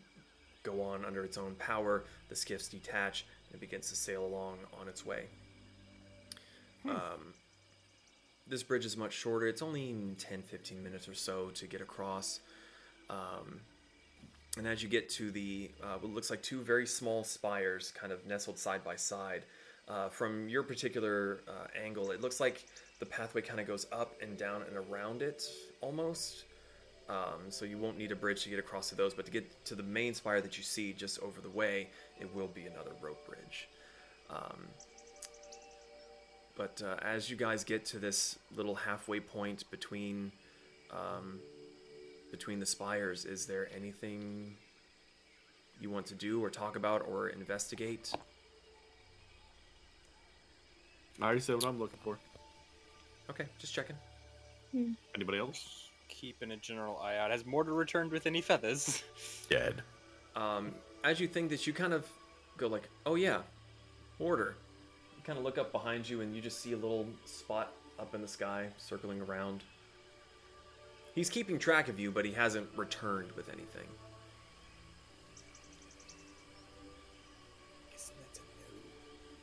go 0.62 0.80
on 0.82 1.04
under 1.04 1.24
its 1.24 1.36
own 1.36 1.54
power, 1.56 2.04
the 2.28 2.36
skiffs 2.36 2.68
detach 2.68 3.26
and 3.48 3.56
it 3.56 3.60
begins 3.60 3.88
to 3.90 3.96
sail 3.96 4.24
along 4.24 4.58
on 4.80 4.88
its 4.88 5.04
way. 5.04 5.24
Um, 6.88 7.34
this 8.46 8.62
bridge 8.62 8.86
is 8.86 8.96
much 8.96 9.12
shorter. 9.12 9.46
It's 9.46 9.62
only 9.62 9.94
10 10.18 10.42
15 10.42 10.82
minutes 10.82 11.08
or 11.08 11.14
so 11.14 11.50
to 11.50 11.66
get 11.66 11.80
across. 11.80 12.40
Um, 13.10 13.60
and 14.56 14.66
as 14.66 14.82
you 14.82 14.88
get 14.88 15.08
to 15.10 15.30
the, 15.30 15.70
uh, 15.82 15.98
what 16.00 16.12
looks 16.12 16.30
like 16.30 16.42
two 16.42 16.62
very 16.62 16.86
small 16.86 17.24
spires 17.24 17.92
kind 17.92 18.12
of 18.12 18.26
nestled 18.26 18.58
side 18.58 18.82
by 18.82 18.96
side, 18.96 19.44
uh, 19.88 20.08
from 20.08 20.48
your 20.48 20.62
particular 20.62 21.40
uh, 21.48 21.66
angle, 21.82 22.10
it 22.10 22.20
looks 22.20 22.40
like 22.40 22.66
the 22.98 23.06
pathway 23.06 23.42
kind 23.42 23.60
of 23.60 23.66
goes 23.66 23.86
up 23.92 24.14
and 24.20 24.36
down 24.36 24.62
and 24.62 24.76
around 24.76 25.22
it 25.22 25.44
almost. 25.80 26.44
Um, 27.08 27.48
so 27.48 27.64
you 27.64 27.78
won't 27.78 27.96
need 27.96 28.12
a 28.12 28.16
bridge 28.16 28.42
to 28.42 28.50
get 28.50 28.58
across 28.58 28.90
to 28.90 28.94
those, 28.94 29.14
but 29.14 29.24
to 29.24 29.32
get 29.32 29.64
to 29.64 29.74
the 29.74 29.82
main 29.82 30.12
spire 30.12 30.42
that 30.42 30.58
you 30.58 30.64
see 30.64 30.92
just 30.92 31.18
over 31.20 31.40
the 31.40 31.48
way, 31.48 31.88
it 32.20 32.34
will 32.34 32.48
be 32.48 32.66
another 32.66 32.90
rope 33.00 33.26
bridge. 33.26 33.68
Um, 34.28 34.68
but 36.54 36.82
uh, 36.84 36.96
as 37.02 37.30
you 37.30 37.36
guys 37.36 37.64
get 37.64 37.86
to 37.86 37.98
this 37.98 38.38
little 38.54 38.74
halfway 38.74 39.20
point 39.20 39.64
between 39.70 40.32
um, 40.90 41.38
between 42.30 42.58
the 42.60 42.66
spires, 42.66 43.24
is 43.24 43.46
there 43.46 43.68
anything 43.74 44.56
you 45.80 45.90
want 45.90 46.04
to 46.06 46.14
do 46.14 46.44
or 46.44 46.50
talk 46.50 46.76
about 46.76 47.06
or 47.08 47.28
investigate? 47.28 48.12
I 51.20 51.24
already 51.24 51.40
said 51.40 51.56
what 51.56 51.66
I'm 51.66 51.78
looking 51.78 51.98
for. 52.02 52.18
Okay, 53.30 53.46
just 53.58 53.74
checking. 53.74 53.96
Anybody 55.14 55.38
else? 55.38 55.88
keeping 56.08 56.50
a 56.50 56.56
general 56.56 56.98
eye 56.98 57.16
out. 57.16 57.30
Has 57.30 57.46
Mortar 57.46 57.72
returned 57.72 58.10
with 58.10 58.26
any 58.26 58.40
feathers? 58.40 59.04
Dead. 59.50 59.82
Um, 60.34 60.74
as 61.04 61.20
you 61.20 61.28
think 61.28 61.50
this, 61.50 61.66
you 61.66 61.72
kind 61.72 61.92
of 61.92 62.06
go 62.56 62.66
like, 62.66 62.88
"Oh 63.06 63.14
yeah, 63.14 63.42
order." 64.18 64.56
You 65.16 65.22
kind 65.22 65.38
of 65.38 65.44
look 65.44 65.58
up 65.58 65.70
behind 65.72 66.08
you, 66.08 66.22
and 66.22 66.34
you 66.34 66.42
just 66.42 66.60
see 66.60 66.72
a 66.72 66.76
little 66.76 67.06
spot 67.24 67.72
up 67.98 68.14
in 68.14 68.22
the 68.22 68.28
sky 68.28 68.68
circling 68.78 69.20
around. 69.20 69.62
He's 71.14 71.30
keeping 71.30 71.58
track 71.58 71.88
of 71.88 71.98
you, 71.98 72.10
but 72.10 72.24
he 72.24 72.32
hasn't 72.32 72.68
returned 72.76 73.32
with 73.32 73.48
anything. 73.48 73.86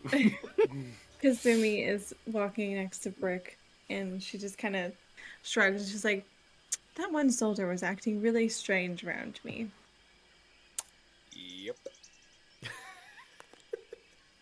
Kasumi 1.24 1.88
is 1.88 2.14
walking 2.28 2.76
next 2.76 3.00
to 3.00 3.10
Brick, 3.10 3.58
and 3.90 4.22
she 4.22 4.38
just 4.38 4.58
kind 4.58 4.76
of 4.76 4.94
shrugs. 5.44 5.82
and 5.82 5.90
She's 5.92 6.06
like, 6.06 6.26
"That 6.96 7.12
one 7.12 7.30
soldier 7.30 7.68
was 7.68 7.84
acting 7.84 8.22
really 8.22 8.50
strange 8.50 9.04
around 9.04 9.40
me." 9.44 9.70
Yep. 11.34 11.78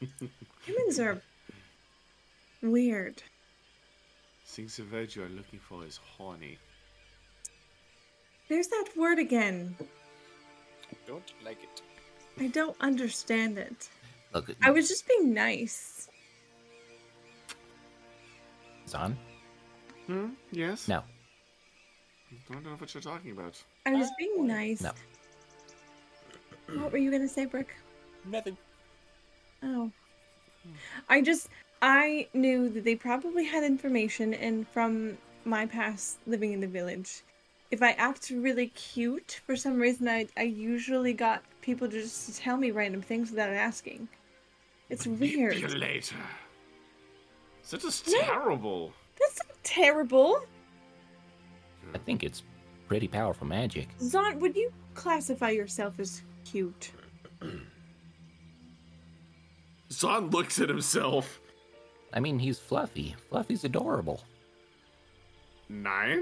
Humans 0.65 0.99
are 0.99 1.21
weird. 2.61 3.21
Things 4.45 4.77
the 4.77 4.83
word 4.83 5.15
you 5.15 5.23
are 5.23 5.29
looking 5.29 5.59
for 5.59 5.85
is 5.85 5.97
horny. 5.97 6.57
There's 8.49 8.67
that 8.67 8.89
word 8.95 9.19
again. 9.19 9.75
I 9.79 10.95
Don't 11.07 11.33
like 11.43 11.63
it. 11.63 11.81
I 12.39 12.47
don't 12.47 12.75
understand 12.81 13.57
it. 13.57 13.89
Look, 14.33 14.55
I 14.61 14.71
was 14.71 14.87
just 14.89 15.07
being 15.07 15.33
nice. 15.33 16.09
Zaan? 18.87 19.15
Hmm? 20.07 20.29
Yes? 20.51 20.87
No. 20.87 20.99
I 20.99 22.53
Don't 22.53 22.63
know 22.65 22.71
what 22.77 22.93
you're 22.93 23.01
talking 23.01 23.31
about. 23.31 23.61
I 23.85 23.93
was 23.93 24.09
being 24.17 24.47
nice. 24.47 24.81
No. 24.81 24.91
What 26.79 26.91
were 26.91 26.97
you 26.97 27.11
gonna 27.11 27.27
say, 27.27 27.45
Brooke? 27.45 27.73
Nothing. 28.25 28.57
Oh. 29.61 29.91
I 31.09 31.21
just 31.21 31.49
I 31.81 32.27
knew 32.33 32.69
that 32.69 32.83
they 32.85 32.95
probably 32.95 33.43
had 33.43 33.63
information 33.63 34.33
and 34.33 34.65
from 34.69 35.17
my 35.45 35.65
past 35.65 36.19
living 36.25 36.53
in 36.53 36.61
the 36.61 36.67
village. 36.67 37.21
If 37.69 37.83
I 37.83 37.91
act 37.93 38.29
really 38.33 38.67
cute, 38.67 39.41
for 39.45 39.55
some 39.57 39.77
reason 39.77 40.07
I 40.07 40.27
I 40.37 40.43
usually 40.43 41.13
got 41.13 41.43
people 41.61 41.87
to 41.89 42.01
just 42.01 42.27
to 42.27 42.35
tell 42.35 42.55
me 42.57 42.71
random 42.71 43.01
things 43.01 43.29
without 43.29 43.49
asking. 43.49 44.07
It's 44.89 45.05
weird. 45.05 45.55
Manipulator. 45.55 46.15
That 47.69 47.83
is 47.83 48.03
Yeah. 48.07 48.25
terrible. 48.25 48.93
That's 49.19 49.39
not 49.47 49.52
terrible. 49.63 50.39
I 51.93 51.97
think 51.99 52.23
it's 52.23 52.43
pretty 52.87 53.07
powerful 53.07 53.47
magic. 53.47 53.87
Zaan, 53.99 54.39
would 54.39 54.55
you 54.55 54.71
classify 54.93 55.49
yourself 55.49 55.99
as 55.99 56.21
cute? 56.45 56.91
Zaan 59.89 60.31
looks 60.31 60.59
at 60.59 60.69
himself. 60.69 61.39
I 62.13 62.19
mean, 62.19 62.39
he's 62.39 62.59
fluffy. 62.59 63.15
Fluffy's 63.29 63.63
adorable. 63.63 64.21
Nine? 65.69 66.21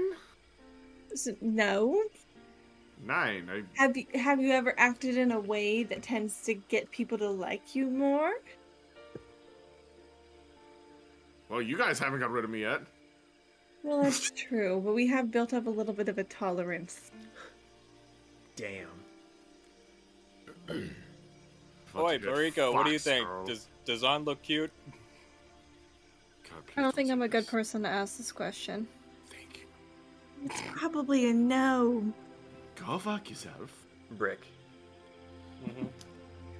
S- 1.12 1.28
No. 1.40 2.02
Nine. 3.04 3.48
I 3.50 3.62
Have 3.82 3.96
you 3.96 4.06
have 4.14 4.40
you 4.40 4.52
ever 4.52 4.74
acted 4.78 5.16
in 5.16 5.32
a 5.32 5.40
way 5.40 5.82
that 5.82 6.02
tends 6.02 6.40
to 6.42 6.54
get 6.54 6.90
people 6.92 7.18
to 7.18 7.28
like 7.28 7.74
you 7.74 7.86
more? 7.90 8.32
well, 11.48 11.60
you 11.60 11.76
guys 11.76 11.98
haven't 11.98 12.20
got 12.20 12.30
rid 12.30 12.44
of 12.44 12.50
me 12.50 12.60
yet. 12.60 12.80
Well, 13.82 14.02
that's 14.02 14.30
true, 14.30 14.80
but 14.84 14.94
we 14.94 15.08
have 15.08 15.30
built 15.30 15.52
up 15.52 15.66
a 15.66 15.70
little 15.70 15.92
bit 15.92 16.08
of 16.08 16.18
a 16.18 16.24
tolerance. 16.24 17.10
Damn. 18.54 18.86
Oi, 20.70 22.18
Fucking 22.18 22.20
Moriko, 22.20 22.72
what 22.72 22.86
do 22.86 22.92
you 22.92 22.98
think? 22.98 23.26
girl. 23.26 23.44
Does 23.44 23.66
does 23.84 24.04
On 24.04 24.24
look 24.24 24.40
cute? 24.42 24.70
I 26.76 26.80
don't 26.80 26.94
think 26.94 27.10
I'm 27.10 27.22
a 27.22 27.28
good 27.28 27.46
person 27.46 27.82
to 27.82 27.88
ask 27.88 28.16
this 28.16 28.32
question. 28.32 28.86
Thank 29.28 29.58
you. 29.58 30.46
It's 30.46 30.62
probably 30.74 31.28
a 31.28 31.32
no. 31.32 32.12
Go 32.76 32.98
fuck 32.98 33.28
yourself. 33.28 33.72
Brick. 34.12 34.46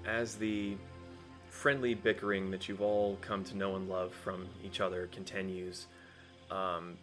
As 0.05 0.35
the 0.35 0.77
friendly 1.49 1.95
bickering 1.95 2.51
that 2.51 2.69
you've 2.69 2.83
all 2.83 3.17
come 3.21 3.45
to 3.45 3.57
know 3.57 3.77
and 3.77 3.89
love 3.89 4.13
from 4.13 4.47
each 4.65 4.81
other 4.81 5.09
continues, 5.13 5.87
um, 6.51 6.97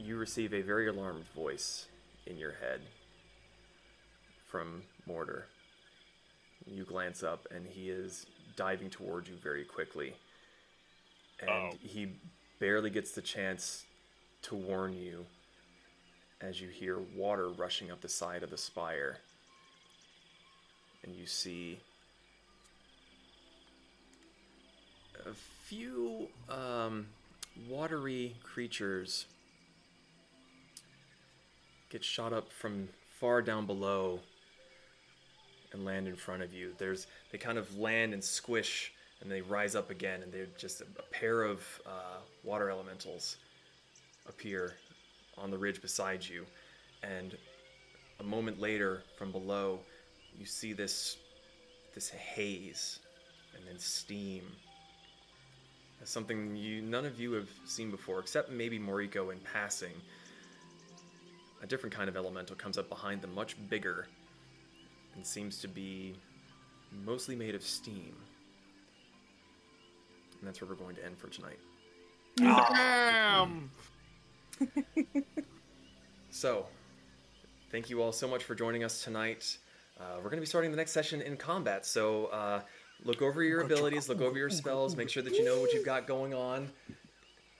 you 0.00 0.16
receive 0.16 0.54
a 0.54 0.62
very 0.62 0.88
alarmed 0.88 1.24
voice 1.34 1.86
in 2.26 2.36
your 2.38 2.52
head 2.52 2.80
from 4.48 4.82
Mortar. 5.06 5.46
You 6.66 6.84
glance 6.84 7.22
up, 7.22 7.46
and 7.50 7.66
he 7.66 7.90
is 7.90 8.26
diving 8.56 8.90
towards 8.90 9.28
you 9.28 9.36
very 9.36 9.64
quickly. 9.64 10.14
And 11.40 11.50
Oh. 11.50 11.70
he 11.82 12.12
barely 12.58 12.90
gets 12.90 13.12
the 13.12 13.22
chance 13.22 13.84
to 14.42 14.54
warn 14.54 14.94
you 14.94 15.26
as 16.40 16.60
you 16.60 16.68
hear 16.68 16.98
water 16.98 17.48
rushing 17.48 17.90
up 17.90 18.00
the 18.00 18.08
side 18.08 18.42
of 18.42 18.50
the 18.50 18.58
spire. 18.58 19.18
And 21.02 21.14
you 21.14 21.26
see 21.26 21.80
a 25.26 25.34
few 25.34 26.28
um, 26.48 27.06
watery 27.68 28.36
creatures 28.42 29.26
get 31.90 32.04
shot 32.04 32.32
up 32.32 32.52
from 32.52 32.88
far 33.18 33.42
down 33.42 33.66
below 33.66 34.20
and 35.72 35.84
land 35.84 36.06
in 36.08 36.16
front 36.16 36.42
of 36.42 36.54
you. 36.54 36.72
There's 36.78 37.06
they 37.30 37.38
kind 37.38 37.58
of 37.58 37.78
land 37.78 38.14
and 38.14 38.22
squish 38.22 38.92
and 39.20 39.30
they 39.30 39.42
rise 39.42 39.74
up 39.74 39.90
again 39.90 40.22
and 40.22 40.32
they're 40.32 40.48
just 40.56 40.80
a, 40.80 40.84
a 40.98 41.02
pair 41.10 41.42
of 41.42 41.60
uh, 41.84 42.20
water 42.44 42.70
elementals 42.70 43.36
appear 44.28 44.74
on 45.36 45.50
the 45.50 45.58
ridge 45.58 45.82
beside 45.82 46.26
you. 46.26 46.46
And 47.02 47.36
a 48.20 48.24
moment 48.24 48.60
later 48.60 49.02
from 49.18 49.32
below 49.32 49.80
you 50.38 50.46
see 50.46 50.72
this 50.72 51.16
this 51.94 52.08
haze 52.08 53.00
and 53.56 53.66
then 53.66 53.78
steam. 53.78 54.44
Something 56.04 56.56
you 56.56 56.80
none 56.80 57.04
of 57.04 57.20
you 57.20 57.32
have 57.32 57.48
seen 57.66 57.90
before 57.90 58.20
except 58.20 58.50
maybe 58.50 58.78
Moriko 58.78 59.32
in 59.32 59.38
passing 59.40 59.92
a 61.62 61.66
different 61.66 61.94
kind 61.94 62.08
of 62.08 62.16
elemental 62.16 62.56
comes 62.56 62.78
up 62.78 62.88
behind 62.88 63.20
them 63.20 63.34
much 63.34 63.56
bigger 63.68 64.06
and 65.14 65.26
seems 65.26 65.58
to 65.60 65.68
be 65.68 66.14
mostly 67.04 67.36
made 67.36 67.54
of 67.54 67.62
steam 67.62 68.16
and 70.38 70.48
that's 70.48 70.60
where 70.60 70.68
we're 70.68 70.76
going 70.76 70.96
to 70.96 71.04
end 71.04 71.18
for 71.18 71.28
tonight 71.28 71.58
Damn. 72.36 73.70
So, 76.32 76.66
thank 77.72 77.90
you 77.90 78.00
all 78.02 78.12
so 78.12 78.28
much 78.28 78.44
for 78.44 78.54
joining 78.54 78.84
us 78.84 79.02
tonight. 79.02 79.58
Uh, 79.98 80.04
we're 80.18 80.30
going 80.30 80.36
to 80.36 80.40
be 80.40 80.46
starting 80.46 80.70
the 80.70 80.76
next 80.76 80.92
session 80.92 81.20
in 81.20 81.36
combat, 81.36 81.84
so 81.84 82.26
uh, 82.26 82.60
look 83.04 83.20
over 83.20 83.42
your 83.42 83.62
abilities, 83.62 84.08
look 84.08 84.20
over 84.20 84.38
your 84.38 84.48
spells, 84.48 84.96
make 84.96 85.10
sure 85.10 85.24
that 85.24 85.34
you 85.34 85.44
know 85.44 85.60
what 85.60 85.72
you've 85.72 85.84
got 85.84 86.06
going 86.06 86.32
on, 86.32 86.70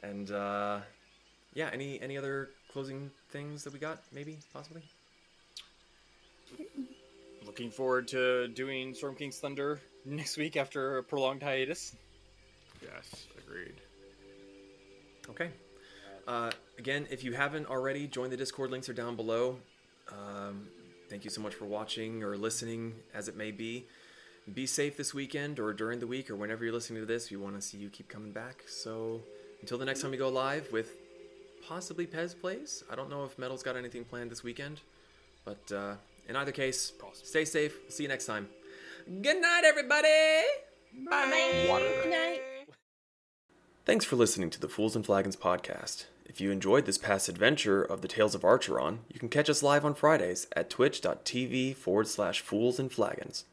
and 0.04 0.30
uh, 0.30 0.78
yeah, 1.52 1.68
any 1.72 2.00
any 2.00 2.16
other 2.16 2.50
closing 2.70 3.10
things 3.30 3.64
that 3.64 3.72
we 3.72 3.78
got, 3.78 4.02
maybe 4.12 4.38
possibly. 4.52 4.82
Looking 7.46 7.70
forward 7.70 8.08
to 8.08 8.48
doing 8.48 8.94
Storm 8.94 9.14
King's 9.14 9.38
Thunder 9.38 9.80
next 10.04 10.36
week 10.36 10.56
after 10.56 10.98
a 10.98 11.02
prolonged 11.02 11.42
hiatus. 11.42 11.94
Yes, 12.82 13.26
agreed. 13.38 13.74
Okay. 15.28 15.50
Uh, 16.26 16.50
again, 16.78 17.06
if 17.10 17.24
you 17.24 17.32
haven't 17.32 17.66
already, 17.66 18.06
join 18.06 18.30
the 18.30 18.36
Discord. 18.36 18.70
Links 18.70 18.88
are 18.88 18.92
down 18.92 19.16
below. 19.16 19.58
Um, 20.10 20.68
thank 21.08 21.24
you 21.24 21.30
so 21.30 21.40
much 21.40 21.54
for 21.54 21.64
watching 21.64 22.22
or 22.22 22.36
listening, 22.36 22.94
as 23.14 23.28
it 23.28 23.36
may 23.36 23.50
be. 23.50 23.86
Be 24.52 24.66
safe 24.66 24.96
this 24.96 25.12
weekend 25.14 25.58
or 25.58 25.72
during 25.72 26.00
the 26.00 26.06
week 26.06 26.30
or 26.30 26.36
whenever 26.36 26.64
you're 26.64 26.72
listening 26.72 27.02
to 27.02 27.06
this. 27.06 27.30
We 27.30 27.36
want 27.36 27.56
to 27.56 27.62
see 27.62 27.78
you 27.78 27.88
keep 27.88 28.08
coming 28.08 28.32
back. 28.32 28.64
So 28.66 29.22
until 29.60 29.78
the 29.78 29.84
next 29.84 30.00
time 30.02 30.10
we 30.10 30.16
go 30.16 30.28
live 30.28 30.72
with 30.72 30.96
possibly 31.66 32.06
Pez 32.06 32.38
Plays. 32.38 32.84
I 32.90 32.94
don't 32.94 33.10
know 33.10 33.24
if 33.24 33.38
Metal's 33.38 33.62
got 33.62 33.76
anything 33.76 34.04
planned 34.04 34.30
this 34.30 34.42
weekend, 34.42 34.80
but 35.44 35.72
uh, 35.72 35.94
in 36.28 36.36
either 36.36 36.52
case, 36.52 36.92
stay 37.14 37.44
safe. 37.44 37.76
See 37.88 38.04
you 38.04 38.08
next 38.08 38.26
time. 38.26 38.48
Good 39.06 39.40
night, 39.40 39.62
everybody. 39.64 40.42
Bye. 41.08 42.40
Thanks 43.86 44.04
for 44.04 44.16
listening 44.16 44.50
to 44.50 44.60
the 44.60 44.68
Fools 44.68 44.94
and 44.94 45.04
Flagons 45.04 45.36
podcast. 45.36 46.04
If 46.26 46.40
you 46.40 46.52
enjoyed 46.52 46.86
this 46.86 46.98
past 46.98 47.28
adventure 47.28 47.82
of 47.82 48.02
the 48.02 48.08
Tales 48.08 48.36
of 48.36 48.42
Archeron, 48.42 48.98
you 49.12 49.18
can 49.18 49.28
catch 49.28 49.50
us 49.50 49.64
live 49.64 49.84
on 49.84 49.94
Fridays 49.94 50.46
at 50.54 50.70
twitch.tv 50.70 51.74
forward 51.74 52.06
slash 52.06 52.40
fools 52.40 52.78
and 52.78 52.92
flagons. 52.92 53.44